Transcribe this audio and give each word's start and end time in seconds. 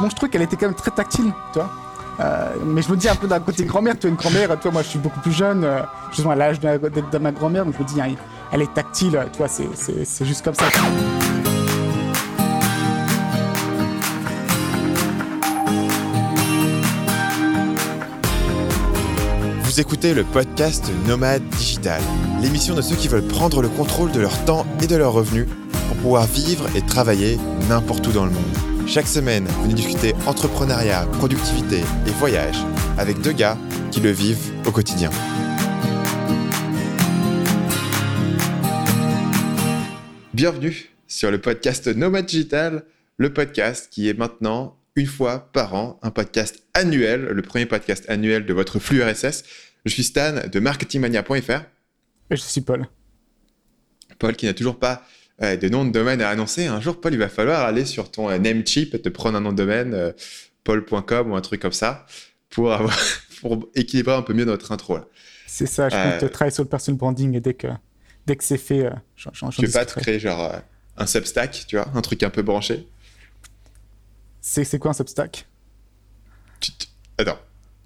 Bon, 0.00 0.08
je 0.08 0.16
trouve 0.16 0.30
qu'elle 0.30 0.40
était 0.40 0.56
quand 0.56 0.66
même 0.66 0.74
très 0.74 0.90
tactile, 0.90 1.30
tu 1.52 1.58
vois. 1.58 1.70
Euh, 2.20 2.54
mais 2.64 2.80
je 2.80 2.90
me 2.90 2.96
dis 2.96 3.08
un 3.08 3.14
peu 3.14 3.26
d'un 3.26 3.40
côté 3.40 3.64
grand-mère, 3.64 3.94
tu 3.94 4.02
vois, 4.02 4.10
une 4.10 4.16
grand-mère, 4.16 4.58
toi, 4.58 4.70
moi 4.70 4.82
je 4.82 4.88
suis 4.88 4.98
beaucoup 4.98 5.20
plus 5.20 5.32
jeune, 5.32 5.62
euh, 5.64 5.80
justement 6.10 6.30
à 6.30 6.36
l'âge 6.36 6.58
de, 6.58 7.18
ma 7.18 7.32
grand-mère, 7.32 7.66
donc 7.66 7.74
je 7.78 7.82
me 7.82 7.88
dis, 7.88 8.00
hein, 8.00 8.14
elle 8.50 8.62
est 8.62 8.72
tactile, 8.72 9.26
tu 9.32 9.38
vois, 9.38 9.48
c'est 9.48 10.24
juste 10.24 10.42
comme 10.42 10.54
ça. 10.54 10.64
Vous 19.64 19.80
écoutez 19.80 20.14
le 20.14 20.24
podcast 20.24 20.90
Nomade 21.06 21.46
Digital, 21.50 22.00
l'émission 22.40 22.74
de 22.74 22.82
ceux 22.82 22.96
qui 22.96 23.08
veulent 23.08 23.26
prendre 23.26 23.62
le 23.62 23.68
contrôle 23.68 24.12
de 24.12 24.20
leur 24.20 24.44
temps 24.44 24.66
et 24.82 24.86
de 24.86 24.96
leurs 24.96 25.12
revenus 25.12 25.46
pour 25.88 25.96
pouvoir 25.98 26.24
vivre 26.24 26.66
et 26.74 26.82
travailler 26.82 27.38
n'importe 27.68 28.06
où 28.06 28.12
dans 28.12 28.24
le 28.24 28.32
monde. 28.32 28.69
Chaque 28.90 29.06
semaine, 29.06 29.46
venez 29.62 29.74
discuter 29.74 30.14
entrepreneuriat, 30.26 31.06
productivité 31.12 31.78
et 31.78 32.10
voyage 32.18 32.56
avec 32.98 33.20
deux 33.20 33.30
gars 33.30 33.56
qui 33.92 34.00
le 34.00 34.10
vivent 34.10 34.50
au 34.66 34.72
quotidien. 34.72 35.10
Bienvenue 40.34 40.90
sur 41.06 41.30
le 41.30 41.40
podcast 41.40 41.86
Nomad 41.86 42.26
Digital, 42.26 42.84
le 43.16 43.32
podcast 43.32 43.92
qui 43.92 44.08
est 44.08 44.18
maintenant 44.18 44.76
une 44.96 45.06
fois 45.06 45.52
par 45.52 45.74
an, 45.74 46.00
un 46.02 46.10
podcast 46.10 46.60
annuel, 46.74 47.26
le 47.26 47.42
premier 47.42 47.66
podcast 47.66 48.04
annuel 48.10 48.44
de 48.44 48.52
votre 48.52 48.80
flux 48.80 49.04
RSS. 49.04 49.44
Je 49.84 49.92
suis 49.92 50.02
Stan 50.02 50.48
de 50.52 50.58
marketingmania.fr. 50.58 51.62
Et 52.30 52.36
je 52.36 52.40
suis 52.40 52.60
Paul. 52.60 52.88
Paul 54.18 54.34
qui 54.34 54.46
n'a 54.46 54.52
toujours 54.52 54.80
pas 54.80 55.04
euh, 55.42 55.56
de 55.56 55.68
nom 55.68 55.84
de 55.84 55.90
domaine 55.90 56.20
à 56.20 56.28
annoncer. 56.28 56.66
Un 56.66 56.80
jour, 56.80 57.00
Paul, 57.00 57.14
il 57.14 57.18
va 57.18 57.28
falloir 57.28 57.64
aller 57.64 57.86
sur 57.86 58.10
ton 58.10 58.28
euh, 58.28 58.38
Namecheap 58.38 58.94
et 58.94 59.00
te 59.00 59.08
prendre 59.08 59.38
un 59.38 59.40
nom 59.40 59.52
de 59.52 59.56
domaine, 59.56 59.94
euh, 59.94 60.12
paul.com 60.64 61.30
ou 61.30 61.36
un 61.36 61.40
truc 61.40 61.62
comme 61.62 61.72
ça, 61.72 62.06
pour, 62.50 62.72
avoir, 62.72 62.98
pour 63.40 63.68
équilibrer 63.74 64.14
un 64.14 64.22
peu 64.22 64.34
mieux 64.34 64.44
notre 64.44 64.70
intro. 64.72 64.98
C'est 65.46 65.66
ça, 65.66 65.88
je 65.88 65.96
compte 66.20 66.30
travailler 66.30 66.54
sur 66.54 66.62
le 66.62 66.68
personal 66.68 66.98
branding 66.98 67.34
et 67.34 67.40
dès 67.40 67.54
que, 67.54 67.68
dès 68.26 68.36
que 68.36 68.44
c'est 68.44 68.58
fait, 68.58 68.86
euh, 68.86 68.90
j'en 69.16 69.48
Tu 69.48 69.66
veux 69.66 69.72
pas 69.72 69.86
te 69.86 69.98
créer 69.98 70.18
genre 70.18 70.52
un 70.96 71.06
Substack, 71.06 71.64
tu 71.66 71.76
vois, 71.76 71.88
un 71.94 72.02
truc 72.02 72.22
un 72.22 72.30
peu 72.30 72.42
branché? 72.42 72.86
C'est 74.42 74.78
quoi 74.78 74.90
un 74.90 74.94
Substack? 74.94 75.46
Attends, 77.18 77.38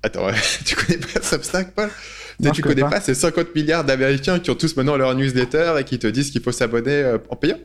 attends, 0.02 0.26
tu 0.64 0.74
connais 0.74 0.98
pas 0.98 1.22
Substack, 1.22 1.72
Paul? 1.72 1.90
Non, 2.40 2.50
tu 2.50 2.62
connais 2.62 2.82
pas, 2.82 3.00
ces 3.00 3.14
50 3.14 3.54
milliards 3.54 3.84
d'Américains 3.84 4.38
qui 4.38 4.50
ont 4.50 4.54
tous 4.54 4.76
maintenant 4.76 4.96
leur 4.96 5.14
newsletter 5.14 5.74
et 5.78 5.84
qui 5.84 5.98
te 5.98 6.06
disent 6.06 6.30
qu'il 6.30 6.42
faut 6.42 6.52
s'abonner 6.52 6.90
euh, 6.90 7.18
en 7.28 7.36
payant 7.36 7.58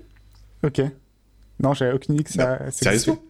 Ok. 0.64 0.82
Non, 1.62 1.74
j'avais 1.74 1.94
aucune 1.94 2.16
idée 2.16 2.24
que 2.24 2.32
ça. 2.32 2.60
Sérieusement 2.72 3.22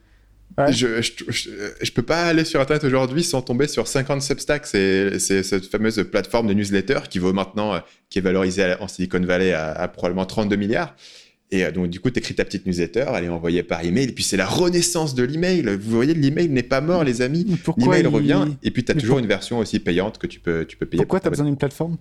ouais. 0.58 0.74
je, 0.74 1.02
je, 1.02 1.12
je, 1.28 1.50
je, 1.82 1.92
peux 1.92 2.02
pas 2.02 2.26
aller 2.26 2.46
sur 2.46 2.60
Internet 2.60 2.84
aujourd'hui 2.84 3.24
sans 3.24 3.42
tomber 3.42 3.68
sur 3.68 3.88
50 3.88 4.22
Substack. 4.22 4.66
C'est 4.66 5.20
cette 5.20 5.66
fameuse 5.66 6.04
plateforme 6.12 6.48
de 6.48 6.54
newsletter 6.54 7.00
qui 7.10 7.20
vaut 7.20 7.34
maintenant, 7.34 7.76
euh, 7.76 7.80
qui 8.10 8.20
est 8.20 8.22
valorisée 8.22 8.76
en 8.80 8.88
Silicon 8.88 9.22
Valley 9.22 9.54
à, 9.54 9.72
à 9.72 9.88
probablement 9.88 10.26
32 10.26 10.56
milliards. 10.56 10.96
Et 11.52 11.66
euh, 11.66 11.72
donc, 11.72 11.90
du 11.90 12.00
coup, 12.00 12.12
tu 12.12 12.20
écris 12.20 12.36
ta 12.36 12.46
petite 12.46 12.66
newsletter, 12.66 13.06
elle 13.16 13.26
est 13.26 13.30
envoyée 13.30 13.64
par 13.64 13.84
email. 13.84 14.10
Et 14.10 14.12
puis, 14.12 14.24
c'est 14.24 14.38
la 14.38 14.46
renaissance 14.46 15.16
de 15.16 15.24
l'email. 15.24 15.64
Vous 15.64 15.92
voyez, 15.92 16.14
l'email 16.14 16.50
n'est 16.50 16.64
pas 16.64 16.82
mort, 16.82 17.04
les 17.04 17.22
amis. 17.22 17.46
L'email 17.78 18.02
il... 18.02 18.08
revient. 18.08 18.46
Et 18.64 18.72
puis, 18.72 18.84
tu 18.84 18.92
as 18.92 18.96
toujours 18.96 19.16
pour... 19.16 19.20
une 19.20 19.28
version 19.28 19.58
aussi 19.60 19.80
payante 19.80 20.18
que 20.20 20.28
tu 20.28 20.40
peux, 20.40 20.66
tu 20.66 20.78
peux 20.78 20.86
payer. 20.86 21.02
Pourquoi 21.04 21.20
tu 21.20 21.28
as 21.28 21.30
besoin 21.30 21.46
d'une 21.46 21.58
plateforme? 21.58 21.98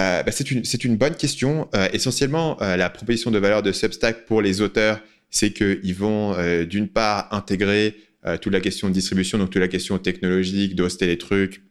Euh, 0.00 0.22
bah, 0.22 0.32
C'est 0.32 0.50
une, 0.50 0.62
une, 0.84 0.96
bonne 0.96 1.14
question. 1.14 1.68
Euh, 1.74 1.88
essentiellement, 1.92 2.60
euh, 2.62 2.76
la 2.76 2.90
proposition 2.90 3.30
de 3.30 3.38
valeur 3.38 3.62
de 3.62 3.72
Substack 3.72 4.26
pour 4.26 4.40
les 4.40 4.60
auteurs, 4.60 5.00
c'est 5.30 5.52
qu'ils 5.52 5.94
vont, 5.94 6.36
d'une 6.64 6.86
part, 6.86 7.26
intégrer 7.34 7.96
toute 8.40 8.52
la 8.52 8.60
question 8.60 8.88
de 8.88 8.92
distribution, 8.94 9.36
donc 9.36 9.50
toute 9.50 9.60
la 9.60 9.66
question 9.66 9.98
technologique, 9.98 10.76
d'hoster 10.76 11.08
les 11.08 11.18
trucs, 11.18 11.64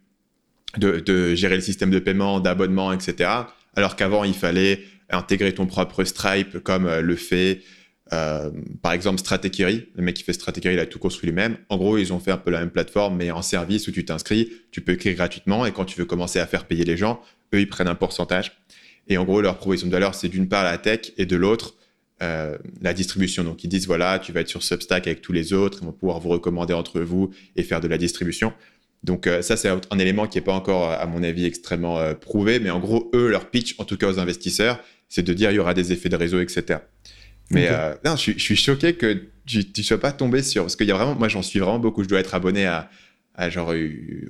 de, 0.77 0.99
de 0.99 1.33
gérer 1.33 1.55
le 1.55 1.61
système 1.61 1.89
de 1.89 1.99
paiement, 1.99 2.41
d'abonnement, 2.41 2.91
etc. 2.91 3.29
Alors 3.77 3.95
qu'avant, 3.95 4.25
il 4.25 4.33
fallait 4.33 4.81
intégrer 5.13 5.53
ton 5.53 5.65
propre 5.65 6.03
Stripe 6.03 6.59
comme 6.59 6.85
euh, 6.85 7.01
le 7.01 7.15
fait 7.15 7.61
euh, 8.13 8.51
par 8.81 8.91
exemple 8.91 9.19
Stratechery, 9.19 9.87
le 9.95 10.03
mec 10.03 10.15
qui 10.15 10.23
fait 10.23 10.33
Stratechery, 10.33 10.75
il 10.75 10.79
a 10.79 10.85
tout 10.85 10.99
construit 10.99 11.29
lui-même. 11.29 11.57
En 11.69 11.77
gros, 11.77 11.97
ils 11.97 12.13
ont 12.13 12.19
fait 12.19 12.31
un 12.31 12.37
peu 12.37 12.51
la 12.51 12.59
même 12.59 12.69
plateforme, 12.69 13.17
mais 13.17 13.31
en 13.31 13.41
service 13.41 13.87
où 13.87 13.91
tu 13.91 14.05
t'inscris, 14.05 14.51
tu 14.71 14.81
peux 14.81 14.93
écrire 14.93 15.15
gratuitement 15.15 15.65
et 15.65 15.71
quand 15.71 15.85
tu 15.85 15.97
veux 15.97 16.05
commencer 16.05 16.39
à 16.39 16.45
faire 16.45 16.65
payer 16.65 16.85
les 16.85 16.97
gens, 16.97 17.21
eux, 17.53 17.61
ils 17.61 17.69
prennent 17.69 17.87
un 17.87 17.95
pourcentage. 17.95 18.51
Et 19.07 19.17
en 19.17 19.23
gros, 19.23 19.41
leur 19.41 19.57
proposition 19.57 19.87
de 19.87 19.93
valeur, 19.93 20.15
c'est 20.15 20.29
d'une 20.29 20.47
part 20.47 20.63
la 20.63 20.77
tech 20.77 21.13
et 21.17 21.25
de 21.25 21.35
l'autre, 21.35 21.75
euh, 22.21 22.57
la 22.81 22.93
distribution. 22.93 23.43
Donc, 23.43 23.63
ils 23.63 23.67
disent, 23.67 23.87
voilà, 23.87 24.19
tu 24.19 24.31
vas 24.31 24.41
être 24.41 24.49
sur 24.49 24.63
Substack 24.63 25.07
avec 25.07 25.21
tous 25.21 25.33
les 25.33 25.51
autres, 25.51 25.79
ils 25.81 25.85
vont 25.85 25.91
pouvoir 25.91 26.19
vous 26.19 26.29
recommander 26.29 26.73
entre 26.73 27.01
vous 27.01 27.31
et 27.55 27.63
faire 27.63 27.81
de 27.81 27.87
la 27.87 27.97
distribution. 27.97 28.53
Donc 29.03 29.27
ça, 29.41 29.57
c'est 29.57 29.67
un 29.67 29.99
élément 29.99 30.27
qui 30.27 30.37
n'est 30.37 30.45
pas 30.45 30.53
encore, 30.53 30.89
à 30.89 31.05
mon 31.07 31.23
avis, 31.23 31.43
extrêmement 31.43 32.13
prouvé, 32.13 32.59
mais 32.61 32.69
en 32.69 32.79
gros, 32.79 33.11
eux, 33.13 33.27
leur 33.27 33.49
pitch, 33.49 33.75
en 33.77 33.83
tout 33.83 33.97
cas 33.97 34.07
aux 34.07 34.17
investisseurs, 34.17 34.79
c'est 35.13 35.21
de 35.21 35.33
dire 35.35 35.51
il 35.51 35.55
y 35.55 35.59
aura 35.59 35.75
des 35.75 35.91
effets 35.91 36.09
de 36.09 36.15
réseau, 36.15 36.39
etc. 36.39 36.79
Mais 37.51 37.67
okay. 37.67 37.75
euh, 37.77 37.93
non, 38.03 38.15
je, 38.15 38.31
je, 38.31 38.39
suis 38.39 38.55
choqué 38.55 38.95
que 38.95 39.27
tu 39.45 39.63
ne 39.77 39.83
sois 39.83 39.99
pas 39.99 40.11
tombé 40.11 40.41
sur... 40.41 40.63
Parce 40.63 40.75
qu'il 40.75 40.87
y 40.87 40.91
a 40.91 40.95
vraiment... 40.95 41.13
Moi, 41.13 41.27
j'en 41.27 41.43
suis 41.43 41.59
vraiment 41.59 41.77
beaucoup. 41.77 42.01
Je 42.01 42.09
dois 42.09 42.19
être 42.19 42.33
abonné 42.33 42.65
à, 42.65 42.89
à 43.35 43.51
genre 43.51 43.75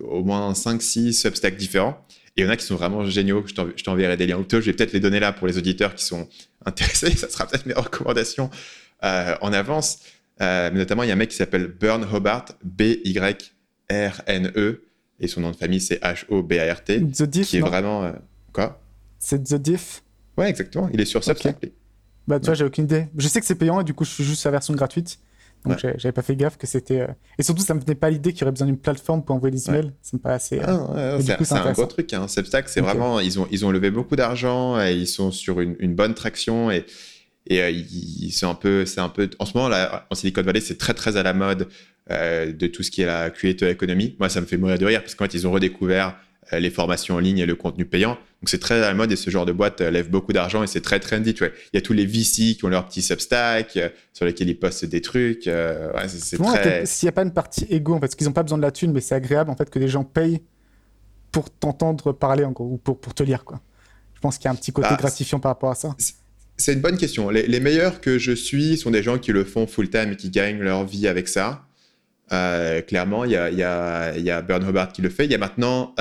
au 0.01 0.25
moins 0.25 0.51
5-6 0.51 1.13
Substacks 1.13 1.55
différents. 1.55 2.05
Et 2.35 2.41
il 2.41 2.43
y 2.43 2.47
en 2.47 2.49
a 2.49 2.57
qui 2.57 2.65
sont 2.65 2.75
vraiment 2.75 3.05
géniaux. 3.05 3.45
Je 3.47 3.53
t'enverrai 3.81 4.17
des 4.17 4.27
liens. 4.27 4.37
Ou 4.37 4.45
je 4.49 4.57
vais 4.57 4.73
peut-être 4.73 4.91
les 4.91 4.99
donner 4.99 5.21
là 5.21 5.31
pour 5.31 5.47
les 5.47 5.57
auditeurs 5.57 5.95
qui 5.95 6.03
sont 6.03 6.27
intéressés. 6.65 7.15
Ça 7.15 7.29
sera 7.29 7.47
peut-être 7.47 7.65
mes 7.65 7.75
recommandations 7.75 8.49
euh, 9.05 9.37
en 9.39 9.53
avance. 9.53 9.99
Euh, 10.41 10.69
mais 10.73 10.79
notamment, 10.79 11.03
il 11.03 11.07
y 11.07 11.11
a 11.11 11.13
un 11.13 11.17
mec 11.17 11.29
qui 11.29 11.37
s'appelle 11.37 11.67
Burn 11.67 12.05
Hobart, 12.11 12.47
B-Y-R-N-E. 12.61 13.39
Et 15.21 15.27
son 15.29 15.39
nom 15.39 15.51
de 15.51 15.55
famille, 15.55 15.79
c'est 15.79 16.03
H-O-B-A-R-T. 16.03 16.99
The 17.11 17.23
Diff, 17.23 17.47
Qui 17.47 17.55
est 17.57 17.61
non 17.61 17.67
vraiment... 17.67 18.03
Euh, 18.03 18.11
quoi? 18.51 18.81
C'est 19.17 19.41
The 19.41 19.55
Diff? 19.55 20.03
Ouais, 20.37 20.49
exactement. 20.49 20.89
Il 20.93 21.01
est 21.01 21.05
sur 21.05 21.23
Substack. 21.23 21.57
Okay. 21.57 21.73
Bah, 22.27 22.39
tu 22.39 22.45
vois, 22.45 22.55
j'ai 22.55 22.65
aucune 22.65 22.85
idée. 22.85 23.07
Je 23.17 23.27
sais 23.27 23.39
que 23.39 23.45
c'est 23.45 23.55
payant 23.55 23.81
et 23.81 23.83
du 23.83 23.93
coup, 23.93 24.05
je 24.05 24.11
suis 24.11 24.23
juste 24.23 24.43
la 24.45 24.51
version 24.51 24.73
gratuite. 24.73 25.19
Donc, 25.65 25.81
ouais. 25.83 25.93
j'avais 25.97 26.11
pas 26.11 26.21
fait 26.21 26.35
gaffe 26.35 26.57
que 26.57 26.67
c'était. 26.67 27.01
Euh... 27.01 27.07
Et 27.37 27.43
surtout, 27.43 27.63
ça 27.63 27.73
me 27.73 27.79
venait 27.79 27.95
pas 27.95 28.09
l'idée 28.09 28.33
qu'il 28.33 28.41
y 28.41 28.43
aurait 28.43 28.51
besoin 28.51 28.67
d'une 28.67 28.77
plateforme 28.77 29.23
pour 29.23 29.35
envoyer 29.35 29.55
des 29.55 29.69
emails. 29.69 29.85
Ouais. 29.85 29.93
Ça 30.01 30.17
me 30.17 30.21
paraît 30.21 30.35
assez. 30.35 30.59
Ah, 30.59 31.17
c'est 31.21 31.53
un 31.53 31.71
gros 31.71 31.85
truc. 31.85 32.13
Hein. 32.13 32.27
Substack, 32.27 32.67
c'est 32.67 32.81
okay. 32.81 32.89
vraiment. 32.89 33.19
Ils 33.19 33.39
ont, 33.39 33.47
ils 33.51 33.65
ont 33.65 33.71
levé 33.71 33.91
beaucoup 33.91 34.15
d'argent 34.15 34.79
et 34.81 34.93
ils 34.93 35.07
sont 35.07 35.31
sur 35.31 35.61
une, 35.61 35.75
une 35.79 35.95
bonne 35.95 36.13
traction 36.13 36.71
et. 36.71 36.85
Et 37.45 37.61
euh, 37.61 37.69
ils 37.69 38.31
sont 38.31 38.47
un 38.47 38.55
peu, 38.55 38.85
c'est 38.85 39.01
un 39.01 39.09
peu, 39.09 39.29
en 39.37 39.45
ce 39.45 39.51
moment 39.57 39.67
là, 39.67 40.07
en 40.09 40.15
Silicon 40.15 40.43
Valley, 40.43 40.61
c'est 40.61 40.77
très 40.77 40.93
très 40.93 41.17
à 41.17 41.23
la 41.23 41.33
mode 41.33 41.67
euh, 42.09 42.53
de 42.53 42.67
tout 42.67 42.83
ce 42.83 42.89
qui 42.89 43.01
est 43.01 43.05
la 43.05 43.31
creator 43.31 43.67
economy. 43.67 44.15
Moi, 44.17 44.29
ça 44.29 44.39
me 44.39 44.45
fait 44.45 44.55
mourir 44.55 44.79
de 44.79 44.85
rire 44.85 45.01
parce 45.01 45.13
qu'en 45.13 45.25
fait, 45.25 45.33
ils 45.33 45.45
ont 45.45 45.51
redécouvert 45.51 46.15
euh, 46.53 46.59
les 46.61 46.69
formations 46.69 47.15
en 47.15 47.19
ligne 47.19 47.39
et 47.39 47.45
le 47.45 47.55
contenu 47.55 47.83
payant. 47.83 48.17
Donc 48.43 48.49
c'est 48.49 48.59
très 48.59 48.75
à 48.75 48.87
la 48.89 48.93
mode 48.93 49.09
et 49.09 49.15
ce 49.15 49.29
genre 49.29 49.45
de 49.45 49.53
boîte 49.53 49.79
euh, 49.79 49.89
lève 49.89 50.09
beaucoup 50.09 50.33
d'argent 50.33 50.63
et 50.63 50.67
c'est 50.67 50.81
très 50.81 50.99
trendy. 50.99 51.33
Tu 51.33 51.45
vois. 51.45 51.53
Il 51.71 51.77
y 51.77 51.79
a 51.79 51.81
tous 51.81 51.93
les 51.93 52.05
VC 52.05 52.57
qui 52.57 52.65
ont 52.65 52.67
leur 52.67 52.85
petit 52.85 53.01
Substack 53.01 53.77
euh, 53.77 53.87
sur 54.11 54.25
lesquels 54.25 54.49
ils 54.49 54.59
postent 54.59 54.83
des 54.83 54.99
trucs. 54.99 55.47
Euh, 55.47 55.93
ouais, 55.93 56.09
c'est 56.09 56.37
très... 56.37 56.85
S'il 56.85 57.05
n'y 57.05 57.09
a 57.09 57.13
pas 57.13 57.21
une 57.21 57.31
partie 57.31 57.63
égo, 57.69 57.93
en 57.93 57.95
fait, 57.95 58.01
parce 58.01 58.15
qu'ils 58.15 58.27
n'ont 58.27 58.33
pas 58.33 58.43
besoin 58.43 58.57
de 58.57 58.63
la 58.63 58.71
thune, 58.71 58.91
mais 58.91 58.99
c'est 58.99 59.15
agréable 59.15 59.49
en 59.49 59.55
fait 59.55 59.69
que 59.69 59.79
les 59.79 59.87
gens 59.87 60.03
payent 60.03 60.41
pour 61.31 61.49
t'entendre 61.49 62.11
parler 62.11 62.43
en 62.43 62.51
gros, 62.51 62.65
ou 62.65 62.77
pour, 62.77 62.99
pour 62.99 63.13
te 63.13 63.23
lire. 63.23 63.45
Quoi. 63.45 63.61
Je 64.13 64.19
pense 64.19 64.37
qu'il 64.37 64.45
y 64.45 64.47
a 64.49 64.51
un 64.51 64.55
petit 64.55 64.73
côté 64.73 64.89
bah, 64.89 64.97
gratifiant 64.99 65.39
par 65.39 65.51
rapport 65.51 65.71
à 65.71 65.75
ça. 65.75 65.95
C'est 66.57 66.73
une 66.73 66.81
bonne 66.81 66.97
question. 66.97 67.29
Les, 67.29 67.47
les, 67.47 67.61
meilleurs 67.61 68.01
que 68.01 68.17
je 68.17 68.33
suis 68.33 68.75
sont 68.75 68.91
des 68.91 69.03
gens 69.03 69.19
qui 69.19 69.31
le 69.31 69.45
font 69.45 69.67
full-time 69.67 70.11
et 70.11 70.15
qui 70.17 70.29
gagnent 70.29 70.59
leur 70.59 70.83
vie 70.83 71.07
avec 71.07 71.29
ça. 71.29 71.63
Euh, 72.33 72.81
clairement, 72.81 73.23
il 73.23 73.31
y 73.31 73.37
a, 73.37 73.49
y, 73.49 73.63
a, 73.63 74.17
y 74.17 74.29
a 74.29 74.41
Bern 74.41 74.67
Hobart 74.67 74.91
qui 74.91 75.01
le 75.01 75.09
fait. 75.09 75.23
Il 75.23 75.31
y 75.31 75.35
a 75.35 75.37
maintenant 75.37 75.95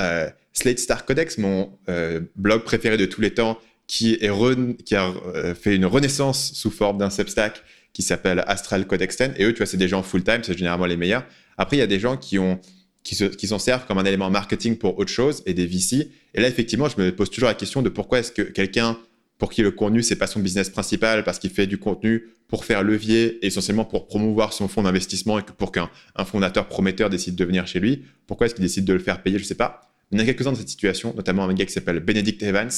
Slate 0.53 0.79
Star 0.79 1.05
Codex, 1.05 1.37
mon 1.37 1.77
euh, 1.89 2.21
blog 2.35 2.63
préféré 2.63 2.97
de 2.97 3.05
tous 3.05 3.21
les 3.21 3.33
temps, 3.33 3.59
qui, 3.87 4.17
a 4.25 4.33
euh, 4.33 5.53
fait 5.55 5.75
une 5.75 5.85
renaissance 5.85 6.53
sous 6.53 6.71
forme 6.71 6.97
d'un 6.97 7.09
Substack 7.09 7.61
qui 7.91 8.01
s'appelle 8.01 8.43
Astral 8.47 8.87
Codex 8.87 9.17
10. 9.17 9.31
Et 9.37 9.45
eux, 9.45 9.53
tu 9.53 9.57
vois, 9.57 9.65
c'est 9.65 9.77
des 9.77 9.87
gens 9.87 10.01
full-time, 10.03 10.41
c'est 10.43 10.57
généralement 10.57 10.85
les 10.85 10.97
meilleurs. 10.97 11.25
Après, 11.57 11.75
il 11.75 11.79
y 11.79 11.83
a 11.83 11.87
des 11.87 11.99
gens 11.99 12.17
qui 12.17 12.39
ont 12.39 12.59
qui, 13.03 13.15
se, 13.15 13.25
qui 13.25 13.47
s'en 13.47 13.59
servent 13.59 13.85
comme 13.85 13.97
un 13.97 14.05
élément 14.05 14.29
marketing 14.29 14.77
pour 14.77 14.97
autre 14.97 15.11
chose 15.11 15.43
et 15.45 15.53
des 15.53 15.65
VC. 15.65 16.09
Et 16.33 16.41
là, 16.41 16.47
effectivement, 16.47 16.87
je 16.87 17.01
me 17.01 17.13
pose 17.13 17.29
toujours 17.29 17.49
la 17.49 17.55
question 17.55 17.81
de 17.81 17.89
pourquoi 17.89 18.19
est-ce 18.19 18.31
que 18.31 18.41
quelqu'un 18.41 18.97
pour 19.37 19.51
qui 19.51 19.61
le 19.61 19.71
contenu, 19.71 20.03
c'est 20.03 20.15
pas 20.15 20.27
son 20.27 20.39
business 20.39 20.69
principal, 20.69 21.25
parce 21.25 21.37
qu'il 21.37 21.49
fait 21.49 21.67
du 21.67 21.77
contenu 21.77 22.29
pour 22.47 22.63
faire 22.63 22.81
levier, 22.81 23.45
essentiellement 23.45 23.83
pour 23.83 24.07
promouvoir 24.07 24.53
son 24.53 24.69
fonds 24.69 24.83
d'investissement 24.83 25.39
et 25.39 25.43
que 25.43 25.51
pour 25.51 25.71
qu'un 25.71 25.89
fondateur 26.25 26.67
prometteur 26.67 27.09
décide 27.09 27.35
de 27.35 27.43
venir 27.43 27.67
chez 27.67 27.81
lui. 27.81 28.05
Pourquoi 28.25 28.45
est-ce 28.45 28.55
qu'il 28.55 28.63
décide 28.63 28.85
de 28.85 28.93
le 28.93 28.99
faire 28.99 29.21
payer 29.21 29.39
Je 29.39 29.43
sais 29.43 29.55
pas. 29.55 29.92
Il 30.13 30.19
y 30.19 30.21
en 30.21 30.23
a 30.23 30.25
quelques-uns 30.27 30.51
dans 30.51 30.57
cette 30.57 30.69
situation, 30.69 31.13
notamment 31.15 31.43
un 31.43 31.53
gars 31.53 31.65
qui 31.65 31.73
s'appelle 31.73 31.99
Benedict 31.99 32.43
Evans, 32.43 32.69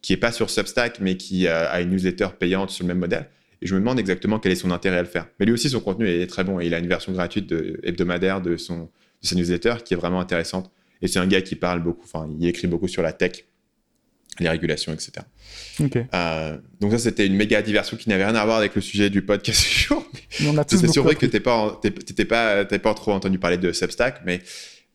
qui 0.00 0.12
est 0.12 0.16
pas 0.16 0.30
sur 0.30 0.48
Substack, 0.48 1.00
mais 1.00 1.16
qui 1.16 1.48
a 1.48 1.80
une 1.80 1.90
newsletter 1.90 2.28
payante 2.38 2.70
sur 2.70 2.84
le 2.84 2.88
même 2.88 2.98
modèle. 2.98 3.28
Et 3.60 3.66
je 3.66 3.74
me 3.74 3.80
demande 3.80 3.98
exactement 3.98 4.38
quel 4.38 4.52
est 4.52 4.56
son 4.56 4.70
intérêt 4.70 4.98
à 4.98 5.02
le 5.02 5.08
faire. 5.08 5.26
Mais 5.40 5.46
lui 5.46 5.52
aussi, 5.52 5.68
son 5.68 5.80
contenu 5.80 6.08
est 6.08 6.26
très 6.26 6.44
bon 6.44 6.60
et 6.60 6.66
il 6.66 6.74
a 6.74 6.78
une 6.78 6.86
version 6.86 7.12
gratuite 7.12 7.48
de, 7.48 7.80
hebdomadaire 7.82 8.40
de, 8.40 8.56
son, 8.56 8.90
de 9.22 9.26
sa 9.26 9.34
newsletter 9.34 9.76
qui 9.84 9.94
est 9.94 9.96
vraiment 9.96 10.20
intéressante. 10.20 10.70
Et 11.02 11.08
c'est 11.08 11.18
un 11.18 11.26
gars 11.26 11.42
qui 11.42 11.56
parle 11.56 11.82
beaucoup, 11.82 12.04
enfin, 12.04 12.28
il 12.38 12.46
écrit 12.46 12.68
beaucoup 12.68 12.88
sur 12.88 13.02
la 13.02 13.12
tech 13.12 13.44
les 14.40 14.48
régulations, 14.48 14.92
etc. 14.92 15.24
Euh, 16.14 16.58
donc 16.80 16.92
ça, 16.92 16.98
c'était 16.98 17.26
une 17.26 17.36
méga 17.36 17.62
diversion 17.62 17.96
qui 17.96 18.08
n'avait 18.08 18.24
rien 18.24 18.34
à 18.34 18.44
voir 18.44 18.58
avec 18.58 18.74
le 18.74 18.80
sujet 18.80 19.10
du 19.10 19.22
podcast 19.22 19.62
du 19.62 19.78
jour. 19.78 20.06
C'est 20.66 20.90
surpris 20.90 21.16
que 21.16 21.26
tu 21.26 21.40
pas, 21.40 21.80
pas, 22.28 22.64
pas 22.64 22.94
trop 22.94 23.12
entendu 23.12 23.38
parler 23.38 23.58
de 23.58 23.72
Substack, 23.72 24.22
mais 24.24 24.40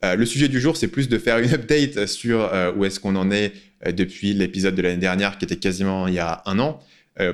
euh, 0.04 0.16
le 0.16 0.25
sujet 0.25 0.48
du 0.48 0.60
jour, 0.60 0.78
c'est 0.78 0.88
plus 0.88 1.10
de 1.10 1.18
faire 1.18 1.40
une 1.40 1.54
update 1.54 2.06
sur 2.07 2.42
euh, 2.42 2.72
où 2.74 2.86
est-ce 2.86 3.00
qu'on 3.00 3.16
en 3.16 3.31
est 3.31 3.54
depuis 3.94 4.34
l'épisode 4.34 4.75
de 4.75 4.81
l'année 4.81 4.98
dernière, 4.98 5.38
qui 5.38 5.46
était 5.46 5.56
quasiment 5.56 6.07
il 6.07 6.13
y 6.16 6.19
a 6.19 6.42
un 6.46 6.60
an. 6.60 6.81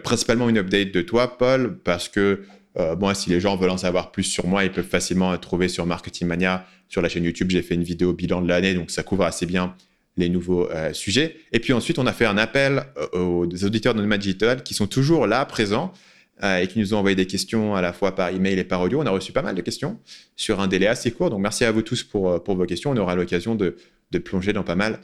principalement 0.03 0.47
une 0.47 0.59
update 0.59 0.91
de 0.93 1.01
toi, 1.01 1.39
Paul, 1.39 1.79
parce 1.83 2.07
que 2.07 2.43
bon, 2.75 3.11
si 3.15 3.31
les 3.31 3.39
gens 3.39 3.55
veulent 3.57 3.71
en 3.71 3.79
savoir 3.79 4.11
plus 4.11 4.25
sur 4.25 4.45
moi, 4.45 4.63
ils 4.63 4.71
peuvent 4.71 4.85
facilement 4.85 5.35
trouver 5.39 5.69
sur 5.69 5.87
Marketing 5.87 6.27
Mania, 6.27 6.67
sur 6.87 7.01
la 7.01 7.09
chaîne 7.09 7.23
YouTube. 7.23 7.49
J'ai 7.49 7.63
fait 7.63 7.73
une 7.73 7.83
vidéo 7.83 8.13
bilan 8.13 8.43
de 8.43 8.47
l'année, 8.47 8.75
donc 8.75 8.91
ça 8.91 9.01
couvre 9.01 9.23
assez 9.23 9.47
bien 9.47 9.75
les 10.17 10.29
nouveaux 10.29 10.69
euh, 10.71 10.93
sujets. 10.93 11.37
Et 11.51 11.59
puis 11.59 11.73
ensuite, 11.73 11.99
on 11.99 12.07
a 12.07 12.13
fait 12.13 12.25
un 12.25 12.37
appel 12.37 12.83
euh, 12.97 13.19
aux 13.19 13.65
auditeurs 13.65 13.93
de 13.93 14.01
Nomad 14.01 14.19
Digital 14.19 14.63
qui 14.63 14.73
sont 14.73 14.87
toujours 14.87 15.27
là, 15.27 15.45
présents, 15.45 15.91
euh, 15.91 15.97
et 16.43 16.67
qui 16.67 16.79
nous 16.79 16.93
ont 16.93 16.97
envoyé 16.97 17.15
des 17.15 17.27
questions 17.27 17.75
à 17.75 17.81
la 17.81 17.93
fois 17.93 18.13
par 18.13 18.29
email 18.29 18.59
et 18.59 18.63
par 18.63 18.81
audio. 18.81 19.01
On 19.01 19.05
a 19.05 19.09
reçu 19.09 19.31
pas 19.31 19.41
mal 19.41 19.55
de 19.55 19.61
questions 19.61 19.99
sur 20.35 20.59
un 20.59 20.67
délai 20.67 20.87
assez 20.87 21.11
court. 21.11 21.29
Donc 21.29 21.39
merci 21.39 21.63
à 21.63 21.71
vous 21.71 21.81
tous 21.81 22.03
pour, 22.03 22.43
pour 22.43 22.55
vos 22.55 22.65
questions. 22.65 22.91
On 22.91 22.97
aura 22.97 23.15
l'occasion 23.15 23.55
de, 23.55 23.77
plonger 24.23 24.51
dans 24.51 24.63
pas 24.63 24.75
mal 24.75 24.99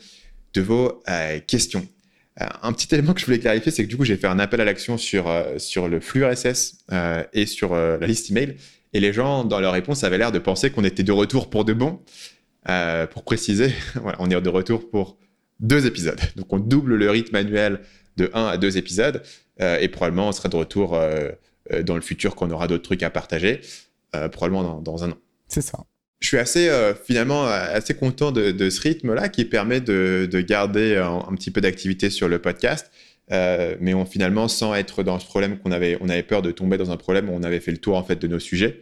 de 0.53 0.61
vos 0.61 1.01
questions. 1.47 1.87
un 2.37 2.73
petit 2.73 2.93
élément 2.93 3.13
que 3.13 3.21
je 3.21 3.25
voulais 3.25 3.39
clarifier, 3.39 3.71
c'est 3.71 3.83
que 3.83 3.89
du 3.89 3.97
coup, 3.97 4.03
j'ai 4.03 4.17
fait 4.17 4.27
un 4.27 4.39
appel 4.39 4.59
à 4.59 4.65
l'action 4.65 4.97
sur, 4.97 5.27
le 5.87 5.99
flux 6.01 6.25
RSS 6.25 6.85
et 7.33 7.45
sur 7.45 7.75
la 7.75 8.05
liste 8.05 8.29
email. 8.29 8.57
Et 8.93 8.99
les 8.99 9.13
gens, 9.13 9.45
dans 9.45 9.59
leur 9.59 9.73
réponse, 9.73 10.03
avaient 10.03 10.17
l'air 10.17 10.31
de 10.31 10.39
penser 10.39 10.69
qu'on 10.69 10.83
était 10.83 11.03
de 11.03 11.11
retour 11.11 11.49
pour 11.49 11.63
de 11.63 11.73
bon. 11.73 12.01
Euh, 12.69 13.07
pour 13.07 13.23
préciser, 13.23 13.73
on 14.19 14.29
est 14.29 14.39
de 14.39 14.49
retour 14.49 14.89
pour 14.89 15.17
deux 15.59 15.85
épisodes. 15.87 16.19
Donc 16.35 16.51
on 16.53 16.59
double 16.59 16.95
le 16.95 17.09
rythme 17.09 17.35
annuel 17.35 17.81
de 18.17 18.29
un 18.33 18.45
à 18.45 18.57
deux 18.57 18.77
épisodes 18.77 19.17
euh, 19.17 19.50
et 19.61 19.87
probablement 19.87 20.29
on 20.29 20.31
sera 20.31 20.49
de 20.49 20.55
retour 20.55 20.95
euh, 20.95 21.29
dans 21.83 21.95
le 21.95 22.01
futur 22.01 22.35
quand 22.35 22.47
on 22.47 22.51
aura 22.51 22.67
d'autres 22.67 22.83
trucs 22.83 23.03
à 23.03 23.09
partager, 23.09 23.61
probablement 24.31 24.81
dans, 24.81 25.03
un 25.03 25.11
an. 25.11 25.17
C'est 25.47 25.61
ça. 25.61 25.79
Je 26.19 26.27
suis 26.27 26.37
assez 26.37 26.69
finalement 27.05 27.45
assez 27.45 27.93
content 27.93 28.31
de, 28.31 28.69
ce 28.69 28.81
rythme-là 28.81 29.29
qui 29.29 29.45
permet 29.45 29.79
de, 29.79 30.27
garder 30.41 30.97
un, 30.97 31.33
petit 31.35 31.51
peu 31.51 31.61
d'activité 31.61 32.09
sur 32.09 32.27
le 32.27 32.39
podcast. 32.39 32.91
mais 33.29 33.93
on, 33.93 34.05
finalement 34.05 34.47
sans 34.47 34.75
être 34.75 35.03
dans 35.03 35.19
ce 35.19 35.25
problème 35.25 35.59
qu'on 35.59 35.71
avait, 35.71 35.97
on 36.01 36.09
avait 36.09 36.23
peur 36.23 36.41
de 36.41 36.51
tomber 36.51 36.77
dans 36.77 36.91
un 36.91 36.97
problème 36.97 37.29
où 37.29 37.33
on 37.33 37.43
avait 37.43 37.59
fait 37.59 37.71
le 37.71 37.77
tour 37.77 37.95
en 37.95 38.03
fait 38.03 38.17
de 38.17 38.27
nos 38.27 38.39
sujets. 38.39 38.81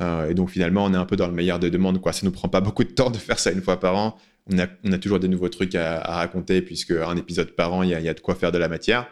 Euh, 0.00 0.30
et 0.30 0.34
donc 0.34 0.50
finalement, 0.50 0.84
on 0.84 0.94
est 0.94 0.96
un 0.96 1.04
peu 1.04 1.16
dans 1.16 1.26
le 1.26 1.32
meilleur 1.32 1.58
des 1.58 1.70
demandes. 1.70 2.00
Quoi. 2.00 2.12
Ça 2.12 2.24
nous 2.24 2.32
prend 2.32 2.48
pas 2.48 2.60
beaucoup 2.60 2.84
de 2.84 2.90
temps 2.90 3.10
de 3.10 3.18
faire 3.18 3.38
ça 3.38 3.50
une 3.50 3.62
fois 3.62 3.78
par 3.78 3.96
an. 3.96 4.16
On 4.50 4.58
a, 4.58 4.66
on 4.84 4.92
a 4.92 4.98
toujours 4.98 5.20
des 5.20 5.28
nouveaux 5.28 5.48
trucs 5.48 5.74
à, 5.74 6.00
raconter 6.00 6.62
puisque 6.62 6.90
un 6.90 7.16
épisode 7.16 7.52
par 7.52 7.72
an, 7.72 7.82
il 7.82 7.90
y, 7.90 8.02
y, 8.02 8.08
a 8.08 8.14
de 8.14 8.20
quoi 8.20 8.34
faire 8.34 8.52
de 8.52 8.58
la 8.58 8.68
matière. 8.68 9.08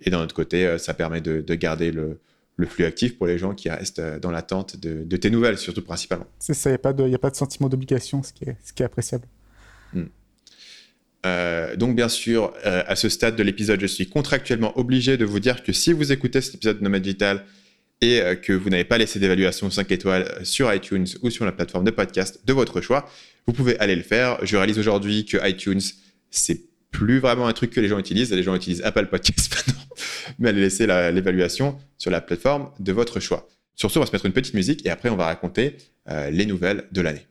Et 0.00 0.10
d'un 0.10 0.22
autre 0.22 0.34
côté, 0.34 0.66
euh, 0.66 0.78
ça 0.78 0.94
permet 0.94 1.20
de, 1.20 1.40
de 1.40 1.54
garder 1.54 1.90
le, 1.90 2.20
le, 2.56 2.66
flux 2.66 2.84
actif 2.84 3.16
pour 3.16 3.26
les 3.26 3.38
gens 3.38 3.54
qui 3.54 3.68
restent 3.68 3.98
euh, 3.98 4.18
dans 4.18 4.30
l'attente 4.30 4.76
de, 4.76 5.04
de, 5.04 5.16
tes 5.16 5.30
nouvelles, 5.30 5.58
surtout 5.58 5.82
principalement. 5.82 6.26
C'est 6.38 6.54
ça, 6.54 6.70
il 6.70 6.72
n'y 6.72 6.76
a, 6.76 6.78
pas 6.78 6.92
de, 6.92 7.12
a 7.12 7.18
pas 7.18 7.30
de 7.30 7.36
sentiment 7.36 7.68
d'obligation, 7.68 8.22
ce, 8.22 8.32
qui 8.32 8.44
est, 8.44 8.56
ce 8.64 8.72
qui 8.72 8.82
est 8.82 8.86
appréciable. 8.86 9.26
Hmm. 9.92 10.04
donc 11.76 11.96
bien 11.96 12.10
sûr, 12.10 12.52
à 12.62 12.94
ce 12.94 13.08
stade 13.08 13.36
de 13.36 13.42
l'épisode, 13.42 13.80
je 13.80 13.86
suis 13.86 14.06
contractuellement 14.06 14.78
obligé 14.78 15.16
de 15.16 15.24
vous 15.24 15.40
dire 15.40 15.62
que 15.62 15.72
si 15.72 15.94
vous 15.94 16.12
écoutez 16.12 16.42
cet 16.42 16.56
épisode 16.56 16.78
de 16.78 16.84
Nomad 16.84 17.00
Digital 17.00 17.44
et 18.00 18.20
euh, 18.20 18.34
que 18.34 18.52
vous 18.52 18.70
n'avez 18.70 18.84
pas 18.84 18.98
laissé 18.98 19.18
d'évaluation 19.18 19.70
5 19.70 19.90
étoiles 19.90 20.44
sur 20.44 20.72
iTunes 20.72 21.06
ou 21.22 21.30
sur 21.30 21.44
la 21.44 21.52
plateforme 21.52 21.84
de 21.84 21.90
podcast 21.90 22.40
de 22.44 22.52
votre 22.52 22.80
choix, 22.80 23.08
vous 23.46 23.52
pouvez 23.52 23.78
aller 23.78 23.96
le 23.96 24.02
faire. 24.02 24.44
Je 24.44 24.56
réalise 24.56 24.78
aujourd'hui 24.78 25.24
que 25.24 25.36
iTunes, 25.48 25.80
c'est 26.30 26.67
plus 26.90 27.18
vraiment 27.18 27.46
un 27.46 27.52
truc 27.52 27.70
que 27.70 27.80
les 27.80 27.88
gens 27.88 27.98
utilisent. 27.98 28.32
Les 28.32 28.42
gens 28.42 28.54
utilisent 28.54 28.82
Apple 28.82 29.06
Podcast 29.06 29.54
maintenant, 29.66 29.84
mais 30.38 30.48
allez 30.50 30.60
laisser 30.60 30.86
l'évaluation 30.86 31.78
sur 31.96 32.10
la 32.10 32.20
plateforme 32.20 32.70
de 32.78 32.92
votre 32.92 33.20
choix. 33.20 33.48
Sur 33.74 33.90
ce, 33.90 33.98
on 33.98 34.02
va 34.02 34.06
se 34.06 34.12
mettre 34.12 34.26
une 34.26 34.32
petite 34.32 34.54
musique 34.54 34.84
et 34.84 34.90
après, 34.90 35.08
on 35.08 35.16
va 35.16 35.26
raconter 35.26 35.76
euh, 36.10 36.30
les 36.30 36.46
nouvelles 36.46 36.84
de 36.90 37.00
l'année. 37.00 37.26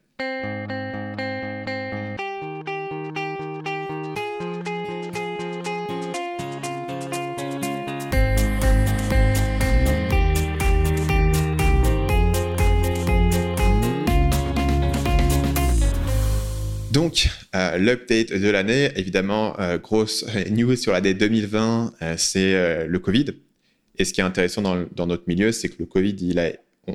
Euh, 17.56 17.78
l'update 17.78 18.34
de 18.34 18.50
l'année, 18.50 18.92
évidemment, 18.96 19.60
euh, 19.60 19.78
grosse 19.78 20.26
news 20.50 20.76
sur 20.76 20.94
l'année 20.94 21.14
2020, 21.14 21.94
euh, 22.02 22.16
c'est 22.18 22.88
le 22.88 23.00
Covid. 23.00 23.26
Et 23.98 24.06
ce 24.06 24.14
qui 24.14 24.22
est 24.22 24.24
intéressant 24.24 24.62
dans, 24.62 25.08
notre 25.08 25.24
milieu, 25.28 25.52
c'est 25.52 25.70
que 25.70 25.76
le 25.80 25.86
Covid, 25.86 26.16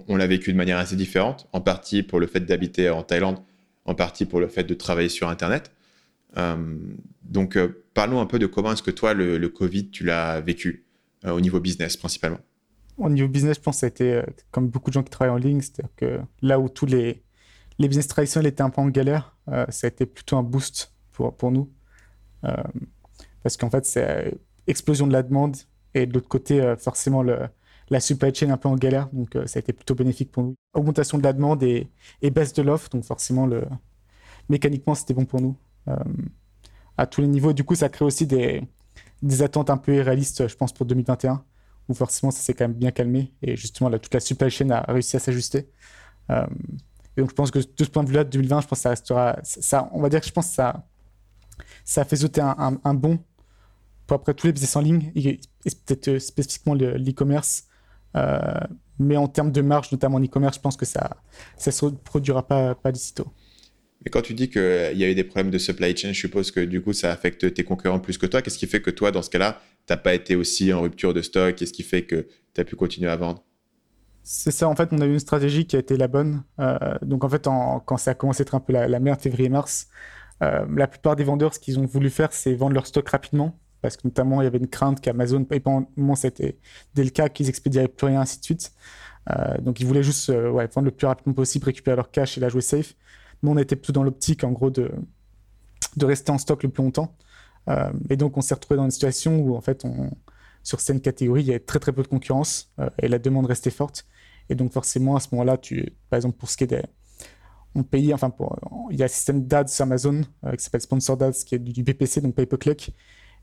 on, 0.08 0.16
l'a 0.16 0.26
vécu 0.26 0.52
de 0.52 0.56
manière 0.56 0.78
assez 0.78 0.94
différente, 0.94 1.48
en 1.52 1.60
partie 1.60 2.02
pour 2.02 2.20
le 2.20 2.28
fait 2.28 2.40
d'habiter 2.40 2.90
en 2.90 3.02
Thaïlande, 3.02 3.38
en 3.84 3.94
partie 3.94 4.24
pour 4.24 4.38
le 4.38 4.46
fait 4.46 4.62
de 4.62 4.74
travailler 4.74 5.08
sur 5.08 5.28
Internet. 5.28 5.72
donc, 7.24 7.58
parlons 7.92 8.20
un 8.20 8.26
peu 8.26 8.38
de 8.38 8.46
comment 8.46 8.72
est-ce 8.72 8.84
que 8.84 8.92
toi, 8.92 9.14
le, 9.14 9.36
le 9.36 9.48
Covid, 9.48 9.90
tu 9.90 10.04
l'as 10.04 10.40
vécu 10.40 10.84
au 11.26 11.40
niveau 11.40 11.58
business 11.58 11.96
principalement. 11.96 12.38
Au 12.98 13.10
niveau 13.10 13.26
business, 13.26 13.56
je 13.56 13.62
pense 13.62 13.76
que 13.76 13.80
ça 13.80 13.86
a 13.86 13.88
été, 13.88 14.22
comme 14.52 14.68
beaucoup 14.68 14.90
de 14.90 14.94
gens 14.94 15.02
qui 15.02 15.10
travaillent 15.10 15.34
en 15.34 15.38
ligne, 15.38 15.60
c'est-à-dire 15.60 15.90
que 15.96 16.20
là 16.40 16.60
où 16.60 16.68
tous 16.68 16.86
les 16.86 17.20
les 17.82 17.88
business 17.88 18.08
traditionnels 18.08 18.50
étaient 18.50 18.62
un 18.62 18.70
peu 18.70 18.80
en 18.80 18.88
galère. 18.88 19.36
Euh, 19.48 19.66
ça 19.68 19.86
a 19.86 19.88
été 19.88 20.06
plutôt 20.06 20.36
un 20.36 20.42
boost 20.42 20.94
pour, 21.12 21.36
pour 21.36 21.50
nous. 21.50 21.70
Euh, 22.44 22.54
parce 23.42 23.56
qu'en 23.56 23.70
fait, 23.70 23.84
c'est 23.84 24.38
explosion 24.66 25.06
de 25.06 25.12
la 25.12 25.22
demande 25.22 25.56
et 25.94 26.06
de 26.06 26.14
l'autre 26.14 26.28
côté, 26.28 26.60
euh, 26.60 26.76
forcément, 26.76 27.22
la 27.22 28.00
supply 28.00 28.34
chain 28.34 28.50
un 28.50 28.56
peu 28.56 28.68
en 28.68 28.76
galère. 28.76 29.08
Donc, 29.12 29.36
ça 29.46 29.58
a 29.58 29.60
été 29.60 29.72
plutôt 29.72 29.94
bénéfique 29.94 30.30
pour 30.30 30.44
nous. 30.44 30.54
Augmentation 30.72 31.18
de 31.18 31.24
la 31.24 31.32
demande 31.32 31.62
et, 31.62 31.90
baisse 32.30 32.52
de 32.52 32.62
l'offre. 32.62 32.88
Donc, 32.88 33.04
forcément, 33.04 33.46
le, 33.46 33.64
mécaniquement, 34.48 34.94
c'était 34.94 35.14
bon 35.14 35.24
pour 35.24 35.40
nous. 35.40 35.56
à 36.96 37.06
tous 37.06 37.20
les 37.20 37.26
niveaux. 37.26 37.52
Du 37.52 37.64
coup, 37.64 37.74
ça 37.74 37.88
crée 37.88 38.04
aussi 38.04 38.26
des, 38.26 38.62
des 39.22 39.42
attentes 39.42 39.70
un 39.70 39.76
peu 39.76 39.94
irréalistes, 39.94 40.46
je 40.48 40.56
pense, 40.56 40.72
pour 40.72 40.86
2021 40.86 41.44
où 41.88 41.94
forcément 41.94 42.30
ça 42.30 42.40
s'est 42.40 42.54
quand 42.54 42.64
même 42.64 42.76
bien 42.76 42.92
calmé 42.92 43.32
et 43.42 43.56
justement 43.56 43.90
toute 43.90 44.14
la 44.14 44.20
supply 44.20 44.48
chain 44.50 44.70
a 44.70 44.82
réussi 44.82 45.16
à 45.16 45.18
s'ajuster. 45.18 45.68
Et 47.16 47.20
donc, 47.20 47.30
je 47.30 47.34
pense 47.34 47.50
que 47.50 47.58
de 47.58 47.84
ce 47.84 47.90
point 47.90 48.02
de 48.02 48.08
vue-là, 48.08 48.24
2020, 48.24 48.62
je 48.62 48.68
pense 48.68 48.78
que 48.78 48.82
ça 48.82 48.90
restera. 48.90 49.38
Ça, 49.42 49.90
on 49.92 50.00
va 50.00 50.08
dire 50.08 50.20
que 50.20 50.26
je 50.26 50.32
pense 50.32 50.48
que 50.48 50.54
ça, 50.54 50.86
ça 51.84 52.02
a 52.02 52.04
fait 52.04 52.16
sauter 52.16 52.40
un, 52.40 52.80
un, 52.82 52.94
bon 52.94 53.18
pour 54.06 54.16
après 54.16 54.34
tous 54.34 54.46
les 54.46 54.52
business 54.52 54.76
en 54.76 54.80
ligne, 54.80 55.12
et, 55.14 55.40
peut-être 55.64 56.08
euh, 56.08 56.18
spécifiquement 56.18 56.74
l'e-commerce. 56.74 57.64
Euh, 58.16 58.38
mais 58.98 59.16
en 59.16 59.28
termes 59.28 59.52
de 59.52 59.62
marge, 59.62 59.90
notamment 59.92 60.16
en 60.16 60.24
e-commerce, 60.24 60.56
je 60.56 60.60
pense 60.60 60.76
que 60.76 60.84
ça 60.84 61.16
ne 61.64 61.70
se 61.70 61.84
reproduira 61.84 62.46
pas, 62.46 62.74
pas 62.74 62.92
sitôt. 62.94 63.32
Mais 64.04 64.10
quand 64.10 64.22
tu 64.22 64.34
dis 64.34 64.50
qu'il 64.50 64.94
y 64.94 65.04
a 65.04 65.08
eu 65.08 65.14
des 65.14 65.24
problèmes 65.24 65.50
de 65.50 65.58
supply 65.58 65.96
chain, 65.96 66.12
je 66.12 66.20
suppose 66.20 66.50
que 66.50 66.60
du 66.60 66.82
coup, 66.82 66.92
ça 66.92 67.12
affecte 67.12 67.54
tes 67.54 67.64
concurrents 67.64 68.00
plus 68.00 68.18
que 68.18 68.26
toi. 68.26 68.42
Qu'est-ce 68.42 68.58
qui 68.58 68.66
fait 68.66 68.82
que 68.82 68.90
toi, 68.90 69.12
dans 69.12 69.22
ce 69.22 69.30
cas-là, 69.30 69.60
tu 69.86 69.92
n'as 69.92 69.96
pas 69.96 70.14
été 70.14 70.34
aussi 70.34 70.72
en 70.72 70.82
rupture 70.82 71.14
de 71.14 71.22
stock 71.22 71.54
Qu'est-ce 71.54 71.72
qui 71.72 71.84
fait 71.84 72.02
que 72.02 72.26
tu 72.54 72.60
as 72.60 72.64
pu 72.64 72.74
continuer 72.74 73.10
à 73.10 73.16
vendre? 73.16 73.44
C'est 74.24 74.52
ça, 74.52 74.68
en 74.68 74.76
fait, 74.76 74.90
on 74.92 75.00
a 75.00 75.06
eu 75.06 75.12
une 75.12 75.18
stratégie 75.18 75.66
qui 75.66 75.76
a 75.76 75.78
été 75.80 75.96
la 75.96 76.08
bonne. 76.08 76.44
Euh, 76.60 76.76
donc, 77.02 77.24
en 77.24 77.28
fait, 77.28 77.44
quand 77.44 77.96
ça 77.96 78.12
a 78.12 78.14
commencé 78.14 78.42
à 78.42 78.44
être 78.44 78.54
un 78.54 78.60
peu 78.60 78.72
la, 78.72 79.00
merde, 79.00 79.20
février-mars, 79.20 79.88
euh, 80.42 80.64
la 80.74 80.86
plupart 80.86 81.16
des 81.16 81.24
vendeurs, 81.24 81.54
ce 81.54 81.58
qu'ils 81.58 81.78
ont 81.78 81.86
voulu 81.86 82.08
faire, 82.10 82.32
c'est 82.32 82.54
vendre 82.54 82.74
leur 82.74 82.86
stock 82.86 83.08
rapidement. 83.08 83.58
Parce 83.80 83.96
que 83.96 84.06
notamment, 84.06 84.40
il 84.40 84.44
y 84.44 84.46
avait 84.46 84.58
une 84.58 84.68
crainte 84.68 85.00
qu'Amazon, 85.00 85.44
et 85.50 85.58
pendant 85.58 86.14
c'était 86.14 86.56
dès 86.94 87.02
le 87.02 87.10
cas 87.10 87.28
qu'ils 87.28 87.48
expédieraient 87.48 87.88
plus 87.88 88.06
rien, 88.06 88.20
ainsi 88.20 88.38
de 88.38 88.44
suite. 88.44 88.72
Euh, 89.30 89.58
donc, 89.58 89.80
ils 89.80 89.86
voulaient 89.86 90.04
juste 90.04 90.30
vendre 90.30 90.82
le 90.84 90.90
plus 90.92 91.06
rapidement 91.06 91.34
possible, 91.34 91.66
récupérer 91.66 91.96
leur 91.96 92.10
cash 92.12 92.38
et 92.38 92.40
la 92.40 92.48
jouer 92.48 92.60
safe. 92.60 92.94
Nous, 93.42 93.50
on 93.50 93.58
était 93.58 93.76
plutôt 93.76 93.92
dans 93.92 94.04
l'optique, 94.04 94.44
en 94.44 94.52
gros, 94.52 94.70
de, 94.70 94.92
de 95.96 96.06
rester 96.06 96.30
en 96.30 96.38
stock 96.38 96.62
le 96.62 96.68
plus 96.68 96.82
longtemps. 96.84 97.16
et 98.08 98.16
donc, 98.16 98.36
on 98.36 98.40
s'est 98.40 98.54
retrouvé 98.54 98.76
dans 98.78 98.84
une 98.84 98.92
situation 98.92 99.40
où, 99.40 99.56
en 99.56 99.60
fait, 99.60 99.84
on, 99.84 100.10
sur 100.62 100.80
certaines 100.80 101.02
catégories, 101.02 101.42
il 101.42 101.46
y 101.46 101.50
avait 101.50 101.60
très 101.60 101.78
très 101.78 101.92
peu 101.92 102.02
de 102.02 102.08
concurrence 102.08 102.72
et 102.98 103.08
la 103.08 103.18
demande 103.18 103.46
restait 103.46 103.70
forte. 103.70 104.06
Et 104.48 104.54
donc, 104.54 104.72
forcément, 104.72 105.16
à 105.16 105.20
ce 105.20 105.28
moment-là, 105.32 105.56
tu, 105.56 105.94
par 106.10 106.18
exemple, 106.18 106.36
pour 106.36 106.50
ce 106.50 106.56
qui 106.56 106.64
est 106.64 106.68
des. 106.68 106.82
On 107.74 107.82
paye, 107.82 108.12
enfin, 108.12 108.30
il 108.90 108.98
y 108.98 109.02
a 109.02 109.06
un 109.06 109.08
système 109.08 109.46
d'ads 109.46 109.64
Amazon 109.80 110.20
euh, 110.44 110.52
qui 110.52 110.62
s'appelle 110.62 110.82
Sponsor 110.82 111.22
Ads, 111.22 111.44
qui 111.46 111.54
est 111.54 111.58
du, 111.58 111.82
BPC, 111.82 112.20
donc 112.20 112.34
pay 112.34 112.44
per 112.44 112.58
click. 112.58 112.94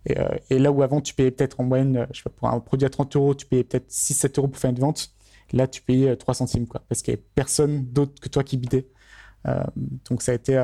Et, 0.05 0.19
euh, 0.19 0.29
et, 0.51 0.59
là 0.59 0.71
où 0.71 0.83
avant, 0.83 1.01
tu 1.01 1.15
payais 1.15 1.31
peut-être 1.31 1.59
en 1.59 1.63
moyenne, 1.63 1.97
euh, 1.97 2.05
je 2.11 2.17
sais 2.17 2.23
pas, 2.23 2.29
pour 2.29 2.47
un 2.47 2.59
produit 2.59 2.85
à 2.85 2.89
30 2.91 3.15
euros, 3.15 3.33
tu 3.33 3.47
payais 3.47 3.63
peut-être 3.63 3.89
6-7 3.89 4.37
euros 4.37 4.47
pour 4.47 4.61
faire 4.61 4.69
une 4.69 4.79
vente. 4.79 5.15
Là, 5.51 5.67
tu 5.67 5.81
payais 5.81 6.15
3 6.15 6.35
centimes, 6.35 6.67
quoi, 6.67 6.83
parce 6.87 7.01
qu'il 7.01 7.13
n'y 7.13 7.19
avait 7.19 7.27
personne 7.33 7.85
d'autre 7.85 8.21
que 8.21 8.29
toi 8.29 8.43
qui 8.43 8.57
bidait. 8.57 8.87
donc, 10.09 10.21
ça 10.21 10.33
a 10.33 10.35
été. 10.35 10.63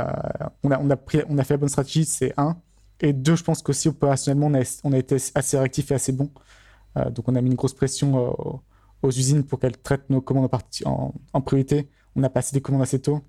on, 0.64 0.70
a, 0.70 0.80
on, 0.80 0.90
a 0.92 0.96
pris, 0.96 1.22
on 1.28 1.40
a 1.40 1.44
fait 1.44 1.56
la 1.56 1.58
bonne 1.58 1.70
stratégie, 1.70 2.06
c'est 2.06 2.34
un. 2.38 2.62
Et 3.02 3.14
deux, 3.14 3.36
je 3.36 3.44
pense 3.44 3.62
qu'aussi 3.62 3.90
opérationnellement, 3.90 4.48
on 4.84 4.92
a, 4.94 4.98
été 4.98 5.18
assez 5.36 5.58
réactif 5.58 5.92
et 5.92 5.96
assez 5.96 6.12
bon. 6.12 6.32
donc, 7.12 7.28
on 7.28 7.36
a 7.36 7.42
mis 7.42 7.50
une 7.50 7.56
grosse 7.56 7.74
pression 7.74 8.62
aux 9.02 9.10
usines 9.10 9.44
pour 9.44 9.60
qu'elles 9.60 9.78
traitent 9.78 10.10
nos 10.10 10.22
commandes 10.22 10.50
en, 10.86 11.42
priorité. 11.42 11.90
On 12.16 12.24
a 12.24 12.30
passé 12.30 12.54
des 12.54 12.62
commandes 12.62 12.82
assez 12.82 13.02
tôt 13.02 13.22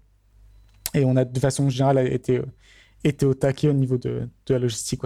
et 0.94 1.04
on 1.04 1.16
a 1.16 1.25
de 1.25 1.40
façon 1.40 1.68
générale 1.68 2.12
été, 2.12 2.40
été 3.04 3.26
au 3.26 3.35
taquet 3.35 3.68
au 3.68 3.73
niveau 3.73 3.99
de, 3.99 4.28
de 4.46 4.54
la 4.54 4.61
logistique. 4.61 5.02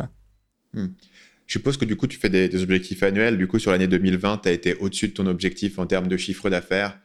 Hmm. 0.74 0.88
Je 1.50 1.58
suppose 1.58 1.76
que 1.76 1.84
du 1.84 1.96
coup, 1.96 2.06
tu 2.06 2.16
fais 2.16 2.28
des, 2.28 2.62
objectifs 2.62 3.02
annuels. 3.02 3.36
Du 3.36 3.48
coup, 3.48 3.58
sur 3.58 3.72
l'année 3.72 3.88
2020, 3.88 4.42
tu 4.42 4.48
as 4.48 4.52
été 4.52 4.76
au-dessus 4.76 5.08
de 5.08 5.14
ton 5.14 5.26
objectif 5.26 5.80
en 5.80 5.86
termes 5.86 6.06
de 6.06 6.16
chiffre 6.16 6.48
d'affaires 6.48 6.96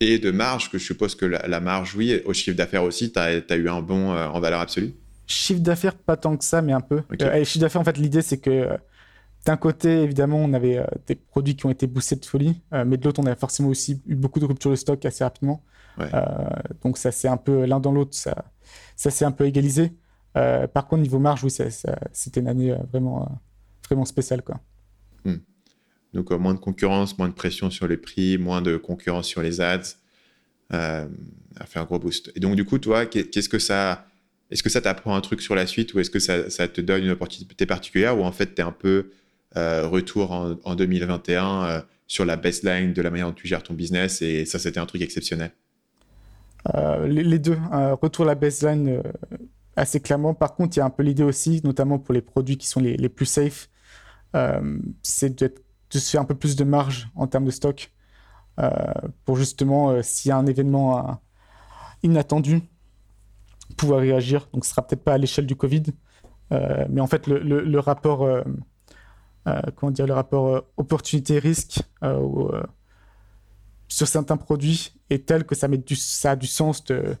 et 0.00 0.18
de 0.18 0.30
marge, 0.30 0.70
que 0.70 0.78
je 0.78 0.84
suppose 0.84 1.14
que 1.14 1.26
la, 1.26 1.60
marge, 1.60 1.94
oui, 1.94 2.18
au 2.24 2.32
chiffre 2.32 2.56
d'affaires 2.56 2.82
aussi, 2.82 3.12
tu 3.12 3.18
as, 3.18 3.56
eu 3.56 3.68
un 3.68 3.82
bon 3.82 4.12
euh, 4.12 4.26
en 4.26 4.40
valeur 4.40 4.60
absolue 4.60 4.94
Chiffre 5.26 5.60
d'affaires, 5.60 5.94
pas 5.94 6.16
tant 6.16 6.36
que 6.36 6.44
ça, 6.44 6.62
mais 6.62 6.72
un 6.72 6.80
peu. 6.80 7.02
Euh, 7.20 7.44
chiffre 7.44 7.60
d'affaires, 7.60 7.80
en 7.80 7.84
fait, 7.84 7.96
l'idée, 7.96 8.22
c'est 8.22 8.38
que 8.38 8.50
euh, 8.50 8.76
d'un 9.46 9.56
côté, 9.56 10.02
évidemment, 10.02 10.38
on 10.38 10.52
avait 10.54 10.84
des 11.06 11.14
produits 11.14 11.56
qui 11.56 11.66
ont 11.66 11.70
été 11.70 11.86
boostés 11.86 12.16
de 12.16 12.24
folie, 12.24 12.62
mais 12.72 12.96
de 12.96 13.04
l'autre, 13.04 13.20
on 13.22 13.26
a 13.26 13.36
forcément 13.36 13.68
aussi 13.68 14.02
eu 14.06 14.14
beaucoup 14.14 14.40
de 14.40 14.46
ruptures 14.46 14.70
de 14.70 14.76
stock 14.76 15.04
assez 15.04 15.22
rapidement. 15.22 15.62
donc, 16.82 16.96
ça, 16.96 17.12
c'est 17.12 17.28
un 17.28 17.36
peu 17.36 17.66
l'un 17.66 17.78
dans 17.78 17.92
l'autre, 17.92 18.14
ça, 18.14 18.46
ça 18.96 19.10
s'est 19.10 19.26
un 19.26 19.32
peu 19.32 19.44
égalisé. 19.44 19.92
par 20.32 20.88
contre, 20.88 21.02
niveau 21.02 21.18
marge, 21.18 21.44
oui, 21.44 21.50
c'était 21.50 22.40
une 22.40 22.48
année 22.48 22.74
vraiment 22.90 23.28
vraiment 23.86 24.04
spécial. 24.04 24.42
Quoi. 24.42 24.60
Hmm. 25.24 25.36
Donc, 26.12 26.32
euh, 26.32 26.38
moins 26.38 26.54
de 26.54 26.58
concurrence, 26.58 27.16
moins 27.18 27.28
de 27.28 27.34
pression 27.34 27.70
sur 27.70 27.86
les 27.86 27.96
prix, 27.96 28.38
moins 28.38 28.62
de 28.62 28.76
concurrence 28.76 29.26
sur 29.26 29.42
les 29.42 29.60
ads, 29.60 29.96
euh, 30.72 31.06
a 31.56 31.66
fait 31.66 31.78
un 31.78 31.84
gros 31.84 31.98
boost. 31.98 32.32
Et 32.34 32.40
donc, 32.40 32.56
du 32.56 32.64
coup, 32.64 32.78
toi, 32.78 33.06
qu'est-ce 33.06 33.48
que 33.48 33.58
ça. 33.58 34.06
Est-ce 34.50 34.62
que 34.62 34.70
ça 34.70 34.80
t'apprend 34.80 35.16
un 35.16 35.20
truc 35.20 35.40
sur 35.40 35.54
la 35.54 35.66
suite 35.66 35.94
ou 35.94 36.00
est-ce 36.00 36.10
que 36.10 36.18
ça, 36.18 36.68
te 36.68 36.80
donne 36.80 37.04
une 37.04 37.10
opportunité 37.10 37.66
particulière 37.66 38.18
ou 38.18 38.24
en 38.24 38.32
fait, 38.32 38.54
tu 38.54 38.60
es 38.60 38.64
un 38.64 38.72
peu 38.72 39.10
euh, 39.56 39.88
retour 39.88 40.30
en, 40.32 40.74
2021 40.74 41.64
euh, 41.64 41.80
sur 42.06 42.24
la 42.24 42.36
baseline 42.36 42.92
de 42.92 43.02
la 43.02 43.10
manière 43.10 43.28
dont 43.28 43.34
tu 43.34 43.46
gères 43.46 43.62
ton 43.62 43.74
business 43.74 44.22
et 44.22 44.44
ça, 44.44 44.58
c'était 44.58 44.80
un 44.80 44.86
truc 44.86 45.02
exceptionnel? 45.02 45.52
Les, 47.06 47.38
deux. 47.38 47.58
retour 48.00 48.24
à 48.24 48.28
la 48.28 48.34
baseline 48.34 49.02
assez 49.76 50.00
clairement. 50.00 50.34
Par 50.34 50.54
contre, 50.54 50.76
il 50.76 50.80
y 50.80 50.82
a 50.82 50.86
un 50.86 50.90
peu 50.90 51.02
l'idée 51.02 51.22
aussi, 51.22 51.60
notamment 51.64 51.98
pour 51.98 52.14
les 52.14 52.22
produits 52.22 52.56
qui 52.56 52.66
sont 52.66 52.80
les, 52.80 53.08
plus 53.08 53.26
safe, 53.26 53.68
euh, 54.34 54.78
c'est 55.02 55.38
de, 55.40 55.54
se 55.90 56.10
faire 56.10 56.20
un 56.20 56.24
peu 56.24 56.34
plus 56.34 56.56
de 56.56 56.64
marge 56.64 57.08
en 57.14 57.26
termes 57.26 57.44
de 57.44 57.50
stock 57.50 57.92
euh, 58.60 58.70
pour 59.24 59.36
justement, 59.36 59.90
euh, 59.90 60.02
s'il 60.02 60.28
y 60.28 60.32
a 60.32 60.36
un 60.36 60.46
événement 60.46 61.20
inattendu, 62.02 62.62
pouvoir 63.76 64.00
réagir. 64.00 64.48
Donc, 64.52 64.64
ce 64.64 64.70
sera 64.70 64.86
peut-être 64.86 65.04
pas 65.04 65.14
à 65.14 65.18
l'échelle 65.18 65.46
du 65.46 65.56
Covid, 65.56 65.84
mais 66.88 67.00
en 67.00 67.06
fait, 67.06 67.26
le, 67.26 67.78
rapport, 67.80 68.28
comment 69.76 69.90
dire, 69.90 70.06
le 70.06 70.14
rapport 70.14 70.64
opportunité-risque 70.76 71.82
sur 73.88 74.08
certains 74.08 74.36
produits 74.36 74.92
est 75.10 75.26
tel 75.26 75.44
que 75.44 75.54
ça, 75.54 75.68
met 75.68 75.82
ça 75.96 76.32
a 76.32 76.36
du 76.36 76.46
sens 76.46 76.84
de, 76.84 77.16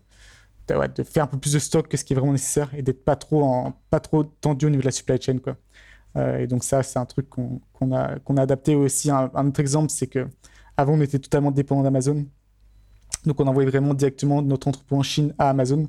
de, 0.68 1.02
faire 1.02 1.24
un 1.24 1.26
peu 1.26 1.38
plus 1.38 1.52
de 1.52 1.58
stock 1.58 1.88
que 1.88 1.96
ce 1.96 2.04
qui 2.04 2.12
est 2.12 2.16
vraiment 2.16 2.32
nécessaire 2.32 2.72
et 2.74 2.82
d'être 2.82 3.04
pas 3.04 3.16
trop, 3.16 3.42
en, 3.42 3.72
pas 3.90 4.00
trop 4.00 4.24
tendu 4.24 4.66
au 4.66 4.70
niveau 4.70 4.80
de 4.80 4.86
la 4.86 4.92
supply 4.92 5.20
chain. 5.20 5.38
Quoi. 5.38 5.56
Euh, 6.16 6.38
et 6.38 6.46
donc 6.46 6.64
ça, 6.64 6.82
c'est 6.82 6.98
un 6.98 7.04
truc 7.04 7.28
qu'on 7.28 7.60
a, 7.92 8.18
qu'on 8.20 8.36
a 8.36 8.42
adapté 8.42 8.74
aussi. 8.74 9.10
Un, 9.10 9.30
autre 9.34 9.60
exemple, 9.60 9.90
c'est 9.90 10.06
que 10.06 10.26
avant 10.76 10.94
on 10.94 11.00
était 11.00 11.18
totalement 11.18 11.50
dépendant 11.50 11.82
d'Amazon. 11.82 12.26
Donc 13.24 13.40
on 13.40 13.46
envoyait 13.46 13.68
vraiment 13.68 13.94
directement 13.94 14.42
notre 14.42 14.68
entrepôt 14.68 14.96
en 14.96 15.02
Chine 15.02 15.34
à 15.38 15.50
Amazon. 15.50 15.86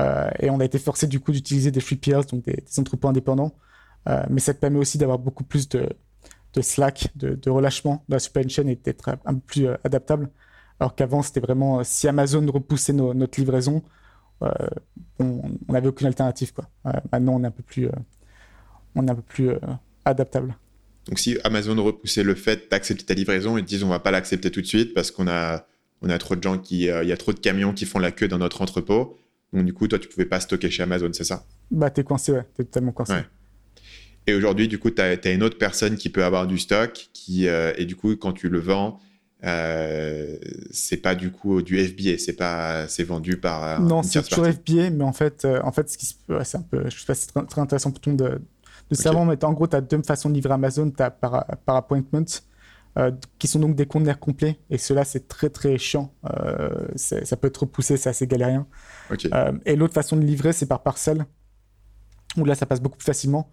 Euh, 0.00 0.30
et 0.40 0.50
on 0.50 0.58
a 0.58 0.64
été 0.64 0.78
forcé 0.78 1.06
du 1.06 1.20
coup 1.20 1.30
d'utiliser 1.30 1.70
des 1.70 1.80
free 1.80 1.96
peers, 1.96 2.24
donc 2.24 2.44
des, 2.44 2.64
entrepôts 2.78 3.08
indépendants. 3.08 3.54
Euh, 4.08 4.24
mais 4.30 4.40
ça 4.40 4.54
permet 4.54 4.78
aussi 4.78 4.98
d'avoir 4.98 5.18
beaucoup 5.18 5.44
plus 5.44 5.68
de, 5.68 5.86
slack, 6.60 7.08
de, 7.14 7.50
relâchement 7.50 8.02
de 8.08 8.14
la 8.14 8.18
supply 8.18 8.48
chain 8.48 8.66
et 8.66 8.76
d'être 8.76 9.10
un 9.24 9.34
peu 9.34 9.40
plus 9.40 9.66
adaptable. 9.84 10.30
Alors 10.80 10.94
qu'avant, 10.94 11.22
c'était 11.22 11.40
vraiment 11.40 11.84
si 11.84 12.08
Amazon 12.08 12.44
repoussait 12.50 12.94
notre 12.94 13.38
livraison, 13.38 13.82
on 15.18 15.42
n'avait 15.68 15.88
aucune 15.88 16.06
alternative. 16.06 16.52
Maintenant, 17.12 17.34
on 17.34 17.44
est 17.44 17.48
un 17.48 17.50
peu 17.50 17.62
plus 17.62 17.90
on 18.94 19.06
est 19.06 19.10
un 19.10 19.14
peu 19.14 19.22
plus 19.22 19.50
euh, 19.50 19.58
adaptable. 20.04 20.56
Donc 21.06 21.18
si 21.18 21.38
Amazon 21.44 21.82
repoussait 21.82 22.22
le 22.22 22.34
fait 22.34 22.70
d'accepter 22.70 23.04
ta 23.04 23.14
livraison, 23.14 23.56
ils 23.56 23.64
te 23.64 23.68
disent 23.68 23.82
on 23.82 23.88
va 23.88 24.00
pas 24.00 24.10
l'accepter 24.10 24.50
tout 24.50 24.60
de 24.60 24.66
suite 24.66 24.94
parce 24.94 25.10
qu'on 25.10 25.28
a, 25.28 25.66
on 26.02 26.10
a 26.10 26.18
trop 26.18 26.36
de 26.36 26.42
gens 26.42 26.58
qui, 26.58 26.90
euh, 26.90 27.02
il 27.02 27.08
y 27.08 27.12
a 27.12 27.16
trop 27.16 27.32
de 27.32 27.40
camions 27.40 27.72
qui 27.72 27.86
font 27.86 27.98
la 27.98 28.12
queue 28.12 28.28
dans 28.28 28.38
notre 28.38 28.62
entrepôt. 28.62 29.18
Donc 29.52 29.64
du 29.64 29.72
coup, 29.72 29.88
toi, 29.88 29.98
tu 29.98 30.08
pouvais 30.08 30.26
pas 30.26 30.40
stocker 30.40 30.70
chez 30.70 30.82
Amazon, 30.82 31.10
c'est 31.12 31.24
ça? 31.24 31.44
Bah, 31.70 31.90
t'es 31.90 32.04
coincé, 32.04 32.32
ouais, 32.32 32.44
t'es 32.54 32.64
totalement 32.64 32.92
coincé. 32.92 33.14
Et 34.26 34.34
aujourd'hui, 34.34 34.68
du 34.68 34.78
coup, 34.78 34.90
tu 34.90 35.00
as, 35.02 35.32
une 35.32 35.42
autre 35.42 35.58
personne 35.58 35.96
qui 35.96 36.08
peut 36.08 36.24
avoir 36.24 36.46
du 36.46 36.58
stock, 36.58 37.08
qui, 37.12 37.48
euh, 37.48 37.72
et 37.76 37.84
du 37.84 37.96
coup, 37.96 38.14
quand 38.16 38.32
tu 38.32 38.48
le 38.48 38.60
vends, 38.60 39.00
euh, 39.44 40.36
c'est 40.70 40.98
pas 40.98 41.14
du 41.14 41.32
coup 41.32 41.62
du 41.62 41.82
FBA, 41.82 42.18
c'est 42.18 42.34
pas, 42.34 42.86
c'est 42.86 43.04
vendu 43.04 43.38
par. 43.38 43.80
non, 43.80 44.02
c'est 44.02 44.22
toujours 44.22 44.46
FBA, 44.46 44.90
mais 44.90 45.04
en 45.04 45.12
fait, 45.12 45.46
en 45.64 45.72
fait, 45.72 45.88
ce 45.90 45.98
qui, 45.98 46.06
c'est 46.44 46.58
un 46.58 46.62
peu, 46.62 46.84
je 46.88 46.98
sais 46.98 47.06
pas, 47.06 47.14
c'est 47.14 47.32
très, 47.32 47.60
intéressant 47.60 47.90
pour 47.90 48.06
monde 48.06 48.18
de, 48.18 48.40
le 48.90 49.08
okay. 49.08 49.24
mais 49.24 49.44
en 49.44 49.52
gros, 49.52 49.66
tu 49.66 49.76
as 49.76 49.80
deux 49.80 50.02
façons 50.02 50.28
de 50.28 50.34
livrer 50.34 50.54
Amazon. 50.54 50.90
Tu 50.90 51.02
as 51.02 51.10
par, 51.10 51.46
par 51.64 51.76
appointment, 51.76 52.26
euh, 52.98 53.12
qui 53.38 53.46
sont 53.46 53.60
donc 53.60 53.76
des 53.76 53.86
conteneurs 53.86 54.18
complets. 54.18 54.58
Et 54.68 54.76
cela, 54.76 55.04
c'est 55.04 55.28
très, 55.28 55.48
très 55.48 55.78
chiant. 55.78 56.12
Euh, 56.34 56.88
ça 56.96 57.36
peut 57.36 57.46
être 57.46 57.58
repoussé, 57.58 57.96
c'est 57.96 58.08
assez 58.08 58.26
galérien. 58.26 58.66
Euh, 59.32 59.52
et 59.64 59.76
l'autre 59.76 59.94
façon 59.94 60.16
de 60.16 60.22
livrer, 60.22 60.52
c'est 60.52 60.66
par 60.66 60.82
parcelle, 60.82 61.24
où 62.36 62.44
là, 62.44 62.56
ça 62.56 62.66
passe 62.66 62.80
beaucoup 62.80 62.98
plus 62.98 63.06
facilement. 63.06 63.52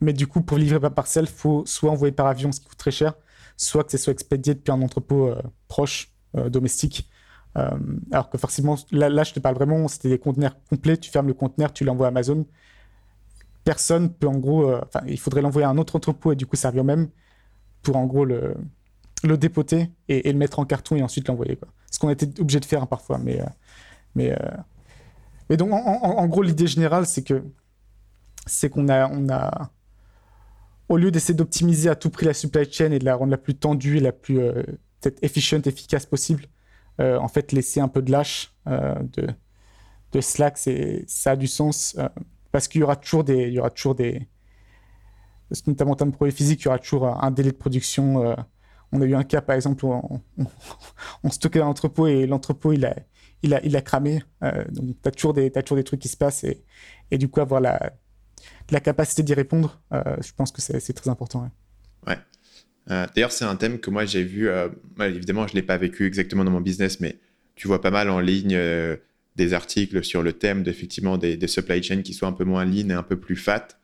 mais 0.00 0.12
du 0.12 0.26
coup, 0.26 0.42
pour 0.42 0.58
livrer 0.58 0.80
par 0.80 0.92
parcelle, 0.92 1.26
il 1.26 1.30
faut 1.30 1.62
soit 1.66 1.90
envoyer 1.90 2.10
par 2.12 2.26
avion, 2.26 2.50
ce 2.50 2.60
qui 2.60 2.66
coûte 2.66 2.78
très 2.78 2.90
cher, 2.90 3.14
soit 3.56 3.84
que 3.84 3.92
ce 3.92 3.98
soit 3.98 4.12
expédié 4.12 4.54
depuis 4.54 4.72
un 4.72 4.82
entrepôt 4.82 5.32
proche, 5.68 6.10
domestique. 6.48 7.08
alors 8.10 8.28
que 8.28 8.38
forcément, 8.38 8.76
là, 8.90 9.08
là, 9.08 9.22
je 9.22 9.34
te 9.34 9.40
parle 9.40 9.54
vraiment, 9.54 9.86
c'était 9.86 10.08
des 10.08 10.18
conteneurs 10.18 10.56
complets. 10.68 10.96
Tu 10.96 11.12
fermes 11.12 11.28
le 11.28 11.34
conteneur, 11.34 11.72
tu 11.72 11.84
l'envoies 11.84 12.06
à 12.06 12.08
Amazon 12.08 12.44
personne 13.62 14.12
peut 14.12 14.26
en 14.28 14.36
gros, 14.36 14.74
il 15.06 15.18
faudrait 15.18 15.40
l'envoyer 15.40 15.64
à 15.64 15.70
un 15.70 15.78
autre 15.78 15.96
entrepôt 15.96 16.32
et 16.32 16.36
du 16.36 16.44
coup 16.44 16.54
servir 16.54 16.84
même 16.84 17.08
pour 17.84 17.96
en 17.96 18.06
gros 18.06 18.24
le, 18.24 18.56
dépoter 19.22 19.90
et, 20.08 20.30
le 20.30 20.38
mettre 20.38 20.58
en 20.58 20.64
carton 20.64 20.96
et 20.96 21.02
ensuite 21.02 21.28
l'envoyer. 21.28 21.58
Ce 21.90 22.00
qu'on 22.00 22.10
était 22.10 22.40
obligé 22.40 22.58
de 22.58 22.64
faire 22.64 22.82
hein, 22.82 22.86
parfois. 22.86 23.18
Mais, 23.18 23.40
euh, 23.40 23.46
mais, 24.16 24.32
euh, 24.32 24.56
mais 25.48 25.56
donc, 25.56 25.70
en, 25.72 26.26
gros, 26.26 26.42
l'idée 26.42 26.66
générale, 26.66 27.06
c'est 27.06 27.22
que 27.22 27.44
c'est 28.46 28.68
qu'on 28.68 28.88
a, 28.88 29.08
on 29.08 29.28
a, 29.28 29.70
au 30.88 30.96
lieu 30.96 31.10
d'essayer 31.10 31.34
d'optimiser 31.34 31.88
à 31.88 31.94
tout 31.94 32.10
prix 32.10 32.26
la 32.26 32.34
supply 32.34 32.70
chain 32.70 32.90
et 32.90 32.98
de 32.98 33.04
la 33.04 33.14
rendre 33.14 33.30
la 33.30 33.38
plus 33.38 33.54
tendue 33.54 33.98
et 33.98 34.00
la 34.00 34.12
plus 34.12 34.36
peut-être 34.36 35.22
efficiente, 35.22 35.66
efficace 35.66 36.06
possible, 36.06 36.46
en 36.98 37.28
fait, 37.28 37.52
laisser 37.52 37.80
un 37.80 37.88
peu 37.88 38.02
de 38.02 38.10
lâche, 38.10 38.54
de, 38.66 39.28
de 40.12 40.20
slack, 40.20 40.58
ça 41.06 41.30
a 41.30 41.36
du 41.36 41.46
sens 41.46 41.96
parce 42.52 42.68
qu'il 42.68 42.82
y 42.82 42.84
aura 42.84 42.96
toujours 42.96 43.24
des, 43.24 43.48
il 43.48 43.52
y 43.54 43.58
aura 43.58 43.70
toujours 43.70 43.94
des, 43.94 44.28
notamment 45.66 45.92
en 45.92 45.96
termes 45.96 46.10
de 46.10 46.16
produits 46.16 46.34
physiques, 46.34 46.62
il 46.62 46.64
y 46.66 46.68
aura 46.68 46.78
toujours 46.78 47.06
un 47.06 47.30
délai 47.30 47.50
de 47.50 47.56
production. 47.56 48.26
Euh, 48.26 48.34
on 48.92 49.00
a 49.00 49.04
eu 49.04 49.14
un 49.14 49.24
cas, 49.24 49.40
par 49.40 49.56
exemple, 49.56 49.84
où 49.84 49.92
on, 51.22 51.30
stockait 51.30 51.58
dans 51.58 51.66
l'entrepôt 51.66 52.06
et 52.06 52.26
l'entrepôt, 52.26 52.72
il 52.72 52.84
a, 52.84 52.94
il, 53.42 53.76
a, 53.76 53.82
cramé. 53.82 54.22
Euh, 54.42 54.64
donc, 54.70 54.96
tu 55.02 55.08
as, 55.08 55.10
toujours 55.10 55.34
des, 55.34 55.84
trucs 55.84 56.00
qui 56.00 56.08
se 56.08 56.16
passent 56.16 56.44
et, 56.44 56.64
et 57.10 57.18
du 57.18 57.28
coup, 57.28 57.40
avoir 57.40 57.60
la, 57.60 57.92
la 58.70 58.80
capacité 58.80 59.22
d'y 59.22 59.34
répondre, 59.34 59.80
euh, 59.92 60.02
je 60.24 60.32
pense 60.32 60.52
que 60.52 60.60
c'est 60.60 60.92
très 60.92 61.10
important. 61.10 61.50
Ouais. 62.06 62.18
D'ailleurs, 62.86 63.32
c'est 63.32 63.46
un 63.46 63.56
thème 63.56 63.80
que 63.80 63.90
moi, 63.90 64.04
j'ai 64.04 64.22
vu. 64.22 64.48
évidemment, 65.00 65.46
je 65.46 65.54
ne 65.54 65.56
l'ai 65.56 65.66
pas 65.66 65.78
vécu 65.78 66.06
exactement 66.06 66.44
dans 66.44 66.50
mon 66.50 66.60
business, 66.60 67.00
mais 67.00 67.18
tu 67.54 67.66
vois 67.66 67.80
pas 67.80 67.90
mal 67.90 68.10
en 68.10 68.20
ligne 68.20 68.58
des 69.36 69.52
articles 69.52 70.04
sur 70.04 70.22
le 70.22 70.32
thème 70.32 70.62
des, 70.62 71.36
des, 71.36 71.46
supply 71.48 71.82
chains 71.82 72.02
qui 72.02 72.14
soient 72.14 72.28
un 72.28 72.32
peu 72.32 72.44
moins 72.44 72.64
lean 72.64 72.90
et 72.90 72.92
un 72.92 73.02
peu 73.02 73.18
plus 73.18 73.36
fat 73.36 73.68
euh, 73.68 73.83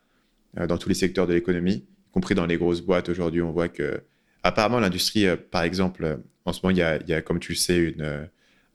dans 0.57 0.78
tous 0.78 0.88
les 0.88 0.95
secteurs 0.95 1.26
de 1.26 1.33
l'économie, 1.33 1.85
y 2.09 2.12
compris 2.12 2.35
dans 2.35 2.47
les 2.47 2.57
grosses 2.57 2.80
boîtes. 2.80 3.09
Aujourd'hui, 3.09 3.42
on 3.42 3.52
voit 3.52 3.69
que, 3.69 4.02
apparemment, 4.42 4.80
l'industrie, 4.80 5.26
euh, 5.26 5.37
par 5.37 5.62
exemple, 5.62 6.04
euh, 6.04 6.16
en 6.45 6.52
ce 6.52 6.61
moment, 6.62 6.71
il 6.71 6.78
y 6.78 6.83
a, 6.83 6.99
y 7.07 7.12
a, 7.12 7.23
comme 7.23 7.38
tu 7.38 7.52
le 7.52 7.57
sais, 7.57 7.78
une, 7.78 8.28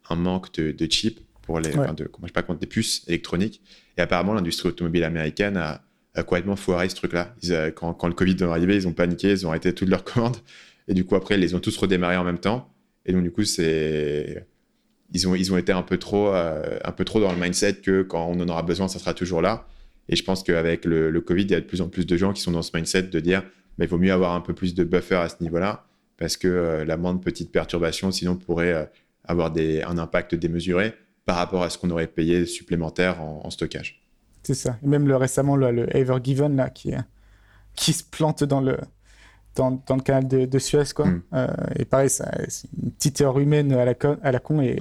un 0.09 0.15
manque 0.15 0.53
de, 0.53 0.71
de 0.71 0.85
chips 0.85 1.19
pour 1.41 1.59
les, 1.59 1.77
enfin 1.77 1.93
de, 1.93 2.09
je 2.21 2.27
sais 2.27 2.31
pas 2.31 2.53
des 2.53 2.67
puces 2.67 3.03
électroniques. 3.07 3.61
Et 3.97 4.01
apparemment, 4.01 4.33
l'industrie 4.33 4.69
automobile 4.69 5.03
américaine 5.03 5.57
a, 5.57 5.81
a, 6.13 6.23
complètement 6.23 6.55
foiré 6.55 6.87
ce 6.89 6.95
truc-là. 6.95 7.35
Quand, 7.75 7.93
quand, 7.93 8.07
le 8.07 8.13
Covid 8.13 8.35
est 8.39 8.43
arrivé, 8.43 8.75
ils 8.75 8.87
ont 8.87 8.93
paniqué, 8.93 9.31
ils 9.31 9.45
ont 9.45 9.49
arrêté 9.49 9.73
toutes 9.73 9.89
leurs 9.89 10.03
commandes. 10.05 10.37
Et 10.87 10.93
du 10.93 11.05
coup, 11.05 11.15
après, 11.15 11.35
ils 11.35 11.41
les 11.41 11.55
ont 11.55 11.59
tous 11.59 11.75
redémarrés 11.77 12.17
en 12.17 12.23
même 12.23 12.39
temps. 12.39 12.71
Et 13.05 13.13
donc, 13.13 13.23
du 13.23 13.31
coup, 13.31 13.43
c'est 13.43 14.45
ils 15.13 15.27
ont, 15.27 15.35
ils 15.35 15.53
ont 15.53 15.57
été 15.57 15.71
un 15.71 15.81
peu, 15.81 15.97
trop, 15.97 16.33
euh, 16.33 16.77
un 16.83 16.91
peu 16.91 17.05
trop 17.05 17.19
dans 17.19 17.31
le 17.31 17.37
mindset 17.37 17.75
que 17.75 18.01
quand 18.01 18.27
on 18.27 18.39
en 18.39 18.49
aura 18.49 18.63
besoin, 18.63 18.87
ça 18.87 18.99
sera 18.99 19.13
toujours 19.13 19.41
là. 19.41 19.67
Et 20.09 20.15
je 20.15 20.23
pense 20.23 20.43
qu'avec 20.43 20.85
le, 20.85 21.09
le, 21.09 21.21
Covid, 21.21 21.43
il 21.43 21.51
y 21.51 21.55
a 21.55 21.61
de 21.61 21.65
plus 21.65 21.81
en 21.81 21.89
plus 21.89 22.05
de 22.05 22.17
gens 22.17 22.33
qui 22.33 22.41
sont 22.41 22.51
dans 22.51 22.61
ce 22.61 22.71
mindset 22.75 23.03
de 23.03 23.19
dire 23.19 23.43
bah, 23.77 23.85
il 23.85 23.87
vaut 23.87 23.97
mieux 23.97 24.13
avoir 24.13 24.33
un 24.33 24.41
peu 24.41 24.53
plus 24.53 24.75
de 24.75 24.83
buffer 24.83 25.15
à 25.15 25.29
ce 25.29 25.35
niveau-là, 25.41 25.85
parce 26.17 26.37
que 26.37 26.47
euh, 26.47 26.85
la 26.85 26.97
moindre 26.97 27.19
petite 27.19 27.51
perturbation, 27.51 28.11
sinon, 28.11 28.35
pourrait 28.35 28.73
euh, 28.73 28.85
avoir 29.25 29.51
des, 29.51 29.81
un 29.81 29.97
impact 29.97 30.35
démesuré 30.35 30.93
par 31.25 31.37
rapport 31.37 31.63
à 31.63 31.69
ce 31.69 31.77
qu'on 31.77 31.89
aurait 31.89 32.07
payé 32.07 32.45
supplémentaire 32.45 33.21
en, 33.21 33.49
stockage. 33.49 34.01
C'est 34.43 34.53
ça. 34.53 34.77
Et 34.83 34.87
même 34.87 35.07
le, 35.07 35.15
récemment, 35.15 35.55
le, 35.55 35.71
le 35.71 35.97
Ever 35.97 36.17
Given, 36.23 36.55
là, 36.55 36.69
qui, 36.69 36.93
qui 37.75 37.93
se 37.93 38.03
plante 38.03 38.43
dans 38.43 38.61
le, 38.61 38.77
dans, 39.55 39.83
dans, 39.87 39.95
le 39.95 40.03
canal 40.03 40.27
de, 40.27 40.59
Suez, 40.59 40.93
quoi. 40.95 41.07
Mm. 41.07 41.21
et 41.77 41.85
pareil, 41.85 42.11
c'est 42.11 42.69
une 42.79 42.91
petite 42.91 43.19
erreur 43.21 43.39
humaine 43.39 43.73
à 43.73 43.85
la, 43.85 43.95
con, 43.95 44.19
à 44.21 44.31
la 44.31 44.39
con 44.39 44.61
et 44.61 44.77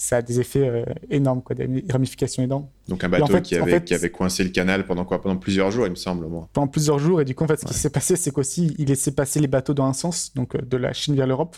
ça 0.00 0.18
a 0.18 0.22
des 0.22 0.38
effets 0.38 0.84
énormes, 1.10 1.42
quoi, 1.42 1.56
des 1.56 1.84
ramifications 1.90 2.42
énormes. 2.42 2.68
Donc 2.86 3.02
un 3.02 3.08
bateau 3.08 3.40
qui, 3.40 3.56
avait, 3.56 3.82
qui 3.82 3.94
avait 3.94 4.10
coincé 4.10 4.44
le 4.44 4.50
canal 4.50 4.86
pendant 4.86 5.04
quoi? 5.04 5.20
Pendant 5.20 5.36
plusieurs 5.36 5.70
jours, 5.72 5.86
il 5.86 5.90
me 5.90 5.96
semble, 5.96 6.26
moi. 6.26 6.48
Pendant 6.52 6.68
plusieurs 6.68 7.00
jours, 7.00 7.20
et 7.20 7.24
du 7.24 7.34
coup, 7.34 7.42
en 7.42 7.48
fait, 7.48 7.60
ce 7.60 7.66
qui 7.66 7.74
s'est 7.74 7.90
passé, 7.90 8.14
c'est 8.14 8.30
qu'aussi, 8.30 8.74
il 8.78 8.88
laissait 8.88 9.10
passer 9.10 9.40
les 9.40 9.48
bateaux 9.48 9.74
dans 9.74 9.86
un 9.86 9.92
sens, 9.92 10.32
donc 10.34 10.56
de 10.56 10.76
la 10.76 10.92
Chine 10.92 11.16
vers 11.16 11.26
l'Europe, 11.26 11.56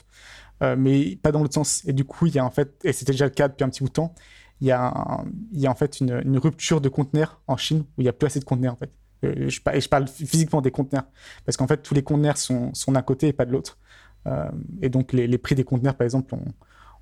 mais 0.78 1.16
pas 1.16 1.32
dans 1.32 1.42
l'autre 1.42 1.54
sens. 1.54 1.82
Et 1.87 1.92
du 1.92 2.04
coup, 2.04 2.26
il 2.26 2.35
y 2.35 2.38
a 2.38 2.44
en 2.44 2.50
fait, 2.50 2.75
et 2.82 2.92
c'était 2.92 3.12
déjà 3.12 3.26
le 3.26 3.30
cas 3.30 3.49
depuis 3.49 3.62
un 3.62 3.68
petit 3.68 3.82
bout 3.82 3.88
de 3.88 3.94
temps, 3.94 4.14
il 4.61 4.68
y 4.68 4.73
a, 4.73 5.23
il 5.52 5.61
y 5.61 5.66
a 5.66 5.70
en 5.70 5.75
fait 5.75 6.00
une, 6.00 6.20
une 6.25 6.38
rupture 6.38 6.80
de 6.80 6.88
conteneurs 6.88 7.40
en 7.47 7.56
Chine 7.56 7.85
où 7.97 8.00
il 8.00 8.04
n'y 8.04 8.09
a 8.09 8.12
plus 8.12 8.26
assez 8.26 8.40
de 8.40 8.44
conteneurs, 8.44 8.75
en 8.75 8.76
fait. 8.76 8.90
Euh, 9.25 9.49
je, 9.49 9.61
et 9.73 9.80
je 9.80 9.88
parle 9.88 10.09
physiquement 10.09 10.62
des 10.62 10.70
conteneurs, 10.70 11.04
parce 11.44 11.56
qu'en 11.56 11.66
fait, 11.66 11.82
tous 11.82 11.94
les 11.94 12.02
conteneurs 12.02 12.38
sont, 12.38 12.73
sont 12.75 12.92
d'un 12.92 13.02
côté 13.02 13.28
et 13.28 13.32
pas 13.32 13.44
de 13.44 13.52
l'autre. 13.52 13.78
Euh, 14.26 14.50
et 14.82 14.88
donc, 14.88 15.12
les, 15.12 15.26
les, 15.26 15.38
prix 15.38 15.54
des 15.54 15.64
conteneurs, 15.64 15.94
par 15.94 16.04
exemple, 16.04 16.35
ont, 16.35 16.44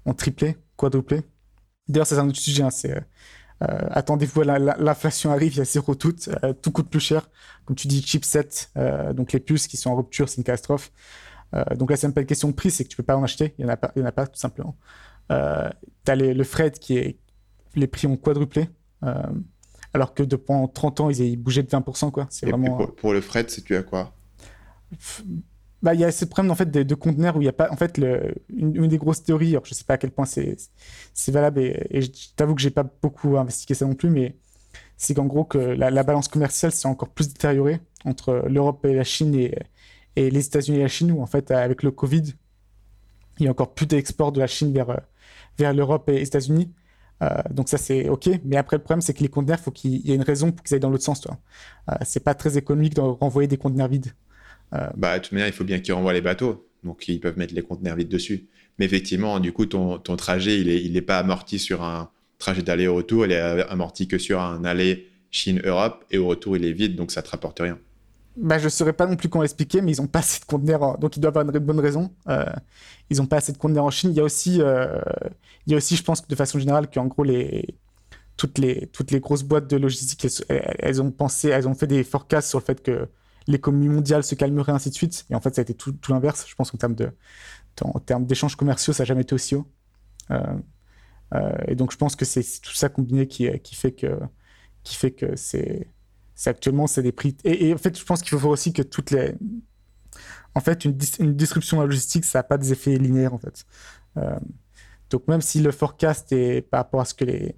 ont 0.07 0.14
triplé, 0.14 0.57
quadruplé. 0.76 1.23
D'ailleurs, 1.88 2.07
c'est 2.07 2.19
un 2.19 2.28
autre 2.28 2.38
sujet. 2.38 2.62
Hein, 2.62 2.71
c'est, 2.71 2.97
euh, 2.97 3.00
attendez-vous, 3.90 4.43
l'inflation 4.43 5.33
arrive, 5.33 5.55
il 5.55 5.59
y 5.59 5.61
a 5.61 5.64
zéro 5.64 5.95
tout, 5.95 6.14
tout 6.62 6.71
coûte 6.71 6.88
plus 6.88 7.00
cher. 7.00 7.28
Comme 7.64 7.76
tu 7.76 7.88
dis, 7.88 8.02
chipset, 8.02 8.49
donc 9.14 9.33
les 9.33 9.40
puces 9.40 9.67
qui 9.67 9.76
sont 9.76 9.90
en 9.90 9.97
rupture, 9.97 10.28
c'est 10.28 10.38
une 10.38 10.45
catastrophe. 10.45 10.93
donc 11.76 11.90
là, 11.90 11.97
c'est 11.97 12.07
même 12.07 12.14
pas 12.14 12.21
une 12.21 12.26
question 12.26 12.49
de 12.49 12.55
prix, 12.55 12.71
c'est 12.71 12.85
que 12.85 12.88
tu 12.88 12.97
peux 12.97 13.02
pas 13.02 13.17
en 13.17 13.23
acheter. 13.23 13.55
Il 13.59 13.62
y 13.62 13.64
en 13.64 13.69
a 13.69 13.76
pas, 13.76 13.93
il 13.97 14.00
y 14.00 14.02
en 14.02 14.07
a 14.07 14.12
pas 14.12 14.26
tout 14.26 14.38
simplement. 14.38 14.76
tu 15.28 15.35
as 15.35 16.17
le 16.17 16.45
fret 16.45 16.71
qui 16.71 16.97
est, 16.97 17.19
les 17.75 17.87
prix 17.87 18.07
ont 18.07 18.17
quadruplé 18.17 18.69
alors 19.95 20.14
que 20.14 20.23
pendant 20.23 20.69
30 20.69 21.00
ans, 21.00 21.11
ils, 21.11 21.37
bougeaient 21.37 21.62
de 21.62 21.69
20%. 21.69 22.11
Quoi. 22.11 22.26
C'est 22.31 22.49
vraiment, 22.49 22.87
pour, 22.87 23.12
le 23.12 23.21
fret, 23.21 23.47
c'est 23.49 23.62
tu 23.62 23.76
à 23.76 23.83
quoi? 23.83 24.14
Bah, 25.82 25.94
il 25.94 26.00
y 26.00 26.04
a 26.04 26.11
ce 26.11 26.25
problème 26.25 26.50
en 26.50 26.54
fait 26.54 26.70
de, 26.70 26.94
conteneurs 26.94 27.37
où 27.37 27.42
il 27.42 27.44
y 27.44 27.49
a 27.49 27.52
pas 27.52 27.70
en 27.70 27.76
fait 27.76 28.00
une, 28.49 28.88
des 28.88 28.99
grosses 28.99 29.23
théories 29.23 29.56
je 29.64 29.75
sais 29.75 29.85
pas 29.85 29.94
à 29.94 29.99
quel 29.99 30.11
point 30.11 30.25
c'est 30.25 30.56
valable 31.28 31.61
et, 31.61 32.02
je 32.02 32.11
t'avoue 32.37 32.54
que 32.54 32.61
j'ai 32.61 32.70
pas 32.70 32.85
beaucoup 33.02 33.37
investigué 33.38 33.75
ça 33.75 33.87
non 33.87 33.94
plus 33.94 34.11
mais 34.11 34.37
c'est 34.97 35.14
qu'en 35.14 35.26
gros 35.26 35.44
que 35.44 35.58
la, 35.58 36.02
balance 36.02 36.28
commerciale 36.28 36.73
s'est 36.73 36.88
encore 36.88 37.11
plus 37.11 37.28
détériorée 37.28 37.80
entre 38.04 38.44
l'Europe 38.49 38.85
et 38.87 38.94
la 38.94 39.04
Chine 39.04 39.35
et, 39.35 39.54
les 40.16 40.47
États-Unis 40.47 40.78
et 40.78 40.82
la 40.82 40.88
Chine 40.88 41.12
où 41.12 41.23
en 41.23 41.26
fait 41.26 41.50
avec 41.52 41.82
le 41.82 41.92
Covid 41.92 42.35
il 43.38 43.44
y 43.44 43.49
a 43.49 43.50
encore 43.52 43.75
plus 43.75 43.87
d'export 43.87 44.32
de 44.32 44.40
la 44.40 44.49
Chine 44.49 44.73
vers 44.73 45.00
vers 45.58 45.73
l'Europe 45.73 46.08
et 46.08 46.14
les 46.14 46.26
États-Unis 46.26 46.73
euh, 47.23 47.28
donc 47.50 47.68
ça 47.68 47.78
c'est 47.78 48.08
ok, 48.08 48.30
mais 48.44 48.56
après 48.56 48.76
le 48.76 48.82
problème 48.82 49.00
c'est 49.00 49.14
que 49.14 49.23
les 49.23 49.28
conteneurs, 49.28 49.58
faut 49.58 49.70
qu'il 49.70 50.06
y 50.06 50.12
ait 50.12 50.14
une 50.14 50.23
raison 50.23 50.52
pour 50.52 50.64
qu'ils 50.64 50.75
aillent 50.75 50.80
dans 50.80 50.90
l'autre 50.90 51.04
sens. 51.04 51.20
Toi. 51.20 51.38
Euh, 51.90 51.94
c'est 52.04 52.23
pas 52.23 52.35
très 52.35 52.56
économique 52.56 52.94
de 52.94 53.00
renvoyer 53.00 53.49
des 53.49 53.56
conteneurs 53.56 53.88
vides. 53.88 54.12
Euh, 54.75 54.88
bah 54.96 55.18
de 55.18 55.25
toute 55.25 55.32
manière 55.32 55.48
il 55.48 55.52
faut 55.52 55.64
bien 55.64 55.80
qu'ils 55.80 55.94
renvoient 55.94 56.12
les 56.12 56.20
bateaux, 56.20 56.68
donc 56.84 57.08
ils 57.08 57.20
peuvent 57.20 57.38
mettre 57.38 57.54
les 57.54 57.62
conteneurs 57.62 57.96
vides 57.96 58.08
dessus. 58.08 58.46
Mais 58.78 58.84
effectivement, 58.84 59.40
du 59.40 59.52
coup 59.52 59.66
ton, 59.66 59.98
ton 59.98 60.16
trajet 60.16 60.60
il 60.60 60.68
est, 60.68 60.82
il 60.82 60.96
est 60.96 61.02
pas 61.02 61.18
amorti 61.18 61.58
sur 61.58 61.82
un 61.82 62.10
trajet 62.38 62.62
d'aller-retour, 62.62 63.26
il 63.26 63.32
est 63.32 63.40
amorti 63.40 64.08
que 64.08 64.18
sur 64.18 64.40
un 64.40 64.64
aller 64.64 65.08
Chine-Europe 65.30 66.04
et 66.10 66.18
au 66.18 66.26
retour 66.26 66.56
il 66.56 66.64
est 66.64 66.72
vide, 66.72 66.96
donc 66.96 67.10
ça 67.10 67.22
te 67.22 67.30
rapporte 67.30 67.60
rien 67.60 67.78
bah, 68.38 68.58
je 68.58 68.64
ne 68.64 68.68
saurais 68.68 68.92
pas 68.92 69.06
non 69.06 69.16
plus 69.16 69.28
comment 69.28 69.42
expliquer, 69.42 69.80
mais 69.80 69.92
ils 69.92 70.00
n'ont 70.00 70.06
pas 70.06 70.20
assez 70.20 70.40
de 70.40 70.44
conteneurs, 70.44 70.96
donc 70.98 71.16
ils 71.16 71.20
doivent 71.20 71.37
avoir 71.37 71.54
une 71.54 71.60
bonne 71.60 71.80
raison. 71.80 72.12
Euh, 72.28 72.44
ils 73.10 73.18
n'ont 73.18 73.26
pas 73.26 73.38
assez 73.38 73.52
de 73.52 73.58
conteneurs 73.58 73.84
en 73.84 73.90
Chine. 73.90 74.10
Il 74.10 74.16
y 74.16 74.20
a 74.20 74.25
aussi, 74.25 74.62
euh, 74.62 75.00
il 75.66 75.72
y 75.72 75.75
a 75.75 75.76
aussi 75.76 75.96
je 75.96 76.04
pense, 76.04 76.26
de 76.26 76.34
façon 76.37 76.58
générale, 76.58 76.88
qu'en 76.88 77.06
gros, 77.06 77.25
les, 77.25 77.75
toutes, 78.37 78.58
les, 78.58 78.87
toutes 78.92 79.10
les 79.10 79.20
grosses 79.20 79.42
boîtes 79.42 79.68
de 79.68 79.76
logistique, 79.76 80.26
elles, 80.48 81.02
ont 81.02 81.10
pensé, 81.10 81.48
elles 81.48 81.66
ont 81.66 81.75
fait 81.75 81.88
des 81.88 82.04
forecasts 82.04 82.48
sur 82.48 82.60
le 82.60 82.64
fait 82.64 82.80
que 82.80 83.08
l'économie 83.49 83.88
mondiale 83.88 84.23
se 84.23 84.37
calmerait, 84.37 84.73
ainsi 84.73 84.90
de 84.90 84.95
suite. 84.95 85.26
Et 85.31 85.35
en 85.35 85.40
fait, 85.40 85.55
ça 85.55 85.61
a 85.61 85.62
été 85.62 85.75
tout, 85.75 85.95
l'inverse. 86.09 86.47
Je 86.47 86.55
pense 86.55 86.71
qu'en 86.71 86.78
termes, 86.78 86.95
de, 86.95 87.11
en 87.83 88.21
d'échanges 88.21 88.55
commerciaux, 88.55 88.93
ça 88.93 89.02
n'a 89.02 89.07
jamais 89.07 89.23
été 89.23 89.35
aussi 89.35 89.57
haut. 89.57 89.67
Euh, 90.31 91.59
et 91.67 91.75
donc, 91.75 91.90
je 91.90 91.97
pense 91.97 92.14
que 92.14 92.25
c'est 92.25 92.43
tout 92.61 92.75
ça 92.75 92.88
combiné 92.88 93.26
qui, 93.26 93.49
qui 93.61 93.75
fait 93.75 93.93
que, 93.93 94.17
c'est 95.35 95.88
actuellement 96.47 96.87
c'est 96.87 97.02
des 97.02 97.12
prix. 97.12 97.37
Et, 97.43 97.75
en 97.75 97.78
fait, 97.78 97.99
je 97.99 98.05
pense 98.05 98.21
qu'il 98.21 98.31
faut 98.31 98.38
voir 98.38 98.52
aussi 98.52 98.73
que 98.73 98.83
toutes 98.83 99.11
les. 99.11 99.35
En 100.55 100.61
fait, 100.61 100.85
une, 100.85 100.97
une 101.19 101.35
distribution 101.35 101.81
logistique, 101.83 102.25
ça 102.25 102.40
n'a 102.40 102.43
pas 102.43 102.59
des 102.59 102.73
effets 102.73 102.97
linéaires 102.97 103.35
en 103.35 103.38
fait. 103.38 103.67
Euh, 104.17 104.38
donc 105.11 105.28
même 105.28 105.40
si 105.40 105.61
le 105.61 105.71
forecast 105.71 106.33
est 106.33 106.62
par 106.62 106.81
rapport 106.81 107.00
à 107.00 107.05
ce 107.05 107.14
que 107.14 107.25
les 107.25 107.55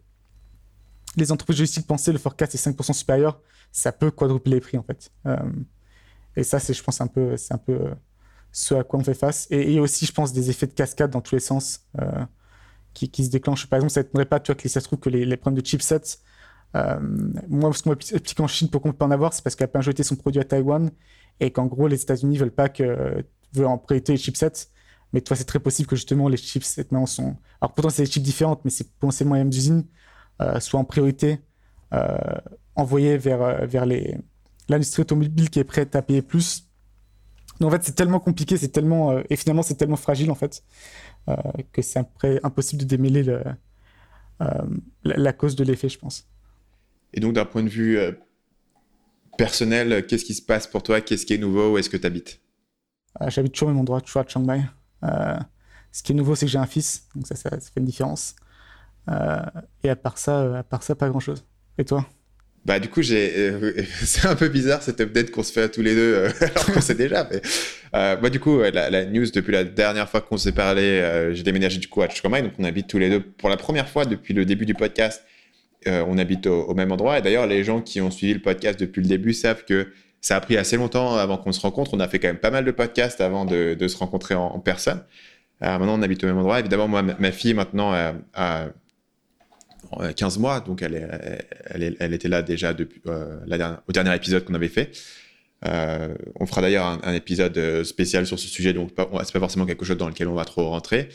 les 1.17 1.33
entreprises 1.33 1.59
logistiques 1.59 1.87
pensaient, 1.87 2.12
le 2.12 2.19
forecast 2.19 2.55
est 2.55 2.64
5% 2.64 2.93
supérieur, 2.93 3.41
ça 3.73 3.93
peut 3.93 4.11
quadrupler 4.11 4.55
les 4.55 4.61
prix 4.61 4.79
en 4.79 4.83
fait. 4.83 5.11
Euh, 6.37 6.40
et 6.40 6.45
ça, 6.45 6.59
c'est, 6.59 6.75
je 6.75 6.83
pense, 6.83 7.01
un 7.01 7.07
peu, 7.07 7.37
c'est 7.37 7.55
un 7.55 7.59
peu 7.59 7.90
ce 8.53 8.75
à 8.75 8.85
quoi 8.85 8.99
on 9.01 9.05
fait 9.05 9.14
face. 9.14 9.47
Et, 9.51 9.75
et, 9.75 9.81
aussi, 9.81 10.07
je 10.07 10.12
pense, 10.12 10.33
des 10.33 10.51
effets 10.51 10.66
de 10.66 10.73
cascade 10.73 11.11
dans 11.11 11.21
tous 11.21 11.35
les 11.35 11.40
sens 11.40 11.87
euh, 12.01 12.25
qui, 12.95 13.25
se 13.25 13.31
déclenchent. 13.31 13.66
Par 13.69 13.79
exemple, 13.79 13.93
ça 13.93 14.03
ne 14.14 14.25
pas, 14.25 14.40
tu 14.40 14.53
vois, 14.53 14.61
que 14.61 14.69
ça 14.69 14.81
se 14.81 14.87
trouve 14.87 15.01
que 15.01 15.11
les, 15.11 15.37
problèmes 15.37 15.61
de 15.61 15.66
chipsets, 15.66 16.19
euh, 16.77 16.99
moi, 17.49 17.73
ce 17.73 17.83
qu'on 17.83 17.90
m'explique 17.90 18.40
en 18.40 18.47
Chine, 18.47 18.69
pourquoi 18.71 18.90
on 18.90 18.95
peut 18.95 19.05
en 19.05 19.11
avoir, 19.11 19.33
c'est 19.33 19.43
parce 19.43 19.57
qu'elle 19.57 19.71
a 19.73 19.81
jeté 19.81 20.03
son 20.03 20.16
produit 20.16 20.40
à 20.40 20.45
Taïwan 20.45 20.90
et 21.40 21.51
qu'en 21.53 21.66
gros, 21.66 21.88
les 21.88 22.01
États-Unis 22.03 22.38
veulent 22.38 22.55
pas 22.55 22.69
que 22.69 23.25
veulent 23.53 23.66
en 23.66 23.79
priorité 23.79 24.12
les 24.12 24.19
chipsets. 24.19 24.69
Mais 25.12 25.21
toi, 25.21 25.37
c'est 25.37 25.45
très 25.45 25.59
possible 25.59 25.88
que 25.88 25.97
justement 25.97 26.29
les 26.29 26.37
chipsets 26.37 26.83
maintenant 26.83 27.07
sont. 27.07 27.37
Alors 27.61 27.75
pourtant, 27.75 27.90
c'est 27.90 28.05
des 28.05 28.11
chips 28.11 28.25
différentes, 28.25 28.64
mais 28.64 28.71
c'est 28.71 28.93
potentiellement 28.99 29.35
les 29.35 29.40
mêmes 29.40 29.49
usines, 29.49 29.85
euh, 30.40 30.61
soient 30.61 30.81
en 30.81 30.85
priorité 30.85 31.40
euh, 31.93 32.16
envoyées 32.77 33.19
vers, 33.19 33.43
euh, 33.43 33.66
vers 33.66 33.87
les... 33.87 34.16
l'industrie 34.71 35.03
automobile 35.03 35.51
qui 35.51 35.59
est 35.59 35.65
prête 35.65 35.95
à 35.97 36.03
payer 36.03 36.23
plus. 36.23 36.67
Donc 37.61 37.69
en 37.69 37.73
fait, 37.73 37.85
c'est 37.85 37.95
tellement 37.95 38.21
compliqué, 38.21 38.57
c'est 38.57 38.69
tellement. 38.69 39.19
et 39.29 39.37
finalement, 39.37 39.63
c'est 39.63 39.75
tellement 39.75 39.97
fragile 39.97 40.31
en 40.31 40.35
fait, 40.35 40.63
que 41.73 41.83
c'est 41.83 42.01
impossible 42.43 42.83
de 42.83 42.87
démêler 42.87 43.23
le, 43.23 43.43
la 45.05 45.33
cause 45.33 45.57
de 45.57 45.65
l'effet, 45.65 45.89
je 45.89 45.99
pense. 45.99 46.27
Et 47.13 47.21
donc, 47.21 47.35
d'un 47.35 47.45
point 47.45 47.63
de 47.63 47.69
vue 47.69 47.99
euh, 47.99 48.13
personnel, 49.37 50.07
qu'est-ce 50.07 50.25
qui 50.25 50.35
se 50.35 50.43
passe 50.43 50.67
pour 50.67 50.83
toi? 50.83 51.01
Qu'est-ce 51.01 51.27
qui 51.27 51.35
est 51.35 51.39
nouveau? 51.39 51.73
Où 51.73 51.79
est-ce 51.79 51.91
que 51.91 51.97
tu 51.97 52.07
habites 52.07 52.41
euh, 53.21 53.31
J'habite 53.31 53.53
toujours 53.53 53.69
au 53.69 53.73
même 53.73 53.81
endroit, 53.81 54.01
toujours 54.01 54.23
à 54.23 54.27
Chiang 54.27 54.43
Mai. 54.43 54.63
Euh, 55.05 55.39
ce 55.93 56.03
qui 56.03 56.13
est 56.13 56.15
nouveau, 56.15 56.35
c'est 56.35 56.47
que 56.47 56.53
j'ai 56.53 56.59
un 56.59 56.67
fils, 56.67 57.09
donc 57.15 57.27
ça, 57.27 57.35
ça, 57.35 57.51
fait 57.51 57.81
une 57.81 57.85
différence. 57.85 58.37
et 59.83 59.91
à 59.91 59.97
part 59.97 60.19
ça, 60.19 60.59
à 60.59 60.63
part 60.63 60.83
ça, 60.83 60.95
pas 60.95 61.09
grand-chose. 61.09 61.45
Et 61.79 61.85
toi? 61.85 62.07
Bah 62.64 62.79
du 62.79 62.88
coup 62.88 63.03
j'ai 63.03 63.53
c'est 64.03 64.27
un 64.27 64.37
peu 64.37 64.49
bizarre 64.49 64.83
cette 64.83 65.01
update 65.01 65.31
qu'on 65.31 65.42
se 65.42 65.53
fait 65.53 65.62
à 65.62 65.68
tous 65.68 65.83
les 65.83 65.94
deux 65.94 66.27
alors 66.40 66.66
qu'on 66.66 66.81
sait 66.81 66.94
déjà 66.94 67.29
mais 67.31 67.40
moi 68.20 68.29
du 68.31 68.38
coup 68.38 68.61
la, 68.61 69.05
news 69.07 69.27
depuis 69.33 69.53
la 69.53 69.64
dernière 69.64 70.09
fois 70.09 70.20
qu'on 70.20 70.37
s'est 70.37 70.53
parlé 70.53 71.31
j'ai 71.33 71.42
déménagé 71.42 71.79
du 71.79 71.88
coup 71.88 72.03
à 72.03 72.09
Mai 72.29 72.42
donc 72.42 72.53
on 72.59 72.64
habite 72.64 72.87
tous 72.87 72.99
les 72.99 73.09
deux 73.09 73.20
pour 73.20 73.49
la 73.49 73.57
première 73.57 73.88
fois 73.88 74.05
depuis 74.05 74.35
le 74.35 74.44
début 74.44 74.66
du 74.66 74.75
podcast 74.75 75.23
euh, 75.87 76.05
on 76.07 76.18
habite 76.18 76.46
au, 76.46 76.75
même 76.75 76.92
endroit. 76.92 77.18
Et 77.18 77.23
d'ailleurs, 77.23 77.46
les 77.46 77.64
gens 77.64 77.81
qui 77.81 78.01
ont 78.01 78.11
suivi 78.11 78.35
le 78.35 78.40
podcast 78.40 78.79
depuis 78.79 79.01
le 79.01 79.09
début 79.09 79.33
savent 79.33 79.64
que 79.64 79.92
ça 80.20 80.37
a 80.37 80.40
pris 80.40 80.57
assez 80.59 80.77
longtemps 80.77 81.16
avant 81.16 81.38
qu'on 81.38 81.53
se 81.53 81.61
rencontre. 81.61 81.94
On 81.94 82.01
a 82.01 82.09
fait 82.09 82.18
quand 82.18 82.29
même 82.29 82.38
pas 82.38 82.51
mal 82.51 82.64
de 82.64 82.70
podcasts 82.70 83.20
avant 83.20 83.46
de, 83.46 83.77
se 83.88 83.96
rencontrer 83.96 84.35
en, 84.35 84.59
personne. 84.61 85.03
Maintenant, 85.61 85.99
on 85.99 86.03
habite 86.03 86.23
au 86.25 86.27
même 86.27 86.38
endroit. 86.38 86.61
Évidemment, 86.61 86.88
moi, 86.88 87.03
ma, 87.03 87.33
fille, 87.33 87.55
maintenant, 87.55 87.92
a, 88.35 88.68
15 90.16 90.38
mois. 90.38 90.61
Donc, 90.61 90.83
elle, 90.83 91.45
elle, 91.99 92.14
était 92.14 92.29
là 92.29 92.43
déjà 92.43 92.73
depuis, 92.75 93.01
euh, 93.07 93.77
au 93.88 93.93
dernier 93.93 94.14
épisode 94.14 94.45
qu'on 94.45 94.55
avait 94.55 94.69
fait. 94.69 94.90
Euh, 95.66 96.14
on 96.37 96.47
fera 96.47 96.62
d'ailleurs 96.62 96.99
un, 97.03 97.12
épisode 97.12 97.83
spécial 97.85 98.27
sur 98.27 98.38
ce 98.38 98.49
sujet, 98.49 98.73
donc 98.73 98.90
c'est 98.97 99.33
pas 99.33 99.40
forcément 99.40 99.66
quelque 99.66 99.85
chose 99.85 99.99
dans 99.99 100.09
lequel 100.09 100.29
on 100.29 100.35
va 100.35 100.45
trop 100.45 100.69
rentrer. 100.69 101.09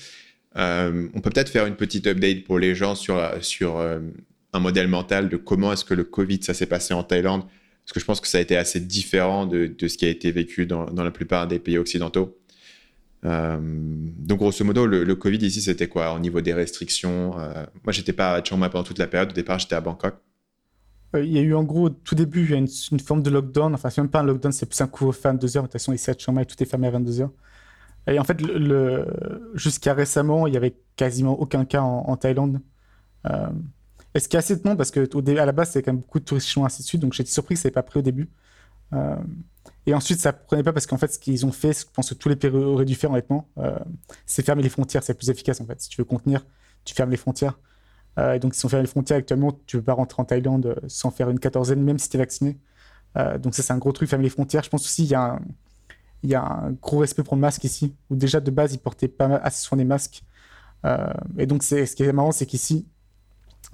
on 0.55 1.21
peut 1.21 1.31
peut-être 1.31 1.49
faire 1.49 1.65
une 1.65 1.75
petite 1.75 2.05
update 2.05 2.43
pour 2.43 2.59
les 2.59 2.75
gens 2.75 2.93
sur, 2.95 3.19
sur 3.41 3.81
un 4.55 4.59
modèle 4.59 4.87
mental 4.87 5.29
de 5.29 5.37
comment 5.37 5.73
est-ce 5.73 5.85
que 5.85 5.93
le 5.93 6.03
Covid, 6.03 6.41
ça 6.41 6.53
s'est 6.53 6.65
passé 6.65 6.93
en 6.93 7.03
Thaïlande, 7.03 7.43
parce 7.85 7.93
que 7.93 7.99
je 7.99 8.05
pense 8.05 8.21
que 8.21 8.27
ça 8.27 8.37
a 8.37 8.41
été 8.41 8.57
assez 8.57 8.79
différent 8.79 9.45
de, 9.45 9.75
ce 9.87 9.97
qui 9.97 10.05
a 10.05 10.09
été 10.09 10.31
vécu 10.31 10.65
dans, 10.65 10.85
la 10.85 11.11
plupart 11.11 11.47
des 11.47 11.59
pays 11.59 11.77
occidentaux. 11.77 12.37
Euh, 13.25 13.57
donc, 13.61 14.39
grosso 14.39 14.63
modo, 14.63 14.85
le, 14.85 15.15
Covid 15.15 15.37
ici, 15.37 15.61
c'était 15.61 15.87
quoi 15.87 16.13
au 16.13 16.19
niveau 16.19 16.41
des 16.41 16.53
restrictions 16.53 17.39
euh, 17.39 17.65
Moi, 17.83 17.91
j'étais 17.91 18.13
pas 18.13 18.33
à 18.33 18.43
Chiang 18.43 18.57
Mai 18.57 18.69
pendant 18.69 18.83
toute 18.83 18.99
la 18.99 19.07
période. 19.07 19.31
Au 19.31 19.33
départ, 19.33 19.59
j'étais 19.59 19.75
à 19.75 19.81
Bangkok. 19.81 20.15
Euh, 21.15 21.23
il 21.23 21.31
y 21.31 21.37
a 21.37 21.41
eu 21.41 21.53
en 21.55 21.63
gros, 21.63 21.89
tout 21.89 22.15
début, 22.15 22.43
il 22.43 22.51
y 22.51 22.53
a 22.53 22.57
une, 22.57 22.99
forme 22.99 23.23
de 23.23 23.29
lockdown. 23.29 23.73
Enfin, 23.73 23.89
c'est 23.89 24.01
même 24.01 24.11
pas 24.11 24.19
un 24.19 24.23
lockdown, 24.23 24.51
c'est 24.51 24.65
plus 24.65 24.79
un 24.81 24.87
couvre-feu 24.87 25.29
à 25.29 25.33
22h. 25.33 25.55
De 25.55 25.61
toute 25.61 25.71
façon, 25.71 25.93
ici 25.93 26.09
à 26.09 26.15
Chiang 26.17 26.33
Mai, 26.33 26.45
tout 26.45 26.61
est 26.61 26.65
fermé 26.65 26.87
à 26.87 26.91
22h. 26.91 27.29
Et 28.07 28.19
en 28.19 28.23
fait, 28.23 28.39
jusqu'à 29.55 29.95
récemment, 29.95 30.45
il 30.45 30.53
y 30.53 30.57
avait 30.57 30.75
quasiment 30.95 31.39
aucun 31.39 31.65
cas 31.65 31.81
en, 31.81 32.15
Thaïlande. 32.17 32.61
Et 34.15 34.19
ce 34.19 34.29
qui 34.29 34.37
est 34.37 34.39
assez 34.39 34.53
étonnant 34.53 34.75
parce 34.77 34.91
que 34.91 34.99
à 35.39 35.45
la 35.45 35.51
base, 35.51 35.71
c'est 35.71 35.81
quand 35.81 35.91
même 35.91 36.01
beaucoup 36.01 36.19
de 36.19 36.23
touristes 36.23 36.47
chinois, 36.47 36.67
ainsi 36.67 36.83
de 36.83 36.87
suite. 36.87 37.01
Donc 37.01 37.13
j'étais 37.13 37.31
surpris 37.31 37.55
que 37.55 37.61
ça 37.61 37.67
n'ait 37.67 37.73
pas 37.73 37.83
pris 37.83 37.99
au 37.99 38.03
début. 38.03 38.29
Euh, 38.93 39.15
et 39.85 39.93
ensuite, 39.93 40.19
ça 40.19 40.31
ne 40.31 40.37
prenait 40.47 40.63
pas 40.63 40.73
parce 40.73 40.87
qu'en 40.87 40.97
fait, 40.97 41.13
ce 41.13 41.19
qu'ils 41.19 41.45
ont 41.45 41.51
fait, 41.51 41.73
ce 41.73 41.85
que 41.85 41.91
je 41.91 41.93
pense 41.93 42.09
que 42.09 42.15
tous 42.15 42.29
les 42.29 42.35
pays 42.35 42.49
auraient 42.49 42.85
dû 42.85 42.95
faire, 42.95 43.11
honnêtement, 43.11 43.47
euh, 43.59 43.77
c'est 44.25 44.43
fermer 44.43 44.63
les 44.63 44.69
frontières. 44.69 45.03
C'est 45.03 45.13
plus 45.13 45.29
efficace, 45.29 45.61
en 45.61 45.65
fait. 45.65 45.79
Si 45.81 45.89
tu 45.89 46.01
veux 46.01 46.05
contenir, 46.05 46.45
tu 46.85 46.95
fermes 46.95 47.11
les 47.11 47.17
frontières. 47.17 47.59
Euh, 48.17 48.33
et 48.33 48.39
donc, 48.39 48.55
si 48.55 48.65
on 48.65 48.69
ferme 48.69 48.81
les 48.81 48.87
frontières 48.87 49.19
actuellement, 49.19 49.51
tu 49.67 49.75
ne 49.75 49.81
peux 49.81 49.85
pas 49.85 49.93
rentrer 49.93 50.21
en 50.21 50.25
Thaïlande 50.25 50.75
sans 50.87 51.11
faire 51.11 51.29
une 51.29 51.39
quatorzaine, 51.39 51.83
même 51.83 51.99
si 51.99 52.09
tu 52.09 52.17
es 52.17 52.19
vacciné. 52.19 52.57
donc, 53.39 53.55
ça, 53.55 53.63
c'est 53.63 53.73
un 53.73 53.77
gros 53.77 53.91
truc, 53.91 54.09
fermer 54.09 54.23
les 54.23 54.29
frontières. 54.29 54.63
Je 54.63 54.69
pense 54.69 54.85
aussi 54.85 55.03
qu'il 55.03 55.11
y, 55.11 55.15
a 55.15 55.33
un, 55.33 55.39
y 56.23 56.35
a 56.35 56.43
un 56.43 56.71
gros 56.71 56.99
respect 56.99 57.23
pour 57.23 57.35
le 57.35 57.41
masque 57.41 57.63
ici, 57.63 57.95
où 58.09 58.15
déjà, 58.15 58.39
de 58.39 58.51
base, 58.51 58.73
ils 58.73 58.79
portaient 58.79 59.07
pas 59.07 59.35
assez 59.37 59.61
souvent 59.61 59.77
des 59.77 59.85
masques. 59.85 60.23
et 61.37 61.45
donc, 61.45 61.63
ce 61.63 61.93
qui 61.95 62.03
est 62.03 62.13
marrant, 62.13 62.31
c'est 62.31 62.45
qu'ici, 62.47 62.87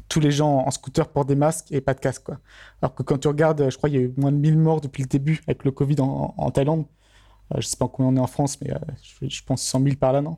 tous 0.08 0.20
les 0.20 0.32
gens 0.32 0.66
en 0.66 0.72
scooter 0.72 1.08
portent 1.10 1.28
des 1.28 1.36
masques 1.36 1.72
et 1.72 1.82
pas 1.82 1.94
de 1.94 2.00
casque. 2.00 2.24
Quoi. 2.24 2.40
Alors 2.82 2.96
que 2.96 3.04
quand 3.04 3.18
tu 3.18 3.28
regardes, 3.28 3.70
je 3.70 3.78
crois 3.78 3.90
qu'il 3.90 4.00
y 4.00 4.02
a 4.02 4.06
eu 4.06 4.14
moins 4.18 4.32
de 4.32 4.38
1000 4.38 4.58
morts 4.58 4.82
depuis 4.82 5.04
le 5.04 5.08
début 5.08 5.42
avec 5.48 5.64
le 5.64 5.72
Covid 5.72 5.98
en, 6.00 6.52
Thaïlande. 6.52 6.86
je 7.52 7.58
ne 7.58 7.62
sais 7.62 7.78
pas 7.78 7.88
combien 7.88 8.12
on 8.12 8.16
est 8.18 8.20
en 8.20 8.28
France, 8.28 8.60
mais 8.62 8.74
je, 9.22 9.42
pense 9.44 9.62
100 9.64 9.84
000 9.84 9.96
par 9.96 10.14
là, 10.14 10.22
non? 10.22 10.38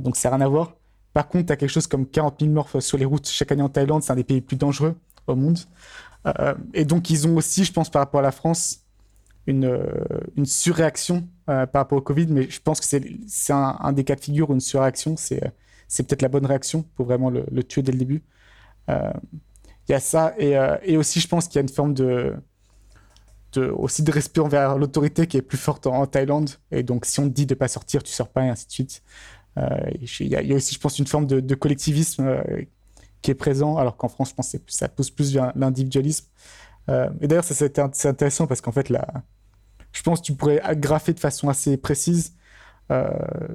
Donc, 0.00 0.16
ça 0.16 0.30
n'a 0.30 0.36
rien 0.36 0.46
à 0.46 0.48
voir. 0.48 0.74
Par 1.14 1.28
contre, 1.28 1.46
tu 1.46 1.52
as 1.52 1.56
quelque 1.56 1.70
chose 1.70 1.86
comme 1.86 2.06
40 2.06 2.40
000 2.40 2.52
morts 2.52 2.68
sur 2.80 2.98
les 2.98 3.04
routes 3.04 3.28
chaque 3.28 3.52
année 3.52 3.62
en 3.62 3.68
Thaïlande. 3.68 4.02
C'est 4.02 4.12
un 4.12 4.16
des 4.16 4.24
pays 4.24 4.36
les 4.36 4.40
plus 4.40 4.56
dangereux 4.56 4.96
au 5.26 5.36
monde. 5.36 5.58
Euh, 6.26 6.54
et 6.72 6.84
donc, 6.84 7.10
ils 7.10 7.26
ont 7.26 7.36
aussi, 7.36 7.64
je 7.64 7.72
pense, 7.72 7.90
par 7.90 8.02
rapport 8.02 8.20
à 8.20 8.22
la 8.22 8.32
France, 8.32 8.80
une, 9.46 9.66
euh, 9.66 10.44
surréaction 10.44 11.28
euh, 11.48 11.66
par 11.66 11.82
rapport 11.82 11.98
au 11.98 12.02
Covid. 12.02 12.26
Mais 12.28 12.50
je 12.50 12.60
pense 12.60 12.80
que 12.80 12.86
c'est 12.86 13.52
un, 13.52 13.92
des 13.92 14.04
cas 14.04 14.16
de 14.16 14.20
figure 14.20 14.50
où 14.50 14.54
une 14.54 14.60
surréaction, 14.60 15.16
c'est 15.16 15.40
peut-être 15.98 16.22
la 16.22 16.28
bonne 16.28 16.46
réaction 16.46 16.82
pour 16.96 17.06
vraiment 17.06 17.30
le, 17.30 17.62
tuer 17.62 17.82
dès 17.82 17.92
le 17.92 17.98
début. 17.98 18.22
Il 18.88 19.90
y 19.90 19.94
a 19.94 20.00
ça. 20.00 20.34
Et, 20.38 20.52
et 20.82 20.96
aussi, 20.96 21.20
je 21.20 21.28
pense 21.28 21.48
qu'il 21.48 21.56
y 21.56 21.58
a 21.58 21.62
une 21.62 21.68
forme 21.68 21.94
de, 21.94 22.36
aussi 23.60 24.02
de 24.02 24.10
respect 24.10 24.40
envers 24.40 24.78
l'autorité 24.78 25.26
qui 25.26 25.36
est 25.36 25.42
plus 25.42 25.58
forte 25.58 25.86
en, 25.86 26.06
Thaïlande. 26.06 26.50
Et 26.70 26.82
donc, 26.82 27.06
si 27.06 27.20
on 27.20 27.28
te 27.28 27.34
dit 27.34 27.46
de 27.46 27.54
ne 27.54 27.58
pas 27.58 27.68
sortir, 27.68 28.02
tu 28.02 28.10
ne 28.10 28.14
sors 28.14 28.28
pas, 28.28 28.44
et 28.44 28.48
ainsi 28.48 28.66
de 28.66 28.72
suite. 28.72 29.02
Euh, 29.58 29.68
il 30.20 30.28
y, 30.28 30.36
a 30.52 30.56
aussi, 30.56 30.74
je 30.74 30.80
pense, 30.80 30.98
une 30.98 31.06
forme 31.06 31.26
de, 31.26 31.54
collectivisme 31.54 32.26
euh, 32.26 32.62
qui 33.22 33.30
est 33.30 33.34
présent, 33.34 33.76
alors 33.76 33.96
qu'en 33.96 34.08
France, 34.08 34.30
je 34.30 34.34
pense 34.34 34.52
que 34.52 34.58
ça 34.68 34.88
pousse 34.88 35.10
plus 35.10 35.32
vers 35.32 35.52
l'individualisme. 35.54 36.26
Euh, 36.88 37.08
et 37.20 37.28
d'ailleurs, 37.28 37.44
c'est 37.44 37.78
intéressant 37.78 38.46
parce 38.46 38.60
qu'en 38.60 38.72
fait, 38.72 38.88
là, 38.88 39.06
je 39.92 40.02
pense 40.02 40.20
que 40.20 40.26
tu 40.26 40.34
pourrais 40.34 40.60
graffer 40.76 41.12
de 41.12 41.20
façon 41.20 41.48
assez 41.48 41.76
précise 41.76 42.34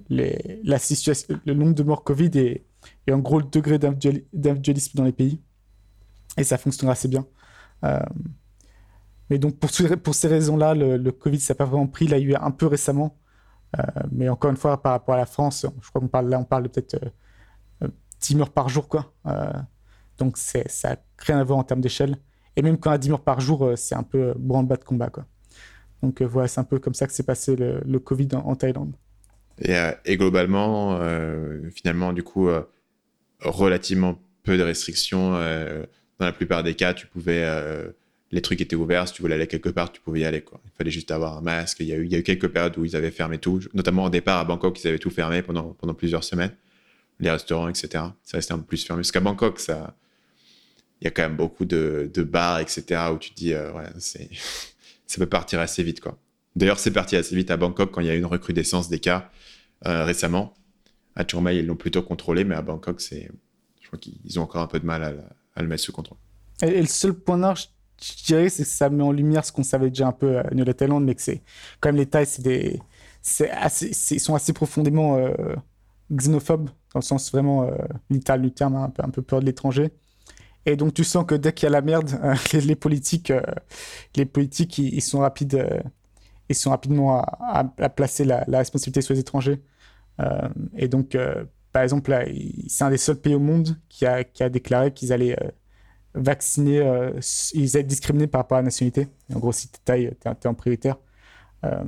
les, 0.10 0.62
la 0.64 0.80
situation, 0.80 1.40
le 1.46 1.54
nombre 1.54 1.76
de 1.76 1.84
morts 1.84 2.04
Covid 2.04 2.32
et, 2.36 2.66
et 3.08 3.14
en 3.14 3.20
gros 3.20 3.40
le 3.40 3.46
degré 3.46 3.80
d'individualisme 3.80 4.98
dans 4.98 5.04
les 5.04 5.12
pays. 5.12 5.42
Et 6.38 6.44
ça 6.44 6.58
fonctionnera 6.58 6.94
assez 6.94 7.08
bien. 7.08 7.26
mais 9.30 9.40
donc, 9.40 9.58
pour, 9.58 10.16
ces 10.16 10.28
raisons-là, 10.28 10.74
le, 10.76 11.12
Covid, 11.12 11.40
ça 11.40 11.54
n'a 11.54 11.58
pas 11.58 11.66
vraiment 11.66 11.88
pris. 11.88 12.06
Il 12.06 12.14
a 12.14 12.20
eu 12.20 12.36
un 12.36 12.52
peu 12.52 12.68
récemment. 12.68 13.20
Euh, 13.78 13.84
mais 14.12 14.30
encore 14.30 14.52
une 14.52 14.58
fois, 14.58 14.82
par 14.82 14.94
rapport 14.94 15.16
à 15.16 15.18
la 15.18 15.26
France, 15.26 15.66
je 15.82 15.90
crois 15.90 16.02
qu'on 16.02 16.08
parle 16.08 16.30
là, 16.30 16.40
on 16.40 16.44
parle 16.44 16.70
peut-être 16.70 16.98
10 18.22 18.34
euh, 18.34 18.38
morts 18.38 18.52
par 18.52 18.70
jour, 18.70 18.88
quoi. 18.88 19.14
Euh, 19.28 19.52
donc 20.18 20.38
ça 20.38 20.60
n'a 20.84 20.98
rien 21.18 21.40
à 21.40 21.44
voir 21.44 21.60
en 21.60 21.64
termes 21.64 21.82
d'échelle. 21.82 22.18
Et 22.56 22.62
même 22.62 22.78
quand 22.78 22.92
a 22.92 22.98
10 22.98 23.10
morts 23.12 23.24
par 23.24 23.40
jour, 23.40 23.72
c'est 23.76 23.96
un 23.96 24.04
peu 24.04 24.34
branle-bas 24.38 24.78
de 24.78 24.84
combat, 24.84 25.10
quoi. 25.10 25.26
Donc 26.02 26.22
voilà, 26.22 26.48
c'est 26.48 26.60
un 26.60 26.66
peu 26.66 26.80
comme 26.80 26.94
ça 26.94 27.08
que 27.08 27.14
s'est 27.14 27.24
passé 27.24 27.56
le, 27.56 28.00
Covid 28.00 28.30
en, 28.34 28.56
Thaïlande. 28.56 28.96
Et, 29.62 29.76
et 30.06 30.18
globalement, 30.18 31.00
finalement, 31.72 32.14
du 32.14 32.24
coup, 32.24 32.50
relativement 33.42 34.20
peu 34.44 34.58
de 34.58 34.64
restrictions. 34.64 35.32
dans 35.32 36.26
la 36.26 36.32
plupart 36.32 36.64
des 36.64 36.76
cas, 36.76 36.94
tu 36.94 37.08
pouvais 37.08 37.46
les 38.32 38.42
trucs 38.42 38.62
étaient 38.62 38.76
ouverts. 38.76 39.08
Si 39.08 39.14
tu 39.16 39.22
voulais 39.22 39.36
aller 39.36 39.48
quelque 39.48 39.70
part, 39.70 39.92
tu 39.92 40.02
pouvais 40.02 40.22
y 40.22 40.26
aller. 40.26 40.44
Il 40.66 40.72
fallait 40.78 40.92
juste 40.92 41.12
avoir 41.12 41.38
un 41.38 41.42
masque. 41.42 41.78
Il 41.80 41.88
y, 41.88 41.94
a 41.94 41.98
eu, 41.98 42.24
quelques 42.24 42.48
périodes 42.48 42.78
où 42.78 42.86
ils 42.86 42.96
avaient 42.96 43.12
fermé 43.12 43.38
tout, 43.38 43.62
notamment 43.74 44.06
au 44.06 44.10
départ 44.10 44.40
à 44.40 44.46
Bangkok, 44.46 44.80
ils 44.84 44.88
avaient 44.88 45.00
tout 45.00 45.10
fermé 45.10 45.42
pendant, 45.42 45.74
plusieurs 45.94 46.24
semaines. 46.24 46.54
Les 47.20 47.32
restaurants, 47.32 47.68
etc. 47.68 47.90
Ça 48.24 48.38
restait 48.38 48.54
un 48.54 48.60
peu 48.60 48.66
plus 48.66 48.86
fermé. 48.86 49.02
Parce 49.02 49.12
qu'à 49.12 49.20
Bangkok, 49.20 49.60
ça, 49.60 49.96
il 51.02 51.06
y 51.06 51.08
a 51.08 51.12
quand 51.12 51.24
même 51.24 51.36
beaucoup 51.36 51.66
de, 51.66 52.10
bars, 52.24 52.60
etc. 52.60 52.84
où 53.14 53.18
tu 53.18 53.32
te 53.32 53.36
dis, 53.36 53.54
euh, 53.54 53.72
ouais, 53.74 53.84
ça 53.98 55.18
peut 55.18 55.26
partir 55.26 55.60
assez 55.60 55.84
vite. 55.84 56.02
D'ailleurs, 56.56 56.80
c'est 56.80 56.92
parti 56.92 57.16
assez 57.16 57.36
vite 57.36 57.52
à 57.52 57.58
Bangkok 57.58 57.92
quand 57.92 58.02
il 58.02 58.08
y 58.08 58.10
a 58.10 58.16
eu 58.16 58.20
une 58.20 58.26
recrudescence 58.26 58.90
des 58.90 59.00
cas 59.00 59.30
euh, 59.88 60.04
récemment. 60.04 60.54
À 61.16 61.28
Chiang 61.28 61.46
ils 61.48 61.66
l'ont 61.66 61.76
plutôt 61.76 62.02
contrôlé, 62.02 62.44
mais 62.44 62.56
à 62.56 62.62
Bangkok, 62.62 63.02
c'est, 63.02 63.30
je 63.82 63.88
crois 63.88 64.00
qu'ils 64.00 64.40
ont 64.40 64.44
encore 64.44 64.62
un 64.62 64.68
peu 64.68 64.80
de 64.80 64.86
mal 64.86 65.04
à, 65.56 65.62
le 65.62 65.68
mettre 65.68 65.84
sous 65.84 65.92
contrôle. 65.92 66.18
Et, 66.62 66.80
le 66.80 66.88
seul 66.88 67.14
point 67.14 67.38
noir, 67.38 67.56
je 67.56 68.26
dirais 68.26 68.46
que 68.46 68.64
ça 68.64 68.90
met 68.90 69.04
en 69.04 69.12
lumière 69.12 69.44
ce 69.44 69.52
qu'on 69.52 69.64
savait 69.64 69.90
déjà 69.90 70.08
un 70.08 70.12
peu 70.12 70.40
à 70.40 70.50
New 70.54 70.64
Thaïlande, 70.66 71.04
mais 71.04 71.16
que 71.16 71.22
c'est 71.22 71.42
quand 71.80 71.90
même 71.90 71.98
les 71.98 72.06
Thaïs, 72.06 72.30
c'est 72.30 72.80
c'est 73.22 73.50
ils 74.12 74.20
sont 74.20 74.36
assez 74.36 74.54
profondément 74.54 75.18
euh, 75.18 75.34
xénophobes 76.12 76.70
dans 76.94 77.00
le 77.00 77.02
sens 77.02 77.32
vraiment 77.32 77.64
euh, 77.64 77.76
littéral 78.10 78.42
du 78.42 78.52
terme, 78.52 78.76
hein, 78.76 78.92
un, 78.98 79.10
peu, 79.10 79.22
peur 79.22 79.42
de 79.42 79.46
l'étranger. 79.46 79.92
Et 80.66 80.76
donc 80.76 80.94
tu 80.94 81.04
sens 81.04 81.26
que 81.26 81.36
dès 81.36 81.54
qu'il 81.54 81.66
y 81.66 81.68
a 81.68 81.72
la 81.72 81.82
merde, 81.82 82.12
euh, 82.24 82.36
les, 82.62 82.76
politiques, 82.76 83.34
les 84.16 84.26
politiques, 84.26 84.78
ils, 84.78 85.02
sont 85.02 85.20
rapides, 85.20 85.84
ils 86.50 86.56
sont 86.56 86.72
rapidement 86.72 87.22
à, 87.22 87.64
placer 87.90 88.26
la, 88.26 88.44
responsabilité 88.48 89.02
sur 89.02 89.14
les 89.14 89.20
étrangers. 89.20 89.62
et 90.76 90.88
donc, 90.88 91.16
par 91.72 91.84
exemple, 91.84 92.12
c'est 92.68 92.84
un 92.84 92.90
des 92.90 92.98
seuls 92.98 93.20
pays 93.20 93.36
au 93.36 93.40
monde 93.40 93.78
qui 93.90 94.06
a, 94.06 94.24
déclaré 94.50 94.94
qu'ils 94.94 95.14
allaient 95.14 95.38
euh, 96.16 97.20
ils 97.54 97.78
être 97.78 97.88
discriminés 97.88 98.28
par 98.28 98.42
rapport 98.42 98.58
à 98.58 98.62
la 98.62 98.66
nationalité. 98.66 99.08
En 99.34 99.40
gros, 99.40 99.52
si 99.52 99.70
tu 99.70 99.92
es, 99.92 100.04
es, 100.04 100.48
en 100.48 100.54
prioritaire, 100.54 100.98
euh, 101.66 101.84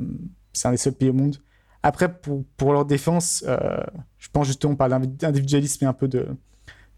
c'est 0.53 0.67
un 0.67 0.71
des 0.71 0.77
seuls 0.77 0.93
pays 0.93 1.09
au 1.09 1.13
monde. 1.13 1.37
Après, 1.83 2.13
pour, 2.13 2.73
leur 2.73 2.85
défense, 2.85 3.43
euh, 3.47 3.83
je 4.19 4.29
pense 4.31 4.45
justement, 4.47 4.73
on 4.73 4.75
parle 4.75 5.07
d'individualisme 5.07 5.85
et 5.85 5.87
un 5.87 5.93
peu 5.93 6.07
de. 6.07 6.27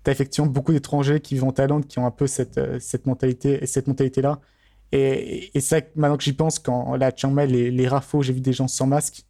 Tu 0.03 0.09
as 0.09 0.11
effectivement 0.11 0.49
beaucoup 0.49 0.73
d'étrangers 0.73 1.21
qui 1.21 1.35
vivent 1.35 1.45
en 1.45 1.53
Thaïlande 1.53 1.87
qui 1.87 1.99
ont 1.99 2.05
un 2.05 2.11
peu 2.11 2.27
cette 2.27 3.05
mentalité 3.05 3.63
et 3.63 3.67
cette 3.67 3.87
mentalité-là. 3.87 4.41
Et, 4.95 5.57
et 5.57 5.59
c'est 5.59 5.95
maintenant 5.95 6.17
que 6.17 6.23
j'y 6.23 6.33
pense, 6.33 6.59
quand 6.59 6.95
là, 6.95 7.07
à 7.07 7.15
Chiang 7.15 7.31
Mai, 7.31 7.47
les, 7.47 7.71
les 7.71 7.89
j'ai 8.21 8.33
vu 8.33 8.41
des 8.41 8.53
gens 8.53 8.67
sans 8.67 8.85
masque 8.85 9.23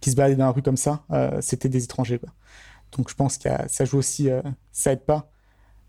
qui 0.00 0.10
se 0.10 0.16
baladaient 0.16 0.36
dans 0.36 0.44
la 0.44 0.50
rue 0.50 0.62
comme 0.62 0.76
ça, 0.76 1.04
c'était 1.40 1.70
des 1.70 1.84
étrangers. 1.84 2.20
Donc 2.92 3.08
je 3.08 3.14
pense 3.14 3.38
que 3.38 3.48
ça 3.66 3.84
joue 3.86 3.96
aussi, 3.96 4.28
ça 4.72 4.92
aide 4.92 5.06
pas. 5.06 5.30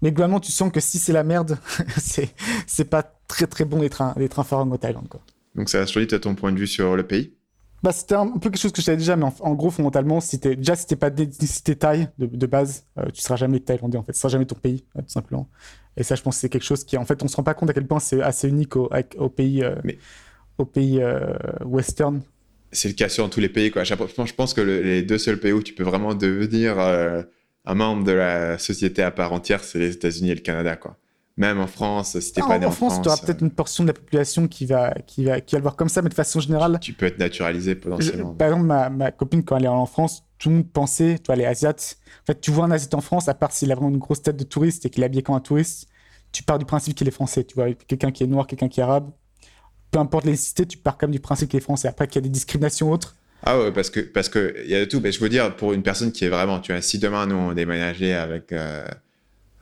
Mais 0.02 0.12
globalement, 0.12 0.40
tu 0.40 0.52
sens 0.52 0.72
que 0.72 0.80
si 0.80 0.98
c'est 0.98 1.14
la 1.14 1.24
merde, 1.24 1.58
c'est, 1.98 2.86
pas 2.86 3.04
très 3.28 3.48
très 3.48 3.66
bon 3.66 3.80
d'être 3.80 4.02
un, 4.02 4.14
d'être 4.14 4.40
un 4.40 4.44
pharaon 4.44 4.72
au 4.72 4.78
Thaïlande. 4.78 5.10
Quoi. 5.10 5.22
Donc 5.56 5.70
ça 5.70 5.82
a 5.82 5.86
changé 5.86 6.08
ton 6.08 6.36
point 6.36 6.52
de 6.52 6.60
vue 6.60 6.68
sur 6.68 6.96
le 6.96 7.06
pays? 7.06 7.34
Bah, 7.84 7.92
C'était 7.92 8.16
un, 8.16 8.28
peu 8.38 8.50
quelque 8.50 8.60
chose 8.60 8.72
que 8.72 8.82
je 8.82 8.86
savais 8.86 8.98
déjà, 8.98 9.16
mais 9.16 9.26
en, 9.40 9.54
gros, 9.54 9.70
fondamentalement, 9.70 10.20
si 10.20 10.38
déjà 10.38 10.76
si 10.76 10.88
t'es 10.88 10.96
pas 10.96 11.10
d'ethnicité 11.10 11.76
thaï 11.76 12.10
de, 12.18 12.26
de 12.26 12.46
base, 12.46 12.86
euh, 12.98 13.06
tu 13.14 13.22
seras 13.22 13.36
jamais 13.36 13.60
thaïlandais 13.60 13.98
en 13.98 14.04
fait, 14.04 14.14
ce 14.14 14.22
sera 14.22 14.30
jamais 14.30 14.46
ton 14.46 14.56
pays, 14.56 14.86
euh, 14.96 15.02
tout 15.02 15.10
simplement. 15.10 15.48
Et 15.98 16.04
ça, 16.04 16.16
je 16.16 16.22
pense 16.22 16.36
que 16.36 16.42
c'est 16.42 16.50
quelque 16.50 16.64
chose 16.64 16.84
qui, 16.84 16.96
en 16.96 17.06
fait, 17.06 17.22
on 17.24 17.28
se 17.28 17.36
rend 17.36 17.44
pas 17.44 17.54
compte 17.54 17.70
à 17.72 17.74
quel 17.74 17.88
point 17.88 18.00
c'est 18.00 18.22
assez 18.22 18.48
unique 18.48 18.76
au, 18.76 18.90
au 19.18 19.30
pays, 19.30 19.64
euh, 19.64 19.76
mais... 19.84 19.98
au 20.58 20.66
pays 20.66 21.02
western. 21.66 22.22
C'est 22.72 22.88
le 22.88 22.94
cas 22.94 23.10
sur 23.10 23.30
tous 23.30 23.40
les 23.40 23.50
pays. 23.50 23.72
Quoi. 23.72 23.84
Je 23.84 24.34
pense 24.34 24.54
que 24.54 24.62
les 24.62 25.02
deux 25.02 25.18
seuls 25.18 25.40
pays 25.40 25.54
où 25.54 25.64
tu 25.64 25.74
peux 25.74 25.84
vraiment 25.84 26.14
devenir 26.14 26.80
un 26.80 27.76
membre 27.76 28.04
de 28.04 28.14
la 28.14 28.58
société 28.58 29.02
à 29.02 29.12
part 29.12 29.34
entière, 29.34 29.64
c'est 29.64 29.80
les 29.80 29.94
États-Unis 29.94 30.32
et 30.32 30.36
le 30.36 30.42
Canada, 30.42 30.76
quoi. 30.76 30.98
Même 31.38 31.60
en 31.60 31.68
France, 31.68 32.20
si 32.20 32.34
t'es 32.34 32.42
pas 32.42 32.58
né 32.58 32.66
en, 32.66 32.70
en 32.70 32.72
France, 32.72 33.00
tu 33.00 33.08
auras 33.08 33.18
peut-être 33.18 33.42
une 33.42 33.52
portion 33.52 33.84
de 33.84 33.90
la 33.90 33.94
population 33.94 34.48
qui 34.48 34.66
va, 34.66 34.96
qui 35.06 35.24
va, 35.24 35.40
qui 35.40 35.54
va 35.54 35.60
le 35.60 35.64
voir 35.64 35.76
comme 35.76 35.88
ça, 35.88 36.02
mais 36.02 36.10
de 36.10 36.16
façon 36.16 36.40
générale. 36.40 36.80
Tu 36.82 36.94
peux 36.94 37.06
être 37.06 37.20
naturalisé 37.20 37.76
potentiellement. 37.76 38.34
par 38.34 38.48
exemple, 38.48 38.66
ma, 38.66 38.90
ma, 38.90 39.12
copine, 39.12 39.44
quand 39.44 39.56
elle 39.56 39.66
est 39.66 39.68
en 39.68 39.86
France, 39.86 40.24
tout 40.40 40.50
le 40.50 40.56
monde 40.56 40.72
pensait, 40.72 41.20
toi, 41.20 41.36
elle 41.36 41.42
est 41.42 41.46
asiate. 41.46 41.98
En 42.24 42.26
fait, 42.26 42.42
tu 42.42 42.50
vois 42.50 42.66
un 42.66 42.72
asiate 42.72 42.96
en 42.96 43.02
France, 43.02 43.28
à 43.28 43.36
part 43.36 43.52
s'il 43.52 43.72
a 43.72 43.76
vraiment 43.76 43.92
une 43.92 44.00
grosse 44.00 44.24
tête 44.24 44.36
de 44.38 44.44
touriste 44.44 44.88
et 44.88 44.90
qu'il 44.90 45.04
est 45.04 45.06
habillé 45.06 45.22
comme 45.22 45.36
un 45.36 45.40
touriste, 45.40 45.88
tu 46.32 46.42
pars 46.42 46.58
du 46.58 46.66
principe 46.66 46.96
qu'il 46.96 47.08
est 47.08 47.12
français. 47.12 47.44
Tu 47.44 47.54
vois, 47.54 47.72
quelqu'un 47.74 48.12
qui 48.12 48.24
est 48.24 48.28
noir, 48.28 48.48
quelqu'un 48.48 48.68
qui 48.68 48.80
est 48.80 48.84
arabe, 48.84 49.12
peu 49.92 50.00
importe 50.00 50.26
l'ethnicité, 50.26 50.66
tu 50.66 50.80
pars 50.80 50.98
quand 50.98 51.06
même 51.06 51.14
du 51.14 51.20
principe 51.20 51.50
qu'il 51.50 51.58
est 51.58 51.62
français. 51.62 51.88
Après, 51.88 52.08
qu'il 52.08 52.16
y 52.16 52.24
a 52.24 52.28
des 52.28 52.30
discriminations 52.30 52.92
autres, 52.92 53.16
ah 53.44 53.60
ouais, 53.60 53.72
parce 53.72 53.90
que 53.90 54.00
parce 54.00 54.30
que 54.30 54.56
il 54.66 54.72
y 54.72 54.76
a 54.76 54.80
de 54.80 54.86
tout. 54.86 55.00
Mais 55.00 55.12
je 55.12 55.20
veux 55.20 55.30
dire, 55.30 55.56
pour 55.56 55.74
une 55.74 55.84
personne 55.84 56.12
qui 56.12 56.26
est 56.26 56.30
vraiment, 56.30 56.60
tu 56.60 56.72
vois, 56.72 56.82
si 56.82 56.98
demain 56.98 57.28
nous 57.28 57.36
on 57.36 57.54
déménageait 57.54 58.14
avec 58.14 58.52
euh, 58.52 58.88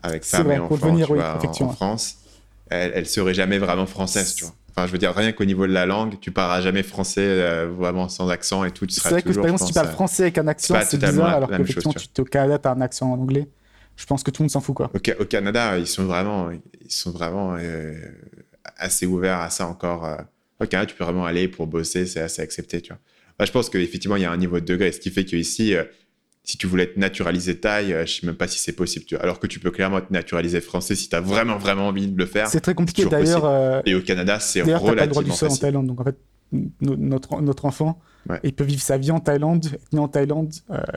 avec 0.06 0.24
enfant, 0.24 0.76
venir, 0.76 1.10
oui, 1.12 1.20
en, 1.20 1.70
France, 1.70 2.18
elle, 2.70 2.92
elle 2.96 3.08
serait 3.08 3.34
jamais 3.34 3.58
vraiment 3.58 3.86
française, 3.86 4.36
tu 4.36 4.46
vois. 4.46 4.54
Enfin, 4.72 4.88
je 4.88 4.92
veux 4.92 4.98
dire, 4.98 5.14
rien 5.16 5.32
qu'au 5.32 5.46
niveau 5.46 5.66
de 5.68 5.72
la 5.72 5.86
langue, 5.86 6.20
tu 6.20 6.32
parleras 6.32 6.60
jamais 6.60 6.84
français 6.84 7.22
euh, 7.22 7.70
vraiment 7.70 8.10
sans 8.10 8.28
accent 8.30 8.66
et 8.66 8.72
tout. 8.72 8.86
C'est 8.90 9.10
vrai 9.10 9.22
que 9.22 9.32
par 9.32 9.46
exemple, 9.46 9.62
si 9.62 9.68
tu 9.68 9.74
parles 9.74 9.88
français 9.88 10.24
avec 10.24 10.38
un 10.38 10.48
accent, 10.48 10.76
c'est 10.86 10.98
bizarre, 10.98 11.36
alors 11.36 11.50
qu'effectivement, 11.50 11.94
tu 11.94 12.08
es 12.16 12.20
au 12.20 12.26
Canada, 12.26 12.60
tu 12.60 12.68
as 12.68 12.72
un 12.72 12.82
accent 12.82 13.12
en 13.12 13.20
anglais. 13.20 13.48
Je 13.96 14.06
pense 14.06 14.24
que 14.24 14.32
tout 14.32 14.42
le 14.42 14.46
monde 14.46 14.52
s'en 14.52 14.60
fout, 14.60 14.76
quoi. 14.76 14.92
Au, 14.94 15.22
au, 15.22 15.26
Canada, 15.26 15.78
ils 15.78 15.88
sont 15.88 16.04
vraiment, 16.04 16.50
ils 16.52 16.92
sont 16.92 17.12
vraiment 17.12 17.56
euh, 17.58 17.94
assez 18.76 19.06
ouverts 19.06 19.40
à 19.40 19.50
ça 19.50 19.68
encore. 19.68 20.06
Au 20.60 20.66
Canada, 20.66 20.92
tu 20.92 20.98
peux 20.98 21.06
vraiment 21.06 21.26
aller 21.26 21.48
pour 21.48 21.68
bosser, 21.68 22.06
c'est 22.06 22.20
assez 22.20 22.42
accepté, 22.42 22.82
tu 22.82 22.90
vois. 22.90 23.00
Bah, 23.38 23.46
je 23.46 23.52
pense 23.52 23.70
qu'effectivement, 23.70 24.16
il 24.16 24.22
y 24.22 24.26
a 24.26 24.32
un 24.32 24.38
niveau 24.38 24.60
de 24.60 24.66
degré, 24.66 24.92
ce 24.92 25.00
qui 25.00 25.12
fait 25.12 25.26
qu'ici, 25.26 25.76
euh, 25.76 25.84
si 26.46 26.58
tu 26.58 26.68
voulais 26.68 26.84
être 26.84 26.98
naturalisé 26.98 27.60
taille, 27.60 27.92
euh, 27.92 28.06
je 28.06 28.20
sais 28.20 28.26
même 28.26 28.36
pas 28.36 28.48
si 28.48 28.60
c'est 28.60 28.74
possible. 28.74 29.06
Tu 29.06 29.18
Alors 29.18 29.40
que 29.40 29.48
tu 29.48 29.60
peux 29.60 29.72
clairement 29.72 29.98
être 29.98 30.12
naturalisé 30.12 30.62
français 30.62 30.96
si 30.96 31.10
tu 31.10 31.16
as 31.16 31.20
vraiment, 31.20 31.58
vraiment 31.58 31.88
envie 31.88 32.08
de 32.08 32.18
le 32.18 32.28
faire. 32.28 32.48
C'est 32.48 32.62
très 32.62 32.76
compliqué 32.76 33.06
d'ailleurs. 33.06 33.46
Euh, 33.46 33.82
Et 33.86 33.96
au 33.96 34.02
Canada, 34.02 34.40
c'est 34.40 34.62
relativement 34.62 34.96
pas 34.96 35.06
le 35.06 35.08
droit 35.08 35.24
du 35.24 35.32
sol 35.32 35.50
en 35.50 35.56
Thaïlande. 35.56 35.88
Donc 35.88 36.00
en 36.00 36.04
fait, 36.04 36.18
notre, 36.82 37.42
notre 37.42 37.66
enfant, 37.66 38.00
il 38.44 38.54
peut 38.54 38.64
vivre 38.64 38.82
sa 38.82 38.98
vie 38.98 39.12
en 39.12 39.20
Thaïlande, 39.20 39.66
né 39.92 40.00
en 40.00 40.08
Thaïlande. 40.08 40.54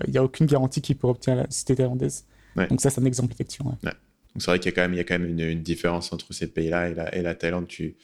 Il 0.07 0.13
n'y 0.13 0.19
a 0.19 0.23
aucune 0.23 0.47
garantie 0.47 0.83
qu'il 0.83 0.97
pourra 0.97 1.13
obtenir 1.13 1.39
la 1.39 1.47
cité 1.49 1.75
thaïlandaise. 1.75 2.27
Donc 2.69 2.83
ça, 2.83 2.91
c'est 2.91 3.01
un 3.01 3.07
exemple, 3.07 3.33
effectivement. 3.33 3.79
Donc 3.83 3.95
c'est 4.37 4.51
vrai 4.51 4.59
qu'il 4.59 4.71
y 4.71 4.75
a 4.75 4.77
quand 4.77 4.83
même, 4.83 4.93
il 4.93 4.99
y 4.99 5.01
a 5.01 5.05
quand 5.05 5.19
même 5.19 5.39
une, 5.39 5.63
différence 5.63 6.13
entre 6.13 6.35
ces 6.35 6.49
pays-là 6.49 6.91
et 6.91 6.95
la, 6.95 7.15
et 7.15 7.23
la 7.23 7.35
Thaïlande. 7.35 7.67
Tu, 7.67 7.97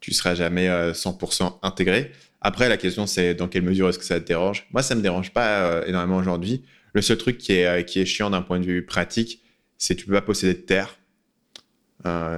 tu 0.00 0.12
seras 0.12 0.34
jamais 0.34 0.68
100% 0.68 1.60
intégré. 1.62 2.12
Après, 2.46 2.68
la 2.68 2.76
question, 2.76 3.06
c'est 3.06 3.34
dans 3.34 3.48
quelle 3.48 3.62
mesure 3.62 3.88
est-ce 3.88 3.98
que 3.98 4.04
ça 4.04 4.20
te 4.20 4.26
dérange? 4.26 4.68
Moi, 4.72 4.82
ça 4.82 4.94
me 4.94 5.00
dérange 5.00 5.32
pas 5.32 5.84
énormément 5.88 6.18
aujourd'hui. 6.18 6.62
Le 6.92 7.02
seul 7.02 7.16
truc 7.16 7.38
qui 7.38 7.52
est, 7.52 7.84
qui 7.86 7.98
est 7.98 8.04
chiant 8.04 8.30
d'un 8.30 8.42
point 8.42 8.60
de 8.60 8.66
vue 8.66 8.86
pratique, 8.86 9.42
c'est 9.78 9.96
que 9.96 10.00
tu 10.00 10.06
peux 10.06 10.12
pas 10.12 10.22
posséder 10.22 10.54
de 10.54 10.58
terre. 10.58 10.98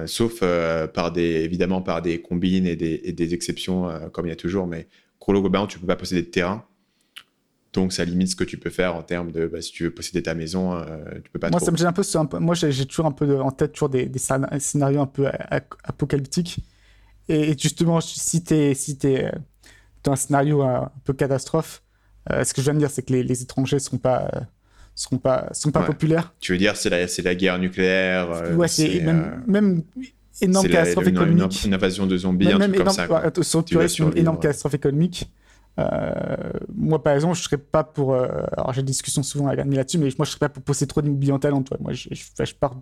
sauf 0.07 0.41
par 0.93 1.11
des, 1.11 1.43
évidemment 1.43 1.81
par 1.81 2.01
des 2.01 2.21
combines 2.21 2.65
et 2.65 2.75
des, 2.75 3.33
exceptions, 3.33 3.91
comme 4.13 4.25
il 4.25 4.29
y 4.29 4.31
a 4.31 4.37
toujours, 4.37 4.65
mais 4.65 4.87
globalement, 5.19 5.67
tu 5.67 5.79
peux 5.79 5.87
pas 5.87 5.95
posséder 5.95 6.21
de 6.21 6.27
terrain. 6.27 6.65
Donc, 7.73 7.93
ça 7.93 8.05
limite 8.05 8.29
ce 8.29 8.35
que 8.35 8.43
tu 8.43 8.57
peux 8.57 8.69
faire 8.69 8.95
en 8.95 9.03
termes 9.03 9.31
de 9.31 9.45
bah, 9.45 9.61
si 9.61 9.71
tu 9.71 9.83
veux 9.83 9.91
posséder 9.91 10.23
ta 10.23 10.33
maison, 10.33 10.73
euh, 10.73 10.85
tu 11.23 11.29
peux 11.31 11.39
pas. 11.39 11.49
Moi, 11.49 11.59
ça 11.59 11.71
me 11.71 11.77
gêne 11.77 11.87
un 11.87 11.93
peu. 12.25 12.39
moi, 12.39 12.55
j'ai 12.55 12.85
toujours 12.85 13.05
un 13.05 13.11
peu 13.11 13.39
en 13.39 13.51
tête 13.51 13.73
toujours 13.73 13.89
des, 13.89 14.09
scénarios 14.59 15.01
un 15.01 15.05
peu 15.05 15.27
apocalyptiques. 15.83 16.59
Et, 17.27 17.57
justement, 17.57 17.99
si 18.01 18.43
tu 18.43 18.53
es, 18.53 18.73
si 18.73 18.97
es 19.03 19.31
euh, 19.97 20.03
dans 20.03 20.13
un 20.13 20.15
scénario 20.15 20.61
un 20.61 20.91
peu 21.03 21.13
catastrophe, 21.13 21.83
euh, 22.31 22.43
ce 22.43 22.53
que 22.53 22.61
je 22.61 22.65
viens 22.65 22.73
de 22.73 22.79
dire, 22.79 22.89
c'est 22.89 23.03
que 23.03 23.13
les, 23.13 23.41
étrangers 23.41 23.79
seront 23.79 23.97
pas 23.97 24.29
seront 24.95 25.17
pas 25.17 25.49
sont 25.53 25.71
pas 25.71 25.83
populaires. 25.83 26.33
Tu 26.39 26.51
veux 26.51 26.57
dire 26.57 26.75
c'est 26.75 26.89
la 26.89 27.07
c'est 27.07 27.21
la 27.21 27.35
guerre 27.35 27.59
nucléaire. 27.59 28.55
ouais, 28.55 28.67
c'est 28.67 29.01
même, 29.01 29.43
même 29.47 29.83
énorme 30.41 30.67
catastrophe 30.67 31.07
économique. 31.07 31.63
Une, 31.65 31.73
invasion 31.73 32.07
de 32.07 32.17
zombies, 32.17 32.51
un 32.51 32.59
truc 32.59 32.75
comme 32.77 32.89
ça. 32.89 33.07
une 33.07 34.17
énorme 34.17 34.39
catastrophe 34.39 34.73
économique. 34.73 35.31
Euh, 35.79 36.51
moi, 36.73 37.03
par 37.03 37.13
exemple, 37.13 37.35
je 37.35 37.43
serais 37.43 37.57
pas 37.57 37.83
pour. 37.83 38.13
Euh, 38.13 38.27
alors, 38.53 38.73
j'ai 38.73 38.81
des 38.81 38.87
discussions 38.87 39.21
souvent 39.21 39.47
avec 39.47 39.59
Annie 39.59 39.75
là-dessus, 39.75 39.99
mais 39.99 40.09
moi, 40.17 40.25
je 40.25 40.31
serais 40.31 40.39
pas 40.39 40.49
pour 40.49 40.63
posséder 40.63 40.87
trop 40.87 41.01
d'immobilier 41.01 41.31
en 41.31 41.39
Thaïlande. 41.39 41.69
Moi, 41.79 41.93
je, 41.93 42.09
je, 42.11 42.45
je 42.45 42.55
pars. 42.55 42.75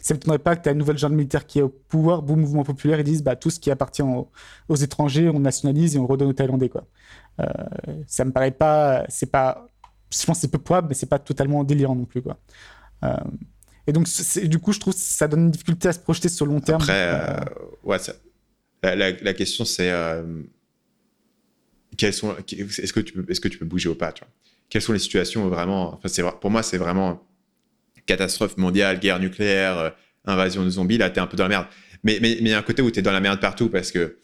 Ça 0.00 0.14
m'étonnerait 0.14 0.40
pas 0.40 0.56
que 0.56 0.62
tu 0.62 0.68
as 0.68 0.72
une 0.72 0.78
nouvelle 0.78 0.98
genre 0.98 1.10
militaire 1.10 1.46
qui 1.46 1.60
est 1.60 1.62
au 1.62 1.68
pouvoir, 1.68 2.22
beau 2.22 2.36
mouvement 2.36 2.64
populaire, 2.64 2.98
ils 2.98 3.04
disent 3.04 3.22
bah, 3.22 3.36
tout 3.36 3.50
ce 3.50 3.60
qui 3.60 3.70
appartient 3.70 4.02
aux, 4.02 4.76
étrangers, 4.76 5.28
on 5.28 5.38
nationalise 5.38 5.94
et 5.94 5.98
on 5.98 6.02
le 6.02 6.08
redonne 6.08 6.28
aux 6.28 6.32
Thaïlandais. 6.32 6.68
Quoi. 6.68 6.84
Euh, 7.40 7.46
ça 8.06 8.24
me 8.24 8.32
paraît 8.32 8.50
pas. 8.50 9.04
C'est 9.08 9.30
pas. 9.30 9.68
Je 10.12 10.26
pense 10.26 10.38
que 10.38 10.40
c'est 10.42 10.50
peu 10.50 10.58
probable, 10.58 10.88
mais 10.88 10.94
c'est 10.94 11.06
pas 11.06 11.20
totalement 11.20 11.62
délirant 11.62 11.94
non 11.94 12.04
plus. 12.04 12.20
Quoi. 12.20 12.36
Euh, 13.04 13.16
et 13.86 13.92
donc, 13.92 14.08
du 14.42 14.58
coup, 14.58 14.72
je 14.72 14.80
trouve 14.80 14.94
que 14.94 15.00
ça 15.00 15.28
donne 15.28 15.44
une 15.44 15.50
difficulté 15.50 15.88
à 15.88 15.92
se 15.92 16.00
projeter 16.00 16.28
sur 16.28 16.46
le 16.46 16.52
long 16.52 16.60
terme. 16.60 16.82
Après, 16.82 17.44
ouais, 17.84 17.98
ça... 18.00 18.12
la, 18.82 18.96
la, 18.96 19.12
la, 19.12 19.34
question, 19.34 19.64
c'est 19.64 19.90
est-ce 22.08 22.92
que 22.92 23.00
tu 23.48 23.58
peux, 23.58 23.64
bouger 23.64 23.88
au 23.88 23.94
pas, 23.94 24.14
Quelles 24.68 24.82
sont 24.82 24.92
les 24.92 24.98
situations 24.98 25.46
où 25.46 25.50
vraiment, 25.50 25.94
enfin, 25.94 26.08
c'est, 26.08 26.22
pour 26.40 26.50
moi, 26.50 26.62
c'est 26.62 26.78
vraiment 26.78 27.26
catastrophe 28.06 28.56
mondiale, 28.56 28.98
guerre 28.98 29.20
nucléaire, 29.20 29.78
euh, 29.78 29.90
invasion 30.24 30.64
de 30.64 30.70
zombies. 30.70 30.98
Là, 30.98 31.10
t'es 31.10 31.20
un 31.20 31.26
peu 31.26 31.36
dans 31.36 31.44
la 31.44 31.48
merde. 31.48 31.66
Mais 32.02 32.18
mais 32.20 32.32
il 32.32 32.48
y 32.48 32.52
a 32.52 32.58
un 32.58 32.62
côté 32.62 32.82
où 32.82 32.90
t'es 32.90 33.02
dans 33.02 33.12
la 33.12 33.20
merde 33.20 33.40
partout 33.40 33.68
parce 33.68 33.92
que 33.92 34.16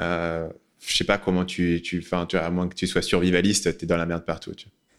euh, 0.00 0.48
je 0.84 0.96
sais 0.96 1.04
pas 1.04 1.18
comment 1.18 1.44
tu, 1.44 1.82
enfin, 2.02 2.26
à 2.32 2.50
moins 2.50 2.68
que 2.68 2.74
tu 2.74 2.86
sois 2.86 3.02
survivaliste, 3.02 3.76
t'es 3.76 3.86
dans 3.86 3.96
la 3.96 4.06
merde 4.06 4.24
partout. 4.24 4.52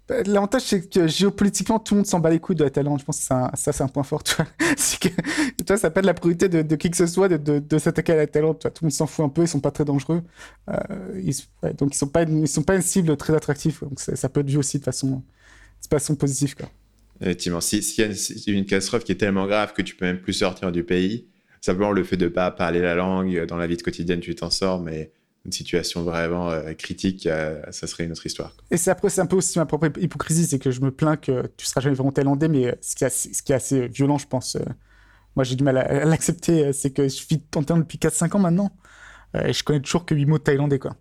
Bah, 0.10 0.24
l'avantage, 0.26 0.63
c'est 0.63 0.89
que 0.89 1.08
géopolitiquement, 1.08 1.78
tout 1.78 1.93
le 1.93 2.00
monde 2.00 2.08
s'en 2.08 2.19
bat 2.19 2.32
les 2.32 2.39
couilles 2.39 2.56
de 2.56 2.63
la 2.63 2.72
Thaïlande. 2.72 3.00
Je 3.00 3.06
pense 3.06 3.19
que 3.19 3.26
ça, 3.26 3.52
c'est 3.56 3.82
un 3.82 3.88
point 3.88 4.02
fort. 4.02 4.24
c'est 4.78 5.00
que 5.00 5.78
ça 5.78 5.91
pas 5.91 6.02
de 6.02 6.08
la 6.08 6.15
priorité 6.15 6.50
de, 6.50 6.76
qui 6.76 6.89
que 6.89 6.98
ce 6.98 7.06
soit 7.06 7.30
de, 7.30 7.78
s'attaquer 7.78 8.13
à 8.13 8.15
la 8.15 8.28
Thaïlande. 8.28 8.58
Tout 8.60 8.69
le 8.82 8.86
monde 8.86 8.91
s'en 8.91 9.06
fout 9.06 9.24
un 9.24 9.30
peu. 9.30 9.43
Ils 9.43 9.48
sont 9.48 9.60
pas 9.60 9.69
très 9.69 9.86
dangereux. 9.86 10.24
Euh, 10.69 10.76
donc, 11.78 11.93
ils 11.93 11.98
sont 11.98 12.12
sont 12.48 12.63
pas 12.63 12.76
une 12.76 12.82
cible 12.82 13.15
très 13.17 13.36
attractive. 13.36 13.80
Donc, 13.82 14.00
ça, 14.00 14.30
peut 14.30 14.39
être 14.39 14.50
vu 14.50 14.58
aussi 14.58 14.80
de 14.80 14.84
façon, 14.84 15.22
de 15.84 15.88
façon 15.89 16.15
positive. 16.15 16.56
Effectivement. 17.22 17.62
S'il 17.62 17.84
y 17.98 18.02
a 18.02 18.54
une, 18.54 18.65
catastrophe 18.65 19.04
qui 19.04 19.12
est 19.12 19.15
tellement 19.17 19.45
grave 19.45 19.74
que 19.74 19.84
tu 19.84 19.95
peux 19.95 20.06
même 20.06 20.22
plus 20.22 20.34
sortir 20.34 20.72
du 20.72 20.84
pays, 20.84 21.28
simplement 21.62 21.91
le 21.91 22.04
fait 22.04 22.17
de 22.17 22.30
pas 22.30 22.50
parler 22.50 22.82
la 22.82 22.95
langue 22.95 23.45
dans 23.45 23.58
la 23.58 23.67
vie 23.67 23.78
quotidienne, 23.78 24.22
tu 24.22 24.34
t'en 24.34 24.50
sors, 24.50 24.82
mais 24.82 25.12
une 25.45 25.52
situation 25.52 26.04
vraiment 26.04 26.49
euh, 26.49 26.73
critique, 26.73 27.25
euh, 27.25 27.62
ça 27.71 27.88
serait 27.88 28.06
une 28.06 28.12
autre 28.12 28.25
histoire. 28.25 28.56
Et 28.71 28.78
c'est 28.78 28.91
après, 28.91 29.10
c'est 29.10 29.21
un 29.21 29.25
peu 29.25 29.38
aussi 29.38 29.58
ma 29.58 29.65
propre 29.65 29.89
hypocrisie, 29.99 30.45
c'est 30.45 30.60
que 30.60 30.71
je 30.71 30.82
me 30.82 30.91
plains 30.91 31.17
que 31.17 31.49
tu 31.58 31.65
seras 31.65 31.82
jamais 31.82 31.95
vraiment 31.95 32.12
thaïlandais, 32.12 32.47
mais 32.47 32.67
euh, 32.67 32.75
ce 32.82 32.95
qui, 32.95 33.04
est, 33.04 33.56
assez 33.56 33.88
violent, 33.88 34.17
je 34.17 34.28
pense, 34.28 34.58
moi 35.36 35.43
j'ai 35.43 35.56
du 35.56 35.63
mal 35.63 35.78
à, 35.78 36.06
l'accepter, 36.06 36.73
c'est 36.73 36.91
que 36.91 37.08
je 37.08 37.25
vis 37.28 37.41
en 37.56 37.63
Thaïlande 37.63 37.84
depuis 37.84 37.97
4-5 37.97 38.36
ans 38.36 38.39
maintenant, 38.39 38.71
et 39.34 39.54
je 39.54 39.63
connais 39.63 39.80
toujours 39.80 40.06
que 40.06 40.15
8 40.15 40.25
mots 40.25 40.39
thaïlandais, 40.39 40.80
quoi. 40.80 40.95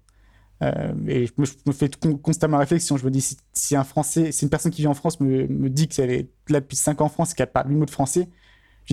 et 0.62 1.26
je 1.26 1.32
me, 1.66 1.72
fais 1.72 1.90
constamment 2.22 2.58
réflexion, 2.58 2.96
je 2.96 3.04
me 3.04 3.10
dis, 3.10 3.36
si, 3.52 3.76
un 3.76 3.84
Français, 3.84 4.32
si 4.32 4.44
une 4.44 4.50
personne 4.50 4.70
qui 4.70 4.82
vit 4.82 4.88
en 4.88 4.94
France 4.94 5.20
me, 5.20 5.46
me 5.48 5.68
dit 5.68 5.88
qu'elle 5.88 6.10
est 6.10 6.30
là 6.48 6.60
depuis 6.60 6.76
5 6.76 7.00
ans 7.00 7.06
en 7.06 7.10
France 7.10 7.32
et 7.32 7.34
qu'elle 7.34 7.50
parle 7.50 7.70
8 7.70 7.76
mots 7.76 7.86
de 7.86 7.90
français, 7.90 8.28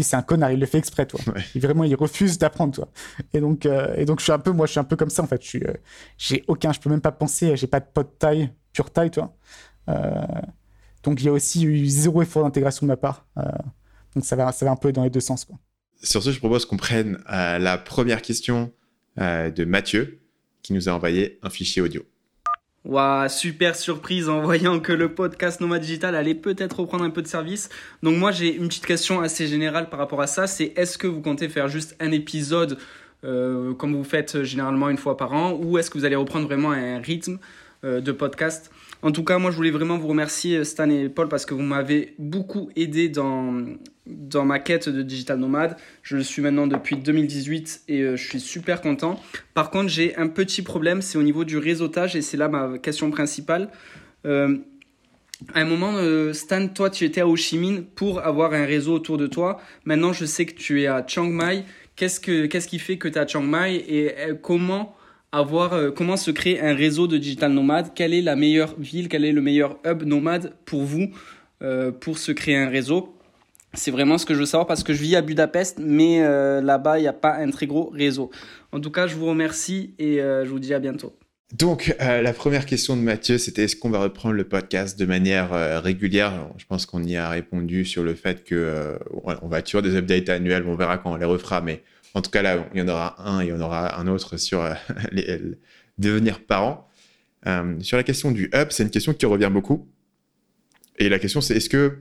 c'est 0.03 0.15
un 0.15 0.21
connard, 0.21 0.51
il 0.51 0.59
le 0.59 0.65
fait 0.65 0.77
exprès, 0.77 1.05
toi. 1.05 1.19
Il, 1.55 1.61
vraiment, 1.61 1.83
il 1.83 1.95
refuse 1.95 2.37
d'apprendre, 2.37 2.73
toi. 2.73 2.89
Et 3.33 3.39
donc, 3.39 3.65
euh, 3.65 3.95
et 3.95 4.05
donc, 4.05 4.19
je 4.19 4.23
suis 4.23 4.31
un 4.31 4.39
peu, 4.39 4.51
moi, 4.51 4.65
je 4.65 4.71
suis 4.71 4.79
un 4.79 4.83
peu 4.83 4.95
comme 4.95 5.09
ça, 5.09 5.23
en 5.23 5.27
fait. 5.27 5.41
Je 5.41 5.47
suis, 5.47 5.63
euh, 5.63 5.73
j'ai 6.17 6.43
aucun, 6.47 6.73
je 6.73 6.79
peux 6.79 6.89
même 6.89 7.01
pas 7.01 7.11
penser, 7.11 7.55
j'ai 7.55 7.67
pas 7.67 7.79
de 7.79 7.85
pote 7.93 8.19
taille, 8.19 8.51
pure 8.73 8.91
taille, 8.91 9.11
toi. 9.11 9.35
Euh, 9.89 10.11
donc, 11.03 11.21
il 11.21 11.25
y 11.25 11.29
a 11.29 11.31
aussi 11.31 11.63
eu 11.63 11.85
zéro 11.85 12.21
effort 12.21 12.43
d'intégration 12.43 12.85
de 12.85 12.89
ma 12.89 12.97
part. 12.97 13.25
donc, 14.15 14.25
ça 14.25 14.35
va, 14.35 14.51
ça 14.51 14.65
va 14.65 14.71
un 14.71 14.75
peu 14.75 14.91
dans 14.91 15.03
les 15.03 15.09
deux 15.09 15.19
sens, 15.19 15.45
quoi. 15.45 15.57
Sur 16.03 16.21
ce, 16.21 16.31
je 16.31 16.39
propose 16.39 16.65
qu'on 16.65 16.77
prenne 16.77 17.19
la 17.27 17.77
première 17.77 18.21
question 18.21 18.73
de 19.17 19.65
Mathieu, 19.65 20.19
qui 20.61 20.73
nous 20.73 20.89
a 20.89 20.91
envoyé 20.91 21.39
un 21.41 21.49
fichier 21.49 21.81
audio. 21.81 22.03
Waouh, 22.85 23.27
super 23.29 23.75
surprise 23.75 24.29
en 24.29 24.41
voyant 24.41 24.79
que 24.79 24.93
le 24.93 25.13
podcast 25.13 25.59
Nomad 25.59 25.81
Digital 25.81 26.15
allait 26.15 26.35
peut-être 26.35 26.81
reprendre 26.81 27.03
un 27.03 27.09
peu 27.09 27.23
de 27.23 27.27
service. 27.27 27.69
Donc 28.03 28.17
moi 28.17 28.31
j'ai 28.31 28.55
une 28.55 28.67
petite 28.67 28.85
question 28.85 29.21
assez 29.21 29.47
générale 29.47 29.89
par 29.89 29.97
rapport 29.97 30.21
à 30.21 30.27
ça, 30.27 30.45
c'est 30.45 30.71
est-ce 30.75 30.99
que 30.99 31.07
vous 31.07 31.21
comptez 31.21 31.49
faire 31.49 31.67
juste 31.67 31.95
un 31.99 32.11
épisode 32.11 32.77
euh, 33.23 33.73
comme 33.73 33.95
vous 33.95 34.03
faites 34.03 34.43
généralement 34.43 34.89
une 34.89 34.99
fois 34.99 35.17
par 35.17 35.33
an 35.33 35.53
ou 35.53 35.79
est-ce 35.79 35.89
que 35.89 35.97
vous 35.97 36.05
allez 36.05 36.15
reprendre 36.15 36.45
vraiment 36.45 36.71
un 36.71 36.99
rythme 36.99 37.39
euh, 37.83 38.01
de 38.01 38.11
podcast? 38.11 38.71
En 39.01 39.11
tout 39.11 39.23
cas, 39.23 39.37
moi, 39.37 39.51
je 39.51 39.55
voulais 39.55 39.71
vraiment 39.71 39.97
vous 39.97 40.07
remercier, 40.07 40.63
Stan 40.63 40.89
et 40.89 41.09
Paul, 41.09 41.27
parce 41.27 41.45
que 41.45 41.53
vous 41.53 41.61
m'avez 41.61 42.15
beaucoup 42.17 42.69
aidé 42.75 43.09
dans, 43.09 43.63
dans 44.07 44.45
ma 44.45 44.59
quête 44.59 44.89
de 44.89 45.01
digital 45.01 45.39
nomade. 45.39 45.77
Je 46.03 46.17
le 46.17 46.23
suis 46.23 46.41
maintenant 46.41 46.67
depuis 46.67 46.95
2018 46.95 47.83
et 47.87 48.01
euh, 48.01 48.15
je 48.15 48.27
suis 48.27 48.39
super 48.39 48.81
content. 48.81 49.19
Par 49.53 49.71
contre, 49.71 49.89
j'ai 49.89 50.15
un 50.15 50.27
petit 50.27 50.61
problème, 50.61 51.01
c'est 51.01 51.17
au 51.17 51.23
niveau 51.23 51.43
du 51.43 51.57
réseautage 51.57 52.15
et 52.15 52.21
c'est 52.21 52.37
là 52.37 52.47
ma 52.47 52.77
question 52.77 53.09
principale. 53.09 53.69
Euh, 54.25 54.57
à 55.53 55.59
un 55.59 55.65
moment, 55.65 55.93
euh, 55.95 56.33
Stan, 56.33 56.67
toi, 56.67 56.89
tu 56.89 57.03
étais 57.03 57.21
à 57.21 57.27
Ho 57.27 57.35
Chi 57.35 57.57
Minh 57.57 57.83
pour 57.83 58.21
avoir 58.21 58.53
un 58.53 58.65
réseau 58.65 58.93
autour 58.93 59.17
de 59.17 59.27
toi. 59.27 59.59
Maintenant, 59.83 60.13
je 60.13 60.25
sais 60.25 60.45
que 60.45 60.53
tu 60.53 60.81
es 60.81 60.87
à 60.87 61.03
Chiang 61.05 61.27
Mai. 61.27 61.63
Qu'est-ce, 61.95 62.19
que, 62.19 62.45
qu'est-ce 62.45 62.67
qui 62.67 62.79
fait 62.79 62.97
que 62.97 63.07
tu 63.07 63.15
es 63.15 63.17
à 63.17 63.27
Chiang 63.27 63.41
Mai 63.41 63.75
et 63.75 64.13
comment 64.41 64.95
avoir 65.31 65.93
comment 65.93 66.15
se 66.15 66.31
créer 66.31 66.61
un 66.61 66.73
réseau 66.73 67.07
de 67.07 67.17
digital 67.17 67.51
nomades, 67.51 67.93
quelle 67.93 68.13
est 68.13 68.21
la 68.21 68.37
meilleure 68.37 68.73
ville, 68.79 69.09
quel 69.09 69.25
est 69.25 69.33
le 69.33 69.41
meilleur 69.41 69.77
hub 69.85 70.03
nomade 70.03 70.53
pour 70.63 70.83
vous 70.83 71.11
pour 71.99 72.17
se 72.17 72.31
créer 72.31 72.55
un 72.55 72.69
réseau? 72.69 73.14
C'est 73.75 73.91
vraiment 73.91 74.17
ce 74.17 74.25
que 74.25 74.33
je 74.33 74.39
veux 74.39 74.45
savoir 74.45 74.67
parce 74.67 74.83
que 74.83 74.93
je 74.93 75.01
vis 75.01 75.15
à 75.15 75.21
Budapest, 75.21 75.79
mais 75.79 76.21
euh, 76.21 76.61
là-bas, 76.61 76.99
il 76.99 77.01
n'y 77.03 77.07
a 77.07 77.13
pas 77.13 77.35
un 77.35 77.49
très 77.51 77.67
gros 77.67 77.89
réseau. 77.89 78.31
En 78.71 78.79
tout 78.79 78.91
cas, 78.91 79.07
je 79.07 79.15
vous 79.15 79.25
remercie 79.25 79.93
et 79.99 80.17
je 80.17 80.49
vous 80.49 80.59
dis 80.59 80.73
à 80.73 80.79
bientôt. 80.79 81.17
Donc, 81.53 81.95
la 81.99 82.33
première 82.33 82.65
question 82.65 82.97
de 82.97 83.01
Mathieu, 83.01 83.37
c'était 83.37 83.63
est-ce 83.63 83.75
qu'on 83.77 83.89
va 83.89 83.99
reprendre 83.99 84.35
le 84.35 84.43
podcast 84.43 84.99
de 84.99 85.05
manière 85.05 85.51
régulière? 85.81 86.49
Je 86.57 86.65
pense 86.65 86.85
qu'on 86.85 87.03
y 87.03 87.15
a 87.15 87.29
répondu 87.29 87.85
sur 87.85 88.03
le 88.03 88.15
fait 88.15 88.43
que 88.43 88.97
on 89.23 89.47
va 89.47 89.61
toujours 89.61 89.81
des 89.81 89.95
updates 89.95 90.27
annuels, 90.27 90.65
on 90.67 90.75
verra 90.75 90.97
quand 90.97 91.13
on 91.13 91.15
les 91.15 91.25
refera, 91.25 91.61
mais 91.61 91.83
en 92.15 92.21
tout 92.21 92.31
cas, 92.31 92.41
là, 92.41 92.65
il 92.73 92.79
y 92.79 92.81
en 92.81 92.87
aura 92.87 93.21
un 93.29 93.41
et 93.41 93.47
il 93.47 93.49
y 93.49 93.53
en 93.53 93.59
aura 93.59 93.99
un 93.99 94.07
autre 94.07 94.37
sur 94.37 94.61
euh, 94.61 94.73
devenir 95.97 96.39
parent. 96.39 96.87
Euh, 97.45 97.77
sur 97.81 97.97
la 97.97 98.03
question 98.03 98.31
du 98.31 98.49
hub, 98.53 98.67
c'est 98.69 98.83
une 98.83 98.89
question 98.89 99.13
qui 99.13 99.25
revient 99.25 99.51
beaucoup. 99.51 99.87
Et 100.97 101.09
la 101.09 101.19
question, 101.19 101.41
c'est 101.41 101.57
est-ce 101.57 101.69
que. 101.69 101.99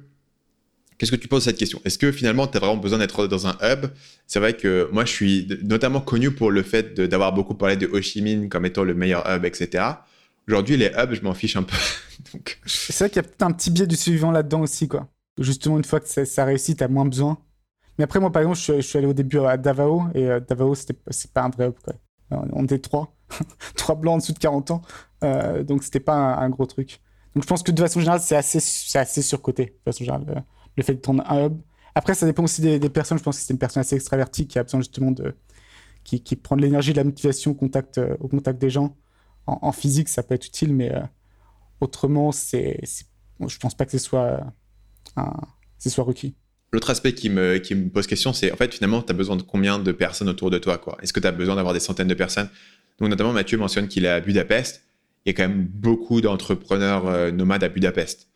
Qu'est-ce 1.05 1.13
que 1.13 1.21
tu 1.21 1.29
penses 1.29 1.41
de 1.41 1.51
cette 1.51 1.59
question? 1.59 1.83
Est-ce 1.85 1.99
que 1.99 2.11
finalement, 2.13 2.47
tu 2.47 2.57
as 2.57 2.61
vraiment 2.61 2.79
besoin 2.79 2.99
d'être 2.99 3.27
dans 3.27 3.47
un 3.47 3.59
hub? 3.61 3.89
C'est 4.27 4.39
vrai 4.39 4.55
que 4.55 4.89
moi, 4.91 5.05
je 5.05 5.13
suis 5.13 5.47
notamment 5.63 6.01
connu 6.01 6.31
pour 6.31 6.51
le 6.51 6.63
fait 6.63 6.99
d'avoir 6.99 7.35
beaucoup 7.35 7.55
parlé 7.55 7.77
de 7.77 7.87
Ho 7.87 8.01
Chi 8.01 8.23
Minh 8.23 8.49
comme 8.49 8.65
étant 8.65 8.85
le 8.85 8.95
meilleur 8.95 9.23
hub, 9.31 9.45
etc. 9.45 9.85
Aujourd'hui, 10.49 10.79
les 10.79 10.91
hubs, 10.97 11.13
je 11.13 11.21
m'en 11.21 11.35
fiche 11.35 11.57
un 11.57 11.63
peu. 11.63 11.77
C'est 12.65 12.99
vrai 13.01 13.11
qu'il 13.11 13.17
y 13.17 13.19
a 13.19 13.23
peut-être 13.25 13.43
un 13.43 13.53
petit 13.53 13.71
biais 13.71 13.87
du 13.87 13.97
suivant 13.97 14.31
là-dedans 14.31 14.63
aussi, 14.63 14.89
quoi. 14.89 15.07
Justement, 15.39 15.77
une 15.77 15.85
fois 15.85 16.01
que 16.01 16.09
ça, 16.09 16.25
ça 16.25 16.47
réussit, 16.47 16.79
tu 16.79 16.85
as 16.85 16.89
moins 16.89 17.05
besoin. 17.05 17.37
Mais 17.99 18.05
après, 18.05 18.19
moi, 18.19 18.33
par 18.33 18.41
exemple, 18.41 18.57
je 18.59 18.81
suis, 18.81 18.97
allé 18.97 19.07
au 19.07 19.13
début 19.13 19.41
à 19.41 19.59
Davao, 19.59 20.05
et 20.15 20.27
euh, 20.27 20.41
Davao, 20.41 20.75
c'est 20.75 21.33
pas 21.35 21.43
un 21.43 21.51
vrai 21.51 21.67
hub, 21.67 21.75
quoi. 21.85 21.93
On 22.31 22.65
était 22.65 22.79
trois, 22.79 23.15
trois 23.77 23.95
blancs 23.95 24.15
en 24.15 24.19
dessous 24.21 24.33
de 24.33 24.39
40 24.39 24.71
ans, 24.71 24.81
euh, 25.23 25.63
donc 25.65 25.83
c'était 25.83 26.01
pas 26.01 26.15
un, 26.15 26.49
gros 26.49 26.65
truc. 26.65 27.03
Donc 27.35 27.43
je 27.43 27.49
pense 27.49 27.63
que 27.63 27.73
de 27.73 27.83
façon 27.83 28.01
générale, 28.01 28.21
c'est 28.21 28.37
assez, 28.37 28.59
assez 28.99 29.21
surcoté, 29.21 29.67
de 29.67 29.93
façon 29.93 30.03
générale, 30.03 30.25
euh, 30.31 30.41
le, 30.77 30.83
fait 30.83 30.95
de 30.95 31.01
prendre 31.01 31.23
un 31.31 31.47
hub. 31.47 31.59
Après, 31.95 32.15
ça 32.15 32.27
dépend 32.27 32.45
aussi 32.45 32.61
des, 32.61 32.79
personnes. 32.91 33.19
Je 33.19 33.23
pense 33.23 33.39
que 33.39 33.45
c'est 33.45 33.53
une 33.53 33.59
personne 33.59 33.81
assez 33.81 33.97
extravertie 33.97 34.47
qui 34.47 34.59
a 34.59 34.63
besoin 34.65 34.81
justement 34.81 35.11
de. 35.11 35.35
qui, 36.03 36.23
qui 36.23 36.37
prend 36.37 36.57
de 36.57 36.63
l'énergie, 36.63 36.93
de 36.93 36.99
la 36.99 37.05
motivation 37.05 37.53
au 37.53 37.55
contact, 37.55 38.01
au 38.21 38.29
contact 38.29 38.61
des 38.61 38.71
gens. 38.71 38.97
En, 39.47 39.73
physique, 39.73 40.09
ça 40.09 40.23
peut 40.23 40.35
être 40.35 40.47
utile, 40.47 40.73
mais 40.73 40.91
autrement, 41.81 42.33
c'est, 42.33 42.81
je 43.47 43.59
pense 43.59 43.75
pas 43.75 43.85
que 43.85 43.93
ce 43.93 43.99
soit, 43.99 44.41
un, 45.17 45.35
soit 45.79 46.05
requis. 46.05 46.35
L'autre 46.73 46.91
aspect 46.91 47.15
qui 47.15 47.31
me, 47.31 47.59
qui 47.59 47.75
me 47.75 47.89
pose 47.89 48.07
question, 48.07 48.33
c'est 48.33 48.51
en 48.51 48.57
fait, 48.57 48.75
finalement, 48.75 49.03
tu 49.03 49.13
as 49.13 49.15
besoin 49.15 49.37
de 49.37 49.43
combien 49.43 49.79
de 49.79 49.93
personnes 49.93 50.29
autour 50.29 50.51
de 50.51 50.59
toi 50.59 50.81
Est-ce 51.03 51.13
que 51.13 51.21
tu 51.21 51.27
as 51.27 51.33
besoin 51.33 51.57
d'avoir 51.57 51.75
des 51.75 51.81
centaines 51.81 52.09
de 52.09 52.15
personnes? 52.15 52.49
Donc, 52.99 53.11
notamment, 53.11 53.33
Mathieu 53.33 53.59
mentionne 53.59 53.87
qu'il 53.87 54.05
est 54.05 54.09
à 54.09 54.21
Budapest. 54.21 54.83
il 55.25 55.31
y 55.31 55.35
a 55.35 55.37
quand 55.37 55.49
même 55.49 55.67
beaucoup 55.67 56.21
d'entrepreneurs 56.21 57.33
nomades 57.33 57.63
à 57.63 57.69
Budapest. 57.69 58.29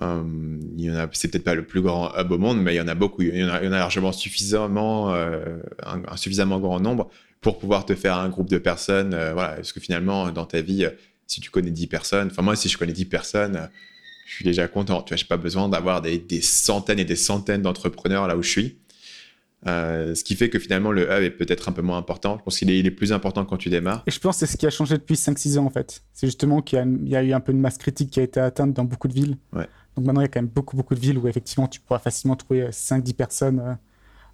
A, 0.00 1.08
c'est 1.12 1.28
peut-être 1.28 1.44
pas 1.44 1.54
le 1.54 1.64
plus 1.64 1.80
grand 1.80 2.12
hub 2.16 2.30
au 2.30 2.38
monde, 2.38 2.62
mais 2.62 2.74
il 2.74 2.76
y 2.76 2.80
en 2.80 2.88
a 2.88 2.94
beaucoup. 2.94 3.22
Il 3.22 3.36
y 3.36 3.44
en 3.44 3.48
a, 3.48 3.60
largement 3.60 4.12
suffisamment, 4.12 5.14
un, 5.14 6.16
suffisamment 6.16 6.60
grand 6.60 6.80
nombre 6.80 7.10
pour 7.40 7.58
pouvoir 7.58 7.86
te 7.86 7.94
faire 7.94 8.16
un 8.16 8.28
groupe 8.28 8.48
de 8.48 8.58
personnes. 8.58 9.10
voilà, 9.10 9.54
parce 9.56 9.72
que 9.72 9.80
finalement, 9.80 10.30
dans 10.30 10.46
ta 10.46 10.60
vie, 10.60 10.86
si 11.26 11.40
tu 11.40 11.50
connais 11.50 11.70
10 11.70 11.86
personnes, 11.88 12.28
enfin 12.30 12.42
moi, 12.42 12.56
si 12.56 12.68
je 12.68 12.78
connais 12.78 12.92
10 12.92 13.04
personnes, 13.06 13.68
je 14.28 14.34
suis 14.34 14.44
déjà 14.44 14.68
content. 14.68 15.02
Tu 15.02 15.14
vois, 15.14 15.16
j'ai 15.16 15.26
pas 15.26 15.38
besoin 15.38 15.70
d'avoir 15.70 16.02
des, 16.02 16.22
centaines 16.42 16.98
et 16.98 17.04
des 17.04 17.16
centaines 17.16 17.62
d'entrepreneurs 17.62 18.26
là 18.26 18.36
où 18.36 18.42
je 18.42 18.50
suis. 18.50 18.76
Euh, 19.66 20.14
ce 20.14 20.22
qui 20.22 20.36
fait 20.36 20.50
que 20.50 20.58
finalement 20.58 20.92
le 20.92 21.02
hub 21.02 21.22
est 21.22 21.30
peut-être 21.30 21.68
un 21.68 21.72
peu 21.72 21.82
moins 21.82 21.98
important. 21.98 22.36
Je 22.38 22.44
pense 22.44 22.58
qu'il 22.58 22.70
est, 22.70 22.90
plus 22.90 23.12
important 23.12 23.44
quand 23.44 23.56
tu 23.56 23.70
démarres. 23.70 24.04
Et 24.06 24.10
je 24.10 24.20
pense 24.20 24.36
que 24.38 24.46
c'est 24.46 24.52
ce 24.52 24.56
qui 24.56 24.66
a 24.66 24.70
changé 24.70 24.96
depuis 24.96 25.16
5-6 25.16 25.58
ans 25.58 25.66
en 25.66 25.70
fait. 25.70 26.02
C'est 26.12 26.26
justement 26.26 26.62
qu'il 26.62 26.78
y, 27.04 27.16
a 27.16 27.22
eu 27.22 27.32
un 27.32 27.40
peu 27.40 27.52
une 27.52 27.60
masse 27.60 27.76
critique 27.76 28.10
qui 28.10 28.20
a 28.20 28.22
été 28.22 28.38
atteinte 28.40 28.72
dans 28.72 28.84
beaucoup 28.84 29.08
de 29.08 29.14
villes. 29.14 29.36
Donc 29.52 30.06
maintenant 30.06 30.20
il 30.20 30.24
y 30.24 30.26
a 30.26 30.28
quand 30.28 30.40
même 30.40 30.50
beaucoup 30.50 30.76
beaucoup 30.76 30.94
de 30.94 31.00
villes 31.00 31.18
où 31.18 31.26
effectivement 31.26 31.66
tu 31.66 31.80
pourras 31.80 31.98
facilement 31.98 32.36
trouver 32.36 32.68
5-10 32.68 33.14
personnes 33.14 33.60
euh, 33.60 33.74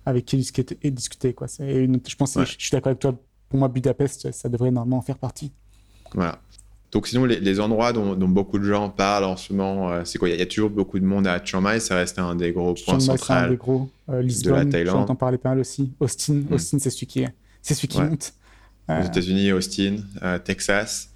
avec 0.04 0.26
qui 0.26 0.36
discuter. 0.36 0.78
Et 0.82 0.90
discuter 0.90 1.32
quoi. 1.32 1.46
Et 1.60 1.86
je 1.86 2.16
pense, 2.16 2.38
je, 2.38 2.44
je 2.44 2.56
suis 2.58 2.70
d'accord 2.70 2.90
avec 2.90 2.98
toi. 2.98 3.18
Pour 3.48 3.58
moi 3.58 3.68
Budapest 3.68 4.30
ça 4.30 4.48
devrait 4.48 4.70
normalement 4.70 4.98
en 4.98 5.02
faire 5.02 5.18
partie. 5.18 5.52
Voilà. 6.12 6.40
Donc 6.94 7.08
sinon, 7.08 7.24
les, 7.24 7.60
endroits 7.60 7.92
dont, 7.92 8.14
beaucoup 8.28 8.56
de 8.56 8.64
gens 8.64 8.88
parlent 8.88 9.24
en 9.24 9.36
ce 9.36 9.52
moment, 9.52 9.90
euh, 9.90 10.02
c'est 10.04 10.16
quoi? 10.16 10.28
Il 10.28 10.38
y, 10.38 10.40
a 10.40 10.46
toujours 10.46 10.70
beaucoup 10.70 11.00
de 11.00 11.04
monde 11.04 11.26
à 11.26 11.44
Chiang 11.44 11.60
Mai, 11.60 11.80
ça 11.80 11.96
reste 11.96 12.20
un 12.20 12.36
des 12.36 12.52
gros 12.52 12.74
points 12.74 13.00
centraux 13.00 13.32
un 13.32 13.48
des 13.48 13.56
gros. 13.56 13.90
Euh, 14.08 14.22
Lisbonne, 14.22 14.60
de 14.60 14.64
la 14.66 14.70
Thaïlande. 14.70 14.96
J'entends 14.98 15.16
parler 15.16 15.36
pas 15.36 15.48
mal 15.48 15.58
aussi. 15.58 15.92
Austin, 15.98 16.34
hmm. 16.34 16.52
Austin 16.52 16.78
c'est 16.78 16.90
celui 16.90 17.08
qui, 17.08 17.24
c'est 17.62 17.74
celui 17.74 17.88
qui 17.88 18.00
monte. 18.00 18.32
Aux 18.88 18.92
euh, 18.92 19.06
États-Unis, 19.06 19.50
Austin, 19.50 19.96
Texas, 20.44 21.10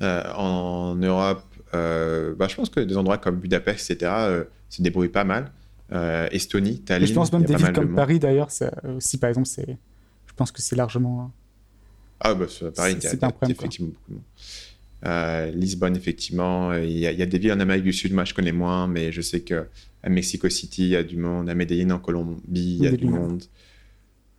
en 0.00 0.96
Europe, 0.96 1.44
bah, 1.72 2.48
je 2.48 2.56
pense 2.56 2.68
que 2.68 2.80
des 2.80 2.96
endroits 2.96 3.18
comme 3.18 3.36
Budapest, 3.36 3.88
etc., 3.88 4.42
se 4.68 4.82
débrouillent 4.82 5.10
pas 5.10 5.24
mal. 5.24 5.52
Estonie, 6.32 6.80
Tallinn. 6.80 7.04
Et 7.04 7.06
je 7.06 7.14
pense 7.14 7.32
même 7.32 7.44
des 7.44 7.54
villes 7.54 7.72
comme 7.72 7.94
Paris 7.94 8.18
d'ailleurs, 8.18 8.48
aussi 8.96 9.16
par 9.16 9.28
exemple, 9.28 9.46
c'est, 9.46 9.78
je 10.26 10.32
pense 10.34 10.50
que 10.50 10.60
c'est 10.60 10.74
largement. 10.74 11.30
Ah 12.18 12.34
bah 12.34 12.46
Paris, 12.74 12.96
c'est 12.98 13.22
effectivement 13.48 13.92
beaucoup 13.92 14.08
de 14.08 14.14
monde. 14.14 14.22
Euh, 15.06 15.50
Lisbonne, 15.52 15.96
effectivement. 15.96 16.74
Il 16.74 16.98
y, 16.98 17.06
a, 17.06 17.26
des 17.26 17.38
villes 17.38 17.52
en 17.52 17.60
Amérique 17.60 17.84
du 17.84 17.92
Sud, 17.92 18.12
moi 18.12 18.24
je 18.24 18.34
connais 18.34 18.52
moins, 18.52 18.86
mais 18.86 19.12
je 19.12 19.20
sais 19.20 19.40
qu'à 19.40 19.66
Mexico 20.08 20.48
City, 20.48 20.82
il 20.82 20.88
y 20.90 20.96
a 20.96 21.02
du 21.02 21.16
monde. 21.16 21.48
À 21.48 21.54
Medellin, 21.54 21.90
en 21.90 21.98
Colombie, 21.98 22.40
il 22.78 22.84
y 22.84 22.86
a 22.86 22.92
du 22.92 23.06
monde. 23.06 23.42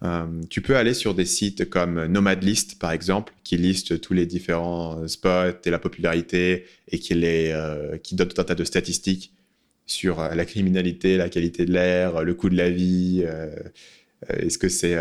Euh, 0.03 0.25
tu 0.49 0.61
peux 0.61 0.77
aller 0.77 0.95
sur 0.95 1.13
des 1.13 1.25
sites 1.25 1.69
comme 1.69 2.05
Nomadlist, 2.05 2.79
par 2.79 2.91
exemple, 2.91 3.33
qui 3.43 3.57
liste 3.57 4.01
tous 4.01 4.13
les 4.13 4.25
différents 4.25 5.07
spots 5.07 5.61
et 5.63 5.69
la 5.69 5.77
popularité 5.77 6.65
et 6.87 6.97
qui, 6.97 7.13
les, 7.13 7.51
euh, 7.51 7.97
qui 7.97 8.15
donne 8.15 8.27
tout 8.27 8.41
un 8.41 8.43
tas 8.43 8.55
de 8.55 8.63
statistiques 8.63 9.33
sur 9.85 10.19
la 10.19 10.45
criminalité, 10.45 11.17
la 11.17 11.29
qualité 11.29 11.65
de 11.65 11.73
l'air, 11.73 12.23
le 12.23 12.33
coût 12.33 12.49
de 12.49 12.55
la 12.55 12.69
vie. 12.69 13.25
Est-ce 14.29 14.57
que 14.57 14.69
c'est 14.69 14.95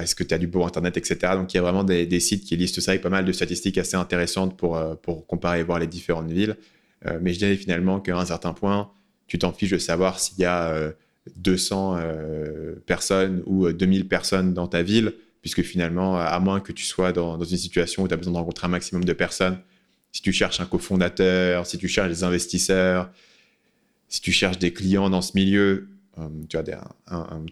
est-ce 0.00 0.14
que 0.14 0.24
tu 0.24 0.34
as 0.34 0.38
du 0.38 0.46
beau 0.46 0.64
Internet, 0.64 0.96
etc. 0.96 1.18
Donc, 1.34 1.52
il 1.52 1.56
y 1.56 1.60
a 1.60 1.62
vraiment 1.62 1.84
des, 1.84 2.20
sites 2.20 2.44
qui 2.44 2.56
listent 2.56 2.80
ça 2.80 2.92
avec 2.92 3.02
pas 3.02 3.10
mal 3.10 3.24
de 3.24 3.32
statistiques 3.32 3.78
assez 3.78 3.96
intéressantes 3.96 4.56
pour, 4.56 4.76
euh, 4.76 4.94
pour 4.94 5.26
comparer 5.26 5.60
et 5.60 5.62
voir 5.62 5.78
les 5.78 5.86
différentes 5.86 6.30
villes. 6.30 6.56
Euh, 7.06 7.18
mais 7.20 7.32
je 7.32 7.38
dirais 7.38 7.56
finalement 7.56 8.00
qu'à 8.00 8.16
un 8.16 8.24
certain 8.24 8.52
point, 8.52 8.90
tu 9.26 9.38
t'en 9.38 9.52
fiches 9.52 9.70
de 9.70 9.78
savoir 9.78 10.18
s'il 10.18 10.38
y 10.38 10.44
a 10.44 10.92
200 11.36 11.96
euh, 11.96 12.74
personnes 12.86 13.42
ou 13.46 13.70
2000 13.72 14.08
personnes 14.08 14.54
dans 14.54 14.68
ta 14.68 14.82
ville, 14.82 15.14
puisque 15.40 15.62
finalement, 15.62 16.16
à 16.16 16.38
moins 16.38 16.60
que 16.60 16.72
tu 16.72 16.84
sois 16.84 17.12
dans, 17.12 17.36
dans 17.36 17.44
une 17.44 17.56
situation 17.56 18.04
où 18.04 18.08
tu 18.08 18.14
as 18.14 18.16
besoin 18.16 18.32
de 18.32 18.38
rencontrer 18.38 18.66
un 18.66 18.70
maximum 18.70 19.04
de 19.04 19.12
personnes, 19.12 19.58
si 20.12 20.22
tu 20.22 20.32
cherches 20.32 20.60
un 20.60 20.66
cofondateur, 20.66 21.66
si 21.66 21.78
tu 21.78 21.88
cherches 21.88 22.10
des 22.10 22.22
investisseurs, 22.22 23.10
si 24.08 24.20
tu 24.20 24.30
cherches 24.30 24.58
des 24.58 24.72
clients 24.72 25.10
dans 25.10 25.22
ce 25.22 25.32
milieu, 25.34 25.88
tu 26.48 26.56
as 26.56 26.94
un 27.08 27.44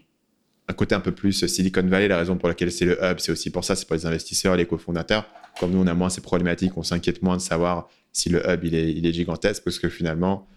côté 0.73 0.95
un 0.95 0.99
peu 0.99 1.11
plus 1.11 1.45
Silicon 1.47 1.83
Valley. 1.83 2.07
La 2.07 2.17
raison 2.17 2.37
pour 2.37 2.49
laquelle 2.49 2.71
c'est 2.71 2.85
le 2.85 2.97
hub, 3.03 3.19
c'est 3.19 3.31
aussi 3.31 3.49
pour 3.49 3.63
ça, 3.63 3.75
c'est 3.75 3.85
pour 3.87 3.95
les 3.95 4.05
investisseurs, 4.05 4.55
les 4.55 4.65
cofondateurs. 4.65 5.25
Comme 5.59 5.71
nous, 5.71 5.79
on 5.79 5.87
a 5.87 5.93
moins 5.93 6.09
ces 6.09 6.21
problématiques, 6.21 6.77
on 6.77 6.83
s'inquiète 6.83 7.21
moins 7.21 7.37
de 7.37 7.41
savoir 7.41 7.89
si 8.11 8.29
le 8.29 8.41
hub 8.49 8.63
il 8.63 8.75
est, 8.75 9.13
gigantesque, 9.13 9.63
parce 9.63 9.79
que 9.79 9.89
finalement, 9.89 10.47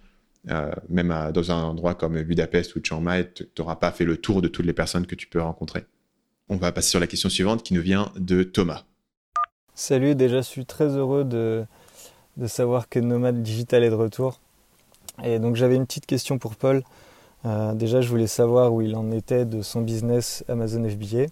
euh, 0.50 0.70
même 0.88 1.14
dans 1.32 1.50
un 1.50 1.62
endroit 1.62 1.94
comme 1.94 2.20
Budapest 2.22 2.76
ou 2.76 2.80
Chiang 2.82 3.00
Mai, 3.00 3.30
tu 3.34 3.46
n'auras 3.58 3.76
pas 3.76 3.92
fait 3.92 4.04
le 4.04 4.16
tour 4.16 4.42
de 4.42 4.48
toutes 4.48 4.66
les 4.66 4.72
personnes 4.72 5.06
que 5.06 5.14
tu 5.14 5.26
peux 5.26 5.40
rencontrer. 5.40 5.84
On 6.48 6.56
va 6.56 6.72
passer 6.72 6.90
sur 6.90 7.00
la 7.00 7.06
question 7.06 7.28
suivante 7.28 7.62
qui 7.62 7.74
nous 7.74 7.80
vient 7.80 8.12
de 8.16 8.42
Thomas. 8.42 8.84
Salut, 9.74 10.14
déjà 10.14 10.36
je 10.36 10.46
suis 10.46 10.66
très 10.66 10.88
heureux 10.88 11.24
de, 11.24 11.64
de 12.36 12.46
savoir 12.46 12.88
que 12.88 12.98
Nomad 12.98 13.42
Digital 13.42 13.82
est 13.82 13.90
de 13.90 13.94
retour. 13.94 14.40
Et 15.22 15.38
donc 15.38 15.56
j'avais 15.56 15.76
une 15.76 15.86
petite 15.86 16.06
question 16.06 16.38
pour 16.38 16.56
Paul. 16.56 16.82
Euh, 17.46 17.74
déjà, 17.74 18.00
je 18.00 18.08
voulais 18.08 18.26
savoir 18.26 18.72
où 18.72 18.80
il 18.80 18.96
en 18.96 19.10
était 19.10 19.44
de 19.44 19.62
son 19.62 19.82
business 19.82 20.44
Amazon 20.48 20.88
FBA. 20.88 21.26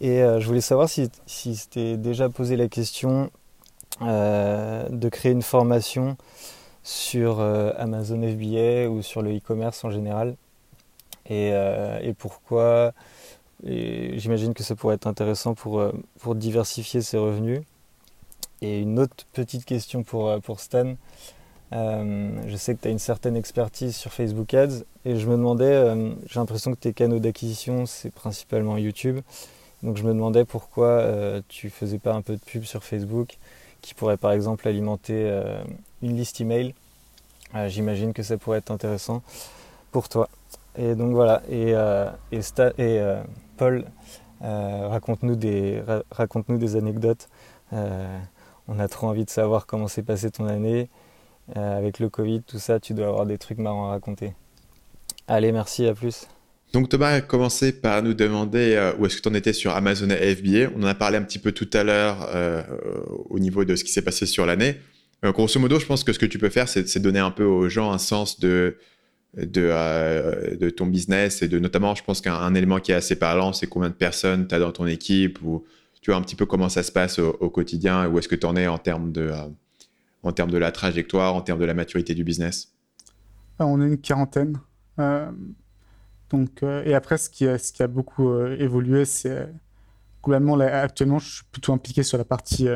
Et 0.00 0.22
euh, 0.22 0.40
je 0.40 0.46
voulais 0.46 0.60
savoir 0.60 0.88
si, 0.88 1.10
si 1.26 1.56
c'était 1.56 1.96
déjà 1.96 2.28
posé 2.28 2.56
la 2.56 2.68
question 2.68 3.30
euh, 4.02 4.88
de 4.88 5.08
créer 5.08 5.32
une 5.32 5.42
formation 5.42 6.16
sur 6.82 7.40
Amazon 7.40 8.22
FBA 8.22 8.88
ou 8.88 9.02
sur 9.02 9.20
le 9.20 9.36
e-commerce 9.36 9.84
en 9.84 9.90
général. 9.90 10.36
Et, 11.28 11.48
et 11.48 12.14
pourquoi? 12.16 12.92
J'imagine 13.64 14.54
que 14.54 14.62
ça 14.62 14.76
pourrait 14.76 14.94
être 14.94 15.08
intéressant 15.08 15.54
pour, 15.54 15.82
pour 16.20 16.36
diversifier 16.36 17.02
ses 17.02 17.18
revenus. 17.18 17.62
Et 18.62 18.82
une 18.82 19.00
autre 19.00 19.26
petite 19.32 19.64
question 19.64 20.04
pour, 20.04 20.40
pour 20.42 20.60
Stan. 20.60 20.94
Euh, 21.72 22.42
je 22.46 22.56
sais 22.56 22.74
que 22.74 22.82
tu 22.82 22.88
as 22.88 22.90
une 22.90 22.98
certaine 22.98 23.36
expertise 23.36 23.96
sur 23.96 24.12
Facebook 24.12 24.54
Ads 24.54 24.84
et 25.04 25.16
je 25.16 25.26
me 25.26 25.32
demandais, 25.32 25.64
euh, 25.64 26.10
j'ai 26.28 26.38
l'impression 26.38 26.70
que 26.70 26.78
tes 26.78 26.92
canaux 26.92 27.18
d'acquisition 27.18 27.86
c'est 27.86 28.10
principalement 28.10 28.76
YouTube. 28.76 29.20
Donc 29.82 29.96
je 29.96 30.04
me 30.04 30.12
demandais 30.12 30.44
pourquoi 30.44 30.86
euh, 30.86 31.42
tu 31.48 31.70
faisais 31.70 31.98
pas 31.98 32.14
un 32.14 32.22
peu 32.22 32.34
de 32.34 32.40
pub 32.40 32.62
sur 32.64 32.84
Facebook 32.84 33.36
qui 33.82 33.94
pourrait 33.94 34.16
par 34.16 34.32
exemple 34.32 34.66
alimenter 34.66 35.30
une 36.02 36.16
liste 36.16 36.40
email. 36.40 36.74
J'imagine 37.68 38.12
que 38.12 38.24
ça 38.24 38.36
pourrait 38.36 38.58
être 38.58 38.72
intéressant 38.72 39.22
pour 39.92 40.08
toi. 40.08 40.28
Et 40.76 40.96
donc 40.96 41.12
voilà, 41.12 41.42
et, 41.48 41.72
Paul, 43.56 43.84
raconte-nous 44.40 45.36
des, 45.36 45.82
des 46.48 46.76
anecdotes. 46.76 47.28
on 47.70 48.78
a 48.80 48.88
trop 48.88 49.06
envie 49.06 49.24
de 49.24 49.30
savoir 49.30 49.66
comment 49.66 49.86
s'est 49.86 50.02
passée 50.02 50.32
ton 50.32 50.46
année 50.46 50.88
euh, 51.54 51.78
avec 51.78 52.00
le 52.00 52.08
Covid, 52.08 52.42
tout 52.42 52.58
ça, 52.58 52.80
tu 52.80 52.92
dois 52.94 53.06
avoir 53.06 53.26
des 53.26 53.38
trucs 53.38 53.58
marrants 53.58 53.88
à 53.88 53.90
raconter. 53.90 54.34
Allez, 55.28 55.52
merci, 55.52 55.86
à 55.86 55.94
plus. 55.94 56.26
Donc 56.72 56.88
Thomas 56.88 57.10
a 57.10 57.20
commencé 57.20 57.72
par 57.72 58.02
nous 58.02 58.14
demander 58.14 58.74
euh, 58.74 58.92
où 58.98 59.06
est-ce 59.06 59.16
que 59.16 59.22
tu 59.22 59.28
en 59.28 59.34
étais 59.34 59.52
sur 59.52 59.72
Amazon 59.72 60.10
et 60.10 60.34
FBA. 60.34 60.72
On 60.76 60.82
en 60.82 60.86
a 60.86 60.94
parlé 60.94 61.16
un 61.16 61.22
petit 61.22 61.38
peu 61.38 61.52
tout 61.52 61.70
à 61.72 61.84
l'heure 61.84 62.28
euh, 62.34 62.62
au 63.30 63.38
niveau 63.38 63.64
de 63.64 63.76
ce 63.76 63.84
qui 63.84 63.92
s'est 63.92 64.02
passé 64.02 64.26
sur 64.26 64.44
l'année. 64.44 64.80
grosso 65.22 65.60
modo, 65.60 65.78
je 65.78 65.86
pense 65.86 66.02
que 66.02 66.12
ce 66.12 66.18
que 66.18 66.26
tu 66.26 66.38
peux 66.38 66.50
faire, 66.50 66.68
c'est 66.68 66.98
donner 66.98 67.20
un 67.20 67.30
peu 67.30 67.44
aux 67.44 67.68
gens 67.68 67.92
un 67.92 67.98
sens 67.98 68.40
de, 68.40 68.76
de, 69.36 70.70
ton 70.70 70.86
business 70.86 71.42
et 71.42 71.48
de 71.48 71.60
notamment, 71.60 71.94
je 71.94 72.02
pense 72.02 72.20
qu'un 72.20 72.54
élément 72.54 72.80
qui 72.80 72.90
est 72.90 72.96
assez 72.96 73.16
parlant, 73.16 73.52
c'est 73.52 73.68
combien 73.68 73.88
de 73.88 73.94
personnes 73.94 74.48
tu 74.48 74.54
as 74.54 74.58
dans 74.58 74.72
ton 74.72 74.86
équipe 74.86 75.40
ou 75.42 75.64
tu 76.02 76.10
vois 76.10 76.18
un 76.18 76.22
petit 76.22 76.36
peu 76.36 76.46
comment 76.46 76.68
ça 76.68 76.82
se 76.82 76.90
passe 76.90 77.20
au 77.20 77.50
quotidien 77.50 78.04
et 78.04 78.06
où 78.08 78.18
est-ce 78.18 78.28
que 78.28 78.36
tu 78.36 78.46
en 78.46 78.56
es 78.56 78.66
en 78.66 78.78
termes 78.78 79.12
de 79.12 79.30
en 80.26 80.32
termes 80.32 80.50
de 80.50 80.58
la 80.58 80.72
trajectoire, 80.72 81.34
en 81.34 81.40
termes 81.40 81.60
de 81.60 81.64
la 81.64 81.74
maturité 81.74 82.14
du 82.14 82.24
business 82.24 82.74
euh, 83.60 83.64
On 83.64 83.80
est 83.80 83.86
une 83.86 83.98
quarantaine. 83.98 84.58
Euh, 84.98 85.30
donc, 86.30 86.62
euh, 86.62 86.82
et 86.84 86.94
après, 86.94 87.16
ce 87.16 87.30
qui 87.30 87.46
a, 87.46 87.86
beaucoup 87.86 88.36
évolué, 88.46 89.04
c'est 89.04 89.48
globalement, 90.22 90.58
actuellement, 90.58 91.20
je 91.20 91.36
suis 91.36 91.44
plutôt 91.52 91.72
impliqué 91.72 92.02
sur 92.02 92.18
la 92.18 92.24
partie, 92.24 92.68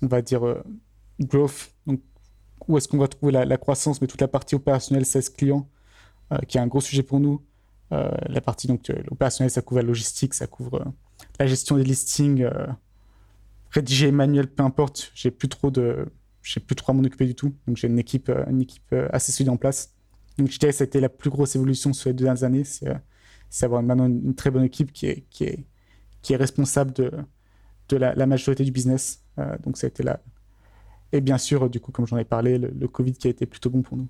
on 0.00 0.06
va 0.06 0.22
dire, 0.22 0.62
growth. 1.20 1.74
Donc, 1.86 2.00
où 2.66 2.78
est-ce 2.78 2.88
qu'on 2.88 2.98
va 2.98 3.08
trouver 3.08 3.32
la, 3.32 3.56
croissance, 3.58 4.00
mais 4.00 4.06
toute 4.06 4.20
la 4.20 4.28
partie 4.28 4.54
opérationnelle 4.54 5.04
16 5.04 5.30
clients, 5.30 5.68
qui 6.48 6.56
est 6.56 6.60
un 6.60 6.66
gros 6.66 6.80
sujet 6.80 7.02
pour 7.02 7.20
nous. 7.20 7.42
la 7.90 8.40
partie 8.40 8.70
opérationnelle, 9.10 9.50
ça 9.50 9.60
couvre 9.60 9.82
la 9.82 9.86
logistique, 9.86 10.32
ça 10.32 10.46
couvre 10.46 10.86
la 11.38 11.46
gestion 11.46 11.76
des 11.76 11.84
listings, 11.84 12.48
rédiger 13.72 14.10
manuel, 14.10 14.46
peu 14.46 14.62
importe. 14.62 15.10
J'ai 15.14 15.30
plus 15.30 15.50
trop 15.50 15.70
de, 15.70 16.06
je 16.42 16.52
sais 16.52 16.60
plus 16.60 16.74
trop 16.74 16.92
à 16.92 16.94
m'en 16.94 17.02
occuper 17.02 17.26
du 17.26 17.34
tout. 17.34 17.54
Donc 17.66 17.76
j'ai 17.76 17.88
une 17.88 17.98
équipe, 17.98 18.28
euh, 18.28 18.44
une 18.50 18.60
équipe 18.60 18.92
euh, 18.92 19.08
assez 19.12 19.32
solide 19.32 19.50
en 19.50 19.56
place. 19.56 19.94
Donc 20.38 20.50
je 20.50 20.58
dirais 20.58 20.72
que 20.72 20.78
ça 20.78 20.84
a 20.84 20.86
été 20.86 21.00
la 21.00 21.08
plus 21.08 21.30
grosse 21.30 21.54
évolution 21.56 21.92
sur 21.92 22.10
les 22.10 22.14
deux 22.14 22.24
dernières 22.24 22.44
années. 22.44 22.64
C'est 22.64 22.88
euh, 22.88 22.94
avoir 23.62 23.82
maintenant 23.82 24.06
une, 24.06 24.34
très 24.34 24.50
bonne 24.50 24.64
équipe 24.64 24.92
qui 24.92 25.06
est, 25.06 26.36
responsable 26.36 26.92
de, 26.92 27.96
la, 27.96 28.26
majorité 28.26 28.64
du 28.64 28.72
business. 28.72 29.22
donc 29.62 29.76
ça 29.76 29.86
a 29.86 29.88
été 29.88 30.02
là. 30.02 30.22
Et 31.12 31.20
bien 31.20 31.36
sûr, 31.36 31.68
du 31.68 31.78
coup, 31.78 31.92
comme 31.92 32.06
j'en 32.06 32.16
ai 32.16 32.24
parlé, 32.24 32.56
le, 32.56 32.88
Covid 32.88 33.12
qui 33.12 33.26
a 33.26 33.30
été 33.30 33.44
plutôt 33.44 33.68
bon 33.68 33.82
pour 33.82 33.98
nous. 33.98 34.08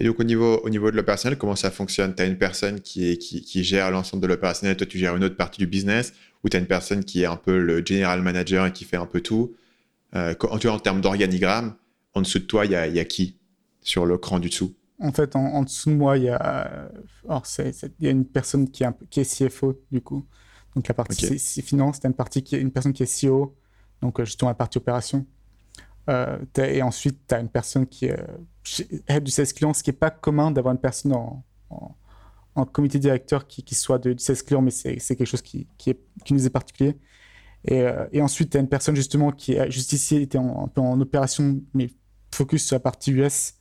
Et 0.00 0.06
donc 0.06 0.18
au 0.18 0.24
niveau, 0.24 0.60
au 0.64 0.68
niveau 0.68 0.90
de 0.90 0.96
l'opérationnel, 0.96 1.38
comment 1.38 1.54
ça 1.54 1.70
fonctionne? 1.70 2.12
Tu 2.12 2.22
as 2.22 2.26
une 2.26 2.38
personne 2.38 2.80
qui, 2.80 3.18
qui 3.18 3.62
gère 3.62 3.92
l'ensemble 3.92 4.20
de 4.20 4.26
l'opérationnel, 4.26 4.76
toi 4.76 4.86
tu 4.86 4.98
gères 4.98 5.14
une 5.14 5.22
autre 5.22 5.36
partie 5.36 5.60
du 5.60 5.68
business, 5.68 6.12
ou 6.42 6.48
tu 6.48 6.56
as 6.56 6.60
une 6.60 6.66
personne 6.66 7.04
qui 7.04 7.22
est 7.22 7.26
un 7.26 7.36
peu 7.36 7.56
le 7.56 7.86
general 7.86 8.20
manager 8.20 8.66
et 8.66 8.72
qui 8.72 8.84
fait 8.84 8.96
un 8.96 9.06
peu 9.06 9.20
tout? 9.20 9.54
Euh, 10.14 10.34
quand, 10.34 10.58
tu 10.58 10.68
en 10.68 10.78
termes 10.78 11.00
d'organigramme, 11.00 11.74
en 12.14 12.20
dessous 12.20 12.40
de 12.40 12.44
toi, 12.44 12.66
il 12.66 12.72
y 12.72 12.76
a, 12.76 12.86
y 12.86 13.00
a, 13.00 13.04
qui 13.04 13.38
sur 13.80 14.06
le 14.06 14.18
cran 14.18 14.38
du 14.38 14.48
dessous? 14.48 14.76
En 14.98 15.12
fait, 15.12 15.34
en, 15.34 15.62
dessous 15.62 15.90
de 15.90 15.96
moi, 15.96 16.16
il 16.16 16.24
y 16.24 16.28
a, 16.28 16.90
y 18.00 18.06
a 18.06 18.10
une 18.10 18.24
personne 18.24 18.70
qui 18.70 18.82
est, 18.82 18.86
un, 18.86 18.94
qui 19.10 19.20
est 19.20 19.48
CFO, 19.48 19.80
du 19.90 20.00
coup. 20.00 20.26
Donc 20.74 20.88
la 20.88 20.94
partie 20.94 21.38
c'est 21.38 21.62
finance, 21.62 22.00
tu 22.00 22.06
as 22.06 22.08
une, 22.08 22.14
partie 22.14 22.42
qui 22.42 22.56
est, 22.56 22.60
une 22.60 22.70
personne 22.70 22.92
qui 22.92 23.02
est 23.02 23.24
CEO, 23.24 23.54
donc 24.00 24.20
euh, 24.20 24.24
justement 24.24 24.50
la 24.50 24.54
partie 24.54 24.78
opération. 24.78 25.26
Euh, 26.08 26.38
et 26.56 26.82
ensuite, 26.82 27.20
tu 27.28 27.34
as 27.34 27.40
une 27.40 27.48
personne 27.48 27.86
qui 27.86 28.06
est 28.06 29.20
du 29.20 29.30
sales 29.30 29.52
client, 29.52 29.72
ce 29.72 29.82
qui 29.82 29.90
n'est 29.90 29.96
pas 29.96 30.10
commun 30.10 30.50
d'avoir 30.50 30.72
une 30.72 30.80
personne 30.80 31.12
en, 31.12 31.44
en, 32.54 32.64
comité 32.64 32.98
directeur 32.98 33.46
qui, 33.46 33.62
qui, 33.62 33.74
soit 33.74 33.98
de, 33.98 34.12
du 34.12 34.22
sales 34.22 34.42
client, 34.42 34.62
mais 34.62 34.70
c'est 34.70 34.96
quelque 34.98 35.24
chose 35.24 35.42
qui, 35.42 35.66
qui, 35.78 35.90
est, 35.90 36.00
qui, 36.24 36.34
nous 36.34 36.46
est 36.46 36.50
particulier. 36.50 36.98
Et, 37.64 37.82
euh, 37.82 38.06
et 38.12 38.20
ensuite, 38.20 38.50
tu 38.50 38.56
as 38.56 38.60
une 38.60 38.68
personne 38.68 38.96
justement 38.96 39.30
qui 39.30 39.52
est 39.52 39.70
juste 39.70 39.92
ici, 39.92 40.16
était 40.16 40.38
en, 40.38 40.64
un 40.64 40.68
peu 40.68 40.80
en 40.80 41.00
opération, 41.00 41.60
mais 41.74 41.90
focus 42.34 42.66
sur 42.66 42.76
la 42.76 42.80
partie 42.80 43.12
US, 43.12 43.54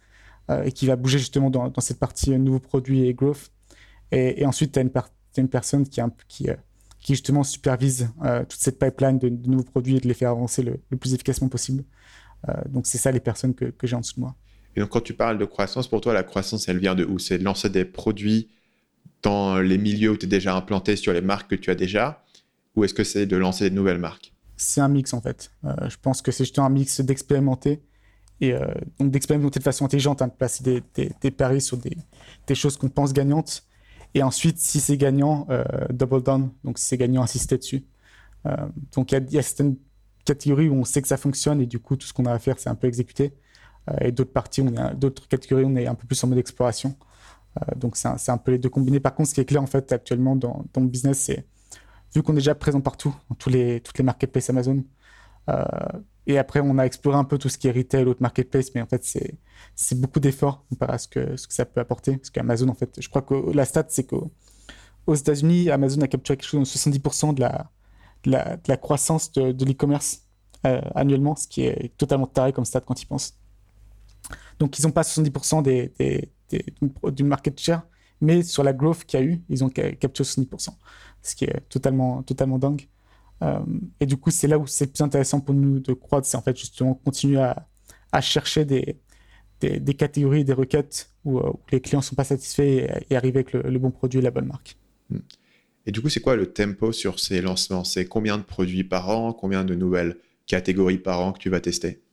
et 0.65 0.73
qui 0.73 0.85
va 0.85 0.97
bouger 0.97 1.17
justement 1.17 1.49
dans, 1.49 1.71
cette 1.79 1.99
partie 1.99 2.31
nouveaux 2.37 2.59
produits 2.59 3.05
et 3.07 3.13
growth. 3.13 3.51
Et, 4.11 4.45
ensuite, 4.45 4.73
tu 4.73 4.79
as, 4.79 5.07
une 5.37 5.47
personne 5.47 5.87
qui, 5.87 6.01
justement 7.07 7.43
supervise 7.43 8.09
euh, 8.23 8.41
toute 8.41 8.59
cette 8.59 8.77
pipeline 8.77 9.17
de, 9.17 9.29
nouveaux 9.29 9.63
produits 9.63 9.97
et 9.97 9.99
de 9.99 10.07
les 10.07 10.13
faire 10.13 10.31
avancer 10.31 10.61
le, 10.61 10.77
plus 10.97 11.13
efficacement 11.13 11.49
possible. 11.49 11.83
Euh, 12.49 12.53
donc 12.69 12.87
c'est 12.87 12.97
ça 12.97 13.11
les 13.11 13.19
personnes 13.19 13.53
que, 13.53 13.65
que 13.65 13.87
j'ai 13.87 13.95
en 13.95 14.01
dessous 14.01 14.15
de 14.15 14.21
moi. 14.21 14.35
Et 14.75 14.79
donc 14.79 14.89
quand 14.89 15.01
tu 15.01 15.13
parles 15.13 15.37
de 15.37 15.45
croissance, 15.45 15.87
pour 15.87 16.01
toi 16.01 16.13
la 16.13 16.23
croissance 16.23 16.67
elle 16.67 16.79
vient 16.79 16.95
de 16.95 17.05
où? 17.05 17.19
C'est 17.19 17.37
de 17.37 17.43
lancer 17.43 17.69
des 17.69 17.85
produits 17.85 18.49
dans 19.21 19.59
les 19.59 19.77
milieux 19.77 20.11
où 20.11 20.17
tu 20.17 20.25
es 20.25 20.29
déjà 20.29 20.55
implanté 20.55 20.95
sur 20.95 21.13
les 21.13 21.21
marques 21.21 21.49
que 21.49 21.55
tu 21.55 21.69
as 21.71 21.75
déjà? 21.75 22.23
Ou 22.75 22.83
est-ce 22.83 22.93
que 22.93 23.03
c'est 23.03 23.25
de 23.25 23.37
lancer 23.37 23.69
de 23.69 23.75
nouvelles 23.75 23.97
marques? 23.97 24.33
C'est 24.57 24.81
un 24.81 24.87
mix 24.87 25.13
en 25.13 25.21
fait. 25.21 25.51
Euh, 25.65 25.89
je 25.89 25.97
pense 26.01 26.21
que 26.21 26.31
c'est 26.31 26.43
justement 26.43 26.67
un 26.67 26.71
mix 26.71 27.01
d'expérimenter 27.01 27.81
et 28.43 28.55
donc 28.97 29.11
d'expérimenter 29.11 29.59
de 29.59 29.63
façon 29.63 29.85
intelligente, 29.85 30.23
hein, 30.23 30.27
de 30.27 30.33
placer 30.33 30.81
des, 30.95 31.31
paris 31.31 31.61
sur 31.61 31.77
des, 31.77 32.55
choses 32.55 32.75
qu'on 32.75 32.89
pense 32.89 33.13
gagnantes 33.13 33.67
et 34.13 34.23
ensuite, 34.23 34.59
si 34.59 34.79
c'est 34.79 34.97
gagnant, 34.97 35.47
euh, 35.49 35.63
double 35.89 36.23
down. 36.23 36.51
Donc, 36.63 36.77
si 36.77 36.85
c'est 36.85 36.97
gagnant, 36.97 37.23
insister 37.23 37.57
dessus. 37.57 37.85
Euh, 38.45 38.55
donc, 38.93 39.11
il 39.11 39.31
y, 39.31 39.37
a 39.37 39.41
certaines 39.41 39.77
catégories 40.25 40.69
où 40.69 40.75
on 40.75 40.83
sait 40.83 41.01
que 41.01 41.07
ça 41.07 41.17
fonctionne 41.17 41.61
et 41.61 41.65
du 41.65 41.79
coup, 41.79 41.95
tout 41.95 42.07
ce 42.07 42.13
qu'on 42.13 42.25
a 42.25 42.33
à 42.33 42.39
faire, 42.39 42.59
c'est 42.59 42.69
un 42.69 42.75
peu 42.75 42.87
exécuter. 42.87 43.33
Euh, 43.89 43.95
et 44.01 44.11
d'autres 44.11 44.33
parties, 44.33 44.63
d'autres 44.95 45.27
catégories, 45.27 45.65
on 45.65 45.75
est 45.75 45.87
un 45.87 45.95
peu 45.95 46.07
plus 46.07 46.21
en 46.23 46.27
mode 46.27 46.39
exploration. 46.39 46.95
donc, 47.75 47.95
c'est 47.97 48.29
un, 48.29 48.37
peu 48.37 48.51
les 48.51 48.57
deux 48.57 48.69
combinés. 48.69 48.99
Par 48.99 49.15
contre, 49.15 49.29
ce 49.29 49.35
qui 49.35 49.41
est 49.41 49.45
clair, 49.45 49.61
en 49.61 49.67
fait, 49.67 49.91
actuellement, 49.91 50.35
dans, 50.35 50.65
dans 50.73 50.81
mon 50.81 50.87
business, 50.87 51.19
c'est 51.19 51.45
vu 52.13 52.23
qu'on 52.23 52.33
est 52.33 52.35
déjà 52.35 52.55
présent 52.55 52.81
partout, 52.81 53.15
dans 53.29 53.35
toutes 53.35 53.53
les 53.53 54.03
marketplaces 54.03 54.49
Amazon, 54.49 54.83
et 56.27 56.37
après, 56.37 56.59
on 56.59 56.77
a 56.77 56.85
exploré 56.85 57.17
un 57.17 57.23
peu 57.23 57.37
tout 57.37 57.49
ce 57.49 57.57
qui 57.57 57.67
est 57.67 57.71
retail, 57.71 58.05
autre 58.05 58.21
marketplace, 58.21 58.67
mais 58.75 58.81
en 58.81 58.85
fait, 58.85 59.03
c'est 59.75 59.99
beaucoup 59.99 60.19
d'efforts 60.19 60.65
comparé 60.69 60.93
à 60.93 60.97
ce 60.97 61.07
que, 61.07 61.35
ça 61.35 61.65
peut 61.65 61.81
apporter. 61.81 62.17
Parce 62.17 62.29
qu'Amazon, 62.29 62.69
en 62.69 62.75
fait, 62.75 63.01
je 63.01 63.09
crois 63.09 63.23
que 63.23 63.51
la 63.53 63.65
stat, 63.65 63.85
c'est 63.89 64.05
qu'aux 64.05 64.31
États-Unis, 65.13 65.71
Amazon 65.71 66.01
a 66.01 66.07
capturé 66.07 66.37
quelque 66.37 66.47
chose 66.47 66.59
de 66.59 66.65
70% 66.65 67.33
de 67.33 67.41
la, 68.31 68.77
croissance 68.77 69.31
de, 69.31 69.65
l'e-commerce 69.65 70.27
euh, 70.67 70.79
annuellement, 70.93 71.35
ce 71.35 71.47
qui 71.47 71.63
est 71.63 71.97
totalement 71.97 72.27
taré 72.27 72.53
comme 72.53 72.65
stat 72.65 72.81
quand 72.81 73.01
ils 73.01 73.07
pensent. 73.07 73.39
Donc, 74.59 74.77
ils 74.77 74.85
n'ont 74.85 74.91
pas 74.91 75.01
70% 75.01 75.63
des, 75.63 75.91
des, 75.97 76.31
des, 76.49 76.63
du 77.11 77.23
market 77.23 77.59
share, 77.59 77.81
mais 78.21 78.43
sur 78.43 78.63
la 78.63 78.73
growth 78.73 79.05
qu'il 79.05 79.19
y 79.19 79.23
a 79.23 79.25
eu, 79.25 79.41
ils 79.49 79.63
ont 79.63 79.69
capturé 79.69 80.23
70%, 80.23 80.69
ce 81.21 81.35
qui 81.35 81.45
est 81.45 81.61
totalement, 81.69 82.23
totalement 82.23 82.59
dingue. 82.59 82.87
Euh, 83.43 83.59
et 83.99 84.05
du 84.05 84.17
coup, 84.17 84.29
c'est 84.31 84.47
là 84.47 84.57
où 84.59 84.67
c'est 84.67 84.87
plus 84.87 85.01
intéressant 85.01 85.39
pour 85.39 85.55
nous 85.55 85.79
de 85.79 85.93
croître, 85.93 86.27
c'est 86.27 86.37
en 86.37 86.41
fait 86.41 86.57
justement 86.57 86.93
continuer 86.93 87.39
à, 87.39 87.67
à 88.11 88.21
chercher 88.21 88.65
des, 88.65 88.99
des, 89.61 89.93
catégories, 89.93 90.43
des 90.43 90.53
requêtes 90.53 91.11
où, 91.23 91.39
euh, 91.39 91.51
les 91.71 91.81
clients 91.81 91.99
ne 91.99 92.03
sont 92.03 92.15
pas 92.15 92.23
satisfaits 92.23 93.03
et, 93.09 93.15
arriver 93.15 93.39
avec 93.39 93.53
le, 93.53 93.79
bon 93.79 93.91
produit 93.91 94.19
et 94.19 94.21
la 94.21 94.31
bonne 94.31 94.47
marque. 94.47 94.77
Hmm. 95.09 95.19
Et 95.85 95.91
du 95.91 96.01
coup, 96.01 96.09
c'est 96.09 96.19
quoi 96.19 96.35
le 96.35 96.51
tempo 96.51 96.91
sur 96.91 97.19
ces 97.19 97.41
lancements? 97.41 97.83
C'est 97.83 98.05
combien 98.05 98.37
de 98.37 98.43
produits 98.43 98.83
par 98.83 99.09
an? 99.09 99.33
Combien 99.33 99.63
de 99.63 99.73
nouvelles 99.73 100.17
catégories 100.45 100.99
par 100.99 101.19
an 101.21 101.31
que 101.31 101.39
tu 101.39 101.49
vas 101.49 101.59
tester? 101.59 102.03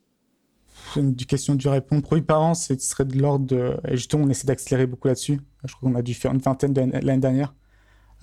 Une 0.96 1.14
question 1.14 1.54
du 1.54 1.68
répondre. 1.68 2.02
Produits 2.02 2.24
par 2.24 2.40
an, 2.40 2.54
ce 2.54 2.78
serait 2.78 3.04
de 3.04 3.18
l'ordre 3.18 3.44
de. 3.44 3.76
Et 3.86 3.96
justement, 3.96 4.24
on 4.24 4.30
essaie 4.30 4.46
d'accélérer 4.46 4.86
beaucoup 4.86 5.08
là-dessus. 5.08 5.40
Je 5.64 5.74
crois 5.74 5.90
qu'on 5.90 5.96
a 5.96 6.02
dû 6.02 6.14
faire 6.14 6.32
une 6.32 6.38
vingtaine 6.38 6.72
l'année 6.74 7.20
dernière, 7.20 7.54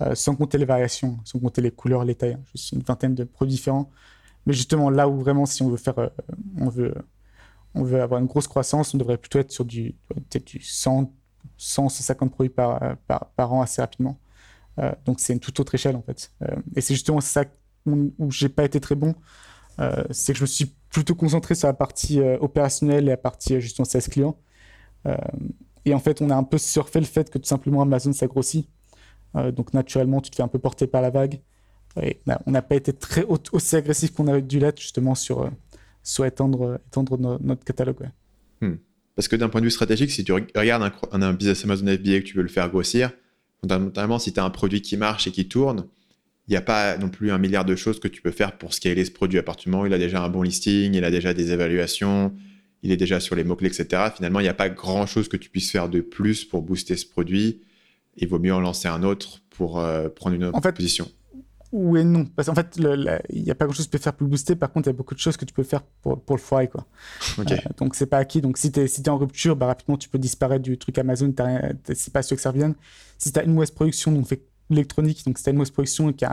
euh, 0.02 0.14
sans 0.14 0.36
compter 0.36 0.58
les 0.58 0.64
variations, 0.64 1.18
sans 1.24 1.38
compter 1.38 1.60
les 1.62 1.70
couleurs, 1.70 2.04
les 2.04 2.14
tailles. 2.14 2.34
Hein. 2.34 2.42
Juste 2.54 2.72
une 2.72 2.82
vingtaine 2.82 3.14
de 3.14 3.24
produits 3.24 3.54
différents. 3.54 3.90
Mais 4.46 4.52
justement, 4.52 4.90
là 4.90 5.08
où 5.08 5.18
vraiment, 5.18 5.46
si 5.46 5.62
on 5.62 5.68
veut 5.70 5.76
faire, 5.76 5.98
euh, 5.98 6.08
on 6.58 6.68
veut 6.68 6.94
on 7.76 7.84
veut 7.84 8.00
avoir 8.00 8.20
une 8.20 8.26
grosse 8.26 8.48
croissance, 8.48 8.94
on 8.94 8.98
devrait 8.98 9.18
plutôt 9.18 9.38
être 9.38 9.52
sur 9.52 9.64
du, 9.64 9.94
peut-être 10.08 10.46
du 10.46 10.62
100, 10.62 11.12
150 11.58 12.32
produits 12.32 12.52
par, 12.52 12.96
par, 13.06 13.52
an 13.52 13.60
assez 13.60 13.82
rapidement. 13.82 14.18
Euh, 14.78 14.92
donc 15.04 15.20
c'est 15.20 15.32
une 15.32 15.40
toute 15.40 15.60
autre 15.60 15.74
échelle 15.74 15.94
en 15.94 16.02
fait. 16.02 16.32
Euh, 16.42 16.56
et 16.74 16.80
c'est 16.80 16.94
justement 16.94 17.20
ça 17.20 17.44
où, 17.86 18.30
j'ai 18.30 18.48
pas 18.48 18.64
été 18.64 18.80
très 18.80 18.96
bon, 18.96 19.14
euh, 19.78 20.04
c'est 20.10 20.32
que 20.32 20.38
je 20.38 20.44
me 20.44 20.46
suis 20.46 20.74
plutôt 20.90 21.14
concentré 21.14 21.54
sur 21.54 21.68
la 21.68 21.74
partie 21.74 22.20
opérationnelle 22.20 23.04
et 23.04 23.10
la 23.10 23.16
partie 23.16 23.60
justement 23.60 23.84
16 23.84 24.08
clients. 24.08 24.36
et 25.84 25.94
en 25.94 26.00
fait, 26.00 26.20
on 26.22 26.30
a 26.30 26.34
un 26.34 26.42
peu 26.42 26.58
surfait 26.58 27.00
le 27.00 27.06
fait 27.06 27.30
que 27.30 27.38
tout 27.38 27.46
simplement 27.46 27.82
Amazon 27.82 28.12
s'agrossit. 28.12 28.68
Donc 29.54 29.74
naturellement, 29.74 30.20
tu 30.20 30.30
te 30.30 30.36
fais 30.36 30.42
un 30.42 30.48
peu 30.48 30.58
porter 30.58 30.86
par 30.86 31.02
la 31.02 31.10
vague. 31.10 31.40
Et 32.02 32.18
on 32.46 32.50
n'a 32.50 32.62
pas 32.62 32.74
été 32.74 32.92
très 32.92 33.24
aussi 33.24 33.76
agressif 33.76 34.12
qu'on 34.12 34.28
aurait 34.28 34.42
dû 34.42 34.58
l'être 34.58 34.80
justement 34.80 35.14
sur 35.14 35.50
soit 36.02 36.28
étendre, 36.28 36.78
étendre 36.86 37.38
notre 37.40 37.64
catalogue. 37.64 38.10
Hmm. 38.60 38.74
Parce 39.14 39.28
que 39.28 39.36
d'un 39.36 39.48
point 39.48 39.60
de 39.60 39.66
vue 39.66 39.70
stratégique, 39.70 40.10
si 40.10 40.24
tu 40.24 40.32
regardes 40.32 40.92
un, 41.12 41.32
business 41.32 41.64
Amazon 41.64 41.86
FBA 41.86 42.20
que 42.20 42.24
tu 42.24 42.36
veux 42.36 42.42
le 42.42 42.48
faire 42.48 42.68
grossir, 42.68 43.12
fondamentalement, 43.60 44.18
si 44.18 44.32
tu 44.32 44.40
as 44.40 44.44
un 44.44 44.50
produit 44.50 44.82
qui 44.82 44.96
marche 44.98 45.26
et 45.26 45.30
qui 45.30 45.48
tourne, 45.48 45.86
il 46.48 46.52
n'y 46.52 46.56
a 46.56 46.60
pas 46.60 46.96
non 46.98 47.08
plus 47.08 47.32
un 47.32 47.38
milliard 47.38 47.64
de 47.64 47.74
choses 47.74 47.98
que 47.98 48.08
tu 48.08 48.20
peux 48.22 48.30
faire 48.30 48.56
pour 48.56 48.74
scaler 48.74 49.04
ce 49.04 49.10
produit. 49.10 49.38
À 49.38 49.42
partir 49.42 49.64
du 49.64 49.70
moment 49.70 49.84
où 49.84 49.86
il 49.86 49.94
a 49.94 49.98
déjà 49.98 50.22
un 50.22 50.28
bon 50.28 50.42
listing, 50.42 50.94
il 50.94 51.02
a 51.02 51.10
déjà 51.10 51.32
des 51.32 51.50
évaluations, 51.50 52.34
il 52.82 52.92
est 52.92 52.96
déjà 52.96 53.18
sur 53.18 53.34
les 53.34 53.42
mots-clés, 53.42 53.68
etc. 53.68 54.10
Finalement, 54.14 54.40
il 54.40 54.44
n'y 54.44 54.50
a 54.50 54.54
pas 54.54 54.68
grand-chose 54.68 55.28
que 55.28 55.36
tu 55.36 55.48
puisses 55.48 55.70
faire 55.70 55.88
de 55.88 56.00
plus 56.00 56.44
pour 56.44 56.62
booster 56.62 56.96
ce 56.96 57.06
produit. 57.06 57.62
Il 58.16 58.28
vaut 58.28 58.38
mieux 58.38 58.54
en 58.54 58.60
lancer 58.60 58.88
un 58.88 59.02
autre 59.02 59.42
pour 59.50 59.78
euh, 59.78 60.08
prendre 60.08 60.36
une 60.36 60.44
autre 60.44 60.70
position. 60.70 61.08
Oui 61.72 62.00
et 62.00 62.04
non. 62.04 62.24
Parce 62.24 62.48
qu'en 62.48 62.54
fait, 62.54 62.78
il 62.78 63.42
n'y 63.42 63.50
a 63.50 63.54
pas 63.54 63.66
grand-chose 63.66 63.86
que 63.86 63.90
tu 63.90 63.98
peux 63.98 64.02
faire 64.02 64.14
pour 64.14 64.24
le 64.24 64.30
booster. 64.30 64.56
Par 64.56 64.72
contre, 64.72 64.88
il 64.88 64.92
y 64.92 64.94
a 64.94 64.96
beaucoup 64.96 65.14
de 65.14 65.20
choses 65.20 65.36
que 65.36 65.44
tu 65.44 65.52
peux 65.52 65.62
faire 65.62 65.82
pour, 65.82 66.20
pour 66.22 66.36
le 66.36 66.40
foirer. 66.40 66.68
Quoi. 66.68 66.86
Okay. 67.38 67.54
Euh, 67.54 67.58
donc, 67.76 67.94
c'est 67.96 68.06
pas 68.06 68.18
acquis. 68.18 68.40
Donc, 68.40 68.56
si 68.56 68.70
tu 68.72 68.80
es, 68.80 68.86
si 68.86 69.02
es, 69.02 69.08
en 69.08 69.18
rupture, 69.18 69.56
bah, 69.56 69.66
rapidement, 69.66 69.96
tu 69.96 70.08
peux 70.08 70.18
disparaître 70.18 70.62
du 70.62 70.78
truc 70.78 70.96
Amazon. 70.98 71.34
C'est 71.92 72.12
pas 72.12 72.22
sûr 72.22 72.36
que 72.36 72.42
ça 72.42 72.50
revienne. 72.50 72.74
Si 73.18 73.32
tu 73.32 73.38
as 73.38 73.42
une 73.42 73.52
mauvaise 73.52 73.72
production, 73.72 74.12
donc 74.12 74.26
fait 74.26 74.42
électronique, 74.70 75.24
donc 75.26 75.38
si 75.38 75.44
tu 75.44 75.50
as 75.50 75.52
une 75.52 75.58
mauvaise 75.58 75.70
production 75.70 76.08
et 76.08 76.14
que 76.14 76.24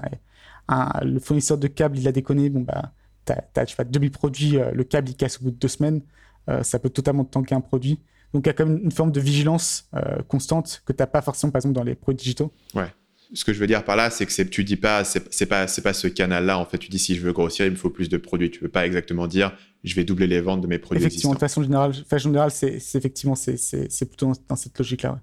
le 1.04 1.20
fournisseur 1.20 1.58
de 1.58 1.68
câbles, 1.68 1.98
il 1.98 2.08
a 2.08 2.12
déconné, 2.12 2.50
bon, 2.50 2.62
bah, 2.62 2.94
tu 3.26 3.34
as, 3.34 3.66
as 3.78 3.84
2000 3.84 4.12
produits, 4.12 4.58
euh, 4.58 4.72
le 4.72 4.84
câble, 4.84 5.10
il 5.10 5.16
casse 5.16 5.40
au 5.40 5.46
bout 5.46 5.52
de 5.52 5.58
deux 5.58 5.68
semaines. 5.68 6.02
Euh, 6.50 6.64
ça 6.64 6.80
peut 6.80 6.90
totalement 6.90 7.24
te 7.24 7.32
tanker 7.32 7.56
un 7.56 7.62
produit. 7.62 8.00
Donc, 8.34 8.46
il 8.46 8.48
y 8.48 8.50
a 8.50 8.54
quand 8.54 8.66
même 8.66 8.80
une 8.84 8.92
forme 8.92 9.12
de 9.12 9.20
vigilance 9.20 9.90
constante 10.28 10.82
que 10.86 10.94
tu 10.94 10.98
n'as 11.02 11.08
pas 11.08 11.22
forcément, 11.22 11.52
par 11.52 11.60
exemple, 11.60 11.76
dans 11.76 11.84
les 11.84 11.96
produits 11.96 12.18
digitaux. 12.18 12.52
Ouais 12.74 12.88
ce 13.34 13.44
que 13.44 13.54
je 13.54 13.60
veux 13.60 13.68
dire 13.68 13.84
par 13.84 13.96
là, 13.96 14.10
c'est 14.10 14.26
que 14.26 14.44
tu 14.44 14.64
dis 14.64 14.76
pas, 14.76 15.04
c'est 15.04 15.46
pas, 15.46 15.68
c'est 15.68 15.82
pas 15.82 15.94
ce 15.94 16.08
canal-là. 16.08 16.60
En 16.60 16.66
fait, 16.66 16.78
tu 16.78 16.90
dis 16.90 17.00
si 17.00 17.16
je 17.16 17.22
veux 17.22 17.34
grossir, 17.34 17.66
il 17.66 17.72
me 17.72 17.76
faut 17.76 17.90
plus 17.90 18.10
de 18.10 18.18
produits. 18.18 18.52
Tu 18.52 18.60
veux 18.60 18.70
pas 18.70 18.86
exactement 18.86 19.28
dire, 19.28 19.56
je 19.84 19.96
vais 19.96 20.04
doubler 20.04 20.28
les 20.28 20.40
ventes 20.40 20.62
de 20.62 20.68
mes 20.68 20.78
produits 20.78 21.04
effectivement, 21.04 21.34
De 21.34 21.40
façon 21.40 21.64
générale, 21.64 21.94
façon 21.94 22.30
générale, 22.30 22.52
c'est 22.52 22.78
effectivement, 22.96 23.36
c'est 23.36 24.06
plutôt 24.06 24.32
dans, 24.48 24.56
cette 24.56 24.78
logique-là. 24.78 25.20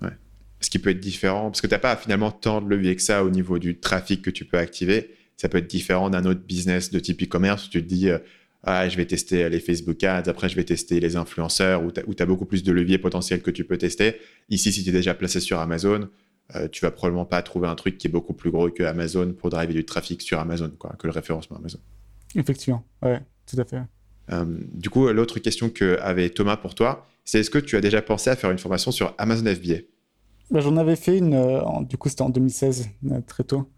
Ouais. 0.00 0.08
ouais. 0.08 0.14
Ce 0.60 0.70
qui 0.70 0.78
peut 0.78 0.90
être 0.90 1.00
différent, 1.00 1.50
parce 1.50 1.60
que 1.60 1.66
tu 1.66 1.74
n'as 1.74 1.78
pas 1.78 1.96
finalement 1.96 2.30
tant 2.30 2.62
de 2.62 2.68
levier 2.68 2.96
que 2.96 3.02
ça 3.02 3.24
au 3.24 3.30
niveau 3.30 3.58
du 3.58 3.78
trafic 3.78 4.22
que 4.22 4.30
tu 4.30 4.44
peux 4.44 4.58
activer. 4.58 5.14
Ça 5.36 5.48
peut 5.48 5.58
être 5.58 5.70
différent 5.70 6.10
d'un 6.10 6.24
autre 6.26 6.40
business 6.40 6.90
de 6.90 6.98
type 6.98 7.22
e-commerce 7.22 7.66
où 7.66 7.70
tu 7.70 7.82
te 7.82 7.88
dis, 7.88 8.08
euh, 8.08 8.18
ah, 8.62 8.88
je 8.88 8.96
vais 8.96 9.06
tester 9.06 9.48
les 9.48 9.60
Facebook 9.60 10.02
Ads, 10.04 10.28
après 10.28 10.48
je 10.48 10.56
vais 10.56 10.64
tester 10.64 11.00
les 11.00 11.16
influenceurs, 11.16 11.82
où 11.82 11.90
tu 11.90 12.00
as, 12.00 12.22
as, 12.22 12.26
beaucoup 12.26 12.44
plus 12.44 12.62
de 12.62 12.72
leviers 12.72 12.98
potentiels 12.98 13.40
que 13.40 13.50
tu 13.50 13.64
peux 13.64 13.78
tester. 13.78 14.16
Ici, 14.50 14.72
si 14.72 14.82
tu 14.82 14.90
es 14.90 14.92
déjà 14.92 15.14
placé 15.14 15.40
sur 15.40 15.58
Amazon, 15.60 16.08
euh, 16.56 16.68
tu 16.68 16.84
vas 16.84 16.90
probablement 16.90 17.24
pas 17.24 17.42
trouver 17.42 17.68
un 17.68 17.74
truc 17.74 17.96
qui 17.96 18.08
est 18.08 18.10
beaucoup 18.10 18.34
plus 18.34 18.50
gros 18.50 18.70
que 18.70 18.82
Amazon 18.82 19.32
pour 19.32 19.50
driver 19.50 19.72
du 19.72 19.84
trafic 19.84 20.20
sur 20.20 20.38
Amazon, 20.40 20.70
quoi, 20.78 20.94
que 20.98 21.06
le 21.06 21.12
référencement 21.12 21.56
Amazon. 21.56 21.78
Effectivement, 22.34 22.84
ouais, 23.02 23.20
tout 23.46 23.58
à 23.58 23.64
fait. 23.64 23.80
Euh, 24.32 24.44
du 24.72 24.90
coup, 24.90 25.08
l'autre 25.08 25.38
question 25.38 25.70
que 25.70 25.98
avait 26.00 26.30
Thomas 26.30 26.56
pour 26.56 26.74
toi, 26.74 27.06
c'est 27.24 27.40
est-ce 27.40 27.50
que 27.50 27.58
tu 27.58 27.76
as 27.76 27.80
déjà 27.80 28.02
pensé 28.02 28.30
à 28.30 28.36
faire 28.36 28.50
une 28.50 28.58
formation 28.58 28.90
sur 28.90 29.14
Amazon 29.18 29.46
FBA 29.46 29.80
bah, 30.50 30.60
J'en 30.60 30.76
avais 30.76 30.96
fait 30.96 31.16
une, 31.16 31.34
euh, 31.34 31.60
du 31.88 31.96
coup 31.96 32.08
c'était 32.08 32.22
en 32.22 32.30
2016, 32.30 32.90
très 33.26 33.44
tôt. 33.44 33.70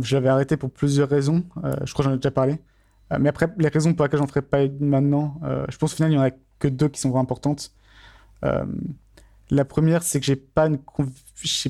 J'avais 0.00 0.28
arrêté 0.28 0.56
pour 0.56 0.70
plusieurs 0.70 1.08
raisons, 1.08 1.44
je 1.84 1.92
crois 1.92 2.04
que 2.04 2.10
j'en 2.10 2.14
ai 2.14 2.18
déjà 2.18 2.30
parlé. 2.30 2.58
Mais 3.18 3.28
après, 3.28 3.48
les 3.58 3.68
raisons 3.68 3.94
pour 3.94 4.04
lesquelles 4.04 4.20
j'en 4.20 4.26
ferai 4.26 4.42
pas 4.42 4.66
maintenant, 4.80 5.40
je 5.68 5.76
pense 5.76 5.92
au 5.92 5.96
final 5.96 6.12
il 6.12 6.16
n'y 6.16 6.20
en 6.20 6.26
a 6.26 6.30
que 6.58 6.68
deux 6.68 6.88
qui 6.88 7.00
sont 7.00 7.10
vraiment 7.10 7.22
importantes. 7.22 7.72
La 9.50 9.64
première, 9.64 10.02
c'est 10.02 10.18
que 10.18 10.26
j'ai 10.26 10.36
pas 10.36 10.66
une 10.66 10.78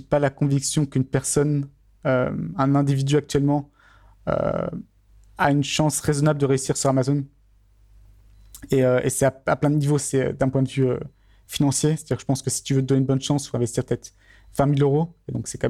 pas 0.08 0.18
la 0.18 0.30
conviction 0.30 0.86
qu'une 0.86 1.04
personne, 1.04 1.68
euh, 2.06 2.30
un 2.56 2.74
individu 2.74 3.16
actuellement, 3.16 3.70
euh, 4.28 4.66
a 5.38 5.50
une 5.50 5.64
chance 5.64 6.00
raisonnable 6.00 6.40
de 6.40 6.46
réussir 6.46 6.76
sur 6.76 6.88
Amazon. 6.90 7.24
Et, 8.70 8.82
c'est 9.10 9.26
à, 9.26 9.56
plein 9.56 9.70
de 9.70 9.76
niveaux. 9.76 9.98
C'est 9.98 10.32
d'un 10.32 10.48
point 10.48 10.62
de 10.62 10.68
vue 10.68 10.88
financier. 11.46 11.96
C'est-à-dire 11.96 12.16
que 12.16 12.22
je 12.22 12.26
pense 12.26 12.42
que 12.42 12.50
si 12.50 12.62
tu 12.62 12.74
veux 12.74 12.80
te 12.80 12.86
donner 12.86 13.00
une 13.00 13.06
bonne 13.06 13.20
chance, 13.20 13.46
il 13.46 13.50
faut 13.50 13.56
investir 13.58 13.84
peut-être 13.84 14.14
20 14.56 14.78
000 14.78 14.90
euros. 14.90 15.14
Et 15.28 15.32
donc, 15.32 15.46
c'est 15.46 15.58
quand 15.58 15.68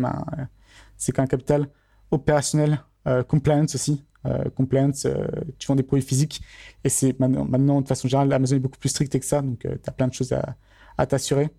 c'est 0.97 1.13
quand 1.13 1.23
même 1.23 1.27
un 1.27 1.29
capital 1.29 1.69
opérationnel, 2.13 2.81
compliance 3.29 3.75
aussi. 3.75 4.05
Compliance, 4.55 5.07
tu 5.59 5.67
vends 5.67 5.77
des 5.77 5.83
produits 5.83 6.07
physiques. 6.07 6.43
Et 6.85 6.89
c'est 6.89 7.19
maintenant, 7.19 7.81
de 7.81 7.89
façon 7.89 8.09
générale, 8.09 8.33
Amazon 8.33 8.57
est 8.57 8.61
beaucoup 8.61 8.79
plus 8.79 8.89
strict 8.89 9.19
que 9.19 9.25
ça. 9.25 9.43
Donc, 9.43 9.61
tu 9.61 9.69
as 9.69 9.93
plein 9.93 10.09
de 10.09 10.15
choses 10.15 10.33
à, 10.97 11.07
t'assurer. 11.07 11.51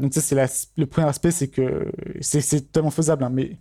donc, 0.00 0.14
ça, 0.14 0.20
c'est 0.20 0.36
le 0.76 0.86
premier 0.86 1.06
aspect, 1.08 1.30
c'est 1.30 1.48
que 1.48 1.90
c'est 2.20 2.42
totalement 2.60 2.90
faisable. 2.90 3.24
Hein, 3.24 3.30
mais 3.30 3.58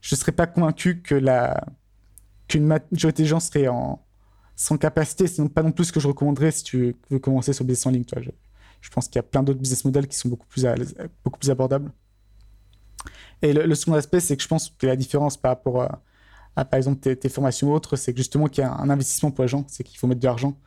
je 0.00 0.14
ne 0.14 0.18
serais 0.18 0.32
pas 0.32 0.46
convaincu 0.46 1.02
que 1.02 1.14
la 1.14 1.64
qu'une 2.48 2.64
majorité 2.64 3.22
des 3.22 3.28
gens 3.28 3.40
seraient 3.40 3.68
en 3.68 4.00
sans 4.56 4.78
capacité, 4.78 5.26
sinon 5.26 5.48
pas 5.48 5.62
non 5.62 5.70
plus 5.70 5.86
ce 5.86 5.92
que 5.92 6.00
je 6.00 6.08
recommanderais 6.08 6.50
si 6.50 6.64
tu 6.64 6.96
veux 7.10 7.18
commencer 7.18 7.52
sur 7.52 7.64
le 7.64 7.68
business 7.68 7.86
en 7.86 7.90
ligne. 7.90 8.04
Je, 8.80 8.90
pense 8.90 9.06
qu'il 9.06 9.16
y 9.16 9.18
a 9.18 9.22
plein 9.22 9.42
d'autres 9.42 9.58
business 9.58 9.84
models 9.84 10.08
qui 10.08 10.16
sont 10.16 10.30
beaucoup 10.30 10.46
plus, 10.46 10.64
beaucoup 11.24 11.38
plus 11.38 11.50
abordables. 11.50 11.92
Et 13.42 13.52
le, 13.52 13.74
second 13.74 13.92
aspect, 13.94 14.20
c'est 14.20 14.36
que 14.36 14.42
je 14.42 14.48
pense 14.48 14.70
que 14.70 14.86
la 14.86 14.96
différence 14.96 15.36
par 15.36 15.50
rapport 15.50 15.82
à, 15.82 16.00
par 16.64 16.78
exemple 16.78 17.16
tes, 17.16 17.28
formations 17.28 17.70
ou 17.70 17.74
autres, 17.74 17.96
c'est 17.96 18.16
justement 18.16 18.46
qu'il 18.46 18.64
y 18.64 18.66
a 18.66 18.72
un 18.72 18.88
investissement 18.88 19.30
pour 19.30 19.42
les 19.44 19.48
gens, 19.48 19.64
c'est 19.68 19.84
qu'il 19.84 19.98
faut 19.98 20.06
mettre 20.06 20.20
de 20.20 20.26
l'argent. 20.26 20.58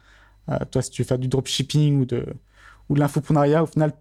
Euh, 0.50 0.60
toi, 0.72 0.82
si 0.82 0.92
tu 0.92 1.02
veux 1.02 1.08
faire 1.08 1.18
du 1.20 1.28
dropshipping 1.28 2.02
ou 2.02 2.06
de, 2.06 2.26
ou 2.90 2.96
de 2.96 3.00
l'infoprenariat, 3.00 3.64
au 3.64 3.66
final, 3.66 3.94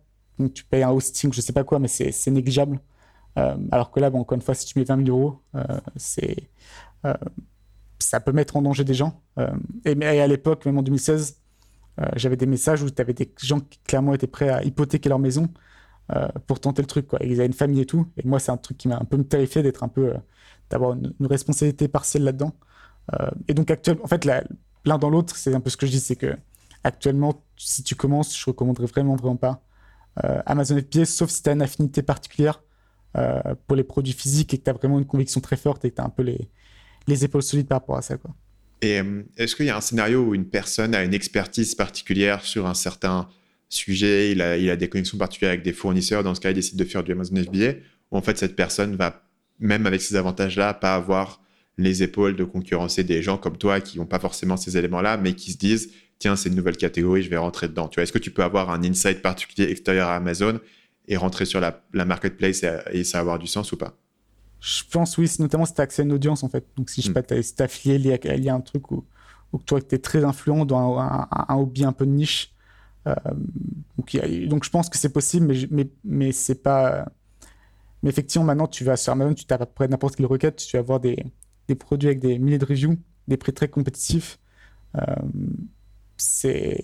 tu 0.54 0.64
payes 0.64 0.82
un 0.82 0.90
hosting, 0.90 1.32
je 1.32 1.40
sais 1.40 1.52
pas 1.52 1.64
quoi, 1.64 1.78
mais 1.78 1.88
c'est 1.88 2.30
négligeable. 2.30 2.78
Euh, 3.38 3.56
alors 3.72 3.90
que 3.90 4.00
là, 4.00 4.10
bon, 4.10 4.20
encore 4.20 4.36
une 4.36 4.42
fois, 4.42 4.54
si 4.54 4.66
tu 4.66 4.78
mets 4.78 4.84
20 4.84 5.06
000 5.06 5.16
euros, 5.16 5.42
euh, 5.54 5.64
c'est 5.96 6.50
ça 8.00 8.20
peut 8.20 8.32
mettre 8.32 8.56
en 8.56 8.62
danger 8.62 8.84
des 8.84 8.94
gens. 8.94 9.22
et, 9.84 10.04
à 10.04 10.26
l'époque, 10.26 10.64
même 10.66 10.78
en 10.78 10.82
2016, 10.82 11.40
j'avais 12.16 12.36
des 12.36 12.46
messages 12.46 12.82
où 12.82 12.90
tu 12.90 13.02
avais 13.02 13.12
des 13.12 13.32
gens 13.42 13.60
qui 13.60 13.78
clairement 13.80 14.14
étaient 14.14 14.28
prêts 14.28 14.48
à 14.48 14.62
hypothéquer 14.62 15.08
leur 15.08 15.18
maison 15.18 15.48
pour 16.46 16.60
tenter 16.60 16.82
le 16.82 16.86
truc. 16.86 17.06
Quoi. 17.06 17.18
Ils 17.22 17.34
avaient 17.34 17.46
une 17.46 17.52
famille 17.52 17.80
et 17.80 17.86
tout. 17.86 18.06
Et 18.16 18.26
moi, 18.26 18.38
c'est 18.38 18.50
un 18.50 18.56
truc 18.56 18.78
qui 18.78 18.88
m'a 18.88 18.96
un 18.96 19.04
peu 19.04 19.22
terrifié 19.22 19.62
d'être 19.62 19.82
un 19.82 19.88
peu, 19.88 20.14
d'avoir 20.70 20.94
une, 20.94 21.12
responsabilité 21.26 21.88
partielle 21.88 22.24
là-dedans. 22.24 22.54
et 23.46 23.54
donc, 23.54 23.70
actuellement, 23.70 24.04
en 24.04 24.08
fait, 24.08 24.24
l'un 24.24 24.98
dans 24.98 25.10
l'autre, 25.10 25.36
c'est 25.36 25.54
un 25.54 25.60
peu 25.60 25.70
ce 25.70 25.76
que 25.76 25.86
je 25.86 25.92
dis, 25.92 26.00
c'est 26.00 26.16
que 26.16 26.36
actuellement, 26.82 27.44
si 27.56 27.82
tu 27.82 27.94
commences, 27.94 28.38
je 28.38 28.44
recommanderais 28.46 28.86
vraiment, 28.86 29.16
vraiment 29.16 29.36
pas 29.36 29.62
Amazon 30.46 30.78
FBA, 30.78 31.04
sauf 31.04 31.30
si 31.30 31.42
tu 31.42 31.50
as 31.50 31.52
une 31.52 31.62
affinité 31.62 32.02
particulière 32.02 32.62
euh, 33.16 33.54
pour 33.66 33.74
les 33.74 33.84
produits 33.84 34.12
physiques 34.12 34.52
et 34.52 34.58
que 34.58 34.64
tu 34.64 34.70
as 34.70 34.74
vraiment 34.74 34.98
une 34.98 35.06
conviction 35.06 35.40
très 35.40 35.56
forte 35.56 35.82
et 35.86 35.90
que 35.90 35.96
tu 35.96 36.02
as 36.02 36.04
un 36.04 36.10
peu 36.10 36.22
les, 36.22 36.50
les 37.06 37.24
épaules 37.24 37.42
solides 37.42 37.66
par 37.66 37.80
rapport 37.80 37.96
à 37.96 38.02
ça. 38.02 38.18
Quoi. 38.18 38.34
Et 38.82 39.00
euh, 39.00 39.22
est-ce 39.38 39.56
qu'il 39.56 39.64
y 39.64 39.70
a 39.70 39.76
un 39.76 39.80
scénario 39.80 40.22
où 40.22 40.34
une 40.34 40.48
personne 40.48 40.94
a 40.94 41.02
une 41.02 41.14
expertise 41.14 41.74
particulière 41.74 42.44
sur 42.44 42.66
un 42.66 42.74
certain 42.74 43.28
sujet, 43.68 44.32
il 44.32 44.42
a, 44.42 44.56
il 44.56 44.70
a 44.70 44.76
des 44.76 44.88
connexions 44.88 45.18
particulières 45.18 45.52
avec 45.52 45.64
des 45.64 45.72
fournisseurs, 45.72 46.22
dans 46.22 46.34
ce 46.34 46.40
cas, 46.40 46.50
il 46.50 46.54
décide 46.54 46.78
de 46.78 46.84
faire 46.84 47.02
du 47.02 47.12
Amazon 47.12 47.36
FBA, 47.36 47.74
ou 48.10 48.16
en 48.16 48.22
fait, 48.22 48.38
cette 48.38 48.56
personne 48.56 48.96
va, 48.96 49.22
même 49.58 49.86
avec 49.86 50.00
ces 50.00 50.16
avantages-là, 50.16 50.74
pas 50.74 50.94
avoir 50.94 51.42
les 51.76 52.02
épaules 52.02 52.36
de 52.36 52.44
concurrencer 52.44 53.04
des 53.04 53.22
gens 53.22 53.38
comme 53.38 53.56
toi 53.56 53.80
qui 53.80 53.98
n'ont 53.98 54.06
pas 54.06 54.18
forcément 54.18 54.56
ces 54.56 54.76
éléments-là, 54.76 55.16
mais 55.16 55.34
qui 55.34 55.52
se 55.52 55.58
disent, 55.58 55.92
tiens, 56.18 56.36
c'est 56.36 56.48
une 56.48 56.56
nouvelle 56.56 56.76
catégorie, 56.76 57.22
je 57.22 57.30
vais 57.30 57.36
rentrer 57.36 57.68
dedans. 57.68 57.88
Tu 57.88 57.96
vois, 57.96 58.02
est-ce 58.02 58.12
que 58.12 58.18
tu 58.18 58.30
peux 58.30 58.42
avoir 58.42 58.70
un 58.70 58.82
insight 58.82 59.22
particulier 59.22 59.70
extérieur 59.70 60.08
à 60.08 60.16
Amazon 60.16 60.60
et 61.06 61.16
rentrer 61.16 61.44
sur 61.44 61.60
la, 61.60 61.82
marketplace 62.04 62.64
et, 62.92 63.04
ça 63.04 63.20
avoir 63.20 63.38
du 63.38 63.46
sens 63.46 63.72
ou 63.72 63.76
pas? 63.76 63.96
Je 64.60 64.82
pense 64.90 65.16
oui, 65.18 65.30
notamment 65.38 65.64
si 65.64 65.74
tu 65.74 65.80
as 65.80 65.84
accès 65.84 66.02
à 66.02 66.04
une 66.04 66.12
audience 66.12 66.42
en 66.42 66.48
fait. 66.48 66.64
Donc 66.76 66.90
si 66.90 67.00
je 67.00 67.06
sais 67.06 67.12
hmm. 67.12 67.22
pas, 67.22 67.42
si 67.42 67.54
tu 67.54 67.62
affilié, 67.62 68.18
il 68.24 68.44
y 68.44 68.48
a 68.48 68.54
un 68.54 68.60
truc 68.60 68.90
où, 68.90 69.04
où 69.52 69.58
toi 69.58 69.80
tu 69.80 69.94
es 69.94 69.98
très 69.98 70.24
influent 70.24 70.64
dans 70.64 70.98
un, 70.98 71.28
hobby 71.56 71.84
un 71.84 71.92
peu 71.92 72.06
de 72.06 72.10
niche. 72.10 72.52
Euh, 73.08 73.14
donc, 74.46 74.64
je 74.64 74.70
pense 74.70 74.88
que 74.88 74.98
c'est 74.98 75.12
possible, 75.12 75.54
mais, 76.04 76.32
c'est 76.32 76.62
pas. 76.62 77.06
Mais 78.02 78.10
effectivement, 78.10 78.44
maintenant 78.44 78.68
tu 78.68 78.84
vas 78.84 78.96
sur 78.96 79.12
Amazon, 79.12 79.34
tu 79.34 79.44
tapes 79.44 79.62
à 79.62 79.66
peu 79.66 79.72
près 79.74 79.88
n'importe 79.88 80.16
quelle 80.16 80.26
requête, 80.26 80.56
tu 80.56 80.76
vas 80.76 80.80
avoir 80.80 81.00
des, 81.00 81.16
produits 81.78 82.08
avec 82.08 82.20
des 82.20 82.38
milliers 82.38 82.58
de 82.58 82.64
reviews, 82.64 82.96
des 83.26 83.36
prix 83.36 83.52
très 83.52 83.68
compétitifs. 83.68 84.38
Euh, 84.96 85.00
c'est 86.16 86.80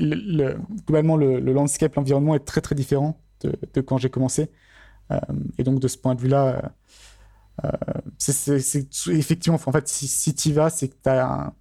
le, 0.00 0.56
globalement 0.86 1.16
le, 1.16 1.40
le 1.40 1.52
landscape, 1.52 1.94
l'environnement 1.94 2.34
est 2.34 2.44
très 2.44 2.60
très 2.60 2.74
différent 2.74 3.20
de, 3.42 3.80
quand 3.80 3.98
j'ai 3.98 4.10
commencé. 4.10 4.50
Euh, 5.10 5.18
et 5.58 5.64
donc, 5.64 5.80
de 5.80 5.88
ce 5.88 5.98
point 5.98 6.14
de 6.14 6.20
vue-là, 6.20 6.72
effectivement, 9.08 9.58
en 9.64 9.72
fait, 9.72 9.88
si, 9.88 10.34
tu 10.34 10.48
y 10.48 10.52
vas, 10.52 10.70
c'est 10.70 10.88
que 10.88 10.96
tu 11.02 11.10
as 11.10 11.52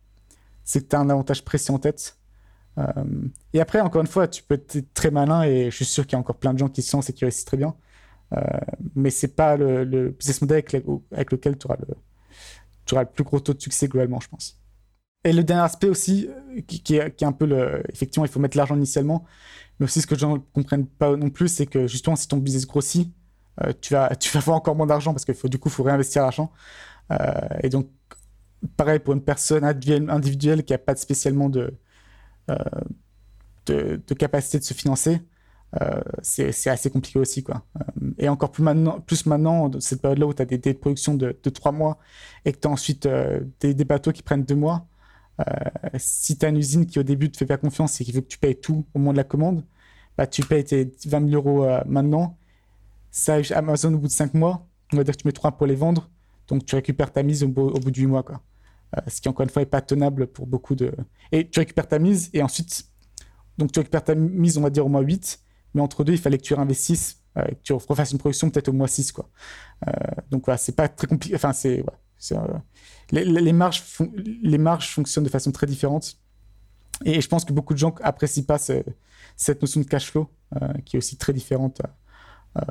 un 0.99 1.09
avantage 1.09 1.43
précis 1.43 1.71
en 1.71 1.79
tête. 1.79 2.17
Et 3.53 3.61
après, 3.61 3.81
encore 3.81 4.01
une 4.01 4.07
fois, 4.07 4.27
tu 4.27 4.43
peux 4.43 4.55
être 4.55 4.93
très 4.93 5.11
malin 5.11 5.43
et 5.43 5.69
je 5.69 5.75
suis 5.75 5.85
sûr 5.85 6.05
qu'il 6.05 6.13
y 6.13 6.15
a 6.15 6.19
encore 6.19 6.37
plein 6.37 6.53
de 6.53 6.59
gens 6.59 6.69
qui 6.69 6.81
et 6.81 7.13
qui 7.13 7.25
réussissent 7.25 7.45
très 7.45 7.57
bien. 7.57 7.75
mais 8.95 9.11
c'est 9.11 9.35
pas 9.35 9.57
le, 9.57 10.09
business 10.09 10.41
model 10.41 10.63
avec, 11.11 11.31
lequel 11.31 11.57
tu 11.57 11.67
auras, 11.67 11.77
le 13.03 13.05
plus 13.05 13.23
gros 13.23 13.39
taux 13.39 13.53
de 13.53 13.61
succès 13.61 13.87
globalement, 13.87 14.19
je 14.19 14.27
pense. 14.29 14.57
Et 15.23 15.31
le 15.31 15.43
dernier 15.43 15.63
aspect 15.63 15.87
aussi, 15.87 16.29
qui, 16.67 16.81
qui, 16.81 16.95
est, 16.95 17.23
un 17.23 17.31
peu 17.31 17.45
le. 17.45 17.83
Effectivement, 17.93 18.25
il 18.25 18.31
faut 18.31 18.39
mettre 18.39 18.57
l'argent 18.57 18.75
initialement. 18.75 19.23
Mais 19.79 19.85
aussi, 19.85 20.01
ce 20.01 20.07
que 20.07 20.15
les 20.15 20.19
gens 20.19 20.33
ne 20.33 20.39
comprennent 20.53 20.87
pas 20.87 21.15
non 21.15 21.29
plus, 21.29 21.47
c'est 21.47 21.65
que 21.65 21.87
justement, 21.87 22.15
si 22.15 22.27
ton 22.27 22.37
business 22.37 22.67
grossit, 22.67 23.13
euh, 23.63 23.71
tu, 23.81 23.93
vas, 23.93 24.15
tu 24.15 24.29
vas 24.31 24.39
avoir 24.39 24.57
encore 24.57 24.75
moins 24.75 24.87
d'argent 24.87 25.13
parce 25.13 25.25
que 25.25 25.33
faut, 25.33 25.47
du 25.47 25.59
coup, 25.59 25.69
il 25.69 25.71
faut 25.71 25.83
réinvestir 25.83 26.21
l'argent. 26.21 26.51
Euh, 27.11 27.17
et 27.61 27.69
donc, 27.69 27.89
pareil 28.77 28.99
pour 28.99 29.13
une 29.13 29.23
personne 29.23 29.63
individuelle 29.63 30.63
qui 30.63 30.73
n'a 30.73 30.77
pas 30.79 30.95
spécialement 30.95 31.49
de, 31.49 31.59
euh, 31.61 31.71
de, 32.47 34.01
de, 34.05 34.13
capacité 34.13 34.59
de 34.59 34.63
se 34.63 34.73
financer, 34.73 35.21
c'est 36.21 36.69
assez 36.69 36.89
compliqué 36.89 37.19
aussi. 37.19 37.43
Quoi. 37.43 37.63
et 38.17 38.29
encore 38.29 38.51
plus 38.51 38.63
maintenant, 38.63 38.99
plus 38.99 39.25
maintenant, 39.25 39.69
dans 39.69 39.79
cette 39.79 40.01
période-là 40.01 40.27
où 40.27 40.33
tu 40.33 40.41
as 40.41 40.45
des 40.45 40.57
délais 40.57 40.73
de 40.73 40.79
production 40.79 41.15
de, 41.15 41.37
de 41.41 41.49
3 41.49 41.71
mois 41.71 41.97
et 42.45 42.51
que 42.51 42.59
tu 42.59 42.67
as 42.67 42.71
ensuite 42.71 43.07
des, 43.59 43.85
bateaux 43.85 44.11
qui 44.11 44.23
prennent 44.23 44.43
2 44.43 44.55
mois, 44.55 44.87
euh, 45.39 45.43
si 45.97 46.37
tu 46.37 46.45
as 46.45 46.49
une 46.49 46.57
usine 46.57 46.85
qui 46.85 46.99
au 46.99 47.03
début 47.03 47.31
te 47.31 47.37
fait 47.37 47.45
pas 47.45 47.57
confiance 47.57 47.99
et 47.99 48.05
qui 48.05 48.11
veut 48.11 48.21
que 48.21 48.27
tu 48.27 48.37
payes 48.37 48.59
tout 48.59 48.85
au 48.93 48.99
moment 48.99 49.11
de 49.13 49.17
la 49.17 49.23
commande, 49.23 49.63
bah, 50.17 50.27
tu 50.27 50.43
payes 50.43 50.63
tes 50.63 50.91
20 51.05 51.29
000 51.29 51.31
euros 51.31 51.65
euh, 51.65 51.81
maintenant. 51.87 52.37
Ça, 53.11 53.37
Amazon, 53.55 53.93
au 53.93 53.97
bout 53.97 54.07
de 54.07 54.11
5 54.11 54.33
mois, 54.33 54.67
on 54.91 54.97
va 54.97 55.03
dire 55.03 55.15
que 55.15 55.21
tu 55.21 55.27
mets 55.27 55.33
3 55.33 55.53
pour 55.53 55.67
les 55.67 55.75
vendre. 55.75 56.09
Donc, 56.47 56.65
tu 56.65 56.75
récupères 56.75 57.11
ta 57.11 57.23
mise 57.23 57.43
au, 57.43 57.47
bout, 57.47 57.71
de 57.71 57.99
8 57.99 58.07
mois. 58.07 58.23
Quoi. 58.23 58.41
Euh, 58.95 59.01
ce 59.07 59.21
qui, 59.21 59.29
encore 59.29 59.43
une 59.43 59.49
fois, 59.49 59.61
n'est 59.61 59.67
pas 59.67 59.81
tenable 59.81 60.27
pour 60.27 60.47
beaucoup 60.47 60.75
de. 60.75 60.93
Et 61.31 61.49
tu 61.49 61.59
récupères 61.59 61.87
ta 61.87 61.99
mise 61.99 62.29
et 62.33 62.43
ensuite, 62.43 62.85
donc 63.57 63.71
tu 63.71 63.79
récupères 63.79 64.03
ta 64.03 64.15
mise, 64.15 64.57
on 64.57 64.61
va 64.61 64.69
dire, 64.69 64.85
au 64.85 64.89
mois 64.89 65.01
8. 65.01 65.39
Mais 65.73 65.81
entre 65.81 66.03
deux, 66.03 66.13
il 66.13 66.19
fallait 66.19 66.37
que 66.37 66.43
tu 66.43 66.53
réinvestisses, 66.53 67.23
que 67.35 67.55
tu 67.63 67.73
refasses 67.73 68.11
une 68.11 68.19
production 68.19 68.49
peut-être 68.51 68.67
au 68.67 68.73
mois 68.73 68.87
6. 68.87 69.11
Quoi. 69.11 69.27
donc, 70.29 70.45
voilà, 70.45 70.57
c'est 70.57 70.75
pas 70.75 70.87
très 70.87 71.07
compliqué. 71.07 71.35
Enfin, 71.35 71.53
c'est. 71.53 71.83
Euh, 72.31 72.47
les, 73.11 73.53
marges 73.53 73.83
les 74.41 74.57
marges 74.57 74.89
fonctionnent 74.89 75.25
de 75.25 75.29
façon 75.29 75.51
très 75.51 75.67
différente. 75.67 76.17
Et 77.05 77.19
je 77.19 77.27
pense 77.27 77.43
que 77.43 77.53
beaucoup 77.53 77.73
de 77.73 77.79
gens 77.79 77.93
apprécient 78.01 78.43
pas 78.43 78.57
cette 78.57 79.61
notion 79.61 79.81
de 79.81 79.85
cash 79.85 80.11
flow, 80.11 80.29
euh, 80.61 80.73
qui 80.85 80.95
est 80.95 80.99
aussi 80.99 81.17
très 81.17 81.33
différente 81.33 81.81
euh, 82.57 82.61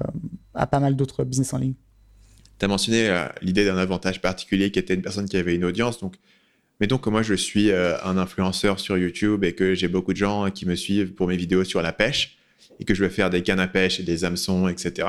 à 0.55 0.67
pas 0.67 0.81
mal 0.81 0.97
d'autres 0.97 1.25
business 1.25 1.53
en 1.53 1.59
ligne. 1.59 1.75
Tu 2.63 2.69
mentionné 2.69 3.27
l'idée 3.41 3.65
d'un 3.65 3.77
avantage 3.77 4.21
particulier 4.21 4.71
qui 4.71 4.79
était 4.79 4.95
une 4.95 5.03
personne 5.03 5.29
qui 5.29 5.37
avait 5.37 5.57
une 5.57 5.65
audience. 5.65 5.99
Donc, 5.99 6.15
mettons 6.79 6.97
que 6.97 7.11
moi, 7.11 7.23
je 7.23 7.35
suis 7.35 7.73
un 7.73 8.17
influenceur 8.17 8.79
sur 8.79 8.97
YouTube 8.97 9.43
et 9.43 9.53
que 9.53 9.75
j'ai 9.75 9.89
beaucoup 9.89 10.13
de 10.13 10.19
gens 10.19 10.49
qui 10.49 10.65
me 10.65 10.77
suivent 10.77 11.13
pour 11.13 11.27
mes 11.27 11.37
vidéos 11.37 11.65
sur 11.65 11.83
la 11.83 11.93
pêche 11.93 12.39
et 12.79 12.85
que 12.85 12.95
je 12.95 13.03
vais 13.03 13.11
faire 13.11 13.31
des 13.31 13.43
cannes 13.43 13.59
à 13.59 13.67
pêche 13.67 13.99
et 13.99 14.05
des 14.05 14.25
hameçons, 14.25 14.69
etc. 14.69 15.09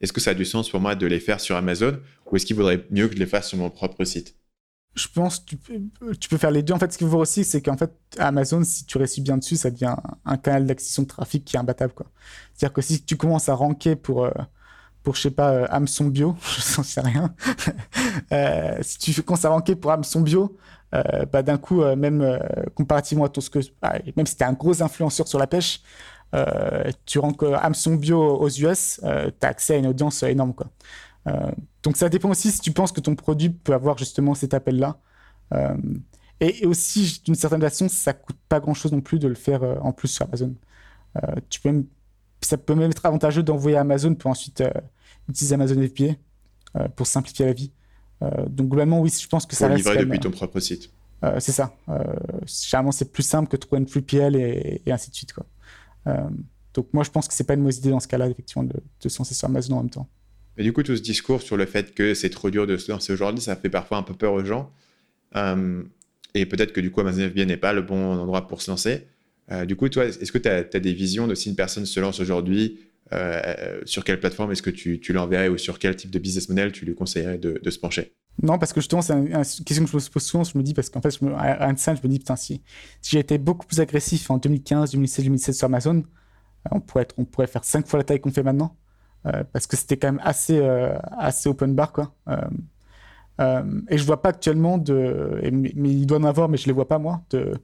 Est-ce 0.00 0.14
que 0.14 0.20
ça 0.20 0.30
a 0.30 0.34
du 0.34 0.46
sens 0.46 0.70
pour 0.70 0.80
moi 0.80 0.94
de 0.94 1.06
les 1.06 1.20
faire 1.20 1.40
sur 1.40 1.56
Amazon 1.56 2.00
ou 2.30 2.36
est-ce 2.36 2.46
qu'il 2.46 2.56
vaudrait 2.56 2.86
mieux 2.90 3.06
que 3.08 3.14
je 3.14 3.18
les 3.18 3.26
fasse 3.26 3.48
sur 3.48 3.58
mon 3.58 3.68
propre 3.68 4.04
site? 4.04 4.34
Je 4.94 5.08
pense 5.08 5.40
que 5.40 5.56
tu 6.18 6.28
peux, 6.28 6.38
faire 6.38 6.52
les 6.52 6.62
deux. 6.62 6.72
En 6.72 6.78
fait, 6.78 6.90
ce 6.90 6.96
qu'il 6.96 7.08
faut 7.08 7.18
aussi, 7.18 7.44
c'est 7.44 7.60
qu'en 7.60 7.76
fait, 7.76 7.90
Amazon, 8.16 8.62
si 8.64 8.86
tu 8.86 8.96
réussis 8.96 9.20
bien 9.20 9.36
dessus, 9.36 9.56
ça 9.56 9.70
devient 9.70 9.94
un, 10.24 10.36
canal 10.38 10.66
d'acquisition 10.66 11.02
de 11.02 11.08
trafic 11.08 11.44
qui 11.44 11.56
est 11.56 11.58
imbattable. 11.58 11.92
C'est-à-dire 12.54 12.72
que 12.72 12.80
si 12.80 13.02
tu 13.02 13.16
commences 13.16 13.48
à 13.48 13.54
ranker 13.54 13.96
pour, 13.96 14.24
euh, 14.24 14.30
pour 15.04 15.14
je 15.14 15.20
sais 15.20 15.30
pas, 15.30 15.52
euh, 15.52 16.08
bio, 16.10 16.34
je 16.42 16.76
n'en 16.76 16.82
sais 16.82 17.00
rien. 17.00 17.32
euh, 18.32 18.78
si 18.82 18.98
tu 18.98 19.22
commences 19.22 19.44
à 19.44 19.60
pour 19.76 19.92
hameçon 19.92 20.20
bio, 20.20 20.56
euh, 20.94 21.24
bah, 21.32 21.42
d'un 21.42 21.58
coup, 21.58 21.84
même 21.94 22.40
comparativement 22.74 23.24
à 23.24 23.28
tout 23.28 23.40
ce 23.40 23.50
que. 23.50 23.60
Bah, 23.80 23.98
même 24.16 24.26
si 24.26 24.36
tu 24.36 24.42
es 24.42 24.46
un 24.46 24.54
gros 24.54 24.82
influenceur 24.82 25.28
sur 25.28 25.38
la 25.38 25.46
pêche, 25.46 25.82
euh, 26.34 26.90
tu 27.06 27.18
rentres 27.18 27.54
hameçon 27.54 27.94
bio 27.94 28.20
aux 28.20 28.48
US, 28.48 29.00
euh, 29.04 29.30
tu 29.40 29.46
as 29.46 29.50
accès 29.50 29.74
à 29.74 29.76
une 29.76 29.86
audience 29.86 30.22
énorme. 30.22 30.54
Quoi. 30.54 30.68
Euh, 31.28 31.50
donc 31.82 31.96
ça 31.96 32.08
dépend 32.08 32.30
aussi 32.30 32.50
si 32.50 32.60
tu 32.60 32.72
penses 32.72 32.90
que 32.92 33.00
ton 33.00 33.14
produit 33.14 33.50
peut 33.50 33.72
avoir 33.72 33.96
justement 33.98 34.34
cet 34.34 34.54
appel-là. 34.54 34.98
Et, 36.40 36.66
aussi, 36.66 37.22
d'une 37.24 37.36
certaine 37.36 37.60
façon, 37.60 37.88
ça 37.88 38.12
coûte 38.12 38.36
pas 38.48 38.58
grand-chose 38.58 38.90
non 38.90 39.00
plus 39.00 39.20
de 39.20 39.28
le 39.28 39.36
faire 39.36 39.62
en 39.84 39.92
plus 39.92 40.08
sur 40.08 40.26
Amazon. 40.26 40.52
tu 41.48 41.60
peux 41.60 41.70
même, 41.70 41.86
ça 42.46 42.56
peut 42.56 42.74
même 42.74 42.90
être 42.90 43.04
avantageux 43.06 43.42
d'envoyer 43.42 43.76
à 43.76 43.80
Amazon 43.80 44.14
pour 44.14 44.30
ensuite 44.30 44.62
utiliser 45.28 45.54
Amazon 45.54 45.80
FBA 45.86 46.88
pour 46.96 47.06
simplifier 47.06 47.46
la 47.46 47.52
vie. 47.52 47.72
donc 48.48 48.68
globalement, 48.68 49.00
oui, 49.00 49.10
je 49.10 49.28
pense 49.28 49.46
que 49.46 49.54
ça 49.54 49.68
reste... 49.68 49.84
livrer 49.84 50.04
depuis 50.04 50.20
ton 50.20 50.30
propre 50.30 50.60
site. 50.60 50.90
c'est 51.38 51.52
ça. 51.52 51.74
généralement, 52.46 52.92
c'est 52.92 53.12
plus 53.12 53.22
simple 53.22 53.48
que 53.48 53.56
trouver 53.56 53.80
une 53.80 53.86
3PL 53.86 54.36
et, 54.36 54.82
et 54.84 54.92
ainsi 54.92 55.10
de 55.10 55.14
suite. 55.14 55.32
Quoi. 55.32 55.46
donc, 56.74 56.88
moi, 56.92 57.04
je 57.04 57.10
pense 57.10 57.28
que 57.28 57.34
c'est 57.34 57.44
pas 57.44 57.54
une 57.54 57.60
mauvaise 57.60 57.78
idée 57.78 57.90
dans 57.90 58.00
ce 58.00 58.08
cas-là, 58.08 58.28
effectivement, 58.28 58.64
de, 58.64 58.74
de 59.00 59.08
se 59.08 59.18
lancer 59.18 59.34
sur 59.34 59.48
Amazon 59.48 59.74
en 59.74 59.82
même 59.82 59.90
temps. 59.90 60.08
Mais 60.56 60.62
du 60.62 60.72
coup, 60.72 60.82
tout 60.82 60.96
ce 60.96 61.02
discours 61.02 61.42
sur 61.42 61.56
le 61.56 61.66
fait 61.66 61.94
que 61.94 62.14
c'est 62.14 62.30
trop 62.30 62.50
dur 62.50 62.66
de 62.66 62.76
se 62.76 62.90
lancer 62.90 63.12
aujourd'hui, 63.12 63.42
ça 63.42 63.56
fait 63.56 63.70
parfois 63.70 63.98
un 63.98 64.02
peu 64.02 64.14
peur 64.14 64.32
aux 64.32 64.44
gens. 64.44 64.70
et 66.34 66.46
peut-être 66.46 66.72
que 66.72 66.80
du 66.80 66.90
coup, 66.90 67.00
Amazon 67.00 67.28
FBA 67.28 67.44
n'est 67.44 67.56
pas 67.56 67.72
le 67.72 67.82
bon 67.82 68.18
endroit 68.18 68.46
pour 68.46 68.62
se 68.62 68.70
lancer. 68.70 69.08
Du 69.66 69.76
coup, 69.76 69.88
toi, 69.88 70.06
est-ce 70.06 70.32
que 70.32 70.38
tu 70.38 70.48
as, 70.48 70.62
des 70.62 70.92
visions 70.92 71.26
de 71.26 71.34
si 71.34 71.50
une 71.50 71.56
personne 71.56 71.86
se 71.86 72.00
lance 72.00 72.20
aujourd'hui 72.20 72.78
euh, 73.12 73.80
sur 73.84 74.02
quelle 74.02 74.18
plateforme 74.18 74.52
est-ce 74.52 74.62
que 74.62 74.70
tu, 74.70 75.00
l'enverrais 75.12 75.48
ou 75.48 75.58
sur 75.58 75.78
quel 75.78 75.94
type 75.94 76.10
de 76.10 76.18
business 76.18 76.48
model 76.48 76.72
tu 76.72 76.84
lui 76.84 76.94
conseillerais 76.94 77.38
de, 77.38 77.70
se 77.70 77.78
pencher? 77.78 78.14
Non, 78.42 78.58
parce 78.58 78.72
que 78.72 78.80
justement, 78.80 79.02
c'est 79.02 79.12
une, 79.12 79.28
question 79.28 79.84
que 79.84 79.90
je 79.90 79.96
me 79.96 80.10
pose 80.10 80.22
souvent. 80.22 80.44
Je 80.44 80.56
me 80.56 80.62
dis, 80.62 80.74
parce 80.74 80.90
qu'en 80.90 81.00
fait, 81.00 81.16
je 81.18 81.24
me, 81.24 81.34
à 81.34 81.68
Einstein, 81.68 81.96
je 81.96 82.02
me 82.02 82.08
dis, 82.08 82.18
putain, 82.18 82.36
si, 82.36 82.62
j'ai 83.02 83.18
été 83.18 83.38
beaucoup 83.38 83.66
plus 83.66 83.80
agressif 83.80 84.30
en 84.30 84.38
2015, 84.38 84.92
2016, 84.92 85.24
2017 85.26 85.54
sur 85.54 85.66
Amazon, 85.66 86.02
euh, 86.72 87.04
on 87.16 87.24
pourrait, 87.24 87.46
faire 87.46 87.64
cinq 87.64 87.86
fois 87.86 87.98
la 87.98 88.04
taille 88.04 88.20
qu'on 88.20 88.32
fait 88.32 88.42
maintenant. 88.42 88.76
Euh, 89.26 89.44
parce 89.52 89.66
que 89.66 89.76
c'était 89.76 89.96
quand 89.96 90.12
même 90.12 90.20
assez, 90.24 90.60
assez 91.16 91.48
open 91.48 91.74
bar, 91.74 91.92
quoi. 91.92 92.14
et 93.38 93.98
je 93.98 94.04
vois 94.04 94.20
pas 94.20 94.30
actuellement 94.30 94.78
de. 94.78 95.40
mais, 95.52 95.90
il 95.90 96.06
doit 96.06 96.18
en 96.18 96.24
avoir, 96.24 96.48
mais 96.48 96.56
je 96.56 96.66
les 96.66 96.72
vois 96.72 96.88
pas, 96.88 96.98
moi, 96.98 97.22
de 97.30 97.54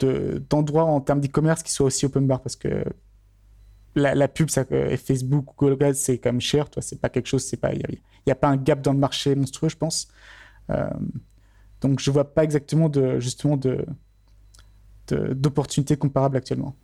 d'endroits 0.00 0.84
en 0.84 1.00
termes 1.00 1.20
d'e-commerce 1.20 1.62
qui 1.62 1.72
soient 1.72 1.86
aussi 1.86 2.06
open 2.06 2.26
bar 2.26 2.40
parce 2.40 2.56
que 2.56 2.84
la, 3.94 4.28
pub, 4.28 4.50
ça, 4.50 4.64
et 4.70 4.96
Facebook, 4.96 5.46
Google 5.56 5.94
c'est 5.94 6.18
quand 6.18 6.32
même 6.32 6.40
cher. 6.40 6.68
Toi, 6.68 6.82
c'est 6.82 7.00
pas 7.00 7.08
quelque 7.08 7.26
chose, 7.26 7.44
c'est 7.44 7.56
pas, 7.56 7.72
il 7.72 8.00
n'y 8.26 8.32
a, 8.32 8.34
pas 8.34 8.48
un 8.48 8.56
gap 8.56 8.80
dans 8.80 8.92
le 8.92 8.98
marché 8.98 9.34
monstrueux, 9.34 9.68
je 9.68 9.76
pense. 9.76 10.08
Euh, 10.70 10.88
donc, 11.80 12.00
je 12.00 12.10
vois 12.10 12.32
pas 12.34 12.44
exactement 12.44 12.88
de, 12.88 13.20
justement 13.20 13.56
de, 13.56 13.84
d'opportunités 15.08 15.96
comparables 15.96 16.36
actuellement. 16.36 16.74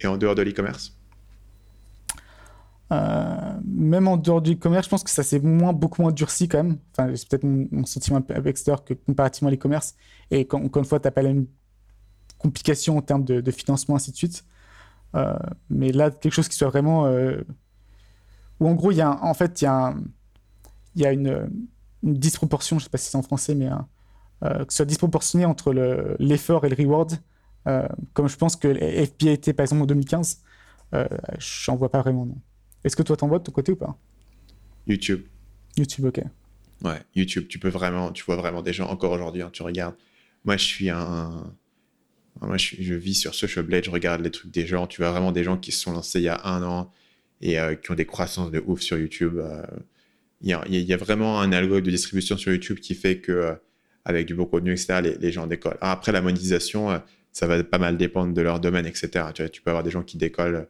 Et 0.00 0.06
en 0.06 0.16
dehors 0.16 0.34
de 0.34 0.42
l'e-commerce? 0.42 0.96
Euh, 2.92 3.60
même 3.64 4.08
en 4.08 4.16
dehors 4.16 4.42
du 4.42 4.54
e-commerce, 4.54 4.86
je 4.86 4.90
pense 4.90 5.04
que 5.04 5.10
ça 5.10 5.22
s'est 5.22 5.38
moins, 5.38 5.72
beaucoup 5.72 6.02
moins 6.02 6.10
durci 6.10 6.48
quand 6.48 6.64
même. 6.64 6.78
Enfin, 6.92 7.14
c'est 7.14 7.28
peut-être 7.28 7.44
mon, 7.44 7.84
sentiment 7.84 8.20
avec 8.30 8.58
Store 8.58 8.84
que 8.84 8.94
comparativement 8.94 9.48
à 9.48 9.52
l'e-commerce. 9.52 9.94
Et 10.30 10.44
quand, 10.44 10.60
encore 10.60 10.82
une 10.82 10.88
fois, 10.88 10.98
tu 10.98 11.06
n'as 11.06 11.12
pas 11.12 11.22
la 11.22 11.34
même 11.34 11.46
complication 12.40 12.98
en 12.98 13.02
termes 13.02 13.24
de, 13.24 13.40
de, 13.40 13.50
financement, 13.50 13.96
ainsi 13.96 14.10
de 14.10 14.16
suite. 14.16 14.44
Euh, 15.14 15.36
mais 15.68 15.92
là, 15.92 16.10
quelque 16.10 16.32
chose 16.32 16.48
qui 16.48 16.56
soit 16.56 16.68
vraiment. 16.68 17.06
Euh, 17.06 17.42
où 18.58 18.68
en 18.68 18.74
gros, 18.74 18.90
il 18.90 18.96
y 18.96 19.00
a 19.00 19.22
en 19.24 19.34
fait, 19.34 19.62
il 19.62 19.64
y 19.64 19.68
a, 19.68 19.94
il 20.94 21.02
y 21.02 21.06
a 21.06 21.12
une, 21.12 21.50
une, 22.02 22.14
disproportion, 22.14 22.78
je 22.78 22.82
ne 22.82 22.84
sais 22.84 22.90
pas 22.90 22.98
si 22.98 23.10
c'est 23.10 23.16
en 23.16 23.22
français, 23.22 23.54
mais 23.54 23.68
euh, 24.44 24.64
que 24.64 24.72
ce 24.72 24.78
soit 24.78 24.86
disproportionné 24.86 25.44
entre 25.44 25.72
l'effort 26.18 26.64
et 26.66 26.68
le 26.68 26.76
reward. 26.76 27.18
comme 28.12 28.28
je 28.28 28.36
pense 28.36 28.56
que 28.56 28.68
FBA 28.68 29.30
était 29.30 29.52
par 29.52 29.64
exemple 29.64 29.82
en 29.82 29.86
2015, 29.86 30.42
j'en 31.38 31.76
vois 31.76 31.90
pas 31.90 32.00
vraiment, 32.00 32.26
non. 32.26 32.36
Est-ce 32.84 32.96
que 32.96 33.02
toi 33.02 33.16
t'en 33.16 33.28
vois 33.28 33.38
de 33.38 33.44
ton 33.44 33.52
côté 33.52 33.72
ou 33.72 33.76
pas? 33.76 33.96
YouTube. 34.86 35.22
YouTube, 35.76 36.06
ok. 36.06 36.22
Ouais, 36.82 37.02
YouTube, 37.14 37.46
tu 37.48 37.58
peux 37.58 37.68
vraiment, 37.68 38.10
tu 38.12 38.24
vois 38.24 38.36
vraiment 38.36 38.62
des 38.62 38.72
gens 38.72 38.88
encore 38.88 39.12
aujourd'hui, 39.12 39.42
hein, 39.42 39.50
tu 39.52 39.62
regardes. 39.62 39.96
Moi, 40.44 40.56
je 40.56 40.64
suis 40.64 40.90
un, 40.90 41.52
moi, 42.46 42.56
je, 42.56 42.94
vis 42.94 43.14
sur 43.14 43.34
Social 43.34 43.64
Blade, 43.64 43.84
je 43.84 43.90
regarde 43.90 44.22
les 44.22 44.30
trucs 44.30 44.50
des 44.50 44.66
gens. 44.66 44.86
Tu 44.86 45.02
vois 45.02 45.10
vraiment 45.10 45.32
des 45.32 45.44
gens 45.44 45.58
qui 45.58 45.72
se 45.72 45.80
sont 45.80 45.92
lancés 45.92 46.20
il 46.20 46.24
y 46.24 46.28
a 46.28 46.40
un 46.44 46.62
an 46.62 46.92
et 47.40 47.58
euh, 47.58 47.74
qui 47.74 47.90
ont 47.90 47.94
des 47.94 48.06
croissances 48.06 48.50
de 48.50 48.62
ouf 48.66 48.80
sur 48.80 48.98
YouTube. 48.98 49.38
Euh. 49.38 49.62
Il 50.42 50.48
y, 50.48 50.92
a, 50.94 50.96
vraiment 50.96 51.38
un 51.42 51.52
algo 51.52 51.82
de 51.82 51.90
distribution 51.90 52.38
sur 52.38 52.50
YouTube 52.50 52.78
qui 52.78 52.94
fait 52.94 53.18
que, 53.18 53.30
euh, 53.30 53.54
avec 54.06 54.26
du 54.26 54.34
beau 54.34 54.46
contenu, 54.46 54.72
etc., 54.72 55.14
les, 55.20 55.32
gens 55.32 55.46
décollent. 55.46 55.76
après, 55.82 56.12
la 56.12 56.22
monétisation, 56.22 57.02
ça 57.30 57.46
va 57.46 57.62
pas 57.62 57.76
mal 57.76 57.98
dépendre 57.98 58.32
de 58.32 58.40
leur 58.40 58.58
domaine, 58.58 58.86
etc. 58.86 59.10
Tu, 59.34 59.42
vois, 59.42 59.50
tu 59.50 59.60
peux 59.60 59.68
avoir 59.68 59.84
des 59.84 59.90
gens 59.90 60.02
qui 60.02 60.16
décollent 60.16 60.66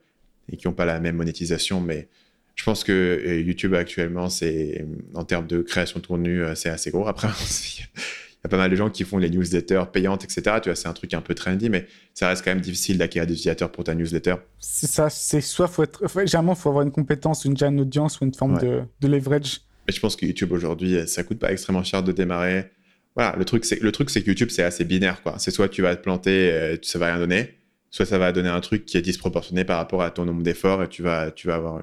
et 0.50 0.56
qui 0.56 0.66
n'ont 0.66 0.74
pas 0.74 0.86
la 0.86 0.98
même 0.98 1.14
monétisation, 1.14 1.80
mais 1.80 2.08
je 2.56 2.64
pense 2.64 2.82
que 2.82 3.40
YouTube 3.46 3.74
actuellement, 3.74 4.28
c'est 4.28 4.84
en 5.14 5.22
termes 5.22 5.46
de 5.46 5.62
création 5.62 6.00
de 6.00 6.06
contenu, 6.08 6.42
c'est 6.56 6.70
assez 6.70 6.90
gros. 6.90 7.06
Après, 7.06 7.28
y 8.44 8.46
a 8.46 8.48
pas 8.48 8.56
mal 8.56 8.70
de 8.70 8.76
gens 8.76 8.88
qui 8.88 9.04
font 9.04 9.18
les 9.18 9.28
newsletters 9.28 9.84
payantes, 9.92 10.24
etc. 10.24 10.56
Tu 10.62 10.68
vois, 10.68 10.76
c'est 10.76 10.88
un 10.88 10.92
truc 10.92 11.12
un 11.12 11.20
peu 11.20 11.34
trendy, 11.34 11.68
mais 11.68 11.86
ça 12.14 12.28
reste 12.28 12.44
quand 12.44 12.50
même 12.50 12.60
difficile 12.60 12.96
d'acquérir 12.98 13.26
des 13.26 13.34
utilisateurs 13.34 13.70
pour 13.70 13.84
ta 13.84 13.94
newsletter. 13.94 14.36
C'est 14.58 14.86
ça, 14.86 15.10
c'est 15.10 15.40
soit 15.40 15.68
faut 15.68 15.82
être, 15.82 16.08
généralement, 16.26 16.54
faut 16.54 16.70
avoir 16.70 16.84
une 16.84 16.92
compétence, 16.92 17.44
une, 17.44 17.56
une 17.62 17.80
audience 17.80 18.20
ou 18.20 18.24
une 18.24 18.34
forme 18.34 18.58
de, 18.58 18.82
de, 19.00 19.08
leverage. 19.08 19.60
Mais 19.86 19.92
je 19.92 20.00
pense 20.00 20.16
que 20.16 20.24
YouTube 20.24 20.52
aujourd'hui, 20.52 21.06
ça 21.06 21.22
coûte 21.22 21.38
pas 21.38 21.52
extrêmement 21.52 21.84
cher 21.84 22.02
de 22.02 22.12
démarrer. 22.12 22.70
Voilà, 23.14 23.36
le 23.36 23.44
truc, 23.44 23.64
c'est 23.64 23.80
le 23.80 23.92
truc, 23.92 24.08
c'est 24.08 24.22
que 24.22 24.28
YouTube, 24.28 24.50
c'est 24.50 24.62
assez 24.62 24.84
binaire, 24.84 25.22
quoi. 25.22 25.34
C'est 25.38 25.50
soit 25.50 25.68
tu 25.68 25.82
vas 25.82 25.94
te 25.96 26.02
planter, 26.02 26.50
euh, 26.52 26.76
ça 26.82 26.98
va 26.98 27.06
rien 27.06 27.18
donner, 27.18 27.58
soit 27.90 28.06
ça 28.06 28.18
va 28.18 28.32
donner 28.32 28.48
un 28.48 28.60
truc 28.60 28.86
qui 28.86 28.96
est 28.96 29.02
disproportionné 29.02 29.64
par 29.64 29.78
rapport 29.78 30.02
à 30.02 30.10
ton 30.10 30.24
nombre 30.24 30.42
d'efforts 30.42 30.82
et 30.82 30.88
tu 30.88 31.02
vas, 31.02 31.30
tu 31.30 31.48
vas 31.48 31.56
avoir 31.56 31.82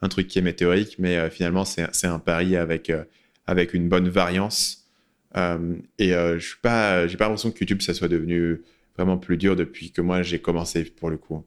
un 0.00 0.08
truc 0.08 0.28
qui 0.28 0.38
est 0.38 0.42
météorique, 0.42 0.96
mais 0.98 1.16
euh, 1.16 1.30
finalement, 1.30 1.64
c'est 1.64 2.06
un 2.06 2.18
pari 2.18 2.56
avec, 2.56 2.90
euh, 2.90 3.04
avec 3.46 3.74
une 3.74 3.88
bonne 3.88 4.08
variance 4.08 4.87
et 5.34 6.14
euh, 6.14 6.38
je 6.38 6.46
suis 6.46 6.58
pas, 6.60 7.06
pas 7.06 7.24
l'impression 7.24 7.50
que 7.50 7.58
YouTube 7.60 7.82
ça 7.82 7.94
soit 7.94 8.08
devenu 8.08 8.62
vraiment 8.96 9.18
plus 9.18 9.36
dur 9.36 9.56
depuis 9.56 9.90
que 9.90 10.00
moi 10.00 10.22
j'ai 10.22 10.38
commencé 10.38 10.84
pour 10.84 11.10
le 11.10 11.16
coup. 11.16 11.44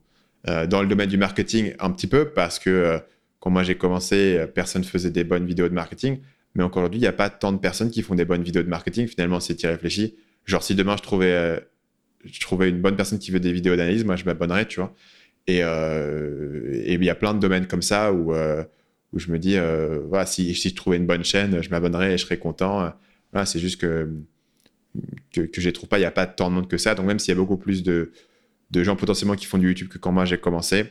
Euh, 0.48 0.66
dans 0.68 0.82
le 0.82 0.88
domaine 0.88 1.10
du 1.10 1.18
marketing, 1.18 1.74
un 1.80 1.92
petit 1.92 2.08
peu 2.08 2.30
parce 2.30 2.60
que 2.60 3.00
quand 3.40 3.50
moi 3.50 3.64
j'ai 3.64 3.76
commencé, 3.76 4.46
personne 4.54 4.84
faisait 4.84 5.12
des 5.12 5.24
bonnes 5.24 5.46
vidéos 5.46 5.68
de 5.68 5.74
marketing. 5.74 6.20
Mais 6.54 6.64
encore 6.64 6.84
aujourd'hui, 6.84 7.00
il 7.00 7.04
n'y 7.04 7.08
a 7.08 7.14
pas 7.14 7.30
tant 7.30 7.54
de 7.54 7.60
personnes 7.60 7.92
qui 7.92 8.02
font 8.02 8.14
des 8.14 8.26
bonnes 8.26 8.44
vidéos 8.44 8.62
de 8.62 8.68
marketing. 8.68 9.08
Finalement, 9.08 9.40
c'est 9.40 9.62
y 9.64 9.68
réfléchi. 9.68 10.16
Genre, 10.46 10.62
si 10.62 10.76
demain 10.76 10.98
je 10.98 11.02
trouvais, 11.02 11.66
je 12.26 12.40
trouvais 12.40 12.70
une 12.70 12.82
bonne 12.82 12.96
personne 12.96 13.20
qui 13.20 13.32
veut 13.32 13.40
des 13.40 13.54
vidéos 13.54 13.76
d'analyse, 13.76 14.04
moi 14.04 14.16
je 14.16 14.26
m'abonnerais, 14.26 14.68
tu 14.68 14.80
vois. 14.80 14.94
Et 15.48 15.60
il 15.60 17.04
y 17.04 17.10
a 17.10 17.16
plein 17.16 17.34
de 17.34 17.40
domaines 17.40 17.68
comme 17.68 17.82
ça 17.82 18.12
où, 18.14 18.34
où 18.34 19.20
je 19.20 19.32
me 19.32 19.40
dis, 19.40 19.58
voilà, 20.08 20.26
si, 20.26 20.54
si 20.54 20.70
je 20.70 20.76
trouvais 20.76 20.98
une 20.98 21.08
bonne 21.08 21.24
chaîne, 21.24 21.62
je 21.62 21.70
m'abonnerais 21.70 22.14
et 22.14 22.18
je 22.18 22.26
serais 22.26 22.38
content 22.38 22.92
c'est 23.46 23.60
juste 23.60 23.80
que, 23.80 24.10
que, 25.34 25.42
que 25.42 25.62
je 25.62 25.68
ne 25.68 25.74
trouve 25.74 25.90
pas, 25.90 25.98
il 25.98 26.02
n'y 26.02 26.06
a 26.06 26.12
pas 26.12 26.26
tant 26.26 26.50
de 26.50 26.56
monde 26.56 26.68
que 26.68 26.78
ça. 26.78 26.96
Donc, 26.96 27.06
même 27.06 27.20
s'il 27.20 27.30
y 27.30 27.38
a 27.38 27.40
beaucoup 27.40 27.58
plus 27.58 27.84
de, 27.84 28.12
de 28.72 28.84
gens 28.84 28.96
potentiellement 28.96 29.36
qui 29.36 29.46
font 29.46 29.58
du 29.58 29.68
YouTube 29.68 29.90
que 29.90 29.98
quand 29.98 30.12
moi 30.12 30.26
j'ai 30.26 30.38
commencé, 30.38 30.86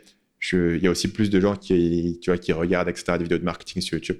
il 0.52 0.78
y 0.82 0.86
a 0.86 0.90
aussi 0.90 1.08
plus 1.08 1.30
de 1.30 1.40
gens 1.40 1.56
qui, 1.56 2.18
tu 2.22 2.30
vois, 2.30 2.38
qui 2.38 2.52
regardent, 2.52 2.88
etc., 2.88 3.18
des 3.18 3.24
vidéos 3.24 3.38
de 3.38 3.44
marketing 3.44 3.82
sur 3.82 3.96
YouTube. 3.98 4.18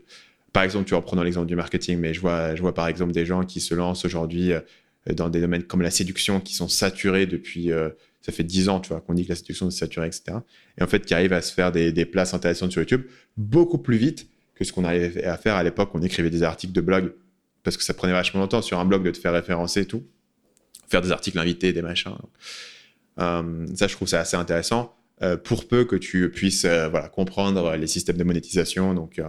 Par 0.53 0.65
exemple, 0.65 0.85
tu 0.87 0.95
vois, 0.95 1.03
prenons 1.03 1.23
l'exemple 1.23 1.47
du 1.47 1.57
marketing, 1.57 1.99
mais 1.99 2.13
je 2.13 2.21
vois, 2.21 2.55
je 2.55 2.61
vois 2.61 2.75
par 2.75 2.89
exemple 2.89 3.13
des 3.13 3.25
gens 3.25 3.45
qui 3.45 3.61
se 3.61 3.75
lancent 3.75 4.05
aujourd'hui 4.05 4.53
euh, 4.53 4.61
dans 5.15 5.31
des 5.31 5.41
domaines 5.41 5.63
comme 5.63 5.81
la 5.81 5.91
séduction 5.91 6.41
qui 6.41 6.55
sont 6.55 6.69
saturés 6.69 7.27
depuis, 7.27 7.71
euh, 7.71 7.89
ça 8.21 8.33
fait 8.33 8.43
10 8.43 8.69
ans, 8.69 8.81
tu 8.81 8.89
vois, 8.89 9.01
qu'on 9.01 9.15
dit 9.15 9.25
que 9.25 9.31
la 9.31 9.37
séduction 9.37 9.69
est 9.69 9.71
saturée, 9.71 10.09
etc. 10.09 10.39
Et 10.77 10.83
en 10.83 10.87
fait, 10.87 11.07
qui 11.07 11.15
arrivent 11.15 11.33
à 11.33 11.41
se 11.41 11.55
faire 11.55 11.73
des, 11.73 11.93
des 11.93 12.05
places 12.05 12.35
intéressantes 12.35 12.73
sur 12.73 12.83
YouTube 12.83 13.05
beaucoup 13.37 13.79
plus 13.79 13.97
vite 13.97 14.29
que 14.57 14.65
ce 14.65 14.73
qu'on 14.73 14.85
arrivait 14.85 15.25
à 15.25 15.37
faire 15.37 15.55
à 15.55 15.63
l'époque. 15.63 15.91
On 15.95 16.03
écrivait 16.03 16.31
des 16.31 16.43
articles 16.43 16.73
de 16.73 16.81
blog 16.81 17.15
parce 17.63 17.77
que 17.77 17.83
ça 17.83 17.95
prenait 17.95 18.13
vachement 18.13 18.41
longtemps 18.41 18.63
sur 18.63 18.79
un 18.79 18.85
blog 18.85 19.03
de 19.05 19.11
te 19.11 19.19
faire 19.19 19.33
référencer 19.33 19.83
et 19.83 19.87
tout, 19.87 20.05
faire 20.89 21.03
des 21.03 21.13
articles 21.13 21.39
invités, 21.39 21.73
des 21.73 21.83
machins. 21.83 22.13
Euh, 23.19 23.67
ça, 23.75 23.87
je 23.87 23.95
trouve 23.95 24.09
ça 24.09 24.21
assez 24.21 24.37
intéressant. 24.37 24.95
Euh, 25.23 25.37
pour 25.37 25.69
peu 25.69 25.85
que 25.85 25.97
tu 25.97 26.31
puisses 26.31 26.65
euh, 26.65 26.89
voilà, 26.89 27.09
comprendre 27.09 27.77
les 27.77 27.87
systèmes 27.87 28.17
de 28.17 28.25
monétisation. 28.25 28.95
Donc, 28.95 29.21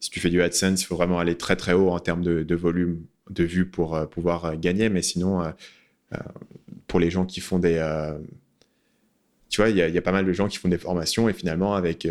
si 0.00 0.10
tu 0.10 0.20
fais 0.20 0.30
du 0.30 0.42
AdSense, 0.42 0.82
il 0.82 0.84
faut 0.86 0.96
vraiment 0.96 1.18
aller 1.18 1.36
très 1.36 1.56
très 1.56 1.72
haut 1.72 1.90
en 1.90 2.00
termes 2.00 2.22
de, 2.22 2.54
volume 2.54 3.04
de 3.30 3.44
vues 3.44 3.68
pour 3.68 4.08
pouvoir 4.10 4.56
gagner. 4.56 4.88
Mais 4.88 5.02
sinon, 5.02 5.52
pour 6.86 7.00
les 7.00 7.10
gens 7.10 7.26
qui 7.26 7.40
font 7.40 7.58
des. 7.58 7.76
tu 9.48 9.60
vois, 9.60 9.70
il 9.70 9.76
y, 9.76 9.80
y, 9.80 9.98
a 9.98 10.02
pas 10.02 10.12
mal 10.12 10.24
de 10.24 10.32
gens 10.32 10.48
qui 10.48 10.58
font 10.58 10.68
des 10.68 10.78
formations 10.78 11.28
et 11.28 11.32
finalement, 11.32 11.74
avec 11.74 12.06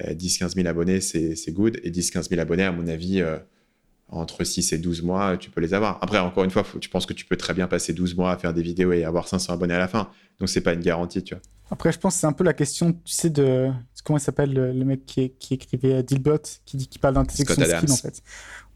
10-15 0.00 0.54
000 0.54 0.66
abonnés, 0.66 1.00
c'est 1.00 1.52
good. 1.52 1.80
Et 1.84 1.90
10-15 1.90 2.28
000 2.30 2.40
abonnés, 2.40 2.64
à 2.64 2.72
mon 2.72 2.88
avis, 2.88 3.22
entre 4.14 4.44
6 4.44 4.72
et 4.72 4.78
12 4.78 5.02
mois, 5.02 5.36
tu 5.36 5.50
peux 5.50 5.60
les 5.60 5.74
avoir. 5.74 5.98
Après, 6.02 6.18
encore 6.18 6.44
une 6.44 6.50
fois, 6.50 6.64
tu 6.80 6.88
penses 6.88 7.06
que 7.06 7.12
tu 7.12 7.24
peux 7.24 7.36
très 7.36 7.54
bien 7.54 7.66
passer 7.66 7.92
12 7.92 8.16
mois 8.16 8.32
à 8.32 8.36
faire 8.36 8.54
des 8.54 8.62
vidéos 8.62 8.92
et 8.92 9.04
avoir 9.04 9.28
500 9.28 9.52
abonnés 9.52 9.74
à 9.74 9.78
la 9.78 9.88
fin. 9.88 10.08
Donc, 10.40 10.48
c'est 10.48 10.60
pas 10.60 10.72
une 10.72 10.80
garantie, 10.80 11.22
tu 11.22 11.34
vois. 11.34 11.42
Après, 11.70 11.92
je 11.92 11.98
pense 11.98 12.14
que 12.14 12.20
c'est 12.20 12.26
un 12.26 12.32
peu 12.32 12.44
la 12.44 12.52
question, 12.52 12.92
tu 12.92 13.12
sais, 13.12 13.30
de. 13.30 13.70
Comment 14.04 14.18
il 14.18 14.22
s'appelle 14.22 14.52
le, 14.52 14.84
mec 14.84 15.06
qui, 15.06 15.30
qui 15.30 15.54
écrivait 15.54 16.02
Dilbot, 16.02 16.36
qui, 16.66 16.76
dit, 16.76 16.88
qui 16.88 16.98
parle 16.98 17.14
d'intersection 17.14 17.54
de 17.58 17.64
skill, 17.64 17.90
en 17.90 17.96
fait. 17.96 18.22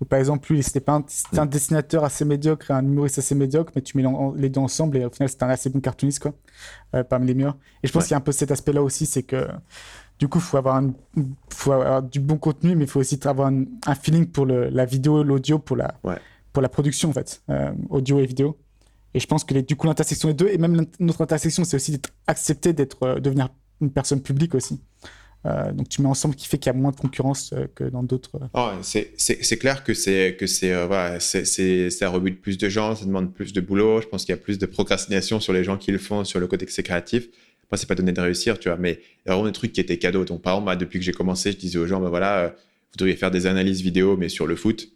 Ou 0.00 0.06
par 0.06 0.18
exemple, 0.18 0.50
lui, 0.50 0.62
c'était 0.62 0.88
un, 0.88 1.04
un 1.36 1.46
dessinateur 1.46 2.04
assez 2.04 2.24
médiocre 2.24 2.70
un 2.70 2.82
humoriste 2.82 3.18
assez 3.18 3.34
médiocre, 3.34 3.72
mais 3.76 3.82
tu 3.82 3.98
mets 3.98 4.04
les 4.36 4.48
deux 4.48 4.60
ensemble 4.60 4.96
et 4.96 5.04
au 5.04 5.10
final, 5.10 5.28
c'est 5.28 5.42
un 5.42 5.50
assez 5.50 5.68
bon 5.68 5.80
cartooniste, 5.80 6.20
quoi, 6.20 6.34
euh, 6.94 7.04
parmi 7.04 7.26
les 7.26 7.34
meilleurs. 7.34 7.58
Et 7.82 7.88
je 7.88 7.92
pense 7.92 8.04
qu'il 8.04 8.12
y 8.12 8.14
a 8.14 8.18
un 8.18 8.22
peu 8.22 8.32
cet 8.32 8.50
aspect-là 8.50 8.82
aussi, 8.82 9.04
c'est 9.04 9.24
que 9.24 9.48
du 10.18 10.28
coup, 10.28 10.38
il 10.38 10.42
faut, 10.42 10.56
avoir 10.56 10.82
faut 11.50 11.72
avoir 11.72 12.02
du 12.02 12.20
bon 12.20 12.38
contenu, 12.38 12.74
mais 12.74 12.84
il 12.84 12.90
faut 12.90 13.00
aussi 13.00 13.18
avoir 13.24 13.50
un, 13.50 13.94
feeling 13.94 14.26
pour 14.26 14.46
le, 14.46 14.68
la 14.68 14.84
vidéo, 14.84 15.22
l'audio, 15.22 15.58
pour 15.58 15.76
la, 15.76 15.94
pour 16.52 16.62
la 16.62 16.68
production, 16.68 17.10
en 17.10 17.12
fait, 17.12 17.42
euh, 17.50 17.70
audio 17.88 18.18
et 18.18 18.26
vidéo. 18.26 18.58
Et 19.14 19.20
je 19.20 19.26
pense 19.26 19.44
que 19.44 19.54
les, 19.54 19.62
du 19.62 19.76
coup, 19.76 19.86
l'intersection 19.86 20.28
des 20.28 20.34
deux, 20.34 20.48
et 20.48 20.58
même 20.58 20.86
notre 20.98 21.22
intersection, 21.22 21.64
c'est 21.64 21.76
aussi 21.76 21.92
d'être 21.92 22.10
accepté 22.26 22.72
d'être, 22.72 23.02
euh, 23.04 23.20
devenir 23.20 23.48
une 23.80 23.90
personne 23.90 24.20
publique 24.20 24.54
aussi. 24.54 24.80
Euh, 25.46 25.72
donc 25.72 25.88
tu 25.88 26.02
mets 26.02 26.08
ensemble 26.08 26.34
qui 26.34 26.48
fait 26.48 26.58
qu'il 26.58 26.72
y 26.72 26.74
a 26.74 26.78
moins 26.78 26.90
de 26.90 26.96
concurrence 26.96 27.52
euh, 27.52 27.66
que 27.72 27.84
dans 27.84 28.02
d'autres. 28.02 28.40
Oh, 28.54 28.70
c'est 28.82 29.56
clair 29.58 29.84
que 29.84 29.94
c'est 29.94 30.36
que 30.38 30.48
c'est 30.48 30.84
voilà, 30.84 31.20
ça 31.20 32.08
rebute 32.08 32.42
plus 32.42 32.58
de 32.58 32.68
gens, 32.68 32.96
ça 32.96 33.04
demande 33.04 33.32
plus 33.32 33.52
de 33.52 33.60
boulot. 33.60 34.00
Je 34.00 34.08
pense 34.08 34.24
qu'il 34.24 34.34
y 34.34 34.38
a 34.38 34.40
plus 34.40 34.58
de 34.58 34.66
procrastination 34.66 35.38
sur 35.38 35.52
les 35.52 35.62
gens 35.62 35.76
qui 35.76 35.92
le 35.92 35.98
font, 35.98 36.24
sur 36.24 36.40
le 36.40 36.48
côté 36.48 36.66
que 36.66 36.72
c'est 36.72 36.82
créatif. 36.82 37.28
Moi, 37.70 37.76
c'est 37.76 37.86
pas 37.86 37.94
donné 37.94 38.12
de 38.12 38.20
réussir, 38.20 38.58
tu 38.58 38.68
vois, 38.68 38.78
mais 38.78 39.00
il 39.24 39.28
y 39.28 39.30
a 39.30 39.34
vraiment 39.34 39.46
des 39.48 39.52
trucs 39.52 39.72
qui 39.72 39.80
étaient 39.80 39.98
cadeaux. 39.98 40.24
Donc 40.24 40.42
par 40.42 40.56
exemple, 40.56 40.76
depuis 40.78 40.98
que 40.98 41.04
j'ai 41.04 41.12
commencé, 41.12 41.52
je 41.52 41.58
disais 41.58 41.78
aux 41.78 41.86
gens, 41.86 42.00
ben 42.00 42.08
voilà, 42.08 42.54
vous 42.92 42.96
devriez 42.96 43.16
faire 43.16 43.30
des 43.30 43.46
analyses 43.46 43.82
vidéo, 43.82 44.16
mais 44.16 44.28
sur 44.28 44.46
le 44.46 44.56
foot, 44.56 44.88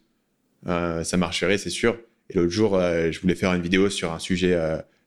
ça 0.65 1.17
marcherait, 1.17 1.59
c'est 1.59 1.71
sûr. 1.71 1.99
Et 2.31 2.37
l'autre 2.37 2.51
jour, 2.51 2.81
je 2.81 3.21
voulais 3.21 3.35
faire 3.35 3.53
une 3.53 3.63
vidéo 3.63 3.91
sur 3.91 4.13
un 4.13 4.19
sujet 4.19 4.57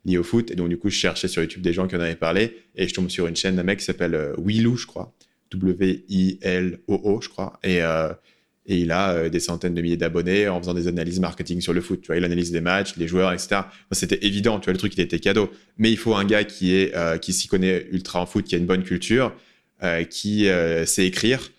lié 0.06 0.18
au 0.18 0.24
foot. 0.24 0.52
Et 0.52 0.56
donc, 0.56 0.70
du 0.70 0.78
coup, 0.78 0.90
je 0.90 0.98
cherchais 0.98 1.28
sur 1.28 1.42
YouTube 1.42 1.62
des 1.62 1.74
gens 1.74 1.88
qui 1.88 1.96
en 1.96 2.00
avaient 2.00 2.16
parlé. 2.16 2.58
Et 2.76 2.88
je 2.88 2.94
tombe 2.94 3.10
sur 3.10 3.28
une 3.28 3.36
chaîne 3.36 3.56
d'un 3.56 3.64
mec 3.64 3.80
qui 3.80 3.86
s'appelle 3.86 4.16
euh, 4.16 4.36
Willou, 4.38 4.78
je 4.78 4.86
crois. 4.86 5.14
W-I-L-O-O, 5.52 7.22
je 7.22 7.30
crois. 7.30 7.60
Et, 7.64 7.82
euh, 7.82 8.10
et 8.68 8.78
il 8.78 8.92
a 8.92 9.12
euh, 9.12 9.30
des 9.30 9.40
centaines 9.40 9.74
de 9.74 9.82
milliers 9.82 9.98
d'abonnés 9.98 10.48
en 10.48 10.60
faisant 10.60 10.74
des 10.74 10.88
analyses 10.88 11.20
marketing 11.20 11.62
sur 11.62 11.74
le 11.74 11.82
foot. 11.82 12.02
Tu 12.02 12.08
vois, 12.08 12.18
il 12.18 12.24
analyse 12.24 12.52
des 12.52 12.62
matchs, 12.62 12.96
les 12.98 13.08
joueurs, 13.08 13.32
etc. 13.34 13.62
C'était 13.92 14.26
évident, 14.26 14.60
tu 14.60 14.66
vois, 14.66 14.74
le 14.74 14.80
truc, 14.80 14.94
il 14.96 15.02
était 15.02 15.20
cadeau. 15.20 15.50
Mais 15.78 15.92
il 15.92 15.98
faut 15.98 16.16
un 16.16 16.26
gars 16.26 16.44
qui, 16.44 16.74
est, 16.76 16.94
qui 17.20 17.34
s'y 17.34 17.48
connaît 17.48 17.88
ultra 17.92 18.22
en 18.22 18.26
foot, 18.26 18.46
qui 18.46 18.56
a 18.56 18.58
une 18.58 18.66
bonne 18.66 18.84
culture, 18.84 19.34
qui 20.10 20.48
sait 20.86 21.06
écrire, 21.06 21.52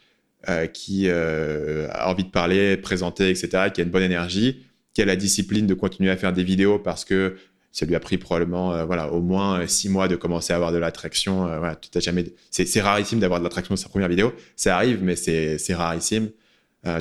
qui 0.73 1.09
a 1.09 2.09
envie 2.09 2.25
de 2.25 2.31
parler, 2.31 2.77
présenter, 2.77 3.31
etc., 3.31 3.71
qui 3.73 3.81
a 3.81 3.85
une 3.85 3.91
bonne 3.91 4.03
énergie, 4.03 4.65
qui 4.95 5.03
a 5.03 5.05
la 5.05 5.17
discipline 5.17 5.67
de 5.67 5.75
continuer 5.75 6.11
à 6.11 6.17
faire 6.17 6.33
des 6.33 6.43
vidéos 6.43 6.79
parce 6.79 7.05
que 7.05 7.37
ça 7.77 7.85
lui 7.85 7.95
a 7.95 8.01
pris 8.01 8.17
probablement 8.17 8.73
euh, 8.73 8.87
voilà, 8.87 9.13
au 9.13 9.21
moins 9.21 9.61
euh, 9.61 9.67
six 9.67 9.91
mois 9.91 10.09
de 10.09 10.17
commencer 10.17 10.55
à 10.55 10.57
avoir 10.57 10.73
de 10.73 10.79
l'attraction. 10.79 11.47
Euh, 11.47 11.75
jamais... 11.97 12.25
c'est, 12.51 12.81
rarissime 12.81 13.19
d'avoir 13.19 13.39
de 13.39 13.45
l'attraction 13.45 13.77
sur 13.77 13.83
sa 13.85 13.91
première 13.91 14.09
vidéo. 14.09 14.33
Ça 14.57 14.77
arrive, 14.77 15.03
mais 15.03 15.15
c'est, 15.15 15.59
rarissime. 15.75 16.31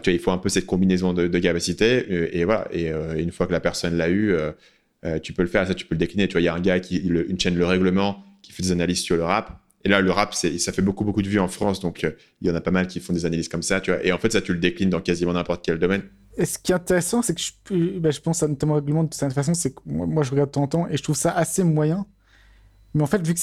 Tu 0.02 0.10
vois, 0.10 0.14
il 0.14 0.20
faut 0.20 0.32
un 0.32 0.38
peu 0.38 0.50
cette 0.50 0.66
combinaison 0.66 1.14
de, 1.14 1.28
de 1.28 1.40
capacité. 1.40 2.38
Et, 2.38 2.44
voilà. 2.46 2.68
Et 2.72 2.92
une 3.18 3.32
fois 3.32 3.48
que 3.48 3.52
la 3.52 3.60
personne 3.60 3.96
l'a 3.96 4.10
eu, 4.10 4.36
tu 5.22 5.34
peux 5.34 5.44
le 5.44 5.48
faire. 5.48 5.68
Ça, 5.68 5.74
tu 5.74 5.86
peux 5.86 5.96
le 5.96 6.00
décliner. 6.00 6.28
Tu 6.28 6.34
vois, 6.34 6.42
il 6.42 6.46
y 6.46 6.50
a 6.50 6.54
un 6.54 6.60
gars 6.60 6.80
qui, 6.80 6.98
une 6.98 7.40
chaîne 7.40 7.56
Le 7.56 7.66
Règlement, 7.66 8.24
qui 8.42 8.52
fait 8.52 8.64
des 8.64 8.72
analyses 8.72 9.02
sur 9.02 9.16
le 9.16 9.24
rap. 9.24 9.60
Et 9.84 9.90
là, 9.90 10.02
le 10.02 10.12
rap, 10.12 10.34
ça 10.34 10.72
fait 10.72 10.82
beaucoup, 10.82 11.04
beaucoup 11.04 11.22
de 11.22 11.30
vues 11.30 11.40
en 11.40 11.48
France. 11.48 11.80
Donc, 11.80 12.04
il 12.42 12.48
y 12.48 12.52
en 12.52 12.56
a 12.56 12.62
pas 12.62 12.72
mal 12.72 12.88
qui 12.88 13.00
font 13.00 13.14
des 13.14 13.26
analyses 13.26 13.50
comme 13.50 13.62
ça. 13.62 13.82
Tu 13.82 13.92
vois. 13.92 14.04
Et 14.04 14.12
en 14.12 14.18
fait, 14.18 14.32
ça, 14.32 14.42
tu 14.42 14.54
le 14.54 14.60
déclines 14.60 14.90
dans 14.90 15.02
quasiment 15.02 15.34
n'importe 15.34 15.64
quel 15.64 15.78
domaine. 15.78 16.02
Et 16.38 16.46
ce 16.46 16.58
qui 16.58 16.72
est 16.72 16.76
intéressant, 16.76 17.22
c'est 17.22 17.34
que 17.34 17.42
je, 17.42 18.00
bah, 18.00 18.12
je 18.12 18.20
pense 18.20 18.44
à 18.44 18.48
notamment 18.48 18.76
règlement 18.76 19.04
de 19.04 19.14
cette 19.14 19.34
façon, 19.34 19.54
c'est 19.54 19.74
que 19.74 19.82
moi, 19.86 20.24
je 20.24 20.32
regarde 20.32 20.50
de 20.50 20.54
temps 20.54 20.64
en 20.64 20.68
temps 20.68 20.88
et 20.90 20.98
je 20.98 21.04
trouve 21.04 21.16
ça 21.16 21.32
assez 21.32 21.64
moyen. 21.64 22.06
Mais 22.94 23.04
en 23.04 23.08
fait, 23.08 23.26
vu 23.26 23.34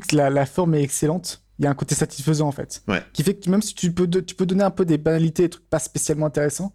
que, 0.00 0.16
la, 0.16 0.46
forme 0.46 0.74
est 0.74 0.82
excellente, 0.82 1.41
il 1.62 1.64
y 1.64 1.68
a 1.68 1.70
un 1.70 1.74
côté 1.74 1.94
satisfaisant 1.94 2.48
en 2.48 2.52
fait. 2.52 2.82
Qui 3.12 3.22
fait 3.22 3.34
que 3.34 3.48
même 3.48 3.62
si 3.62 3.74
tu 3.74 3.92
peux, 3.92 4.08
tu 4.08 4.34
peux 4.34 4.46
donner 4.46 4.64
un 4.64 4.70
peu 4.70 4.84
des 4.84 4.98
banalités, 4.98 5.44
des 5.44 5.50
trucs 5.50 5.68
pas 5.70 5.78
spécialement 5.78 6.26
intéressants, 6.26 6.72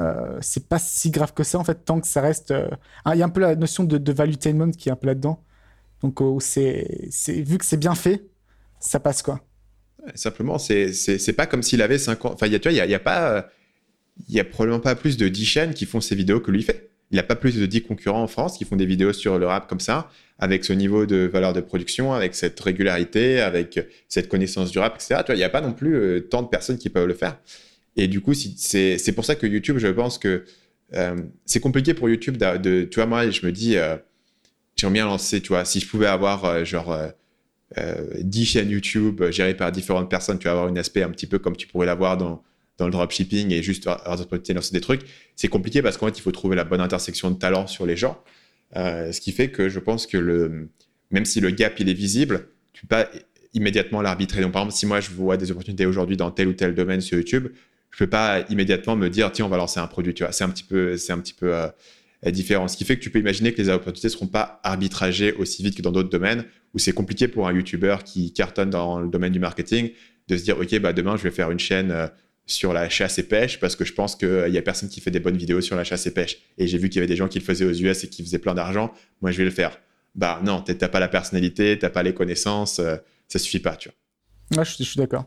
euh, 0.00 0.38
c'est 0.40 0.68
pas 0.68 0.78
si 0.78 1.10
grave 1.10 1.34
que 1.34 1.44
ça 1.44 1.58
en 1.58 1.64
fait, 1.64 1.84
tant 1.84 2.00
que 2.00 2.06
ça 2.06 2.22
reste. 2.22 2.50
Euh, 2.50 2.68
il 3.12 3.18
y 3.18 3.22
a 3.22 3.26
un 3.26 3.28
peu 3.28 3.40
la 3.40 3.54
notion 3.54 3.84
de, 3.84 3.98
de 3.98 4.12
valuetainment 4.12 4.70
qui 4.70 4.88
est 4.88 4.92
un 4.92 4.96
peu 4.96 5.06
là-dedans. 5.06 5.44
Donc, 6.00 6.20
oh, 6.22 6.40
c'est, 6.40 7.10
vu 7.28 7.58
que 7.58 7.64
c'est 7.66 7.76
bien 7.76 7.94
fait, 7.94 8.24
ça 8.80 9.00
passe 9.00 9.22
quoi. 9.22 9.40
simplement, 10.14 10.58
c'est 10.58 11.36
pas 11.36 11.46
comme 11.46 11.62
s'il 11.62 11.82
avait 11.82 11.98
50. 11.98 12.32
Enfin, 12.32 12.46
y 12.46 12.54
a, 12.54 12.58
tu 12.58 12.70
vois, 12.70 12.72
il 12.72 12.88
n'y 12.88 12.94
a, 12.94 12.96
a, 12.96 13.00
pas 13.00 13.50
il 14.28 14.34
y 14.34 14.40
a 14.40 14.44
probablement 14.44 14.80
pas 14.80 14.94
plus 14.94 15.18
de 15.18 15.28
10 15.28 15.44
chaînes 15.44 15.74
qui 15.74 15.84
font 15.84 16.00
ces 16.00 16.14
vidéos 16.14 16.40
que 16.40 16.50
lui 16.50 16.62
fait. 16.62 16.90
Il 17.10 17.16
n'y 17.16 17.20
a 17.20 17.24
pas 17.24 17.36
plus 17.36 17.56
de 17.58 17.66
10 17.66 17.82
concurrents 17.82 18.22
en 18.22 18.26
France 18.26 18.56
qui 18.56 18.64
font 18.64 18.76
des 18.76 18.86
vidéos 18.86 19.12
sur 19.12 19.38
le 19.38 19.46
rap 19.46 19.68
comme 19.68 19.80
ça, 19.80 20.08
avec 20.38 20.64
ce 20.64 20.72
niveau 20.72 21.06
de 21.06 21.30
valeur 21.32 21.52
de 21.52 21.60
production, 21.60 22.12
avec 22.12 22.34
cette 22.34 22.58
régularité, 22.58 23.40
avec 23.40 23.80
cette 24.08 24.28
connaissance 24.28 24.70
du 24.70 24.78
rap, 24.78 24.96
etc. 24.96 25.22
il 25.30 25.36
n'y 25.36 25.44
a 25.44 25.50
pas 25.50 25.60
non 25.60 25.72
plus 25.72 25.94
euh, 25.94 26.20
tant 26.20 26.42
de 26.42 26.48
personnes 26.48 26.78
qui 26.78 26.88
peuvent 26.88 27.06
le 27.06 27.14
faire. 27.14 27.38
Et 27.96 28.08
du 28.08 28.20
coup, 28.20 28.34
c'est 28.34 29.12
pour 29.14 29.24
ça 29.24 29.34
que 29.34 29.46
YouTube, 29.46 29.78
je 29.78 29.88
pense 29.88 30.18
que 30.18 30.44
euh, 30.94 31.16
c'est 31.44 31.60
compliqué 31.60 31.94
pour 31.94 32.08
YouTube 32.08 32.36
de, 32.38 32.84
tu 32.84 32.96
vois, 32.96 33.06
moi, 33.06 33.30
je 33.30 33.46
me 33.46 33.52
dis, 33.52 33.76
euh, 33.76 33.96
j'aimerais 34.76 34.94
bien 34.94 35.04
lancer, 35.06 35.40
tu 35.40 35.48
vois, 35.48 35.64
si 35.64 35.80
je 35.80 35.86
pouvais 35.86 36.06
avoir 36.06 36.64
genre 36.64 36.96
10 38.20 38.44
chaînes 38.44 38.70
YouTube 38.70 39.22
gérées 39.30 39.56
par 39.56 39.72
différentes 39.72 40.10
personnes, 40.10 40.38
tu 40.38 40.44
vas 40.44 40.52
avoir 40.52 40.66
un 40.66 40.76
aspect 40.76 41.02
un 41.02 41.10
petit 41.10 41.26
peu 41.26 41.38
comme 41.38 41.56
tu 41.56 41.66
pourrais 41.66 41.86
l'avoir 41.86 42.16
dans 42.16 42.42
dans 42.78 42.86
le 42.86 42.92
dropshipping 42.92 43.52
et 43.52 43.62
juste 43.62 43.86
lancer 43.86 44.72
des 44.72 44.80
trucs, 44.80 45.02
c'est 45.36 45.48
compliqué 45.48 45.82
parce 45.82 45.96
qu'en 45.96 46.06
fait, 46.06 46.18
il 46.18 46.22
faut 46.22 46.32
trouver 46.32 46.56
la 46.56 46.64
bonne 46.64 46.80
intersection 46.80 47.30
de 47.30 47.38
talent 47.38 47.66
sur 47.66 47.86
les 47.86 47.96
gens. 47.96 48.22
Euh, 48.76 49.12
ce 49.12 49.20
qui 49.20 49.32
fait 49.32 49.50
que 49.50 49.68
je 49.68 49.78
pense 49.78 50.06
que 50.06 50.16
le, 50.16 50.68
même 51.10 51.24
si 51.24 51.40
le 51.40 51.50
gap 51.50 51.78
il 51.78 51.88
est 51.88 51.94
visible, 51.94 52.48
tu 52.72 52.82
peux 52.82 52.88
pas 52.88 53.10
immédiatement 53.54 54.00
l'arbitrer. 54.02 54.40
Donc, 54.40 54.52
par 54.52 54.62
exemple, 54.62 54.76
si 54.76 54.86
moi 54.86 55.00
je 55.00 55.10
vois 55.10 55.36
des 55.36 55.50
opportunités 55.50 55.86
aujourd'hui 55.86 56.16
dans 56.16 56.30
tel 56.30 56.48
ou 56.48 56.52
tel 56.52 56.74
domaine 56.74 57.00
sur 57.00 57.18
YouTube, 57.18 57.48
je 57.90 57.98
peux 57.98 58.06
pas 58.08 58.44
immédiatement 58.48 58.96
me 58.96 59.08
dire 59.08 59.30
tiens 59.30 59.44
on 59.44 59.48
va 59.48 59.58
lancer 59.58 59.80
un 59.80 59.86
produit. 59.86 60.14
Tu 60.14 60.22
vois, 60.22 60.32
c'est 60.32 60.44
un 60.44 60.48
petit 60.48 60.64
peu, 60.64 60.96
c'est 60.96 61.12
un 61.12 61.18
petit 61.18 61.34
peu 61.34 61.54
euh, 61.54 61.68
différent. 62.30 62.68
Ce 62.68 62.76
qui 62.76 62.84
fait 62.84 62.96
que 62.96 63.02
tu 63.02 63.10
peux 63.10 63.18
imaginer 63.18 63.52
que 63.52 63.60
les 63.60 63.68
opportunités 63.68 64.08
seront 64.08 64.26
pas 64.26 64.60
arbitragées 64.62 65.32
aussi 65.34 65.62
vite 65.62 65.76
que 65.76 65.82
dans 65.82 65.92
d'autres 65.92 66.08
domaines 66.08 66.44
où 66.74 66.78
c'est 66.78 66.92
compliqué 66.92 67.28
pour 67.28 67.48
un 67.48 67.52
YouTuber 67.52 67.96
qui 68.04 68.32
cartonne 68.32 68.70
dans 68.70 69.00
le 69.00 69.08
domaine 69.08 69.32
du 69.32 69.40
marketing 69.40 69.90
de 70.28 70.36
se 70.36 70.44
dire 70.44 70.58
ok 70.58 70.78
bah 70.78 70.92
demain 70.92 71.16
je 71.16 71.22
vais 71.22 71.30
faire 71.30 71.50
une 71.50 71.58
chaîne 71.58 71.90
euh, 71.90 72.06
sur 72.46 72.72
la 72.72 72.88
chasse 72.88 73.18
et 73.18 73.22
pêche 73.22 73.60
parce 73.60 73.76
que 73.76 73.84
je 73.84 73.92
pense 73.92 74.16
qu'il 74.16 74.50
n'y 74.50 74.58
a 74.58 74.62
personne 74.62 74.88
qui 74.88 75.00
fait 75.00 75.10
des 75.10 75.20
bonnes 75.20 75.36
vidéos 75.36 75.60
sur 75.60 75.76
la 75.76 75.84
chasse 75.84 76.06
et 76.06 76.10
pêche. 76.12 76.38
Et 76.58 76.66
j'ai 76.66 76.78
vu 76.78 76.88
qu'il 76.88 76.96
y 76.96 77.00
avait 77.00 77.06
des 77.06 77.16
gens 77.16 77.28
qui 77.28 77.38
le 77.38 77.44
faisaient 77.44 77.64
aux 77.64 77.72
US 77.72 78.04
et 78.04 78.08
qui 78.08 78.22
faisaient 78.22 78.38
plein 78.38 78.54
d'argent. 78.54 78.92
Moi, 79.20 79.30
je 79.30 79.38
vais 79.38 79.44
le 79.44 79.50
faire. 79.50 79.78
Bah 80.14 80.40
non, 80.44 80.60
t'as 80.60 80.88
pas 80.88 81.00
la 81.00 81.08
personnalité, 81.08 81.78
t'as 81.78 81.90
pas 81.90 82.02
les 82.02 82.12
connaissances, 82.12 82.80
euh, 82.80 82.96
ça 83.28 83.38
suffit 83.38 83.60
pas, 83.60 83.76
tu 83.76 83.90
vois. 84.50 84.64
je, 84.64 84.82
suis 84.82 84.98
d'accord. 84.98 85.24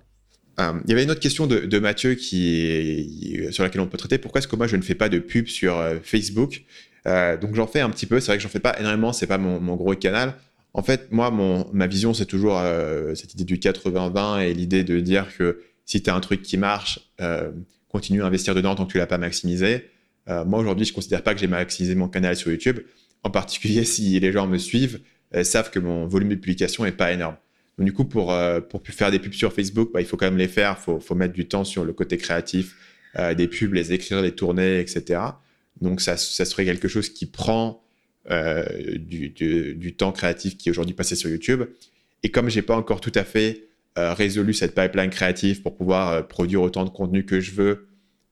Euh, 0.59 0.74
il 0.86 0.91
y 0.91 0.93
avait 0.93 1.03
une 1.03 1.11
autre 1.11 1.20
question 1.20 1.47
de, 1.47 1.80
Mathieu 1.80 2.13
qui, 2.13 3.39
sur 3.49 3.63
laquelle 3.63 3.82
on 3.82 3.88
peut 3.88 3.97
traiter. 3.97 4.20
Pourquoi 4.20 4.39
est-ce 4.39 4.47
que 4.47 4.55
moi 4.55 4.68
je 4.68 4.76
ne 4.76 4.84
fais 4.84 4.95
pas 4.95 5.09
de 5.09 5.18
pub 5.18 5.47
sur 5.47 5.78
euh, 5.78 5.97
Facebook? 6.03 6.63
Donc 7.05 7.53
j'en 7.53 7.68
fais 7.68 7.82
un 7.82 7.89
petit 7.91 8.07
peu. 8.07 8.20
C'est 8.20 8.28
vrai 8.28 8.38
que 8.38 8.43
j'en 8.43 8.49
fais 8.49 8.59
pas 8.59 8.80
énormément. 8.80 9.13
C'est 9.13 9.28
pas 9.28 9.38
mon, 9.38 9.59
mon, 9.59 9.76
gros 9.76 9.95
canal. 9.95 10.34
En 10.74 10.82
fait, 10.82 11.11
moi, 11.11 11.30
mon, 11.30 11.70
ma 11.72 11.86
vision, 11.86 12.16
c'est 12.16 12.26
toujours 12.26 12.59
cette 13.13 13.36
idée 13.36 13.43
du 13.43 13.57
80-20 13.57 14.41
et 14.41 14.53
l'idée 14.55 14.84
de 14.84 14.99
dire 14.99 15.28
que 15.38 15.61
si 15.86 16.01
tu 16.01 16.09
as 16.09 16.15
un 16.15 16.19
truc 16.19 16.41
qui 16.41 16.57
marche, 16.57 16.99
euh, 17.21 17.51
continue 17.88 18.23
à 18.23 18.25
investir 18.25 18.55
dedans 18.55 18.75
tant 18.75 18.86
que 18.86 18.91
tu 18.91 18.97
l'as 18.97 19.07
pas 19.07 19.17
maximisé. 19.17 19.89
Euh, 20.27 20.43
moi, 20.43 20.59
aujourd'hui, 20.59 20.86
je 20.86 20.93
considère 20.93 21.21
pas 21.21 21.33
que 21.33 21.39
j'ai 21.39 21.47
maximisé 21.47 21.95
mon 21.95 22.09
canal 22.09 22.36
sur 22.36 22.51
YouTube. 22.51 22.79
En 23.23 23.29
particulier, 23.29 23.86
si 23.86 24.19
les 24.19 24.31
gens 24.31 24.47
me 24.47 24.57
suivent, 24.57 24.99
euh, 25.36 25.43
savent 25.43 25.69
que 25.69 25.79
mon 25.79 26.07
volume 26.07 26.29
de 26.29 26.36
publication 26.36 26.86
est 26.86 26.91
pas 26.91 27.13
énorme. 27.13 27.38
Donc, 27.77 27.86
du 27.86 27.93
coup, 27.93 28.05
pour, 28.05 28.33
pour 28.69 28.81
faire 28.86 29.11
des 29.11 29.19
pubs 29.19 29.33
sur 29.33 29.51
Facebook, 29.51 29.91
bah, 29.93 29.99
il 29.99 30.07
faut 30.07 30.15
quand 30.15 30.25
même 30.25 30.38
les 30.38 30.47
faire. 30.47 30.77
Il 30.79 30.83
faut, 30.83 30.99
faut, 30.99 31.15
mettre 31.15 31.33
du 31.33 31.45
temps 31.47 31.65
sur 31.65 31.83
le 31.83 31.91
côté 31.91 32.17
créatif 32.17 32.77
des 33.36 33.47
pubs, 33.49 33.73
les 33.73 33.91
écrire, 33.91 34.21
les 34.21 34.31
tourner, 34.31 34.79
etc. 34.79 35.19
Donc, 35.81 35.99
ça, 35.99 36.15
serait 36.15 36.63
quelque 36.63 36.88
chose 36.88 37.09
qui 37.09 37.25
prend 37.25 37.83
du, 38.29 39.27
du, 39.27 39.75
du, 39.75 39.93
temps 39.93 40.13
créatif 40.13 40.57
qui 40.57 40.69
est 40.69 40.71
aujourd'hui 40.71 40.95
passé 40.95 41.17
sur 41.17 41.29
YouTube. 41.29 41.63
Et 42.23 42.31
comme 42.31 42.49
j'ai 42.49 42.61
pas 42.61 42.77
encore 42.77 43.01
tout 43.01 43.11
à 43.13 43.25
fait 43.25 43.64
euh, 43.97 44.13
résolu 44.13 44.53
cette 44.53 44.75
pipeline 44.75 45.09
créative 45.09 45.61
pour 45.61 45.75
pouvoir 45.75 46.11
euh, 46.11 46.21
produire 46.21 46.61
autant 46.61 46.85
de 46.85 46.89
contenu 46.89 47.25
que 47.25 47.39
je 47.39 47.51
veux, 47.51 47.87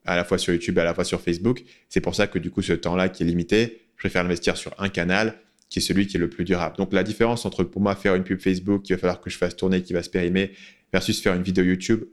à 0.05 0.15
la 0.15 0.23
fois 0.23 0.37
sur 0.37 0.53
YouTube 0.53 0.77
et 0.77 0.81
à 0.81 0.83
la 0.83 0.93
fois 0.93 1.05
sur 1.05 1.21
Facebook. 1.21 1.63
C'est 1.89 2.01
pour 2.01 2.15
ça 2.15 2.27
que 2.27 2.39
du 2.39 2.51
coup, 2.51 2.61
ce 2.61 2.73
temps-là 2.73 3.09
qui 3.09 3.23
est 3.23 3.25
limité, 3.25 3.81
je 3.95 4.01
préfère 4.01 4.25
investir 4.25 4.57
sur 4.57 4.73
un 4.77 4.89
canal 4.89 5.35
qui 5.69 5.79
est 5.79 5.81
celui 5.81 6.07
qui 6.07 6.17
est 6.17 6.19
le 6.19 6.29
plus 6.29 6.43
durable. 6.43 6.75
Donc 6.77 6.93
la 6.93 7.03
différence 7.03 7.45
entre 7.45 7.63
pour 7.63 7.81
moi 7.81 7.95
faire 7.95 8.15
une 8.15 8.23
pub 8.23 8.39
Facebook 8.39 8.83
qu'il 8.83 8.95
va 8.95 8.99
falloir 8.99 9.21
que 9.21 9.29
je 9.29 9.37
fasse 9.37 9.55
tourner, 9.55 9.81
qui 9.81 9.93
va 9.93 10.03
se 10.03 10.09
périmer, 10.09 10.51
versus 10.91 11.21
faire 11.21 11.33
une 11.33 11.41
vidéo 11.41 11.63
YouTube 11.63 12.03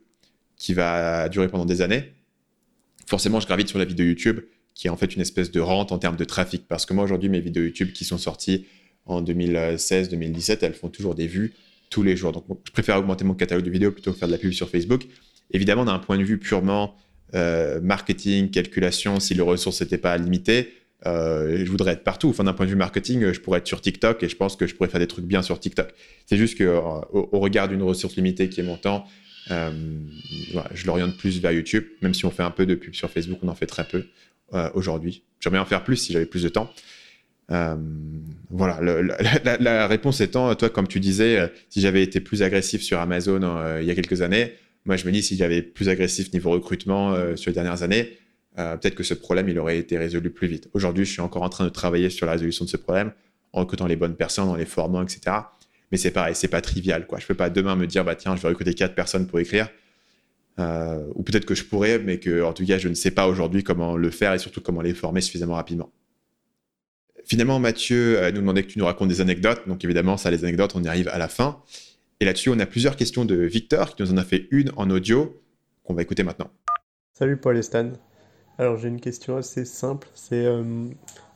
qui 0.56 0.72
va 0.72 1.28
durer 1.28 1.48
pendant 1.48 1.64
des 1.66 1.82
années, 1.82 2.12
forcément 3.06 3.40
je 3.40 3.46
gravite 3.46 3.68
sur 3.68 3.78
la 3.78 3.84
vidéo 3.84 4.06
YouTube 4.06 4.40
qui 4.74 4.86
est 4.86 4.90
en 4.90 4.96
fait 4.96 5.14
une 5.14 5.20
espèce 5.20 5.50
de 5.50 5.60
rente 5.60 5.92
en 5.92 5.98
termes 5.98 6.16
de 6.16 6.24
trafic. 6.24 6.66
Parce 6.66 6.86
que 6.86 6.94
moi 6.94 7.04
aujourd'hui, 7.04 7.28
mes 7.28 7.40
vidéos 7.40 7.64
YouTube 7.64 7.92
qui 7.92 8.04
sont 8.04 8.18
sorties 8.18 8.66
en 9.04 9.22
2016-2017, 9.22 10.58
elles 10.62 10.74
font 10.74 10.88
toujours 10.88 11.14
des 11.14 11.26
vues 11.26 11.52
tous 11.90 12.02
les 12.02 12.16
jours. 12.16 12.32
Donc, 12.32 12.46
je 12.64 12.72
préfère 12.72 12.96
augmenter 12.96 13.24
mon 13.24 13.34
catalogue 13.34 13.64
de 13.64 13.70
vidéos 13.70 13.90
plutôt 13.90 14.12
que 14.12 14.18
faire 14.18 14.28
de 14.28 14.32
la 14.32 14.38
pub 14.38 14.52
sur 14.52 14.70
Facebook. 14.70 15.06
Évidemment, 15.50 15.84
d'un 15.84 15.98
point 15.98 16.16
de 16.16 16.22
vue 16.22 16.38
purement 16.38 16.96
euh, 17.34 17.80
marketing, 17.80 18.50
calculation, 18.50 19.20
si 19.20 19.34
les 19.34 19.42
ressources 19.42 19.80
n'étaient 19.80 19.98
pas 19.98 20.16
limitées, 20.16 20.72
euh, 21.06 21.64
je 21.64 21.70
voudrais 21.70 21.92
être 21.92 22.04
partout. 22.04 22.28
Enfin, 22.28 22.44
d'un 22.44 22.52
point 22.52 22.66
de 22.66 22.70
vue 22.70 22.76
marketing, 22.76 23.32
je 23.32 23.40
pourrais 23.40 23.58
être 23.58 23.66
sur 23.66 23.80
TikTok 23.80 24.22
et 24.22 24.28
je 24.28 24.36
pense 24.36 24.56
que 24.56 24.66
je 24.66 24.74
pourrais 24.74 24.88
faire 24.88 25.00
des 25.00 25.06
trucs 25.08 25.24
bien 25.24 25.42
sur 25.42 25.58
TikTok. 25.58 25.88
C'est 26.26 26.36
juste 26.36 26.56
que 26.56 26.64
euh, 26.64 26.80
regard 27.32 27.68
d'une 27.68 27.82
ressource 27.82 28.16
limitée 28.16 28.48
qui 28.48 28.60
est 28.60 28.64
mon 28.64 28.76
temps, 28.76 29.04
je 29.48 30.86
l'oriente 30.86 31.16
plus 31.16 31.40
vers 31.40 31.50
YouTube. 31.50 31.84
Même 32.02 32.14
si 32.14 32.24
on 32.24 32.30
fait 32.30 32.44
un 32.44 32.52
peu 32.52 32.66
de 32.66 32.76
pub 32.76 32.94
sur 32.94 33.10
Facebook, 33.10 33.40
on 33.42 33.48
en 33.48 33.54
fait 33.54 33.66
très 33.66 33.84
peu 33.84 34.06
aujourd'hui. 34.74 35.24
J'aimerais 35.40 35.58
en 35.60 35.64
faire 35.64 35.82
plus 35.82 35.96
si 35.96 36.12
j'avais 36.12 36.26
plus 36.26 36.44
de 36.44 36.48
temps. 36.48 36.72
Euh, 37.50 37.76
voilà, 38.50 38.80
la, 39.60 39.86
réponse 39.86 40.20
étant, 40.20 40.54
toi, 40.54 40.70
comme 40.70 40.88
tu 40.88 41.00
disais, 41.00 41.38
euh, 41.38 41.46
si 41.68 41.80
j'avais 41.80 42.02
été 42.02 42.20
plus 42.20 42.42
agressif 42.42 42.82
sur 42.82 42.98
Amazon 43.00 43.42
euh, 43.42 43.80
il 43.80 43.86
y 43.86 43.90
a 43.90 43.94
quelques 43.94 44.22
années, 44.22 44.54
moi 44.84 44.96
je 44.96 45.06
me 45.06 45.12
dis 45.12 45.22
si 45.22 45.36
j'avais 45.36 45.62
plus 45.62 45.88
agressif 45.88 46.32
niveau 46.32 46.50
recrutement 46.50 47.14
sur 47.36 47.50
les 47.50 47.54
dernières 47.54 47.82
années, 47.82 48.16
peut-être 48.56 48.94
que 48.94 49.02
ce 49.02 49.12
problème 49.12 49.48
il 49.48 49.58
aurait 49.58 49.78
été 49.78 49.98
résolu 49.98 50.30
plus 50.30 50.48
vite. 50.48 50.68
Aujourd'hui, 50.72 51.04
je 51.04 51.12
suis 51.12 51.20
encore 51.20 51.42
en 51.42 51.50
train 51.50 51.64
de 51.64 51.70
travailler 51.70 52.08
sur 52.08 52.24
la 52.24 52.32
résolution 52.32 52.64
de 52.64 52.70
ce 52.70 52.78
problème, 52.78 53.12
en 53.52 53.60
recrutant 53.60 53.86
les 53.86 53.96
bonnes 53.96 54.16
personnes, 54.16 54.48
en 54.48 54.56
les 54.56 54.64
formant, 54.64 55.02
etc. 55.02 55.36
mais 55.92 55.98
c'est 55.98 56.10
pareil, 56.10 56.34
c'est 56.34 56.48
pas 56.48 56.62
trivial. 56.62 57.06
Quoi. 57.06 57.18
Je 57.18 57.26
peux 57.26 57.34
pas 57.34 57.50
demain 57.50 57.76
me 57.76 57.86
dire, 57.86 58.04
bah 58.04 58.14
tiens, 58.14 58.36
je 58.36 58.42
vais 58.42 58.48
recruter 58.48 58.72
quatre 58.72 58.94
personnes 58.94 59.26
pour 59.26 59.38
écrire. 59.38 59.68
Ou 60.58 61.22
peut-être 61.22 61.44
que 61.44 61.54
je 61.54 61.64
pourrais, 61.64 61.98
mais 61.98 62.18
que 62.18 62.42
en 62.42 62.54
tout 62.54 62.64
cas, 62.64 62.78
je 62.78 62.88
ne 62.88 62.94
sais 62.94 63.10
pas 63.10 63.28
aujourd'hui 63.28 63.62
comment 63.62 63.98
le 63.98 64.10
faire 64.10 64.32
et 64.32 64.38
surtout 64.38 64.62
comment 64.62 64.80
les 64.80 64.94
former 64.94 65.20
suffisamment 65.20 65.54
rapidement. 65.54 65.92
Finalement, 67.30 67.60
Mathieu 67.60 68.18
euh, 68.18 68.32
nous 68.32 68.40
demandait 68.40 68.64
que 68.64 68.72
tu 68.72 68.80
nous 68.80 68.84
racontes 68.86 69.08
des 69.08 69.20
anecdotes. 69.20 69.62
Donc 69.68 69.84
évidemment, 69.84 70.16
ça, 70.16 70.32
les 70.32 70.42
anecdotes, 70.42 70.72
on 70.74 70.82
y 70.82 70.88
arrive 70.88 71.06
à 71.06 71.16
la 71.16 71.28
fin. 71.28 71.62
Et 72.18 72.24
là-dessus, 72.24 72.48
on 72.48 72.58
a 72.58 72.66
plusieurs 72.66 72.96
questions 72.96 73.24
de 73.24 73.36
Victor 73.36 73.94
qui 73.94 74.02
nous 74.02 74.12
en 74.12 74.16
a 74.16 74.24
fait 74.24 74.48
une 74.50 74.72
en 74.74 74.90
audio 74.90 75.40
qu'on 75.84 75.94
va 75.94 76.02
écouter 76.02 76.24
maintenant. 76.24 76.50
Salut 77.12 77.36
Paul 77.36 77.56
et 77.56 77.62
Stan. 77.62 77.92
Alors 78.58 78.78
j'ai 78.78 78.88
une 78.88 79.00
question 79.00 79.36
assez 79.36 79.64
simple. 79.64 80.08
C'est 80.12 80.44
euh, 80.44 80.88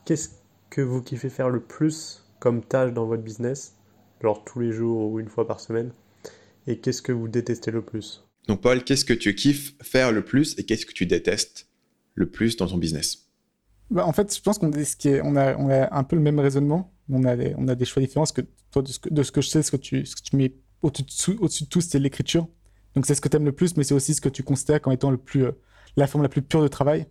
qu'est-ce 0.05 0.31
que 0.69 0.81
vous 0.81 1.01
kiffez 1.01 1.31
faire 1.31 1.49
le 1.49 1.61
plus 1.61 2.25
comme 2.41 2.65
tâche 2.65 2.93
dans 2.93 3.07
votre 3.07 3.23
business, 3.23 3.77
genre 4.21 4.45
tous 4.45 4.59
les 4.59 4.73
jours 4.73 5.13
ou 5.13 5.21
une 5.21 5.29
fois 5.29 5.47
par 5.47 5.61
semaine, 5.61 5.93
et 6.67 6.81
qu'est-ce 6.81 7.03
que 7.03 7.13
vous 7.13 7.29
détestez 7.29 7.71
le 7.71 7.83
plus? 7.83 8.25
Donc 8.49 8.63
Paul, 8.63 8.83
qu'est-ce 8.83 9.05
que 9.05 9.15
tu 9.15 9.37
kiffes 9.37 9.75
faire 9.81 10.11
le 10.11 10.25
plus 10.25 10.59
et 10.59 10.65
qu'est-ce 10.65 10.87
que 10.87 10.93
tu 10.93 11.07
détestes 11.07 11.69
le 12.17 12.29
plus 12.29 12.57
dans 12.57 12.67
ton 12.67 12.79
business? 12.79 13.24
Bah, 13.95 14.07
En 14.07 14.13
fait, 14.13 14.35
je 14.35 14.43
pense 14.43 14.59
qu'on 14.59 14.71
on 14.71 15.37
a, 15.37 15.97
un 15.97 16.05
peu 16.05 16.17
le 16.17 16.23
même 16.23 16.39
raisonnement. 16.39 16.93
On 17.11 17.25
a 17.25 17.37
des, 17.37 17.85
choix 17.85 18.03
différents. 18.03 18.25
que 18.27 18.43
toi, 18.71 18.83
de 18.83 18.89
ce 18.89 18.99
que, 18.99 19.09
de 19.09 19.23
ce 19.23 19.33
que 19.33 19.41
je 19.41 19.49
sais, 19.49 19.63
ce 19.63 19.71
que 19.71 19.77
tu, 19.77 20.05
mets 20.35 20.55
au-dessus 20.83 21.39
au 21.41 21.49
de 21.49 21.65
tout, 21.67 21.81
c'est 21.81 21.99
l'écriture. 21.99 22.47
Donc 22.95 23.07
c'est 23.07 23.15
ce 23.15 23.21
que 23.21 23.29
tu 23.29 23.37
aimes 23.37 23.45
le 23.45 23.53
plus, 23.53 23.77
mais 23.77 23.85
c'est 23.85 23.95
aussi 23.95 24.15
ce 24.15 24.21
que 24.21 24.29
tu 24.29 24.43
considères 24.43 24.81
comme 24.81 24.93
étant 24.93 25.11
le 25.11 25.17
plus, 25.17 25.45
euh, 25.45 25.53
la 25.97 26.07
forme 26.07 26.23
la 26.23 26.29
plus 26.29 26.43
pure 26.43 26.63
de 26.63 26.69
travail. 26.69 27.07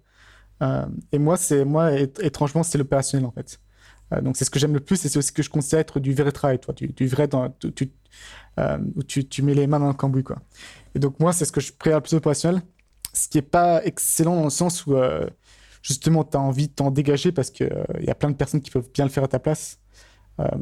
Euh, 0.61 0.86
et 1.11 1.19
moi, 1.19 1.38
moi 1.65 1.91
étrangement, 2.21 2.63
c'est 2.63 2.77
l'opérationnel 2.77 3.25
en 3.25 3.31
fait. 3.31 3.59
Euh, 4.13 4.21
donc 4.21 4.38
c'est 4.38 4.45
ce 4.45 4.49
que 4.49 4.59
j'aime 4.59 4.73
le 4.73 4.79
plus 4.79 5.03
et 5.05 5.09
c'est 5.09 5.17
aussi 5.17 5.29
ce 5.29 5.34
que 5.34 5.43
je 5.43 5.49
considère 5.49 5.79
être 5.79 5.99
du 5.99 6.13
vrai 6.13 6.31
travail, 6.31 6.59
du, 6.75 7.07
vrai 7.07 7.29
où 8.95 9.03
tu, 9.03 9.41
mets 9.41 9.53
les 9.53 9.67
mains 9.67 9.79
dans 9.79 9.88
le 9.88 9.93
cambouis, 9.93 10.23
quoi. 10.23 10.38
Et 10.95 10.99
donc 10.99 11.19
moi, 11.19 11.34
c'est 11.34 11.45
ce 11.45 11.51
que 11.51 11.61
je 11.61 11.73
préfère 11.73 11.97
le 11.97 12.03
plus 12.03 12.15
opérationnel, 12.15 12.61
ce 13.13 13.27
qui 13.27 13.39
est 13.39 13.41
pas 13.41 13.84
excellent 13.84 14.36
dans 14.36 14.43
le 14.45 14.49
sens 14.49 14.86
où 14.86 14.95
justement 15.84 16.23
tu 16.23 16.36
as 16.36 16.39
envie 16.39 16.69
de 16.69 16.73
t'en 16.73 16.89
dégager 16.89 17.31
parce 17.31 17.51
qu'il 17.51 17.71
il 17.99 18.05
y 18.05 18.09
a 18.09 18.15
plein 18.15 18.31
de 18.31 18.36
personnes 18.36 18.61
qui 18.61 18.71
peuvent 18.71 18.89
bien 18.91 19.05
le 19.05 19.11
faire 19.11 19.23
à 19.23 19.27
ta 19.27 19.38
place. 19.38 19.79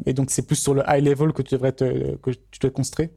et 0.05 0.13
donc 0.13 0.31
c'est 0.31 0.45
plus 0.45 0.57
sur 0.57 0.73
le 0.73 0.83
high 0.87 1.05
level 1.05 1.31
que 1.31 1.41
tu 1.41 1.55
devrais 1.55 1.71
te, 1.71 2.17
que 2.17 2.31
tu 2.51 2.71
construire. 2.71 3.09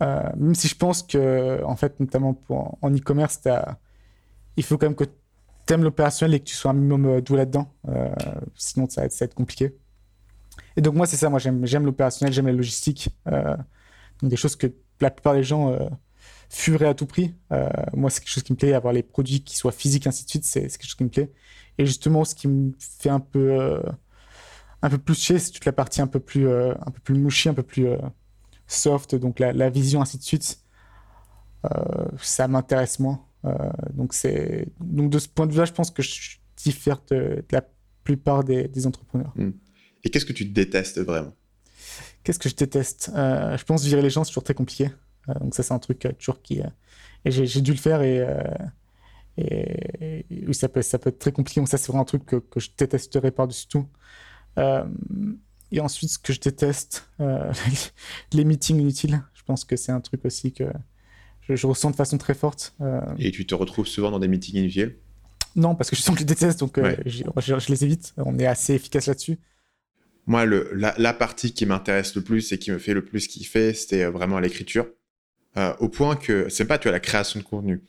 même 0.00 0.54
si 0.54 0.68
je 0.68 0.76
pense 0.76 1.02
que, 1.02 1.64
en 1.64 1.76
fait, 1.76 1.98
notamment 2.00 2.34
pour, 2.34 2.76
en 2.82 2.90
e-commerce, 2.94 3.40
il 4.56 4.64
faut 4.64 4.76
quand 4.76 4.86
même 4.86 4.96
que 4.96 5.04
t'aimes 5.70 5.84
l'opérationnel 5.84 6.34
et 6.34 6.40
que 6.40 6.44
tu 6.44 6.54
sois 6.54 6.72
un 6.72 6.74
minimum 6.74 7.06
euh, 7.06 7.20
doué 7.20 7.38
là-dedans. 7.38 7.72
Euh, 7.88 8.08
sinon, 8.56 8.88
ça 8.88 9.08
ça 9.08 9.24
va, 9.24 9.24
être, 9.26 9.34
compliqué. 9.34 9.76
Et 10.76 10.80
donc, 10.80 10.94
moi, 10.94 11.06
c'est 11.06 11.16
ça. 11.16 11.30
Moi, 11.30 11.38
j'aime 11.38 11.84
l'opérationnel, 11.84 12.32
j'aime 12.32 12.46
la 12.46 12.52
logistique. 12.52 13.10
Euh, 13.28 13.56
donc, 14.20 14.30
des 14.30 14.36
choses 14.36 14.56
que 14.56 14.66
la 15.00 15.10
plupart 15.10 15.34
des 15.34 15.44
gens 15.44 15.78
fuiraient 16.50 16.88
à 16.88 16.94
tout 16.94 17.06
prix. 17.06 17.34
moi, 17.94 18.10
c'est 18.10 18.20
quelque 18.20 18.30
chose 18.30 18.42
qui 18.42 18.52
me 18.52 18.58
plaît. 18.58 18.74
Avoir 18.74 18.92
les 18.92 19.02
produits 19.02 19.42
qui 19.42 19.56
soient 19.56 19.72
physiques, 19.72 20.06
ainsi 20.06 20.24
de 20.24 20.30
suite, 20.30 20.44
c'est 20.44 20.62
quelque 20.62 20.84
chose 20.84 20.94
qui 20.96 21.04
me 21.04 21.08
plaît. 21.08 21.32
Et 21.78 21.86
justement, 21.86 22.24
ce 22.24 22.34
qui 22.34 22.48
me 22.48 22.72
fait 22.78 23.08
un 23.08 23.20
peu, 23.20 23.80
un 24.82 24.90
peu 24.90 24.98
plus 24.98 25.14
chier, 25.14 25.38
c'est 25.38 25.52
toute 25.52 25.64
la 25.64 25.72
partie 25.72 26.02
un 26.02 26.06
peu 26.06 26.20
plus, 26.20 26.50
un 26.50 26.90
peu 26.92 27.00
plus 27.02 27.14
mouchie, 27.14 27.48
un 27.48 27.54
peu 27.54 27.62
plus 27.62 27.88
soft. 28.66 29.14
Donc, 29.14 29.38
la, 29.38 29.52
la, 29.52 29.70
vision, 29.70 30.02
ainsi 30.02 30.18
de 30.18 30.24
suite. 30.24 30.58
ça 32.20 32.48
m'intéresse 32.48 32.98
moins. 32.98 33.24
Euh, 33.44 33.70
donc, 33.92 34.14
c'est... 34.14 34.68
donc, 34.80 35.10
de 35.10 35.18
ce 35.18 35.28
point 35.28 35.46
de 35.46 35.52
vue-là, 35.52 35.64
je 35.64 35.72
pense 35.72 35.90
que 35.90 36.02
je 36.02 36.38
diffère 36.56 37.00
de, 37.10 37.44
la 37.50 37.62
plupart 38.04 38.44
des, 38.44 38.86
entrepreneurs. 38.86 39.32
Hmm. 39.36 39.52
Et 40.04 40.10
qu'est-ce 40.10 40.26
que 40.26 40.32
tu 40.32 40.44
détestes 40.44 40.98
vraiment? 41.00 41.34
Qu'est-ce 42.22 42.38
que 42.38 42.48
je 42.48 42.54
déteste? 42.54 43.10
Euh, 43.14 43.56
Je 43.56 43.64
pense 43.64 43.84
virer 43.84 44.02
les 44.02 44.10
gens, 44.10 44.24
c'est 44.24 44.30
toujours 44.30 44.44
très 44.44 44.54
compliqué. 44.54 44.90
Euh, 45.28 45.34
donc, 45.40 45.54
ça, 45.54 45.62
c'est 45.62 45.74
un 45.74 45.78
truc 45.78 46.06
toujours 46.18 46.42
qui. 46.42 46.60
et 47.24 47.30
j'ai, 47.30 47.60
dû 47.60 47.72
le 47.72 47.78
faire 47.78 48.02
et. 48.02 48.26
Et, 49.38 50.26
oui, 50.46 50.54
ça 50.54 50.68
peut, 50.68 50.82
ça 50.82 50.98
peut 50.98 51.08
être 51.08 51.18
très 51.18 51.32
compliqué. 51.32 51.60
Donc 51.60 51.68
ça, 51.68 51.78
c'est 51.78 51.86
vraiment 51.86 52.02
un 52.02 52.06
truc 52.06 52.26
que, 52.26 52.36
que 52.36 52.60
je 52.60 52.70
détesterais 52.76 53.30
par-dessus 53.30 53.68
tout. 53.68 53.86
et 54.58 55.80
ensuite, 55.80 56.10
ce 56.10 56.18
que 56.18 56.32
je 56.32 56.40
déteste, 56.40 57.10
les 58.32 58.44
meetings 58.44 58.80
inutiles. 58.80 59.22
Je 59.34 59.42
pense 59.44 59.64
que 59.64 59.76
c'est 59.76 59.92
un 59.92 60.00
truc 60.00 60.24
aussi 60.24 60.52
que 60.52 60.64
je, 61.56 61.66
ressens 61.66 61.90
de 61.90 61.96
façon 61.96 62.18
très 62.18 62.34
forte. 62.34 62.74
Euh. 62.80 63.00
Et 63.18 63.30
tu 63.30 63.46
te 63.46 63.54
retrouves 63.54 63.86
souvent 63.86 64.10
dans 64.10 64.18
des 64.18 64.28
meetings 64.28 64.56
inutiles? 64.56 64.96
Non, 65.56 65.74
parce 65.74 65.90
que 65.90 65.96
je 65.96 66.02
sens 66.02 66.14
que 66.14 66.20
je 66.20 66.26
les 66.26 66.34
déteste, 66.34 66.60
donc 66.60 66.78
euh, 66.78 66.96
je, 67.06 67.68
les 67.68 67.84
évite. 67.84 68.14
On 68.16 68.38
est 68.38 68.46
assez 68.46 68.74
efficace 68.74 69.06
là-dessus. 69.06 69.38
Moi, 70.26 70.44
le, 70.44 70.70
la, 70.74 71.12
partie 71.12 71.52
qui 71.52 71.66
m'intéresse 71.66 72.14
le 72.14 72.22
plus 72.22 72.52
et 72.52 72.58
qui 72.58 72.70
me 72.70 72.78
fait 72.78 72.94
le 72.94 73.04
plus 73.04 73.26
kiffer, 73.26 73.74
c'était 73.74 74.04
euh, 74.04 74.10
vraiment 74.10 74.38
l'écriture. 74.38 74.86
Au 75.56 75.88
point 75.88 76.16
que, 76.16 76.48
c'est 76.48 76.64
pas 76.64 76.78
tu 76.78 76.88
as 76.88 76.92
la 76.92 77.00
création 77.00 77.40
de 77.40 77.44
contenu, 77.44 77.80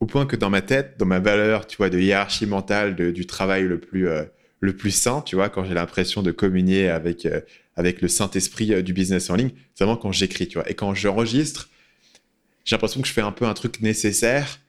au 0.00 0.06
point 0.06 0.26
que 0.26 0.36
dans 0.36 0.50
ma 0.50 0.62
tête, 0.62 0.94
dans 0.98 1.06
ma 1.06 1.18
valeur, 1.18 1.66
tu 1.66 1.76
vois, 1.76 1.90
de 1.90 1.98
hiérarchie 1.98 2.46
mentale 2.46 2.94
du 3.12 3.26
travail 3.26 3.64
le 3.64 3.78
plus, 3.78 4.08
le 4.60 4.76
plus 4.76 4.90
sain, 4.90 5.22
tu 5.22 5.36
vois, 5.36 5.48
quand 5.48 5.64
j'ai 5.64 5.74
l'impression 5.74 6.22
de 6.22 6.30
communier 6.30 6.88
avec, 6.88 7.28
avec 7.76 8.00
le 8.00 8.08
Saint-Esprit 8.08 8.82
du 8.82 8.92
business 8.92 9.28
en 9.28 9.34
ligne, 9.34 9.50
c'est 9.74 9.84
vraiment 9.84 9.98
quand 9.98 10.12
j'écris, 10.12 10.48
tu 10.48 10.58
vois. 10.58 10.70
Et 10.70 10.74
quand 10.74 10.94
j'enregistre, 10.94 11.68
j'ai 12.64 12.76
l'impression 12.76 13.00
que 13.00 13.08
je 13.08 13.12
fais 13.12 13.20
un 13.20 13.32
peu 13.32 13.46
un 13.46 13.54
truc 13.54 13.80
nécessaire, 13.80 14.60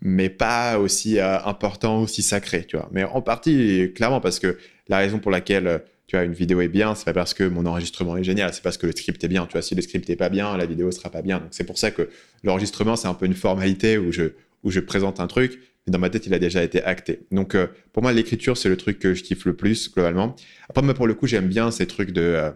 mais 0.00 0.28
pas 0.28 0.78
aussi 0.78 1.18
euh, 1.18 1.42
important, 1.44 2.02
aussi 2.02 2.22
sacré, 2.22 2.64
tu 2.64 2.76
vois. 2.76 2.88
Mais 2.92 3.04
en 3.04 3.22
partie, 3.22 3.92
clairement, 3.94 4.20
parce 4.20 4.38
que 4.38 4.58
la 4.88 4.98
raison 4.98 5.18
pour 5.18 5.30
laquelle 5.30 5.66
euh, 5.66 5.78
tu 6.08 6.16
vois, 6.16 6.24
une 6.24 6.32
vidéo 6.32 6.62
est 6.62 6.68
bien, 6.68 6.94
c'est 6.94 7.04
pas 7.04 7.12
parce 7.12 7.34
que 7.34 7.44
mon 7.44 7.66
enregistrement 7.66 8.16
est 8.16 8.24
génial, 8.24 8.54
c'est 8.54 8.62
parce 8.62 8.78
que 8.78 8.86
le 8.86 8.92
script 8.92 9.22
est 9.22 9.28
bien. 9.28 9.44
Tu 9.44 9.52
vois, 9.52 9.60
si 9.60 9.74
le 9.74 9.82
script 9.82 10.08
est 10.08 10.16
pas 10.16 10.30
bien, 10.30 10.56
la 10.56 10.64
vidéo 10.64 10.90
sera 10.90 11.10
pas 11.10 11.20
bien. 11.20 11.38
Donc 11.38 11.48
c'est 11.50 11.64
pour 11.64 11.76
ça 11.76 11.90
que 11.90 12.08
l'enregistrement, 12.42 12.96
c'est 12.96 13.08
un 13.08 13.14
peu 13.14 13.26
une 13.26 13.34
formalité 13.34 13.98
où 13.98 14.10
je, 14.10 14.32
où 14.64 14.70
je 14.70 14.80
présente 14.80 15.20
un 15.20 15.26
truc, 15.26 15.60
mais 15.86 15.92
dans 15.92 15.98
ma 15.98 16.08
tête, 16.08 16.26
il 16.26 16.32
a 16.32 16.38
déjà 16.38 16.64
été 16.64 16.82
acté. 16.82 17.26
Donc 17.30 17.54
euh, 17.54 17.66
pour 17.92 18.02
moi, 18.02 18.14
l'écriture, 18.14 18.56
c'est 18.56 18.70
le 18.70 18.78
truc 18.78 18.98
que 18.98 19.12
je 19.12 19.22
kiffe 19.22 19.44
le 19.44 19.54
plus, 19.54 19.92
globalement. 19.92 20.34
Après, 20.70 20.82
moi, 20.82 20.94
pour 20.94 21.06
le 21.06 21.12
coup, 21.12 21.26
j'aime 21.26 21.46
bien 21.46 21.70
ces 21.70 21.86
trucs 21.86 22.12
de, 22.12 22.52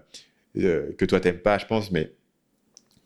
que 0.54 1.04
toi, 1.04 1.20
t'aimes 1.20 1.36
pas, 1.36 1.58
je 1.58 1.66
pense, 1.66 1.92
mais 1.92 2.10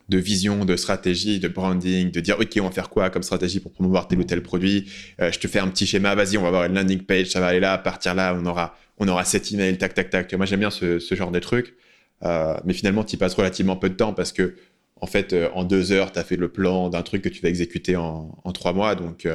de 0.08 0.18
vision, 0.18 0.64
de 0.64 0.76
stratégie, 0.76 1.40
de 1.40 1.48
branding, 1.48 2.10
de 2.10 2.20
dire 2.20 2.38
ok 2.38 2.58
on 2.60 2.64
va 2.64 2.70
faire 2.70 2.88
quoi 2.88 3.10
comme 3.10 3.22
stratégie 3.22 3.60
pour 3.60 3.72
promouvoir 3.72 4.06
tel 4.08 4.18
ou 4.18 4.24
tel 4.24 4.42
produit? 4.42 4.88
Euh, 5.20 5.32
je 5.32 5.38
te 5.38 5.48
fais 5.48 5.58
un 5.58 5.68
petit 5.68 5.86
schéma, 5.86 6.14
vas-y 6.14 6.38
on 6.38 6.42
va 6.42 6.48
avoir 6.48 6.64
une 6.64 6.74
landing 6.74 7.02
page, 7.02 7.26
ça 7.28 7.40
va 7.40 7.48
aller 7.48 7.60
là, 7.60 7.76
partir 7.78 8.14
là 8.14 8.36
on 8.40 8.46
aura 8.46 8.76
on 8.98 9.08
aura 9.08 9.24
cet 9.24 9.52
email, 9.52 9.76
tac 9.78 9.94
tac 9.94 10.10
tac. 10.10 10.32
Moi 10.34 10.46
j'aime 10.46 10.60
bien 10.60 10.70
ce, 10.70 10.98
genre 11.12 11.30
de 11.30 11.38
truc, 11.40 11.74
euh, 12.24 12.56
mais 12.64 12.72
finalement 12.72 13.04
tu 13.04 13.16
passes 13.16 13.34
relativement 13.34 13.76
peu 13.76 13.88
de 13.88 13.94
temps 13.94 14.12
parce 14.12 14.32
que 14.32 14.54
en 15.00 15.06
fait 15.06 15.32
euh, 15.32 15.48
en 15.54 15.64
deux 15.64 15.92
heures 15.92 16.12
tu 16.12 16.18
as 16.18 16.24
fait 16.24 16.36
le 16.36 16.48
plan 16.48 16.88
d'un 16.88 17.02
truc 17.02 17.22
que 17.22 17.28
tu 17.28 17.42
vas 17.42 17.48
exécuter 17.48 17.96
en, 17.96 18.30
trois 18.54 18.72
mois, 18.72 18.94
donc 18.94 19.28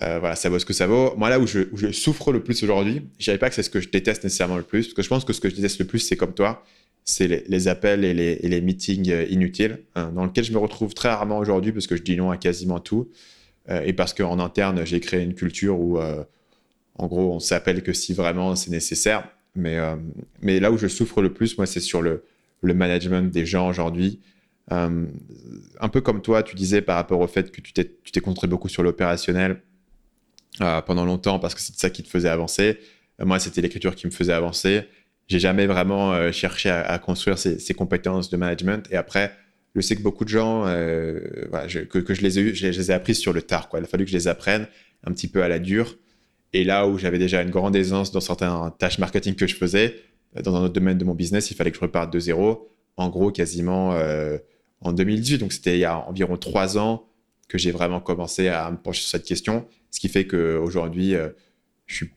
voilà 0.00 0.34
ça 0.36 0.48
vaut 0.48 0.58
ce 0.60 0.64
que 0.64 0.72
ça 0.72 0.86
vaut. 0.86 1.14
Moi 1.16 1.28
là 1.28 1.40
où 1.40 1.46
je, 1.46 1.60
où 1.72 1.76
je 1.76 1.90
souffre 1.90 2.32
le 2.32 2.42
plus 2.42 2.62
aujourd'hui, 2.62 3.02
je 3.18 3.24
dirais 3.24 3.38
pas 3.38 3.48
que 3.48 3.54
c'est 3.56 3.64
ce 3.64 3.70
que 3.70 3.80
je 3.80 3.88
déteste 3.88 4.22
nécessairement 4.22 4.56
le 4.56 4.62
plus, 4.62 4.86
parce 4.86 4.94
que 4.94 5.02
je 5.02 5.08
pense 5.08 5.24
que 5.24 5.32
ce 5.32 5.40
que 5.40 5.50
je 5.50 5.56
déteste 5.56 5.80
le 5.80 5.86
plus 5.86 5.98
c'est 5.98 6.16
comme 6.16 6.34
toi, 6.34 6.64
c'est 7.04 7.26
les, 7.26 7.68
appels 7.68 8.04
et 8.04 8.14
les, 8.14 8.60
meetings 8.60 9.10
euh, 9.10 9.24
inutiles, 9.28 9.82
hein, 9.94 10.12
dans 10.14 10.24
lesquels 10.24 10.44
je 10.44 10.52
me 10.52 10.58
retrouve 10.58 10.94
très 10.94 11.08
rarement 11.08 11.38
aujourd'hui 11.38 11.72
parce 11.72 11.86
que 11.86 11.96
je 11.96 12.02
dis 12.02 12.16
non 12.16 12.30
à 12.30 12.36
quasiment 12.36 12.80
tout, 12.80 13.10
euh, 13.68 13.82
et 13.84 13.92
parce 13.92 14.14
qu'en 14.14 14.38
interne, 14.38 14.84
j'ai 14.84 15.00
créé 15.00 15.22
une 15.22 15.34
culture 15.34 15.78
où, 15.78 15.98
euh, 15.98 16.22
en 16.96 17.06
gros, 17.06 17.32
on 17.32 17.40
s'appelle 17.40 17.82
que 17.82 17.92
si 17.92 18.12
vraiment 18.12 18.54
c'est 18.56 18.70
nécessaire. 18.70 19.28
Mais, 19.56 19.78
mais 20.42 20.60
là 20.60 20.70
où 20.70 20.78
je 20.78 20.86
souffre 20.86 21.20
le 21.22 21.32
plus, 21.32 21.58
moi, 21.58 21.66
c'est 21.66 21.80
sur 21.80 22.02
le, 22.02 22.22
le 22.62 22.72
management 22.72 23.32
des 23.32 23.46
gens 23.46 23.68
aujourd'hui. 23.68 24.20
un 24.70 25.88
peu 25.90 26.00
comme 26.00 26.22
toi, 26.22 26.44
tu 26.44 26.54
disais 26.54 26.82
par 26.82 26.94
rapport 26.94 27.18
au 27.18 27.26
fait 27.26 27.50
que 27.50 27.60
tu 27.60 27.72
t'es 27.72 28.20
concentré 28.20 28.46
beaucoup 28.46 28.68
sur 28.68 28.84
l'opérationnel 28.84 29.60
pendant 30.86 31.04
longtemps 31.04 31.40
parce 31.40 31.56
que 31.56 31.60
c'est 31.60 31.76
ça 31.76 31.90
qui 31.90 32.04
te 32.04 32.08
faisait 32.08 32.28
avancer. 32.28 32.78
moi, 33.18 33.40
c'était 33.40 33.60
l'écriture 33.60 33.96
qui 33.96 34.06
me 34.06 34.12
faisait 34.12 34.32
avancer 34.32 34.84
j'ai 35.30 35.38
jamais 35.38 35.66
vraiment 35.66 36.12
euh, 36.12 36.32
cherché 36.32 36.70
à, 36.70 36.98
construire 36.98 37.38
ces, 37.38 37.74
compétences 37.74 38.30
de 38.30 38.36
management. 38.36 38.88
Et 38.90 38.96
après, 38.96 39.32
je 39.76 39.80
sais 39.80 39.94
que 39.94 40.02
beaucoup 40.02 40.24
de 40.24 40.28
gens, 40.28 40.64
euh, 40.66 41.20
que, 41.88 42.12
je 42.12 42.20
les 42.20 42.40
ai 42.40 42.42
eu, 42.42 42.54
je 42.54 42.66
les 42.66 42.90
ai 42.90 42.94
apprises 42.94 43.18
sur 43.18 43.32
le 43.32 43.40
tard. 43.40 43.68
Quoi. 43.68 43.78
Il 43.78 43.84
a 43.84 43.86
fallu 43.86 44.04
que 44.04 44.10
je 44.10 44.16
les 44.16 44.26
apprenne 44.26 44.66
un 45.04 45.12
petit 45.12 45.28
peu 45.28 45.44
à 45.44 45.48
la 45.48 45.60
dure. 45.60 45.96
Et 46.52 46.64
là 46.64 46.88
où 46.88 46.98
j'avais 46.98 47.18
déjà 47.18 47.42
une 47.42 47.50
grande 47.50 47.76
aisance 47.76 48.10
dans 48.10 48.20
certaines 48.20 48.72
tâches 48.80 48.98
marketing 48.98 49.36
que 49.36 49.46
je 49.46 49.54
faisais, 49.54 50.00
dans 50.42 50.56
un 50.56 50.64
autre 50.64 50.74
domaine 50.74 50.98
de 50.98 51.04
mon 51.04 51.14
business, 51.14 51.52
il 51.52 51.54
fallait 51.54 51.70
que 51.70 51.76
je 51.76 51.82
reparte 51.82 52.12
de 52.12 52.18
zéro. 52.18 52.68
En 52.96 53.08
gros, 53.08 53.30
quasiment 53.30 53.92
euh, 53.92 54.36
en 54.80 54.92
2018. 54.92 55.38
Donc, 55.38 55.52
c'était 55.52 55.76
il 55.76 55.80
y 55.80 55.84
a 55.84 55.96
environ 56.08 56.38
trois 56.38 56.76
ans 56.76 57.06
que 57.46 57.56
j'ai 57.56 57.70
vraiment 57.70 58.00
commencé 58.00 58.48
à 58.48 58.68
me 58.68 58.78
pencher 58.78 59.02
sur 59.02 59.10
cette 59.10 59.26
question. 59.26 59.68
Ce 59.92 60.00
qui 60.00 60.08
fait 60.08 60.26
qu'aujourd'hui, 60.26 61.14
je 61.86 61.94
suis 61.94 62.10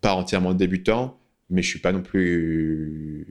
pas 0.00 0.14
entièrement 0.14 0.54
débutant, 0.54 1.19
mais 1.50 1.62
je 1.62 1.68
suis 1.68 1.78
pas 1.78 1.92
non 1.92 2.02
plus 2.02 3.26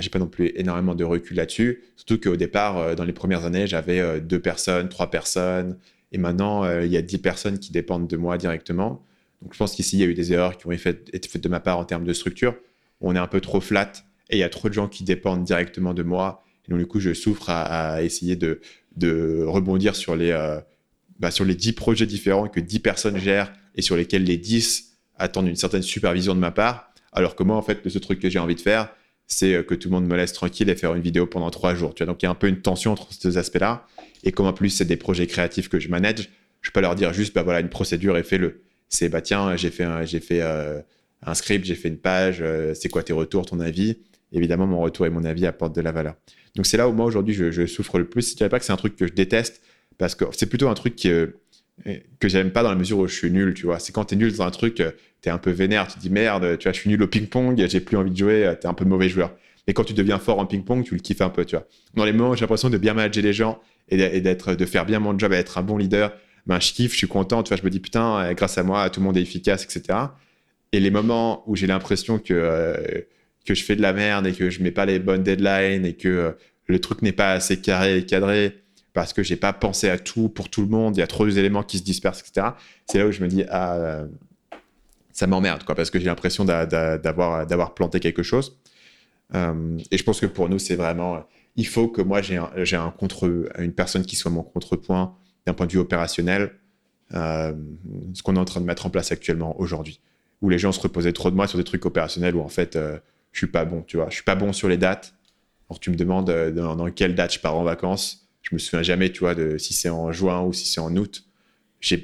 j'ai 0.00 0.10
pas 0.10 0.18
non 0.18 0.26
plus 0.26 0.52
énormément 0.56 0.94
de 0.94 1.04
recul 1.04 1.36
là-dessus. 1.36 1.82
Surtout 1.96 2.18
qu'au 2.18 2.36
départ, 2.36 2.78
euh, 2.78 2.94
dans 2.94 3.04
les 3.04 3.12
premières 3.12 3.44
années, 3.44 3.66
j'avais 3.66 4.00
euh, 4.00 4.20
deux 4.20 4.40
personnes, 4.40 4.88
trois 4.88 5.10
personnes, 5.10 5.78
et 6.12 6.18
maintenant, 6.18 6.64
euh, 6.64 6.84
il 6.84 6.92
y 6.92 6.96
a 6.96 7.02
dix 7.02 7.18
personnes 7.18 7.58
qui 7.58 7.72
dépendent 7.72 8.08
de 8.08 8.16
moi 8.16 8.38
directement. 8.38 9.04
Donc 9.42 9.52
je 9.52 9.58
pense 9.58 9.74
qu'ici, 9.74 9.96
il 9.96 10.00
y 10.00 10.04
a 10.04 10.06
eu 10.06 10.14
des 10.14 10.32
erreurs 10.32 10.56
qui 10.56 10.66
ont 10.66 10.72
été 10.72 11.28
faites 11.28 11.42
de 11.42 11.48
ma 11.48 11.60
part 11.60 11.78
en 11.78 11.84
termes 11.84 12.04
de 12.04 12.12
structure. 12.12 12.56
On 13.00 13.14
est 13.14 13.18
un 13.18 13.26
peu 13.26 13.40
trop 13.40 13.60
flat 13.60 13.92
et 14.30 14.36
il 14.36 14.38
y 14.38 14.44
a 14.44 14.48
trop 14.48 14.68
de 14.68 14.74
gens 14.74 14.88
qui 14.88 15.04
dépendent 15.04 15.44
directement 15.44 15.92
de 15.92 16.02
moi. 16.02 16.42
Et 16.66 16.70
donc, 16.70 16.78
du 16.78 16.86
coup, 16.86 17.00
je 17.00 17.12
souffre 17.12 17.50
à, 17.50 18.02
essayer 18.02 18.36
de, 18.36 18.60
de, 18.96 19.44
rebondir 19.46 19.96
sur 19.96 20.16
les, 20.16 20.32
bah, 21.18 21.30
sur 21.30 21.44
les 21.44 21.54
10 21.54 21.72
projets 21.72 22.06
différents 22.06 22.48
que 22.48 22.60
10 22.60 22.78
personnes 22.78 23.18
gèrent 23.18 23.52
et 23.74 23.82
sur 23.82 23.96
lesquels 23.96 24.24
les 24.24 24.38
10 24.38 24.96
attendent 25.16 25.48
une 25.48 25.56
certaine 25.56 25.82
supervision 25.82 26.34
de 26.34 26.40
ma 26.40 26.52
part. 26.52 26.93
Alors 27.14 27.36
que 27.36 27.42
moi, 27.42 27.56
en 27.56 27.62
fait, 27.62 27.88
ce 27.88 27.98
truc 27.98 28.20
que 28.20 28.28
j'ai 28.28 28.38
envie 28.38 28.56
de 28.56 28.60
faire, 28.60 28.92
c'est 29.26 29.54
euh, 29.54 29.62
que 29.62 29.74
tout 29.74 29.88
le 29.88 29.94
monde 29.94 30.06
me 30.06 30.16
laisse 30.16 30.32
tranquille 30.32 30.68
et 30.68 30.76
faire 30.76 30.94
une 30.94 31.02
vidéo 31.02 31.26
pendant 31.26 31.50
trois 31.50 31.74
jours. 31.74 31.94
Tu 31.94 32.04
vois, 32.04 32.12
donc 32.12 32.22
il 32.22 32.26
y 32.26 32.28
a 32.28 32.30
un 32.30 32.34
peu 32.34 32.48
une 32.48 32.60
tension 32.60 32.92
entre 32.92 33.12
ces 33.12 33.28
deux 33.28 33.38
aspects-là. 33.38 33.86
Et 34.24 34.32
comme 34.32 34.46
en 34.46 34.52
plus, 34.52 34.70
c'est 34.70 34.84
des 34.84 34.96
projets 34.96 35.26
créatifs 35.26 35.68
que 35.68 35.78
je 35.78 35.88
manage, 35.88 36.28
je 36.60 36.70
peux 36.70 36.80
leur 36.80 36.94
dire 36.94 37.12
juste, 37.12 37.34
bah 37.34 37.42
voilà, 37.42 37.60
une 37.60 37.68
procédure 37.68 38.16
et 38.16 38.22
fais-le. 38.22 38.62
C'est, 38.88 39.08
bah 39.08 39.20
tiens, 39.20 39.56
j'ai 39.56 39.70
fait, 39.70 39.84
un, 39.84 40.04
j'ai 40.04 40.20
fait 40.20 40.40
euh, 40.40 40.80
un 41.22 41.34
script, 41.34 41.64
j'ai 41.64 41.74
fait 41.74 41.88
une 41.88 41.98
page, 41.98 42.38
euh, 42.40 42.74
c'est 42.74 42.88
quoi 42.88 43.02
tes 43.02 43.12
retours, 43.12 43.46
ton 43.46 43.60
avis? 43.60 43.98
Évidemment, 44.32 44.66
mon 44.66 44.80
retour 44.80 45.06
et 45.06 45.10
mon 45.10 45.24
avis 45.24 45.46
apportent 45.46 45.74
de 45.74 45.80
la 45.80 45.92
valeur. 45.92 46.14
Donc 46.56 46.66
c'est 46.66 46.76
là 46.76 46.88
où 46.88 46.92
moi, 46.92 47.06
aujourd'hui, 47.06 47.34
je, 47.34 47.66
souffre 47.66 47.98
le 47.98 48.06
plus. 48.06 48.30
Je 48.30 48.36
dirais 48.36 48.48
pas 48.48 48.58
que 48.58 48.64
c'est 48.64 48.72
un 48.72 48.76
truc 48.76 48.96
que 48.96 49.06
je 49.06 49.12
déteste, 49.12 49.62
parce 49.98 50.14
que 50.14 50.24
c'est 50.32 50.46
plutôt 50.46 50.68
un 50.68 50.74
truc 50.74 50.96
que, 50.96 51.36
que 52.18 52.28
j'aime 52.28 52.50
pas 52.50 52.62
dans 52.62 52.70
la 52.70 52.76
mesure 52.76 52.98
où 52.98 53.06
je 53.06 53.14
suis 53.14 53.30
nul, 53.30 53.54
tu 53.54 53.66
vois. 53.66 53.78
C'est 53.78 53.92
quand 53.92 54.06
tu 54.06 54.14
es 54.14 54.16
nul 54.16 54.34
dans 54.34 54.44
un 54.44 54.50
truc, 54.50 54.82
tu 55.24 55.28
es 55.30 55.32
un 55.32 55.38
peu 55.38 55.50
vénère, 55.50 55.88
tu 55.88 55.98
dis 55.98 56.10
merde, 56.10 56.58
tu 56.58 56.64
vois, 56.64 56.72
je 56.72 56.80
suis 56.80 56.90
nul 56.90 57.02
au 57.02 57.08
ping-pong, 57.08 57.66
j'ai 57.66 57.80
plus 57.80 57.96
envie 57.96 58.10
de 58.10 58.16
jouer, 58.16 58.54
tu 58.60 58.66
es 58.66 58.70
un 58.70 58.74
peu 58.74 58.84
mauvais 58.84 59.08
joueur. 59.08 59.32
Et 59.66 59.72
quand 59.72 59.84
tu 59.84 59.94
deviens 59.94 60.18
fort 60.18 60.38
en 60.38 60.46
ping-pong, 60.46 60.84
tu 60.84 60.94
le 60.94 61.00
kiffes 61.00 61.22
un 61.22 61.30
peu, 61.30 61.44
tu 61.44 61.56
vois. 61.56 61.66
Dans 61.94 62.04
les 62.04 62.12
moments 62.12 62.30
où 62.30 62.34
j'ai 62.34 62.42
l'impression 62.42 62.70
de 62.70 62.78
bien 62.78 62.94
manager 62.94 63.22
les 63.22 63.32
gens 63.32 63.60
et 63.88 64.20
d'être, 64.20 64.54
de 64.54 64.64
faire 64.66 64.84
bien 64.84 65.00
mon 65.00 65.18
job 65.18 65.32
d'être 65.32 65.58
un 65.58 65.62
bon 65.62 65.78
leader, 65.78 66.12
ben, 66.46 66.60
je 66.60 66.72
kiffe, 66.72 66.92
je 66.92 66.98
suis 66.98 67.08
content, 67.08 67.42
tu 67.42 67.48
vois, 67.48 67.56
je 67.56 67.62
me 67.62 67.70
dis 67.70 67.80
putain, 67.80 68.18
euh, 68.18 68.34
grâce 68.34 68.58
à 68.58 68.62
moi, 68.62 68.88
tout 68.90 69.00
le 69.00 69.06
monde 69.06 69.16
est 69.16 69.22
efficace, 69.22 69.64
etc. 69.64 69.98
Et 70.72 70.80
les 70.80 70.90
moments 70.90 71.42
où 71.48 71.56
j'ai 71.56 71.66
l'impression 71.66 72.18
que, 72.18 72.34
euh, 72.34 72.74
que 73.46 73.54
je 73.54 73.64
fais 73.64 73.76
de 73.76 73.82
la 73.82 73.92
merde 73.92 74.26
et 74.26 74.32
que 74.32 74.50
je 74.50 74.62
mets 74.62 74.70
pas 74.70 74.84
les 74.84 74.98
bonnes 74.98 75.22
deadlines 75.22 75.86
et 75.86 75.94
que 75.94 76.08
euh, 76.08 76.30
le 76.66 76.80
truc 76.80 77.02
n'est 77.02 77.12
pas 77.12 77.32
assez 77.32 77.60
carré 77.60 77.98
et 77.98 78.06
cadré 78.06 78.60
parce 78.92 79.12
que 79.12 79.22
j'ai 79.22 79.36
pas 79.36 79.52
pensé 79.52 79.88
à 79.88 79.98
tout 79.98 80.28
pour 80.28 80.48
tout 80.50 80.60
le 80.62 80.68
monde, 80.68 80.96
il 80.96 81.00
y 81.00 81.02
a 81.02 81.06
trop 81.06 81.26
d'éléments 81.26 81.62
qui 81.62 81.78
se 81.78 81.82
dispersent, 81.82 82.20
etc. 82.20 82.48
C'est 82.86 82.98
là 82.98 83.06
où 83.06 83.12
je 83.12 83.22
me 83.22 83.28
dis, 83.28 83.44
ah, 83.50 84.04
ça 85.14 85.26
m'emmerde, 85.26 85.64
quoi, 85.64 85.74
parce 85.74 85.90
que 85.90 85.98
j'ai 85.98 86.06
l'impression 86.06 86.44
d'avoir, 86.44 87.74
planté 87.74 88.00
quelque 88.00 88.22
chose. 88.22 88.58
et 89.32 89.96
je 89.96 90.02
pense 90.02 90.20
que 90.20 90.26
pour 90.26 90.50
nous, 90.50 90.58
c'est 90.58 90.76
vraiment, 90.76 91.24
il 91.56 91.66
faut 91.66 91.88
que 91.88 92.02
moi, 92.02 92.20
j'ai 92.20 92.36
un, 92.76 92.90
contre, 92.90 93.48
une 93.58 93.72
personne 93.72 94.04
qui 94.04 94.16
soit 94.16 94.30
mon 94.30 94.42
contrepoint 94.42 95.16
d'un 95.46 95.54
point 95.54 95.66
de 95.66 95.72
vue 95.72 95.78
opérationnel, 95.78 96.52
euh, 97.14 97.52
ce 98.14 98.22
qu'on 98.22 98.36
est 98.36 98.38
en 98.38 98.44
train 98.44 98.60
de 98.60 98.66
mettre 98.66 98.86
en 98.86 98.90
place 98.90 99.12
actuellement 99.12 99.58
aujourd'hui, 99.60 100.00
où 100.40 100.48
les 100.48 100.58
gens 100.58 100.72
se 100.72 100.80
reposaient 100.80 101.12
trop 101.12 101.30
de 101.30 101.36
moi 101.36 101.46
sur 101.46 101.58
des 101.58 101.64
trucs 101.64 101.84
opérationnels 101.86 102.34
où 102.34 102.40
en 102.40 102.48
fait, 102.48 102.76
euh, 102.76 102.98
je 103.32 103.38
suis 103.38 103.46
pas 103.46 103.64
bon, 103.64 103.82
tu 103.82 103.96
vois, 103.96 104.08
je 104.08 104.14
suis 104.14 104.24
pas 104.24 104.34
bon 104.34 104.52
sur 104.52 104.68
les 104.68 104.78
dates. 104.78 105.14
Alors 105.68 105.80
tu 105.80 105.90
me 105.90 105.96
demandes 105.96 106.30
euh, 106.30 106.50
dans, 106.50 106.90
quelle 106.90 107.14
date 107.14 107.34
je 107.34 107.40
pars 107.40 107.56
en 107.56 107.62
vacances, 107.62 108.28
je 108.42 108.54
me 108.54 108.58
souviens 108.58 108.82
jamais, 108.82 109.10
tu 109.12 109.20
vois, 109.20 109.34
de 109.34 109.58
si 109.58 109.74
c'est 109.74 109.90
en 109.90 110.12
juin 110.12 110.42
ou 110.42 110.52
si 110.52 110.66
c'est 110.66 110.80
en 110.80 110.94
août. 110.96 111.24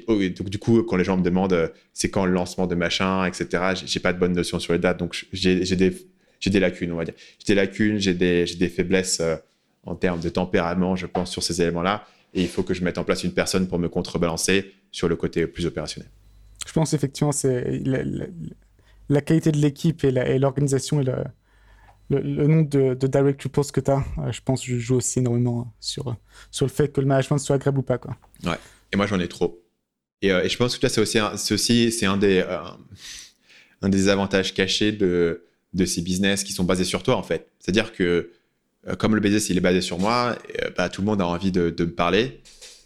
Oh, 0.07 0.15
donc 0.15 0.49
du 0.49 0.59
coup, 0.59 0.83
quand 0.83 0.97
les 0.97 1.03
gens 1.03 1.17
me 1.17 1.23
demandent 1.23 1.71
c'est 1.93 2.09
quand 2.09 2.25
le 2.25 2.31
lancement 2.31 2.67
de 2.67 2.75
machin, 2.75 3.25
etc., 3.25 3.73
j'ai, 3.85 3.99
pas 3.99 4.13
de 4.13 4.19
bonne 4.19 4.33
notion 4.33 4.59
sur 4.59 4.73
les 4.73 4.79
dates, 4.79 4.97
donc 4.97 5.25
j'ai, 5.31 5.55
des 5.55 6.59
lacunes, 6.59 6.91
on 6.91 6.97
va 6.97 7.05
dire. 7.05 7.15
J'ai 7.39 7.53
des 7.53 7.55
lacunes, 7.55 7.97
j'ai 7.97 8.13
des, 8.13 8.45
des, 8.45 8.69
faiblesses 8.69 9.21
en 9.83 9.95
termes 9.95 10.19
de 10.19 10.29
tempérament, 10.29 10.95
je 10.95 11.07
pense, 11.07 11.31
sur 11.31 11.41
ces 11.41 11.61
éléments-là 11.61 12.05
et 12.33 12.41
il 12.41 12.47
faut 12.47 12.63
que 12.63 12.73
je 12.73 12.83
mette 12.83 12.97
en 12.97 13.03
place 13.03 13.23
une 13.23 13.33
personne 13.33 13.67
pour 13.67 13.79
me 13.79 13.89
contrebalancer 13.89 14.73
sur 14.91 15.07
le 15.07 15.15
côté 15.15 15.47
plus 15.47 15.65
opérationnel. 15.65 16.09
Je 16.65 16.73
pense 16.73 16.93
effectivement 16.93 17.31
c'est 17.31 17.81
la, 19.09 19.21
qualité 19.21 19.51
de 19.51 19.57
l'équipe 19.57 20.03
et 20.03 20.39
l'organisation 20.39 21.01
et, 21.01 21.03
le, 21.03 21.23
le, 22.09 22.47
nombre 22.47 22.69
de, 22.69 22.93
de, 22.93 23.07
direct 23.07 23.43
reports 23.43 23.71
que 23.71 23.79
tu 23.79 23.91
as, 23.91 24.05
euh, 24.19 24.31
je 24.31 24.41
pense 24.43 24.65
je 24.65 24.77
joue 24.77 24.95
aussi 24.95 25.19
énormément 25.19 25.73
sur, 25.79 26.15
sur 26.51 26.65
le 26.65 26.71
fait 26.71 26.89
que 26.89 27.01
le 27.01 27.07
management 27.07 27.37
soit 27.37 27.55
agréable 27.55 27.79
ou 27.79 27.83
pas. 27.83 27.97
Quoi. 27.97 28.15
Ouais, 28.43 28.57
et 28.91 28.97
moi 28.97 29.07
j'en 29.07 29.19
ai 29.19 29.27
trop. 29.27 29.60
Et, 30.21 30.31
euh, 30.31 30.43
et, 30.43 30.49
je 30.49 30.57
pense 30.57 30.77
que 30.77 30.87
c'est 30.87 31.01
aussi, 31.01 31.19
un, 31.19 31.33
aussi 31.33 31.91
c'est 31.91 32.05
un 32.05 32.17
des, 32.17 32.39
euh, 32.39 32.59
un 33.81 33.89
des 33.89 34.09
avantages 34.09 34.53
cachés 34.53 34.91
de, 34.91 35.45
de 35.73 35.85
ces 35.85 36.01
business 36.01 36.43
qui 36.43 36.53
sont 36.53 36.63
basés 36.63 36.83
sur 36.83 37.03
toi 37.03 37.15
en 37.15 37.23
fait. 37.23 37.47
C'est-à-dire 37.59 37.93
que 37.93 38.31
euh, 38.87 38.95
comme 38.95 39.15
le 39.15 39.21
business 39.21 39.49
il 39.49 39.57
est 39.57 39.61
basé 39.61 39.81
sur 39.81 39.99
moi, 39.99 40.35
bah, 40.77 40.89
tout 40.89 41.01
le 41.01 41.07
monde 41.07 41.21
a 41.21 41.27
envie 41.27 41.51
de, 41.51 41.73
me 41.77 41.91
parler. 41.91 42.41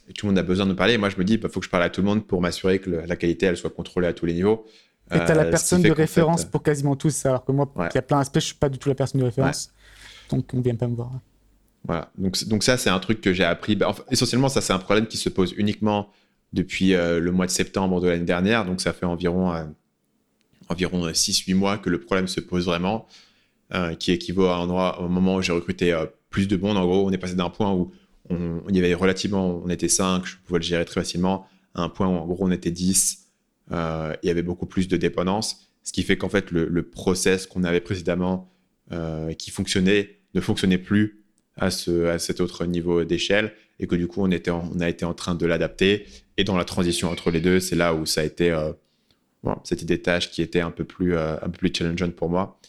Et 0.08 0.14
tout 0.14 0.28
le 0.28 0.32
monde 0.32 0.40
a 0.40 0.44
besoin 0.44 0.66
de 0.66 0.72
me 0.72 0.76
parler. 0.76 0.94
Et 0.94 0.98
moi, 1.00 1.10
je 1.10 1.18
me 1.18 1.24
dis, 1.24 1.34
il 1.34 1.40
bah, 1.40 1.50
faut 1.52 1.60
que 1.60 1.66
je 1.66 1.70
parle 1.72 1.82
à 1.82 1.90
tout 1.90 2.02
le 2.02 2.06
monde 2.06 2.28
pour 2.28 2.40
m'assurer 2.40 2.78
que 2.78 2.92
la 2.92 3.16
qualité, 3.16 3.48
elle 3.48 3.58
soit 3.58 3.72
contrôlée 3.72 4.06
à 4.06 4.14
tous 4.14 4.28
les 4.28 4.34
niveaux. 4.34 4.68
Et 5.12 5.18
tu 5.18 5.22
as 5.32 5.34
la 5.34 5.46
personne 5.46 5.82
de 5.82 5.92
référence 5.92 6.46
pour 6.46 6.62
quasiment 6.62 6.96
tous, 6.96 7.26
alors 7.26 7.44
que 7.44 7.52
moi, 7.52 7.72
il 7.76 7.96
y 7.96 7.98
a 7.98 8.04
plein 8.04 8.20
d'aspects, 8.20 8.40
je 8.40 8.46
suis 8.46 8.56
pas 8.56 8.70
du 8.70 8.78
tout 8.78 8.88
la 8.88 8.94
personne 8.94 9.22
de 9.22 9.26
référence. 9.26 9.72
Donc, 10.30 10.54
on 10.54 10.62
vient 10.62 10.76
pas 10.76 10.88
me 10.88 10.96
voir. 10.96 11.12
Voilà. 11.84 12.12
Donc, 12.18 12.44
donc 12.46 12.64
ça, 12.64 12.78
c'est 12.78 12.90
un 12.90 13.00
truc 13.00 13.22
que 13.22 13.34
j'ai 13.34 13.44
appris. 13.44 13.76
Bah, 13.76 13.96
essentiellement, 14.12 14.50
ça, 14.50 14.62
c'est 14.62 14.74
un 14.74 14.80
problème 14.80 15.08
qui 15.08 15.18
se 15.18 15.30
pose 15.30 15.54
uniquement 15.58 16.12
depuis 16.56 16.94
le 16.94 17.30
mois 17.32 17.46
de 17.46 17.52
septembre 17.52 18.02
de 18.02 18.08
l'année 18.08 18.26
dernière. 18.26 18.66
Donc, 18.66 18.82
ça 18.82 18.94
fait 18.94 19.06
environ, 19.06 19.54
environ 20.70 21.08
6-8 21.08 21.54
mois 21.54 21.78
que 21.78 21.90
le 21.90 22.00
problème 22.00 22.28
se 22.28 22.40
pose 22.40 22.66
vraiment. 22.66 23.08
Euh, 23.74 23.96
qui 23.96 24.12
équivaut 24.12 24.46
à 24.46 24.58
un 24.58 24.70
au 24.70 25.10
moment 25.10 25.38
où 25.38 25.42
j'ai 25.42 25.52
recruté 25.52 25.92
euh, 25.92 26.06
plus 26.30 26.48
de 26.48 26.56
monde. 26.56 26.78
En 26.78 26.86
gros, 26.86 27.04
on 27.04 27.12
est 27.12 27.18
passé 27.18 27.34
d'un 27.34 27.50
point 27.50 27.74
où 27.74 27.92
on, 28.30 28.62
y 28.70 28.78
avait 28.78 28.94
relativement, 28.94 29.60
on 29.66 29.70
était 29.70 29.88
5, 29.88 30.24
je 30.24 30.36
pouvais 30.46 30.60
le 30.60 30.64
gérer 30.64 30.86
très 30.86 31.02
facilement, 31.02 31.48
à 31.74 31.82
un 31.82 31.90
point 31.90 32.08
où 32.08 32.12
en 32.12 32.28
gros 32.28 32.46
on 32.46 32.52
était 32.52 32.70
10, 32.70 33.26
euh, 33.72 34.16
il 34.22 34.28
y 34.28 34.30
avait 34.30 34.44
beaucoup 34.44 34.68
plus 34.68 34.88
de 34.88 34.98
dépendance, 34.98 35.68
ce 35.82 35.92
qui 35.94 36.04
fait 36.04 36.16
qu'en 36.16 36.30
fait 36.30 36.52
le, 36.52 36.84
process 36.84 37.48
qu'on 37.48 37.64
avait 37.64 37.82
précédemment 37.82 38.52
qui 39.40 39.50
fonctionnait 39.50 40.20
ne 40.36 40.42
fonctionnait 40.42 40.78
plus 40.78 41.24
à, 41.58 41.72
ce, 41.72 42.06
à 42.06 42.20
cet 42.20 42.42
autre 42.42 42.66
niveau 42.66 43.04
d'échelle 43.04 43.54
et 43.80 43.88
que 43.88 43.96
du 43.96 44.08
coup 44.08 44.22
on, 44.22 44.32
a 44.32 44.90
été 44.90 45.06
en 45.06 45.14
train 45.14 45.36
de 45.36 45.46
l'adapter 45.46 46.06
et 46.38 46.44
dans 46.44 46.58
la 46.58 46.66
transition 46.66 47.10
entre 47.10 47.32
les 47.32 47.42
deux 47.42 47.60
c'est 47.60 47.76
là 47.76 47.94
où 47.94 48.06
ça 48.06 48.22
a 48.22 48.24
été 48.24 48.52
bon, 49.44 49.56
c'était 49.64 49.86
des 49.86 50.02
tâches 50.02 50.32
qui 50.32 50.42
étaient 50.42 50.62
un 50.62 50.72
peu 50.72 50.86
plus 50.86 51.18
un 51.18 51.50
peu 51.50 51.58
plus 51.58 51.72
challengeantes 51.74 52.16
pour 52.16 52.30
moi 52.30 52.60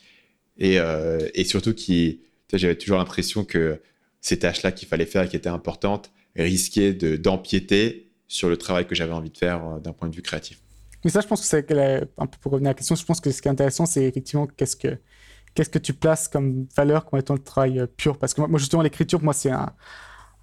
et, 0.58 0.78
euh, 0.80 1.18
surtout 1.44 1.74
qui, 1.74 2.20
j'avais 2.52 2.76
toujours 2.76 2.98
l'impression 2.98 3.44
que 3.44 3.80
ces 4.20 4.38
tâches-là 4.38 4.72
qu'il 4.72 4.88
fallait 4.88 5.06
faire 5.06 5.22
et 5.22 5.28
qui 5.28 5.36
étaient 5.36 5.48
importantes 5.48 6.10
risquaient 6.36 6.92
d'empiéter 6.92 8.10
sur 8.28 8.48
le 8.48 8.56
travail 8.56 8.86
que 8.86 8.94
j'avais 8.94 9.12
envie 9.12 9.30
de 9.30 9.38
faire 9.38 9.64
euh, 9.64 9.78
d'un 9.78 9.92
point 9.92 10.08
de 10.08 10.16
vue 10.16 10.22
créatif. 10.22 10.60
Mais 11.04 11.10
ça, 11.10 11.20
je 11.20 11.28
pense 11.28 11.40
que 11.40 11.46
c'est 11.46 11.70
un 11.72 12.26
peu 12.26 12.38
pour 12.40 12.52
revenir 12.52 12.70
à 12.70 12.70
la 12.70 12.74
question, 12.74 12.96
je 12.96 13.04
pense 13.04 13.20
que 13.20 13.30
ce 13.30 13.40
qui 13.40 13.46
est 13.46 13.50
intéressant, 13.50 13.86
c'est 13.86 14.04
effectivement 14.04 14.46
qu'est-ce 14.46 14.76
que 14.76 14.98
qu'est-ce 15.54 15.70
que 15.70 15.78
tu 15.78 15.94
places 15.94 16.28
comme 16.28 16.66
valeur 16.76 17.06
comme 17.06 17.18
étant 17.18 17.34
le 17.34 17.42
travail 17.42 17.78
euh, 17.78 17.86
pur. 17.86 18.18
Parce 18.18 18.34
que 18.34 18.42
moi, 18.42 18.58
justement, 18.58 18.82
l'écriture, 18.82 19.22
moi, 19.22 19.32
c'est 19.32 19.50
un, 19.50 19.72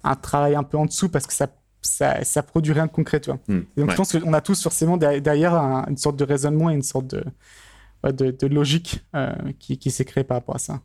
un, 0.04 0.14
travail 0.14 0.54
un 0.54 0.62
peu 0.62 0.76
en 0.76 0.86
dessous 0.86 1.08
parce 1.08 1.26
que 1.26 1.32
ça, 1.32 1.48
ça, 1.82 2.22
ça 2.24 2.42
produit 2.42 2.72
rien 2.72 2.86
de 2.86 2.92
concret, 2.92 3.20
tu 3.20 3.30
vois. 3.30 3.40
Hmm, 3.48 3.62
donc, 3.76 3.90
je 3.90 3.96
pense 3.96 4.12
qu'on 4.12 4.32
a 4.32 4.40
tous 4.40 4.62
forcément 4.62 4.96
derrière 4.96 5.54
une 5.54 5.96
sorte 5.96 6.16
de 6.16 6.24
raisonnement 6.24 6.70
et 6.70 6.74
une 6.74 6.82
sorte 6.82 7.06
de, 7.06 7.24
de, 8.12 8.46
logique 8.46 9.00
euh, 9.14 9.32
qui, 9.58 9.90
s'est 9.90 10.04
créée 10.04 10.24
par 10.24 10.38
rapport 10.38 10.56
à 10.56 10.58
ça. 10.58 10.82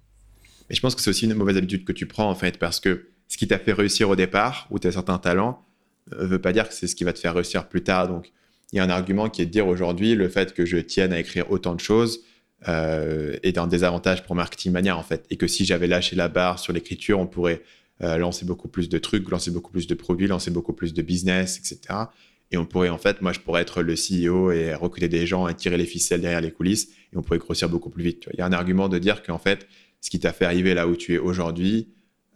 Et 0.70 0.76
je 0.76 0.82
pense 0.82 0.96
que 0.96 1.02
c'est 1.02 1.10
aussi 1.10 1.26
une 1.26 1.34
mauvaise 1.34 1.58
habitude 1.58 1.84
que 1.84 1.92
tu 1.92 2.06
prends 2.06 2.30
en 2.30 2.36
fait, 2.36 2.60
parce 2.60 2.80
que 2.80 3.10
ce 3.28 3.38
qui 3.38 3.48
t'a 3.48 3.60
fait 3.60 3.74
réussir 3.74 4.10
au 4.10 4.16
départ, 4.16 4.68
où 4.70 4.80
tu 4.80 4.88
as 4.88 4.92
certains 4.92 5.18
talents, 5.18 5.64
ne 6.12 6.18
euh, 6.18 6.26
veut 6.26 6.42
pas 6.42 6.54
dire 6.54 6.68
que 6.68 6.74
c'est 6.74 6.88
ce 6.88 6.96
qui 6.96 7.04
va 7.04 7.14
te 7.14 7.20
faire 7.20 7.34
réussir 7.34 7.68
plus 7.68 7.84
tard. 7.84 8.08
Donc, 8.08 8.32
il 8.72 8.78
y 8.78 8.80
a 8.80 8.84
un 8.84 8.90
argument 8.90 9.30
qui 9.30 9.42
est 9.42 9.46
de 9.46 9.52
dire 9.52 9.68
aujourd'hui, 9.68 10.16
le 10.16 10.30
fait 10.30 10.54
que 10.54 10.66
je 10.66 10.78
tienne 10.78 11.14
à 11.14 11.20
écrire 11.20 11.52
autant 11.52 11.76
de 11.76 11.80
choses 11.80 12.22
euh, 12.68 13.38
est 13.42 13.58
un 13.58 13.68
désavantage 13.68 14.24
pour 14.24 14.36
Marketing 14.36 14.72
Mania 14.72 14.96
en 14.98 15.04
fait. 15.04 15.26
Et 15.30 15.38
que 15.38 15.48
si 15.48 15.66
j'avais 15.66 15.88
lâché 15.88 16.16
la 16.16 16.28
barre 16.28 16.60
sur 16.60 16.74
l'écriture, 16.74 17.20
on 17.20 17.28
pourrait 17.28 17.62
lancer 18.02 18.46
beaucoup 18.46 18.70
plus 18.70 18.88
de 18.88 18.98
trucs, 18.98 19.30
lancer 19.30 19.52
beaucoup 19.52 19.72
plus 19.72 19.88
de 19.88 19.94
produits, 19.94 20.28
lancer 20.28 20.52
beaucoup 20.52 20.74
plus 20.74 20.94
de 20.94 21.02
business, 21.02 21.58
etc. 21.58 22.06
Et 22.52 22.58
on 22.58 22.66
pourrait, 22.66 22.90
en 22.90 22.98
fait, 22.98 23.22
moi, 23.22 23.34
je 23.34 23.40
pourrais 23.40 23.62
être 23.62 23.82
le 23.82 23.94
CEO 23.94 24.52
et 24.52 24.74
recruter 24.74 25.08
des 25.08 25.28
gens 25.28 25.48
et 25.48 25.54
tirer 25.54 25.78
les 25.78 25.86
ficelles 25.86 26.22
derrière 26.22 26.42
les 26.42 26.52
coulisses 26.52 26.90
et 27.14 27.18
on 27.18 27.22
pourrait 27.22 27.40
grossir 27.40 27.70
beaucoup 27.70 27.90
plus 27.90 28.04
vite. 28.04 28.28
Il 28.34 28.40
y 28.40 28.42
a 28.42 28.46
un 28.46 28.54
argument 28.54 28.90
de 28.90 28.98
dire 28.98 29.22
qu'en 29.22 29.38
fait, 29.38 29.68
ce 30.02 30.10
qui 30.10 30.20
t'a 30.20 30.34
fait 30.34 30.46
arriver 30.46 30.74
là 30.74 30.88
où 30.88 30.96
tu 30.96 31.14
es 31.14 31.18
aujourd'hui 31.18 31.90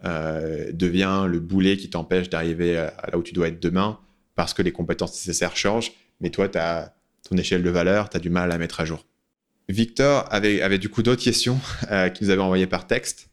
euh, 0.04 0.70
devient 0.72 1.26
le 1.28 1.40
boulet 1.40 1.76
qui 1.76 1.88
t'empêche 1.90 2.28
d'arriver 2.28 2.74
là 2.74 3.16
où 3.16 3.22
tu 3.22 3.32
dois 3.32 3.48
être 3.48 3.60
demain 3.60 3.98
parce 4.34 4.54
que 4.54 4.62
les 4.62 4.72
compétences 4.72 5.12
nécessaires 5.12 5.56
changent, 5.56 5.92
mais 6.20 6.30
toi, 6.30 6.48
tu 6.48 6.58
as 6.58 6.94
ton 7.28 7.36
échelle 7.36 7.62
de 7.62 7.70
valeur, 7.70 8.10
tu 8.10 8.16
as 8.16 8.20
du 8.20 8.30
mal 8.30 8.52
à 8.52 8.58
mettre 8.58 8.80
à 8.80 8.84
jour. 8.84 9.06
Victor 9.68 10.26
avait, 10.30 10.60
avait 10.60 10.78
du 10.78 10.88
coup 10.90 11.02
d'autres 11.02 11.22
questions 11.22 11.58
euh, 11.90 12.08
qu'il 12.10 12.26
nous 12.26 12.32
avait 12.32 12.42
envoyées 12.42 12.66
par 12.66 12.86
texte. 12.86 13.30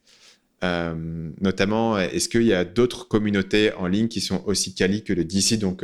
Euh, 0.63 1.31
notamment, 1.41 1.97
est-ce 1.97 2.29
qu'il 2.29 2.43
y 2.43 2.53
a 2.53 2.65
d'autres 2.65 3.07
communautés 3.07 3.73
en 3.73 3.87
ligne 3.87 4.07
qui 4.07 4.21
sont 4.21 4.43
aussi 4.45 4.75
quali 4.75 5.03
que 5.03 5.13
le 5.13 5.25
DC 5.25 5.57
Donc, 5.57 5.83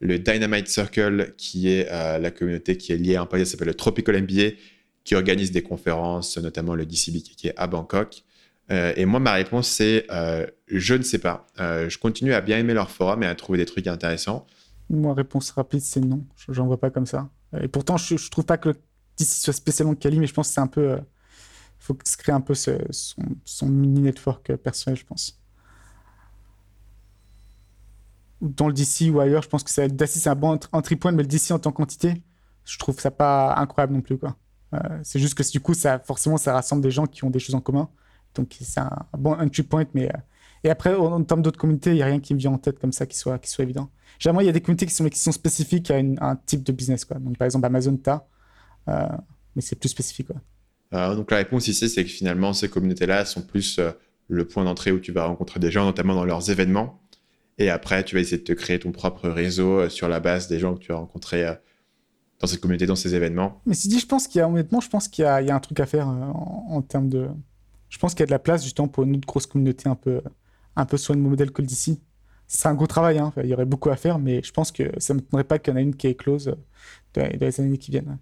le 0.00 0.18
Dynamite 0.18 0.68
Circle, 0.68 1.34
qui 1.36 1.68
est 1.68 1.86
euh, 1.90 2.18
la 2.18 2.30
communauté 2.30 2.76
qui 2.76 2.92
est 2.92 2.96
liée 2.96 3.16
à 3.16 3.22
un 3.22 3.26
projet 3.26 3.44
qui 3.44 3.50
s'appelle 3.50 3.68
le 3.68 3.74
Tropical 3.74 4.22
MBA, 4.22 4.56
qui 5.04 5.14
organise 5.14 5.52
des 5.52 5.62
conférences, 5.62 6.38
notamment 6.38 6.74
le 6.74 6.86
DCB 6.86 7.18
qui 7.18 7.48
est 7.48 7.54
à 7.56 7.66
Bangkok. 7.66 8.24
Euh, 8.70 8.92
et 8.96 9.04
moi, 9.04 9.20
ma 9.20 9.32
réponse, 9.32 9.68
c'est 9.68 10.06
euh, 10.10 10.46
je 10.68 10.94
ne 10.94 11.02
sais 11.02 11.18
pas. 11.18 11.46
je 11.58 11.98
continue 11.98 12.32
à 12.32 12.40
bien 12.40 12.58
aimer 12.58 12.74
leur 12.74 12.90
forum 12.90 13.22
et 13.22 13.26
à 13.26 13.34
trouver 13.34 13.58
des 13.58 13.66
trucs 13.66 13.86
intéressants. 13.86 14.46
Ma 14.88 15.12
réponse 15.12 15.50
rapide, 15.50 15.80
c'est 15.80 16.00
non. 16.00 16.24
J'en 16.48 16.66
vois 16.66 16.80
pas 16.80 16.90
comme 16.90 17.06
ça. 17.06 17.30
Et 17.60 17.68
pourtant, 17.68 17.96
je, 17.96 18.14
ne 18.14 18.30
trouve 18.30 18.44
pas 18.44 18.58
que 18.58 18.70
le 18.70 18.74
DC 19.18 19.28
soit 19.28 19.52
spécialement 19.52 19.94
quali, 19.94 20.18
mais 20.18 20.26
je 20.26 20.34
pense 20.34 20.48
que 20.48 20.54
c'est 20.54 20.60
un 20.60 20.66
peu 20.66 20.98
faut 21.80 21.96
se 22.04 22.16
créer 22.16 22.34
un 22.34 22.40
peu 22.40 22.54
son, 22.54 22.78
son 23.44 23.68
mini 23.68 24.00
network 24.00 24.54
personnel, 24.56 24.98
je 24.98 25.04
pense. 25.04 25.40
dans 28.40 28.68
le 28.68 28.74
DC 28.74 29.10
ou 29.12 29.20
ailleurs, 29.20 29.42
je 29.42 29.48
pense 29.48 29.62
que 29.62 29.70
c'est 29.70 30.06
c'est 30.06 30.28
un 30.28 30.34
bon 30.34 30.58
entry 30.72 30.96
point, 30.96 31.12
mais 31.12 31.22
le 31.22 31.28
DC 31.28 31.50
en 31.52 31.58
tant 31.58 31.72
qu'entité, 31.72 32.22
je 32.64 32.78
trouve 32.78 32.98
ça 32.98 33.10
pas 33.10 33.54
incroyable 33.56 33.94
non 33.94 34.00
plus. 34.00 34.18
Euh, 34.72 34.78
c'est 35.02 35.18
juste 35.18 35.34
que 35.34 35.50
du 35.50 35.60
coup, 35.60 35.74
forcément, 36.04 36.36
ça 36.36 36.52
rassemble 36.52 36.82
des 36.82 36.90
gens 36.90 37.06
qui 37.06 37.24
ont 37.24 37.30
des 37.30 37.38
choses 37.38 37.54
en 37.54 37.60
commun. 37.60 37.88
Donc, 38.34 38.56
c'est 38.60 38.80
un, 38.80 38.90
bon 39.18 39.32
entry 39.34 39.62
point. 39.62 39.84
Mais, 39.94 40.08
euh, 40.08 40.18
et 40.64 40.70
après, 40.70 40.94
en, 40.94 41.22
termes 41.24 41.42
d'autres 41.42 41.58
communautés, 41.58 41.90
il 41.90 41.96
n'y 41.96 42.02
a 42.02 42.06
rien 42.06 42.20
qui 42.20 42.34
me 42.34 42.38
vient 42.38 42.52
en 42.52 42.58
tête 42.58 42.78
comme 42.78 42.92
ça 42.92 43.06
qui 43.06 43.18
soit, 43.18 43.40
évident. 43.58 43.90
Généralement, 44.18 44.40
il 44.40 44.46
y 44.46 44.50
a 44.50 44.52
des 44.52 44.60
communautés 44.60 44.86
qui 44.86 44.94
sont, 44.94 45.08
qui 45.08 45.18
sont 45.18 45.32
spécifiques 45.32 45.90
à, 45.90 45.96
un 45.98 46.36
type 46.36 46.62
de 46.62 46.72
business. 46.72 47.06
Donc, 47.08 47.36
par 47.36 47.46
exemple, 47.46 47.66
Amazon, 47.66 47.96
tu 47.96 48.10
euh, 48.88 49.08
mais 49.56 49.62
c'est 49.62 49.76
plus 49.76 49.88
spécifique. 49.88 50.28
Donc, 50.92 51.30
la 51.30 51.38
réponse 51.38 51.68
ici, 51.68 51.88
c'est 51.88 52.04
que 52.04 52.10
finalement, 52.10 52.52
ces 52.52 52.68
communautés-là 52.68 53.24
sont 53.24 53.42
plus 53.42 53.78
le 54.28 54.46
point 54.46 54.64
d'entrée 54.64 54.92
où 54.92 54.98
tu 54.98 55.12
vas 55.12 55.26
rencontrer 55.26 55.60
des 55.60 55.70
gens, 55.70 55.84
notamment 55.84 56.14
dans 56.14 56.24
leurs 56.24 56.50
événements. 56.50 57.00
Et 57.58 57.70
après, 57.70 58.04
tu 58.04 58.14
vas 58.14 58.20
essayer 58.20 58.38
de 58.38 58.44
te 58.44 58.52
créer 58.52 58.78
ton 58.78 58.90
propre 58.90 59.28
réseau 59.28 59.88
sur 59.88 60.08
la 60.08 60.20
base 60.20 60.48
des 60.48 60.58
gens 60.58 60.74
que 60.74 60.80
tu 60.80 60.92
as 60.92 60.96
rencontrés 60.96 61.46
dans 62.40 62.46
cette 62.46 62.60
communauté, 62.60 62.86
dans 62.86 62.96
ces 62.96 63.14
événements. 63.14 63.60
Mais 63.66 63.74
si 63.74 63.88
dit, 63.88 64.00
je 64.00 64.06
pense 64.06 64.26
qu'il 64.26 64.38
y 64.38 64.42
a, 64.42 64.48
honnêtement, 64.48 64.80
je 64.80 64.88
pense 64.88 65.08
qu'il 65.08 65.24
y, 65.24 65.28
a, 65.28 65.36
un 65.36 65.60
truc 65.60 65.78
à 65.78 65.86
faire 65.86 66.08
euh, 66.08 66.24
en, 66.24 66.82
termes 66.82 67.08
de. 67.08 67.28
Je 67.90 67.98
pense 67.98 68.14
qu'il 68.14 68.20
y 68.20 68.22
a 68.24 68.26
de 68.26 68.30
la 68.30 68.38
place 68.38 68.64
justement 68.64 68.88
pour 68.88 69.04
une 69.04 69.16
autre 69.16 69.26
grosse 69.26 69.46
communauté 69.46 69.88
un 69.88 69.94
peu, 69.94 70.22
un 70.76 70.86
peu 70.86 70.96
sur 70.96 71.14
le 71.14 71.20
modèle 71.20 71.50
que 71.50 71.62
d'ici. 71.62 72.00
C'est 72.46 72.66
un 72.66 72.74
gros 72.74 72.86
travail, 72.86 73.18
hein. 73.18 73.32
il 73.36 73.46
y 73.46 73.54
aurait 73.54 73.64
beaucoup 73.64 73.90
à 73.90 73.96
faire, 73.96 74.18
mais 74.18 74.42
je 74.42 74.52
pense 74.52 74.72
que 74.72 74.90
ça 74.98 75.14
ne 75.14 75.20
m'étonnerait 75.20 75.44
pas 75.44 75.58
qu'il 75.58 75.72
y 75.72 75.76
en 75.76 75.78
ait 75.78 75.82
une 75.82 75.94
qui 75.94 76.08
est 76.08 76.14
close 76.14 76.48
euh, 76.48 76.54
dans, 77.14 77.28
les 77.38 77.60
années 77.60 77.78
qui 77.78 77.90
viennent. 77.90 78.18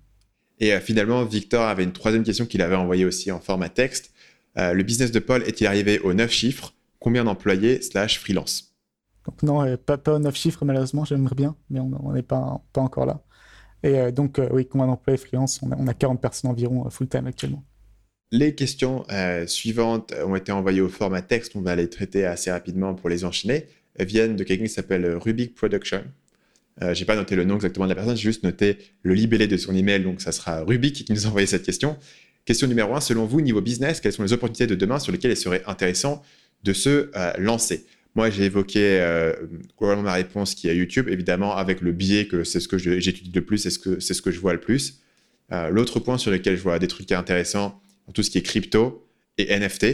Et 0.61 0.73
euh, 0.73 0.81
finalement, 0.81 1.25
Victor 1.25 1.63
avait 1.63 1.85
une 1.85 1.93
troisième 1.93 2.25
question 2.25 2.47
qu'il 2.47 2.63
avait 2.63 2.77
envoyée 2.77 3.05
aussi 3.05 3.31
en 3.31 3.41
format 3.41 3.69
texte. 3.69 4.13
le 4.57 4.83
business 4.83 5.13
de 5.13 5.21
Paul 5.21 5.43
est-il 5.45 5.67
arrivé 5.67 6.01
aux 6.01 6.15
neuf 6.15 6.33
chiffres? 6.33 6.75
Combien 6.99 7.25
d'employés 7.25 7.81
slash 7.81 8.19
freelance? 8.19 8.75
Donc 9.25 9.43
non, 9.43 9.77
pas, 9.77 9.99
pas 9.99 10.15
aux 10.15 10.19
neuf 10.19 10.35
chiffres 10.35 10.65
malheureusement, 10.65 11.05
j'aimerais 11.05 11.37
bien, 11.37 11.55
mais 11.71 11.79
on 11.81 12.13
n'est 12.13 12.23
pas, 12.23 12.61
pas 12.73 12.81
encore 12.81 13.07
là. 13.07 13.23
Et 13.83 13.99
euh, 13.99 14.11
donc, 14.11 14.39
euh, 14.39 14.49
oui, 14.53 14.67
combien 14.67 14.87
d'employés 14.87 15.19
freelance? 15.19 15.61
On 15.63 15.87
a, 15.87 15.95
40 15.95 16.21
personnes 16.21 16.51
environ 16.51 16.87
euh, 16.87 16.91
full-time 16.91 17.27
actuellement. 17.27 17.65
Les 18.31 18.55
questions 18.55 19.07
suivantes 19.47 20.13
ont 20.23 20.37
été 20.37 20.53
envoyées 20.53 20.83
au 20.83 20.91
format 20.91 21.23
texte. 21.23 21.57
On 21.57 21.63
va 21.63 21.75
les 21.75 21.89
traiter 21.89 22.27
assez 22.27 22.51
rapidement 22.51 22.95
pour 22.95 23.09
les 23.09 23.25
enchaîner. 23.25 23.69
Elles 23.95 24.07
viennent 24.07 24.37
de 24.37 24.45
quelqu'un 24.45 24.65
qui 24.65 24.71
s'appelle 24.71 25.17
Rubik 25.17 25.55
Production. 25.55 26.05
Euh, 26.83 26.95
j'ai 26.95 27.05
pas 27.05 27.17
noté 27.17 27.35
le 27.37 27.45
nom 27.45 27.57
exactement 27.57 27.87
de 27.87 27.91
la 27.91 27.97
personne, 27.97 28.17
j'ai 28.17 28.23
juste 28.23 28.45
noté 28.45 28.79
le 29.03 29.15
libellé 29.15 29.47
de 29.47 29.57
son 29.57 29.75
email, 29.75 30.03
donc 30.03 30.21
ça 30.21 30.33
sera 30.33 30.63
Rubik 30.63 31.05
qui 31.05 31.13
nous 31.13 31.27
a 31.27 31.29
envoyé 31.29 31.47
cette 31.47 31.65
question. 31.65 31.97
Question 32.45 32.67
numéro 32.69 32.95
1, 32.95 33.01
selon 33.01 33.27
vous, 33.27 33.41
niveau 33.41 33.61
business, 33.61 34.01
quelles 34.01 34.13
sont 34.13 34.23
les 34.23 34.33
opportunités 34.33 34.67
de 34.67 34.75
demain 34.75 34.99
sur 34.99 35.13
lesquelles 35.13 35.33
il 35.33 35.37
serait 35.37 35.63
intéressant 35.67 36.23
de 36.63 36.73
se 36.73 37.11
lancer? 37.39 37.85
Moi, 38.15 38.31
j'ai 38.31 38.47
évoqué 38.47 38.99
euh, 39.01 39.33
ma 39.81 40.13
réponse 40.13 40.55
qui 40.55 40.67
est 40.69 40.77
YouTube, 40.77 41.09
évidemment, 41.09 41.57
avec 41.57 41.81
le 41.81 41.93
biais 41.93 42.27
que 42.27 42.43
c'est 42.43 42.59
ce 42.59 42.67
que 42.67 42.77
j'étudie 42.77 43.31
le 43.33 43.45
plus, 43.45 43.59
c'est 43.59 43.71
ce, 43.71 43.79
que, 43.79 44.01
ce 44.01 44.21
que 44.21 44.31
je 44.31 44.41
vois 44.41 44.53
le 44.53 44.61
plus. 44.61 45.03
Euh, 45.53 45.71
l'autre 45.71 46.01
point 46.01 46.19
sur 46.19 46.31
lequel 46.31 46.57
je 46.57 46.63
vois 46.63 46.81
des 46.81 46.89
trucs 46.89 47.13
intéressants, 47.13 47.81
tout 48.13 48.25
ce 48.25 48.31
qui 48.31 48.39
est 48.39 48.43
crypto 48.43 49.07
et 49.37 49.57
NFT. 49.57 49.87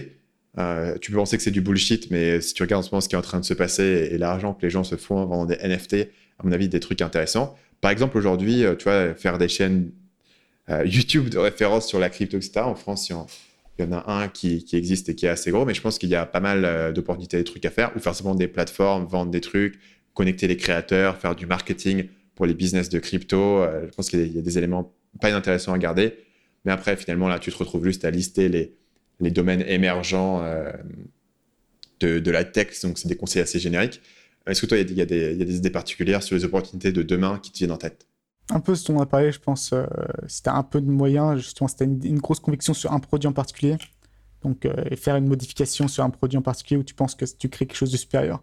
Euh, 0.59 0.97
tu 1.03 1.11
peux 1.11 1.18
penser 1.18 1.37
que 1.37 1.43
c'est 1.43 1.51
du 1.51 1.61
bullshit, 1.61 2.11
mais 2.11 2.41
si 2.41 2.55
tu 2.55 2.62
regardes 2.62 2.82
en 2.85 2.87
ce 2.87 2.91
moment 2.93 3.01
ce 3.01 3.09
qui 3.09 3.14
est 3.14 3.18
en 3.18 3.22
train 3.22 3.41
de 3.41 3.45
se 3.45 3.55
passer 3.55 4.09
et, 4.12 4.16
l'argent 4.16 4.55
que 4.55 4.62
les 4.62 4.70
gens 4.70 4.85
se 4.85 4.97
font 4.97 5.18
en 5.18 5.26
vendant 5.26 5.47
des 5.47 5.57
NFT, 5.57 6.09
à 6.39 6.45
mon 6.45 6.53
avis, 6.53 6.68
des 6.68 6.80
trucs 6.80 7.03
intéressants. 7.03 7.57
Par 7.80 7.91
exemple, 7.91 8.16
aujourd'hui, 8.18 8.64
tu 8.78 8.85
vois, 8.85 9.14
faire 9.14 9.39
des 9.39 9.49
chaînes 9.49 9.91
YouTube 10.85 11.28
de 11.28 11.39
référence 11.39 11.87
sur 11.87 11.99
la 11.99 12.09
crypto, 12.09 12.39
etc. 12.39 12.61
En 12.61 12.74
France, 12.74 13.11
il 13.78 13.85
y 13.85 13.89
en 13.89 13.93
a 13.93 14.11
un 14.11 14.28
qui, 14.28 14.64
existe 14.72 15.09
et 15.09 15.14
qui 15.14 15.26
est 15.26 15.30
assez 15.30 15.51
gros, 15.51 15.64
mais 15.64 15.74
je 15.74 15.80
pense 15.80 15.99
qu'il 15.99 16.09
y 16.09 16.14
a 16.14 16.26
pas 16.26 16.41
mal 16.41 16.64
euh, 16.64 16.93
d'opportunités, 16.93 17.37
des 17.37 17.45
trucs 17.45 17.64
à 17.64 17.70
faire, 17.70 17.93
ou 17.97 18.01
simplement 18.01 18.35
des 18.35 18.47
plateformes, 18.47 19.05
vendre 19.07 19.30
des 19.30 19.41
trucs, 19.41 19.78
connecter 20.14 20.47
les 20.47 20.57
créateurs, 20.57 21.16
faire 21.16 21.35
du 21.35 21.47
marketing 21.47 22.09
pour 22.37 22.47
les 22.47 22.55
business 22.55 22.89
de 22.89 22.99
crypto. 23.01 23.62
Euh, 23.62 23.87
je 23.91 23.95
pense 23.95 24.11
qu'il 24.11 24.35
y 24.35 24.39
a 24.39 24.43
des 24.43 24.59
éléments 24.59 24.95
pas 25.20 25.30
inintéressants 25.30 25.72
à 25.72 25.78
garder. 25.78 26.14
Mais 26.64 26.72
après, 26.72 26.97
finalement, 26.97 27.28
là, 27.28 27.39
tu 27.39 27.51
te 27.51 27.57
retrouves 27.57 27.85
juste 27.85 28.05
à 28.05 28.11
lister 28.11 28.49
les, 28.49 28.74
les 29.20 29.30
domaines 29.30 29.64
émergents 29.66 30.43
euh, 30.45 30.70
de, 32.01 32.20
de, 32.20 32.30
la 32.30 32.45
tech. 32.45 32.80
Donc, 32.82 32.99
c'est 32.99 33.09
des 33.09 33.16
conseils 33.16 33.43
assez 33.43 33.59
génériques. 33.59 34.01
Est-ce 34.47 34.61
que 34.61 34.67
toi, 34.67 34.79
il 34.79 34.93
y, 34.93 35.01
a 35.01 35.07
des, 35.07 35.57
idées 35.57 35.71
particulières 35.71 36.23
sur 36.23 36.37
les 36.37 36.45
opportunités 36.45 36.93
de 36.93 37.03
demain 37.03 37.39
qui 37.39 37.51
te 37.51 37.59
viennent 37.59 37.71
en 37.71 37.79
tête? 37.79 38.07
Un 38.51 38.61
peu 38.61 38.75
ce 38.75 38.93
dont 38.93 38.99
on 38.99 39.01
a 39.01 39.07
parlé, 39.07 39.33
je 39.33 39.41
pense, 39.41 39.73
euh, 39.73 39.87
si 40.27 40.43
tu 40.43 40.51
un 40.51 40.63
peu 40.63 40.83
de 40.83 40.91
moyens, 40.91 41.37
justement, 41.39 41.67
si 41.67 41.77
tu 41.77 41.83
as 41.83 41.87
une, 41.87 42.19
grosse 42.19 42.41
conviction 42.41 42.75
sur 42.75 42.93
un 42.93 43.01
produit 43.01 43.27
en 43.27 43.33
particulier, 43.33 43.79
donc 44.43 44.67
euh, 44.67 44.85
et 44.91 44.97
faire 44.97 45.17
une 45.17 45.27
modification 45.27 45.89
sur 45.89 46.05
un 46.05 46.11
produit 46.11 46.37
en 46.37 46.43
particulier 46.43 46.79
où 46.79 46.85
tu 46.85 46.95
penses 46.95 47.15
que 47.15 47.25
tu 47.25 47.49
crées 47.49 47.65
quelque 47.65 47.79
chose 47.79 47.93
de 47.93 47.97
supérieur. 47.97 48.43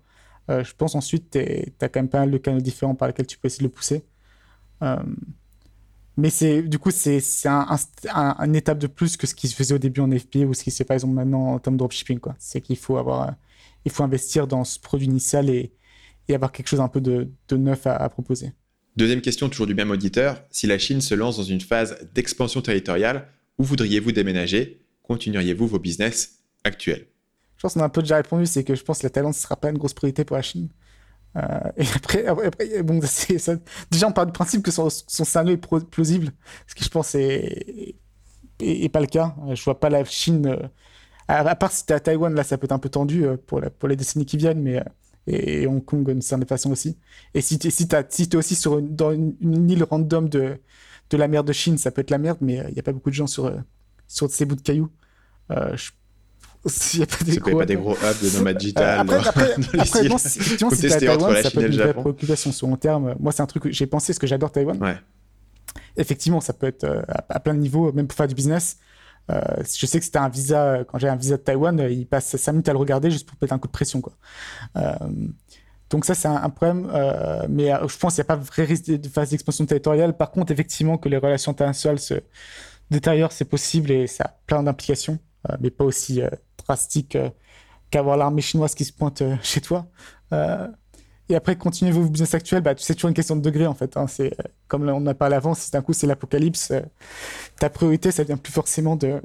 Euh, 0.49 0.64
je 0.64 0.74
pense 0.74 0.95
ensuite, 0.95 1.30
tu 1.30 1.39
as 1.39 1.89
quand 1.89 1.99
même 1.99 2.10
pas 2.10 2.22
mal 2.22 2.32
de 2.32 2.38
canaux 2.39 2.62
différents 2.62 2.95
par 2.95 3.08
lesquels 3.08 3.28
tu 3.28 3.38
peux 3.38 3.45
essayer 3.45 3.60
de 3.60 3.70
le 3.70 3.74
pousser. 3.74 4.04
mais 6.18 6.32
c'est 6.32 6.64
du 6.64 6.80
coup, 6.80 6.89
c'est 6.89 7.22
un, 7.45 7.78
une 8.39 8.56
étape 8.56 8.80
de 8.80 8.88
plus 8.88 9.18
que 9.18 9.28
ce 9.28 9.36
qui 9.36 9.47
se 9.47 9.56
faisait 9.56 9.76
au 9.76 9.78
début 9.78 10.02
en 10.02 10.10
FP 10.10 10.38
ou 10.47 10.56
ce 10.56 10.64
qui 10.64 10.72
se 10.72 10.78
fait 10.78 10.84
par 10.84 10.95
exemple 10.95 11.14
maintenant 11.14 11.54
en 11.54 11.60
termes 11.60 11.76
de 11.76 11.80
dropshipping. 11.80 12.20
C'est 12.39 12.62
qu'il 12.62 12.78
faut, 12.78 12.97
avoir, 12.97 13.36
il 13.86 13.91
faut 13.91 14.04
investir 14.04 14.47
dans 14.47 14.64
ce 14.64 14.80
produit 14.80 15.06
initial 15.06 15.47
et, 15.52 15.72
et 16.32 16.36
avoir 16.36 16.51
quelque 16.51 16.67
chose 16.67 16.82
un 16.82 16.88
peu 16.88 17.01
de, 17.01 17.29
de 17.47 17.57
neuf 17.57 17.86
à 17.86 18.07
proposer. 18.09 18.53
Deuxième 18.97 19.21
question, 19.21 19.47
toujours 19.47 19.67
du 19.67 19.75
même 19.75 19.91
auditeur. 19.91 20.43
Si 20.49 20.67
la 20.67 20.77
Chine 20.77 21.01
se 21.01 21.15
lance 21.15 21.38
dans 21.38 21.43
une 21.43 21.61
phase 21.61 21.97
d'expansion 22.13 22.61
territoriale, 22.61 23.27
où 23.57 23.63
voudriez-vous 23.63 24.11
déménager? 24.11 24.86
Continueriez-vous 25.03 25.67
vos 25.67 25.79
business 25.79 26.39
actuels? 26.63 27.07
Je 27.57 27.61
pense 27.61 27.75
qu'on 27.75 27.79
a 27.82 27.86
un 27.86 27.89
peu 27.89 28.01
déjà 28.01 28.17
répondu, 28.17 28.45
c'est 28.45 28.63
que 28.63 28.75
je 28.75 28.84
pense 28.84 28.99
que 28.99 29.03
la 29.03 29.09
Thaïlande 29.09 29.34
ne 29.34 29.38
sera 29.38 29.55
pas 29.55 29.69
une 29.69 29.77
grosse 29.77 29.93
priorité 29.93 30.25
pour 30.25 30.36
la 30.36 30.41
Chine. 30.41 30.69
Euh, 31.38 31.41
et 31.77 31.86
après, 31.95 32.25
après 32.47 32.84
bon, 32.84 32.99
ça, 33.03 33.55
déjà, 33.89 34.07
on 34.07 34.11
part 34.11 34.25
du 34.25 34.34
principe 34.34 34.63
que 34.63 34.71
son, 34.71 34.89
son 34.89 35.23
scénario 35.23 35.53
est 35.53 35.86
plausible, 35.86 36.32
ce 36.67 36.75
qui, 36.75 36.84
je 36.84 36.89
pense, 36.89 37.15
est, 37.15 37.95
pas 38.91 38.99
le 38.99 39.07
cas. 39.07 39.36
Je 39.53 39.63
vois 39.63 39.79
pas 39.79 39.89
la 39.89 40.03
Chine, 40.03 40.47
euh, 40.47 40.67
à, 41.29 41.55
part 41.55 41.71
si 41.71 41.86
tu 41.86 41.93
es 41.93 41.95
à 41.95 41.99
Taïwan, 42.01 42.34
là, 42.36 42.43
ça 42.43 42.57
peut 42.57 42.65
être 42.65 42.71
un 42.73 42.79
peu 42.79 42.89
tendu 42.89 43.25
euh, 43.25 43.38
pour, 43.38 43.61
pour 43.79 43.88
les 43.88 43.95
décennies 43.95 44.25
qui 44.25 44.36
viennent, 44.36 44.61
mais 44.61 44.84
et 45.28 45.67
Hong 45.67 45.84
Kong 45.84 46.05
d'une 46.05 46.22
certaine 46.22 46.47
façon 46.47 46.72
aussi. 46.72 46.97
Et 47.34 47.41
si 47.41 47.59
tu 47.59 47.67
es, 47.67 47.72
si 47.72 47.88
es 48.24 48.36
aussi 48.36 48.55
sur 48.55 48.80
une, 48.80 48.95
dans 48.95 49.11
une, 49.11 49.69
île 49.69 49.84
random 49.84 50.30
de, 50.30 50.57
de 51.09 51.17
la 51.17 51.28
mer 51.28 51.43
de 51.43 51.53
Chine, 51.53 51.78
ça 51.78 51.91
peut 51.91 52.01
être 52.01 52.09
la 52.09 52.17
merde, 52.17 52.39
mais 52.41 52.63
il 52.69 52.74
n'y 52.74 52.80
a 52.80 52.84
pas 52.84 52.91
beaucoup 52.91 53.09
de 53.09 53.15
gens 53.15 53.28
sur, 53.28 53.51
sur 54.07 54.30
ces 54.30 54.45
bouts 54.45 54.55
de 54.55 54.61
cailloux. 54.61 54.89
Euh, 55.51 55.76
il 56.93 56.97
n'y 56.97 57.03
a 57.03 57.07
pas 57.07 57.24
des, 57.24 57.38
gros, 57.38 57.57
pas 57.57 57.65
des 57.65 57.76
gros 57.76 57.95
hubs 57.95 58.22
de 58.24 58.38
nomade 58.38 58.57
digital. 58.57 58.99
après, 58.99 59.17
dans, 59.17 59.30
après, 59.30 59.53
après 59.80 60.07
non, 60.07 60.17
si, 60.17 60.39
effectivement, 60.39 60.69
si 60.69 60.88
Taïwan, 60.88 61.41
ça 61.41 61.49
peut 61.49 61.61
être 61.61 61.72
une 61.72 61.78
vraie 61.78 61.93
préoccupation 61.93 62.51
sur 62.51 62.67
long 62.67 62.76
terme. 62.76 63.15
Moi, 63.19 63.32
c'est 63.32 63.41
un 63.41 63.47
truc 63.47 63.63
que 63.63 63.72
j'ai 63.72 63.88
pensé, 63.88 64.13
parce 64.13 64.19
que 64.19 64.28
j'adore 64.28 64.51
Taïwan. 64.51 64.78
Ouais. 64.82 64.97
Effectivement, 65.97 66.39
ça 66.39 66.53
peut 66.53 66.67
être 66.67 66.84
euh, 66.84 67.01
à, 67.07 67.26
à, 67.30 67.39
plein 67.39 67.55
de 67.55 67.59
niveaux, 67.59 67.91
même 67.93 68.07
pour 68.07 68.15
faire 68.15 68.28
du 68.28 68.36
business. 68.36 68.78
Euh, 69.30 69.41
je 69.63 69.86
sais 69.86 69.99
que 69.99 70.05
c'était 70.05 70.17
un 70.17 70.30
visa, 70.30 70.84
quand 70.88 70.97
j'ai 70.97 71.07
un 71.07 71.15
visa 71.15 71.38
de 71.38 71.41
Taïwan, 71.41 71.80
euh, 71.80 71.89
il 71.89 72.07
passe 72.07 72.36
5 72.36 72.51
minutes 72.51 72.69
à 72.69 72.74
le 72.74 72.80
regarder 72.80 73.11
juste 73.11 73.28
pour 73.28 73.38
mettre 73.41 73.53
un 73.53 73.59
coup 73.59 73.67
de 73.67 73.72
pression. 73.72 74.01
Euh, 74.78 74.93
donc 75.89 76.05
ça, 76.05 76.15
c'est 76.15 76.28
un, 76.28 76.49
problème, 76.49 76.89
mais 77.49 77.67
je 77.67 77.97
pense 77.97 78.15
qu'il 78.15 78.22
n'y 78.22 78.26
a 78.26 78.35
pas 78.35 78.38
de 78.38 78.45
vrai 78.45 78.64
risque 78.64 78.85
de 78.85 79.07
phase 79.10 79.31
d'expansion 79.31 79.65
territoriale. 79.65 80.15
Par 80.15 80.31
contre, 80.31 80.52
effectivement, 80.53 80.98
que 80.98 81.10
les 81.10 81.18
relations 81.18 81.52
internationales 81.52 81.99
se 81.99 82.14
détériorent, 82.89 83.34
c'est 83.34 83.45
possible 83.45 83.91
et 83.91 84.07
ça 84.07 84.23
a 84.23 84.34
plein 84.48 84.64
d'implications, 84.64 85.19
mais 85.60 85.69
pas 85.69 85.84
aussi 85.84 86.22
drastique 86.65 87.18
qu'avoir 87.89 88.15
l'armée 88.15 88.41
chinoise 88.41 88.73
qui 88.73 88.85
se 88.85 88.93
pointe 88.93 89.22
chez 89.41 89.60
toi. 89.60 89.85
Et 91.32 91.36
après, 91.36 91.56
continuez 91.56 91.94
vos 91.94 92.03
business 92.03 92.34
actuels, 92.34 92.62
bah, 92.62 92.74
c'est 92.76 92.94
toujours 92.94 93.08
une 93.08 93.14
question 93.14 93.38
de 93.38 93.41
degré 93.41 93.66
en 93.66 93.74
fait. 93.74 93.95
Hein. 93.95 94.06
C'est 94.08 94.38
euh, 94.38 94.44
comme 94.68 94.90
on 94.90 95.08
a 95.08 95.14
parlé 95.14 95.36
avant, 95.36 95.53
si 95.53 95.72
d'un 95.72 95.82
coup 95.82 95.94
c'est 95.94 96.06
l'apocalypse, 96.06 96.72
euh, 96.72 96.82
ta 97.58 97.70
priorité, 97.70 98.12
ça 98.12 98.26
vient 98.26 98.36
plus 98.36 98.52
forcément 98.52 98.98
de 98.98 99.22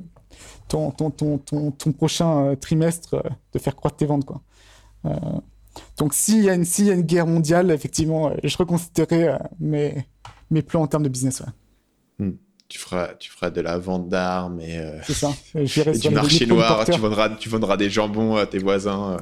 ton, 0.69 0.93
ton, 0.93 1.11
ton, 1.11 1.39
ton, 1.39 1.73
ton 1.73 1.93
prochain 1.93 2.45
euh, 2.45 2.55
trimestre 2.55 3.21
de 3.53 3.59
faire 3.59 3.75
croître 3.75 3.97
tes 3.97 4.07
ventes. 4.07 4.25
Quoi. 4.25 4.41
donc 5.99 6.15
s'il 6.15 6.45
y, 6.45 6.51
a 6.51 6.55
une, 6.55 6.65
y 6.65 6.91
a 6.91 6.95
une 6.95 7.03
guerre 7.03 7.27
mondiale, 7.27 7.73
effectivement, 7.73 8.33
je 8.41 8.57
reconsidérerai 8.57 9.39
mes, 9.59 10.07
mes 10.53 10.63
plans 10.63 10.83
en 10.83 10.87
termes 10.87 11.03
de 11.03 11.09
business. 11.09 11.43
Hmm. 12.21 12.33
Tu 12.69 12.79
feras, 12.79 13.15
tu 13.15 13.31
feras 13.31 13.51
de 13.51 13.61
la 13.61 13.79
vente 13.79 14.09
d'armes 14.09 14.61
et, 14.61 14.81
C'est 15.05 15.15
ça. 15.15 15.33
et 15.57 15.99
du 15.99 16.11
marché 16.11 16.47
noir, 16.47 16.85
tu 16.85 17.01
vendras, 17.01 17.31
tu 17.31 17.49
vendras 17.49 17.77
des 17.77 17.91
jambons 17.91 18.37
à 18.37 18.47
tes 18.47 18.59
voisins. 18.59 19.17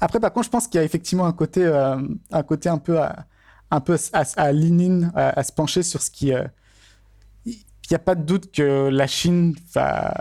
Après, 0.00 0.20
par 0.20 0.32
contre, 0.32 0.46
je 0.46 0.50
pense 0.50 0.68
qu'il 0.68 0.78
y 0.78 0.82
a 0.82 0.84
effectivement 0.84 1.26
un 1.26 1.32
côté, 1.32 1.64
euh, 1.64 1.96
un 2.30 2.42
côté 2.42 2.68
un 2.68 2.78
peu 2.78 3.00
à, 3.00 3.26
un 3.70 3.80
peu 3.80 3.96
à, 4.12 4.20
à 4.36 4.44
à, 4.44 5.42
se 5.42 5.52
pencher 5.52 5.82
sur 5.82 6.02
ce 6.02 6.10
qui. 6.10 6.32
Euh, 6.32 6.44
il 7.44 7.92
n'y 7.92 7.96
a 7.96 8.00
pas 8.00 8.14
de 8.14 8.22
doute 8.22 8.52
que 8.52 8.88
la 8.88 9.06
Chine 9.06 9.56
va, 9.72 10.12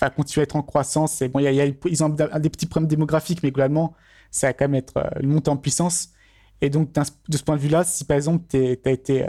va 0.00 0.10
continuer 0.10 0.42
à 0.42 0.44
être 0.44 0.56
en 0.56 0.62
croissance. 0.62 1.22
Et 1.22 1.28
bon, 1.28 1.40
ils 1.40 2.04
ont 2.04 2.10
des 2.10 2.50
petits 2.50 2.66
problèmes 2.66 2.88
démographiques, 2.88 3.42
mais 3.42 3.50
globalement, 3.50 3.94
ça 4.30 4.48
va 4.48 4.52
quand 4.52 4.66
même 4.66 4.74
être 4.74 4.98
euh, 4.98 5.08
une 5.22 5.30
montée 5.30 5.50
en 5.50 5.56
puissance. 5.56 6.10
Et 6.60 6.68
donc, 6.68 6.92
de 6.92 7.36
ce 7.36 7.42
point 7.42 7.56
de 7.56 7.60
vue-là, 7.62 7.84
si 7.84 8.04
par 8.04 8.18
exemple, 8.18 8.44
tu 8.50 8.58
as 8.58 8.90
été, 8.90 9.26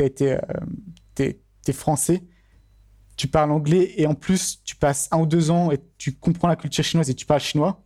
es 0.00 0.06
été 0.06 0.38
es, 1.18 1.72
français, 1.72 2.24
tu 3.16 3.28
parles 3.28 3.52
anglais 3.52 3.92
et 3.96 4.06
en 4.06 4.14
plus 4.14 4.60
tu 4.64 4.74
passes 4.74 5.08
un 5.12 5.20
ou 5.20 5.26
deux 5.26 5.52
ans 5.52 5.70
et 5.70 5.78
tu 5.98 6.12
comprends 6.12 6.48
la 6.48 6.56
culture 6.56 6.82
chinoise 6.82 7.08
et 7.10 7.14
tu 7.14 7.26
parles 7.26 7.40
chinois, 7.40 7.80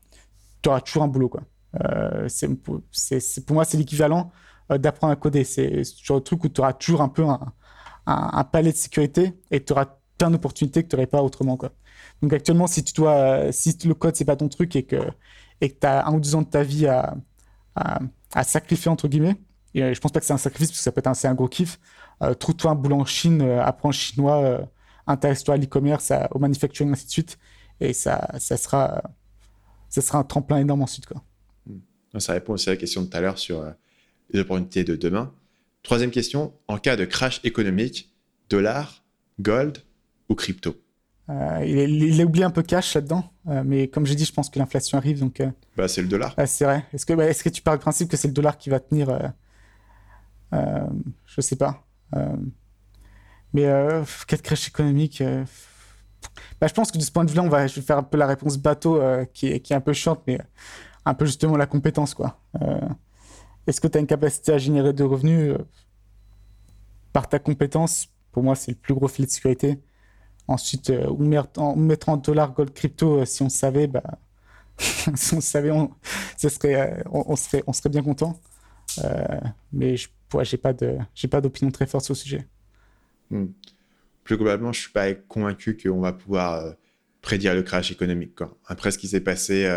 tu 0.63 0.69
auras 0.69 0.81
toujours 0.81 1.03
un 1.03 1.09
boulot. 1.09 1.29
Quoi. 1.29 1.43
Euh, 1.85 2.29
c'est, 2.29 2.49
pour 2.57 3.55
moi, 3.55 3.65
c'est 3.65 3.77
l'équivalent 3.77 4.33
euh, 4.71 4.79
d'apprendre 4.79 5.13
à 5.13 5.17
coder. 5.17 5.45
C'est 5.45 5.85
ce 5.85 6.05
genre 6.05 6.19
de 6.19 6.25
truc 6.25 6.45
où 6.45 6.49
tu 6.49 6.61
auras 6.61 6.73
toujours 6.73 7.03
un 7.03 7.09
peu 7.09 7.25
un, 7.25 7.53
un, 8.07 8.45
palais 8.45 8.73
de 8.73 8.77
sécurité 8.77 9.35
et 9.51 9.63
tu 9.63 9.73
auras 9.73 9.87
plein 10.19 10.31
d'opportunités 10.31 10.83
que 10.83 10.89
tu 10.89 10.97
n'aurais 10.97 11.07
pas 11.07 11.23
autrement. 11.23 11.57
Quoi. 11.57 11.73
Donc 12.23 12.33
actuellement, 12.33 12.67
si, 12.67 12.83
tu 12.85 12.95
dois, 12.95 13.53
si 13.53 13.77
le 13.85 13.95
code, 13.95 14.17
c'est 14.17 14.25
pas 14.25 14.37
ton 14.37 14.49
truc 14.49 14.77
et 14.77 14.85
que 14.85 14.97
et 15.63 15.75
tu 15.75 15.87
as 15.87 16.07
un 16.07 16.13
ou 16.13 16.21
deux 16.21 16.35
ans 16.35 16.43
de 16.43 16.49
ta 16.49 16.63
vie 16.63 16.87
à, 16.87 17.17
à, 17.75 18.01
à 18.35 18.45
sacrifier, 18.45 18.91
entre 18.91 19.09
guillemets, 19.09 19.37
et 19.75 19.83
euh, 19.83 19.95
je 19.95 20.01
pense 20.01 20.13
pas 20.13 20.21
que 20.21 20.27
c'est 20.27 20.35
un 20.35 20.39
sacrifice 20.39 20.69
parce 20.69 20.79
que 20.81 20.85
ça 20.85 20.93
peut 20.93 20.99
être 20.99 21.07
un, 21.07 21.31
un 21.31 21.35
gros 21.35 21.49
kiff, 21.49 21.81
euh, 22.23 22.35
trouve-toi 22.35 22.73
un 22.73 22.75
boulot 22.75 23.01
en 23.01 23.07
Chine, 23.07 23.41
apprends 23.41 23.89
le 23.89 23.95
chinois, 23.95 24.61
intéresse-toi 25.07 25.55
à 25.55 25.57
l'e-commerce, 25.57 26.13
au 26.33 26.39
manufacturing, 26.39 26.93
ainsi 26.93 27.07
de 27.07 27.11
suite, 27.11 27.39
et 27.81 27.95
ça, 27.95 28.29
ça, 28.39 28.59
sera, 28.59 29.03
ça 30.01 30.09
sera 30.09 30.19
un 30.19 30.25
tremplin 30.25 30.59
énorme 30.59 30.83
ensuite. 30.83 31.07
Quoi. 31.07 31.23
Hmm. 31.67 32.19
Ça 32.19 32.33
répond 32.33 32.55
aussi 32.55 32.69
à 32.69 32.73
la 32.73 32.77
question 32.77 33.03
de 33.03 33.07
tout 33.07 33.17
à 33.17 33.21
l'heure 33.21 33.39
sur 33.39 33.65
les 34.31 34.41
opportunités 34.41 34.85
de 34.85 34.97
demain. 34.97 35.33
Troisième 35.83 36.11
question, 36.11 36.53
en 36.69 36.79
cas 36.79 36.97
de 36.97 37.05
crash 37.05 37.41
économique, 37.45 38.13
dollar, 38.51 39.05
gold 39.41 39.85
ou 40.29 40.35
crypto? 40.35 40.77
Euh, 41.29 41.65
il, 41.67 42.21
a 42.21 42.25
oublié 42.25 42.45
un 42.45 42.51
peu 42.51 42.63
cash 42.63 42.95
là-dedans, 42.95 43.33
euh, 43.49 43.63
mais 43.65 43.89
comme 43.89 44.07
j'ai 44.07 44.15
dit, 44.15 44.25
je 44.25 44.33
pense 44.33 44.49
que 44.49 44.59
l'inflation 44.59 44.97
arrive, 44.99 45.19
donc. 45.19 45.41
Euh, 45.41 45.51
bah, 45.77 45.89
c'est 45.89 46.03
le 46.03 46.09
dollar. 46.09 46.35
c'est 46.47 46.65
vrai. 46.65 46.85
Est-ce 46.93 47.05
que, 47.05 47.15
bah, 47.15 47.27
est-ce 47.27 47.43
que 47.43 47.49
tu 47.49 47.63
pars 47.63 47.75
du 47.75 47.81
principe 47.81 48.09
que 48.09 48.17
c'est 48.17 48.29
le 48.29 48.35
dollar 48.35 48.59
qui 48.59 48.71
va 48.71 48.79
tenir 48.81 49.33
Je 50.53 51.41
sais 51.41 51.57
pas. 51.57 51.85
mais 53.53 53.67
quelle 54.27 54.43
crash 54.43 54.69
économique 54.69 55.23
bah, 56.61 56.67
je 56.67 56.75
pense 56.75 56.91
que 56.91 56.99
de 56.99 57.03
ce 57.03 57.11
point 57.11 57.25
de 57.25 57.31
vue-là, 57.31 57.43
on 57.43 57.49
va, 57.49 57.67
je 57.67 57.77
vais 57.77 57.83
faire 57.83 57.99
un 57.99 58.03
peu 58.03 58.17
la 58.17 58.27
réponse 58.27 58.57
bateau, 58.59 59.01
qui, 59.33 59.49
est, 59.49 59.61
qui 59.61 59.73
est 59.73 59.77
un 59.77 59.81
peu 59.81 59.93
chiante, 59.93 60.23
mais 60.27 60.39
un 61.05 61.15
peu 61.15 61.27
justement 61.27 61.57
la 61.57 61.67
compétence, 61.67 62.15
quoi. 62.15 62.41
est-ce 63.67 63.81
que 63.81 63.89
tu 63.89 63.99
as 63.99 64.01
une 64.01 64.07
capacité 64.07 64.53
à 64.53 64.59
générer 64.59 64.93
de 64.93 65.05
revenus 65.05 65.55
par 67.13 67.29
ta 67.29 67.39
compétence? 67.39 68.09
Pour 68.33 68.43
moi, 68.43 68.55
c'est 68.55 68.73
le 68.73 68.77
plus 68.77 68.93
gros 68.93 69.09
filet 69.09 69.27
de 69.27 69.33
sécurité. 69.33 69.81
Ensuite, 70.49 70.91
euh, 70.91 71.09
ou 71.09 71.25
mettre 71.25 71.61
en, 71.61 71.75
mettre 71.75 72.09
en 72.09 72.17
dollars 72.17 72.53
gold 72.53 72.73
crypto, 72.73 73.21
euh, 73.21 73.25
si 73.25 73.43
on 73.43 73.49
savait, 73.49 73.87
bah, 73.87 74.03
si 74.79 75.35
on 75.35 75.41
savait, 75.41 75.73
ça 76.37 76.49
serait, 76.51 76.99
euh, 76.99 77.03
on, 77.11 77.35
serait, 77.35 77.65
on 77.67 77.73
serait 77.73 77.89
bien 77.89 78.03
content. 78.03 78.39
mais 79.73 79.97
je 79.97 80.09
n'ai 80.35 80.99
j'ai 81.15 81.29
pas 81.29 81.41
d'opinion 81.41 81.71
très 81.71 81.87
forte 81.87 82.05
sur 82.05 82.13
le 82.13 82.19
sujet. 82.19 82.49
Hmm. 83.31 83.47
Plus 84.27 84.37
globalement, 84.37 84.73
je 84.73 84.81
suis 84.81 84.93
pas 84.93 85.15
convaincu 85.15 85.77
qu'on 85.77 86.01
va 86.01 86.13
pouvoir 86.13 86.75
prédire 87.23 87.55
le 87.55 87.63
crash 87.63 87.91
économique. 87.91 88.35
Quoi. 88.35 88.57
Après 88.67 88.91
ce 88.91 88.99
qui 88.99 89.09
s'est 89.09 89.21
passé 89.21 89.69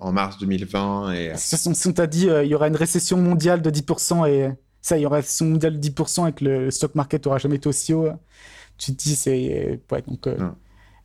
en 0.00 0.12
mars 0.12 0.38
2020. 0.38 1.12
Et... 1.14 1.32
Si 1.36 1.88
on 1.88 1.92
t'a 1.92 2.06
dit 2.06 2.28
il 2.28 2.46
y 2.46 2.54
aura 2.54 2.68
une 2.68 2.76
récession 2.76 3.16
mondiale 3.16 3.60
de 3.62 3.70
10%, 3.70 4.28
et 4.28 4.50
ça, 4.80 4.96
il 4.96 5.02
y 5.02 5.06
aura 5.06 5.16
une 5.16 5.22
récession 5.22 5.46
mondiale 5.46 5.80
de 5.80 5.88
10% 5.88 6.28
et 6.28 6.32
que 6.32 6.44
le 6.44 6.70
stock 6.70 6.94
market 6.94 7.24
n'aura 7.24 7.38
jamais 7.38 7.56
été 7.56 7.68
aussi 7.68 7.92
haut, 7.92 8.10
tu 8.78 8.94
te 8.94 9.02
dis 9.02 9.14
c'est 9.14 9.80
ouais 9.90 10.02
donc 10.06 10.26
euh, 10.26 10.50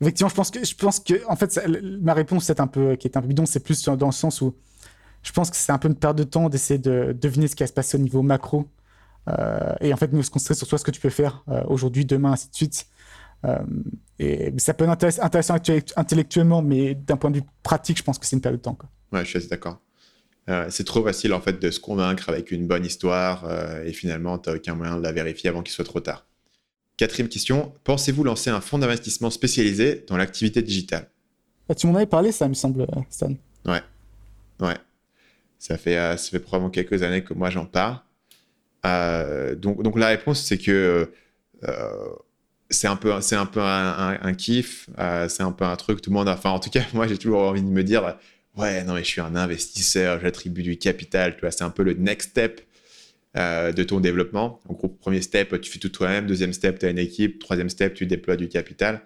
effectivement 0.00 0.28
je 0.28 0.34
pense 0.34 0.50
que 0.50 0.64
je 0.64 0.74
pense 0.74 1.00
que 1.00 1.14
en 1.28 1.36
fait 1.36 1.60
ma 2.00 2.14
réponse 2.14 2.44
c'est 2.44 2.60
un 2.60 2.66
peu 2.66 2.96
qui 2.96 3.06
est 3.06 3.16
un 3.16 3.22
peu 3.22 3.28
bidon 3.28 3.46
c'est 3.46 3.60
plus 3.60 3.84
dans 3.84 4.06
le 4.06 4.12
sens 4.12 4.40
où 4.40 4.54
je 5.22 5.32
pense 5.32 5.50
que 5.50 5.56
c'est 5.56 5.72
un 5.72 5.78
peu 5.78 5.88
une 5.88 5.94
perte 5.94 6.16
de 6.16 6.24
temps 6.24 6.48
d'essayer 6.48 6.78
de 6.78 7.16
deviner 7.18 7.46
ce 7.46 7.54
qui 7.54 7.62
va 7.62 7.66
se 7.66 7.72
passer 7.72 7.96
au 7.96 8.00
niveau 8.00 8.22
macro 8.22 8.60
euh, 8.60 8.62
et 9.80 9.92
en 9.92 9.96
fait 9.96 10.12
nous 10.12 10.22
se 10.22 10.30
concentrer 10.30 10.54
sur 10.54 10.66
toi 10.66 10.78
ce 10.78 10.84
que 10.84 10.90
tu 10.90 11.00
peux 11.00 11.10
faire 11.10 11.44
euh, 11.48 11.62
aujourd'hui 11.68 12.04
demain 12.04 12.32
ainsi 12.32 12.48
de 12.50 12.54
suite 12.54 12.86
et 14.18 14.52
ça 14.58 14.74
peut 14.74 14.84
être 14.84 15.20
intéressant, 15.22 15.56
intellectuellement 15.96 16.62
mais 16.62 16.94
d'un 16.94 17.16
point 17.16 17.30
de 17.30 17.36
vue 17.36 17.44
pratique 17.62 17.98
je 17.98 18.02
pense 18.02 18.18
que 18.18 18.26
c'est 18.26 18.36
une 18.36 18.42
perte 18.42 18.56
de 18.56 18.60
temps 18.60 18.74
quoi. 18.74 18.88
ouais 19.12 19.24
je 19.24 19.30
suis 19.30 19.38
assez 19.38 19.48
d'accord 19.48 19.80
c'est 20.68 20.84
trop 20.84 21.04
facile 21.04 21.32
en 21.32 21.40
fait 21.40 21.60
de 21.60 21.70
se 21.70 21.78
convaincre 21.80 22.28
avec 22.28 22.50
une 22.50 22.66
bonne 22.66 22.84
histoire 22.84 23.48
et 23.84 23.92
finalement 23.92 24.38
tu 24.38 24.50
n'as 24.50 24.56
aucun 24.56 24.74
moyen 24.74 24.96
de 24.96 25.02
la 25.02 25.12
vérifier 25.12 25.48
avant 25.48 25.62
qu'il 25.62 25.72
soit 25.72 25.84
trop 25.84 26.00
tard. 26.00 26.26
Quatrième 27.00 27.30
question, 27.30 27.72
pensez-vous 27.84 28.24
lancer 28.24 28.50
un 28.50 28.60
fonds 28.60 28.78
d'investissement 28.78 29.30
spécialisé 29.30 30.04
dans 30.06 30.18
l'activité 30.18 30.60
digitale? 30.60 31.08
Bah, 31.66 31.74
Tu 31.74 31.86
m'en 31.86 31.94
avais 31.94 32.04
parlé, 32.04 32.30
ça 32.30 32.46
me 32.46 32.52
semble, 32.52 32.86
Stan. 33.08 33.32
Ouais, 33.64 33.80
ouais. 34.60 34.76
Ça 35.58 35.78
fait, 35.78 35.96
euh, 35.96 36.18
ça 36.18 36.28
fait 36.30 36.40
probablement 36.40 36.68
quelques 36.68 37.02
années 37.02 37.24
que 37.24 37.32
moi 37.32 37.48
j'en 37.48 37.64
parle. 37.64 38.00
Euh, 38.86 39.54
donc, 39.54 39.98
la 39.98 40.08
réponse, 40.08 40.42
c'est 40.42 40.58
que 40.58 41.12
euh, 41.64 42.08
c'est 42.70 42.86
un 42.86 42.96
peu, 42.96 43.20
c'est 43.20 43.36
un, 43.36 43.46
peu 43.46 43.60
un, 43.60 44.34
kiff, 44.34 44.88
c'est 45.28 45.42
un 45.42 45.52
peu 45.52 45.64
un 45.64 45.76
truc, 45.76 46.00
tout 46.00 46.10
le 46.10 46.14
monde, 46.14 46.28
enfin 46.28 46.50
en 46.50 46.60
tout 46.60 46.70
cas, 46.70 46.82
moi 46.94 47.06
j'ai 47.08 47.18
toujours 47.18 47.42
envie 47.42 47.62
de 47.62 47.66
me 47.66 47.82
dire, 47.82 48.16
ouais, 48.56 48.84
non 48.84 48.94
mais 48.94 49.00
je 49.00 49.08
suis 49.08 49.20
un 49.20 49.34
investisseur, 49.34 50.20
j'attribue 50.20 50.62
du 50.62 50.78
capital, 50.78 51.34
tu 51.34 51.40
vois, 51.40 51.50
c'est 51.50 51.64
un 51.64 51.70
peu 51.70 51.82
le 51.82 51.94
next 51.94 52.30
step 52.30 52.62
euh, 53.36 53.70
de 53.70 53.84
ton 53.84 54.00
développement. 54.00 54.58
En 54.68 54.72
gros, 54.72 54.88
premier 54.88 55.22
step, 55.22 55.60
tu 55.60 55.70
fais 55.70 55.78
tout 55.78 55.88
toi-même. 55.88 56.26
Deuxième 56.26 56.52
step, 56.52 56.80
tu 56.80 56.86
as 56.86 56.90
une 56.90 56.98
équipe. 56.98 57.38
Troisième 57.38 57.68
step, 57.68 57.94
tu 57.94 58.04
déploies 58.04 58.34
du 58.34 58.48
capital. 58.48 59.02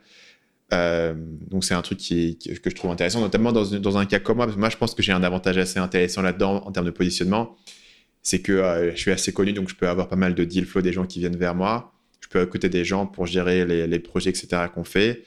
Euh, 0.73 1.13
donc, 1.51 1.63
c'est 1.63 1.75
un 1.75 1.83
truc 1.83 1.99
qui, 1.99 2.39
que 2.39 2.71
je 2.71 2.75
trouve 2.75 2.91
intéressant, 2.91 3.21
notamment 3.21 3.53
dans, 3.53 3.67
dans, 3.67 3.99
un 3.99 4.07
cas 4.07 4.21
comme 4.21 4.39
moi. 4.39 4.47
Parce 4.47 4.57
que 4.57 4.61
moi, 4.61 4.71
je 4.71 4.79
pense 4.79 4.95
que 4.95 5.03
j'ai 5.03 5.13
un 5.13 5.23
avantage 5.23 5.59
assez 5.59 5.79
intéressant 5.79 6.23
là-dedans 6.23 6.65
en 6.65 6.73
termes 6.73 6.87
de 6.87 6.91
positionnement. 6.91 7.55
C'est 8.25 8.41
que 8.41 8.53
euh, 8.53 8.91
je 8.97 9.01
suis 9.01 9.13
assez 9.13 9.33
connu, 9.33 9.53
donc 9.53 9.69
je 9.69 9.77
peux 9.77 9.87
avoir 9.87 10.09
pas 10.09 10.17
mal 10.17 10.35
de 10.35 10.43
deal 10.43 10.67
flow 10.67 10.83
des 10.83 10.93
gens 10.93 11.07
qui 11.07 11.21
viennent 11.21 11.37
vers 11.37 11.55
moi. 11.55 11.93
Je 12.21 12.29
peux 12.29 12.43
écouter 12.43 12.69
des 12.69 12.85
gens 12.85 13.07
pour 13.07 13.27
gérer 13.27 13.65
les, 13.65 13.99
projets, 14.01 14.31
etc. 14.31 14.65
qu'on 14.75 14.83
fait. 14.83 15.23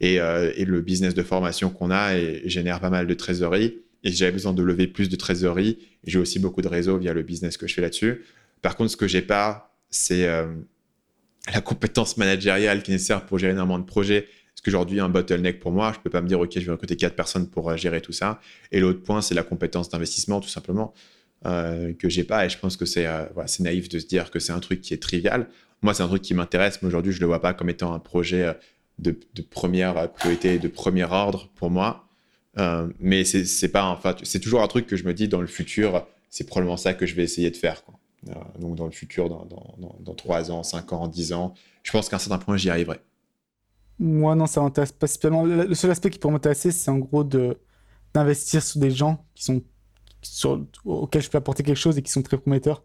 Et, 0.00 0.16
et, 0.16 0.64
le 0.64 0.80
business 0.80 1.14
de 1.14 1.22
formation 1.22 1.70
qu'on 1.70 1.90
a 1.90 2.16
et, 2.16 2.42
génère 2.46 2.80
pas 2.80 2.90
mal 2.90 3.06
de 3.06 3.14
trésorerie. 3.14 3.78
Et 4.02 4.12
j'avais 4.12 4.32
besoin 4.32 4.52
de 4.52 4.62
lever 4.62 4.86
plus 4.86 5.08
de 5.08 5.16
trésorerie. 5.16 5.78
J'ai 6.04 6.18
aussi 6.18 6.38
beaucoup 6.38 6.62
de 6.62 6.68
réseaux 6.68 6.98
via 6.98 7.12
le 7.12 7.22
business 7.22 7.56
que 7.56 7.66
je 7.66 7.74
fais 7.74 7.82
là-dessus. 7.82 8.24
Par 8.62 8.76
contre, 8.76 8.90
ce 8.90 8.96
que 8.96 9.08
j'ai 9.08 9.22
pas, 9.22 9.76
c'est 9.90 10.26
euh, 10.26 10.46
la 11.52 11.60
compétence 11.60 12.16
managériale 12.16 12.82
qui 12.82 12.90
est 12.90 12.94
nécessaire 12.94 13.26
pour 13.26 13.38
gérer 13.38 13.52
énormément 13.52 13.78
de 13.78 13.84
projets. 13.84 14.22
Parce 14.22 14.62
qu'aujourd'hui, 14.64 15.00
un 15.00 15.08
bottleneck 15.08 15.60
pour 15.60 15.72
moi, 15.72 15.92
je 15.94 16.00
peux 16.00 16.10
pas 16.10 16.20
me 16.20 16.28
dire, 16.28 16.40
OK, 16.40 16.52
je 16.54 16.60
vais 16.60 16.72
recruter 16.72 16.96
quatre 16.96 17.16
personnes 17.16 17.48
pour 17.48 17.70
euh, 17.70 17.76
gérer 17.76 18.00
tout 18.00 18.12
ça. 18.12 18.40
Et 18.72 18.80
l'autre 18.80 19.02
point, 19.02 19.22
c'est 19.22 19.34
la 19.34 19.42
compétence 19.42 19.88
d'investissement, 19.88 20.40
tout 20.40 20.48
simplement, 20.48 20.94
euh, 21.46 21.92
que 21.94 22.08
j'ai 22.08 22.24
pas. 22.24 22.46
Et 22.46 22.48
je 22.48 22.58
pense 22.58 22.76
que 22.76 22.84
c'est 22.84 23.06
euh, 23.06 23.24
voilà, 23.34 23.48
naïf 23.60 23.88
de 23.88 23.98
se 23.98 24.06
dire 24.06 24.30
que 24.30 24.38
c'est 24.38 24.52
un 24.52 24.60
truc 24.60 24.80
qui 24.80 24.94
est 24.94 25.02
trivial. 25.02 25.48
Moi, 25.82 25.94
c'est 25.94 26.02
un 26.02 26.08
truc 26.08 26.22
qui 26.22 26.34
m'intéresse, 26.34 26.80
mais 26.82 26.88
aujourd'hui, 26.88 27.12
je 27.12 27.20
le 27.20 27.26
vois 27.26 27.40
pas 27.40 27.54
comme 27.54 27.70
étant 27.70 27.92
un 27.94 27.98
projet 27.98 28.54
de, 28.98 29.18
de 29.34 29.42
première 29.42 30.12
priorité, 30.12 30.58
de 30.58 30.68
premier 30.68 31.04
ordre 31.04 31.48
pour 31.54 31.70
moi. 31.70 32.06
mais 32.98 33.24
c'est 33.24 33.68
pas, 33.68 33.84
enfin, 33.86 34.14
c'est 34.22 34.40
toujours 34.40 34.62
un 34.62 34.68
truc 34.68 34.86
que 34.86 34.96
je 34.96 35.04
me 35.04 35.14
dis 35.14 35.26
dans 35.26 35.40
le 35.40 35.46
futur, 35.46 36.06
c'est 36.28 36.44
probablement 36.44 36.76
ça 36.76 36.92
que 36.92 37.06
je 37.06 37.14
vais 37.14 37.24
essayer 37.24 37.50
de 37.50 37.56
faire. 37.56 37.82
Euh, 38.28 38.34
donc 38.58 38.76
dans 38.76 38.84
le 38.84 38.90
futur, 38.90 39.28
dans, 39.28 39.46
dans, 39.46 39.96
dans, 40.00 40.14
3 40.14 40.50
ans, 40.50 40.62
5 40.62 40.92
ans, 40.92 41.08
10 41.08 41.32
ans. 41.32 41.54
Je 41.82 41.90
pense 41.90 42.08
qu'à 42.08 42.16
un 42.16 42.18
certain 42.18 42.38
point, 42.38 42.56
j'y 42.56 42.70
arriverai. 42.70 43.00
Moi, 43.98 44.34
non, 44.34 44.46
ça 44.46 44.60
m'intéresse 44.60 44.92
pas 44.92 45.06
spécialement. 45.06 45.44
Le 45.44 45.74
seul 45.74 45.90
aspect 45.90 46.10
qui 46.10 46.18
pourrait 46.18 46.34
m'intéresser, 46.34 46.70
c'est 46.70 46.90
en 46.90 46.98
gros 46.98 47.24
de, 47.24 47.58
d'investir 48.14 48.62
sur 48.62 48.80
des 48.80 48.90
gens 48.90 49.24
qui 49.34 49.44
sont, 49.44 49.62
auxquels 50.84 51.22
je 51.22 51.30
peux 51.30 51.38
apporter 51.38 51.62
quelque 51.62 51.76
chose 51.76 51.98
et 51.98 52.02
qui 52.02 52.10
sont 52.10 52.22
très 52.22 52.38
prometteurs. 52.38 52.82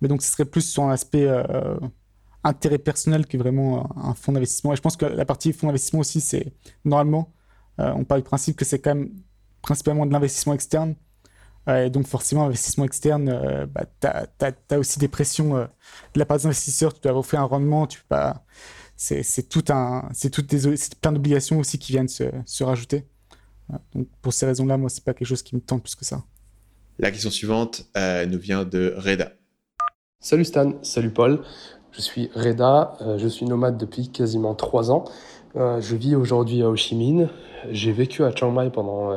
Mais 0.00 0.08
donc, 0.08 0.22
ce 0.22 0.30
serait 0.30 0.44
plus 0.44 0.62
sur 0.62 0.84
un 0.84 0.90
aspect 0.90 1.26
euh, 1.26 1.78
intérêt 2.44 2.78
personnel 2.78 3.26
que 3.26 3.36
vraiment 3.36 3.90
un, 3.96 4.14
fonds 4.14 4.32
d'investissement. 4.32 4.72
Et 4.72 4.76
je 4.76 4.82
pense 4.82 4.96
que 4.96 5.06
la 5.06 5.24
partie 5.24 5.52
fonds 5.52 5.66
d'investissement 5.66 6.00
aussi, 6.00 6.20
c'est 6.20 6.52
normalement, 6.84 7.32
euh, 7.80 7.92
on 7.94 8.04
parle 8.04 8.22
du 8.22 8.24
principe 8.24 8.56
que 8.56 8.64
c'est 8.64 8.78
quand 8.78 8.94
même 8.94 9.10
principalement 9.62 10.06
de 10.06 10.12
l'investissement 10.12 10.54
externe 10.54 10.94
et 11.68 11.90
donc 11.90 12.06
forcément, 12.06 12.46
investissement 12.46 12.84
externe, 12.84 13.28
euh, 13.28 13.66
bah, 13.66 13.84
tu 14.00 14.74
as, 14.74 14.78
aussi 14.78 14.98
des 14.98 15.08
pressions 15.08 15.56
euh, 15.56 15.66
de 16.14 16.18
la 16.18 16.26
part 16.26 16.38
des 16.38 16.46
investisseurs, 16.46 16.94
tu 16.94 17.00
dois 17.00 17.16
offrir 17.16 17.40
un 17.40 17.44
rendement, 17.44 17.86
tu 17.86 18.02
pas... 18.08 18.44
C'est 18.96 19.48
tout 19.48 19.62
plein 19.62 21.12
d'obligations 21.12 21.58
aussi 21.58 21.78
qui 21.78 21.92
viennent 21.92 22.08
se, 22.08 22.24
se 22.44 22.62
rajouter. 22.62 23.06
Donc 23.94 24.08
pour 24.20 24.34
ces 24.34 24.44
raisons-là, 24.44 24.76
moi, 24.76 24.90
c'est 24.90 25.02
pas 25.02 25.14
quelque 25.14 25.28
chose 25.28 25.42
qui 25.42 25.54
me 25.54 25.60
tente 25.62 25.82
plus 25.82 25.94
que 25.94 26.04
ça. 26.04 26.22
La 27.00 27.10
question 27.10 27.30
suivante 27.30 27.86
euh, 27.96 28.26
nous 28.26 28.38
vient 28.38 28.64
de 28.64 28.94
Reda. 28.96 29.32
Salut 30.20 30.44
Stan, 30.44 30.74
salut 30.82 31.10
Paul. 31.10 31.40
Je 31.92 32.00
suis 32.00 32.30
Reda, 32.34 32.96
je 33.16 33.26
suis 33.26 33.46
nomade 33.46 33.76
depuis 33.76 34.10
quasiment 34.10 34.54
trois 34.54 34.92
ans. 34.92 35.04
je 35.56 35.96
vis 35.96 36.14
aujourd'hui 36.14 36.62
à 36.62 36.68
Ho 36.68 36.76
Chi 36.76 36.94
Minh. 36.94 37.28
J'ai 37.70 37.90
vécu 37.90 38.22
à 38.22 38.30
Chiang 38.30 38.52
Mai 38.52 38.70
pendant 38.70 39.10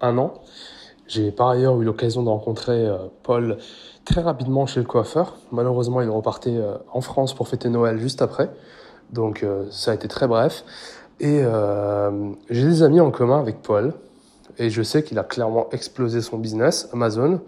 un 0.00 0.18
an. 0.18 0.40
J'ai 1.06 1.30
par 1.30 1.48
ailleurs 1.48 1.80
eu 1.80 1.84
l'occasion 1.84 2.22
de 2.22 2.28
rencontrer 2.28 2.86
euh, 2.86 2.96
Paul 3.22 3.58
très 4.04 4.22
rapidement 4.22 4.66
chez 4.66 4.80
le 4.80 4.86
coiffeur. 4.86 5.36
Malheureusement, 5.52 6.00
il 6.00 6.08
repartait 6.08 6.56
euh, 6.56 6.76
en 6.92 7.02
France 7.02 7.34
pour 7.34 7.48
fêter 7.48 7.68
Noël 7.68 7.98
juste 7.98 8.22
après. 8.22 8.50
Donc 9.12 9.42
euh, 9.42 9.66
ça 9.70 9.90
a 9.90 9.94
été 9.94 10.08
très 10.08 10.26
bref. 10.26 10.64
Et 11.20 11.42
j'ai 12.50 12.64
des 12.64 12.82
amis 12.82 13.00
en 13.00 13.12
commun 13.12 13.38
avec 13.38 13.62
Paul. 13.62 13.94
Et 14.58 14.70
je 14.70 14.82
sais 14.82 15.02
qu'il 15.02 15.18
a 15.18 15.24
clairement 15.24 15.68
explosé 15.70 16.20
son 16.20 16.38
business, 16.38 16.88
Amazon. 16.92 17.40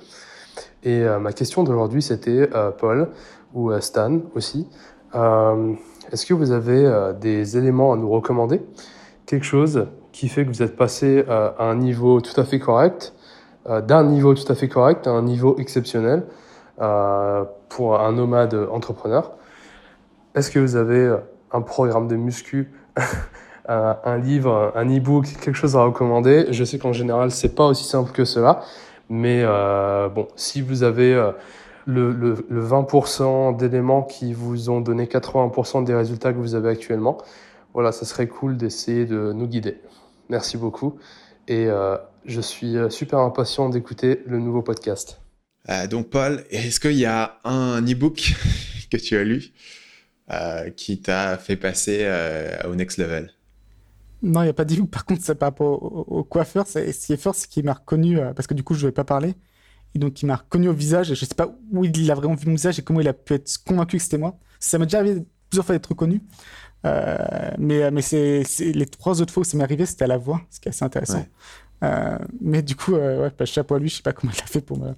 Et 0.83 1.05
ma 1.21 1.33
question 1.33 1.65
d'aujourd'hui, 1.65 2.03
c'était 2.03 2.49
Paul, 2.79 3.09
ou 3.55 3.73
Stan 3.81 4.21
aussi. 4.35 4.69
est-ce 5.15 6.27
que 6.27 6.35
vous 6.35 6.53
avez 6.53 7.13
des 7.21 7.57
éléments 7.57 7.93
à 7.93 7.97
nous 7.97 8.11
recommander? 8.11 8.63
Quelque 9.27 9.45
chose 9.45 9.89
qui 10.13 10.29
fait 10.29 10.45
que 10.45 10.51
vous 10.51 10.63
êtes 10.63 10.77
passé 10.77 11.25
à 11.29 11.55
un 11.65 11.75
niveau 11.75 12.21
tout 12.21 12.39
à 12.41 12.45
fait 12.45 12.59
correct, 12.59 13.15
d'un 13.69 14.05
niveau 14.05 14.35
tout 14.35 14.51
à 14.51 14.55
fait 14.55 14.69
correct 14.69 15.07
à 15.07 15.11
un 15.11 15.23
niveau 15.23 15.57
exceptionnel 15.59 16.25
pour 17.69 18.01
un 18.01 18.13
nomade 18.13 18.55
entrepreneur. 18.71 19.33
Est-ce 20.35 20.51
que 20.51 20.59
vous 20.59 20.77
avez 20.77 21.17
un 21.53 21.63
programme 21.63 22.09
de 22.09 22.17
muscu 22.17 22.73
un, 23.69 24.19
livre, 24.19 24.73
un 24.75 24.87
e-book, 24.87 25.27
quelque 25.41 25.57
chose 25.57 25.77
à 25.77 25.83
recommander. 25.83 26.47
Je 26.51 26.65
sais 26.65 26.79
qu'en 26.79 26.93
général, 26.93 27.31
c'est 27.31 27.55
pas 27.55 27.67
aussi 27.67 27.85
simple 27.85 28.13
que 28.13 28.25
cela, 28.25 28.63
mais 29.09 29.43
euh, 29.43 30.09
bon, 30.09 30.29
si 30.37 30.61
vous 30.61 30.83
avez 30.83 31.15
euh, 31.15 31.33
le, 31.87 32.13
le, 32.13 32.47
le 32.49 32.67
20% 32.67 33.57
d'éléments 33.57 34.03
qui 34.03 34.33
vous 34.33 34.71
ont 34.71 34.81
donné 34.81 35.07
80% 35.07 35.85
des 35.85 35.95
résultats 35.95 36.33
que 36.33 36.39
vous 36.39 36.55
avez 36.55 36.69
actuellement, 36.69 37.19
voilà, 37.75 37.93
ça 37.93 38.05
serait 38.05 38.27
cool 38.27 38.57
d'essayer 38.57 39.05
de 39.05 39.33
nous 39.33 39.47
guider. 39.47 39.79
Merci 40.29 40.57
beaucoup 40.57 40.99
et 41.49 41.67
euh, 41.67 41.97
je 42.25 42.41
suis 42.41 42.77
euh, 42.77 42.91
super 42.91 43.21
impatient 43.21 43.69
d'écouter 43.69 44.23
le 44.27 44.39
nouveau 44.39 44.63
podcast. 44.63 45.21
Euh, 45.69 45.87
donc 45.87 46.11
Paul, 46.11 46.45
est-ce 46.51 46.81
qu'il 46.81 46.93
y 46.93 47.07
a 47.07 47.39
un 47.45 47.83
e-book 47.83 48.33
que 48.91 48.97
tu 48.97 49.17
as 49.17 49.25
lu 49.25 49.53
euh, 50.31 50.71
qui 50.71 51.01
t'a 51.01 51.39
fait 51.39 51.57
passer 51.57 52.07
au 52.69 52.75
next 52.75 52.99
level? 52.99 53.31
Non, 54.27 54.41
il 54.41 54.45
n'y 54.45 54.51
a 54.51 54.55
pas 54.55 54.65
dit 54.65 54.81
Par 54.91 55.05
contre, 55.05 55.23
c'est 55.23 55.35
par 55.35 55.49
rapport 55.49 56.11
au, 56.11 56.25
coiffeur. 56.25 56.67
Ce 56.67 57.07
qui 57.07 57.13
est 57.13 57.17
fort, 57.17 57.35
c'est 57.35 57.49
qu'il 57.49 57.65
m'a 57.65 57.75
reconnu, 57.75 58.19
euh, 58.19 58.33
parce 58.35 58.47
que 58.47 58.55
du 58.55 58.63
coup, 58.63 58.75
je 58.75 58.81
ne 58.81 58.87
vais 58.87 58.93
pas 58.93 59.05
parler. 59.05 59.35
Et 59.95 59.99
donc, 59.99 60.21
il 60.23 60.27
m'a 60.27 60.37
reconnu 60.37 60.69
au 60.69 60.73
visage. 60.73 61.11
Et 61.11 61.15
je 61.15 61.25
ne 61.25 61.29
sais 61.29 61.35
pas 61.35 61.57
où 61.73 61.85
il 61.85 62.11
a 62.11 62.15
vraiment 62.15 62.35
vu 62.35 62.47
mon 62.47 62.55
visage 62.55 62.79
et 62.79 62.83
comment 62.83 63.01
il 63.01 63.09
a 63.09 63.13
pu 63.13 63.35
être 63.35 63.51
convaincu 63.65 63.97
que 63.97 64.03
c'était 64.03 64.19
moi. 64.19 64.39
Ça 64.59 64.79
m'est 64.79 64.87
déjà 64.87 64.99
arrivé 64.99 65.25
plusieurs 65.49 65.65
fois 65.65 65.75
d'être 65.75 65.87
reconnu. 65.87 66.21
Euh, 66.85 67.17
mais 67.59 67.91
mais 67.91 68.03
c'est 68.03 68.45
les 68.61 68.87
trois 68.87 69.21
autres 69.21 69.33
fois 69.33 69.41
où 69.41 69.45
ça 69.45 69.57
m'est 69.57 69.65
arrivé, 69.65 69.87
c'était 69.87 70.05
à 70.05 70.09
la 70.09 70.19
voix, 70.19 70.41
ce 70.51 70.61
qui 70.61 70.69
est 70.69 70.71
assez 70.71 70.85
intéressant. 70.85 71.25
Euh, 71.83 72.19
mais 72.41 72.63
du 72.63 72.77
coup, 72.77 72.93
ouais, 72.93 73.31
pas 73.31 73.45
chapeau 73.45 73.75
à 73.75 73.79
lui. 73.79 73.89
Je 73.89 73.97
sais 73.97 74.03
pas 74.03 74.13
comment 74.13 74.33
il 74.33 74.41
a 74.41 74.47
fait 74.47 74.61
pour 74.61 74.79
me, 74.79 74.93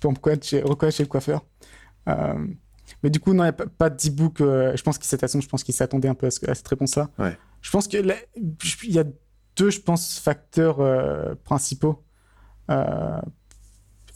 pour 0.00 0.10
me 0.10 0.16
reconnaître, 0.16 0.46
chez, 0.46 0.62
reconnaître 0.62 0.96
chez 0.96 1.04
le 1.04 1.08
coiffeur. 1.08 1.44
mais 2.06 3.10
du 3.10 3.20
coup, 3.20 3.32
non, 3.32 3.44
il 3.44 3.46
n'y 3.46 3.50
a 3.50 3.52
pas, 3.52 3.66
pas 3.66 3.90
d'e-book. 3.90 4.38
je 4.38 4.82
pense 4.82 4.98
qu'il 5.64 5.74
s'attendait 5.74 6.08
un 6.08 6.14
peu 6.14 6.26
à, 6.26 6.50
à 6.50 6.54
cette 6.54 6.68
réponse-là. 6.68 7.08
Ouais. 7.18 7.36
Je 7.62 7.70
pense 7.70 7.88
qu'il 7.88 8.14
y 8.84 8.98
a 8.98 9.04
deux, 9.56 9.70
je 9.70 9.80
pense, 9.80 10.18
facteurs 10.18 10.80
euh, 10.80 11.34
principaux 11.44 12.02
euh, 12.70 13.20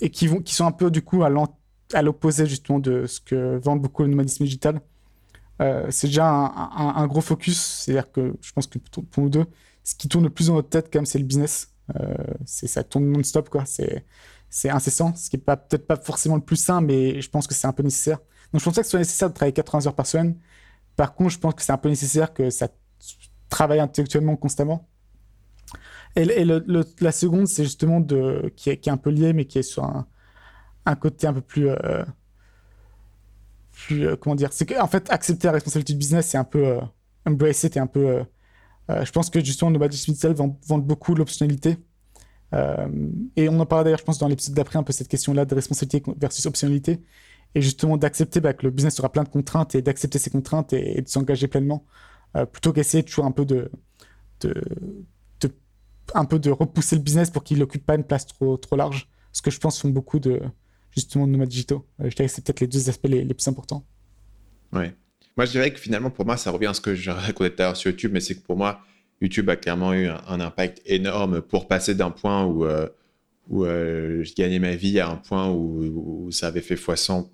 et 0.01 0.11
qui, 0.11 0.27
vont, 0.27 0.41
qui 0.41 0.55
sont 0.55 0.67
un 0.67 0.73
peu 0.73 0.91
du 0.91 1.03
coup 1.03 1.23
à 1.25 2.03
l'opposé 2.03 2.47
justement 2.47 2.79
de 2.79 3.07
ce 3.07 3.21
que 3.21 3.59
vend 3.59 3.77
beaucoup 3.77 4.03
le 4.03 4.09
nomadisme 4.09 4.45
digital. 4.45 4.81
Euh, 5.61 5.87
c'est 5.91 6.09
déjà 6.09 6.27
un, 6.27 7.07
gros 7.07 7.21
focus, 7.21 7.61
c'est-à-dire 7.61 8.11
que 8.11 8.35
je 8.41 8.53
pense 8.53 8.67
que 8.67 8.79
pour, 8.79 9.23
nous 9.23 9.31
deux, 9.31 9.47
ce 9.85 9.95
qui 9.95 10.09
tourne 10.09 10.25
le 10.25 10.31
plus 10.31 10.49
dans 10.49 10.55
notre 10.55 10.69
tête 10.71 10.89
quand 10.93 10.99
même, 10.99 11.07
c'est 11.07 11.19
le 11.19 11.25
business. 11.25 11.73
ça 12.45 12.83
tourne 12.83 13.05
non-stop 13.11 13.51
quoi. 13.51 13.65
C'est 13.67 14.71
incessant, 14.71 15.15
ce 15.15 15.31
qui 15.31 15.37
est 15.37 15.39
pas 15.39 15.57
peut-être 15.57 15.87
pas 15.87 15.97
forcément 15.97 16.37
le 16.37 16.43
plus 16.43 16.57
sain, 16.57 16.81
mais 16.81 17.21
je 17.21 17.31
pense 17.31 17.47
que 17.47 17.55
c'est 17.55 17.67
un 17.67 17.73
peu 17.73 17.83
nécessaire. 17.83 18.19
Donc 18.53 18.61
je 18.61 18.65
pense 18.65 18.75
pas 18.75 18.81
que 18.81 18.87
ce 18.87 18.93
soit 18.93 19.01
nécessaire 19.01 19.29
de 19.29 19.35
travailler 19.35 19.53
80 19.53 19.87
heures 19.87 19.95
par 19.95 20.07
semaine. 20.07 20.37
Par 20.97 21.15
contre, 21.15 21.31
je 21.31 21.39
pense 21.39 21.55
que 21.55 21.63
c'est 21.63 21.73
un 21.73 21.79
peu 21.79 21.89
nécessaire 21.89 22.33
que 22.33 22.51
ça 22.51 22.69
travaille 23.55 23.81
intellectuellement 23.81 24.37
constamment. 24.37 24.89
Et, 26.17 26.45
la 26.45 27.13
seconde, 27.13 27.47
c'est 27.47 27.65
justement 27.65 28.03
qui, 28.57 28.71
est, 28.71 28.89
un 28.89 28.97
peu 28.97 29.11
lié, 29.11 29.33
mais 29.33 29.47
qui 29.47 29.59
est 29.59 29.63
sur 29.63 29.85
un, 29.85 30.97
côté 30.97 31.27
un 31.27 31.35
peu 31.35 31.41
plus. 31.41 31.69
Euh, 31.69 32.05
euh, 33.93 34.17
comment 34.17 34.37
dire 34.37 34.53
C'est 34.53 34.67
qu'en 34.67 34.87
fait, 34.87 35.11
accepter 35.11 35.47
la 35.47 35.53
responsabilité 35.53 35.93
du 35.93 35.99
business, 35.99 36.27
c'est 36.29 36.39
un 36.39 36.45
peu. 36.45 36.67
Euh, 36.67 36.81
embrace 37.27 37.65
it, 37.65 37.77
et 37.77 37.81
un 37.81 37.87
peu. 37.87 38.25
je 38.89 39.11
pense 39.11 39.31
que 39.31 39.43
justement, 39.43 39.71
Nobody 39.71 39.97
Smith 39.97 40.23
vendent, 40.27 40.57
vendent 40.67 40.87
beaucoup 40.87 41.15
l'optionnalité. 41.15 41.79
et 43.37 43.49
on 43.49 43.59
en 43.59 43.67
parlera 43.67 43.85
d'ailleurs, 43.85 43.99
je 43.99 44.05
pense, 44.05 44.19
dans 44.19 44.29
l'épisode 44.29 44.55
d'après, 44.55 44.79
un 44.79 44.83
peu 44.83 44.93
cette 44.93 45.09
question-là 45.09 45.45
de 45.47 45.55
responsabilité 45.55 46.03
versus 46.19 46.45
optionnalité. 46.47 47.03
Et 47.57 47.63
justement, 47.63 47.97
d'accepter 47.97 48.41
bah, 48.41 48.53
que 48.53 48.67
le 48.67 48.71
business 48.71 48.99
aura 49.01 49.11
plein 49.11 49.23
de 49.23 49.29
contraintes 49.29 49.75
et 49.75 49.83
d'accepter 49.83 50.19
ces 50.19 50.31
contraintes 50.31 50.73
et 50.73 51.01
de 51.01 51.09
s'engager 51.09 51.49
pleinement. 51.49 51.85
Euh, 52.37 52.47
plutôt 52.47 52.73
qu'essayer 52.73 53.03
toujours 53.03 53.27
un 53.27 53.31
peu 53.31 53.45
de, 53.45 53.71
un 56.15 56.25
peu 56.25 56.39
de 56.39 56.51
repousser 56.51 56.97
le 56.97 57.03
business 57.03 57.31
pour 57.31 57.45
qu'il 57.45 57.59
n'occupe 57.59 57.87
pas 57.87 57.95
une 57.95 58.05
place 58.05 58.27
trop, 58.27 58.57
trop 58.57 58.77
large. 58.77 59.09
Ce 59.33 59.41
que 59.41 59.51
je 59.51 59.59
pense 59.59 59.81
font 59.81 59.89
beaucoup 59.89 60.19
de 60.19 60.41
justement 60.91 61.27
de 61.27 61.33
nomades 61.33 61.49
digitaux. 61.49 61.87
Euh, 62.01 62.11
je 62.11 62.15
dirais 62.15 62.29
que 62.29 62.35
c'est 62.35 62.45
peut-être 62.45 62.61
les 62.61 62.67
deux 62.67 62.89
aspects 62.89 63.09
les, 63.09 63.25
plus 63.35 63.49
importants. 63.49 63.85
Ouais. 64.73 64.95
Moi, 65.37 65.47
je 65.47 65.53
dirais 65.53 65.73
que 65.73 65.81
finalement, 65.81 66.11
pour 66.11 66.25
moi, 66.25 66.37
ça 66.37 66.51
revient 66.51 66.67
à 66.67 66.75
ce 66.75 66.81
que 66.81 66.95
je 66.95 67.11
racontais 67.11 67.51
tout 67.51 67.63
à 67.63 67.67
l'heure 67.67 67.77
sur 67.77 67.91
YouTube, 67.91 68.13
mais 68.13 68.21
c'est 68.21 68.37
que 68.37 68.43
pour 68.43 68.57
moi, 68.57 68.81
YouTube 69.21 69.49
a 69.49 69.57
clairement 69.57 69.93
eu 69.93 70.07
un, 70.07 70.41
impact 70.41 70.83
énorme 70.87 71.41
pour 71.41 71.67
passer 71.67 71.95
d'un 71.95 72.11
point 72.11 72.45
où, 72.45 72.65
euh, 72.65 72.89
où 73.49 73.65
je 73.65 74.35
gagnais 74.35 74.59
ma 74.59 74.77
vie 74.77 75.01
à 75.01 75.09
un 75.09 75.17
point 75.17 75.49
où, 75.51 76.27
où, 76.27 76.31
ça 76.31 76.49
avait 76.49 76.61
fait 76.61 76.77
x100 76.77 77.29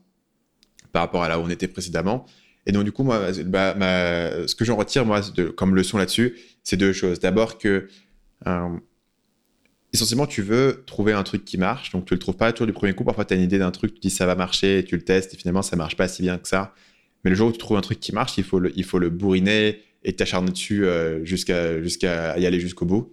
par 0.92 1.02
rapport 1.02 1.22
à 1.22 1.28
là 1.28 1.38
où 1.38 1.42
on 1.42 1.50
était 1.50 1.68
précédemment. 1.68 2.24
Et 2.70 2.72
donc, 2.72 2.84
du 2.84 2.92
coup, 2.92 3.02
moi, 3.02 3.32
bah, 3.46 3.74
ce 4.46 4.54
que 4.54 4.64
j'en 4.64 4.76
retire, 4.76 5.04
moi, 5.04 5.20
comme 5.56 5.74
leçon 5.74 5.98
là-dessus, 5.98 6.36
c'est 6.62 6.76
deux 6.76 6.92
choses. 6.92 7.18
D'abord 7.18 7.58
que, 7.58 7.88
euh, 8.46 8.68
essentiellement, 9.92 10.28
tu 10.28 10.40
veux 10.40 10.84
trouver 10.86 11.12
un 11.12 11.24
truc 11.24 11.44
qui 11.44 11.58
marche. 11.58 11.90
Donc, 11.90 12.04
tu 12.04 12.14
le 12.14 12.20
trouves 12.20 12.36
pas 12.36 12.52
toujours 12.52 12.68
du 12.68 12.72
premier 12.72 12.92
coup. 12.92 13.02
Parfois, 13.02 13.24
tu 13.24 13.34
as 13.34 13.36
une 13.36 13.42
idée 13.42 13.58
d'un 13.58 13.72
truc, 13.72 13.94
tu 13.94 13.98
dis 13.98 14.10
ça 14.10 14.24
va 14.24 14.36
marcher, 14.36 14.78
et 14.78 14.84
tu 14.84 14.94
le 14.94 15.02
testes, 15.02 15.34
et 15.34 15.36
finalement, 15.36 15.62
ça 15.62 15.74
marche 15.74 15.96
pas 15.96 16.06
si 16.06 16.22
bien 16.22 16.38
que 16.38 16.46
ça. 16.46 16.72
Mais 17.24 17.30
le 17.30 17.34
jour 17.34 17.48
où 17.48 17.52
tu 17.52 17.58
trouves 17.58 17.76
un 17.76 17.80
truc 17.80 17.98
qui 17.98 18.14
marche, 18.14 18.38
il 18.38 18.44
faut 18.44 18.60
le, 18.60 18.70
il 18.76 18.84
faut 18.84 19.00
le 19.00 19.10
bourriner 19.10 19.82
et 20.04 20.12
t'acharner 20.12 20.52
dessus 20.52 20.86
euh, 20.86 21.24
jusqu'à 21.24 21.82
jusqu'à 21.82 22.38
y 22.38 22.46
aller 22.46 22.60
jusqu'au 22.60 22.86
bout. 22.86 23.12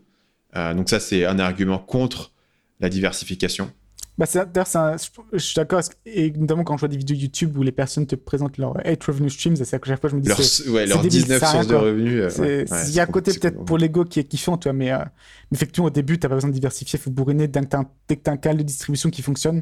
Euh, 0.56 0.76
donc, 0.76 0.88
ça, 0.88 1.00
c'est 1.00 1.26
un 1.26 1.40
argument 1.40 1.80
contre 1.80 2.32
la 2.80 2.90
diversification. 2.90 3.72
Bah 4.18 4.26
d'ailleurs, 4.34 4.98
je 5.32 5.38
suis 5.38 5.54
d'accord, 5.56 5.82
et 6.08 6.32
notamment 6.32 6.64
quand 6.64 6.76
je 6.76 6.80
vois 6.80 6.90
des 6.90 6.98
vidéos 6.98 7.16
YouTube 7.16 7.56
où 7.56 7.62
les 7.62 7.72
personnes 7.72 8.08
te 8.08 8.16
présentent 8.16 8.58
leur 8.58 8.76
8 8.84 9.04
revenue 9.04 9.30
streams, 9.30 9.56
c'est 9.56 9.76
à 9.76 9.80
chaque 9.86 10.02
fois 10.02 10.10
je 10.10 10.16
me 10.16 10.22
dis. 10.22 10.30
Leur, 10.30 10.74
ouais, 10.74 10.86
leurs 10.88 11.02
19 11.04 11.40
sources 11.40 11.68
de 11.68 11.76
revenus. 11.76 12.40
Euh, 12.40 12.66
il 12.88 12.94
y 12.96 13.00
a 13.00 13.04
un 13.04 13.08
côté 13.08 13.32
peut-être 13.34 13.64
pour 13.64 13.78
l'ego 13.78 14.06
qui 14.06 14.20
est 14.20 14.24
kiffant, 14.24 14.58
tu 14.58 14.70
vois, 14.70 14.74
mais, 14.74 14.92
euh, 14.92 15.04
effectivement, 15.52 15.86
au 15.86 15.92
début, 15.92 16.18
tu 16.18 16.26
n'as 16.26 16.30
pas 16.30 16.36
besoin 16.36 16.50
de 16.50 16.56
diversifier, 16.56 16.98
il 16.98 17.02
faut 17.02 17.12
bourriner. 17.12 17.48
Dès 17.48 17.62
que 17.62 17.68
tu 17.68 17.76
as, 17.76 18.32
un 18.32 18.38
canal 18.38 18.58
de 18.58 18.64
distribution 18.64 19.12
qui 19.12 19.22
fonctionne, 19.22 19.62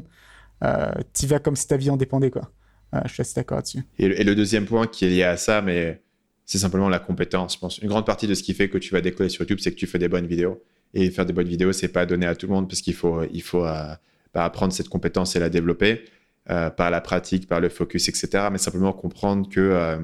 euh, 0.64 0.90
tu 1.12 1.26
vas 1.26 1.38
comme 1.38 1.56
si 1.56 1.68
ta 1.68 1.76
vie 1.76 1.90
en 1.90 1.98
dépendait, 1.98 2.30
quoi. 2.30 2.50
Euh, 2.94 3.00
je 3.04 3.12
suis 3.12 3.20
assez 3.20 3.34
d'accord 3.34 3.56
là-dessus. 3.56 3.82
Et, 3.98 4.06
et, 4.06 4.24
le 4.24 4.34
deuxième 4.34 4.64
point 4.64 4.86
qui 4.86 5.04
est 5.04 5.10
lié 5.10 5.24
à 5.24 5.36
ça, 5.36 5.60
mais 5.60 6.00
c'est 6.46 6.58
simplement 6.58 6.88
la 6.88 6.98
compétence, 6.98 7.54
je 7.54 7.58
pense. 7.58 7.76
Une 7.78 7.88
grande 7.88 8.06
partie 8.06 8.26
de 8.26 8.32
ce 8.32 8.42
qui 8.42 8.54
fait 8.54 8.70
que 8.70 8.78
tu 8.78 8.94
vas 8.94 9.02
décoller 9.02 9.28
sur 9.28 9.42
YouTube, 9.42 9.58
c'est 9.60 9.72
que 9.72 9.76
tu 9.76 9.86
fais 9.86 9.98
des 9.98 10.08
bonnes 10.08 10.26
vidéos. 10.26 10.62
Et 10.94 11.10
faire 11.10 11.26
des 11.26 11.34
bonnes 11.34 11.48
vidéos, 11.48 11.72
c'est 11.72 11.88
pas 11.88 12.06
donné 12.06 12.24
à 12.24 12.34
tout 12.34 12.46
le 12.46 12.54
monde 12.54 12.68
parce 12.70 12.80
qu'il 12.80 12.94
faut. 12.94 13.22
Il 13.30 13.42
faut 13.42 13.66
apprendre 14.44 14.72
cette 14.72 14.88
compétence 14.88 15.36
et 15.36 15.38
la 15.38 15.48
développer 15.48 16.04
euh, 16.50 16.70
par 16.70 16.90
la 16.90 17.00
pratique, 17.00 17.48
par 17.48 17.60
le 17.60 17.68
focus, 17.68 18.08
etc. 18.08 18.48
Mais 18.52 18.58
simplement 18.58 18.92
comprendre 18.92 19.48
que, 19.48 19.60
euh, 19.60 19.98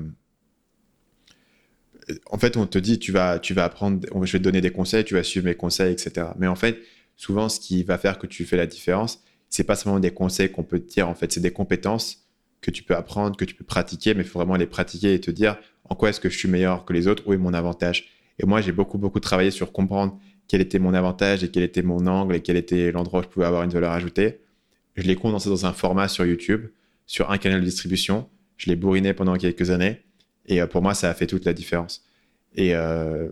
en 2.30 2.38
fait, 2.38 2.56
on 2.56 2.66
te 2.66 2.78
dit, 2.78 2.98
tu 2.98 3.12
vas, 3.12 3.38
tu 3.38 3.54
vas 3.54 3.64
apprendre, 3.64 4.06
je 4.24 4.32
vais 4.32 4.38
te 4.38 4.44
donner 4.44 4.60
des 4.60 4.70
conseils, 4.70 5.04
tu 5.04 5.14
vas 5.14 5.22
suivre 5.22 5.46
mes 5.46 5.54
conseils, 5.54 5.92
etc. 5.92 6.28
Mais 6.38 6.48
en 6.48 6.56
fait, 6.56 6.80
souvent, 7.16 7.48
ce 7.48 7.60
qui 7.60 7.84
va 7.84 7.98
faire 7.98 8.18
que 8.18 8.26
tu 8.26 8.44
fais 8.44 8.56
la 8.56 8.66
différence, 8.66 9.22
c'est 9.48 9.64
pas 9.64 9.76
seulement 9.76 10.00
des 10.00 10.12
conseils 10.12 10.50
qu'on 10.50 10.64
peut 10.64 10.80
te 10.80 10.92
dire, 10.92 11.08
en 11.08 11.14
fait, 11.14 11.30
c'est 11.30 11.40
des 11.40 11.52
compétences 11.52 12.26
que 12.60 12.70
tu 12.70 12.82
peux 12.82 12.96
apprendre, 12.96 13.36
que 13.36 13.44
tu 13.44 13.54
peux 13.54 13.64
pratiquer, 13.64 14.14
mais 14.14 14.22
il 14.22 14.28
faut 14.28 14.38
vraiment 14.38 14.56
les 14.56 14.66
pratiquer 14.66 15.14
et 15.14 15.20
te 15.20 15.30
dire 15.30 15.58
en 15.84 15.94
quoi 15.94 16.10
est-ce 16.10 16.20
que 16.20 16.30
je 16.30 16.38
suis 16.38 16.48
meilleur 16.48 16.84
que 16.84 16.92
les 16.92 17.06
autres, 17.06 17.22
où 17.26 17.34
est 17.34 17.38
mon 17.38 17.52
avantage? 17.52 18.08
Et 18.38 18.46
moi, 18.46 18.60
j'ai 18.60 18.72
beaucoup, 18.72 18.98
beaucoup 18.98 19.20
travaillé 19.20 19.50
sur 19.50 19.72
comprendre 19.72 20.18
quel 20.52 20.60
était 20.60 20.78
mon 20.78 20.92
avantage 20.92 21.42
et 21.42 21.48
quel 21.48 21.62
était 21.62 21.80
mon 21.80 22.06
angle 22.06 22.34
et 22.34 22.40
quel 22.42 22.58
était 22.58 22.92
l'endroit 22.92 23.20
où 23.20 23.22
je 23.22 23.28
pouvais 23.28 23.46
avoir 23.46 23.62
une 23.62 23.70
valeur 23.70 23.92
ajoutée. 23.92 24.40
Je 24.96 25.02
l'ai 25.04 25.16
condensé 25.16 25.48
dans 25.48 25.64
un 25.64 25.72
format 25.72 26.08
sur 26.08 26.26
YouTube, 26.26 26.66
sur 27.06 27.30
un 27.30 27.38
canal 27.38 27.60
de 27.60 27.64
distribution. 27.64 28.28
Je 28.58 28.68
l'ai 28.68 28.76
bourriné 28.76 29.14
pendant 29.14 29.34
quelques 29.36 29.70
années. 29.70 30.02
Et 30.44 30.60
euh, 30.60 30.66
pour 30.66 30.82
moi, 30.82 30.92
ça 30.92 31.08
a 31.08 31.14
fait 31.14 31.26
toute 31.26 31.46
la 31.46 31.54
différence. 31.54 32.04
Et, 32.54 32.74
euh, 32.74 33.30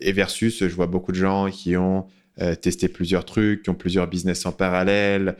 versus, 0.00 0.66
je 0.66 0.74
vois 0.74 0.86
beaucoup 0.86 1.12
de 1.12 1.18
gens 1.18 1.50
qui 1.50 1.76
ont 1.76 2.06
euh, 2.40 2.54
testé 2.54 2.88
plusieurs 2.88 3.26
trucs, 3.26 3.62
qui 3.62 3.68
ont 3.68 3.74
plusieurs 3.74 4.06
business 4.06 4.46
en 4.46 4.52
parallèle, 4.52 5.36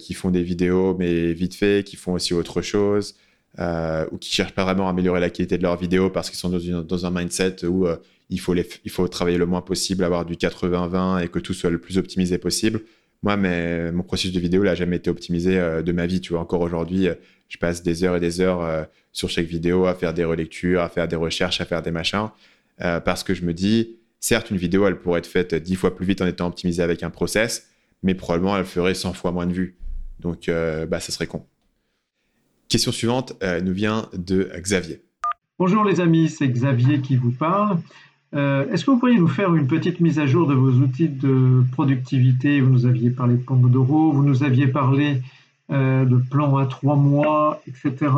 qui 0.00 0.14
font 0.14 0.30
des 0.30 0.44
vidéos, 0.44 0.96
mais 0.98 1.34
vite 1.34 1.54
fait, 1.54 1.84
qui 1.84 1.96
font 1.96 2.14
aussi 2.14 2.32
autre 2.32 2.62
chose, 2.62 3.16
ou 3.58 4.16
qui 4.18 4.32
cherchent 4.32 4.54
pas 4.54 4.64
vraiment 4.64 4.86
à 4.86 4.90
améliorer 4.90 5.20
la 5.20 5.28
qualité 5.28 5.58
de 5.58 5.64
leurs 5.64 5.76
vidéos 5.76 6.08
parce 6.10 6.30
qu'ils 6.30 6.38
sont 6.38 6.48
dans, 6.48 6.82
dans, 6.82 7.06
un 7.06 7.10
mindset 7.10 7.66
où 7.66 7.84
il 8.30 8.40
faut, 8.40 8.54
il 8.54 8.90
faut 8.90 9.08
travailler 9.08 9.38
le 9.38 9.46
moins 9.46 9.62
possible, 9.62 10.04
avoir 10.04 10.24
du 10.24 10.34
80-20 10.34 11.24
et 11.24 11.28
que 11.28 11.38
tout 11.38 11.54
soit 11.54 11.70
le 11.70 11.78
plus 11.78 11.98
optimisé 11.98 12.38
possible. 12.38 12.82
Moi, 13.22 13.36
mais, 13.36 13.90
mon 13.90 14.02
processus 14.02 14.32
de 14.32 14.40
vidéo 14.40 14.64
n'a 14.64 14.74
jamais 14.74 14.96
été 14.96 15.10
optimisé 15.10 15.58
euh, 15.58 15.82
de 15.82 15.92
ma 15.92 16.06
vie. 16.06 16.20
Tu 16.20 16.32
vois, 16.32 16.40
encore 16.40 16.60
aujourd'hui, 16.60 17.08
euh, 17.08 17.14
je 17.48 17.58
passe 17.58 17.82
des 17.82 18.04
heures 18.04 18.16
et 18.16 18.20
des 18.20 18.40
heures 18.40 18.62
euh, 18.62 18.84
sur 19.12 19.28
chaque 19.28 19.46
vidéo 19.46 19.86
à 19.86 19.94
faire 19.94 20.14
des 20.14 20.24
relectures, 20.24 20.82
à 20.82 20.88
faire 20.88 21.08
des 21.08 21.16
recherches, 21.16 21.60
à 21.60 21.64
faire 21.64 21.82
des 21.82 21.90
machins, 21.90 22.28
parce 22.78 23.24
que 23.24 23.34
je 23.34 23.44
me 23.44 23.52
dis, 23.52 23.96
certes, 24.20 24.52
une 24.52 24.56
vidéo, 24.56 24.86
elle 24.86 25.00
pourrait 25.00 25.18
être 25.18 25.26
faite 25.26 25.52
dix 25.52 25.74
fois 25.74 25.96
plus 25.96 26.06
vite 26.06 26.22
en 26.22 26.26
étant 26.26 26.46
optimisée 26.46 26.82
avec 26.82 27.02
un 27.02 27.10
process, 27.10 27.70
mais 28.04 28.14
probablement 28.14 28.56
elle 28.56 28.64
ferait 28.64 28.94
100 28.94 29.14
fois 29.14 29.32
moins 29.32 29.46
de 29.46 29.52
vues. 29.52 29.76
Donc, 30.20 30.48
bah, 30.88 31.00
ça 31.00 31.10
serait 31.10 31.26
con. 31.26 31.44
Question 32.68 32.92
suivante 32.92 33.32
nous 33.64 33.72
vient 33.72 34.08
de 34.12 34.48
Xavier. 34.58 35.02
Bonjour 35.58 35.82
les 35.82 35.98
amis, 35.98 36.28
c'est 36.28 36.46
Xavier 36.46 37.00
qui 37.00 37.16
vous 37.16 37.32
parle. 37.32 37.80
Euh, 38.34 38.70
est-ce 38.70 38.84
que 38.84 38.90
vous 38.90 38.98
pourriez 38.98 39.18
nous 39.18 39.28
faire 39.28 39.54
une 39.54 39.66
petite 39.66 40.00
mise 40.00 40.18
à 40.18 40.26
jour 40.26 40.46
de 40.46 40.54
vos 40.54 40.70
outils 40.70 41.08
de 41.08 41.62
productivité? 41.72 42.60
Vous 42.60 42.70
nous 42.70 42.86
aviez 42.86 43.10
parlé 43.10 43.36
de 43.36 43.42
Pomodoro, 43.42 44.12
vous 44.12 44.22
nous 44.22 44.42
aviez 44.42 44.66
parlé 44.66 45.22
euh, 45.70 46.04
de 46.04 46.16
plans 46.16 46.56
à 46.58 46.66
trois 46.66 46.96
mois, 46.96 47.62
etc. 47.66 48.12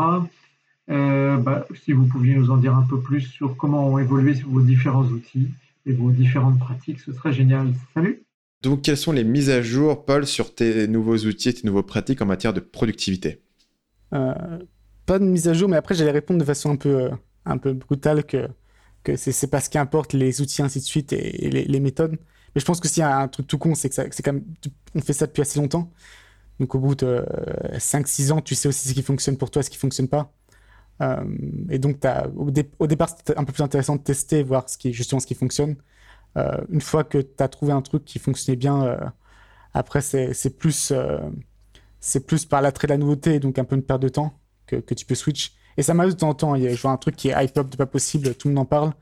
Euh, 0.90 1.36
bah, 1.36 1.66
si 1.84 1.92
vous 1.92 2.06
pouviez 2.06 2.34
nous 2.34 2.50
en 2.50 2.56
dire 2.56 2.74
un 2.74 2.82
peu 2.82 3.00
plus 3.00 3.20
sur 3.20 3.56
comment 3.56 3.88
ont 3.88 3.98
évolué 3.98 4.34
vos 4.46 4.60
différents 4.60 5.04
outils 5.04 5.48
et 5.86 5.92
vos 5.92 6.10
différentes 6.10 6.58
pratiques, 6.58 7.00
ce 7.00 7.12
serait 7.12 7.32
génial. 7.32 7.72
Salut 7.94 8.22
Donc, 8.62 8.82
quelles 8.82 8.96
sont 8.96 9.12
les 9.12 9.24
mises 9.24 9.50
à 9.50 9.62
jour, 9.62 10.04
Paul, 10.04 10.26
sur 10.26 10.54
tes 10.54 10.88
nouveaux 10.88 11.18
outils 11.18 11.50
et 11.50 11.54
tes 11.54 11.66
nouveaux 11.66 11.84
pratiques 11.84 12.20
en 12.20 12.26
matière 12.26 12.52
de 12.52 12.60
productivité? 12.60 13.42
Pas 14.10 15.18
de 15.20 15.24
mise 15.24 15.46
à 15.46 15.54
jour, 15.54 15.68
mais 15.68 15.76
après, 15.76 15.94
j'allais 15.94 16.10
répondre 16.10 16.40
de 16.40 16.44
façon 16.44 16.72
un 16.72 16.76
peu 16.76 17.10
un 17.46 17.58
peu 17.58 17.72
brutal 17.72 18.24
que, 18.24 18.48
que 19.04 19.16
c'est 19.16 19.46
pas 19.46 19.60
ce 19.60 19.70
qui 19.70 19.78
importe, 19.78 20.12
les 20.12 20.40
outils, 20.40 20.62
ainsi 20.62 20.80
de 20.80 20.84
suite, 20.84 21.12
et, 21.12 21.50
les, 21.50 21.80
méthodes. 21.80 22.18
Mais 22.54 22.60
je 22.60 22.64
pense 22.64 22.80
que 22.80 22.88
s'il 22.88 23.00
y 23.00 23.04
a 23.04 23.18
un 23.18 23.28
truc 23.28 23.46
tout 23.46 23.58
con, 23.58 23.74
c'est 23.74 23.88
que 23.88 23.94
c'est 23.94 24.22
quand 24.22 24.32
même, 24.32 24.44
on 24.94 25.00
fait 25.00 25.12
ça 25.12 25.26
depuis 25.26 25.42
assez 25.42 25.58
longtemps. 25.60 25.90
Donc 26.58 26.74
au 26.74 26.78
bout 26.78 26.94
de 26.94 27.24
5-6 27.74 28.32
ans, 28.32 28.40
tu 28.42 28.54
sais 28.54 28.68
aussi 28.68 28.88
ce 28.88 28.94
qui 28.94 29.02
fonctionne 29.02 29.38
pour 29.38 29.50
toi, 29.50 29.62
ce 29.62 29.70
qui 29.70 29.78
fonctionne 29.78 30.08
pas. 30.08 30.32
Euh, 31.02 31.24
et 31.70 31.78
donc 31.78 32.04
as, 32.04 32.28
au, 32.36 32.50
départ, 32.86 33.08
c'était 33.08 33.36
un 33.38 33.44
peu 33.44 33.52
plus 33.52 33.62
intéressant 33.62 33.96
de 33.96 34.02
tester, 34.02 34.42
voir 34.42 34.68
ce 34.68 34.76
qui, 34.76 34.92
justement 34.92 35.20
ce 35.20 35.26
qui 35.26 35.34
fonctionne. 35.34 35.76
Euh, 36.36 36.58
une 36.68 36.80
fois 36.82 37.04
que 37.04 37.18
tu 37.18 37.42
as 37.42 37.48
trouvé 37.48 37.72
un 37.72 37.82
truc 37.82 38.04
qui 38.04 38.18
fonctionnait 38.18 38.56
bien, 38.56 38.84
euh, 38.84 38.98
après, 39.74 40.00
c'est 40.02 40.58
plus, 40.58 40.92
c'est 42.00 42.26
plus 42.26 42.44
par 42.44 42.60
l'attrait 42.60 42.88
de 42.88 42.92
la 42.92 42.98
nouveauté, 42.98 43.40
donc 43.40 43.58
un 43.58 43.64
peu 43.64 43.76
une 43.76 43.82
perte 43.82 44.02
de 44.02 44.08
temps 44.08 44.34
que 44.66 44.94
tu 44.94 45.06
peux 45.06 45.14
switch. 45.14 45.54
Et 45.80 45.82
ça 45.82 45.94
m'arrive 45.94 46.12
de 46.12 46.18
temps 46.18 46.28
en 46.28 46.34
temps. 46.34 46.56
Je 46.56 46.82
vois 46.82 46.90
un 46.90 46.98
truc 46.98 47.16
qui 47.16 47.30
est 47.30 47.44
hype-up 47.44 47.70
de 47.70 47.76
pas 47.76 47.86
possible, 47.86 48.34
tout 48.34 48.48
le 48.48 48.54
monde 48.54 48.64
en 48.64 48.66
parle. 48.66 48.92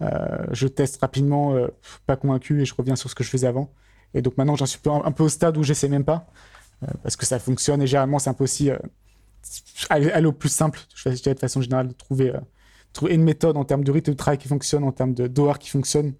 Euh, 0.00 0.46
je 0.52 0.68
teste 0.68 1.00
rapidement, 1.00 1.56
euh, 1.56 1.66
pas 2.06 2.14
convaincu, 2.14 2.62
et 2.62 2.64
je 2.64 2.72
reviens 2.72 2.94
sur 2.94 3.10
ce 3.10 3.16
que 3.16 3.24
je 3.24 3.30
faisais 3.30 3.48
avant. 3.48 3.74
Et 4.14 4.22
donc 4.22 4.36
maintenant, 4.36 4.54
j'en 4.54 4.64
suis 4.64 4.78
un 4.86 5.10
peu 5.10 5.24
au 5.24 5.28
stade 5.28 5.56
où 5.56 5.64
j'essaie 5.64 5.88
même 5.88 6.04
pas, 6.04 6.28
euh, 6.84 6.86
parce 7.02 7.16
que 7.16 7.26
ça 7.26 7.40
fonctionne. 7.40 7.82
Et 7.82 7.88
généralement, 7.88 8.20
c'est 8.20 8.30
un 8.30 8.34
peu 8.34 8.44
aussi 8.44 8.70
aller, 9.88 10.24
au 10.24 10.30
plus 10.30 10.50
simple. 10.50 10.78
De 11.04 11.34
façon 11.34 11.62
générale 11.62 11.88
de 11.88 11.94
trouver, 11.94 12.32
trouver 12.92 13.14
une 13.14 13.24
méthode 13.24 13.56
en 13.56 13.64
termes 13.64 13.82
de 13.82 13.90
rythme 13.90 14.12
de 14.12 14.16
travail 14.16 14.38
qui 14.38 14.46
fonctionne, 14.46 14.84
en 14.84 14.92
termes 14.92 15.14
de 15.14 15.26
d'horaire 15.26 15.58
qui 15.58 15.70
fonctionne, 15.70 16.14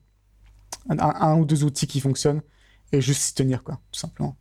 un, 0.89 1.37
ou 1.39 1.45
deux 1.45 1.62
outils 1.62 1.87
qui 1.87 2.01
fonctionnent, 2.01 2.43
et 2.91 3.01
juste 3.01 3.23
s'y 3.23 3.35
tenir, 3.37 3.62
quoi, 3.62 3.78
tout 3.93 4.01
simplement. 4.01 4.37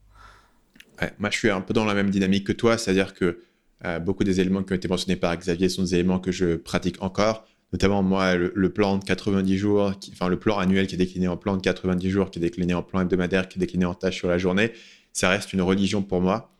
moi, 1.19 1.29
je 1.29 1.37
suis 1.37 1.51
un 1.51 1.61
peu 1.61 1.75
dans 1.75 1.85
la 1.85 1.93
même 1.93 2.09
dynamique 2.09 2.47
que 2.47 2.53
toi, 2.53 2.79
c'est-à-dire 2.79 3.13
que 3.13 3.43
euh, 3.85 3.99
beaucoup 3.99 4.23
des 4.23 4.39
éléments 4.41 4.63
qui 4.63 4.73
ont 4.73 4.75
été 4.75 4.87
mentionnés 4.87 5.15
par 5.15 5.35
Xavier 5.37 5.69
sont 5.69 5.83
des 5.83 5.95
éléments 5.95 6.19
que 6.19 6.31
je 6.31 6.55
pratique 6.55 7.01
encore. 7.01 7.45
Notamment, 7.71 8.01
moi, 8.01 8.35
le, 8.35 8.69
plan 8.73 8.97
de 8.97 9.03
90 9.03 9.57
jours, 9.57 9.93
enfin, 10.11 10.27
le 10.27 10.39
plan 10.39 10.57
annuel 10.57 10.87
qui 10.87 10.95
est 10.95 10.97
décliné 10.97 11.27
en 11.27 11.37
plan 11.37 11.55
de 11.55 11.61
90 11.61 12.09
jours, 12.09 12.31
qui 12.31 12.39
est 12.39 12.41
décliné 12.41 12.73
en 12.73 12.81
plan 12.81 13.01
hebdomadaire, 13.01 13.47
qui 13.47 13.59
est 13.59 13.61
décliné 13.61 13.85
en 13.85 13.93
tâches 13.93 14.17
sur 14.17 14.27
la 14.27 14.39
journée, 14.39 14.71
ça 15.13 15.29
reste 15.29 15.53
une 15.53 15.61
religion 15.61 16.01
pour 16.01 16.19
moi. 16.19 16.51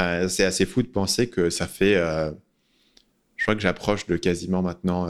Euh, 0.00 0.28
c'est 0.28 0.44
assez 0.44 0.64
fou 0.64 0.82
de 0.82 0.88
penser 0.88 1.28
que 1.28 1.50
ça 1.50 1.66
fait, 1.66 1.96
euh, 1.96 2.30
je 3.36 3.44
crois 3.44 3.56
que 3.56 3.62
j'approche 3.62 4.06
de 4.06 4.16
quasiment 4.16 4.62
maintenant 4.62 5.08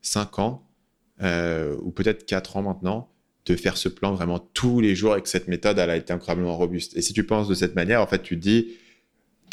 5 0.00 0.38
ans, 0.38 0.66
ou 1.20 1.90
peut-être 1.90 2.24
4 2.24 2.56
ans 2.56 2.62
maintenant, 2.62 3.10
de 3.46 3.54
faire 3.54 3.76
ce 3.76 3.88
plan 3.88 4.12
vraiment 4.12 4.38
tous 4.38 4.80
les 4.80 4.94
jours 4.94 5.12
avec 5.12 5.26
cette 5.28 5.46
méthode, 5.46 5.78
elle 5.78 5.90
a 5.90 5.96
été 5.96 6.12
incroyablement 6.12 6.56
robuste. 6.56 6.96
Et 6.96 7.02
si 7.02 7.12
tu 7.12 7.24
penses 7.24 7.48
de 7.48 7.54
cette 7.54 7.76
manière, 7.76 8.02
en 8.02 8.06
fait, 8.06 8.22
tu 8.22 8.36
te 8.36 8.42
dis, 8.42 8.72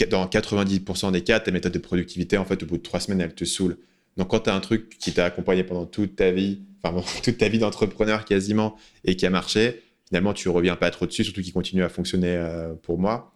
dans 0.09 0.25
90% 0.25 1.11
des 1.11 1.21
cas, 1.21 1.39
ta 1.39 1.51
méthode 1.51 1.71
de 1.71 1.79
productivité, 1.79 2.37
en 2.37 2.45
fait, 2.45 2.63
au 2.63 2.65
bout 2.65 2.77
de 2.77 2.83
trois 2.83 2.99
semaines, 2.99 3.21
elle 3.21 3.33
te 3.33 3.45
saoule. 3.45 3.77
Donc, 4.17 4.29
quand 4.29 4.41
tu 4.41 4.49
as 4.49 4.55
un 4.55 4.59
truc 4.59 4.97
qui 4.97 5.11
t'a 5.11 5.25
accompagné 5.25 5.63
pendant 5.63 5.85
toute 5.85 6.15
ta 6.15 6.31
vie, 6.31 6.61
enfin, 6.83 7.03
toute 7.23 7.37
ta 7.37 7.49
vie 7.49 7.59
d'entrepreneur 7.59 8.25
quasiment, 8.25 8.77
et 9.03 9.15
qui 9.15 9.25
a 9.25 9.29
marché, 9.29 9.81
finalement, 10.07 10.33
tu 10.33 10.49
reviens 10.49 10.75
pas 10.75 10.89
trop 10.91 11.05
dessus, 11.05 11.23
surtout 11.23 11.41
qu'il 11.41 11.53
continue 11.53 11.83
à 11.83 11.89
fonctionner 11.89 12.35
euh, 12.35 12.73
pour 12.73 12.99
moi. 12.99 13.33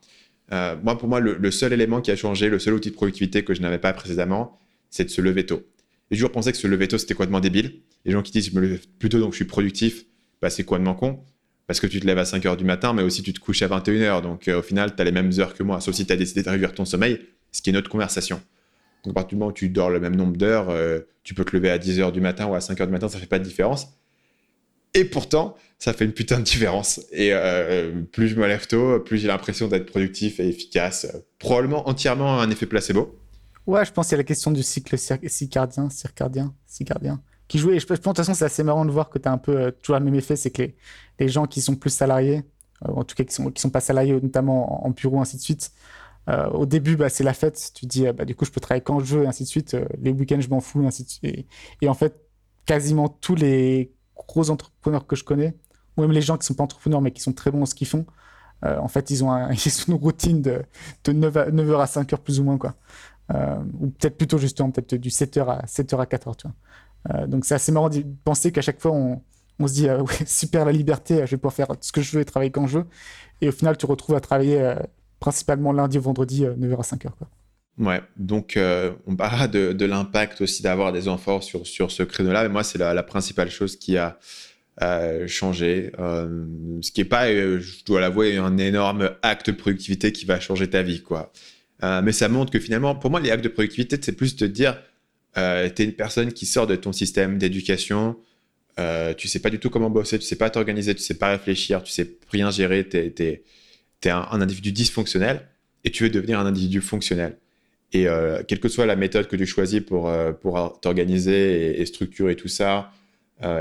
Euh, 0.52 0.76
moi, 0.82 0.98
pour 0.98 1.10
moi, 1.10 1.20
le, 1.20 1.52
seul 1.52 1.74
élément 1.74 2.02
qui 2.02 2.12
a 2.12 2.16
changé, 2.16 2.50
le 2.50 2.60
seul 2.60 2.74
outil 2.74 2.90
de 2.90 2.96
productivité 2.96 3.44
que 3.44 3.54
je 3.54 3.62
n'avais 3.62 3.80
pas 3.80 3.94
précédemment, 3.94 4.60
c'est 4.90 5.06
de 5.06 5.10
se 5.10 5.22
lever 5.22 5.46
tôt. 5.46 5.64
J'ai 6.10 6.18
toujours 6.18 6.32
pensé 6.32 6.52
que 6.52 6.58
se 6.58 6.68
lever 6.68 6.88
tôt, 6.88 6.98
c'était 6.98 7.14
complètement 7.14 7.42
débile. 7.42 7.82
Les 8.06 8.12
gens 8.14 8.22
qui 8.22 8.32
disent, 8.32 8.50
je 8.52 8.56
me 8.56 8.62
lève 8.62 8.88
plus 9.00 9.10
tôt, 9.10 9.20
donc 9.20 9.34
je 9.34 9.38
suis 9.38 9.46
productif, 9.46 10.06
bah, 10.42 10.50
c'est 10.50 10.64
complètement 10.64 10.96
con 10.96 11.20
parce 11.68 11.82
que 11.82 11.88
tu 11.88 12.00
te 12.00 12.08
lèves 12.08 12.18
à 12.18 12.26
5 12.26 12.46
heures 12.46 12.58
du 12.58 12.64
matin, 12.64 12.94
mais 12.94 13.04
aussi 13.04 13.22
tu 13.22 13.34
te 13.34 13.40
couches 13.40 13.62
à 13.62 13.68
21 13.68 14.02
heures. 14.02 14.22
Donc 14.22 14.48
euh, 14.48 14.60
au 14.60 14.62
final, 14.62 14.96
tu 14.96 15.02
as 15.02 15.06
les 15.06 15.12
mêmes 15.12 15.32
heures 15.38 15.54
que 15.54 15.64
moi, 15.64 15.82
sauf 15.82 15.94
si 15.94 16.06
tu 16.06 16.14
as 16.14 16.16
décidé 16.16 16.42
de 16.42 16.50
réduire 16.50 16.74
ton 16.74 16.86
sommeil, 16.86 17.20
ce 17.52 17.62
qui 17.62 17.70
est 17.70 17.74
notre 17.74 17.90
conversation. 17.90 18.42
Donc 19.04 19.12
à 19.12 19.14
partir 19.16 19.30
du 19.30 19.36
moment 19.36 19.52
où 19.52 19.54
tu 19.54 19.70
dors 19.70 19.90
le 19.90 20.00
même 20.00 20.16
nombre 20.16 20.38
d'heures, 20.38 20.70
euh, 20.70 21.02
tu 21.24 21.34
peux 21.34 21.44
te 21.44 21.56
lever 21.56 21.70
à 21.70 21.78
10 21.78 22.00
heures 22.00 22.12
du 22.14 22.22
matin 22.22 22.48
ou 22.48 22.56
à 22.56 22.62
5 22.62 22.80
heures 22.80 22.88
du 22.88 22.94
matin, 22.94 23.10
ça 23.10 23.20
fait 23.20 23.28
pas 23.28 23.40
de 23.40 23.44
différence. 23.44 23.90
Et 24.94 25.04
pourtant, 25.04 25.56
ça 25.78 25.92
fait 25.92 26.06
une 26.06 26.14
putain 26.14 26.40
de 26.40 26.44
différence. 26.46 27.02
Et 27.12 27.30
euh, 27.34 28.02
plus 28.12 28.30
je 28.30 28.36
me 28.36 28.48
lève 28.48 28.66
tôt, 28.66 29.00
plus 29.02 29.18
j'ai 29.18 29.28
l'impression 29.28 29.68
d'être 29.68 29.86
productif 29.86 30.40
et 30.40 30.48
efficace. 30.48 31.06
Probablement 31.38 31.88
entièrement 31.90 32.40
un 32.40 32.50
effet 32.50 32.66
placebo. 32.66 33.20
Ouais, 33.68 33.84
je 33.84 33.92
pense 33.92 34.10
y 34.12 34.14
a 34.14 34.18
la 34.18 34.24
question 34.24 34.52
du 34.52 34.64
cycle 34.64 34.98
circadien, 34.98 35.90
circadien 35.90 36.56
qui 37.48 37.60
jouait. 37.60 37.76
Et 37.76 37.80
je 37.80 37.86
pense, 37.86 38.00
de 38.00 38.04
toute 38.04 38.18
façon, 38.18 38.34
c'est 38.34 38.46
assez 38.46 38.64
marrant 38.64 38.86
de 38.86 38.92
voir 38.92 39.10
que 39.10 39.20
tu 39.20 39.28
as 39.28 39.32
un 39.32 39.38
peu 39.38 39.58
euh, 39.58 39.72
toujours 39.72 40.00
le 40.00 40.06
même 40.06 40.16
effet, 40.16 40.36
c'est 40.36 40.52
que 40.52 40.64
les, 41.20 41.28
gens 41.30 41.46
qui 41.48 41.62
sont 41.62 41.76
plus 41.76 41.90
salariés, 41.90 42.44
euh, 42.88 42.92
en 42.92 43.04
tout 43.04 43.16
cas 43.16 43.24
qui 43.24 43.34
sont, 43.34 43.52
qui 43.52 43.62
sont 43.62 43.70
pas 43.70 43.80
salariés, 43.80 44.14
notamment 44.14 44.86
en, 44.86 44.90
bureau, 44.92 45.20
ainsi 45.20 45.38
de 45.38 45.42
suite, 45.42 45.72
euh, 46.30 46.50
au 46.50 46.66
début, 46.66 46.98
bah, 46.98 47.10
c'est 47.10 47.24
la 47.24 47.34
fête. 47.34 47.72
Tu 47.74 47.86
dis, 47.86 48.06
bah, 48.12 48.26
du 48.26 48.36
coup, 48.36 48.46
je 48.46 48.52
peux 48.52 48.60
travailler 48.60 48.84
quand 48.84 49.00
je 49.00 49.18
veux, 49.18 49.28
ainsi 49.28 49.44
de 49.44 49.48
suite. 49.48 49.78
les 50.02 50.12
week-ends, 50.12 50.42
je 50.42 50.50
m'en 50.50 50.62
fous, 50.62 50.86
ainsi 50.86 51.04
de 51.04 51.10
suite. 51.10 51.48
Et, 51.82 51.90
en 51.90 51.94
fait, 51.94 52.20
quasiment 52.66 53.08
tous 53.10 53.36
les 53.36 53.94
gros 54.16 54.50
entrepreneurs 54.50 55.08
que 55.08 55.16
je 55.16 55.24
connais, 55.24 55.56
ou 55.96 56.02
même 56.02 56.12
les 56.12 56.22
gens 56.22 56.38
qui 56.38 56.46
sont 56.46 56.54
pas 56.54 56.64
entrepreneurs, 56.64 57.02
mais 57.02 57.12
qui 57.12 57.22
sont 57.22 57.34
très 57.34 57.52
bons 57.52 57.64
en 57.64 57.66
ce 57.66 57.76
qu'ils 57.76 57.88
font, 57.88 58.06
en 58.64 58.88
fait, 58.88 59.10
ils 59.12 59.24
ont, 59.24 59.50
ils 59.52 59.84
ont 59.88 59.94
une 59.94 59.94
routine 59.94 60.42
de, 60.42 60.64
de 61.06 61.14
9, 61.14 61.38
à, 61.38 61.50
9h 61.50 61.80
à 61.80 61.86
5h 61.86 62.18
plus 62.18 62.40
ou 62.40 62.44
moins, 62.44 62.58
quoi. 62.58 62.76
ou 63.80 63.88
peut-être 63.92 64.18
plutôt 64.18 64.38
justement, 64.38 64.72
peut-être 64.72 64.96
du 64.96 65.10
7h 65.10 65.48
à, 65.48 65.66
7h 65.66 65.98
à 66.02 66.06
4h, 66.06 66.36
tu 66.36 66.48
vois. 66.48 66.56
Euh, 67.14 67.28
donc 67.28 67.46
c'est 67.46 67.56
assez 67.56 67.72
marrant 67.72 67.90
de 67.90 68.04
penser 68.24 68.52
qu'à 68.52 68.62
chaque 68.62 68.80
fois 68.80 68.92
on, 68.92 69.68
se 69.68 69.74
dit 69.74 69.90
euh, 69.90 70.04
super 70.26 70.66
la 70.66 70.72
liberté, 70.72 71.22
je 71.26 71.32
vais 71.32 71.38
pouvoir 71.38 71.54
faire 71.54 71.68
ce 71.82 71.92
que 71.92 72.02
je 72.02 72.12
veux 72.16 72.22
et 72.22 72.26
travailler 72.26 72.52
quand 72.52 72.68
je 72.68 72.80
veux. 72.80 72.86
Et 73.42 73.50
au 73.50 73.52
final, 73.52 73.78
tu 73.78 73.86
retrouves 73.86 74.16
à 74.16 74.20
travailler 74.20 74.60
euh, 74.60 74.76
principalement 75.20 75.72
lundi 75.72 75.98
au 75.98 76.02
vendredi, 76.02 76.44
9h 76.44 76.78
à 76.78 76.96
5h. 76.96 77.10
Quoi. 77.18 77.28
Ouais, 77.80 78.02
donc 78.18 78.58
on 79.06 79.16
parlera 79.16 79.48
de, 79.48 79.86
l'impact 79.86 80.42
aussi 80.42 80.64
d'avoir 80.64 80.92
des 80.92 81.08
enfants 81.08 81.42
sur, 81.42 81.68
sur 81.68 81.92
ce 81.92 82.02
créneau-là. 82.02 82.44
Mais 82.44 82.50
moi, 82.50 82.64
c'est 82.64 82.80
la, 82.80 83.04
principale 83.04 83.52
chose 83.52 83.78
qui 83.78 83.98
a 83.98 84.18
changé. 85.28 85.92
ce 85.96 86.92
qui 86.92 87.02
n'est 87.02 87.06
pas, 87.06 87.32
je 87.32 87.86
dois 87.86 88.02
l'avouer, 88.02 88.38
un 88.38 88.58
énorme 88.58 89.12
acte 89.22 89.52
de 89.52 89.56
productivité 89.56 90.12
qui 90.12 90.26
va 90.26 90.40
changer 90.40 90.68
ta 90.68 90.82
vie. 90.82 91.04
quoi. 91.04 91.32
mais 91.84 92.14
ça 92.14 92.30
montre 92.30 92.52
que 92.52 92.60
finalement, 92.60 92.96
pour 92.96 93.12
moi, 93.12 93.20
les 93.20 93.30
actes 93.30 93.44
de 93.44 93.50
productivité, 93.50 94.00
c'est 94.02 94.14
plus 94.14 94.36
de 94.36 94.48
dire 94.48 94.82
euh, 95.38 95.70
tu 95.74 95.82
es 95.82 95.86
une 95.86 95.94
personne 95.94 96.32
qui 96.34 96.46
sort 96.46 96.68
de 96.68 96.76
ton 96.76 96.92
système 96.92 97.38
d'éducation, 97.38 98.18
euh, 98.80 99.14
tu 99.14 99.28
sais 99.28 99.40
pas 99.40 99.50
du 99.50 99.60
tout 99.60 99.70
comment 99.70 99.90
bosser, 99.90 100.20
tu 100.20 100.26
sais 100.26 100.36
pas 100.36 100.50
t'organiser, 100.50 100.94
tu 100.94 101.02
sais 101.02 101.16
pas 101.18 101.30
réfléchir, 101.30 101.82
tu 101.84 101.92
sais 101.92 102.18
rien 102.30 102.52
gérer, 102.52 102.88
tu 102.88 102.98
es, 102.98 103.44
un, 104.10 104.42
individu 104.42 104.72
dysfonctionnel 104.72 105.48
et 105.84 105.92
tu 105.92 106.04
veux 106.04 106.10
devenir 106.10 106.40
un 106.40 106.46
individu 106.46 106.82
fonctionnel. 106.82 107.38
Et 107.94 108.08
euh, 108.08 108.44
quelle 108.48 108.60
que 108.60 108.70
soit 108.70 108.86
la 108.86 108.96
méthode 108.96 109.28
que 109.28 109.36
tu 109.36 109.46
choisis 109.46 109.82
pour, 109.82 110.10
euh, 110.10 110.32
pour 110.32 110.80
t'organiser 110.82 111.80
et, 111.80 111.86
structurer 111.86 112.36
tout 112.36 112.50
ça, 112.50 112.92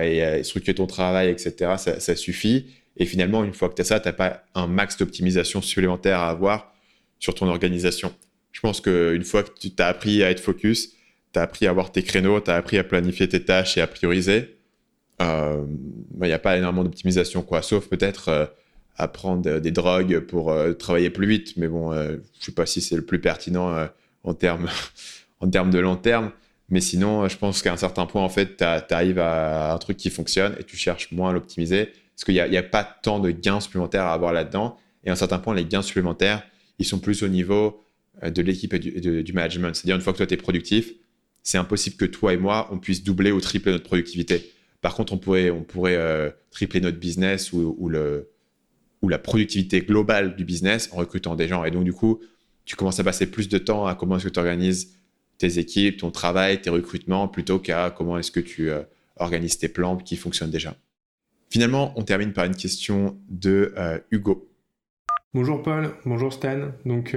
et 0.02 0.42
structurer 0.42 0.74
ton 0.74 0.86
travail, 0.86 1.28
etc., 1.28 1.74
ça, 1.76 2.00
ça, 2.00 2.16
suffit. 2.16 2.66
Et 2.96 3.04
finalement, 3.04 3.44
une 3.44 3.52
fois 3.52 3.68
que 3.68 3.74
tu 3.74 3.82
as 3.82 3.84
ça, 3.84 4.00
tu 4.00 4.08
n'as 4.08 4.14
pas 4.14 4.42
un 4.54 4.66
max 4.66 4.96
d'optimisation 4.96 5.60
supplémentaire 5.60 6.18
à 6.18 6.30
avoir 6.30 6.74
sur 7.18 7.34
ton 7.34 7.46
organisation. 7.46 8.12
Je 8.52 8.60
pense 8.60 8.80
qu'une 8.80 9.24
fois 9.24 9.42
que 9.42 9.50
tu 9.58 9.70
t'as 9.70 9.88
appris 9.88 10.22
à 10.22 10.30
être 10.30 10.40
focus, 10.40 10.95
tu 11.36 11.40
as 11.40 11.42
appris 11.42 11.66
à 11.66 11.70
avoir 11.70 11.92
tes 11.92 12.02
créneaux, 12.02 12.40
tu 12.40 12.50
as 12.50 12.54
appris 12.54 12.78
à 12.78 12.84
planifier 12.84 13.28
tes 13.28 13.44
tâches 13.44 13.76
et 13.76 13.82
à 13.82 13.86
prioriser, 13.86 14.56
il 15.20 15.26
euh, 15.26 15.64
n'y 16.20 16.32
a 16.32 16.38
pas 16.38 16.56
énormément 16.56 16.82
d'optimisation, 16.82 17.42
quoi, 17.42 17.60
sauf 17.60 17.88
peut-être 17.88 18.28
euh, 18.28 18.46
apprendre 18.96 19.60
des 19.60 19.70
drogues 19.70 20.20
pour 20.20 20.50
euh, 20.50 20.72
travailler 20.72 21.10
plus 21.10 21.26
vite. 21.26 21.56
Mais 21.58 21.68
bon, 21.68 21.92
je 21.92 22.12
ne 22.12 22.20
sais 22.40 22.52
pas 22.52 22.64
si 22.64 22.80
c'est 22.80 22.96
le 22.96 23.04
plus 23.04 23.20
pertinent 23.20 23.88
en, 24.24 24.34
termes, 24.34 24.68
en 25.40 25.50
termes 25.50 25.70
de 25.70 25.78
long 25.78 25.96
terme. 25.96 26.32
Mais 26.70 26.80
sinon, 26.80 27.28
je 27.28 27.36
pense 27.36 27.62
qu'à 27.62 27.72
un 27.72 27.76
certain 27.76 28.06
point, 28.06 28.22
en 28.22 28.28
fait, 28.28 28.56
tu 28.56 28.64
arrives 28.64 29.18
à 29.18 29.74
un 29.74 29.78
truc 29.78 29.98
qui 29.98 30.10
fonctionne 30.10 30.56
et 30.58 30.64
tu 30.64 30.76
cherches 30.76 31.12
moins 31.12 31.30
à 31.30 31.32
l'optimiser. 31.32 31.92
Parce 32.14 32.24
qu'il 32.24 32.34
n'y 32.34 32.56
a, 32.56 32.60
a, 32.60 32.62
pas 32.62 32.82
tant 32.82 33.20
de 33.20 33.30
gains 33.30 33.60
supplémentaires 33.60 34.04
à 34.04 34.14
avoir 34.14 34.32
là-dedans. 34.32 34.78
Et 35.04 35.10
à 35.10 35.12
un 35.12 35.16
certain 35.16 35.38
point, 35.38 35.54
les 35.54 35.66
gains 35.66 35.82
supplémentaires, 35.82 36.42
ils 36.78 36.86
sont 36.86 36.98
plus 36.98 37.22
au 37.22 37.28
niveau 37.28 37.84
de 38.22 38.42
l'équipe 38.42 38.72
et 38.72 38.78
du, 38.78 39.22
du 39.22 39.32
management. 39.32 39.74
C'est-à-dire, 39.74 39.96
une 39.96 40.02
fois 40.02 40.14
que 40.14 40.18
toi, 40.18 40.26
tu 40.26 40.34
es 40.34 40.38
productif, 40.38 40.92
c'est 41.46 41.58
impossible 41.58 41.94
que 41.94 42.04
toi 42.04 42.34
et 42.34 42.36
moi, 42.36 42.68
on 42.72 42.78
puisse 42.78 43.04
doubler 43.04 43.30
ou 43.30 43.40
tripler 43.40 43.70
notre 43.70 43.84
productivité. 43.84 44.50
Par 44.80 44.96
contre, 44.96 45.12
on 45.12 45.18
pourrait, 45.18 45.48
on 45.50 45.62
pourrait 45.62 45.94
euh, 45.94 46.28
tripler 46.50 46.80
notre 46.80 46.98
business 46.98 47.52
ou, 47.52 47.88
le, 47.88 48.32
ou 49.00 49.08
la 49.08 49.18
productivité 49.18 49.80
globale 49.80 50.34
du 50.34 50.44
business 50.44 50.90
en 50.92 50.96
recrutant 50.96 51.36
des 51.36 51.46
gens. 51.46 51.64
Et 51.64 51.70
donc, 51.70 51.84
du 51.84 51.92
coup, 51.92 52.20
tu 52.64 52.74
commences 52.74 52.98
à 52.98 53.04
passer 53.04 53.30
plus 53.30 53.48
de 53.48 53.58
temps 53.58 53.86
à 53.86 53.94
comment 53.94 54.16
est-ce 54.16 54.24
que 54.24 54.32
tu 54.32 54.40
organises 54.40 54.96
tes 55.38 55.60
équipes, 55.60 55.98
ton 55.98 56.10
travail, 56.10 56.60
tes 56.60 56.70
recrutements, 56.70 57.28
plutôt 57.28 57.60
qu'à 57.60 57.94
comment 57.96 58.18
est-ce 58.18 58.32
que 58.32 58.40
tu 58.40 58.70
organises 59.14 59.56
tes 59.56 59.68
plans 59.68 59.98
qui 59.98 60.16
fonctionnent 60.16 60.50
déjà. 60.50 60.74
Finalement, 61.48 61.92
on 61.94 62.02
termine 62.02 62.32
par 62.32 62.44
une 62.44 62.56
question 62.56 63.20
de 63.28 63.72
Hugo. 64.10 64.50
Bonjour 65.36 65.62
Paul, 65.62 65.90
bonjour 66.06 66.32
Stan. 66.32 66.70
Donc, 66.86 67.14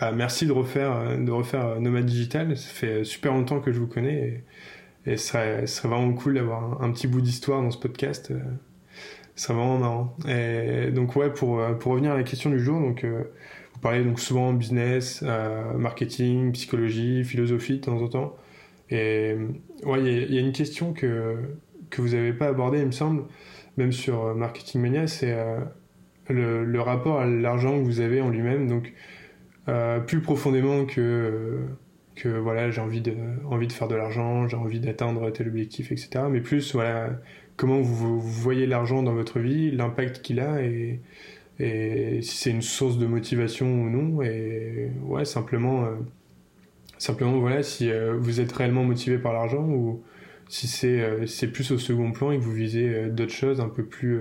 bah, 0.00 0.10
merci 0.10 0.46
de 0.46 0.52
refaire, 0.52 1.16
de 1.16 1.30
refaire 1.30 1.80
Nomad 1.80 2.04
Digital. 2.04 2.56
Ça 2.56 2.68
fait 2.68 3.04
super 3.04 3.34
longtemps 3.34 3.60
que 3.60 3.70
je 3.70 3.78
vous 3.78 3.86
connais 3.86 4.42
et, 5.06 5.16
ce, 5.16 5.28
serait, 5.28 5.64
vraiment 5.84 6.12
cool 6.12 6.34
d'avoir 6.34 6.82
un, 6.82 6.90
petit 6.90 7.06
bout 7.06 7.20
d'histoire 7.20 7.62
dans 7.62 7.70
ce 7.70 7.78
podcast. 7.78 8.32
Ce 9.36 9.44
serait 9.44 9.54
vraiment 9.54 9.78
marrant. 9.78 10.16
Donc, 10.92 11.14
ouais, 11.14 11.30
pour, 11.32 11.58
revenir 11.84 12.10
à 12.10 12.16
la 12.16 12.24
question 12.24 12.50
du 12.50 12.58
jour, 12.58 12.80
donc, 12.80 13.06
vous 13.76 13.82
parlez 13.82 14.02
donc 14.02 14.18
souvent 14.18 14.54
business, 14.54 15.22
euh, 15.22 15.74
marketing, 15.74 16.50
psychologie, 16.52 17.24
philosophie 17.24 17.74
de 17.74 17.84
temps 17.84 18.00
en 18.00 18.08
temps. 18.08 18.36
Et 18.88 19.36
ouais, 19.84 20.00
il 20.02 20.34
y, 20.34 20.38
a 20.38 20.40
une 20.40 20.52
question 20.52 20.94
que, 20.94 21.36
que 21.90 22.00
vous 22.00 22.08
n'avez 22.08 22.32
pas 22.32 22.48
abordée, 22.48 22.80
il 22.80 22.86
me 22.86 22.90
semble, 22.90 23.24
même 23.76 23.92
sur 23.92 24.24
euh, 24.24 24.34
Marketing 24.34 24.80
Mania, 24.80 25.06
c'est 25.06 25.32
euh, 25.32 25.60
le, 26.28 26.80
rapport 26.80 27.20
à 27.20 27.26
l'argent 27.26 27.78
que 27.78 27.84
vous 27.84 28.00
avez 28.00 28.20
en 28.20 28.30
lui-même. 28.30 28.68
Donc, 28.68 28.92
plus 30.06 30.20
profondément 30.20 30.84
que, 30.84 31.58
que 32.14 32.28
voilà, 32.28 32.70
j'ai 32.70 32.80
envie 32.80 33.00
de, 33.00 33.14
envie 33.50 33.66
de 33.66 33.72
faire 33.72 33.88
de 33.88 33.94
l'argent, 33.96 34.46
j'ai 34.48 34.56
envie 34.56 34.80
d'atteindre 34.80 35.30
tel 35.30 35.48
objectif, 35.48 35.92
etc. 35.92 36.24
Mais 36.30 36.40
plus, 36.40 36.72
voilà, 36.72 37.10
comment 37.56 37.80
vous, 37.80 38.20
voyez 38.20 38.66
l'argent 38.66 39.02
dans 39.02 39.14
votre 39.14 39.40
vie, 39.40 39.70
l'impact 39.70 40.22
qu'il 40.22 40.40
a 40.40 40.62
et 40.62 41.00
et 41.58 42.20
si 42.22 42.36
c'est 42.36 42.50
une 42.50 42.62
source 42.62 42.98
de 42.98 43.06
motivation 43.06 43.66
ou 43.66 43.88
non. 43.90 44.22
Et 44.22 44.90
ouais, 45.02 45.24
simplement, 45.24 45.84
euh, 45.84 45.94
simplement 46.98 47.38
voilà, 47.38 47.62
si 47.62 47.90
euh, 47.90 48.16
vous 48.18 48.40
êtes 48.40 48.52
réellement 48.52 48.84
motivé 48.84 49.18
par 49.18 49.32
l'argent 49.32 49.64
ou 49.64 50.02
si 50.48 50.68
euh, 50.84 51.26
c'est 51.26 51.48
plus 51.48 51.70
au 51.72 51.78
second 51.78 52.12
plan 52.12 52.30
et 52.30 52.38
que 52.38 52.42
vous 52.42 52.52
visez 52.52 53.06
d'autres 53.06 53.32
choses 53.32 53.60
un 53.60 53.68
peu 53.68 53.84
plus, 53.84 54.20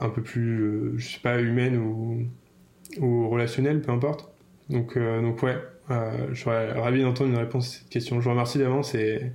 un 0.00 0.08
peu 0.08 0.22
plus, 0.22 0.98
je 0.98 1.08
sais 1.08 1.20
pas, 1.20 1.40
humaines 1.40 1.76
ou, 2.98 3.28
relationnelles, 3.28 3.80
peu 3.82 3.92
importe. 3.92 4.30
Donc, 4.68 4.96
donc 4.96 5.42
ouais, 5.42 5.56
je 6.32 6.40
serais 6.40 6.72
ravi 6.72 7.02
d'entendre 7.02 7.30
une 7.30 7.36
réponse 7.36 7.68
à 7.68 7.78
cette 7.78 7.88
question. 7.88 8.20
Je 8.20 8.24
vous 8.24 8.30
remercie 8.30 8.58
d'avance 8.58 8.94
et, 8.94 9.32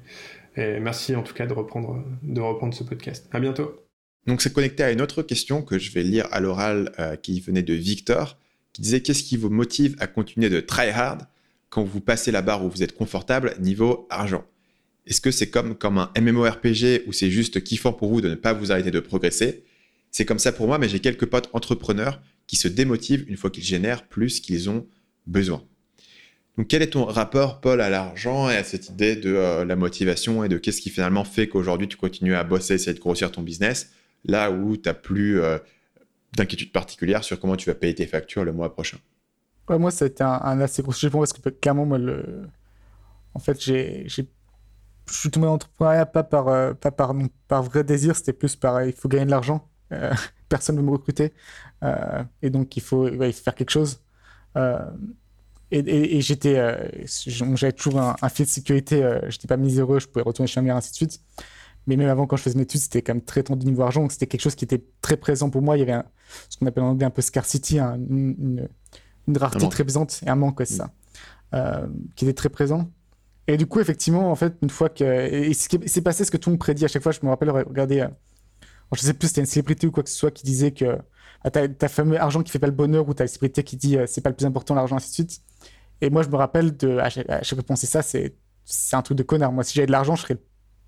merci 0.58 1.16
en 1.16 1.24
tout 1.24 1.34
cas 1.34 1.46
de 1.46 1.54
reprendre, 1.54 2.04
de 2.24 2.42
reprendre 2.42 2.74
ce 2.74 2.84
podcast. 2.84 3.28
À 3.32 3.40
bientôt. 3.40 3.86
Donc 4.28 4.42
c'est 4.42 4.52
connecté 4.52 4.84
à 4.84 4.92
une 4.92 5.02
autre 5.02 5.22
question 5.22 5.62
que 5.62 5.78
je 5.78 5.92
vais 5.92 6.04
lire 6.04 6.28
à 6.32 6.40
l'oral 6.40 6.92
euh, 7.00 7.16
qui 7.16 7.40
venait 7.40 7.62
de 7.62 7.74
Victor, 7.74 8.40
qui 8.74 8.82
disait 8.82 9.02
qu'est-ce 9.02 9.24
qui 9.24 9.38
vous 9.38 9.50
motive 9.50 9.96
à 10.00 10.08
continuer 10.08 10.50
de 10.50 10.60
try 10.60 10.90
hard 10.90 11.28
quand 11.70 11.84
vous 11.84 12.02
passez 12.02 12.32
la 12.32 12.42
barre 12.42 12.66
où 12.66 12.70
vous 12.70 12.82
êtes 12.82 12.96
confortable 12.96 13.56
niveau 13.60 14.08
argent? 14.10 14.44
Est-ce 15.06 15.22
que 15.22 15.30
c'est 15.30 15.50
comme, 15.50 15.76
comme 15.76 16.00
un 16.00 16.12
MMORPG 16.20 17.04
où 17.06 17.14
c'est 17.14 17.30
juste 17.30 17.64
kiffant 17.64 17.94
pour 17.94 18.10
vous 18.10 18.22
de 18.22 18.30
ne 18.30 18.36
pas 18.36 18.54
vous 18.54 18.72
arrêter 18.72 18.90
de 18.90 19.00
progresser? 19.00 19.64
C'est 20.16 20.24
comme 20.24 20.40
ça 20.40 20.54
pour 20.54 20.68
moi, 20.68 20.78
mais 20.78 20.88
j'ai 20.88 21.02
quelques 21.02 21.26
potes 21.26 21.50
entrepreneurs 21.52 22.22
qui 22.48 22.56
se 22.56 22.70
démotivent 22.70 23.26
une 23.28 23.36
fois 23.36 23.50
qu'ils 23.50 23.66
génèrent 23.66 24.08
plus 24.08 24.40
qu'ils 24.40 24.70
ont 24.70 24.88
besoin. 25.28 25.62
Donc 26.58 26.70
quel 26.70 26.82
est 26.82 26.92
ton 26.92 27.04
rapport, 27.04 27.60
Paul, 27.60 27.82
à 27.82 27.90
l'argent 27.90 28.50
et 28.50 28.56
à 28.56 28.64
cette 28.64 28.88
idée 28.88 29.18
de 29.18 29.36
euh, 29.36 29.66
la 29.66 29.76
motivation 29.76 30.46
et 30.46 30.48
de 30.48 30.58
qu'est-ce 30.58 30.80
qui 30.80 30.90
finalement 30.90 31.26
fait 31.26 31.50
qu'aujourd'hui 31.50 31.90
tu 31.90 31.98
continues 31.98 32.34
à 32.34 32.46
bosser, 32.46 32.76
essayer 32.76 32.94
de 32.94 33.00
grossir 33.02 33.30
ton 33.30 33.42
business 33.42 33.92
là 34.24 34.52
où 34.52 34.78
tu 34.78 34.88
n'as 34.88 34.94
plus 34.94 35.42
euh, 35.42 35.58
d'inquiétude 36.38 36.72
particulière 36.72 37.26
sur 37.26 37.38
comment 37.38 37.58
tu 37.58 37.70
vas 37.70 37.76
payer 37.76 37.96
tes 37.96 38.08
factures 38.08 38.46
le 38.46 38.54
mois 38.54 38.74
prochain? 38.74 39.00
Moi, 39.68 39.92
ça 39.92 40.06
a 40.06 40.08
été 40.08 40.24
un, 40.24 40.62
assez 40.62 40.82
gros 40.82 40.94
sujet 40.94 41.10
parce 41.10 41.34
que 41.34 41.50
clairement, 41.50 41.86
moi, 41.86 41.98
le... 41.98 42.48
en 43.34 43.40
fait, 43.40 43.62
j'ai, 43.62 44.08
je 44.08 44.24
suis 45.12 45.30
tombé 45.30 45.48
dans 45.48 45.52
l'entrepreneuriat 45.52 46.06
pas 46.06 46.24
par, 46.24 46.48
euh, 46.48 46.74
pas 46.74 46.92
par, 46.92 47.14
par 47.50 47.64
vrai 47.64 47.84
désir, 47.84 48.16
c'était 48.16 48.32
plus 48.32 48.56
par 48.56 48.82
il 48.86 48.94
faut 48.94 49.10
gagner 49.10 49.26
de 49.26 49.32
l'argent, 49.32 49.70
personne 50.50 50.76
ne 50.76 50.82
veut 50.82 50.88
me 50.88 50.92
recruter, 50.92 51.34
et 52.42 52.50
donc 52.50 52.76
il 52.78 52.82
faut, 52.82 53.08
il 53.08 53.34
faut, 53.34 53.44
faire 53.44 53.56
quelque 53.56 53.72
chose. 53.72 54.02
et, 55.72 56.22
j'étais, 56.22 57.06
j'avais 57.26 57.74
toujours 57.74 58.00
un, 58.00 58.16
un, 58.22 58.30
fil 58.30 58.46
de 58.46 58.52
sécurité, 58.52 59.20
j'étais 59.28 59.48
pas 59.48 59.58
miséreux, 59.58 60.00
je 60.00 60.08
pouvais 60.08 60.24
retourner 60.24 60.48
chez 60.48 60.60
ma 60.62 60.66
mère, 60.66 60.76
ainsi 60.76 60.92
de 60.92 60.96
suite. 60.96 61.22
Mais 61.88 61.98
même 61.98 62.10
avant, 62.10 62.26
quand 62.26 62.36
je 62.36 62.44
faisais 62.44 62.56
mes 62.56 62.64
études, 62.64 62.82
c'était 62.82 63.02
quand 63.02 63.14
même 63.14 63.24
très 63.24 63.44
tendu 63.44 63.66
niveau 63.66 63.84
argent. 63.84 64.02
Donc, 64.02 64.12
c'était 64.12 64.28
quelque 64.28 64.42
chose 64.42 64.56
qui 64.56 64.66
était 64.66 64.84
très 65.02 65.18
présent 65.18 65.50
pour 65.50 65.62
moi. 65.62 65.78
Il 65.78 65.82
y 65.82 65.84
avait 65.84 66.04
ce 66.50 66.58
qu'on 66.58 66.66
appelle 66.66 66.84
en 66.84 66.90
anglais 66.90 67.06
un 67.06 67.12
peu 67.12 67.22
scarcity, 67.22 67.80
une, 67.80 68.68
une, 69.28 69.38
rareté 69.38 69.68
très 69.70 69.84
présente 69.84 70.22
et 70.26 70.30
un 70.30 70.36
manque, 70.36 70.62
c'est 70.66 70.76
ça, 70.76 70.92
euh, 71.54 71.88
qui 72.16 72.26
était 72.26 72.34
très 72.34 72.50
présent. 72.50 72.90
Et 73.48 73.58
du 73.58 73.68
coup, 73.68 73.80
effectivement, 73.80 74.32
en 74.32 74.36
fait, 74.36 74.56
une 74.64 74.72
fois 74.72 74.90
que. 74.90 75.04
Et 75.04 75.54
c'est 75.54 76.02
passé 76.02 76.26
ce 76.26 76.32
que 76.32 76.38
tout 76.38 76.50
le 76.50 76.54
monde 76.54 76.60
prédit 76.60 76.86
à 76.86 76.88
chaque 76.88 77.04
fois. 77.04 77.12
Je 77.12 77.20
me 77.22 77.30
rappelle, 77.30 77.52
regardez, 77.52 78.00
euh, 78.00 78.08
je 78.94 79.02
sais 79.02 79.14
plus, 79.14 79.28
c'était 79.30 79.42
une 79.42 79.48
célébrité 79.48 79.88
ou 79.88 79.92
quoi 79.92 80.04
que 80.04 80.10
ce 80.10 80.18
soit 80.18 80.32
qui 80.32 80.44
disait 80.44 80.72
que 80.72 80.98
ah, 81.44 81.52
t'as 81.52 81.68
ta 81.68 81.88
fameux 81.88 82.20
argent 82.20 82.44
qui 82.44 82.52
fait 82.52 82.60
pas 82.60 82.68
le 82.68 82.74
bonheur 82.74 83.08
ou 83.08 83.14
t'as 83.14 83.26
la 83.26 83.28
célébrité 83.28 83.64
qui 83.64 83.78
dit 83.78 83.98
euh, 83.98 84.06
c'est 84.08 84.22
pas 84.22 84.30
le 84.30 84.36
plus 84.36 84.46
important 84.46 84.76
l'argent, 84.76 84.96
ainsi 84.96 85.10
de 85.10 85.14
suite. 85.14 85.42
Et 86.02 86.10
moi, 86.10 86.24
je 86.24 86.30
me 86.30 86.36
rappelle 86.36 86.76
de. 86.76 86.98
À 86.98 87.10
chaque, 87.10 87.46
fois 87.46 87.64
penser 87.64 87.88
ça, 87.88 88.02
c'est 88.02 88.34
un 88.94 89.02
truc 89.02 89.18
de 89.18 89.24
connard. 89.24 89.52
Moi, 89.52 89.64
si 89.64 89.74
j'avais 89.76 89.88
de 89.88 89.92
l'argent, 89.92 90.16
je 90.16 90.24
serais 90.24 90.38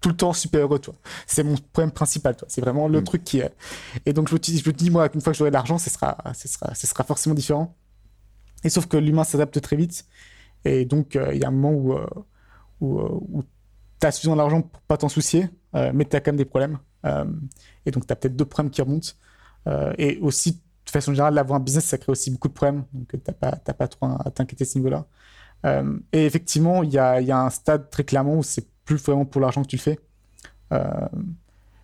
tout 0.01 0.09
le 0.09 0.15
temps 0.15 0.33
super 0.33 0.61
heureux, 0.61 0.79
toi. 0.79 0.95
C'est 1.25 1.43
mon 1.43 1.55
problème 1.55 1.91
principal, 1.91 2.35
toi. 2.35 2.47
C'est 2.49 2.61
vraiment 2.61 2.87
le 2.87 3.01
mm. 3.01 3.03
truc 3.03 3.23
qui 3.23 3.39
est. 3.39 3.51
Et 4.05 4.13
donc, 4.13 4.29
je 4.29 4.33
me, 4.33 4.39
dis, 4.39 4.59
je 4.59 4.71
dis, 4.71 4.89
moi, 4.89 5.09
qu'une 5.09 5.21
fois 5.21 5.33
que 5.33 5.37
j'aurai 5.37 5.49
de 5.49 5.55
l'argent, 5.55 5.77
ce 5.77 5.89
sera, 5.89 6.17
ce, 6.33 6.47
sera, 6.47 6.75
ce 6.75 6.85
sera 6.85 7.03
forcément 7.03 7.35
différent. 7.35 7.75
Et 8.63 8.69
sauf 8.69 8.87
que 8.87 8.97
l'humain 8.97 9.23
s'adapte 9.23 9.59
très 9.61 9.75
vite. 9.75 10.05
Et 10.65 10.85
donc, 10.85 11.15
euh, 11.15 11.33
il 11.33 11.41
y 11.41 11.45
a 11.45 11.47
un 11.47 11.51
moment 11.51 11.71
où, 11.71 11.93
euh, 11.93 12.05
où, 12.81 12.99
euh, 12.99 13.09
où 13.09 13.43
tu 13.99 14.07
as 14.07 14.11
suffisamment 14.11 14.37
d'argent 14.37 14.61
pour 14.61 14.81
pas 14.81 14.97
t'en 14.97 15.09
soucier, 15.09 15.49
mais 15.73 16.05
tu 16.05 16.15
as 16.15 16.21
quand 16.21 16.31
même 16.31 16.37
des 16.37 16.45
problèmes. 16.45 16.79
Et 17.85 17.91
donc, 17.91 18.07
tu 18.07 18.13
as 18.13 18.15
peut-être 18.15 18.35
deux 18.35 18.45
problèmes 18.45 18.71
qui 18.71 18.81
remontent. 18.81 19.09
et 19.97 20.17
aussi, 20.19 20.61
de 20.85 20.91
façon 20.91 21.13
générale, 21.13 21.37
avoir 21.37 21.59
un 21.59 21.63
business, 21.63 21.85
ça 21.85 21.97
crée 21.97 22.11
aussi 22.11 22.31
beaucoup 22.31 22.47
de 22.47 22.53
problèmes. 22.53 22.83
Donc, 22.93 23.09
tu 23.09 23.17
n'as 23.27 23.33
pas, 23.33 23.51
pas 23.73 23.87
trop 23.87 24.07
à 24.07 24.31
t'inquiéter 24.31 24.63
à 24.63 24.67
ce 24.67 24.77
niveau-là. 24.77 25.05
et 26.13 26.25
effectivement, 26.25 26.83
il 26.83 26.91
y 26.91 26.99
a, 26.99 27.21
y 27.21 27.31
a 27.31 27.39
un 27.39 27.49
stade 27.49 27.89
très 27.89 28.03
clairement 28.03 28.35
où 28.35 28.43
c'est 28.43 28.67
plus 28.87 28.95
vraiment 28.95 29.25
pour 29.25 29.41
l'argent 29.41 29.61
que 29.61 29.67
tu 29.67 29.75
le 29.75 29.81
fais. 29.81 29.99
Euh, 30.73 31.07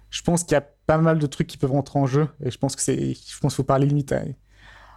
je 0.09 0.21
pense 0.23 0.43
qu'il 0.43 0.53
y 0.53 0.55
a 0.55 0.61
pas 0.61 0.97
mal 0.97 1.19
de 1.19 1.27
trucs 1.27 1.47
qui 1.47 1.57
peuvent 1.57 1.71
rentrer 1.71 1.99
en 1.99 2.07
jeu 2.07 2.27
et 2.43 2.49
je 2.49 2.57
pense 2.57 2.75
que 2.75 2.81
c'est, 2.81 3.13
je 3.13 3.39
pense 3.39 3.53
qu'il 3.53 3.57
faut 3.57 3.63
parler 3.63 3.85
limite 3.85 4.11
à, 4.11 4.21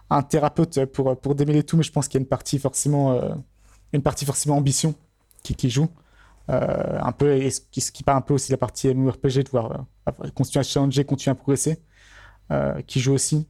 un 0.08 0.22
thérapeute 0.22 0.84
pour, 0.86 1.18
pour 1.20 1.34
démêler 1.34 1.64
tout, 1.64 1.76
mais 1.76 1.82
je 1.82 1.90
pense 1.90 2.06
qu'il 2.06 2.18
y 2.18 2.22
a 2.22 2.22
une 2.22 2.28
partie 2.28 2.58
forcément, 2.58 3.12
euh, 3.12 3.34
une 3.92 4.02
partie 4.02 4.24
forcément 4.24 4.56
ambition 4.56 4.94
qui, 5.42 5.54
qui 5.54 5.68
joue. 5.68 5.88
Euh, 6.48 6.98
un 7.00 7.12
peu, 7.12 7.36
et 7.36 7.50
ce 7.50 7.60
qui, 7.60 7.80
ce 7.80 7.90
parle 8.04 8.18
un 8.18 8.22
peu 8.22 8.34
aussi 8.34 8.52
la 8.52 8.58
partie 8.58 8.92
MMORPG, 8.94 9.44
de 9.44 9.50
voir 9.50 9.86
continuer 10.34 10.60
à 10.60 10.62
challenger, 10.62 11.04
continuer 11.04 11.32
à 11.32 11.34
progresser, 11.34 11.82
qui 12.86 13.00
joue 13.00 13.14
aussi. 13.14 13.48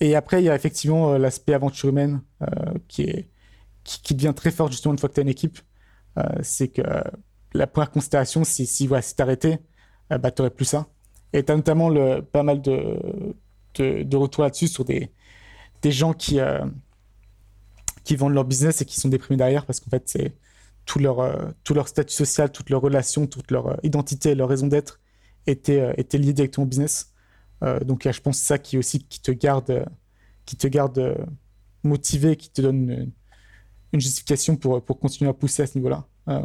et 0.00 0.14
après, 0.14 0.40
il 0.40 0.44
y 0.44 0.48
a 0.48 0.54
effectivement 0.54 1.18
l'aspect 1.18 1.54
aventure 1.54 1.88
humaine 1.88 2.22
qui, 2.86 3.26
devient 4.10 4.34
très 4.34 4.50
fort 4.50 4.70
justement 4.70 4.92
une 4.92 4.98
fois 4.98 5.08
que 5.08 5.14
tu 5.14 5.20
as 5.20 5.22
une 5.22 5.28
équipe. 5.28 5.58
Euh, 6.18 6.22
c'est 6.42 6.68
que 6.68 6.82
la 7.54 7.66
première 7.66 7.90
considération, 7.90 8.44
si, 8.44 8.66
si, 8.66 8.86
voilà, 8.86 9.02
si 9.02 9.14
euh, 9.20 10.18
bah, 10.18 10.30
t'aurais 10.30 10.50
plus 10.50 10.64
ça. 10.64 10.86
Et 11.32 11.42
t'as 11.42 11.56
notamment 11.56 11.88
le, 11.88 12.20
pas 12.20 12.42
mal 12.42 12.62
de, 12.62 13.36
retours 14.16 14.44
là-dessus 14.44 14.68
sur 14.68 14.84
des, 14.84 15.10
gens 15.84 16.12
qui, 16.12 16.40
euh, 16.40 16.64
qui 18.08 18.16
vendent 18.16 18.34
leur 18.34 18.44
business 18.44 18.80
et 18.80 18.84
qui 18.86 18.98
sont 18.98 19.08
déprimés 19.08 19.36
derrière 19.36 19.66
parce 19.66 19.80
qu'en 19.80 19.90
fait, 19.90 20.02
c'est 20.06 20.32
tout 20.86 20.98
leur, 20.98 21.52
tout 21.64 21.74
leur 21.74 21.88
statut 21.88 22.14
social, 22.14 22.50
toutes 22.50 22.70
leurs 22.70 22.80
relations, 22.80 23.26
toute 23.26 23.50
leur 23.50 23.78
identité, 23.82 24.34
leur 24.34 24.48
raison 24.48 24.66
d'être 24.66 25.00
étaient, 25.46 25.92
étaient 25.98 26.16
liées 26.16 26.32
directement 26.32 26.64
au 26.64 26.68
business. 26.68 27.12
donc, 27.84 28.10
je 28.10 28.20
pense 28.20 28.36
que 28.36 28.42
c'est 28.42 28.48
ça 28.48 28.58
qui 28.58 28.78
aussi 28.78 29.04
qui 29.04 29.20
te 29.20 29.30
garde, 29.30 29.84
qui 30.46 30.56
te 30.56 30.66
garde 30.66 31.18
motivé, 31.84 32.36
qui 32.36 32.50
te 32.50 32.62
donne 32.62 33.12
une 33.92 34.00
justification 34.00 34.56
pour, 34.56 34.82
pour 34.82 34.98
continuer 34.98 35.30
à 35.30 35.34
pousser 35.34 35.62
à 35.62 35.66
ce 35.66 35.76
niveau-là. 35.76 36.06
Euh, 36.28 36.40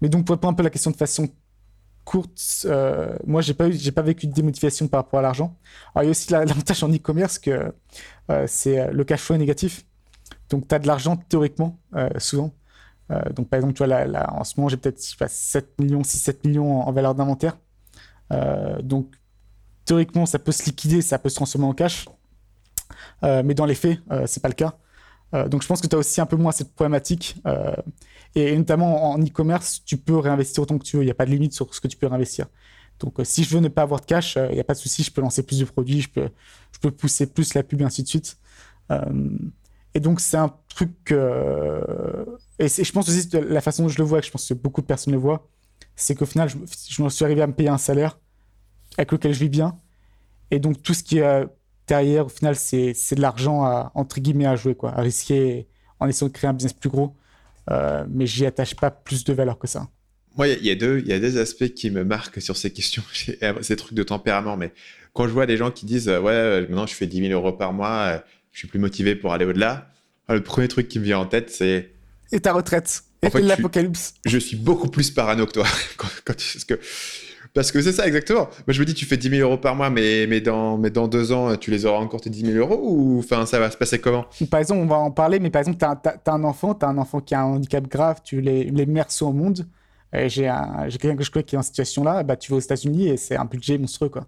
mais 0.00 0.08
donc, 0.08 0.26
pour 0.26 0.34
répondre 0.34 0.52
un 0.52 0.54
peu 0.54 0.62
à 0.62 0.64
la 0.64 0.70
question 0.70 0.90
de 0.90 0.96
façon 0.96 1.28
courte, 2.04 2.66
euh, 2.66 3.16
moi, 3.26 3.40
j'ai 3.40 3.54
pas, 3.54 3.70
j'ai 3.70 3.92
pas 3.92 4.02
vécu 4.02 4.26
de 4.26 4.32
démotivation 4.32 4.86
par 4.86 5.02
rapport 5.02 5.18
à 5.18 5.22
l'argent. 5.22 5.58
Il 5.96 6.04
y 6.04 6.06
a 6.06 6.10
aussi 6.10 6.30
l'avantage 6.30 6.82
en 6.82 6.92
e-commerce 6.92 7.38
que 7.38 7.72
euh, 8.30 8.44
c'est 8.46 8.92
le 8.92 9.04
cash 9.04 9.22
flow 9.22 9.36
est 9.36 9.38
négatif. 9.38 9.85
Donc, 10.50 10.68
tu 10.68 10.74
as 10.74 10.78
de 10.78 10.86
l'argent 10.86 11.16
théoriquement, 11.16 11.78
souvent. 12.18 12.52
donc, 13.34 13.48
par 13.48 13.58
exemple, 13.58 13.74
tu 13.74 13.84
vois, 13.84 14.06
là, 14.06 14.32
en 14.32 14.44
ce 14.44 14.54
moment, 14.56 14.68
j'ai 14.68 14.76
peut-être 14.76 15.00
7 15.00 15.80
millions, 15.80 16.02
6-7 16.02 16.46
millions 16.46 16.82
en, 16.82 16.92
valeur 16.92 17.14
d'inventaire. 17.14 17.58
donc, 18.82 19.14
théoriquement, 19.84 20.26
ça 20.26 20.38
peut 20.38 20.52
se 20.52 20.64
liquider, 20.64 21.02
ça 21.02 21.18
peut 21.18 21.28
se 21.28 21.36
transformer 21.36 21.66
en 21.66 21.74
cash. 21.74 22.06
mais 23.22 23.54
dans 23.54 23.66
les 23.66 23.74
faits, 23.74 23.98
c'est 24.26 24.40
pas 24.40 24.48
le 24.48 24.54
cas. 24.54 24.76
Euh, 25.34 25.48
donc 25.48 25.62
je 25.62 25.68
pense 25.68 25.80
que 25.80 25.86
tu 25.86 25.96
as 25.96 25.98
aussi 25.98 26.20
un 26.20 26.26
peu 26.26 26.36
moins 26.36 26.52
cette 26.52 26.72
problématique. 26.74 27.36
Euh, 27.46 27.74
et, 28.34 28.56
notamment 28.56 29.10
en 29.12 29.18
e-commerce, 29.22 29.82
tu 29.84 29.96
peux 29.96 30.16
réinvestir 30.16 30.62
autant 30.62 30.78
que 30.78 30.84
tu 30.84 30.96
veux. 30.96 31.02
Il 31.02 31.06
n'y 31.06 31.10
a 31.10 31.14
pas 31.14 31.26
de 31.26 31.30
limite 31.30 31.52
sur 31.52 31.72
ce 31.74 31.80
que 31.80 31.88
tu 31.88 31.96
peux 31.96 32.06
réinvestir. 32.06 32.46
Donc 33.00 33.20
euh, 33.20 33.24
si 33.24 33.44
je 33.44 33.54
veux 33.54 33.60
ne 33.60 33.68
pas 33.68 33.82
avoir 33.82 34.00
de 34.00 34.06
cash, 34.06 34.36
il 34.36 34.54
n'y 34.54 34.60
a 34.60 34.64
pas 34.64 34.74
de 34.74 34.78
souci, 34.78 35.02
je 35.02 35.12
peux 35.12 35.20
lancer 35.20 35.42
plus 35.42 35.58
de 35.58 35.64
produits, 35.64 36.00
je 36.00 36.08
peux, 36.10 36.28
je 36.72 36.78
peux 36.78 36.90
pousser 36.90 37.26
plus 37.26 37.54
la 37.54 37.62
pub 37.62 37.80
et 37.80 37.84
ainsi 37.84 38.02
de 38.02 38.08
suite. 38.08 38.38
Et 39.96 40.00
donc, 40.00 40.20
c'est 40.20 40.36
un 40.36 40.54
truc. 40.68 41.10
Euh, 41.10 41.80
et 42.58 42.68
je 42.68 42.92
pense 42.92 43.08
aussi, 43.08 43.30
la 43.32 43.62
façon 43.62 43.84
dont 43.84 43.88
je 43.88 43.96
le 43.96 44.04
vois, 44.04 44.18
et 44.18 44.22
je 44.22 44.30
pense 44.30 44.46
que 44.46 44.52
beaucoup 44.52 44.82
de 44.82 44.86
personnes 44.86 45.14
le 45.14 45.18
voient, 45.18 45.48
c'est 45.94 46.14
qu'au 46.14 46.26
final, 46.26 46.50
je, 46.50 46.56
je 46.90 47.02
me 47.02 47.08
suis 47.08 47.24
arrivé 47.24 47.40
à 47.40 47.46
me 47.46 47.54
payer 47.54 47.70
un 47.70 47.78
salaire 47.78 48.18
avec 48.98 49.10
lequel 49.10 49.32
je 49.32 49.38
vis 49.38 49.48
bien. 49.48 49.80
Et 50.50 50.58
donc, 50.58 50.82
tout 50.82 50.92
ce 50.92 51.02
qui 51.02 51.16
est 51.16 51.46
derrière, 51.86 52.26
au 52.26 52.28
final, 52.28 52.56
c'est 52.56 52.92
de 53.14 53.22
l'argent 53.22 53.64
à, 53.64 53.90
entre 53.94 54.20
guillemets, 54.20 54.44
à 54.44 54.54
jouer, 54.54 54.74
quoi, 54.74 54.90
à 54.92 55.00
risquer 55.00 55.66
en 55.98 56.08
essayant 56.08 56.28
de 56.28 56.34
créer 56.34 56.50
un 56.50 56.52
business 56.52 56.74
plus 56.74 56.90
gros. 56.90 57.16
Euh, 57.70 58.04
mais 58.10 58.26
j'y 58.26 58.44
attache 58.44 58.76
pas 58.76 58.90
plus 58.90 59.24
de 59.24 59.32
valeur 59.32 59.58
que 59.58 59.66
ça. 59.66 59.88
Moi, 60.36 60.48
il 60.48 60.66
y, 60.66 60.70
a 60.70 60.74
deux, 60.74 61.00
y 61.06 61.14
a 61.14 61.18
des 61.18 61.38
aspects 61.38 61.72
qui 61.72 61.90
me 61.90 62.04
marquent 62.04 62.42
sur 62.42 62.58
ces 62.58 62.70
questions, 62.70 63.02
ces 63.62 63.76
trucs 63.76 63.94
de 63.94 64.02
tempérament. 64.02 64.58
Mais 64.58 64.74
quand 65.14 65.26
je 65.26 65.32
vois 65.32 65.46
des 65.46 65.56
gens 65.56 65.70
qui 65.70 65.86
disent, 65.86 66.08
ouais, 66.08 66.30
euh, 66.30 66.60
maintenant 66.68 66.86
je 66.86 66.94
fais 66.94 67.06
10 67.06 67.28
000 67.28 67.32
euros 67.32 67.54
par 67.56 67.72
mois, 67.72 68.12
euh, 68.12 68.18
je 68.56 68.60
suis 68.60 68.68
plus 68.68 68.78
motivé 68.78 69.14
pour 69.14 69.34
aller 69.34 69.44
au-delà, 69.44 69.90
le 70.30 70.42
premier 70.42 70.66
truc 70.66 70.88
qui 70.88 70.98
me 70.98 71.04
vient 71.04 71.18
en 71.18 71.26
tête, 71.26 71.50
c'est. 71.50 71.90
Et 72.32 72.40
ta 72.40 72.54
retraite 72.54 73.02
Et 73.20 73.28
l'apocalypse 73.42 74.14
je, 74.24 74.38
suis 74.38 74.56
beaucoup 74.56 74.88
plus 74.88 75.10
parano 75.10 75.44
que 75.44 75.52
toi. 75.52 75.66
quand, 75.98 76.08
quand, 76.24 76.34
parce 76.34 76.64
que 76.64 76.80
parce 77.52 77.70
que 77.70 77.82
c'est 77.82 77.92
ça, 77.92 78.06
exactement. 78.06 78.48
Moi, 78.66 78.70
je 78.70 78.80
me 78.80 78.86
dis, 78.86 78.94
tu 78.94 79.04
fais 79.04 79.18
10 79.18 79.28
000 79.28 79.42
euros 79.42 79.58
par 79.58 79.74
mois, 79.74 79.90
mais, 79.90 80.26
mais, 80.26 80.40
dans, 80.40 80.78
mais 80.78 80.88
dans 80.88 81.06
deux 81.06 81.32
ans, 81.32 81.54
tu 81.56 81.70
les 81.70 81.84
auras 81.84 81.98
encore 81.98 82.22
tes 82.22 82.30
10 82.30 82.52
000 82.52 82.58
euros 82.58 82.80
ou 82.82 83.18
enfin, 83.18 83.44
ça 83.44 83.60
va 83.60 83.70
se 83.70 83.76
passer 83.76 83.98
comment? 83.98 84.24
Par 84.50 84.60
exemple, 84.60 84.80
on 84.80 84.86
va 84.86 84.96
en 84.96 85.10
parler, 85.10 85.38
mais 85.38 85.50
par 85.50 85.60
exemple, 85.60 85.78
tu 85.78 85.84
as, 85.84 86.32
un 86.32 86.44
enfant, 86.44 86.74
tu 86.74 86.86
as 86.86 86.88
un 86.88 86.96
enfant 86.96 87.20
qui 87.20 87.34
a 87.34 87.42
un 87.42 87.56
handicap 87.56 87.86
grave, 87.86 88.20
tu 88.24 88.40
les, 88.40 88.64
les 88.64 88.86
mères 88.86 89.10
sont 89.10 89.26
au 89.26 89.32
monde. 89.32 89.66
J'ai 90.14 90.50
quelqu'un 90.98 91.16
que 91.16 91.24
je 91.24 91.30
connais 91.30 91.44
qui 91.44 91.56
est 91.56 91.58
en 91.58 91.62
situation 91.62 92.02
là, 92.04 92.22
bah, 92.22 92.36
tu 92.36 92.50
vas 92.50 92.56
aux 92.56 92.60
États-Unis 92.60 93.08
et 93.08 93.16
c'est 93.18 93.36
un 93.36 93.44
budget 93.44 93.76
monstrueux. 93.76 94.08
Quoi. 94.08 94.26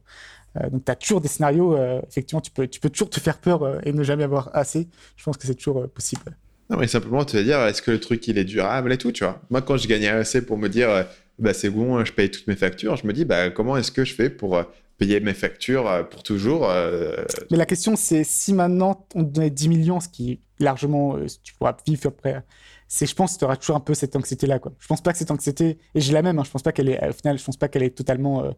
Euh, 0.57 0.71
donc, 0.71 0.85
tu 0.85 0.91
as 0.91 0.97
toujours 0.97 1.21
des 1.21 1.29
scénarios, 1.29 1.77
euh, 1.77 2.01
effectivement, 2.09 2.41
tu 2.41 2.51
peux, 2.51 2.67
tu 2.67 2.81
peux 2.81 2.91
toujours 2.91 3.11
te 3.11 3.21
faire 3.21 3.39
peur 3.39 3.63
euh, 3.63 3.79
et 3.85 3.93
ne 3.93 4.03
jamais 4.03 4.25
avoir 4.25 4.51
assez. 4.55 4.89
Je 5.17 5.25
pense 5.25 5.37
que 5.37 5.47
c'est 5.47 5.55
toujours 5.55 5.89
possible. 5.89 6.37
Non, 6.71 6.77
mais 6.79 6.87
simplement 6.87 7.25
te 7.25 7.37
dire, 7.37 7.61
est-ce 7.61 7.83
que 7.83 7.91
le 7.91 8.01
truc, 8.01 8.27
il 8.29 8.39
est 8.39 8.45
durable 8.45 8.93
et 8.93 8.99
tout, 8.99 9.13
tu 9.13 9.25
vois? 9.25 9.41
Moi, 9.51 9.63
quand 9.63 9.77
je 9.77 9.89
gagnais 9.89 10.09
assez 10.09 10.45
pour 10.45 10.59
me 10.59 10.69
dire, 10.69 11.07
bah, 11.39 11.55
c'est 11.55 11.71
bon, 11.71 12.05
je 12.05 12.13
paye 12.13 12.31
toutes 12.31 12.47
mes 12.47 12.57
factures. 12.57 12.97
Je 12.97 13.07
me 13.07 13.13
dis, 13.13 13.25
bah, 13.25 13.51
comment 13.51 13.77
est-ce 13.77 13.91
que 13.91 14.05
je 14.05 14.15
fais 14.15 14.29
pour 14.29 14.63
payer 14.99 15.21
mes 15.21 15.33
factures 15.33 16.07
pour 16.11 16.23
toujours 16.23 16.69
euh, 16.69 17.25
Mais 17.51 17.57
la 17.57 17.65
question, 17.65 17.97
c'est 17.97 18.25
si 18.25 18.53
maintenant 18.53 19.07
on 19.15 19.25
te 19.25 19.31
donnait 19.31 19.51
10 19.51 19.69
millions, 19.69 20.01
ce 20.01 20.09
qui 20.09 20.41
largement, 20.59 21.17
tu 21.43 21.55
pourras 21.55 21.77
vivre 21.87 22.09
après, 22.09 22.45
c'est, 22.89 23.07
je 23.07 23.15
pense, 23.15 23.35
que 23.35 23.39
tu 23.39 23.45
auras 23.45 23.57
toujours 23.57 23.77
un 23.77 23.81
peu 23.81 23.95
cette 23.95 24.17
anxiété-là. 24.17 24.59
Quoi. 24.59 24.73
Je 24.79 24.87
pense 24.89 25.01
pas 25.01 25.13
que 25.13 25.19
cette 25.19 25.31
anxiété, 25.31 25.79
et 25.95 26.01
j'ai 26.01 26.13
la 26.13 26.23
même, 26.23 26.39
hein, 26.39 26.43
je 26.45 26.51
pense 26.51 26.63
pas 26.63 26.73
qu'elle 26.73 26.89
est, 26.89 27.09
au 27.09 27.13
final, 27.13 27.39
je 27.39 27.45
pense 27.45 27.57
pas 27.57 27.69
qu'elle 27.69 27.85
est 27.85 27.97
totalement, 27.97 28.53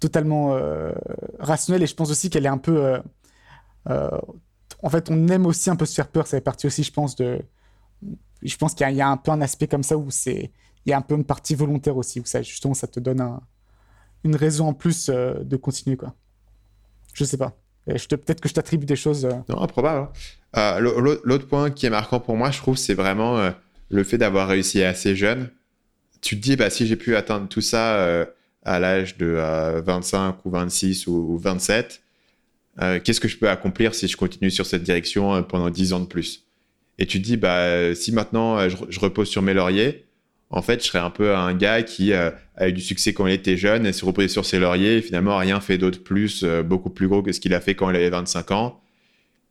totalement 0.00 0.58
rationnelle, 1.38 1.82
et 1.82 1.86
je 1.86 1.94
pense 1.94 2.10
aussi 2.10 2.30
qu'elle 2.30 2.46
est 2.46 2.50
un 2.50 2.58
peu. 2.58 2.98
en 3.86 4.90
fait, 4.90 5.10
on 5.10 5.28
aime 5.28 5.46
aussi 5.46 5.70
un 5.70 5.76
peu 5.76 5.86
se 5.86 5.94
faire 5.94 6.08
peur, 6.08 6.26
ça 6.26 6.36
fait 6.36 6.42
partie 6.42 6.66
aussi, 6.66 6.82
je 6.82 6.92
pense, 6.92 7.16
de. 7.16 7.40
Je 8.42 8.56
pense 8.56 8.74
qu'il 8.74 8.88
y, 8.88 9.00
a 9.00 9.08
un 9.08 9.16
peu 9.16 9.32
un 9.32 9.40
aspect 9.40 9.66
comme 9.66 9.82
ça 9.82 9.96
où 9.96 10.12
c'est 10.12 10.52
il 10.88 10.90
y 10.90 10.94
a 10.94 10.96
un 10.96 11.02
peu 11.02 11.14
une 11.14 11.24
partie 11.24 11.54
volontaire 11.54 11.96
aussi, 11.98 12.18
où 12.18 12.24
ça, 12.24 12.40
justement, 12.40 12.72
ça 12.72 12.86
te 12.86 12.98
donne 12.98 13.22
une 14.24 14.36
raison 14.36 14.68
en 14.68 14.72
plus 14.72 15.10
euh, 15.10 15.34
de 15.42 15.56
continuer, 15.56 15.96
quoi. 15.96 16.14
Je 17.12 17.24
sais 17.24 17.36
pas. 17.36 17.56
Peut-être 17.86 18.40
que 18.40 18.48
je 18.48 18.54
t'attribue 18.54 18.86
des 18.86 18.96
choses. 18.96 19.26
Euh. 19.26 19.32
Non, 19.48 19.66
probable. 19.66 20.08
Hein. 20.54 20.78
Euh, 20.80 21.20
l'autre 21.24 21.46
point 21.46 21.70
qui 21.70 21.84
est 21.84 21.90
marquant 21.90 22.20
pour 22.20 22.36
moi, 22.36 22.50
je 22.50 22.58
trouve, 22.58 22.76
c'est 22.76 22.94
vraiment 22.94 23.52
le 23.90 24.04
fait 24.04 24.16
d'avoir 24.16 24.48
réussi 24.48 24.82
assez 24.82 25.14
jeune. 25.14 25.50
Tu 26.22 26.36
te 26.36 26.42
dis, 26.42 26.56
bah, 26.56 26.70
si 26.70 26.86
j'ai 26.86 26.96
pu 26.96 27.16
atteindre 27.16 27.48
tout 27.48 27.60
ça 27.60 28.26
à 28.68 28.78
l'âge 28.78 29.16
de 29.16 29.36
25 29.84 30.44
ou 30.44 30.50
26 30.50 31.06
ou, 31.06 31.38
27, 31.38 32.02
qu'est-ce 33.04 33.20
que 33.20 33.28
je 33.28 33.36
peux 33.38 33.48
accomplir 33.48 33.94
si 33.94 34.08
je 34.08 34.16
continue 34.16 34.50
sur 34.50 34.66
cette 34.66 34.82
direction 34.82 35.42
pendant 35.42 35.70
10 35.70 35.92
ans 35.92 36.00
de 36.00 36.06
plus? 36.06 36.44
Et 36.98 37.06
tu 37.06 37.20
te 37.20 37.24
dis, 37.24 37.36
bah, 37.36 37.94
si 37.94 38.12
maintenant 38.12 38.68
je 38.68 39.00
repose 39.00 39.28
sur 39.28 39.42
mes 39.42 39.54
lauriers, 39.54 40.08
en 40.50 40.62
fait, 40.62 40.82
je 40.82 40.88
serais 40.88 40.98
un 40.98 41.10
peu 41.10 41.36
un 41.36 41.54
gars 41.54 41.82
qui 41.82 42.12
euh, 42.12 42.30
a 42.56 42.68
eu 42.68 42.72
du 42.72 42.80
succès 42.80 43.12
quand 43.12 43.26
il 43.26 43.34
était 43.34 43.56
jeune 43.56 43.84
et 43.86 43.92
s'est 43.92 44.06
reposé 44.06 44.28
sur 44.28 44.46
ses 44.46 44.58
lauriers 44.58 44.98
et 44.98 45.02
finalement 45.02 45.36
rien 45.36 45.60
fait 45.60 45.76
d'autre 45.76 46.02
plus, 46.02 46.42
euh, 46.42 46.62
beaucoup 46.62 46.90
plus 46.90 47.06
gros 47.06 47.22
que 47.22 47.32
ce 47.32 47.40
qu'il 47.40 47.52
a 47.52 47.60
fait 47.60 47.74
quand 47.74 47.90
il 47.90 47.96
avait 47.96 48.08
25 48.08 48.50
ans. 48.52 48.80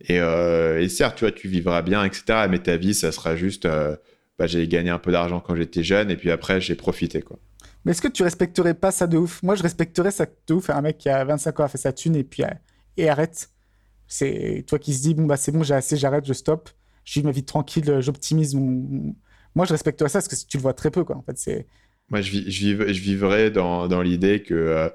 Euh, 0.10 0.80
et, 0.80 0.90
certes, 0.90 1.18
tu 1.18 1.32
tu 1.34 1.48
vivras 1.48 1.82
bien, 1.82 2.04
etc. 2.04 2.48
Mais 2.50 2.60
ta 2.60 2.78
vie, 2.78 2.94
ça 2.94 3.12
sera 3.12 3.36
juste, 3.36 3.68
bah, 3.68 4.48
j'ai 4.48 4.68
gagné 4.68 4.90
un 4.90 5.00
peu 5.00 5.12
d'argent 5.12 5.40
quand 5.40 5.56
j'étais 5.56 5.84
jeune 5.84 6.10
et 6.10 6.18
puis 6.18 6.32
après, 6.32 6.62
j'ai 6.62 6.76
profité, 6.76 7.22
quoi. 7.22 7.38
Mais 7.88 7.92
est-ce 7.92 8.02
que 8.02 8.10
tu 8.10 8.22
respecterais 8.22 8.74
pas 8.74 8.92
ça 8.92 9.08
de 9.08 9.18
ouf? 9.18 9.42
Moi, 9.42 9.56
je 9.56 9.64
respecterais 9.64 10.12
ça 10.12 10.26
de 10.26 10.54
ouf. 10.54 10.70
Un 10.70 10.82
mec 10.82 10.98
qui 10.98 11.08
a 11.08 11.24
25 11.24 11.60
ans 11.62 11.64
a 11.64 11.68
fait 11.70 11.78
sa 11.78 11.94
thune 11.94 12.18
et 12.18 12.24
puis 12.26 12.44
et 12.98 13.10
arrête. 13.10 13.50
C'est 14.08 14.66
toi 14.68 14.78
qui 14.78 14.94
se 14.94 15.02
dis, 15.02 15.14
bon, 15.14 15.26
bah 15.26 15.38
c'est 15.38 15.54
bon, 15.54 15.64
j'ai 15.64 15.74
assez, 15.74 15.96
j'arrête, 15.96 16.26
je 16.26 16.34
stoppe. 16.34 16.70
Je 17.06 17.20
vis 17.20 17.26
ma 17.26 17.32
vie 17.32 17.46
tranquille, 17.46 18.00
j'optimise 18.02 18.56
mon 18.56 19.16
moi, 19.58 19.66
je 19.66 19.72
respecterais 19.72 20.10
ça 20.10 20.20
parce 20.20 20.28
que 20.28 20.48
tu 20.48 20.58
le 20.58 20.62
vois 20.62 20.76
très 20.76 20.92
peu, 20.92 21.04
quoi. 21.04 21.16
En 21.16 21.24
fait. 21.24 21.66
Moi, 22.10 22.22
je, 22.22 22.30
vis, 22.30 22.52
je, 22.52 23.02
vivrais 23.02 23.50
dans, 23.50 23.88
dans 23.88 24.04
l'idée 24.04 24.44
que. 24.44 24.92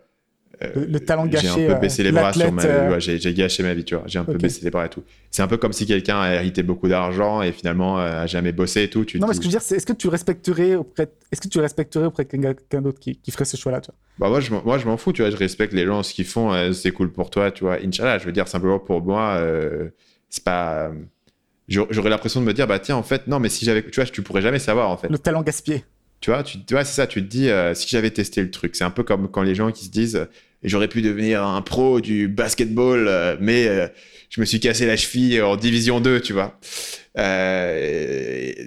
Euh, 0.62 0.86
le, 0.88 1.00
talent 1.00 1.26
gâché. 1.26 1.48
J'ai 1.48 1.66
un 1.66 1.74
peu 1.74 1.80
baissé 1.80 2.02
les 2.02 2.12
bras 2.12 2.32
sur 2.32 2.52
ma 2.52 2.62
vie. 2.62 2.68
Euh, 2.68 2.98
j'ai 2.98 3.34
gâché 3.34 3.62
ma 3.62 3.74
vie, 3.74 3.84
tu 3.84 3.94
vois. 3.94 4.04
J'ai 4.06 4.18
un 4.18 4.24
peu 4.24 4.36
baissé 4.36 4.60
les 4.62 4.70
bras 4.70 4.86
et 4.86 4.88
tout. 4.88 5.02
C'est 5.30 5.42
un 5.42 5.48
peu 5.48 5.56
comme 5.56 5.72
si 5.72 5.86
quelqu'un 5.86 6.20
a 6.20 6.34
hérité 6.34 6.62
beaucoup 6.62 6.88
d'argent 6.88 7.42
et 7.42 7.52
finalement 7.52 7.98
euh, 7.98 8.22
a 8.22 8.26
jamais 8.26 8.52
bossé 8.52 8.84
et 8.84 8.90
tout. 8.90 9.04
Tu 9.04 9.18
non, 9.18 9.26
mais 9.26 9.34
ce 9.34 9.38
que 9.38 9.44
je 9.44 9.48
veux 9.48 9.52
dire, 9.52 9.62
c'est 9.62 9.76
est-ce 9.76 9.86
que 9.86 9.92
tu 9.92 10.08
respecterais 10.08 10.74
auprès, 10.76 11.08
est-ce 11.30 11.40
que 11.40 11.48
tu 11.48 11.58
respecterais 11.58 12.06
auprès 12.06 12.24
de 12.24 12.30
quelqu'un 12.30 12.82
d'autre 12.82 13.00
qui, 13.00 13.16
qui, 13.16 13.30
ferait 13.30 13.44
ce 13.44 13.56
choix-là, 13.56 13.80
tu 13.80 13.90
vois? 13.90 13.96
Bah 14.18 14.28
moi, 14.28 14.40
je, 14.40 14.52
moi, 14.52 14.78
je 14.78 14.86
m'en 14.86 14.96
fous, 14.96 15.12
tu 15.12 15.22
vois. 15.22 15.30
Je 15.30 15.36
respecte 15.36 15.72
les 15.72 15.86
gens, 15.86 16.02
ce 16.02 16.12
qu'ils 16.14 16.26
font, 16.26 16.72
c'est 16.72 16.92
cool 16.92 17.10
pour 17.10 17.30
toi, 17.30 17.50
tu 17.50 17.64
vois. 17.64 17.78
Inch'Allah, 17.82 18.18
je 18.18 18.26
veux 18.26 18.32
dire 18.32 18.48
simplement 18.48 18.78
pour 18.78 19.02
moi, 19.02 19.40
c'est 20.28 20.44
pas 20.44 20.92
j'aurais 21.68 22.10
l'impression 22.10 22.40
de 22.40 22.46
me 22.46 22.52
dire, 22.52 22.66
bah 22.66 22.78
tiens, 22.78 22.96
en 22.96 23.02
fait, 23.02 23.26
non, 23.26 23.38
mais 23.38 23.48
si 23.48 23.64
j'avais, 23.64 23.82
tu 23.82 24.00
vois, 24.00 24.04
tu 24.04 24.22
pourrais 24.22 24.42
jamais 24.42 24.58
savoir, 24.58 24.90
en 24.90 24.96
fait. 24.96 25.08
Le 25.08 25.18
talent 25.18 25.42
gaspillé. 25.42 25.84
Tu 26.22 26.30
vois, 26.30 26.44
tu, 26.44 26.58
vois, 26.70 26.84
c'est 26.84 26.94
ça, 26.94 27.08
tu 27.08 27.20
te 27.20 27.28
dis, 27.28 27.50
euh, 27.50 27.74
si 27.74 27.88
j'avais 27.88 28.10
testé 28.10 28.42
le 28.42 28.50
truc, 28.52 28.76
c'est 28.76 28.84
un 28.84 28.90
peu 28.90 29.02
comme 29.02 29.28
quand 29.28 29.42
les 29.42 29.56
gens 29.56 29.72
qui 29.72 29.86
se 29.86 29.90
disent, 29.90 30.28
j'aurais 30.62 30.86
pu 30.86 31.02
devenir 31.02 31.42
un 31.44 31.60
pro 31.62 32.00
du 32.00 32.28
basketball, 32.28 33.08
euh, 33.08 33.36
mais 33.40 33.66
euh, 33.66 33.88
je 34.30 34.40
me 34.40 34.46
suis 34.46 34.60
cassé 34.60 34.86
la 34.86 34.96
cheville 34.96 35.42
en 35.42 35.56
division 35.56 36.00
2, 36.00 36.20
tu 36.20 36.32
vois. 36.32 36.56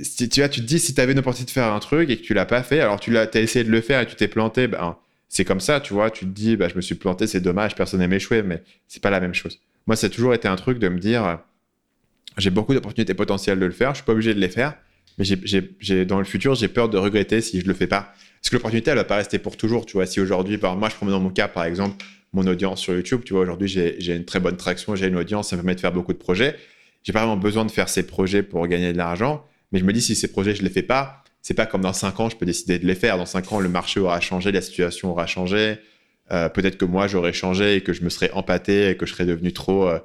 Si, 0.04 0.30
tu 0.30 0.42
vois, 0.42 0.50
tu 0.50 0.60
te 0.60 0.66
dis, 0.66 0.80
si 0.80 0.94
tu 0.94 1.00
avais 1.00 1.14
une 1.14 1.20
opportunité 1.20 1.52
de 1.52 1.54
faire 1.54 1.72
un 1.72 1.80
truc 1.80 2.10
et 2.10 2.18
que 2.18 2.24
tu 2.24 2.34
l'as 2.34 2.46
pas 2.46 2.62
fait, 2.62 2.82
alors 2.82 3.00
tu 3.00 3.10
l'as, 3.10 3.30
as 3.34 3.40
essayé 3.40 3.64
de 3.64 3.72
le 3.72 3.80
faire 3.80 4.02
et 4.02 4.06
tu 4.06 4.18
t'es 4.18 4.28
planté, 4.28 4.68
ben, 4.68 4.98
c'est 5.30 5.46
comme 5.46 5.62
ça, 5.62 5.80
tu 5.80 5.94
vois, 5.94 6.12
tu 6.12 6.26
te 6.26 6.32
dis, 6.32 6.58
bah, 6.58 6.68
je 6.68 6.76
me 6.76 6.82
suis 6.82 6.96
planté, 6.96 7.26
c'est 7.26 7.40
dommage, 7.40 7.74
personne 7.76 8.02
n'aime 8.02 8.12
échouer, 8.12 8.44
mais 8.44 8.64
c'est 8.90 9.02
pas 9.02 9.10
la 9.10 9.22
même 9.22 9.34
chose. 9.34 9.62
Moi, 9.88 9.96
ça 9.96 10.08
a 10.08 10.10
toujours 10.10 10.34
été 10.34 10.50
un 10.50 10.58
truc 10.58 10.78
de 10.78 10.90
me 10.90 11.00
dire, 11.00 11.40
j'ai 12.38 12.50
beaucoup 12.50 12.74
d'opportunités 12.74 13.14
potentielles 13.14 13.60
de 13.60 13.66
le 13.66 13.72
faire. 13.72 13.92
Je 13.92 14.00
suis 14.00 14.06
pas 14.06 14.12
obligé 14.12 14.34
de 14.34 14.42
les 14.42 14.50
faire, 14.50 14.74
mais 15.18 15.26
j'ai, 15.26 16.06
dans 16.06 16.20
le 16.20 16.26
futur, 16.26 16.56
j'ai 16.56 16.68
peur 16.68 16.90
de 16.90 16.98
regretter 16.98 17.42
si 17.42 17.62
je 17.62 17.68
le 17.68 17.74
fais 17.74 17.88
pas. 17.88 18.14
Parce 18.42 18.50
que 18.50 18.56
l'opportunité, 18.56 18.92
elle 18.92 18.98
va 18.98 19.06
pas 19.06 19.16
rester 19.16 19.40
pour 19.40 19.58
toujours. 19.58 19.86
Tu 19.86 19.94
vois, 19.94 20.06
si 20.06 20.20
aujourd'hui, 20.20 20.58
par 20.58 20.76
moi, 20.76 20.90
je 20.90 20.96
prends 20.96 21.06
dans 21.06 21.20
mon 21.20 21.30
cas, 21.30 21.48
par 21.48 21.64
exemple, 21.64 22.04
mon 22.34 22.46
audience 22.46 22.82
sur 22.82 22.94
YouTube. 22.94 23.22
Tu 23.26 23.34
vois, 23.34 23.42
aujourd'hui, 23.42 23.68
j'ai, 23.68 24.16
une 24.16 24.26
très 24.26 24.40
bonne 24.40 24.58
traction, 24.58 24.96
j'ai 24.96 25.08
une 25.08 25.16
audience, 25.16 25.50
ça 25.50 25.56
me 25.56 25.62
permet 25.62 25.76
de 25.76 25.80
faire 25.80 25.94
beaucoup 25.94 26.14
de 26.14 26.18
projets. 26.18 26.56
J'ai 27.04 27.14
pas 27.14 27.20
vraiment 27.20 27.38
besoin 27.38 27.66
de 27.66 27.72
faire 27.72 27.90
ces 27.90 28.06
projets 28.06 28.44
pour 28.44 28.68
gagner 28.68 28.92
de 28.92 28.98
l'argent, 28.98 29.46
mais 29.72 29.80
je 29.80 29.86
me 29.86 29.94
dis 29.94 30.02
si 30.02 30.16
ces 30.16 30.28
projets 30.28 30.56
je 30.56 30.64
les 30.64 30.70
fais 30.70 30.82
pas, 30.82 31.24
c'est 31.42 31.54
pas 31.54 31.68
comme 31.68 31.82
dans 31.82 31.94
cinq 31.94 32.20
ans, 32.20 32.30
je 32.30 32.36
peux 32.36 32.46
décider 32.46 32.80
de 32.80 32.88
les 32.88 32.96
faire. 32.96 33.18
Dans 33.18 33.28
cinq 33.28 33.52
ans, 33.52 33.60
le 33.60 33.70
marché 33.70 34.00
aura 34.00 34.20
changé, 34.20 34.52
la 34.52 34.62
situation 34.62 35.12
aura 35.12 35.28
changé. 35.28 35.78
Euh, 36.32 36.50
peut-être 36.50 36.78
que 36.78 36.86
moi 36.86 37.08
j'aurais 37.08 37.34
changé 37.34 37.76
et 37.76 37.82
que 37.82 37.94
je 37.94 38.04
me 38.04 38.10
serais 38.10 38.32
empâté 38.32 38.90
et 38.90 38.98
que 38.98 39.06
je 39.06 39.14
serais 39.14 39.28
devenu 39.28 39.54
trop 39.54 39.88
euh, 39.88 40.00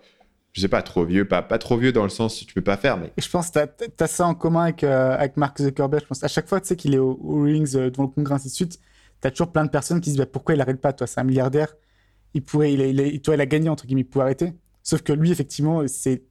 je 0.52 0.60
sais 0.60 0.68
pas, 0.68 0.82
trop 0.82 1.04
vieux, 1.04 1.26
pas, 1.26 1.42
pas 1.42 1.58
trop 1.58 1.76
vieux 1.76 1.92
dans 1.92 2.02
le 2.02 2.08
sens 2.08 2.42
où 2.42 2.44
tu 2.44 2.54
peux 2.54 2.62
pas 2.62 2.76
faire, 2.76 2.96
mais. 2.96 3.12
je 3.16 3.28
pense 3.28 3.50
que 3.50 3.64
tu 3.64 4.02
as, 4.04 4.06
ça 4.06 4.26
en 4.26 4.34
commun 4.34 4.64
avec, 4.64 4.82
euh, 4.82 5.14
avec 5.16 5.36
Mark 5.36 5.60
Zuckerberg. 5.60 6.02
Je 6.02 6.08
pense 6.08 6.24
à 6.24 6.28
chaque 6.28 6.48
fois, 6.48 6.60
tu 6.60 6.66
sais, 6.66 6.76
qu'il 6.76 6.94
est 6.94 6.98
au, 6.98 7.42
Rings 7.42 7.76
euh, 7.76 7.90
devant 7.90 8.04
le 8.04 8.08
congrès, 8.08 8.34
ainsi 8.34 8.48
de 8.48 8.52
suite, 8.52 8.80
tu 9.20 9.28
as 9.28 9.30
toujours 9.30 9.52
plein 9.52 9.64
de 9.64 9.70
personnes 9.70 10.00
qui 10.00 10.10
se 10.10 10.14
disent 10.14 10.20
bah, 10.20 10.26
pourquoi 10.26 10.54
il 10.54 10.60
arrête 10.60 10.80
pas, 10.80 10.92
toi, 10.92 11.06
c'est 11.06 11.20
un 11.20 11.24
milliardaire, 11.24 11.74
il 12.34 12.42
pourrait, 12.42 12.72
il, 12.72 12.80
il, 12.80 13.20
toi, 13.20 13.34
il 13.34 13.40
a 13.40 13.46
gagné, 13.46 13.68
entre 13.68 13.86
guillemets, 13.86 14.02
il 14.02 14.08
pourrait 14.08 14.24
arrêter. 14.24 14.52
Sauf 14.82 15.02
que 15.02 15.12
lui, 15.12 15.30
effectivement, 15.30 15.84
c'est 15.86 16.22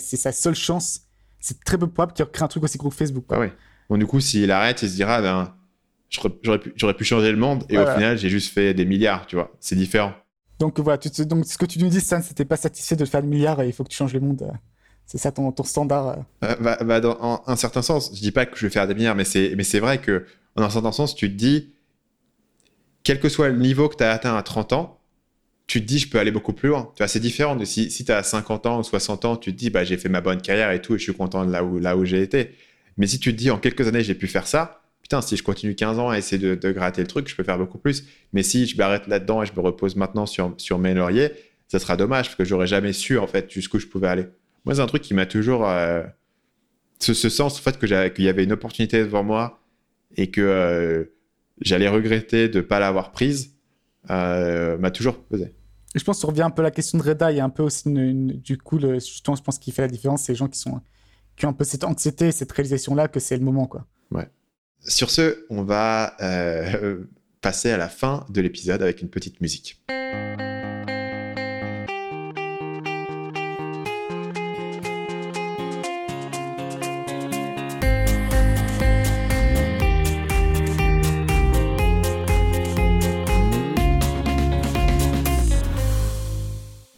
sa 0.00 0.32
seule 0.32 0.54
chance. 0.54 1.02
C'est 1.38 1.62
très 1.62 1.76
peu 1.76 1.86
probable 1.86 2.12
qu'il 2.12 2.24
recrée 2.24 2.44
un 2.44 2.48
truc 2.48 2.64
aussi 2.64 2.78
gros 2.78 2.88
que 2.88 2.94
Facebook. 2.94 3.26
Ah 3.30 3.38
ouais. 3.38 3.52
Bon, 3.90 3.98
du 3.98 4.06
coup, 4.06 4.20
s'il 4.20 4.50
arrête, 4.50 4.82
il 4.82 4.88
se 4.88 4.94
dira, 4.94 5.20
ben, 5.20 5.54
j'aurais 6.08 6.58
pu, 6.58 6.72
pu, 6.72 7.04
changer 7.04 7.30
le 7.30 7.36
monde, 7.36 7.64
et 7.68 7.78
au 7.78 7.86
final, 7.86 8.16
j'ai 8.16 8.30
juste 8.30 8.52
fait 8.52 8.74
des 8.74 8.84
milliards, 8.84 9.26
tu 9.26 9.36
vois. 9.36 9.52
C'est 9.60 9.76
différent. 9.76 10.14
Donc 10.58 10.80
voilà, 10.80 10.98
donc 11.26 11.44
ce 11.46 11.58
que 11.58 11.66
tu 11.66 11.78
nous 11.78 11.88
dis, 11.88 12.00
Stan, 12.00 12.22
c'était 12.22 12.44
pas 12.44 12.56
satisfait 12.56 12.96
de 12.96 13.04
faire 13.04 13.20
le 13.20 13.28
milliard 13.28 13.60
et 13.60 13.66
il 13.66 13.72
faut 13.72 13.84
que 13.84 13.90
tu 13.90 13.96
changes 13.96 14.14
le 14.14 14.20
monde. 14.20 14.42
Euh. 14.42 14.56
C'est 15.06 15.18
ça 15.18 15.30
ton, 15.30 15.52
ton 15.52 15.62
standard 15.62 16.08
euh. 16.08 16.16
Euh, 16.44 16.56
bah, 16.60 16.78
bah, 16.82 17.00
Dans 17.00 17.42
un 17.46 17.56
certain 17.56 17.82
sens, 17.82 18.10
je 18.14 18.20
dis 18.20 18.32
pas 18.32 18.46
que 18.46 18.56
je 18.56 18.66
vais 18.66 18.72
faire 18.72 18.86
des 18.86 18.94
milliards, 18.94 19.14
mais 19.14 19.24
c'est, 19.24 19.54
mais 19.56 19.64
c'est 19.64 19.80
vrai 19.80 19.98
que 19.98 20.26
en 20.56 20.62
un 20.62 20.70
certain 20.70 20.92
sens, 20.92 21.14
tu 21.14 21.30
te 21.30 21.36
dis, 21.36 21.74
quel 23.04 23.20
que 23.20 23.28
soit 23.28 23.48
le 23.48 23.58
niveau 23.58 23.88
que 23.88 23.96
tu 23.96 24.04
as 24.04 24.10
atteint 24.10 24.36
à 24.36 24.42
30 24.42 24.72
ans, 24.72 25.00
tu 25.66 25.80
te 25.82 25.86
dis, 25.86 25.98
je 25.98 26.08
peux 26.08 26.18
aller 26.18 26.30
beaucoup 26.30 26.52
plus 26.52 26.70
loin. 26.70 26.92
Tu 26.96 27.06
c'est 27.06 27.20
différent 27.20 27.56
de 27.56 27.64
si, 27.64 27.90
si 27.90 28.04
tu 28.04 28.12
as 28.12 28.22
50 28.22 28.66
ans 28.66 28.80
ou 28.80 28.82
60 28.82 29.24
ans, 29.26 29.36
tu 29.36 29.52
te 29.52 29.58
dis, 29.58 29.70
bah, 29.70 29.84
j'ai 29.84 29.98
fait 29.98 30.08
ma 30.08 30.20
bonne 30.20 30.40
carrière 30.40 30.70
et 30.70 30.80
tout, 30.80 30.94
et 30.94 30.98
je 30.98 31.02
suis 31.02 31.14
content 31.14 31.44
de 31.44 31.52
là 31.52 31.62
où, 31.62 31.78
là 31.78 31.96
où 31.96 32.04
j'ai 32.04 32.22
été. 32.22 32.56
Mais 32.96 33.06
si 33.06 33.18
tu 33.18 33.32
te 33.32 33.38
dis, 33.38 33.50
en 33.50 33.58
quelques 33.58 33.86
années, 33.86 34.02
j'ai 34.02 34.14
pu 34.14 34.26
faire 34.26 34.46
ça, 34.46 34.82
putain, 35.06 35.20
si 35.20 35.36
je 35.36 35.44
continue 35.44 35.76
15 35.76 36.00
ans 36.00 36.10
à 36.10 36.18
essayer 36.18 36.56
de, 36.56 36.72
gratter 36.72 37.00
le 37.00 37.06
truc, 37.06 37.28
je 37.28 37.36
peux 37.36 37.44
faire 37.44 37.58
beaucoup 37.58 37.78
plus. 37.78 38.08
Mais 38.32 38.42
si 38.42 38.66
je 38.66 38.76
m'arrête 38.76 39.06
là-dedans 39.06 39.40
et 39.40 39.46
je 39.46 39.52
me 39.52 39.60
repose 39.60 39.94
maintenant 39.94 40.26
sur, 40.26 40.52
sur 40.56 40.80
mes 40.80 40.94
lauriers, 40.94 41.30
ça 41.68 41.78
sera 41.78 41.96
dommage 41.96 42.26
parce 42.26 42.34
que 42.34 42.44
j'aurais 42.44 42.66
jamais 42.66 42.92
su 42.92 43.16
en 43.16 43.28
fait 43.28 43.48
jusqu'où 43.48 43.78
je 43.78 43.86
pouvais 43.86 44.08
aller. 44.08 44.26
Moi, 44.64 44.74
c'est 44.74 44.80
un 44.80 44.86
truc 44.88 45.02
qui 45.02 45.14
m'a 45.14 45.24
toujours, 45.24 45.68
euh, 45.68 46.02
ce, 46.98 47.14
sens, 47.14 47.56
en 47.56 47.62
fait, 47.62 47.78
qu'il 47.78 48.24
y 48.24 48.28
avait 48.28 48.42
une 48.42 48.50
opportunité 48.50 48.98
devant 48.98 49.22
moi 49.22 49.60
et 50.16 50.32
que 50.32 51.12
j'allais 51.60 51.88
regretter 51.88 52.48
de 52.48 52.56
ne 52.56 52.62
pas 52.62 52.80
l'avoir 52.80 53.12
prise, 53.12 53.54
m'a 54.08 54.90
toujours 54.92 55.22
pesé. 55.22 55.54
Je 55.94 56.02
pense 56.02 56.20
qu'on 56.20 56.26
revient 56.26 56.42
un 56.42 56.50
peu 56.50 56.62
à 56.62 56.64
la 56.64 56.72
question 56.72 56.98
de 56.98 57.04
Reda. 57.04 57.30
Il 57.30 57.36
y 57.36 57.40
a 57.40 57.44
un 57.44 57.50
peu 57.50 57.62
aussi, 57.62 57.84
du 57.86 58.58
coup, 58.58 58.78
le, 58.78 58.94
justement, 58.94 59.36
je 59.36 59.42
pense 59.44 59.60
qu'il 59.60 59.72
fait 59.72 59.82
la 59.82 59.88
différence, 59.88 60.24
c'est 60.24 60.32
les 60.32 60.36
gens 60.36 60.48
qui, 60.48 60.58
sont, 60.58 60.80
qui 61.36 61.46
ont 61.46 61.50
un 61.50 61.52
peu 61.52 61.62
cette 61.62 61.84
anxiété, 61.84 62.32
cette 62.32 62.50
réalisation-là, 62.50 63.06
que 63.06 63.20
c'est 63.20 63.36
le 63.36 63.44
moment. 63.44 63.68
Quoi. 63.68 63.86
Ouais. 64.10 64.28
Sur 64.84 65.10
ce, 65.10 65.44
on 65.50 65.62
va 65.62 66.16
euh, 66.20 67.04
passer 67.40 67.70
à 67.70 67.76
la 67.76 67.88
fin 67.88 68.26
de 68.28 68.40
l'épisode 68.40 68.82
avec 68.82 69.02
une 69.02 69.08
petite 69.08 69.40
musique. 69.40 69.80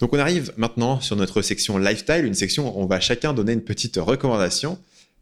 Donc 0.00 0.12
on 0.12 0.18
arrive 0.18 0.52
maintenant 0.56 1.00
sur 1.00 1.16
notre 1.16 1.42
section 1.42 1.76
lifestyle, 1.76 2.24
une 2.24 2.34
section 2.34 2.74
où 2.74 2.80
on 2.80 2.86
va 2.86 3.00
chacun 3.00 3.34
donner 3.34 3.52
une 3.52 3.64
petite 3.64 3.96
recommandation. 3.96 4.78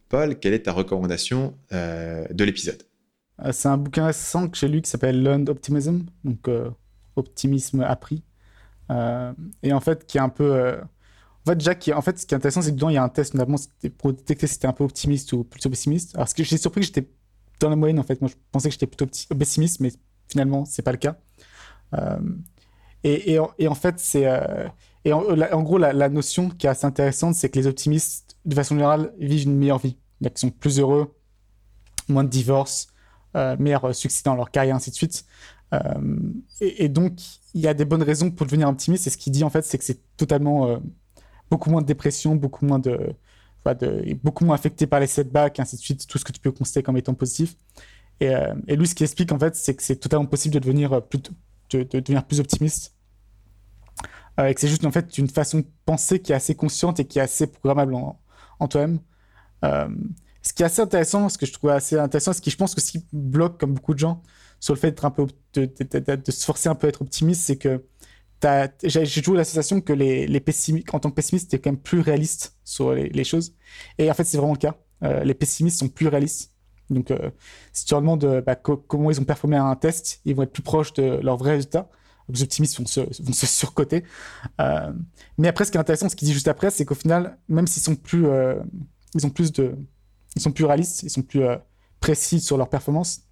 Paul, 0.09 0.39
quelle 0.39 0.55
est 0.55 0.62
ta 0.65 0.73
recommandation 0.73 1.55
euh, 1.73 2.27
de 2.31 2.45
l'épisode? 2.45 2.83
Euh, 3.45 3.53
C'est 3.53 3.69
un 3.69 3.77
bouquin 3.77 4.07
récent 4.07 4.49
que 4.49 4.57
j'ai 4.57 4.69
lu 4.69 4.83
qui 4.83 4.91
s'appelle 4.91 5.23
Learned 5.23 5.49
Optimism, 5.49 6.03
donc 6.24 6.49
euh, 6.49 6.70
optimisme 7.16 7.81
appris, 7.81 8.23
et 9.62 9.73
en 9.73 9.81
fait 9.81 10.07
qui 10.07 10.19
est 10.19 10.20
un 10.20 10.28
peu 10.28 10.78
en 11.47 11.53
fait, 11.53 11.61
Jack, 11.61 11.91
en 11.95 12.03
fait, 12.03 12.19
ce 12.19 12.27
qui 12.27 12.35
est 12.35 12.37
intéressant, 12.37 12.61
c'est 12.61 12.70
que 12.70 12.74
dedans, 12.74 12.89
il 12.89 12.95
y 12.95 12.97
a 12.97 13.05
un 13.05 13.09
test, 13.09 13.35
notamment 13.35 13.59
pour 13.99 14.12
détecter 14.12 14.49
si 14.49 14.55
c'était 14.55 14.66
un 14.66 14.73
peu 14.73 14.83
optimiste 14.83 15.33
ou 15.33 15.45
plutôt 15.45 15.70
pessimiste. 15.70 16.16
Alors, 16.16 16.27
j'ai 16.37 16.57
surpris 16.57 16.81
que 16.81 16.89
j'étais 16.89 17.09
dans 17.61 17.70
la 17.70 17.77
moyenne, 17.77 18.01
en 18.01 18.03
fait. 18.03 18.20
Moi, 18.20 18.28
je 18.28 18.35
pensais 18.51 18.69
que 18.69 18.73
j'étais 18.73 18.89
plutôt 18.89 19.07
pessimiste, 19.07 19.78
mais 19.78 19.93
finalement, 20.28 20.65
c'est 20.65 20.83
pas 20.83 20.91
le 20.91 20.99
cas. 20.99 21.16
Et, 23.07 23.69
en 23.69 23.74
fait, 23.74 23.99
c'est. 23.99 24.27
Euh, 24.27 24.69
en, 25.12 25.62
gros, 25.62 25.78
la, 25.78 26.09
notion 26.09 26.51
qui 26.51 26.66
est 26.66 26.70
assez 26.70 26.87
intéressante, 26.87 27.35
c'est 27.35 27.49
que 27.49 27.59
les 27.59 27.66
optimistes, 27.66 28.37
de 28.45 28.55
façon 28.55 28.74
générale, 28.74 29.12
vivent 29.19 29.45
une 29.45 29.57
meilleure 29.57 29.78
vie. 29.78 29.97
Ils 30.20 30.31
sont 30.35 30.51
plus 30.51 30.81
heureux, 30.81 31.15
moins 32.09 32.24
de 32.24 32.28
divorces, 32.28 32.89
euh, 33.37 33.57
meilleur 33.59 33.95
succès 33.95 34.23
dans 34.24 34.35
leur 34.35 34.51
carrière, 34.51 34.74
ainsi 34.74 34.91
de 34.91 34.97
suite. 34.97 35.24
Euh, 35.73 35.78
et, 36.61 36.89
donc, 36.89 37.12
il 37.55 37.61
y 37.61 37.69
a 37.69 37.74
des 37.74 37.85
bonnes 37.85 38.03
raisons 38.03 38.31
pour 38.31 38.47
devenir 38.47 38.69
optimiste. 38.69 39.07
Et 39.07 39.11
ce 39.11 39.16
qu'il 39.16 39.33
dit, 39.33 39.45
en 39.45 39.51
fait, 39.51 39.65
c'est 39.65 39.78
que 39.78 39.85
c'est 39.85 40.01
totalement. 40.16 40.81
beaucoup 41.51 41.70
moins 41.70 41.83
de 41.83 41.87
dépression, 41.87 42.35
beaucoup 42.35 42.66
moins 42.66 42.81
de, 42.81 43.15
beaucoup 44.23 44.45
moins 44.45 44.55
affecté 44.57 44.87
par 44.87 44.99
les 44.99 45.07
setbacks, 45.07 45.61
ainsi 45.61 45.77
de 45.77 45.81
suite, 45.81 46.07
tout 46.09 46.19
ce 46.19 46.24
que 46.24 46.33
tu 46.33 46.41
peux 46.41 46.51
constater 46.51 46.83
comme 46.83 46.97
étant 46.97 47.15
positif. 47.15 47.57
Et, 48.19 48.33
lui, 48.69 48.89
ce 48.89 48.97
qu'il 48.97 49.05
explique, 49.05 49.31
en 49.31 49.39
fait, 49.39 49.55
c'est 49.55 49.74
que 49.74 49.83
c'est 49.83 49.97
totalement 49.97 50.27
possible 50.27 50.55
de 50.55 50.59
devenir 50.59 51.03
plus, 51.03 51.20
optimiste 52.41 52.93
euh, 52.93 52.95
et 54.45 54.55
que 54.55 54.61
c'est 54.61 54.69
juste 54.69 54.85
en 54.85 54.91
fait 54.91 55.17
une 55.19 55.29
façon 55.29 55.61
de 55.61 55.67
penser 55.85 56.21
qui 56.21 56.33
est 56.33 56.35
assez 56.35 56.55
consciente 56.55 57.01
et 57.01 57.07
qui 57.07 57.19
est 57.19 57.23
assez 57.23 57.47
programmable 57.47 57.95
en, 57.95 58.69
toi-même. 58.69 59.01
Euh, 59.65 59.89
ce 60.43 60.53
qui 60.53 60.63
est 60.63 60.67
assez 60.67 60.83
intéressant, 60.83 61.29
ce 61.29 61.39
que 61.39 61.47
je 61.47 61.53
trouve 61.53 61.71
assez 61.71 61.99
intéressant, 61.99 62.33
ce 62.33 62.41
qui 62.41 62.51
je 62.51 62.57
pense 62.57 62.75
que 62.75 62.81
ce 62.81 62.93
qui 62.93 63.07
bloque 63.13 63.59
comme 63.59 63.75
beaucoup 63.75 63.95
de 63.95 63.99
gens 63.99 64.23
sur 64.61 64.75
le 64.75 64.79
fait 64.79 64.91
de, 65.55 66.31
se 66.31 66.45
forcer 66.45 66.69
un 66.69 66.75
peu 66.75 66.87
à 66.87 66.91
être 66.91 67.03
optimiste, 67.03 67.43
c'est 67.43 67.57
que 67.57 67.85
j'ai 68.85 69.23
toujours 69.23 69.37
la 69.37 69.45
que 69.45 69.93
les, 69.93 70.41
pessimistes, 70.41 70.95
en 70.95 71.01
tant 71.01 71.11
que 71.11 71.15
pessimiste, 71.15 71.51
tu 71.51 71.57
es 71.57 71.59
quand 71.59 71.71
même 71.71 71.81
plus 71.81 72.01
réaliste 72.01 72.57
sur 72.65 72.93
les, 72.93 73.25
choses. 73.25 73.55
Et 73.99 74.11
en 74.11 74.15
fait, 74.15 74.25
c'est 74.25 74.37
vraiment 74.37 74.53
le 74.53 74.59
cas. 74.59 74.77
Euh, 75.03 75.25
les 75.25 75.35
pessimistes 75.35 75.79
sont 75.79 75.89
plus 75.89 76.09
réalistes. 76.09 76.53
Donc, 76.91 77.13
si 77.73 77.85
tu 77.85 77.95
leur 77.95 78.03
demandes 78.03 78.43
bah, 78.47 78.55
comment 78.55 79.11
ils 79.11 79.21
ont 79.21 79.25
performé 79.25 79.57
à 79.57 79.65
un 79.65 79.75
test, 79.75 80.21
ils 80.25 80.35
vont 80.35 80.43
être 80.43 80.53
plus 80.53 80.63
proches 80.63 80.93
de 80.93 81.19
leur 81.23 81.37
vrai 81.37 81.53
résultat 81.53 81.89
les 82.28 82.43
optimistes 82.43 82.78
vont 82.78 82.86
se, 82.86 83.47
surcoter. 83.47 84.05
Euh, 84.61 84.93
mais 85.39 85.48
après, 85.48 85.65
ce 85.65 85.70
qui 85.70 85.77
est 85.77 85.81
intéressant, 85.81 86.09
ce 86.09 86.16
qu'il 86.16 86.27
dit 86.27 86.35
juste 86.35 86.48
après, 86.48 86.70
c'est 86.70 86.85
qu'au 86.85 86.94
final, 86.94 87.39
même 87.48 87.66
s'ils 87.66 87.82
sont 87.82 87.97
plus, 87.97 88.27
euh, 88.27 88.57
ils 89.15 89.27
ont 89.27 89.31
plus 89.31 89.53
de, 89.53 89.77
ils 90.35 90.43
sont 90.43 90.53
plus 90.53 90.65
réalistes, 90.65 91.03
ils 91.03 91.11
sont 91.11 91.23
plus 91.23 91.43
euh, 91.43 91.57
précis 92.01 92.40
sur 92.40 92.57
leur 92.57 92.69
performance. 92.69 93.23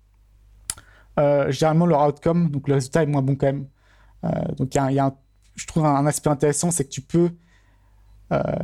généralement, 1.16 1.86
leur 1.86 2.06
outcome, 2.06 2.50
donc 2.50 2.68
le 2.68 2.74
résultat 2.74 3.02
est 3.02 3.06
moins 3.06 3.22
bon 3.22 3.36
quand 3.36 3.46
même. 3.46 3.66
donc, 4.56 4.74
il 4.74 4.92
y 4.92 4.98
a, 4.98 5.14
je 5.54 5.66
trouve 5.66 5.84
un, 5.84 6.06
aspect 6.06 6.30
intéressant, 6.30 6.70
c'est 6.70 6.84
que 6.84 6.90
tu 6.90 7.00
peux 7.00 7.30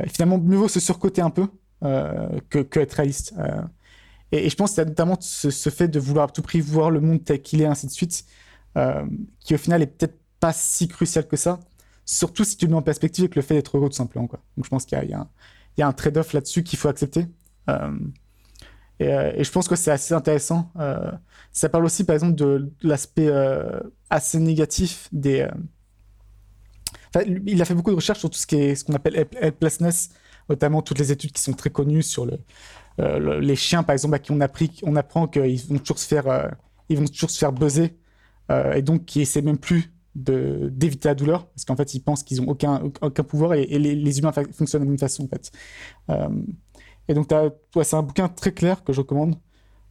finalement 0.07 0.37
mieux 0.37 0.67
se 0.67 0.79
surcoter 0.81 1.21
un 1.21 1.29
peu 1.29 1.47
que, 2.49 2.79
être 2.79 2.93
réaliste. 2.93 3.33
Et, 4.33 4.49
je 4.49 4.55
pense 4.55 4.71
que 4.71 4.75
c'est 4.75 4.85
notamment 4.85 5.17
ce, 5.19 5.49
ce, 5.49 5.69
fait 5.69 5.87
de 5.87 5.99
vouloir 5.99 6.29
à 6.29 6.31
tout 6.31 6.41
prix 6.41 6.61
voir 6.61 6.89
le 6.89 6.99
monde 6.99 7.23
tel 7.23 7.41
qu'il 7.41 7.61
est, 7.61 7.65
ainsi 7.65 7.85
de 7.85 7.91
suite, 7.91 8.25
qui 9.39 9.53
au 9.53 9.57
final 9.57 9.81
est 9.81 9.87
peut-être 9.87 10.20
pas 10.41 10.51
si 10.51 10.89
crucial 10.89 11.25
que 11.27 11.37
ça, 11.37 11.59
surtout 12.03 12.43
si 12.43 12.57
tu 12.57 12.65
le 12.65 12.71
mets 12.71 12.77
en 12.77 12.81
perspective 12.81 13.23
avec 13.23 13.35
le 13.35 13.41
fait 13.41 13.53
d'être 13.53 13.77
heureux 13.77 13.87
tout 13.87 13.95
simplement. 13.95 14.25
Donc 14.25 14.65
je 14.65 14.69
pense 14.69 14.85
qu'il 14.85 14.97
y, 15.77 15.81
a 15.81 15.87
un 15.87 15.93
trade-off 15.93 16.33
là-dessus 16.33 16.63
qu'il 16.63 16.77
faut 16.77 16.89
accepter. 16.89 17.27
Euh, 17.69 17.97
euh, 19.01 19.31
et, 19.35 19.43
je 19.43 19.51
pense 19.51 19.67
que 19.67 19.75
c'est 19.75 19.91
assez 19.91 20.13
intéressant. 20.13 20.71
Euh, 20.79 21.11
ça 21.51 21.69
parle 21.69 21.85
aussi, 21.85 22.03
par 22.03 22.15
exemple, 22.15 22.35
de, 22.35 22.71
l'aspect 22.81 23.31
assez 24.09 24.39
négatif 24.39 25.07
des. 25.13 25.47
Il 27.45 27.61
a 27.61 27.65
fait 27.65 27.75
beaucoup 27.75 27.91
de 27.91 27.95
recherches 27.95 28.19
sur 28.19 28.29
tout 28.29 28.39
ce 28.39 28.83
qu'on 28.83 28.93
appelle 28.93 29.27
helplessness, 29.39 30.09
notamment 30.49 30.81
toutes 30.81 30.99
les 30.99 31.11
études 31.11 31.33
qui 31.33 31.41
sont 31.41 31.53
très 31.53 31.69
connues 31.69 32.03
sur 32.03 32.25
le, 32.25 33.39
les 33.39 33.55
chiens, 33.55 33.83
par 33.83 33.93
exemple, 33.93 34.15
à 34.15 34.19
qui 34.19 34.31
on 34.31 34.95
apprend 34.95 35.27
qu'ils 35.27 35.61
vont 35.67 35.77
toujours 35.77 35.99
se 35.99 36.07
faire, 36.07 36.51
ils 36.89 36.97
vont 36.97 37.05
toujours 37.05 37.29
se 37.29 37.37
faire 37.37 37.51
buzzer, 37.51 37.95
et 38.49 38.81
donc 38.81 39.05
qui 39.05 39.21
essaient 39.21 39.41
même 39.41 39.57
plus 39.57 39.91
d'éviter 40.15 41.07
la 41.07 41.15
douleur, 41.15 41.47
parce 41.47 41.65
qu'en 41.65 41.75
fait, 41.75 41.93
ils 41.93 42.01
pensent 42.01 42.23
qu'ils 42.23 42.41
n'ont 42.41 42.49
aucun, 42.49 42.83
aucun 43.01 43.23
pouvoir 43.23 43.53
et, 43.53 43.65
les, 43.65 44.19
humains 44.19 44.31
fonctionnent 44.31 44.81
de 44.81 44.85
la 44.85 44.91
même 44.91 44.99
façon, 44.99 45.23
en 45.23 45.27
fait. 45.27 45.51
Euh, 46.09 46.29
et 47.07 47.13
donc, 47.13 47.31
c'est 47.83 47.95
un 47.95 48.03
bouquin 48.03 48.27
très 48.27 48.51
clair 48.51 48.83
que 48.83 48.93
je 48.93 48.99
recommande, 48.99 49.35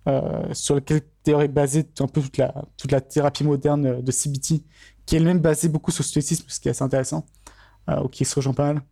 euh, 0.09 0.53
sur 0.53 0.75
lequel 0.75 1.03
est 1.27 1.49
basée 1.49 1.87
un 2.01 2.07
peu 2.07 2.21
toute 2.21 2.37
la, 2.37 2.65
toute 2.77 2.93
la 2.93 3.01
thérapie 3.01 3.45
moderne 3.45 4.03
de 4.03 4.13
CBT, 4.13 4.63
qui 5.07 5.15
est 5.15 5.19
elle-même 5.19 5.41
basée 5.41 5.69
beaucoup 5.69 5.91
sur 5.91 6.03
le 6.03 6.09
stoïcisme, 6.09 6.45
ce 6.49 6.61
qui 6.61 6.69
est 6.69 6.73
assez 6.73 6.85
intéressant, 6.85 7.25
euh, 7.89 8.07
qui 8.09 8.25
se 8.25 8.35
rejoint 8.35 8.55
pas 8.55 8.75
mal. 8.75 8.83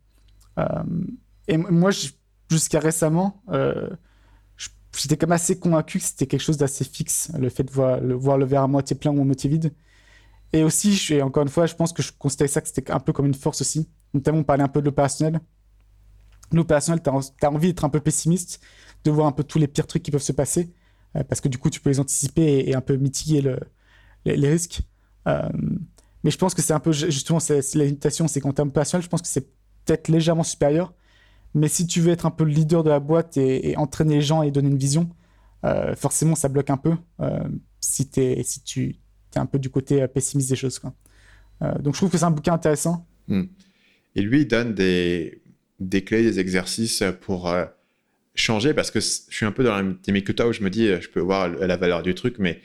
et 1.47 1.57
moi, 1.57 1.91
jusqu'à 2.51 2.81
récemment, 2.81 3.43
j'étais 4.97 5.17
quand 5.17 5.27
même 5.27 5.35
assez 5.35 5.59
convaincu 5.59 5.99
que 5.99 6.05
c'était 6.05 6.27
quelque 6.27 6.43
chose 6.43 6.57
d'assez 6.57 6.85
fixe, 6.85 7.31
le 7.39 7.51
fait 7.51 7.65
de 7.65 7.71
voir 7.71 8.01
le, 8.01 8.15
voir 8.15 8.39
le 8.39 8.47
verre 8.47 8.63
à 8.63 8.69
moitié 8.69 8.97
plein 8.97 9.11
ou 9.13 9.21
à 9.21 9.25
moitié 9.25 9.51
vide. 9.51 9.73
Et 10.53 10.65
aussi, 10.65 11.21
encore 11.23 11.43
une 11.43 11.49
fois, 11.49 11.67
je 11.67 11.75
pense 11.75 11.93
que 11.93 12.03
je 12.03 12.13
considérais 12.13 12.49
ça 12.49 12.61
que 12.61 12.69
c'était 12.69 12.91
un 12.91 13.01
peu 13.01 13.13
comme 13.13 13.27
une 13.27 13.35
force 13.35 13.61
aussi. 13.61 13.89
Notamment, 14.15 14.39
on 14.39 14.45
parlait 14.45 14.63
un 14.63 14.69
peu 14.69 14.81
de 14.81 14.87
l'opérationnel. 14.87 15.41
L'opérationnel, 16.53 17.03
tu 17.03 17.11
as, 17.11 17.51
envie 17.51 17.69
d'être 17.69 17.85
un 17.85 17.91
peu 17.91 18.01
pessimiste, 18.01 18.61
de 19.05 19.11
voir 19.11 19.27
un 19.27 19.33
peu 19.33 19.45
tous 19.45 19.59
les 19.59 19.69
pires 19.69 19.87
trucs 19.87 20.03
qui 20.03 20.11
peuvent 20.11 20.23
se 20.23 20.33
passer, 20.33 20.73
euh, 21.17 21.23
parce 21.25 21.43
que 21.43 21.49
du 21.49 21.59
coup, 21.59 21.69
tu 21.69 21.81
peux 21.81 21.91
les 21.91 22.01
anticiper 22.01 22.65
et, 22.67 22.75
un 22.75 22.81
peu 22.81 22.97
mitiguer 22.97 23.43
le, 23.43 23.61
les, 24.25 24.49
risques. 24.49 24.81
Euh, 25.27 25.49
mais 26.25 26.31
je 26.31 26.39
pense 26.39 26.55
que 26.55 26.63
c'est 26.63 26.73
un 26.73 26.81
peu, 26.81 26.93
justement, 26.93 27.41
c'est, 27.41 27.75
la 27.75 27.85
limitation, 27.85 28.27
c'est 28.29 28.41
qu'en 28.41 28.53
termes 28.53 28.69
opérationnels, 28.69 29.05
je 29.05 29.11
pense 29.11 29.21
que 29.21 29.29
c'est 29.29 29.51
peut-être 29.85 30.09
légèrement 30.09 30.43
supérieur. 30.43 30.95
Mais 31.55 31.69
si 31.69 31.87
tu 31.87 32.01
veux 32.01 32.13
être 32.13 32.25
un 32.25 32.31
peu 32.31 32.45
le 32.45 32.51
leader 32.51 32.83
de 32.83 32.91
la 32.91 33.01
boîte 33.01 33.37
et, 33.37 33.77
entraîner 33.77 34.17
les 34.17 34.23
gens 34.23 34.43
et 34.43 34.51
donner 34.51 34.69
une 34.69 34.79
vision, 34.79 35.11
euh, 35.65 35.95
forcément, 35.95 36.35
ça 36.35 36.49
bloque 36.49 36.71
un 36.71 36.79
peu. 36.79 36.97
si 37.81 38.09
tu 38.65 38.99
un 39.39 39.47
peu 39.47 39.59
du 39.59 39.71
côté 39.71 40.03
euh, 40.03 40.09
pessimiste 40.09 40.51
des 40.51 40.57
choses. 40.57 40.79
Quoi. 40.79 40.93
Euh, 41.63 41.79
donc 41.79 41.95
je 41.95 42.01
trouve 42.01 42.11
que 42.11 42.19
c'est 42.19 42.25
un 42.25 42.31
bouquin 42.31 42.55
intéressant. 42.55 43.07
Hmm. 43.27 43.45
Et 44.15 44.23
lui, 44.23 44.43
il 44.43 44.49
donne 44.49 44.75
des, 44.75 45.43
des 45.81 46.03
clés, 46.05 46.23
des 46.23 46.41
exercices 46.41 47.03
pour 47.21 47.49
euh, 47.49 47.65
changer, 48.35 48.75
parce 48.75 48.91
que 48.91 49.01
je 49.01 49.07
suis 49.07 49.47
un 49.47 49.53
peu 49.53 49.65
dans 49.65 49.77
la 49.77 49.83
dynamique 49.83 50.27
que 50.27 50.33
toi, 50.33 50.47
où 50.47 50.53
je 50.53 50.63
me 50.63 50.71
dis, 50.71 50.87
je 51.01 51.09
peux 51.09 51.21
voir 51.21 51.49
la 51.49 51.77
valeur 51.77 52.03
du 52.03 52.15
truc, 52.15 52.37
mais 52.39 52.61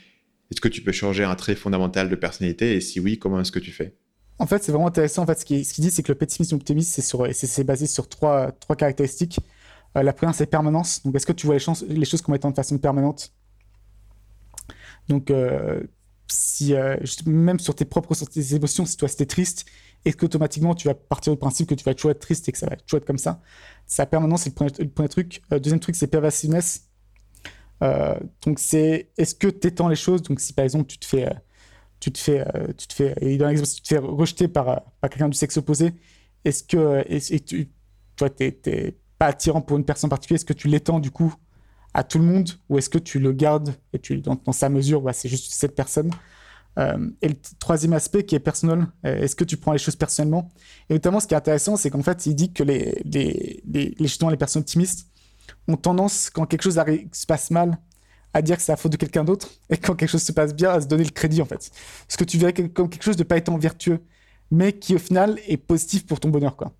est-ce 0.52 0.62
que 0.62 0.68
tu 0.68 0.82
peux 0.82 0.92
changer 0.92 1.24
un 1.24 1.36
trait 1.36 1.56
fondamental 1.56 2.10
de 2.10 2.16
personnalité 2.16 2.76
Et 2.76 2.82
si 2.82 3.00
oui, 3.00 3.20
comment 3.20 3.42
est-ce 3.42 3.52
que 3.52 3.60
tu 3.60 3.72
fais? 3.72 3.96
En 4.40 4.48
fait, 4.48 4.64
c'est 4.64 4.72
vraiment 4.72 4.88
intéressant. 4.88 5.24
En 5.24 5.26
fait, 5.26 5.40
ce 5.40 5.46
qu'il 5.46 5.66
ce 5.66 5.80
dit, 5.80 5.92
c'est 5.92 6.02
que 6.04 6.12
le 6.12 6.18
pessimisme 6.18 6.56
optimisme, 6.56 7.02
c'est 7.34 7.64
basé 7.64 7.86
sur 7.86 8.10
trois, 8.10 8.52
trois 8.52 8.76
caractéristiques. 8.76 9.40
la 9.96 10.14
première, 10.14 10.34
c'est 10.34 10.48
permanence. 10.48 11.04
Donc, 11.04 11.16
est-ce 11.16 11.26
que 11.26 11.34
tu 11.34 11.46
vois 11.46 11.58
les, 11.58 11.96
les 11.96 12.06
choses 12.06 12.22
comme 12.22 12.36
étant 12.36 12.50
de 12.50 12.56
façon 12.56 12.78
permanente? 12.78 13.32
Donc, 15.10 15.32
si, 16.34 16.74
euh, 16.74 16.98
même 17.26 17.60
sur 17.60 17.76
tes 17.76 17.86
propres 17.86 18.16
émotions, 18.54 18.86
si 18.86 18.98
toi 18.98 19.08
c'était 19.08 19.26
triste, 19.26 19.66
est-ce 20.06 20.18
qu'automatiquement 20.18 20.76
tu 20.76 20.88
vas 20.88 20.96
partir 20.96 21.34
du 21.34 21.40
principe 21.40 21.70
que 21.70 21.76
tu 21.76 21.84
vas 21.84 21.94
toujours 21.94 22.12
être 22.12 22.20
triste 22.20 22.50
et 22.50 22.52
que 22.52 22.58
ça 22.58 22.68
va 22.68 22.76
toujours 22.76 22.98
être 22.98 23.06
comme 23.06 23.18
ça? 23.18 23.42
Sa 23.86 24.06
permanence, 24.06 24.44
c'est 24.44 24.60
le 24.80 24.90
premier, 24.90 25.10
truc. 25.10 25.42
Euh, 25.52 25.60
deuxième 25.60 25.80
truc, 25.80 25.96
c'est 25.96 26.08
pervasiveness. 26.08 26.90
Euh, 27.82 28.16
donc 28.46 28.60
c'est 28.60 29.12
est-ce 29.18 29.36
que 29.36 29.48
tu 29.48 29.68
étends 29.68 29.88
les 29.88 29.96
choses? 29.96 30.22
Donc 30.24 30.40
si 30.40 30.54
par 30.54 30.66
exemple 30.66 30.88
tu 30.88 30.98
te 30.98 31.06
fais, 31.06 31.30
tu 32.00 32.12
te 32.12 32.20
fais, 32.20 32.46
tu 32.78 32.88
te 32.88 32.94
fais, 32.94 33.14
et 33.22 33.38
dans 33.38 33.48
l'exemple, 33.48 33.70
tu 33.70 33.82
te 33.82 33.88
fais 33.88 33.98
rejeter 33.98 34.48
par, 34.48 34.66
par 35.00 35.10
quelqu'un 35.10 35.30
du 35.30 35.38
sexe 35.38 35.58
opposé, 35.58 35.94
est-ce 36.46 36.64
que 36.64 37.04
et, 37.08 37.40
tu, 37.40 37.70
toi, 38.16 38.30
t'es, 38.30 38.98
pas 39.18 39.28
attirant 39.28 39.62
pour 39.62 39.78
une 39.78 39.86
personne 39.86 40.10
particulière, 40.10 40.38
est-ce 40.38 40.46
que 40.46 40.54
tu 40.54 40.68
l'étends 40.68 41.00
du 41.00 41.12
coup 41.12 41.34
à 41.94 42.04
tout 42.04 42.18
le 42.18 42.26
monde 42.26 42.50
ou 42.70 42.78
est-ce 42.78 42.90
que 42.90 42.98
tu 42.98 43.20
le 43.20 43.32
gardes 43.32 43.76
et 43.94 44.00
tu 44.00 44.18
dans, 44.18 44.40
dans 44.44 44.52
sa 44.52 44.70
mesure, 44.70 45.02
bah, 45.02 45.14
c'est 45.14 45.30
juste 45.30 45.54
cette 45.54 45.76
personne. 45.76 46.12
Euh, 46.80 47.10
et 47.22 47.30
le 47.30 47.36
troisième 47.60 47.94
aspect 47.94 48.24
qui 48.24 48.36
est 48.36 48.40
personnel, 48.40 48.88
euh, 49.06 49.22
est-ce 49.22 49.36
que 49.36 49.44
tu 49.44 49.58
prends 49.58 49.74
les 49.74 49.78
choses 49.78 49.96
personnellement? 49.96 50.52
Et 50.90 50.94
notamment, 50.94 51.20
ce 51.20 51.28
qui 51.28 51.36
est 51.36 51.38
intéressant, 51.38 51.78
c'est 51.78 51.90
qu'en 51.90 52.02
fait, 52.02 52.26
il 52.26 52.36
dit 52.36 52.52
que 52.52 52.64
les, 52.64 53.00
les, 53.06 53.62
les, 53.72 53.96
justement, 54.00 54.32
les 54.32 54.38
personnes 54.38 54.62
optimistes 54.62 55.08
ont 55.68 55.78
tendance, 55.78 56.30
quand 56.30 56.46
quelque 56.46 56.64
chose 56.64 56.82
se 57.12 57.26
passe 57.28 57.52
mal, 57.52 57.78
à 58.34 58.42
dire 58.42 58.58
que 58.58 58.64
c'est 58.64 58.72
la 58.72 58.78
faute 58.78 58.92
de 58.92 58.98
quelqu'un 58.98 59.24
d'autre, 59.24 59.50
et 59.70 59.78
quand 59.78 59.96
quelque 59.96 60.10
chose 60.10 60.24
se 60.24 60.32
passe 60.32 60.56
bien, 60.56 60.72
à 60.72 60.82
se 60.82 60.88
donner 60.88 61.04
le 61.04 61.12
crédit, 61.12 61.42
en 61.42 61.46
fait. 61.46 61.70
Ce 62.08 62.18
que 62.18 62.24
tu 62.24 62.40
verrais 62.40 62.54
comme 62.54 62.90
quelque 62.90 63.04
chose 63.04 63.18
de 63.18 63.24
pas 63.24 63.38
étant 63.38 63.58
vertueux, 63.58 64.00
mais 64.50 64.74
qui, 64.74 64.96
au 64.96 65.00
final, 65.00 65.38
est 65.48 65.58
positif 65.58 66.08
pour 66.08 66.20
ton 66.20 66.30
bonheur, 66.30 66.56
quoi. 66.56 66.74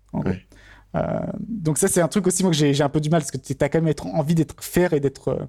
Donc 1.40 1.78
ça, 1.78 1.88
c'est 1.88 2.00
un 2.00 2.08
truc 2.08 2.26
aussi, 2.26 2.42
moi, 2.42 2.52
que 2.52 2.56
j'ai 2.56 2.82
un 2.82 2.88
peu 2.88 3.00
du 3.00 3.10
mal, 3.10 3.20
parce 3.20 3.30
que 3.30 3.38
tu 3.38 3.54
as 3.58 3.68
quand 3.68 3.80
même 3.80 3.94
envie 4.14 4.34
d'être 4.34 4.62
faire 4.62 4.92
et 4.92 5.00
d'être... 5.00 5.28
Euh, 5.28 5.44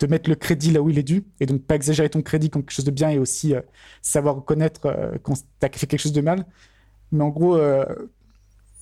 de 0.00 0.06
mettre 0.06 0.30
le 0.30 0.36
crédit 0.36 0.70
là 0.70 0.80
où 0.80 0.90
il 0.90 0.96
est 0.96 1.02
dû, 1.02 1.24
et 1.40 1.46
donc 1.46 1.62
pas 1.64 1.74
exagérer 1.74 2.08
ton 2.08 2.22
crédit 2.22 2.50
comme 2.50 2.62
quelque 2.62 2.70
chose 2.70 2.84
de 2.84 2.92
bien, 2.92 3.10
et 3.10 3.18
aussi 3.18 3.52
euh, 3.52 3.60
savoir 4.00 4.36
reconnaître 4.36 4.96
quand 5.24 5.34
tu 5.34 5.66
as 5.66 5.70
fait 5.70 5.88
quelque 5.88 5.98
chose 5.98 6.12
de 6.12 6.20
mal. 6.20 6.46
Mais 7.10 7.24
en 7.24 7.30
gros, 7.30 7.58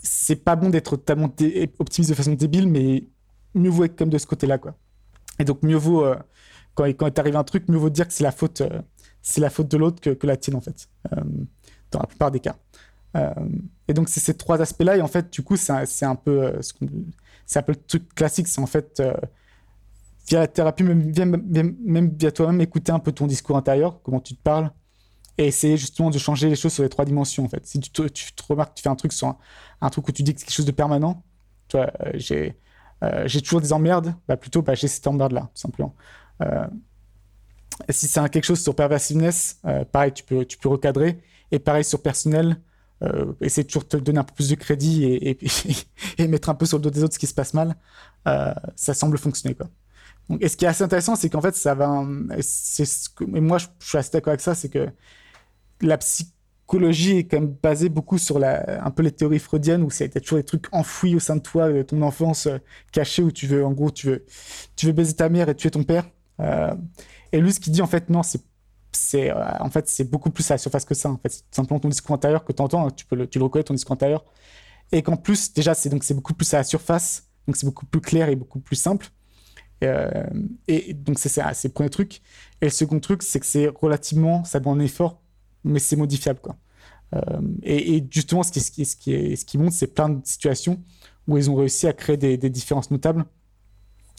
c'est 0.03 0.37
pas 0.37 0.57
bon 0.57 0.69
d'être 0.69 0.99
totalement 0.99 1.33
optimiste 1.79 2.11
de 2.11 2.15
façon 2.15 2.35
débile, 2.35 2.69
mais 2.69 3.09
mieux 3.55 3.71
vaut 3.71 3.85
être 3.85 3.97
comme 3.97 4.11
de 4.11 4.19
ce 4.19 4.27
côté-là, 4.27 4.59
quoi. 4.59 4.75
Et 5.39 5.45
donc 5.45 5.63
mieux 5.63 5.77
vaut, 5.77 6.05
quand, 6.75 6.85
quand 6.85 7.09
il 7.09 7.19
arrive 7.19 7.37
un 7.37 7.45
truc, 7.45 7.67
mieux 7.69 7.79
vaut 7.79 7.89
dire 7.89 8.07
que 8.07 8.13
c'est 8.13 8.25
la 8.25 8.33
faute, 8.33 8.63
c'est 9.23 9.41
la 9.41 9.49
faute 9.49 9.69
de 9.69 9.79
l'autre 9.79 10.03
que, 10.15 10.27
la 10.27 10.37
tienne, 10.37 10.57
en 10.57 10.61
fait, 10.61 10.87
dans 11.93 12.01
la 12.01 12.07
plupart 12.07 12.31
des 12.31 12.41
cas. 12.41 12.57
Euh, 13.17 13.31
et 13.89 13.95
donc, 13.95 14.09
c'est 14.09 14.21
ces 14.21 14.35
trois 14.35 14.61
aspects-là. 14.61 14.97
Et 14.97 15.01
en 15.01 15.07
fait, 15.07 15.33
du 15.33 15.43
coup, 15.43 15.57
c'est 15.57 15.73
un, 16.05 16.15
peu, 16.15 16.45
euh, 16.45 16.61
c'est 17.47 17.59
un 17.59 17.63
peu 17.63 17.73
le 17.73 17.79
truc 17.79 18.15
classique. 18.15 18.49
C'est 18.49 18.61
en 18.61 18.67
fait, 18.67 19.01
euh, 19.01 19.15
via 20.29 20.41
la 20.41 20.49
thérapie, 20.49 20.83
même, 20.83 22.11
via 22.19 22.33
toi-même, 22.33 22.61
écouter 22.61 22.93
un 22.93 22.99
peu 22.99 23.13
ton 23.13 23.27
discours 23.27 23.57
intérieur, 23.57 24.01
comment 24.03 24.21
tu 24.21 24.35
te 24.35 24.43
parles, 24.43 24.71
et 25.39 25.47
essayer 25.47 25.77
justement 25.77 26.11
de 26.11 26.19
changer 26.19 26.49
les 26.49 26.57
choses 26.57 26.73
sur 26.73 26.83
les 26.83 26.89
trois 26.89 27.05
dimensions. 27.05 27.45
En 27.45 27.49
fait, 27.49 27.67
si 27.67 27.81
tu 27.81 27.91
te, 27.91 28.03
tu 28.03 28.33
te 28.33 28.43
remarques, 28.43 28.75
tu 28.75 28.83
fais 28.83 28.89
un 28.89 28.97
truc 28.97 29.13
sur 29.13 29.37
un, 29.81 29.91
truc 29.91 30.09
où 30.09 30.13
tu 30.13 30.23
dis 30.23 30.35
que 30.35 30.41
quelque 30.41 30.53
chose 30.53 30.67
de 30.67 30.73
permanent, 30.73 31.23
tu 31.69 31.77
vois, 31.77 31.93
j'ai 32.15 33.43
toujours 33.43 33.61
des 33.61 33.73
emmerdes, 33.73 34.15
bah 34.27 34.37
plutôt 34.37 34.65
j'ai 34.73 34.89
cette 34.89 35.07
emmerde 35.07 35.33
là, 35.33 35.43
tout 35.55 35.61
simplement. 35.61 35.95
si 37.91 38.09
c'est 38.09 38.29
quelque 38.31 38.45
chose 38.45 38.61
sur 38.61 38.75
perversiveness, 38.75 39.61
pareil, 39.93 40.13
tu 40.13 40.25
peux, 40.25 40.45
tu 40.45 40.59
peux 40.59 40.69
recadrer. 40.69 41.21
Et 41.53 41.59
pareil 41.59 41.85
sur 41.85 42.03
personnel, 42.03 42.61
euh, 43.03 43.33
essayer 43.43 43.63
de 43.63 43.79
te 43.79 43.97
donner 43.99 44.19
un 44.19 44.25
peu 44.25 44.35
plus 44.35 44.49
de 44.49 44.55
crédit 44.55 45.05
et, 45.05 45.39
et, 46.19 46.29
mettre 46.29 46.49
un 46.49 46.55
peu 46.55 46.65
sur 46.65 46.79
le 46.79 46.83
dos 46.83 46.91
des 46.91 47.03
autres 47.03 47.15
ce 47.15 47.19
qui 47.19 47.27
se 47.27 47.35
passe 47.35 47.53
mal, 47.53 47.77
euh, 48.27 48.55
ça 48.75 48.95
semble 48.95 49.19
fonctionner. 49.19 49.55
Quoi. 49.55 49.69
Donc, 50.31 50.43
et 50.43 50.49
ce 50.49 50.57
qui 50.57 50.65
est 50.65 50.69
assez 50.69 50.83
intéressant, 50.83 51.15
c'est 51.15 51.29
qu'en 51.29 51.43
fait, 51.43 51.55
ça 51.55 51.75
va. 51.75 52.05
Ce 52.41 53.09
que, 53.11 53.25
et 53.25 53.41
moi, 53.41 53.59
je, 53.59 53.67
suis 53.81 53.99
assez 53.99 54.11
d'accord 54.13 54.31
avec 54.31 54.41
ça, 54.41 54.55
c'est 54.55 54.69
que 54.69 54.89
la 55.83 55.99
psychologie 55.99 57.19
est 57.19 57.25
quand 57.25 57.41
même 57.41 57.55
basée 57.63 57.91
beaucoup 57.91 58.19
sur 58.19 58.43
un 58.43 58.91
peu 58.91 59.03
les 59.03 59.13
théories 59.13 59.39
freudiennes 59.39 59.83
où 59.83 59.91
c'est 59.91 60.09
toujours 60.21 60.39
des 60.39 60.45
trucs 60.45 60.67
enfouis 60.73 61.15
au 61.15 61.21
sein 61.21 61.37
de 61.37 61.43
toi, 61.43 61.71
de 61.71 61.83
ton 61.83 62.01
enfance 62.03 62.47
euh, 62.47 62.59
cachée, 62.93 63.23
où 63.23 63.31
tu 63.31 63.47
veux, 63.47 63.65
en 63.65 63.73
gros, 63.73 63.91
tu 63.91 64.09
veux, 64.09 64.25
tu 64.75 64.87
veux 64.87 64.93
baiser 64.93 65.15
ta 65.15 65.29
mère 65.29 65.49
et 65.49 65.55
tuer 65.55 65.71
ton 65.71 65.85
père. 65.85 66.07
Euh, 66.41 66.75
et 67.33 67.41
lui, 67.41 67.53
ce 67.53 67.61
qu'il 67.61 67.73
dit, 67.73 67.83
en 67.83 67.87
fait, 67.87 68.09
non, 68.09 68.23
c'est 68.23 68.43
c'est 68.97 69.31
euh, 69.31 69.37
en 69.61 69.71
fait 69.71 69.89
c'est 69.89 70.05
beaucoup 70.05 70.31
plus 70.31 70.51
à 70.51 70.55
la 70.55 70.59
surface 70.59 70.85
que 70.85 70.95
ça. 70.95 71.11
En 71.11 71.19
fait, 71.19 71.31
c'est 71.31 71.55
simplement 71.55 71.81
ton 71.81 71.89
discours 71.89 72.15
intérieur 72.15 72.45
que 72.45 72.53
tu 72.53 72.63
entends, 72.63 72.87
hein, 72.87 72.91
tu 72.91 73.07
peux 73.07 73.17
le, 73.17 73.27
tu 73.27 73.39
le 73.39 73.45
reconnais 73.45 73.65
ton 73.65 73.75
discours 73.75 73.95
intérieur, 73.95 74.25
et 74.93 75.03
qu'en 75.03 75.17
plus 75.17 75.53
déjà 75.53 75.75
c'est 75.75 75.89
donc 75.89 76.05
c'est 76.05 76.15
beaucoup 76.15 76.35
plus 76.35 76.53
à 76.55 76.59
la 76.59 76.65
surface, 76.65 77.29
donc 77.47 77.57
c'est 77.57 77.67
beaucoup 77.67 77.87
plus 77.87 78.01
clair 78.01 78.29
et 78.29 78.37
beaucoup 78.37 78.61
plus 78.61 78.77
simple. 78.77 79.09
Euh, 79.85 80.27
et 80.69 80.95
donc 80.95 81.19
c'est 81.19 81.29
c'est 81.29 81.69
le 81.69 81.73
premier 81.73 81.91
truc. 81.91 82.23
Et 82.61 82.67
le 82.67 82.71
second 82.71 83.01
truc 83.01 83.23
c'est 83.23 83.41
que 83.41 83.47
c'est 83.47 83.69
relativement 83.69 84.45
ça 84.45 84.61
demande 84.61 84.81
un 84.81 84.85
effort, 84.85 85.23
mais 85.65 85.79
c'est 85.79 85.97
modifiable 85.97 86.41
quoi. 86.41 86.57
Euh, 87.15 87.41
et, 87.63 88.05
justement 88.11 88.43
ce 88.43 88.51
qui, 88.53 88.61
ce 88.61 88.71
qui, 88.71 88.85
ce 88.85 88.97
qui, 88.97 89.37
ce 89.37 89.45
qui 89.45 89.59
montre 89.59 89.75
c'est 89.75 89.87
plein 89.95 90.09
de 90.09 90.21
situations 90.27 90.83
où 91.29 91.39
ils 91.39 91.51
ont 91.51 91.55
réussi 91.55 91.87
à 91.87 91.93
créer 91.93 92.17
des 92.17 92.51
différences 92.51 92.91
notables. 92.91 93.25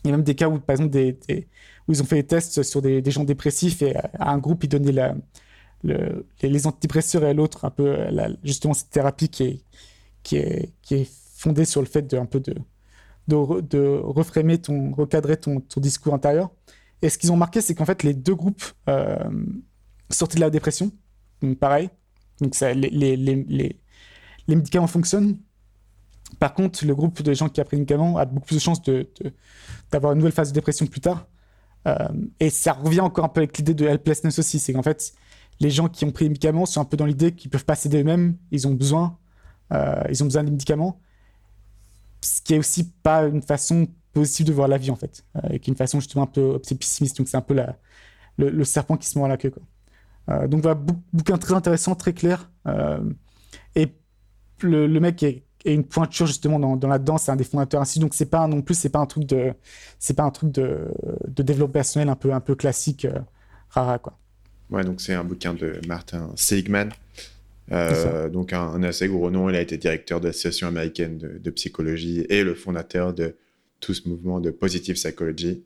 Il 0.04 0.10
y 0.10 0.14
a 0.14 0.18
même 0.18 0.24
des 0.24 0.36
cas 0.36 0.48
où 0.48 0.60
par 0.60 0.76
exemple 0.76 0.98
où 1.88 1.92
ils 1.92 2.02
ont 2.02 2.06
fait 2.06 2.18
des 2.18 2.28
tests 2.28 2.64
sur 2.64 2.82
des, 2.82 3.12
gens 3.12 3.24
dépressifs 3.24 3.82
et 3.82 3.96
à 3.96 4.32
un 4.32 4.38
groupe, 4.38 4.64
ils 4.64 4.70
donnaient 4.70 4.92
la, 4.92 5.16
les, 5.84 6.68
antidépresseurs 6.68 7.24
et 7.24 7.30
à 7.30 7.34
l'autre, 7.34 7.66
un 7.66 7.70
peu 7.70 7.98
justement 8.44 8.74
cette 8.74 8.90
thérapie 8.90 9.30
qui 9.30 9.64
est, 10.36 11.12
fondée 11.36 11.66
sur 11.66 11.82
le 11.82 11.88
fait 11.88 12.02
de 12.02 12.18
un 12.18 12.26
peu 12.26 12.42
de, 13.28 14.00
reframer 14.04 14.58
ton, 14.60 14.94
recadrer 14.94 15.38
ton, 15.38 15.62
discours 15.78 16.14
intérieur. 16.14 16.50
Et 17.02 17.10
ce 17.10 17.18
qu'ils 17.18 17.32
ont 17.32 17.38
marqué, 17.38 17.62
c'est 17.62 17.76
qu'en 17.76 17.86
fait, 17.86 18.02
les 18.02 18.16
deux 18.16 18.34
groupes 18.34 18.64
euh, 18.90 19.30
sortaient 20.10 20.38
de 20.38 20.42
la 20.42 20.50
dépression. 20.50 20.92
Donc, 21.42 21.60
pareil. 21.60 21.90
Donc, 22.42 22.60
les, 22.60 22.74
les, 22.74 23.16
les, 23.16 23.46
les, 24.48 24.56
médicaments 24.56 24.88
fonctionnent. 24.88 25.38
Par 26.40 26.54
contre, 26.54 26.86
le 26.86 26.94
groupe 26.94 27.22
de 27.22 27.34
gens 27.34 27.50
qui 27.50 27.62
a 27.62 27.66
pris 27.66 27.78
les 27.78 27.82
médicaments 27.82 28.18
a 28.18 28.26
beaucoup 28.26 28.48
plus 28.48 28.56
de 28.56 28.62
chances 28.62 28.82
d'avoir 29.92 30.14
une 30.14 30.20
nouvelle 30.20 30.34
phase 30.34 30.50
de 30.50 30.54
dépression 30.54 30.86
plus 30.86 31.02
tard. 31.02 31.28
Euh, 31.88 31.96
et 32.40 32.50
ça 32.50 32.74
revient 32.74 33.00
encore 33.00 33.26
un 33.26 33.30
peu 33.30 33.40
avec 33.40 33.58
l'idée 33.58 33.74
de 33.74 33.86
helplessness 33.86 34.40
aussi, 34.40 34.60
c'est 34.60 34.74
qu'en 34.74 34.84
fait, 34.84 35.14
les 35.60 35.70
gens 35.70 35.88
qui 35.88 36.06
ont 36.06 36.12
pris 36.12 36.26
les 36.26 36.30
médicaments 36.30 36.66
sont 36.66 36.82
un 36.82 36.86
peu 36.86 36.98
dans 36.98 37.06
l'idée 37.06 37.32
qu'ils 37.32 37.50
peuvent 37.50 37.66
pas 37.66 37.76
s'aider 37.76 38.02
eux-mêmes, 38.02 38.36
ils 38.52 38.68
ont 38.68 38.74
besoin, 38.74 39.18
euh, 39.74 40.04
ils 40.10 40.22
ont 40.22 40.26
besoin 40.26 40.44
des 40.44 40.52
médicaments, 40.52 41.00
ce 42.22 42.42
qui 42.42 42.56
est 42.56 42.60
aussi 42.60 42.92
pas 42.92 43.24
une 43.24 43.42
façon 43.42 43.88
positive 44.12 44.48
de 44.48 44.54
voir 44.54 44.68
la 44.68 44.78
vie 44.78 44.92
en 44.92 44.96
fait, 44.96 45.24
euh, 45.38 45.50
et 45.52 45.60
qui 45.60 45.70
est 45.70 45.74
une 45.74 45.78
façon 45.78 46.00
justement 46.00 46.26
un 46.26 46.28
peu 46.28 46.60
pessimiste. 46.60 47.18
Donc 47.18 47.30
c'est 47.30 47.38
un 47.38 47.42
peu 47.42 47.56
le, 48.38 48.64
serpent 48.66 48.98
qui 48.98 49.08
se 49.08 49.18
mord 49.18 49.28
la 49.28 49.38
queue. 49.38 49.54
Donc 50.50 50.62
voilà, 50.62 50.78
bouquin 51.14 51.38
très 51.38 51.54
intéressant, 51.54 51.96
très 51.96 52.12
clair. 52.12 52.52
et 53.76 53.88
le, 54.62 54.88
le, 54.88 55.00
mec 55.00 55.24
est 55.24 55.47
et 55.68 55.74
une 55.74 55.84
pointure 55.84 56.26
justement 56.26 56.60
dans, 56.60 56.78
dans 56.78 56.88
la 56.88 56.98
danse, 56.98 57.24
c'est 57.24 57.32
un 57.32 57.36
des 57.36 57.44
fondateurs 57.44 57.82
ainsi. 57.82 58.00
Donc 58.00 58.14
c'est 58.14 58.26
pas 58.26 58.48
non 58.48 58.62
plus, 58.62 58.76
c'est 58.76 58.90
pas 58.90 59.00
un 59.00 59.06
truc 59.06 59.26
de, 59.26 59.54
c'est 60.00 60.16
pas 60.16 60.24
un 60.24 60.32
truc 60.32 60.52
de, 60.52 60.88
de 61.28 61.44
développement 61.44 61.74
personnel 61.74 62.10
un 62.10 62.16
peu 62.16 62.34
un 62.34 62.40
peu 62.40 62.56
classique, 62.56 63.06
euh, 63.06 63.20
rara 63.70 64.00
quoi. 64.00 64.18
Ouais, 64.70 64.84
donc 64.84 65.02
c'est 65.02 65.14
un 65.14 65.24
bouquin 65.24 65.54
de 65.54 65.80
Martin 65.88 66.32
Seligman. 66.36 66.90
Euh, 67.74 68.30
donc 68.30 68.54
un, 68.54 68.82
assez 68.84 69.10
gros 69.10 69.30
nom, 69.30 69.50
il 69.50 69.56
a 69.56 69.62
été 69.62 69.78
directeur 69.78 70.22
de 70.22 70.28
l'association 70.28 70.68
américaine 70.68 71.18
de, 71.18 71.50
psychologie 71.52 72.26
et 72.30 72.44
le 72.44 72.56
fondateur 72.56 73.14
de 73.14 73.36
tout 73.82 73.94
ce 73.94 74.08
mouvement 74.08 74.40
de 74.40 74.52
positive 74.52 74.96
psychology. 74.96 75.64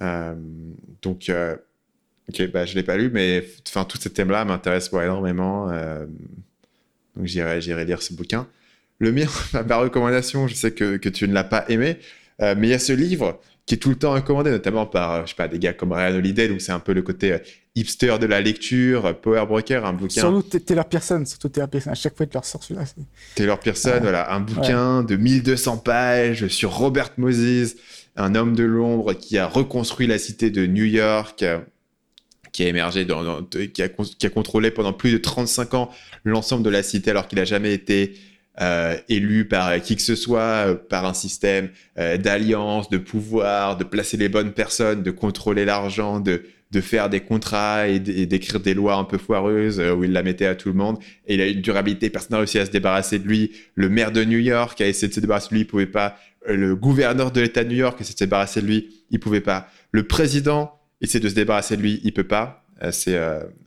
Euh, 0.00 0.34
donc, 1.02 1.28
euh, 1.28 1.56
ok, 2.28 2.50
bah, 2.50 2.66
je 2.66 2.74
l'ai 2.74 2.82
pas 2.82 2.96
lu, 2.96 3.10
mais 3.12 3.44
enfin 3.68 3.84
tout 3.84 3.98
ce 3.98 4.08
thème-là 4.08 4.44
m'intéresse 4.44 4.90
énormément. 4.92 5.68
donc 7.16 7.26
j'irai, 7.26 7.60
j'irai 7.60 7.84
lire 7.84 8.02
ce 8.02 8.12
bouquin. 8.12 8.48
Le 9.00 9.12
mien, 9.12 9.26
ma 9.66 9.76
recommandation, 9.76 10.46
je 10.46 10.54
sais 10.54 10.70
que, 10.70 10.96
que 10.96 11.08
tu 11.08 11.26
ne 11.26 11.34
l'as 11.34 11.44
pas 11.44 11.64
aimé, 11.68 11.98
euh, 12.40 12.54
mais 12.56 12.68
il 12.68 12.70
y 12.70 12.74
a 12.74 12.78
ce 12.78 12.92
livre 12.92 13.40
qui 13.66 13.74
est 13.74 13.78
tout 13.78 13.88
le 13.88 13.96
temps 13.96 14.12
recommandé, 14.12 14.50
notamment 14.50 14.86
par, 14.86 15.12
euh, 15.12 15.22
je 15.24 15.30
sais 15.30 15.36
pas, 15.36 15.48
des 15.48 15.58
gars 15.58 15.72
comme 15.72 15.92
Ryan 15.92 16.14
Holiday, 16.16 16.48
donc 16.48 16.60
c'est 16.60 16.72
un 16.72 16.80
peu 16.80 16.92
le 16.92 17.02
côté 17.02 17.32
euh, 17.32 17.38
hipster 17.74 18.18
de 18.20 18.26
la 18.26 18.40
lecture, 18.40 19.18
Power 19.20 19.46
Broker, 19.46 19.86
un 19.86 19.92
bouquin. 19.92 20.20
Surtout 20.20 20.58
Taylor 20.58 20.84
Pearson, 20.86 21.24
surtout 21.24 21.48
Taylor 21.48 21.68
Pearson, 21.68 21.90
à 21.90 21.94
chaque 21.94 22.16
fois 22.16 22.26
tu 22.26 22.34
leur 22.34 22.44
sors 22.44 22.62
celui-là. 22.62 22.84
Taylor 23.34 23.58
Pearson, 23.58 23.98
voilà, 24.02 24.32
un 24.34 24.40
bouquin 24.40 25.02
de 25.02 25.16
1200 25.16 25.78
pages 25.78 26.48
sur 26.48 26.72
Robert 26.72 27.10
Moses, 27.16 27.76
un 28.16 28.34
homme 28.34 28.54
de 28.54 28.64
l'ombre 28.64 29.14
qui 29.14 29.38
a 29.38 29.46
reconstruit 29.46 30.06
la 30.06 30.18
cité 30.18 30.50
de 30.50 30.66
New 30.66 30.84
York, 30.84 31.44
qui 32.52 32.64
a 32.64 32.68
émergé, 32.68 33.04
dans, 33.04 33.44
qui, 33.44 33.82
a, 33.82 33.88
qui, 33.88 34.26
a, 34.26 34.30
contrôlé 34.30 34.70
pendant 34.70 34.92
plus 34.92 35.12
de 35.12 35.18
35 35.18 35.74
ans 35.74 35.90
l'ensemble 36.24 36.64
de 36.64 36.70
la 36.70 36.82
cité 36.82 37.12
alors 37.12 37.28
qu'il 37.28 37.38
n'a 37.38 37.44
jamais 37.44 37.72
été 37.72 38.14
euh, 38.60 38.94
élu 39.08 39.46
par 39.46 39.80
qui 39.80 39.96
que 39.96 40.02
ce 40.02 40.14
soit, 40.14 40.66
euh, 40.68 40.74
par 40.74 41.06
un 41.06 41.14
système 41.14 41.70
euh, 41.98 42.18
d'alliance, 42.18 42.90
de 42.90 42.98
pouvoir, 42.98 43.78
de 43.78 43.84
placer 43.84 44.18
les 44.18 44.28
bonnes 44.28 44.52
personnes, 44.52 45.02
de 45.02 45.10
contrôler 45.10 45.64
l'argent, 45.64 46.20
de, 46.20 46.42
de 46.70 46.80
faire 46.82 47.08
des 47.08 47.20
contrats 47.20 47.88
et 47.88 47.98
d'écrire 47.98 48.60
des 48.60 48.74
lois 48.74 48.96
un 48.96 49.04
peu 49.04 49.16
foireuses 49.16 49.80
où 49.80 50.04
il 50.04 50.12
la 50.12 50.22
mettait 50.22 50.44
à 50.44 50.54
tout 50.54 50.68
le 50.68 50.74
monde. 50.74 50.98
Et 51.26 51.36
il 51.36 51.40
a 51.40 51.46
une 51.46 51.62
durabilité, 51.62 52.10
personne 52.10 52.32
n'a 52.32 52.38
réussi 52.38 52.58
à 52.58 52.66
se 52.66 52.70
débarrasser 52.70 53.18
de 53.18 53.26
lui. 53.26 53.52
Le 53.76 53.88
maire 53.88 54.12
de 54.12 54.22
New 54.24 54.38
York 54.38 54.78
a 54.82 54.86
essayé 54.86 55.08
de 55.08 55.14
se 55.14 55.20
débarrasser 55.20 55.48
de 55.48 55.54
lui, 55.54 55.60
il 55.62 55.66
pouvait 55.66 55.86
pas. 55.86 56.18
Le 56.46 56.76
gouverneur 56.76 57.30
de 57.30 57.40
l'État 57.40 57.64
de 57.64 57.70
New 57.70 57.76
York 57.76 57.96
a 57.98 58.00
essayé 58.02 58.14
de 58.14 58.18
se 58.18 58.24
débarrasser 58.24 58.60
de 58.60 58.66
lui, 58.66 58.90
il 59.10 59.20
pouvait 59.20 59.40
pas. 59.40 59.68
Le 59.90 60.02
président 60.02 60.78
essaie 61.00 61.18
de 61.18 61.30
se 61.30 61.34
débarrasser 61.34 61.78
de 61.78 61.82
lui, 61.82 62.02
il 62.04 62.12
peut 62.12 62.24
pas. 62.24 62.62
C'est 62.92 63.18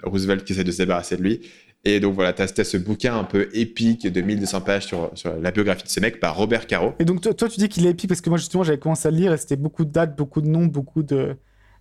Roosevelt 0.04 0.44
qui 0.44 0.54
essaie 0.54 0.64
de 0.64 0.72
se 0.72 0.78
débarrasser 0.78 1.18
de 1.18 1.24
lui. 1.24 1.42
Et 1.86 2.00
donc 2.00 2.16
voilà, 2.16 2.32
tu 2.32 2.42
as, 2.42 2.64
ce 2.64 2.78
bouquin 2.78 3.18
un 3.18 3.26
peu 3.26 3.50
épique 3.54 4.08
de 4.08 4.22
1200 4.22 4.62
pages 4.62 4.86
sur, 4.86 5.12
sur, 5.16 5.36
la 5.36 5.52
biographie 5.52 5.84
de 5.84 5.90
ce 5.90 6.00
mec 6.00 6.20
par 6.20 6.36
Robert 6.36 6.66
Caro. 6.66 6.94
Et 7.00 7.06
donc 7.06 7.22
toi, 7.22 7.50
tu 7.50 7.60
dis 7.60 7.68
qu'il 7.68 7.86
est 7.86 7.90
épique 7.90 8.08
parce 8.08 8.22
que 8.22 8.30
moi 8.30 8.38
justement 8.38 8.64
j'avais 8.64 8.80
commencé 8.80 9.08
à 9.08 9.12
le 9.12 9.18
lire 9.18 9.34
et 9.34 9.38
c'était 9.38 9.58
beaucoup 9.58 9.84
de 9.84 9.92
dates, 9.92 10.16
beaucoup 10.16 10.42
de 10.42 10.48
noms, 10.48 10.66
beaucoup 10.66 11.04
de 11.04 11.36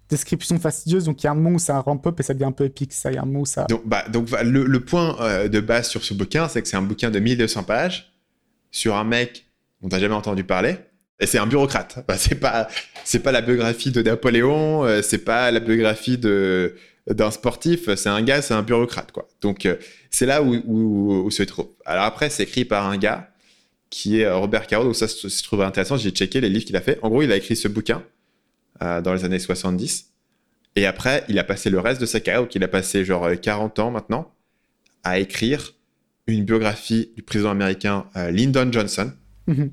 descriptions 0.09 0.59
fastidieuses. 0.59 1.05
Donc 1.05 1.23
il 1.23 1.27
y 1.27 1.29
a 1.29 1.33
un 1.33 1.37
moment 1.37 1.57
où 1.57 1.59
ça 1.61 1.79
ramp-up 1.81 2.19
et 2.19 2.23
ça 2.25 2.35
devient 2.35 2.47
un 2.47 2.53
peu 2.53 2.65
épique. 2.65 2.93
Ça, 2.93 3.13
il 3.13 3.15
y 3.15 3.19
a 3.19 3.23
un 3.23 3.27
moment 3.27 3.41
où 3.41 3.47
ça. 3.47 3.67
Donc, 3.69 3.83
bah, 3.87 4.05
donc 4.09 4.29
le, 4.43 4.65
le 4.65 4.81
point 4.81 5.17
euh, 5.21 5.49
de 5.49 5.61
base 5.61 5.89
sur 5.89 6.03
ce 6.03 6.15
bouquin, 6.15 6.49
c'est 6.49 6.63
que 6.63 6.69
c'est 6.69 6.77
un 6.77 6.83
bouquin 6.83 7.11
de 7.11 7.21
1200 7.21 7.63
pages 7.63 8.13
sur 8.73 8.97
un 8.97 9.05
mec 9.05 9.47
dont 9.83 9.89
tu 9.89 10.01
jamais 10.01 10.15
entendu 10.15 10.43
parler. 10.43 10.77
Et 11.21 11.27
c'est 11.27 11.39
un 11.39 11.47
bureaucrate. 11.47 12.05
Bah, 12.09 12.17
c'est 12.19 12.35
pas, 12.35 12.67
c'est 13.05 13.21
pas 13.21 13.31
la 13.31 13.41
biographie 13.41 13.93
de 13.93 14.03
Napoléon, 14.03 14.85
euh, 14.85 15.03
c'est 15.03 15.25
pas 15.25 15.53
la 15.53 15.61
biographie 15.61 16.19
de 16.19 16.75
d'un 17.09 17.31
sportif. 17.31 17.93
C'est 17.95 18.09
un 18.09 18.23
gars, 18.23 18.43
c'est 18.43 18.55
un 18.55 18.63
bureaucrate, 18.63 19.13
quoi. 19.13 19.29
Donc 19.41 19.67
euh, 19.67 19.77
c'est 20.11 20.27
là 20.27 20.43
où, 20.43 20.55
où, 20.67 21.25
où, 21.25 21.31
se 21.31 21.43
trouve. 21.43 21.69
Alors 21.85 22.05
après, 22.05 22.31
c'est 22.31 22.45
écrit 22.45 22.65
par 22.65 22.89
un 22.89 22.97
gars 22.97 23.31
qui 23.91 24.21
est 24.21 24.31
Robert 24.31 24.67
Caro. 24.67 24.85
Donc 24.85 24.97
ça 24.97 25.09
se 25.09 25.43
trouve 25.43 25.63
intéressant. 25.63 25.97
J'ai 25.97 26.11
checké 26.11 26.41
les 26.41 26.49
livres 26.49 26.65
qu'il 26.65 26.77
a 26.77 26.81
fait. 26.81 26.99
En 27.03 27.09
gros, 27.09 27.23
il 27.23 27.33
a 27.33 27.37
écrit 27.37 27.57
ce 27.57 27.69
bouquin 27.69 28.03
dans 28.81 29.15
les 29.15 29.25
années 29.25 29.39
70. 29.39 30.11
Et 30.75 30.87
après, 30.87 31.25
il 31.29 31.39
a 31.39 31.45
passé 31.45 31.71
le 31.71 31.79
reste 31.79 32.01
de 32.01 32.07
sa 32.07 32.19
carrière, 32.19 32.43
donc 32.43 32.55
il 32.55 32.65
a 32.65 32.69
passé 32.69 33.05
genre 33.05 33.29
40 33.41 33.79
ans 33.79 33.91
maintenant, 33.93 34.35
à 35.05 35.21
écrire 35.21 35.75
une 36.27 36.45
biographie 36.45 37.13
du 37.15 37.23
président 37.23 37.51
américain 37.51 38.07
Lyndon 38.17 38.73
Johnson. 38.73 39.13
Mm-hmm 39.47 39.71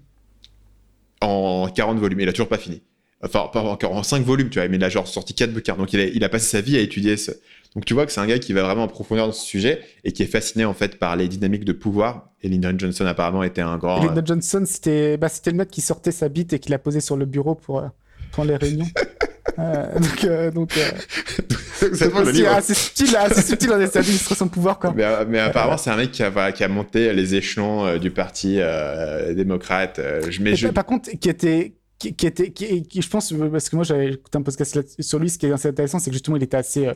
en 1.22 1.68
40 1.70 2.00
volumes. 2.00 2.20
Il 2.22 2.30
a 2.30 2.34
toujours 2.34 2.48
pas 2.48 2.58
fini. 2.58 2.82
Enfin, 3.22 3.50
pas 3.52 3.62
encore 3.62 3.94
en 3.94 4.04
5 4.04 4.24
volumes, 4.24 4.50
tu 4.50 4.60
vois, 4.60 4.68
mais 4.70 4.78
il 4.78 4.84
a 4.84 4.90
genre 4.90 5.08
sorti 5.08 5.34
4 5.34 5.52
bouquins. 5.52 5.76
Donc 5.76 5.92
il 5.94 6.00
a, 6.00 6.06
il 6.06 6.24
a 6.24 6.30
passé 6.30 6.46
sa 6.46 6.62
vie 6.62 6.78
à 6.78 6.80
étudier 6.80 7.18
ce. 7.18 7.32
Donc 7.76 7.86
tu 7.86 7.94
vois 7.94 8.06
que 8.06 8.12
c'est 8.12 8.22
un 8.22 8.28
gars 8.28 8.40
qui 8.40 8.54
va 8.54 8.64
vraiment 8.64 8.84
en 8.84 8.88
profondeur 8.88 9.28
dans 9.28 9.34
ce 9.34 9.46
sujet 9.46 9.82
et 10.04 10.12
qui 10.12 10.24
est 10.24 10.28
fasciné 10.28 10.66
en 10.66 10.74
fait 10.74 10.98
par 10.98 11.16
les 11.16 11.28
dynamiques 11.28 11.66
de 11.66 11.74
pouvoir. 11.74 12.30
Et 12.42 12.50
Lyndon 12.50 12.76
Johnson 12.78 13.06
apparemment 13.06 13.44
était 13.44 13.62
un 13.62 13.78
grand. 13.78 14.04
Lyndon 14.04 14.24
Johnson, 14.26 14.64
c'était 14.66 15.18
bah, 15.18 15.28
le 15.46 15.52
mec 15.52 15.70
qui 15.70 15.82
sortait 15.82 16.12
sa 16.12 16.30
bite 16.30 16.54
et 16.54 16.60
qui 16.60 16.72
l'a 16.72 16.80
posée 16.80 17.02
sur 17.02 17.18
le 17.18 17.26
bureau 17.26 17.56
pour, 17.56 17.80
euh, 17.80 17.88
pour 18.32 18.46
les 18.46 18.56
réunions. 18.56 18.88
euh, 19.60 20.00
donc, 20.00 20.24
euh, 20.24 20.52
donc, 20.52 20.72
c'est 21.80 22.48
assez 22.48 22.74
subtil, 22.74 23.16
assez 23.16 23.42
subtil 23.42 23.70
dans 23.70 24.36
son 24.36 24.48
pouvoir. 24.48 24.80
Quoi. 24.80 24.94
Mais, 24.96 25.04
euh, 25.04 25.26
mais 25.28 25.40
apparemment, 25.40 25.78
c'est 25.78 25.90
un 25.90 25.98
mec 25.98 26.12
qui 26.12 26.24
a, 26.24 26.52
qui 26.52 26.64
a 26.64 26.68
monté 26.68 27.14
les 27.14 27.36
échelons 27.36 27.86
euh, 27.86 27.98
du 27.98 28.12
parti 28.12 28.58
euh, 28.60 29.34
démocrate. 29.34 30.00
je, 30.30 30.42
mais 30.42 30.56
je... 30.56 30.68
Par 30.68 30.86
contre, 30.86 31.10
qui 31.20 31.30
était, 31.30 31.74
qui, 32.00 32.26
était, 32.26 32.52
qui, 32.52 33.02
je 33.02 33.10
pense, 33.10 33.34
parce 33.52 33.70
que 33.70 33.76
moi 33.76 33.84
j'avais 33.84 34.14
écouté 34.14 34.38
un 34.38 34.42
podcast 34.42 35.02
sur 35.02 35.20
lui, 35.20 35.30
ce 35.30 35.38
qui 35.38 35.46
est 35.46 35.52
assez 35.52 35.68
intéressant, 35.68 36.00
c'est 36.00 36.10
que 36.10 36.14
justement 36.16 36.38
il 36.38 36.44
était 36.44 36.58
assez, 36.58 36.90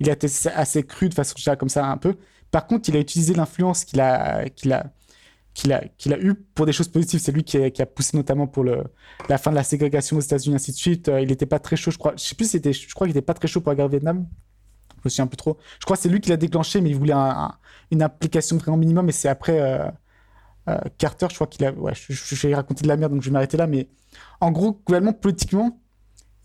il 0.00 0.08
était 0.08 0.28
assez 0.54 0.82
cru 0.82 1.08
de 1.10 1.14
façon 1.14 1.34
comme 1.58 1.68
ça 1.68 1.86
un 1.86 1.98
peu. 1.98 2.16
Par 2.50 2.66
contre, 2.66 2.88
il 2.88 2.96
a 2.96 3.00
utilisé 3.00 3.34
l'influence 3.34 3.84
qu'il 3.84 4.00
a, 4.00 4.48
qu'il 4.48 4.72
a, 4.72 4.92
qu'il 5.52 5.72
a, 5.72 5.84
qu'il 5.98 6.14
a 6.14 6.18
eu 6.18 6.34
pour 6.34 6.64
des 6.64 6.72
choses 6.72 6.88
positives. 6.88 7.20
C'est 7.20 7.32
lui 7.32 7.44
qui 7.44 7.58
a, 7.58 7.86
poussé 7.86 8.16
notamment 8.16 8.46
pour 8.46 8.64
le, 8.64 8.84
la 9.28 9.36
fin 9.36 9.50
de 9.50 9.56
la 9.56 9.64
ségrégation 9.64 10.16
aux 10.16 10.20
États-Unis, 10.20 10.56
ainsi 10.56 10.72
de 10.72 10.76
suite. 10.76 11.10
il 11.20 11.28
n'était 11.28 11.46
pas 11.46 11.58
très 11.58 11.76
chaud, 11.76 11.90
je 11.90 11.98
crois. 11.98 12.14
Je 12.16 12.22
sais 12.22 12.34
plus, 12.34 12.50
c'était, 12.50 12.72
je 12.72 12.94
crois 12.94 13.06
qu'il 13.06 13.14
n'était 13.14 13.26
pas 13.26 13.34
très 13.34 13.48
chaud 13.48 13.60
pour 13.60 13.74
la 13.74 13.88
Vietnam. 13.88 14.26
Je 14.96 15.00
me 15.04 15.10
souviens 15.10 15.24
un 15.24 15.28
peu 15.28 15.36
trop. 15.36 15.58
Je 15.80 15.84
crois 15.84 15.96
que 15.96 16.02
c'est 16.02 16.08
lui 16.08 16.20
qui 16.20 16.30
l'a 16.30 16.36
déclenché, 16.38 16.80
mais 16.80 16.90
il 16.90 16.96
voulait 16.96 17.14
une 17.90 18.02
application 18.02 18.56
vraiment 18.56 18.78
minimum. 18.78 19.08
Et 19.08 19.12
c'est 19.12 19.28
après 19.28 19.60
euh, 19.60 19.86
euh, 20.68 20.78
Carter, 20.98 21.26
je 21.30 21.34
crois 21.34 21.46
qu'il 21.46 21.64
a. 21.64 21.72
Ouais, 21.72 21.92
je, 21.94 22.12
je, 22.12 22.48
vais 22.48 22.54
raconter 22.54 22.82
de 22.82 22.88
la 22.88 22.96
merde, 22.96 23.12
donc 23.12 23.22
je 23.22 23.28
vais 23.28 23.32
m'arrêter 23.32 23.56
là. 23.56 23.66
Mais 23.66 23.88
en 24.40 24.50
gros, 24.50 24.80
globalement, 24.86 25.12
politiquement, 25.12 25.80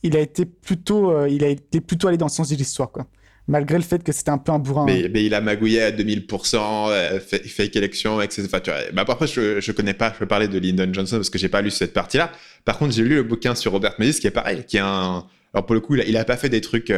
il 0.03 0.15
a 0.15 0.19
été 0.19 0.45
plutôt, 0.45 1.11
euh, 1.11 1.29
il 1.29 1.43
a 1.43 1.47
été 1.47 1.81
plutôt 1.81 2.07
allé 2.07 2.17
dans 2.17 2.27
le 2.27 2.31
sens 2.31 2.49
de 2.49 2.55
l'histoire, 2.55 2.91
quoi 2.91 3.07
malgré 3.47 3.75
le 3.75 3.83
fait 3.83 4.01
que 4.01 4.11
c'était 4.13 4.29
un 4.29 4.37
peu 4.37 4.51
un 4.51 4.59
bourrin. 4.59 4.85
Mais, 4.85 5.09
mais, 5.11 5.25
il 5.25 5.33
a 5.33 5.41
magouillé 5.41 5.81
à 5.81 5.91
2000%, 5.91 7.19
fake 7.19 7.75
élection, 7.75 8.21
etc. 8.21 8.43
Enfin, 8.45 8.59
tu 8.61 8.69
vois, 8.69 8.79
bah, 8.93 9.03
après, 9.05 9.27
je, 9.27 9.59
je 9.59 9.71
connais 9.71 9.95
pas, 9.95 10.13
je 10.13 10.19
peux 10.19 10.27
parler 10.27 10.47
de 10.47 10.57
Lyndon 10.57 10.93
Johnson 10.93 11.17
parce 11.17 11.31
que 11.31 11.39
j'ai 11.39 11.49
pas 11.49 11.61
lu 11.61 11.71
cette 11.71 11.91
partie-là. 11.91 12.31
Par 12.63 12.77
contre, 12.77 12.93
j'ai 12.93 13.03
lu 13.03 13.15
le 13.15 13.23
bouquin 13.23 13.53
sur 13.55 13.73
Robert 13.73 13.95
Menzies 13.99 14.21
qui 14.21 14.27
est 14.27 14.31
pareil, 14.31 14.63
qui 14.65 14.77
est 14.77 14.81
un, 14.81 15.25
alors 15.53 15.65
pour 15.65 15.73
le 15.73 15.81
coup, 15.81 15.95
il 15.95 16.01
a, 16.01 16.05
il 16.05 16.15
a 16.15 16.23
pas 16.23 16.37
fait 16.37 16.49
des 16.49 16.61
trucs, 16.61 16.93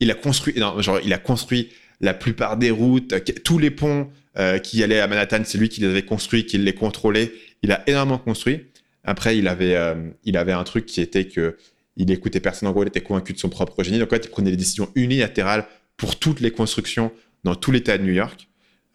il 0.00 0.10
a 0.10 0.14
construit, 0.14 0.58
non, 0.58 0.80
genre, 0.80 1.00
il 1.04 1.12
a 1.12 1.18
construit 1.18 1.70
la 2.00 2.14
plupart 2.14 2.56
des 2.56 2.70
routes, 2.70 3.14
tous 3.42 3.58
les 3.58 3.70
ponts 3.70 4.08
euh, 4.38 4.58
qui 4.58 4.84
allaient 4.84 5.00
à 5.00 5.08
Manhattan, 5.08 5.42
c'est 5.44 5.58
lui 5.58 5.68
qui 5.68 5.80
les 5.80 5.88
avait 5.88 6.04
construits, 6.04 6.46
qui 6.46 6.58
les 6.58 6.72
contrôlait. 6.72 7.32
Il 7.62 7.72
a 7.72 7.82
énormément 7.88 8.18
construit. 8.18 8.66
Après, 9.02 9.36
il 9.36 9.48
avait, 9.48 9.74
euh, 9.74 10.10
il 10.22 10.36
avait 10.36 10.52
un 10.52 10.62
truc 10.62 10.86
qui 10.86 11.00
était 11.00 11.26
que 11.26 11.56
il 11.96 12.08
écoutait 12.12 12.38
personne. 12.38 12.68
En 12.68 12.72
gros, 12.72 12.84
il 12.84 12.86
était 12.86 13.00
convaincu 13.00 13.32
de 13.32 13.38
son 13.38 13.48
propre 13.48 13.82
génie. 13.82 13.98
Donc, 13.98 14.12
en 14.12 14.14
fait, 14.14 14.26
il 14.26 14.30
prenait 14.30 14.52
des 14.52 14.56
décisions 14.56 14.92
unilatérales 14.94 15.66
pour 15.96 16.20
toutes 16.20 16.38
les 16.38 16.52
constructions 16.52 17.10
dans 17.42 17.56
tout 17.56 17.72
l'État 17.72 17.98
de 17.98 18.04
New 18.04 18.12
York. 18.12 18.48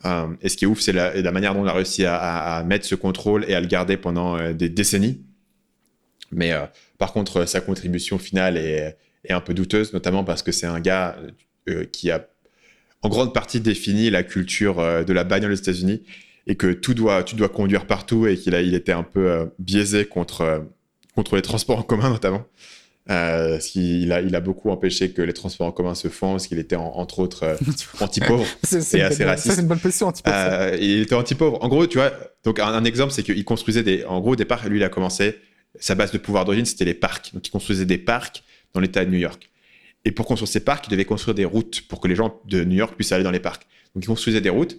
Euh, 0.05 0.27
et 0.41 0.47
ce 0.47 0.55
qui 0.55 0.63
est 0.63 0.67
ouf, 0.67 0.79
c'est 0.79 0.93
la, 0.93 1.31
manière 1.33 1.53
dont 1.53 1.65
il 1.65 1.67
a 1.69 1.73
réussi 1.73 2.05
à, 2.05 2.63
mettre 2.65 2.85
ce 2.85 2.95
contrôle 2.95 3.43
et 3.49 3.53
à 3.53 3.59
le 3.59 3.67
garder 3.67 3.97
pendant 3.97 4.53
des 4.53 4.69
décennies. 4.69 5.25
Mais 6.31 6.53
par 6.97 7.11
contre, 7.11 7.45
sa 7.45 7.59
contribution 7.59 8.17
finale 8.17 8.55
est, 8.55 8.97
un 9.29 9.41
peu 9.41 9.53
douteuse, 9.53 9.91
notamment 9.91 10.23
parce 10.23 10.41
que 10.41 10.53
c'est 10.53 10.67
un 10.67 10.79
gars 10.79 11.17
qui 11.91 12.11
a 12.11 12.25
en 13.03 13.09
grande 13.09 13.34
partie 13.34 13.59
défini 13.59 14.09
la 14.09 14.23
culture 14.23 14.80
euh, 14.80 15.03
de 15.03 15.13
la 15.13 15.23
bagnole 15.23 15.51
aux 15.51 15.55
États-Unis 15.55 16.01
et 16.47 16.55
que 16.55 16.71
tout 16.71 16.93
doit, 16.93 17.23
tu 17.23 17.35
dois 17.35 17.49
conduire 17.49 17.85
partout 17.85 18.27
et 18.27 18.38
qu'il 18.38 18.55
a, 18.55 18.61
il 18.61 18.73
était 18.73 18.91
un 18.91 19.03
peu 19.03 19.30
euh, 19.30 19.45
biaisé 19.59 20.05
contre, 20.05 20.65
contre 21.15 21.35
les 21.35 21.41
transports 21.41 21.80
en 21.80 21.84
commun 21.84 22.09
notamment. 22.13 22.45
Euh, 23.09 23.59
il, 23.75 24.13
a, 24.13 24.21
il 24.21 24.34
a 24.34 24.39
beaucoup 24.39 24.69
empêché 24.69 25.11
que 25.11 25.21
les 25.21 25.34
transports 25.34 25.67
en 25.67 25.73
commun 25.73 25.93
se 25.93 26.07
font, 26.07 26.31
parce 26.31 26.47
qu'il 26.47 26.57
était 26.57 26.77
entre 26.77 27.19
autres 27.19 27.57
anti-pauvre 27.99 28.45
et 28.93 29.01
assez 29.01 29.25
raciste. 29.25 29.55
c'est 29.55 29.61
une 29.61 29.67
bonne 29.67 29.80
position, 29.80 30.07
anti-pauvre. 30.07 30.75
il 30.80 31.01
était 31.01 31.13
anti-pauvre. 31.13 31.61
En 31.61 31.67
gros, 31.67 31.85
tu 31.85 31.97
vois, 31.97 32.13
donc 32.45 32.59
un, 32.59 32.67
un 32.67 32.85
exemple, 32.85 33.11
c'est 33.11 33.23
qu'il 33.23 33.43
construisait 33.43 33.84
des. 33.84 34.05
En 34.05 34.21
gros, 34.21 34.31
au 34.31 34.35
départ, 34.38 34.69
lui, 34.69 34.80
il 34.80 34.84
a 34.84 34.89
commencé. 34.89 35.35
Sa 35.80 35.95
base 35.95 36.11
de 36.11 36.17
pouvoir 36.17 36.45
d'origine, 36.45 36.65
c'était 36.65 36.85
les 36.85 36.93
parcs. 36.93 37.34
Donc, 37.34 37.45
il 37.45 37.49
construisait 37.49 37.85
des 37.85 37.97
parcs 37.97 38.43
dans 38.73 38.80
l'État 38.80 39.03
de 39.03 39.09
New 39.09 39.17
York. 39.17 39.49
Et 40.05 40.11
pour 40.11 40.25
construire 40.25 40.49
ces 40.49 40.59
parcs, 40.59 40.85
il 40.88 40.91
devait 40.91 41.05
construire 41.05 41.35
des 41.35 41.45
routes 41.45 41.81
pour 41.88 41.99
que 41.99 42.07
les 42.07 42.15
gens 42.15 42.41
de 42.45 42.63
New 42.63 42.75
York 42.75 42.95
puissent 42.95 43.11
aller 43.11 43.23
dans 43.23 43.31
les 43.31 43.39
parcs. 43.39 43.65
Donc 43.95 44.03
il 44.03 44.07
construisait 44.07 44.41
des 44.41 44.49
routes. 44.49 44.77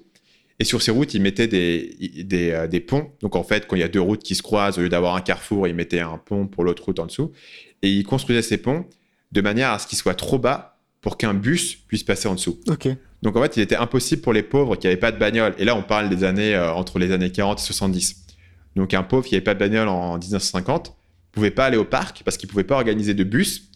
Et 0.60 0.64
sur 0.64 0.82
ces 0.82 0.90
routes, 0.90 1.14
il 1.14 1.22
mettait 1.22 1.48
des, 1.48 1.96
des, 2.24 2.50
euh, 2.52 2.68
des, 2.68 2.80
ponts. 2.80 3.10
Donc 3.20 3.34
en 3.34 3.42
fait, 3.42 3.66
quand 3.66 3.74
il 3.74 3.80
y 3.80 3.84
a 3.84 3.88
deux 3.88 4.00
routes 4.00 4.22
qui 4.22 4.34
se 4.34 4.42
croisent, 4.42 4.78
au 4.78 4.82
lieu 4.82 4.88
d'avoir 4.88 5.16
un 5.16 5.20
carrefour, 5.20 5.66
il 5.66 5.74
mettait 5.74 6.00
un 6.00 6.18
pont 6.18 6.46
pour 6.46 6.62
l'autre 6.62 6.84
route 6.84 6.98
en 7.00 7.06
dessous. 7.06 7.32
Et 7.82 7.90
il 7.90 8.04
construisait 8.04 8.42
ces 8.42 8.58
ponts 8.58 8.86
de 9.32 9.40
manière 9.40 9.70
à 9.70 9.78
ce 9.78 9.86
qu'ils 9.86 9.98
soient 9.98 10.14
trop 10.14 10.38
bas 10.38 10.78
pour 11.00 11.18
qu'un 11.18 11.34
bus 11.34 11.74
puisse 11.74 12.04
passer 12.04 12.28
en 12.28 12.34
dessous. 12.34 12.60
Donc 13.22 13.36
en 13.36 13.42
fait, 13.42 13.56
il 13.56 13.62
était 13.62 13.76
impossible 13.76 14.22
pour 14.22 14.32
les 14.32 14.42
pauvres 14.42 14.76
qui 14.76 14.86
n'avaient 14.86 14.96
pas 14.96 15.10
de 15.10 15.18
bagnole. 15.18 15.54
Et 15.58 15.64
là, 15.64 15.74
on 15.74 15.82
parle 15.82 16.08
des 16.08 16.22
années 16.22 16.54
euh, 16.54 16.72
entre 16.72 16.98
les 16.98 17.10
années 17.10 17.30
40 17.30 17.58
et 17.58 17.62
70. 17.62 18.26
Donc 18.76 18.94
un 18.94 19.02
pauvre 19.02 19.26
qui 19.26 19.34
n'avait 19.34 19.44
pas 19.44 19.54
de 19.54 19.58
bagnole 19.58 19.88
en 19.88 20.18
1950 20.18 20.94
pouvait 21.32 21.50
pas 21.50 21.66
aller 21.66 21.76
au 21.76 21.84
parc 21.84 22.22
parce 22.24 22.36
qu'il 22.36 22.48
pouvait 22.48 22.64
pas 22.64 22.76
organiser 22.76 23.12
de 23.12 23.24
bus 23.24 23.70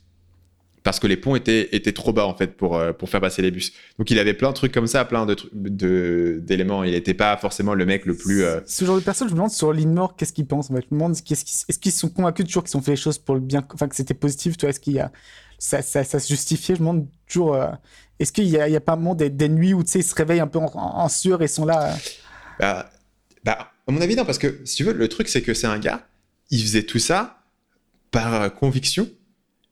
parce 0.88 1.00
que 1.00 1.06
les 1.06 1.18
ponts 1.18 1.36
étaient, 1.36 1.68
étaient 1.76 1.92
trop 1.92 2.14
bas 2.14 2.24
en 2.24 2.34
fait 2.34 2.56
pour, 2.56 2.78
euh, 2.78 2.94
pour 2.94 3.10
faire 3.10 3.20
passer 3.20 3.42
les 3.42 3.50
bus. 3.50 3.74
Donc 3.98 4.10
il 4.10 4.18
avait 4.18 4.32
plein 4.32 4.48
de 4.48 4.54
trucs 4.54 4.72
comme 4.72 4.86
ça, 4.86 5.04
plein 5.04 5.26
de 5.26 6.40
d'éléments. 6.42 6.82
Il 6.82 6.92
n'était 6.92 7.12
pas 7.12 7.36
forcément 7.36 7.74
le 7.74 7.84
mec 7.84 8.06
le 8.06 8.16
plus. 8.16 8.42
Euh, 8.42 8.60
Ce 8.64 8.86
genre 8.86 8.96
de 8.96 9.02
personne, 9.02 9.28
je 9.28 9.34
me 9.34 9.36
demande 9.36 9.50
sur 9.50 9.70
l'INMOR, 9.70 10.16
qu'est-ce 10.16 10.32
qu'ils 10.32 10.46
pensent? 10.46 10.70
En 10.70 10.74
fait. 10.76 10.86
Je 10.88 10.94
me 10.94 10.98
demande 10.98 11.14
est-ce 11.14 11.78
qu'ils 11.78 11.92
sont 11.92 12.08
convaincus 12.08 12.46
toujours 12.46 12.64
qu'ils 12.64 12.78
ont 12.78 12.80
fait 12.80 12.92
les 12.92 12.96
choses 12.96 13.18
pour 13.18 13.34
le 13.34 13.42
bien, 13.42 13.62
enfin 13.74 13.86
que 13.86 13.96
c'était 13.96 14.14
positif. 14.14 14.56
Tu 14.56 14.64
vois, 14.64 14.70
est-ce 14.70 14.80
qu'il 14.80 14.94
y 14.94 14.98
a 14.98 15.12
ça, 15.58 15.82
ça, 15.82 16.04
ça, 16.04 16.18
se 16.20 16.28
justifiait? 16.28 16.74
Je 16.74 16.80
me 16.80 16.86
demande 16.86 17.06
toujours. 17.28 17.54
Euh, 17.54 17.68
est-ce 18.18 18.32
qu'il 18.32 18.46
y 18.46 18.58
a, 18.58 18.80
pas 18.80 18.94
un 18.94 18.96
moment 18.96 19.14
des, 19.14 19.28
des, 19.28 19.50
nuits 19.50 19.74
où 19.74 19.82
tu 19.82 19.90
sais 19.90 19.98
ils 19.98 20.04
se 20.04 20.14
réveillent 20.14 20.40
un 20.40 20.46
peu 20.46 20.58
en, 20.58 20.72
en, 20.74 21.08
sueur 21.10 21.42
et 21.42 21.48
sont 21.48 21.66
là 21.66 21.94
bah, 22.58 22.90
bah, 23.44 23.72
à 23.86 23.92
mon 23.92 24.00
avis 24.00 24.16
non, 24.16 24.24
parce 24.24 24.38
que 24.38 24.62
si 24.64 24.76
tu 24.76 24.84
veux, 24.84 24.94
le 24.94 25.08
truc 25.08 25.28
c'est 25.28 25.42
que 25.42 25.52
c'est 25.52 25.66
un 25.66 25.78
gars, 25.78 26.06
il 26.48 26.62
faisait 26.62 26.84
tout 26.84 26.98
ça 26.98 27.42
par 28.10 28.54
conviction 28.54 29.06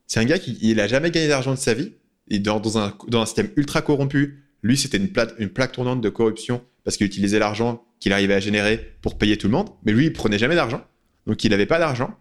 c'est 0.06 0.20
un 0.20 0.24
gars 0.24 0.38
qui 0.38 0.58
il 0.60 0.80
a 0.80 0.86
jamais 0.86 1.10
gagné 1.10 1.28
d'argent 1.28 1.52
de 1.52 1.58
sa 1.58 1.74
vie. 1.74 1.92
Et 2.28 2.40
dans, 2.40 2.58
dans, 2.58 2.78
un, 2.78 2.92
dans 3.08 3.22
un 3.22 3.26
système 3.26 3.50
ultra 3.56 3.82
corrompu, 3.82 4.42
lui, 4.62 4.76
c'était 4.76 4.98
une, 4.98 5.10
une 5.38 5.48
plaque 5.48 5.72
tournante 5.72 6.00
de 6.00 6.08
corruption 6.08 6.62
parce 6.82 6.96
qu'il 6.96 7.06
utilisait 7.06 7.38
l'argent 7.38 7.84
qu'il 8.00 8.12
arrivait 8.12 8.34
à 8.34 8.40
générer 8.40 8.96
pour 9.00 9.16
payer 9.16 9.36
tout 9.36 9.46
le 9.46 9.52
monde. 9.52 9.68
Mais 9.84 9.92
lui, 9.92 10.06
il 10.06 10.12
prenait 10.12 10.38
jamais 10.38 10.56
d'argent. 10.56 10.82
Donc, 11.26 11.42
il 11.44 11.50
n'avait 11.50 11.66
pas 11.66 11.78
d'argent. 11.78 12.16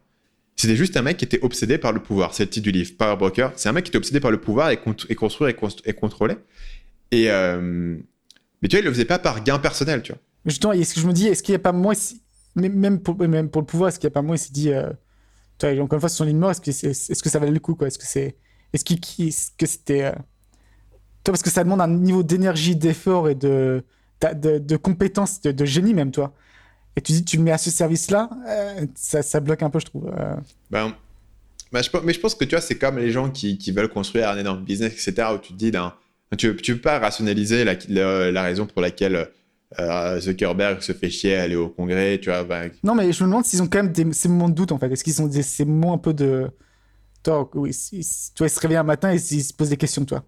C'était 0.55 0.75
juste 0.75 0.95
un 0.95 1.01
mec 1.01 1.17
qui 1.17 1.25
était 1.25 1.41
obsédé 1.41 1.77
par 1.77 1.91
le 1.91 2.01
pouvoir. 2.01 2.33
C'est 2.33 2.43
le 2.43 2.49
titre 2.49 2.63
du 2.63 2.71
livre, 2.71 2.91
Power 2.97 3.17
Broker. 3.17 3.51
C'est 3.55 3.67
un 3.67 3.73
mec 3.73 3.83
qui 3.83 3.89
était 3.89 3.97
obsédé 3.97 4.19
par 4.19 4.31
le 4.31 4.39
pouvoir 4.39 4.71
et, 4.71 4.79
et 5.09 5.15
construire 5.15 5.49
et, 5.49 5.89
et, 5.89 5.93
contrôler. 5.93 6.35
Euh... 7.13 7.97
Mais 8.61 8.67
tu 8.67 8.75
vois, 8.75 8.81
il 8.81 8.85
le 8.85 8.91
faisait 8.91 9.05
pas 9.05 9.19
par 9.19 9.43
gain 9.43 9.59
personnel, 9.59 10.01
tu 10.01 10.13
vois. 10.13 10.21
Justement, 10.45 10.73
est-ce 10.73 10.93
que 10.93 11.01
je 11.01 11.07
me 11.07 11.13
dis, 11.13 11.27
est-ce 11.27 11.43
qu'il 11.43 11.53
n'y 11.53 11.57
a 11.57 11.59
pas 11.59 11.71
moi, 11.71 11.93
même 12.55 12.99
pour, 13.01 13.17
même 13.17 13.49
pour 13.49 13.61
le 13.61 13.65
pouvoir, 13.65 13.89
est-ce 13.89 13.99
qu'il 13.99 14.07
n'y 14.07 14.13
a 14.13 14.15
pas 14.15 14.21
moi, 14.21 14.35
il 14.35 14.39
s'est 14.39 14.53
dit, 14.53 14.71
euh, 14.71 14.89
toi, 15.57 15.69
encore 15.81 15.97
une 15.97 15.99
fois, 15.99 16.09
sur 16.09 16.25
son 16.25 16.33
mort, 16.33 16.51
est-ce 16.51 17.21
que, 17.21 17.29
ça 17.29 17.39
valait 17.39 17.51
le 17.51 17.59
coup 17.59 17.77
Est-ce 17.85 17.97
que 17.97 18.05
c'est, 18.05 18.35
est-ce 18.73 18.83
qu 18.83 18.93
est 18.93 19.57
que 19.57 19.65
c'était, 19.65 20.03
euh... 20.05 20.11
toi, 21.23 21.31
parce 21.31 21.41
que 21.41 21.49
ça 21.49 21.63
demande 21.63 21.81
un 21.81 21.87
niveau 21.87 22.23
d'énergie, 22.23 22.75
d'effort 22.75 23.29
et 23.29 23.35
de, 23.35 23.83
de, 24.21 24.59
de 24.59 24.77
de, 24.77 25.51
de, 25.51 25.65
génie 25.65 25.93
même, 25.93 26.11
toi. 26.11 26.33
Et 26.95 27.01
tu 27.01 27.11
dis, 27.11 27.25
tu 27.25 27.37
le 27.37 27.43
mets 27.43 27.51
à 27.51 27.57
ce 27.57 27.69
service-là, 27.69 28.29
euh, 28.47 28.85
ça, 28.95 29.21
ça, 29.21 29.39
bloque 29.39 29.63
un 29.63 29.69
peu, 29.69 29.79
je 29.79 29.85
trouve. 29.85 30.07
Euh... 30.07 30.35
Ben, 30.71 30.93
ben, 31.71 31.81
mais 32.03 32.13
je 32.13 32.19
pense 32.19 32.35
que 32.35 32.45
tu 32.45 32.55
c'est 32.61 32.77
comme 32.77 32.97
les 32.97 33.11
gens 33.11 33.29
qui, 33.29 33.71
veulent 33.71 33.89
construire 33.89 34.29
un 34.29 34.37
énorme 34.37 34.63
business, 34.63 34.93
etc., 34.93 35.29
où 35.33 35.37
tu 35.37 35.53
te 35.53 35.57
dis, 35.57 35.71
ben, 35.71 35.93
tu, 36.37 36.55
tu 36.57 36.75
peux 36.75 36.81
pas 36.81 36.99
rationaliser 36.99 37.63
la 37.65 38.41
raison 38.43 38.65
pour 38.65 38.81
laquelle 38.81 39.29
euh, 39.79 40.19
Zuckerberg 40.19 40.81
se 40.81 40.93
fait 40.93 41.09
chier 41.09 41.35
à 41.35 41.43
aller 41.43 41.55
au 41.55 41.69
congrès, 41.69 42.19
tu 42.19 42.29
vois. 42.29 42.43
Bah... 42.43 42.63
Non, 42.83 42.95
mais 42.95 43.11
je 43.11 43.23
me 43.23 43.29
demande 43.29 43.45
s'ils 43.45 43.61
ont 43.61 43.67
quand 43.67 43.83
même 43.83 43.91
des, 43.91 44.05
ces 44.13 44.29
moments 44.29 44.49
de 44.49 44.55
doute, 44.55 44.71
en 44.71 44.79
fait. 44.79 44.91
Est-ce 44.91 45.03
qu'ils 45.03 45.21
ont 45.21 45.27
des, 45.27 45.43
ces 45.43 45.65
moments 45.65 45.93
un 45.93 45.97
peu 45.97 46.13
de. 46.13 46.49
Toi, 47.23 47.49
oui, 47.55 47.71
ils, 47.91 48.05
toi, 48.35 48.47
ils 48.47 48.49
se 48.49 48.59
réveillent 48.59 48.77
un 48.77 48.83
matin 48.83 49.11
et 49.11 49.15
ils 49.15 49.43
se 49.43 49.53
posent 49.53 49.69
des 49.69 49.77
questions, 49.77 50.05
toi. 50.05 50.23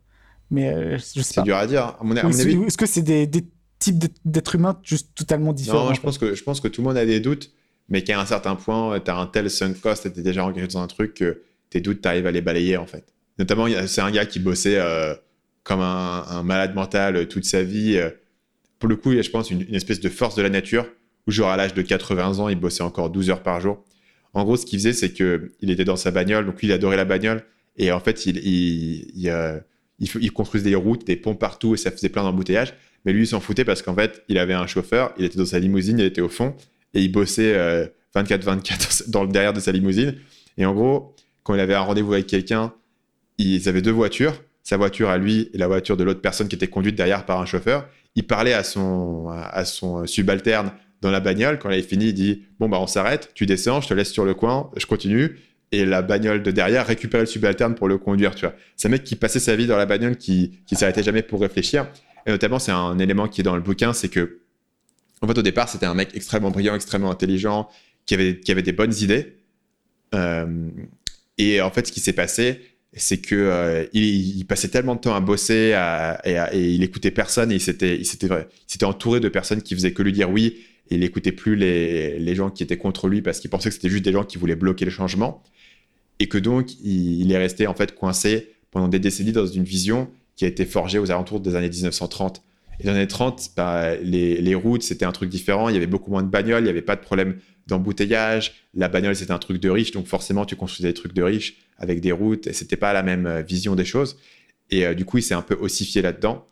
Mais 0.50 0.74
euh, 0.74 0.98
je 0.98 1.22
sais 1.22 1.36
pas. 1.36 1.42
C'est 1.42 1.44
dur 1.44 1.58
à 1.58 1.68
dire. 1.68 1.84
À 1.84 2.00
mon, 2.02 2.16
à 2.16 2.24
mon 2.24 2.40
avis. 2.40 2.64
Est-ce 2.64 2.78
que 2.78 2.86
c'est 2.86 3.02
des, 3.02 3.28
des 3.28 3.46
types 3.80 4.04
d'êtres 4.26 4.56
humains 4.56 4.80
juste 4.84 5.16
totalement 5.16 5.54
différents 5.54 5.86
Non, 5.88 5.94
je 5.94 6.02
pense, 6.02 6.18
que, 6.18 6.34
je 6.34 6.44
pense 6.44 6.60
que 6.60 6.68
tout 6.68 6.82
le 6.82 6.88
monde 6.88 6.98
a 6.98 7.06
des 7.06 7.20
doutes. 7.20 7.52
mais 7.90 8.04
qu'à 8.04 8.20
un 8.20 8.26
certain 8.26 8.56
point, 8.56 9.00
tu 9.00 9.12
as 9.12 9.18
un 9.18 9.28
tel 9.28 9.50
sunk 9.50 9.76
cost, 9.82 10.12
tu 10.12 10.20
es 10.20 10.24
déjà 10.24 10.44
engagé 10.44 10.68
dans 10.68 10.82
un 10.82 10.88
truc 10.88 11.14
que 11.14 11.44
tes 11.70 11.82
doutes, 11.82 12.02
tu 12.02 12.08
arrives 12.08 12.28
à 12.28 12.32
les 12.32 12.42
balayer 12.42 12.78
en 12.78 12.88
fait. 12.88 13.14
Notamment, 13.40 13.68
c'est 13.86 14.02
un 14.02 14.12
gars 14.12 14.26
qui 14.26 14.40
bossait 14.40 14.80
euh, 14.80 15.14
comme 15.64 15.82
un, 15.82 16.44
malade 16.44 16.74
mental 16.74 17.28
toute 17.28 17.46
sa 17.46 17.62
vie. 17.62 18.02
Pour 18.80 18.90
le 18.90 18.96
coup, 18.96 19.12
il 19.12 19.16
y 19.16 19.20
a, 19.20 19.24
je 19.24 19.30
pense, 19.30 19.52
une, 19.52 19.74
espèce 19.74 20.00
de 20.00 20.10
force 20.10 20.36
de 20.36 20.42
la 20.42 20.50
nature 20.50 20.86
où, 21.28 21.32
genre, 21.32 21.50
à 21.50 21.58
l'âge 21.58 21.74
de 21.74 21.82
80 21.82 22.40
ans, 22.40 22.50
il 22.50 22.60
bossait 22.60 22.84
encore 22.84 23.10
12 23.10 23.30
heures 23.30 23.44
par 23.44 23.60
jour. 23.60 23.84
En 24.34 24.44
gros, 24.44 24.58
ce 24.58 24.66
qu'il 24.66 24.80
faisait, 24.80 24.94
c'est 24.94 25.12
qu'il 25.12 25.70
était 25.70 25.86
dans 25.86 25.96
sa 25.96 26.12
bagnole, 26.12 26.46
donc 26.46 26.62
lui, 26.62 26.68
il 26.68 26.72
adorait 26.72 26.98
la 26.98 27.06
bagnole, 27.06 27.44
et 27.78 27.92
en 27.92 28.00
fait, 28.00 28.26
il, 28.26 28.38
il, 28.38 29.12
il, 29.16 29.30
euh, 29.30 29.60
il, 30.00 30.32
construisait 30.32 30.70
des 30.70 30.76
routes, 30.76 31.06
des 31.06 31.16
ponts 31.16 31.36
partout, 31.36 31.74
et 31.74 31.78
ça 31.78 31.92
faisait 31.92 32.10
plein 32.10 32.24
d'embouteillages. 32.24 32.74
Mais 33.06 33.14
lui, 33.14 33.24
il 33.24 33.28
s'en 33.28 33.40
foutait 33.40 33.66
parce 33.66 33.82
qu'en 33.82 33.96
fait, 33.96 34.24
il 34.28 34.38
avait 34.38 34.54
un 34.54 34.68
chauffeur, 34.68 35.14
il 35.18 35.26
était 35.26 35.38
dans 35.38 35.46
sa 35.46 35.60
limousine, 35.60 36.00
il 36.00 36.06
était 36.06 36.22
au 36.22 36.30
fond, 36.30 36.56
et 36.94 37.02
il 37.02 37.12
bossait 37.12 37.54
24-24 38.16 39.06
euh, 39.06 39.06
dans 39.08 39.24
le 39.24 39.30
derrière 39.30 39.54
de 39.54 39.60
sa 39.60 39.72
limousine. 39.72 40.16
Et 40.58 40.66
en 40.66 40.74
gros, 40.74 41.16
quand 41.44 41.54
il 41.54 41.60
avait 41.60 41.76
un 41.76 41.82
rendez-vous 41.82 42.14
avec 42.14 42.28
quelqu'un, 42.28 42.74
ils 43.38 43.70
avaient 43.70 43.82
deux 43.82 43.92
voitures, 43.92 44.34
sa 44.64 44.78
voiture 44.78 45.10
à 45.10 45.18
lui 45.18 45.50
et 45.54 45.58
la 45.58 45.68
voiture 45.68 45.96
de 45.96 46.04
l'autre 46.04 46.22
personne 46.22 46.48
qui 46.48 46.56
était 46.56 46.68
conduite 46.68 46.96
derrière 46.96 47.26
par 47.26 47.40
un 47.40 47.46
chauffeur. 47.46 47.88
Il 48.18 48.26
parlait 48.26 48.54
à 48.54 48.64
son, 48.64 49.30
à 49.30 49.64
son 49.64 50.08
subalterne 50.08 50.72
dans 51.02 51.12
la 51.12 51.20
bagnole. 51.20 51.60
Quand 51.60 51.70
il 51.70 51.74
avait 51.74 51.84
fini, 51.84 52.08
il 52.08 52.14
dit 52.14 52.46
Bon, 52.60 52.68
bah, 52.68 52.80
on 52.82 52.88
s'arrête, 52.88 53.30
tu 53.36 53.46
descends, 53.46 53.80
je 53.80 53.88
te 53.88 53.94
laisse 53.94 54.12
sur 54.12 54.26
le 54.26 54.34
coin, 54.34 54.72
je 54.76 54.88
continue. 54.88 55.38
Et 55.72 55.86
la 55.86 56.02
bagnole 56.02 56.42
de 56.42 56.50
derrière 56.50 56.88
récupère 56.88 57.20
le 57.20 57.28
subalterne 57.28 57.76
pour 57.76 57.88
le 57.88 58.00
conduire, 58.00 58.34
tu 58.34 58.46
vois. 58.46 58.56
C'est 58.76 58.88
un 58.88 58.92
mec 58.92 59.04
qui 59.04 59.16
passait 59.16 59.40
sa 59.40 59.56
vie 59.56 59.68
dans 59.68 59.78
la 59.78 59.86
bagnole, 59.86 60.18
qui, 60.18 60.60
qui 60.66 60.76
s'arrêtait 60.76 61.04
jamais 61.04 61.22
pour 61.22 61.42
réfléchir. 61.42 61.88
Et 62.26 62.32
notamment, 62.32 62.58
c'est 62.58 62.72
un 62.72 62.98
élément 62.98 63.28
qui 63.28 63.42
est 63.42 63.44
dans 63.44 63.56
le 63.56 63.62
bouquin, 63.62 63.94
c'est 63.94 64.10
que, 64.10 64.40
en 65.22 65.28
fait, 65.28 65.38
au 65.38 65.44
départ, 65.44 65.70
c'était 65.70 65.86
un 65.86 65.94
mec 65.94 66.10
extrêmement 66.16 66.50
brillant, 66.50 66.74
extrêmement 66.74 67.12
intelligent, 67.12 67.70
qui 68.08 68.16
avait, 68.16 68.40
qui 68.40 68.52
avait 68.52 68.64
des 68.64 68.72
bonnes 68.72 68.96
idées. 69.00 69.38
Euh, 70.16 70.70
et 71.38 71.62
en 71.62 71.70
fait, 71.70 71.86
ce 71.86 71.92
qui 71.92 72.00
s'est 72.00 72.14
passé, 72.14 72.62
c'est 72.94 73.18
que 73.18 73.36
euh, 73.36 73.86
il, 73.94 74.46
passait 74.46 74.70
tellement 74.70 74.96
de 74.96 75.02
temps 75.02 75.16
à 75.16 75.20
bosser 75.20 75.78
et, 76.26 76.74
il 76.74 76.84
écoutait 76.84 77.12
personne 77.12 77.52
et 77.52 77.56
il 77.56 77.62
s'était, 77.62 77.98
il 77.98 78.06
s'était, 78.06 78.86
entouré 78.86 79.20
de 79.20 79.30
personnes 79.30 79.62
qui 79.62 79.76
faisaient 79.76 79.94
que 79.94 80.02
lui 80.02 80.14
dire 80.14 80.30
oui 80.30 80.58
et 80.90 80.96
il 80.96 81.02
n'écoutait 81.02 81.34
plus 81.34 81.56
les, 81.56 82.18
les, 82.18 82.36
gens 82.36 82.50
qui 82.50 82.64
étaient 82.64 82.78
contre 82.78 83.08
lui 83.08 83.22
parce 83.22 83.40
qu'il 83.40 83.50
pensait 83.50 83.70
que 83.70 83.76
c'était 83.76 83.90
juste 83.90 84.06
des 84.06 84.14
gens 84.14 84.24
qui 84.24 84.38
voulaient 84.38 84.56
bloquer 84.56 84.86
le 84.86 84.92
changement 84.92 85.44
et 86.20 86.28
que 86.28 86.38
donc 86.38 86.80
il, 86.82 87.32
est 87.32 87.38
resté 87.38 87.68
en 87.68 87.74
fait 87.74 87.94
coincé 87.94 88.54
pendant 88.72 88.88
des 88.88 89.00
décennies 89.00 89.32
dans 89.32 89.46
une 89.46 89.64
vision 89.64 90.10
qui 90.36 90.46
a 90.46 90.48
été 90.48 90.66
forgée 90.66 91.00
aux 91.00 91.12
alentours 91.12 91.40
des 91.40 91.56
années 91.56 91.70
1930. 91.70 92.42
Et 92.80 92.84
dans 92.84 92.92
les 92.92 92.98
années 92.98 93.08
30, 93.08 93.52
bah, 93.56 93.96
les, 93.96 94.40
les, 94.40 94.56
routes, 94.56 94.84
c'était 94.84 95.06
un 95.06 95.12
truc 95.12 95.30
différent. 95.30 95.68
Il 95.70 95.74
y 95.74 95.78
avait 95.78 95.88
beaucoup 95.88 96.12
moins 96.12 96.22
de 96.22 96.30
bagnoles, 96.30 96.62
il 96.62 96.66
n'y 96.66 96.70
avait 96.70 96.84
pas 96.84 96.96
de 96.96 97.02
problème 97.02 97.38
d'embouteillage. 97.66 98.54
La 98.76 98.88
bagnole, 98.88 99.16
c'était 99.16 99.32
un 99.32 99.40
truc 99.40 99.60
de 99.60 99.70
riche, 99.70 99.92
donc 99.92 100.06
forcément, 100.06 100.46
tu 100.46 100.56
construisais 100.56 100.90
des 100.90 100.94
trucs 100.94 101.14
de 101.14 101.24
riche 101.24 101.58
avec 101.78 102.02
des 102.02 102.12
routes, 102.12 102.48
et 102.48 102.54
c'était 102.54 102.76
pas 102.76 102.94
la 102.94 103.04
même 103.04 103.26
euh, 103.26 103.42
vision 103.42 103.76
des 103.76 103.86
choses. 103.86 104.18
Et 104.70 104.86
euh, 104.86 104.94
du 104.94 105.06
coup, 105.06 105.18
il 105.18 105.24
s'est 105.24 105.34
un 105.34 105.42
peu 105.42 105.56
ossifié 105.56 106.02
là-dedans. 106.02 106.46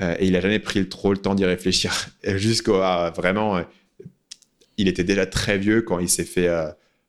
Euh, 0.00 0.14
et 0.18 0.26
il 0.26 0.36
a 0.36 0.40
jamais 0.40 0.58
pris 0.58 0.86
trop 0.88 1.12
le 1.12 1.18
temps 1.18 1.34
d'y 1.34 1.44
réfléchir 1.44 2.10
jusqu'à 2.24 3.10
vraiment. 3.16 3.62
il 4.76 4.88
était 4.88 5.04
déjà 5.04 5.24
très 5.26 5.56
vieux 5.56 5.82
quand 5.82 5.98
il 5.98 6.08
s'est 6.08 6.24
fait. 6.24 6.50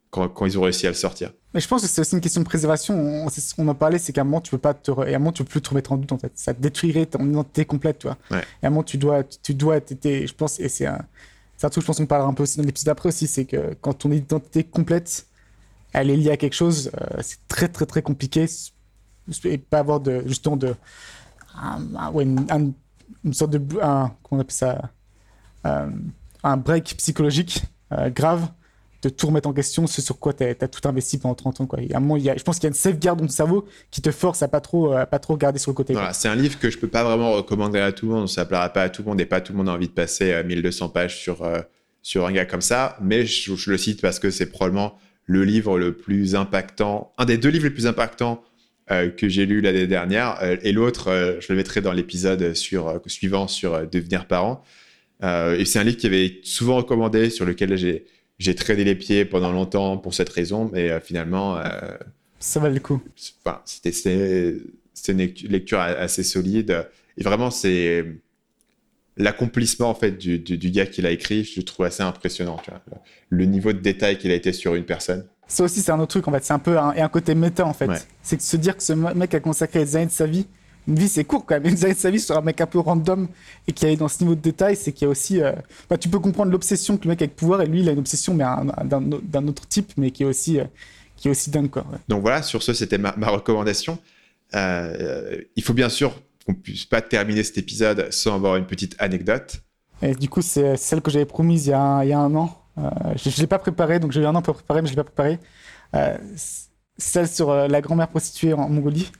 Quand, 0.10 0.30
quand, 0.30 0.46
ils 0.46 0.58
ont 0.58 0.62
réussi 0.62 0.88
à 0.88 0.90
le 0.90 0.96
sortir. 0.96 1.34
Mais 1.54 1.60
je 1.60 1.68
pense 1.68 1.82
que 1.82 1.88
c'est 1.90 2.00
aussi 2.00 2.16
une 2.16 2.22
question 2.22 2.40
de 2.40 2.46
préservation. 2.46 2.96
On, 2.96 3.28
on 3.58 3.68
en 3.68 3.76
parlait, 3.76 4.00
c'est 4.00 4.14
qu'à 4.14 4.22
un 4.22 4.24
moment, 4.24 4.40
tu 4.40 4.52
peux 4.52 4.58
pas 4.58 4.74
te, 4.74 4.90
et 5.06 5.14
à 5.14 5.18
un 5.18 5.20
moment, 5.20 5.34
tu 5.34 5.44
peux 5.44 5.50
plus 5.50 5.62
te 5.62 5.70
remettre 5.70 5.92
en 5.92 5.98
doute, 5.98 6.14
en 6.14 6.18
fait. 6.18 6.32
Ça 6.36 6.54
détruirait 6.54 7.08
ton 7.08 7.30
identité 7.30 7.66
complète, 7.66 8.00
tu 8.00 8.08
vois. 8.08 8.18
Et 8.32 8.66
à 8.66 8.68
un 8.68 8.70
moment, 8.70 8.84
tu 8.84 8.98
dois, 8.98 9.24
tu 9.24 9.54
dois, 9.54 9.80
je 9.90 10.34
pense, 10.34 10.62
et 10.62 10.70
c'est 10.70 10.86
un, 10.86 11.06
c'est 11.58 11.66
un 11.66 11.70
truc, 11.70 11.82
je 11.82 11.88
pense 11.88 11.98
qu'on 11.98 12.06
parlera 12.06 12.30
un 12.30 12.34
peu 12.34 12.44
aussi 12.44 12.58
dans 12.58 12.64
l'épisode 12.64 12.86
d'après 12.86 13.10
aussi, 13.10 13.28
c'est 13.28 13.46
que 13.46 13.76
quand 13.82 13.94
ton 13.94 14.12
identité 14.12 14.64
complète, 14.64 15.26
elle 15.94 16.10
est 16.10 16.18
liée 16.18 16.32
à 16.32 16.38
quelque 16.38 16.56
chose, 16.56 16.92
euh, 17.02 17.20
c'est 17.22 17.40
très, 17.48 17.68
très, 17.68 17.86
très 17.86 18.02
compliqué. 18.02 18.46
Et 19.44 19.58
pas 19.58 19.80
avoir 19.80 20.02
justement, 20.26 20.56
de, 20.56 20.76
une, 22.20 22.74
sorte 23.34 23.52
de, 23.52 23.58
comment 23.58 24.16
on 24.32 24.40
appelle 24.40 24.52
ça, 24.52 24.92
euh, 25.66 25.88
un 26.44 26.58
break 26.58 26.96
psychologique 26.98 27.64
euh, 27.92 28.10
grave 28.10 28.48
de 29.04 29.10
tout 29.10 29.28
remettre 29.28 29.48
en 29.48 29.54
question, 29.54 29.86
ce 29.86 30.02
sur 30.02 30.18
quoi 30.18 30.34
tu 30.34 30.44
as, 30.44 30.56
tout 30.56 30.88
investi 30.88 31.18
pendant 31.18 31.36
30 31.36 31.62
ans. 31.62 31.66
Quoi. 31.68 31.82
Y 31.82 31.94
a 31.94 31.98
un 31.98 32.18
il 32.18 32.24
y 32.24 32.30
a, 32.30 32.38
je 32.38 32.44
pense 32.44 32.56
qu'il 32.56 32.64
y 32.64 32.68
a 32.68 32.70
une 32.70 32.74
sauvegarde 32.74 33.20
dans 33.20 33.28
ton 33.28 33.32
cerveau 33.32 33.66
qui 33.92 34.02
te 34.02 34.12
force 34.12 34.42
à 34.42 34.48
pas 34.48 34.60
trop, 34.60 34.94
à 34.94 35.06
pas 35.06 35.20
trop 35.20 35.38
garder 35.38 35.60
sur 35.60 35.72
le 35.72 35.76
côté. 35.76 35.94
C'est 36.14 36.30
un 36.30 36.36
livre 36.36 36.58
que 36.58 36.70
je 36.70 36.78
peux 36.78 36.88
pas 36.88 37.04
vraiment 37.04 37.34
recommander 37.34 37.80
à 37.80 37.92
tout 37.92 38.08
le 38.08 38.14
monde. 38.14 38.30
Ça 38.30 38.46
plaira 38.46 38.70
pas 38.70 38.84
à 38.84 38.90
tout 38.90 39.04
le 39.04 39.10
monde 39.10 39.22
et 39.22 39.26
pas 39.26 39.40
tout 39.40 39.54
le 39.54 39.58
monde 39.58 39.70
a 39.70 39.74
envie 39.74 39.88
de 39.88 39.94
passer 39.94 40.42
1200 40.44 40.86
euh, 40.86 40.90
pages 40.90 41.18
sur, 41.18 41.48
sur 42.02 42.26
un 42.26 42.32
gars 42.32 42.46
comme 42.46 42.62
ça. 42.62 42.98
Mais 43.02 43.26
je, 43.26 43.70
le 43.70 43.78
cite 43.78 44.02
parce 44.02 44.20
que 44.20 44.32
c'est 44.32 44.48
probablement 44.48 44.98
le 45.28 45.44
livre 45.44 45.78
le 45.78 45.96
plus 45.96 46.34
impactant, 46.34 47.14
un 47.20 47.26
des 47.26 47.38
deux 47.38 47.50
livres 47.50 47.66
les 47.66 47.72
plus 47.72 47.86
impactants 47.86 48.44
euh, 48.90 49.10
que 49.10 49.30
j'ai 49.30 49.46
lu 49.46 49.62
l'année 49.62 49.86
dernière. 49.86 50.40
et 50.42 50.72
l'autre, 50.72 51.38
je 51.40 51.54
le 51.54 51.58
mettrai 51.58 51.82
dans 51.82 51.92
l'épisode 51.92 52.56
sur, 52.56 53.00
suivant 53.06 53.48
sur 53.48 53.88
devenir 53.88 54.26
parent. 54.26 54.64
et 55.22 55.66
c'est 55.66 55.78
un 55.78 55.84
livre 55.84 55.98
qui 55.98 56.08
avait 56.08 56.40
souvent 56.44 56.78
recommandé, 56.78 57.30
sur 57.30 57.46
lequel 57.46 57.78
j'ai 57.78 58.06
j'ai 58.40 58.56
traîné 58.56 58.84
les 58.84 58.96
pieds 58.96 59.26
pendant 59.26 59.52
longtemps 59.52 59.98
pour 59.98 60.14
cette 60.14 60.30
raison, 60.30 60.70
mais 60.72 60.92
euh, 60.92 61.00
finalement. 61.00 61.58
Euh, 61.58 61.98
ça 62.40 62.60
valait 62.60 62.76
le 62.76 62.80
coup. 62.80 63.02
Enfin, 63.44 63.62
c'était 63.66 64.62
une 65.08 65.32
lecture 65.50 65.80
assez 65.80 66.24
solide. 66.24 66.88
Et 67.18 67.24
vraiment, 67.24 67.50
c'est 67.50 68.06
l'accomplissement 69.18 69.90
en 69.90 69.96
fait 69.96 70.12
du, 70.12 70.40
du, 70.40 70.72
gars 70.72 70.86
qui 70.86 71.02
l'a 71.02 71.12
écrit, 71.12 71.44
je 71.44 71.60
le 71.60 71.64
trouve 71.64 71.86
assez 71.86 72.04
impressionnant. 72.04 72.60
Tu 72.64 72.72
vois. 72.72 72.82
Le 73.30 73.46
niveau 73.46 73.74
de 73.74 73.80
détail 73.80 74.18
qu'il 74.18 74.32
a 74.32 74.36
été 74.36 74.54
sur 74.54 74.76
une 74.76 74.86
personne. 74.86 75.26
Ça 75.48 75.64
aussi, 75.64 75.82
c'est 75.82 75.92
un 75.92 76.00
autre 76.00 76.08
truc 76.10 76.28
en 76.28 76.32
fait. 76.32 76.44
C'est 76.44 76.54
un 76.54 76.60
peu 76.60 76.78
un, 76.78 76.94
et 76.94 77.02
un 77.02 77.10
côté 77.10 77.36
méta 77.36 77.66
en 77.66 77.74
fait. 77.74 78.08
C'est 78.22 78.38
de 78.38 78.42
se 78.42 78.58
dire 78.58 78.76
que 78.76 78.84
ce 78.84 78.94
mec 78.94 79.34
a 79.34 79.40
consacré 79.40 79.80
des 79.80 79.96
années 79.96 80.06
de 80.08 80.12
sa 80.12 80.26
vie 80.26 80.46
une 80.88 80.96
vie 80.96 81.10
c'est 81.10 81.24
court 81.24 81.46
quand 81.46 81.60
même. 81.60 81.66
Une 81.72 81.78
sa 81.78 82.10
vie 82.10 82.20
sur 82.20 82.38
un 82.38 82.42
mec 82.42 82.62
un 82.62 82.66
peu 82.66 82.80
random 82.80 83.28
et 83.68 83.74
qui 83.74 83.86
est 83.86 83.96
dans 83.96 84.08
ce 84.08 84.22
niveau 84.24 84.36
de 84.36 84.42
détail, 84.42 84.76
c'est 84.76 84.94
qu'il 84.94 85.06
y 85.06 85.08
a 85.08 85.10
aussi. 85.10 85.42
Euh, 85.42 85.52
bah, 85.90 85.98
tu 85.98 86.10
peux 86.10 86.20
comprendre 86.20 86.52
l'obsession 86.52 86.98
que 86.98 87.04
le 87.04 87.10
mec 87.10 87.22
a 87.22 87.26
avec 87.26 87.36
pouvoir 87.36 87.62
et 87.62 87.68
lui 87.68 87.82
il 87.82 87.90
a 87.90 87.92
une 87.92 88.00
obsession 88.00 88.34
mais 88.34 88.46
d'un 88.86 89.48
autre 89.48 89.68
type, 89.68 89.92
mais 89.98 90.12
qui 90.12 90.24
est 90.24 90.26
aussi, 90.26 90.60
euh, 90.60 90.66
qui 91.16 91.28
est 91.28 91.32
aussi 91.32 91.50
dingue 91.50 91.70
quoi. 91.70 91.86
Donc 92.08 92.22
voilà, 92.22 92.42
sur 92.42 92.64
ce 92.64 92.74
c'était 92.74 92.98
ma, 92.98 93.12
recommandation. 93.12 94.00
Euh, 94.56 95.42
il 95.58 95.64
faut 95.64 95.74
bien 95.74 95.90
sûr 95.90 96.16
qu'on 96.48 96.56
puisse 96.56 96.86
pas 96.86 97.02
terminer 97.02 97.44
cet 97.44 97.58
épisode 97.58 98.12
sans 98.12 98.36
avoir 98.36 98.56
une 98.56 98.66
petite 98.66 98.96
anecdote. 99.00 99.62
Et 100.02 100.16
du 100.16 100.30
coup 100.30 100.42
c'est 100.42 100.78
celle 100.78 101.02
que 101.02 101.12
j'avais 101.12 101.26
promise 101.26 101.68
il 101.68 101.70
y, 101.70 101.74
a, 101.74 102.00
un 102.00 102.36
an. 102.36 102.64
je, 102.78 103.30
ne 103.30 103.42
l'ai 103.42 103.48
pas 103.48 103.60
préparée 103.60 104.00
donc 104.00 104.12
j'ai 104.12 104.22
eu 104.22 104.26
un 104.26 104.36
an 104.36 104.42
pour 104.42 104.56
préparer 104.56 104.82
mais 104.82 104.88
je 104.88 104.94
l'ai 104.94 105.04
pas 105.04 105.04
préparée. 105.04 105.40
celle 106.98 107.28
sur 107.28 107.54
la 107.54 107.82
grand-mère 107.82 108.08
prostituée 108.08 108.54
en 108.54 108.70
Mongolie 108.70 109.12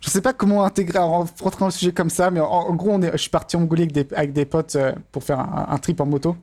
je 0.00 0.08
sais 0.08 0.22
pas 0.22 0.32
comment 0.32 0.64
intégrer, 0.64 0.98
rentrer 0.98 1.58
dans 1.58 1.66
le 1.66 1.72
sujet 1.72 1.92
comme 1.92 2.10
ça, 2.10 2.30
mais 2.30 2.40
en, 2.40 2.74
gros, 2.74 2.98
je 3.00 3.16
suis 3.16 3.30
parti 3.30 3.56
en 3.56 3.60
Mongolie 3.60 3.88
avec 4.12 4.32
des, 4.32 4.44
potes 4.46 4.76
euh, 4.76 4.92
pour 5.12 5.22
faire 5.22 5.38
un, 5.38 5.78
trip 5.78 6.00
en 6.00 6.06
moto. 6.06 6.36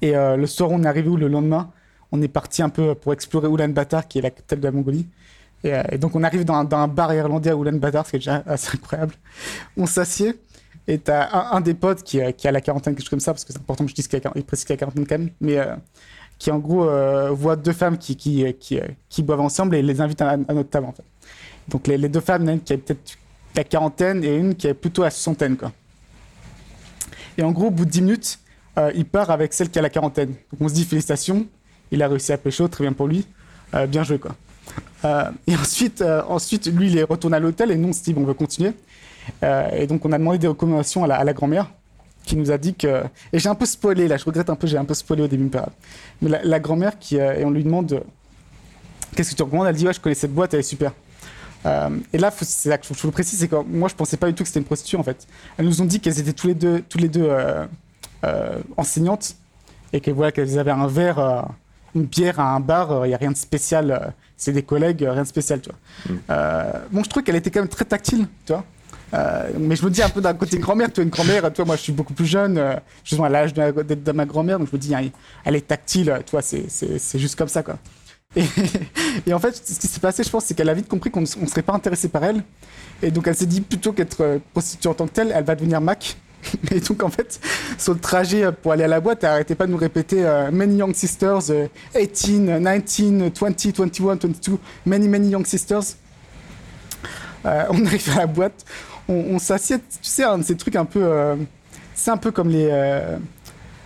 Et 0.00 0.16
euh, 0.16 0.36
le 0.36 0.46
soir, 0.46 0.70
on 0.70 0.82
est 0.82 0.86
arrivé 0.86 1.08
où 1.08 1.16
le 1.16 1.28
lendemain, 1.28 1.70
on 2.12 2.22
est 2.22 2.28
parti 2.28 2.62
un 2.62 2.70
peu 2.70 2.94
pour 2.94 3.12
explorer 3.12 3.48
Ulaanbaatar, 3.48 4.08
qui 4.08 4.18
est 4.18 4.22
la 4.22 4.30
capitale 4.30 4.60
de 4.60 4.64
la 4.64 4.72
Mongolie. 4.72 5.06
Et, 5.64 5.74
euh, 5.74 5.82
donc, 5.98 6.14
on 6.14 6.22
arrive 6.22 6.44
dans 6.44 6.54
un, 6.54 6.88
bar 6.88 7.12
irlandais 7.14 7.50
à 7.50 7.54
Ulaanbaatar, 7.54 8.06
ce 8.06 8.10
qui 8.10 8.16
est 8.16 8.18
déjà 8.20 8.42
assez 8.46 8.70
incroyable. 8.74 9.14
On 9.76 9.86
s'assied, 9.86 10.38
et 10.86 10.98
t'as 10.98 11.28
un, 11.32 11.56
un 11.56 11.60
des 11.60 11.74
potes 11.74 12.02
qui, 12.02 12.20
qui, 12.34 12.46
a 12.46 12.52
la 12.52 12.60
quarantaine, 12.60 12.94
quelque 12.94 13.04
chose 13.04 13.10
comme 13.10 13.20
ça, 13.20 13.32
parce 13.32 13.44
que 13.44 13.52
c'est 13.52 13.58
important 13.58 13.84
que 13.84 13.90
je 13.90 13.96
dise 13.96 14.06
qu'il 14.06 14.20
précise 14.44 14.64
qu'il 14.64 14.74
a 14.74 14.76
quarantaine 14.76 15.06
quand 15.06 15.18
même, 15.18 15.30
mais 15.40 15.58
qui 16.38 16.50
en 16.50 16.58
gros 16.58 16.86
voit 17.34 17.56
deux 17.56 17.72
femmes 17.72 17.96
qui, 17.96 18.44
boivent 19.18 19.40
ensemble 19.40 19.76
et 19.76 19.82
les 19.82 20.00
invite 20.00 20.20
à, 20.20 20.36
notre 20.36 20.68
table, 20.68 20.86
en 20.86 20.92
fait. 20.92 21.04
Donc 21.68 21.86
les, 21.86 22.08
deux 22.08 22.20
femmes, 22.20 22.48
une 22.48 22.60
qui 22.60 22.74
a 22.74 22.78
peut-être 22.78 23.16
la 23.56 23.64
quarantaine 23.64 24.22
et 24.24 24.36
une 24.36 24.54
qui 24.54 24.66
est 24.66 24.74
plutôt 24.74 25.04
à 25.04 25.10
soixantaine. 25.10 25.56
Quoi. 25.56 25.72
Et 27.38 27.42
en 27.42 27.52
gros, 27.52 27.66
au 27.66 27.70
bout 27.70 27.84
de 27.84 27.90
10 27.90 28.02
minutes, 28.02 28.38
euh, 28.78 28.92
il 28.94 29.04
part 29.04 29.30
avec 29.30 29.52
celle 29.52 29.70
qui 29.70 29.78
a 29.78 29.82
la 29.82 29.90
quarantaine. 29.90 30.30
Donc 30.52 30.60
on 30.60 30.68
se 30.68 30.74
dit 30.74 30.84
félicitations, 30.84 31.46
il 31.90 32.02
a 32.02 32.08
réussi 32.08 32.32
à 32.32 32.38
pécho, 32.38 32.68
très 32.68 32.84
bien 32.84 32.92
pour 32.92 33.06
lui, 33.06 33.26
euh, 33.74 33.86
bien 33.86 34.02
joué 34.02 34.18
quoi. 34.18 34.34
Euh, 35.04 35.30
et 35.46 35.54
ensuite, 35.54 36.02
ensuite, 36.28 36.66
lui, 36.66 36.90
il 36.90 36.98
est 36.98 37.02
retourné 37.02 37.36
à 37.36 37.40
l'hôtel 37.40 37.70
et 37.70 37.76
nous, 37.76 37.88
on 37.88 37.92
se 37.92 38.02
dit, 38.02 38.14
on 38.16 38.24
va 38.24 38.34
continuer. 38.34 38.72
et 39.42 39.86
donc 39.86 40.04
on 40.04 40.12
a 40.12 40.18
demandé 40.18 40.38
des 40.38 40.48
recommandations 40.48 41.04
à 41.04 41.24
la, 41.24 41.32
grand-mère 41.32 41.70
qui 42.24 42.36
nous 42.36 42.50
a 42.50 42.56
dit 42.56 42.74
que... 42.74 43.02
Et 43.32 43.38
j'ai 43.38 43.48
un 43.50 43.54
peu 43.54 43.66
spoilé 43.66 44.08
là, 44.08 44.16
je 44.16 44.24
regrette 44.24 44.48
un 44.48 44.56
peu, 44.56 44.66
j'ai 44.66 44.78
un 44.78 44.84
peu 44.86 44.94
spoilé 44.94 45.22
au 45.22 45.28
début, 45.28 45.50
mais 46.22 46.30
la, 46.30 46.42
la 46.42 46.58
grand-mère 46.58 46.98
qui... 46.98 47.16
et 47.16 47.44
on 47.44 47.50
lui 47.50 47.64
demande, 47.64 48.02
qu'est-ce 49.14 49.32
que 49.32 49.36
tu 49.36 49.42
recommandes? 49.42 49.66
Elle 49.66 49.76
dit, 49.76 49.86
ouais, 49.86 49.92
je 49.92 50.00
connais 50.00 50.14
cette 50.14 50.32
boîte, 50.32 50.54
elle 50.54 50.60
est 50.60 50.62
super. 50.62 50.92
Euh, 51.66 51.90
et 52.12 52.18
là, 52.18 52.30
c'est 52.30 52.68
là 52.68 52.78
je, 52.82 52.88
vous 52.92 53.08
le 53.08 53.12
précise, 53.12 53.38
c'est 53.38 53.48
que 53.48 53.56
moi, 53.56 53.88
je 53.88 53.94
pensais 53.94 54.16
pas 54.16 54.26
du 54.26 54.34
tout 54.34 54.42
que 54.42 54.48
c'était 54.48 54.60
une 54.60 54.66
prostituée 54.66 54.98
en 54.98 55.02
fait. 55.02 55.26
Elles 55.56 55.64
nous 55.64 55.80
ont 55.80 55.86
dit 55.86 56.00
qu'elles 56.00 56.20
étaient 56.20 56.32
tous 56.32 56.46
les 56.46 56.54
deux, 56.54 56.82
tous 56.82 56.98
les 56.98 57.08
deux 57.08 57.26
euh, 57.28 57.64
euh, 58.24 58.58
enseignantes 58.76 59.36
et 59.92 60.00
qu'elles 60.00 60.14
voilà, 60.14 60.32
qu'elles 60.32 60.58
avaient 60.58 60.70
un 60.70 60.86
verre, 60.86 61.48
une 61.94 62.04
bière 62.04 62.40
à 62.40 62.54
un 62.54 62.60
bar. 62.60 63.06
Il 63.06 63.10
y 63.10 63.14
a 63.14 63.16
rien 63.16 63.30
de 63.30 63.36
spécial. 63.36 64.12
C'est 64.44 64.52
des 64.52 64.62
collègues, 64.62 65.00
rien 65.08 65.22
de 65.22 65.28
spécial, 65.28 65.60
tu 65.60 65.70
vois. 65.70 66.14
Mm. 66.14 66.80
bon, 66.92 67.02
je 67.02 67.08
trouve 67.08 67.22
qu'elle 67.22 67.36
était 67.36 67.50
quand 67.50 67.60
même 67.60 67.68
très 67.68 67.84
tactile, 67.84 68.26
tu 68.46 68.52
vois. 68.52 68.64
mais 69.58 69.76
je 69.76 69.84
me 69.84 69.90
dis 69.90 70.02
un 70.02 70.08
peu 70.08 70.20
d'un 70.20 70.34
côté 70.34 70.58
grand-mère, 70.58 70.92
toi 70.92 71.02
une 71.04 71.10
grand-mère, 71.10 71.52
toi 71.52 71.64
moi 71.64 71.76
je 71.76 71.82
suis 71.82 71.92
beaucoup 71.92 72.14
plus 72.14 72.26
jeune, 72.26 72.60
je 73.04 73.14
suis 73.14 73.24
à 73.24 73.28
l'âge 73.28 73.54
de, 73.54 74.12
ma 74.12 74.26
grand-mère, 74.26 74.58
donc 74.58 74.68
je 74.70 74.76
me 74.76 74.80
dis 74.80 74.92
elle, 75.44 75.56
est 75.56 75.66
tactile, 75.66 76.20
toi 76.26 76.42
c'est 76.42 77.18
juste 77.18 77.36
comme 77.36 77.48
ça 77.48 77.62
quoi. 77.62 77.78
Et, 78.36 78.44
et, 79.28 79.32
en 79.32 79.38
fait 79.38 79.54
ce 79.54 79.78
qui 79.78 79.86
s'est 79.86 80.00
passé 80.00 80.24
je 80.24 80.30
pense 80.30 80.44
c'est 80.46 80.54
qu'elle 80.54 80.68
a 80.68 80.74
vite 80.74 80.88
compris 80.88 81.08
qu'on 81.08 81.20
ne 81.20 81.26
serait 81.26 81.62
pas 81.62 81.72
intéressé 81.72 82.08
par 82.08 82.24
elle, 82.24 82.42
et 83.02 83.10
donc 83.10 83.26
elle 83.28 83.36
s'est 83.36 83.46
dit 83.46 83.60
plutôt 83.60 83.92
qu'être 83.92 84.40
prostituée 84.52 84.90
en 84.90 84.94
tant 84.94 85.06
que 85.06 85.12
telle, 85.12 85.32
elle 85.34 85.44
va 85.44 85.54
devenir 85.54 85.80
Mac. 85.80 86.16
Et 86.70 86.80
donc, 86.80 87.02
en 87.02 87.08
fait, 87.08 87.40
sur 87.78 87.94
le 87.94 88.00
trajet 88.00 88.50
pour 88.52 88.72
aller 88.72 88.84
à 88.84 88.88
la 88.88 89.00
boîte, 89.00 89.24
elle 89.24 89.44
pas 89.56 89.66
de 89.66 89.72
nous 89.72 89.78
répéter 89.78 90.24
euh, 90.24 90.50
Many 90.50 90.76
young 90.76 90.94
sisters, 90.94 91.40
18, 91.94 92.12
19, 92.12 92.62
20, 92.62 93.78
21, 93.78 94.14
22, 94.16 94.58
many, 94.86 95.08
many 95.08 95.28
young 95.30 95.46
sisters. 95.46 95.82
Euh, 97.44 97.64
on 97.70 97.84
arrive 97.86 98.10
à 98.14 98.20
la 98.20 98.26
boîte, 98.26 98.64
on, 99.08 99.38
s'assied, 99.38 99.78
tu 99.78 99.98
sais, 100.02 100.24
un 100.24 100.38
de 100.38 100.42
ces 100.42 100.56
trucs 100.56 100.76
un 100.76 100.84
peu. 100.84 101.02
Euh, 101.02 101.36
c'est 101.94 102.10
un 102.10 102.16
peu 102.16 102.30
comme 102.30 102.48
les. 102.48 102.70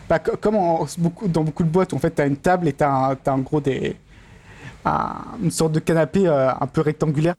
Bah, 0.09 0.19
comme 0.19 0.57
beaucoup, 0.97 1.29
dans 1.29 1.45
beaucoup 1.45 1.65
de 1.65 1.69
boîtes, 1.69 1.93
en 1.93 1.99
fait, 1.99 2.15
tu 2.15 2.23
as 2.23 2.27
une 2.27 2.37
table 2.37 2.69
et 2.69 2.73
tu 2.73 2.83
as, 2.83 3.17
en 3.27 3.39
gros 3.39 3.61
des. 3.61 3.97
une 4.87 5.51
sorte 5.51 5.73
de 5.73 5.81
canapé 5.81 6.27
un 6.27 6.67
peu 6.67 6.81
rectangulaire. 6.81 7.35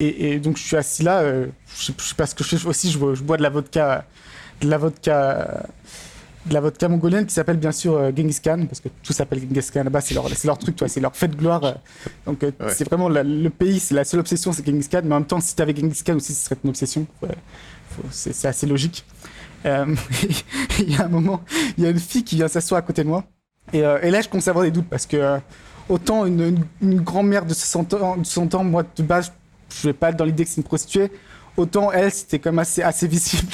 Et, 0.00 0.40
donc, 0.40 0.56
je 0.56 0.62
suis 0.62 0.76
assis 0.76 1.04
là, 1.04 1.22
je, 1.24 1.46
sais, 1.74 1.92
sais 1.96 2.14
pas 2.16 2.26
ce 2.26 2.34
que 2.34 2.42
je 2.42 2.56
fais 2.56 2.66
aussi, 2.66 2.90
je, 2.90 2.98
je 3.14 3.22
bois 3.22 3.36
de 3.36 3.42
la 3.42 3.50
vodka 3.50 4.04
de 4.62 4.68
la 4.68 4.78
vodka 4.78 5.64
de 6.46 6.54
la 6.54 6.60
vodka 6.60 6.88
mongolienne 6.88 7.26
qui 7.26 7.34
s'appelle 7.34 7.56
bien 7.56 7.72
sûr 7.72 7.94
euh, 7.94 8.10
Genghis 8.16 8.40
Khan 8.42 8.64
parce 8.66 8.80
que 8.80 8.88
tout 9.02 9.12
s'appelle 9.12 9.40
Genghis 9.40 9.68
Khan 9.72 9.84
là-bas 9.84 10.00
c'est 10.00 10.14
leur 10.14 10.26
leur 10.44 10.58
truc 10.58 10.76
c'est 10.86 11.00
leur 11.00 11.14
fête 11.14 11.32
de 11.32 11.36
gloire 11.36 11.64
euh. 11.64 11.72
donc 12.26 12.42
euh, 12.42 12.50
c'est 12.68 12.84
vraiment 12.84 13.08
le 13.08 13.48
pays 13.48 13.78
c'est 13.78 13.94
la 13.94 14.04
seule 14.04 14.20
obsession 14.20 14.52
c'est 14.52 14.66
Genghis 14.66 14.88
Khan 14.90 15.02
mais 15.04 15.14
en 15.14 15.20
même 15.20 15.26
temps 15.26 15.40
si 15.40 15.54
tu 15.54 15.62
avais 15.62 15.74
Genghis 15.74 16.02
Khan 16.04 16.16
aussi 16.16 16.34
ce 16.34 16.46
serait 16.46 16.56
une 16.64 16.70
obsession 16.70 17.06
c'est 18.10 18.48
assez 18.48 18.66
logique. 18.66 19.04
Il 19.64 20.90
y 20.90 20.96
a 20.96 21.04
un 21.04 21.08
moment 21.08 21.42
il 21.78 21.84
y 21.84 21.86
a 21.86 21.90
une 21.90 21.98
fille 22.00 22.24
qui 22.24 22.34
vient 22.34 22.48
s'asseoir 22.48 22.78
à 22.80 22.82
côté 22.82 23.04
de 23.04 23.08
moi 23.08 23.22
et, 23.72 23.78
et, 23.78 24.10
là 24.10 24.20
je 24.20 24.28
commence 24.28 24.48
à 24.48 24.50
avoir 24.50 24.64
des 24.64 24.72
doutes 24.72 24.88
parce 24.90 25.06
que 25.06 25.38
autant 25.88 26.26
une, 26.26 26.64
une, 26.80 27.00
grand-mère 27.00 27.46
de 27.46 27.54
60 27.54 27.94
ans, 27.94 28.16
de 28.16 28.24
60 28.24 28.56
ans 28.56 28.64
moi 28.64 28.82
de 28.82 29.02
base 29.04 29.32
je 29.70 29.86
vais 29.86 29.92
pas 29.92 30.10
être 30.10 30.16
dans 30.16 30.24
l'idée 30.24 30.42
que 30.42 30.50
c'est 30.50 30.56
une 30.56 30.64
prostituée 30.64 31.12
autant 31.56 31.92
elle 31.92 32.10
c'était 32.10 32.40
quand 32.40 32.50
même 32.50 32.58
assez 32.58 32.82
assez 32.82 33.06
visible 33.06 33.52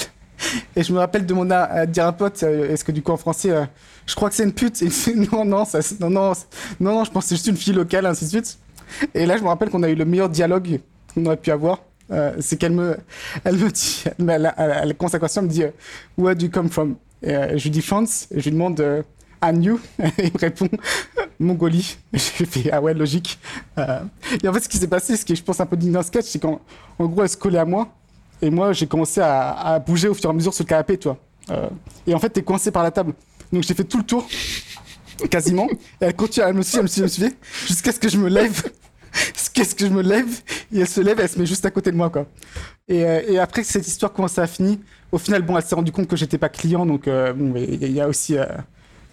et 0.77 0.82
je 0.82 0.93
me 0.93 0.98
rappelle 0.98 1.27
de 1.27 1.35
mon 1.35 1.51
à, 1.51 1.86
dire 1.86 2.05
à 2.05 2.09
un 2.09 2.12
pote, 2.12 2.43
euh, 2.43 2.73
est-ce 2.73 2.85
que 2.85 2.93
du 2.93 3.02
coup 3.02 3.12
en 3.12 3.16
français, 3.16 3.51
euh, 3.51 3.65
je 4.06 4.15
crois 4.15 4.28
que 4.28 4.36
c'est 4.36 4.44
une 4.44 4.52
pute. 4.52 4.82
Et 4.82 4.89
non, 5.32 5.44
non, 5.44 5.65
ça, 5.65 5.81
non, 6.01 6.10
non, 6.10 6.32
non, 6.81 6.93
non, 6.93 7.05
je 7.05 7.10
pense 7.10 7.24
que 7.24 7.28
c'est 7.31 7.35
juste 7.36 7.47
une 7.48 7.56
fille 7.56 7.74
locale, 7.74 8.06
ainsi 8.06 8.24
de 8.24 8.31
suite. 8.31 8.59
Et 9.15 9.27
là, 9.27 9.36
je 9.36 9.43
me 9.43 9.48
rappelle 9.48 9.70
qu'on 9.70 9.82
a 9.82 9.89
eu 9.89 9.94
le 9.94 10.05
meilleur 10.05 10.28
dialogue 10.28 10.81
qu'on 11.15 11.27
aurait 11.27 11.36
pu 11.36 11.51
avoir. 11.51 11.82
Euh, 12.10 12.35
c'est 12.40 12.56
qu'elle 12.56 12.73
me, 12.73 12.97
elle 13.44 13.56
me 13.56 13.70
dit, 13.70 14.05
elle, 14.19 14.24
elle, 14.28 14.55
elle, 14.56 14.97
elle 14.98 15.43
me 15.43 15.48
dit, 15.48 15.65
Where 16.16 16.35
do 16.35 16.47
you 16.47 16.51
come 16.51 16.70
from? 16.70 16.97
Et 17.23 17.59
je 17.59 17.62
lui 17.65 17.70
dis 17.70 17.82
France, 17.82 18.28
et 18.31 18.40
je 18.40 18.44
lui 18.44 18.52
demande, 18.52 19.05
And 19.40 19.62
you? 19.62 19.81
Et 19.98 20.27
il 20.27 20.32
me 20.32 20.39
répond, 20.39 20.69
Mongolie. 21.39 21.97
Je 22.12 22.19
fais, 22.44 22.70
ah 22.73 22.81
ouais, 22.81 22.93
logique. 22.94 23.39
et 23.77 24.48
en 24.48 24.52
fait, 24.52 24.60
ce 24.60 24.69
qui 24.69 24.78
s'est 24.78 24.89
passé, 24.89 25.16
ce 25.16 25.24
qui 25.24 25.32
est, 25.32 25.36
je 25.36 25.44
pense, 25.44 25.60
un 25.60 25.66
peu 25.66 25.77
digne 25.77 25.93
d'un 25.93 26.02
sketch, 26.02 26.27
c'est 26.27 26.40
qu'en 26.40 26.60
en 26.98 27.06
gros, 27.06 27.23
elle 27.23 27.28
se 27.28 27.36
collait 27.36 27.59
à 27.59 27.65
moi. 27.65 27.89
Et 28.43 28.51
moi, 28.51 28.73
j'ai 28.73 28.86
commencé 28.86 29.20
à, 29.20 29.78
bouger 29.85 30.09
au 30.09 30.15
fur 30.15 30.31
et 30.31 30.32
à 30.32 30.32
mesure 30.32 30.55
sur 30.55 30.65
le 30.65 30.69
canapé, 30.69 30.98
toi. 30.98 31.19
Euh, 31.51 31.69
et 32.06 32.15
en 32.15 32.19
fait, 32.19 32.31
t'es 32.31 32.43
coincé 32.43 32.70
par 32.70 32.82
la 32.82 32.90
table. 32.90 33.15
Donc 33.52 33.62
j'ai 33.62 33.74
fait 33.74 33.85
tout 33.85 33.98
le 33.98 34.05
tour, 34.05 34.27
quasiment. 35.31 35.69
Et 35.70 35.77
elle 36.01 36.15
continue, 36.15 36.47
elle 36.47 36.55
me 36.55 36.62
suit, 36.62 36.77
elle 36.77 36.82
me 36.82 36.89
suit, 36.89 37.02
elle 37.02 37.31
me 37.31 37.66
jusqu'à 37.66 37.93
ce 37.93 37.98
que 37.98 38.09
je 38.09 38.19
me 38.19 38.28
lève. 38.28 38.62
Jusqu'à 39.35 39.65
ce 39.65 39.74
que 39.74 39.86
je 39.86 39.90
me 39.90 40.02
lève, 40.02 40.28
et 40.70 40.81
elle 40.81 40.86
se 40.86 41.01
lève, 41.01 41.19
elle 41.19 41.28
se 41.28 41.39
met 41.39 41.47
juste 41.47 41.65
à 41.65 41.70
côté 41.70 41.90
de 41.90 41.97
moi, 41.97 42.10
quoi. 42.10 42.27
Et, 42.89 43.05
euh, 43.05 43.23
et 43.27 43.39
après 43.39 43.65
cette 43.65 43.89
histoire 43.89 44.12
commence 44.12 44.39
à 44.39 44.47
finir, 44.47 44.77
au 45.10 45.19
final, 45.19 45.43
bon, 45.43 45.56
elle 45.56 45.65
s'est 45.65 45.74
rendue 45.74 45.90
compte 45.90 46.06
que 46.06 46.15
j'étais 46.15 46.36
pas 46.36 46.51
client, 46.51 46.85
donc 46.85 47.09
euh, 47.09 47.32
bon, 47.32 47.55
il 47.56 47.90
y 47.90 48.01
a 48.02 48.06
aussi, 48.06 48.36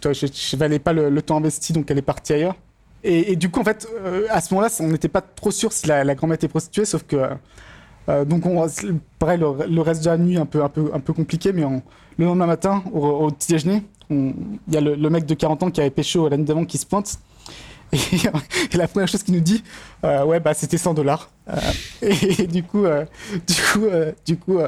toi, 0.02 0.12
je, 0.12 0.28
je 0.28 0.58
valais 0.58 0.80
pas 0.80 0.92
le, 0.92 1.22
temps 1.22 1.38
investi, 1.38 1.72
donc 1.72 1.90
elle 1.90 1.98
est 1.98 2.04
partie 2.04 2.34
ailleurs. 2.34 2.56
Et, 3.08 3.36
du 3.36 3.50
coup, 3.50 3.60
en 3.60 3.64
fait, 3.64 3.88
à 4.30 4.42
ce 4.42 4.54
moment-là, 4.54 4.74
on 4.80 4.88
n'était 4.88 5.08
pas 5.08 5.22
trop 5.22 5.52
sûr 5.52 5.72
si 5.72 5.86
la, 5.86 6.04
la 6.04 6.16
grand-mère 6.16 6.36
était 6.36 6.48
prostituée, 6.48 6.86
sauf 6.86 7.04
que 7.04 7.16
euh, 7.16 7.30
donc, 8.08 8.46
on, 8.46 8.68
pareil, 9.20 9.40
le, 9.40 9.82
reste 9.82 10.04
de 10.04 10.10
la 10.10 10.18
nuit, 10.18 10.38
un 10.38 10.46
peu, 10.46 10.64
un 10.64 10.70
peu, 10.70 10.92
un 10.94 11.00
peu 11.00 11.14
compliqué, 11.14 11.52
mais 11.54 11.64
le 12.18 12.26
lendemain 12.26 12.46
matin, 12.46 12.84
au, 12.94 13.30
petit 13.32 13.52
déjeuner, 13.54 13.84
il 14.10 14.34
y 14.72 14.78
a 14.78 14.82
le, 14.82 15.10
mec 15.10 15.26
de 15.26 15.34
40 15.34 15.64
ans 15.64 15.72
qui 15.72 15.82
avait 15.82 15.90
pêché 15.90 16.20
au 16.20 16.30
l'année 16.30 16.44
d'avant 16.44 16.66
qui 16.66 16.78
se 16.78 16.86
pointe. 16.86 17.20
Et, 17.94 18.78
la 18.78 18.88
première 18.88 19.08
chose 19.08 19.24
qu'il 19.24 19.34
nous 19.34 19.40
dit, 19.42 19.64
euh, 20.04 20.26
ouais, 20.26 20.40
bah, 20.40 20.54
c'était 20.54 20.78
100 20.78 20.96
dollars. 20.96 21.30
Euh, 21.48 21.56
et, 22.02 22.48
du 22.48 22.64
coup, 22.64 22.84
du 23.48 23.56
coup, 23.56 23.86
du 24.26 24.38
coup 24.38 24.60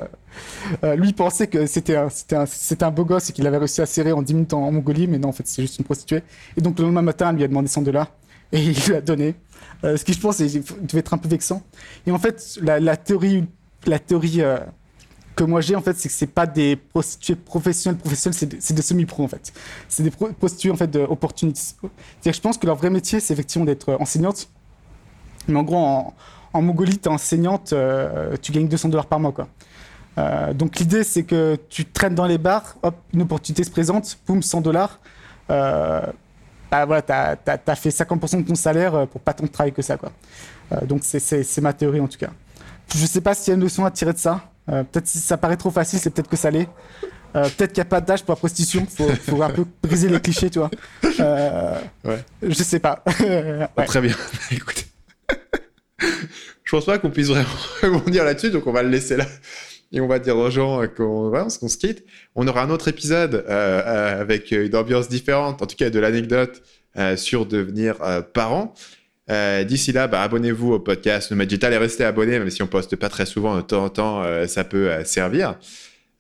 lui 0.96 1.14
pensait 1.14 1.48
que 1.48 1.66
c'était 1.66 1.96
un, 1.96 2.08
un, 2.32 2.46
un, 2.82 2.92
beau 2.92 3.06
gosse 3.06 3.30
et 3.30 3.34
qu'il 3.34 3.46
avait 3.48 3.58
réussi 3.58 3.82
à 3.82 3.86
serrer 3.86 4.12
en 4.12 4.22
10 4.22 4.34
minutes 4.34 4.54
en, 4.54 4.72
Mongolie, 4.72 5.08
mais 5.08 5.18
non, 5.18 5.30
en 5.30 5.32
fait, 5.32 5.48
c'est 5.48 5.62
juste 5.62 5.80
une 5.80 5.86
prostituée. 5.86 6.24
Et 6.56 6.62
donc, 6.62 6.78
le 6.80 6.86
lendemain 6.86 7.02
matin, 7.02 7.32
il 7.32 7.38
lui 7.38 7.44
a 7.44 7.48
demandé 7.48 7.68
100 7.68 7.82
dollars 7.82 8.12
et 8.52 8.62
il 8.62 8.78
lui 8.86 8.96
a 8.96 9.02
donné. 9.02 9.36
Euh, 9.84 9.98
ce 9.98 10.04
qui, 10.04 10.14
je 10.14 10.20
pense, 10.20 10.40
devait 10.40 11.00
être 11.00 11.14
un 11.14 11.18
peu 11.18 11.30
vexant. 11.30 11.62
Et 12.06 12.12
en 12.12 12.20
fait, 12.20 12.58
la, 12.62 12.98
théorie, 12.98 13.46
la 13.86 14.00
théorie 14.00 14.42
euh, 14.42 14.58
que 15.36 15.44
moi 15.44 15.62
j'ai, 15.62 15.76
en 15.76 15.82
fait, 15.82 15.98
c'est 15.98 16.10
que 16.10 16.16
c'est 16.16 16.28
pas 16.28 16.48
des 16.48 16.76
prostituées 16.76 17.36
professionnelles, 17.36 18.00
professionnelles, 18.00 18.58
c'est 18.60 18.74
des, 18.74 18.82
semi-pros, 18.82 19.24
en 19.24 19.28
fait. 19.28 19.54
C'est 19.88 20.04
des 20.04 20.12
prostituées, 20.12 20.72
en 20.72 20.76
fait, 20.76 20.96
opportunistes. 20.96 21.78
C'est-à-dire 21.82 22.34
je 22.34 22.42
pense 22.42 22.58
que 22.58 22.66
leur 22.66 22.76
vrai 22.76 22.90
métier, 22.90 23.20
c'est 23.20 23.34
effectivement 23.34 23.66
d'être 23.66 23.90
euh, 23.90 23.98
enseignante. 24.00 24.50
Mais 25.48 25.58
en 25.58 25.64
gros, 25.64 26.14
en, 26.54 26.62
Mongolie, 26.62 26.98
t'es 26.98 27.10
enseignante, 27.10 27.74
tu 28.42 28.52
gagnes 28.52 28.68
200 28.68 28.90
dollars 28.90 29.06
par 29.06 29.20
mois, 29.20 29.32
quoi. 29.32 29.48
donc 30.54 30.80
l'idée, 30.80 31.04
c'est 31.04 31.24
que 31.24 31.58
tu 31.70 31.86
traînes 31.86 32.16
dans 32.16 32.26
les 32.26 32.40
bars, 32.40 32.76
hop, 32.82 32.96
une 33.14 33.22
opportunité 33.22 33.64
se 33.64 33.70
présente, 33.70 34.18
boum, 34.26 34.42
100 34.42 34.62
dollars 34.62 35.00
bah, 36.72 36.86
voilà, 36.86 37.02
tu 37.02 37.12
as, 37.12 37.76
fait 37.76 37.90
50% 37.90 38.44
de 38.44 38.48
ton 38.48 38.56
salaire 38.56 38.96
euh, 38.96 39.06
pour 39.06 39.22
pas 39.22 39.34
tant 39.34 39.46
de 39.46 39.50
travail 39.50 39.72
que 39.72 39.82
ça. 39.82 39.98
Quoi. 39.98 40.12
Euh, 40.74 40.86
donc 40.86 41.02
c'est 41.04 41.62
ma 41.62 41.74
théorie 41.74 42.00
en 42.00 42.08
tout 42.08 42.18
cas. 42.18 42.30
Je 42.94 43.06
sais 43.06 43.22
pas 43.22 43.34
s'il 43.34 43.50
y 43.50 43.52
a 43.52 43.56
une 43.56 43.64
leçon 43.64 43.86
à 43.86 43.92
tirer 43.92 44.14
de 44.14 44.18
ça. 44.18 44.42
Euh, 44.70 44.84
peut-être 44.84 45.08
si 45.08 45.20
ça 45.20 45.38
paraît 45.38 45.58
trop 45.58 45.72
facile, 45.72 46.00
c'est 46.00 46.10
peut-être 46.10 46.30
que 46.30 46.38
ça 46.38 46.52
l'est. 46.52 46.68
peut-être 47.34 47.74
qu'il 47.74 47.82
n'y 47.82 47.82
a 47.82 47.86
pas 47.86 48.02
d'âge 48.02 48.24
pour 48.24 48.34
la 48.34 48.38
prostitution. 48.38 48.86
Faut, 48.86 49.08
faut 49.08 49.42
un 49.42 49.50
peu 49.50 49.66
briser 49.82 50.10
les 50.10 50.20
clichés, 50.20 50.50
tu 50.50 50.60
vois. 50.60 50.72
ouais. 51.04 52.24
Je 52.42 52.64
sais 52.64 52.80
pas. 52.80 53.04
Très 53.88 54.02
bien. 54.02 54.16
Écoute, 54.52 54.86
je 56.64 56.72
pense 56.72 56.86
pas 56.86 57.00
qu'on 57.00 57.12
puisse 57.12 57.28
vraiment 57.28 57.48
rebondir 57.82 58.26
là-dessus, 58.26 58.52
donc 58.52 58.68
on 58.68 58.74
va 58.74 58.84
le 58.84 58.90
laisser 58.90 59.16
là 59.16 59.26
et 59.92 60.02
on 60.02 60.08
va 60.08 60.20
dire 60.20 60.38
aux 60.38 60.50
gens 60.50 60.86
qu'on 60.88 61.68
se 61.68 61.78
quitte. 61.78 62.04
On 62.36 62.48
aura 62.48 62.64
un 62.64 62.70
autre 62.70 62.88
épisode 62.88 63.36
euh, 63.36 63.44
euh, 63.50 64.22
avec 64.22 64.52
une 64.52 64.76
ambiance 64.76 65.10
différente, 65.10 65.62
en 65.62 65.66
tout 65.66 65.76
cas 65.76 65.90
de 65.90 66.00
l'anecdote 66.00 66.62
euh, 66.98 67.16
sur 67.16 67.46
devenir 67.46 67.98
parent. 68.34 68.74
D'ici 69.66 69.92
là, 69.92 70.08
bah, 70.08 70.22
abonnez-vous 70.22 70.74
au 70.74 70.80
podcast 70.80 71.32
Nomad 71.32 71.50
Digital 71.50 71.74
et 71.74 71.78
restez 71.78 72.06
abonnés, 72.06 72.40
même 72.40 72.50
si 72.50 72.64
on 72.64 72.68
poste 72.68 72.96
pas 72.96 73.10
très 73.10 73.26
souvent, 73.26 73.58
de 73.58 73.62
temps 73.62 73.84
en 73.84 73.90
temps, 73.90 74.48
ça 74.48 74.64
peut 74.64 75.04
servir. 75.04 75.60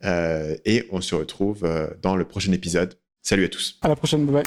et 0.04 0.86
on 0.92 1.00
se 1.00 1.16
retrouve 1.16 1.66
dans 2.02 2.18
le 2.18 2.26
prochain 2.26 2.52
épisode. 2.52 2.96
Salut 3.22 3.46
à 3.46 3.50
tous. 3.50 3.80
À 3.82 3.88
la 3.88 3.96
prochaine, 3.96 4.26
bye. 4.26 4.44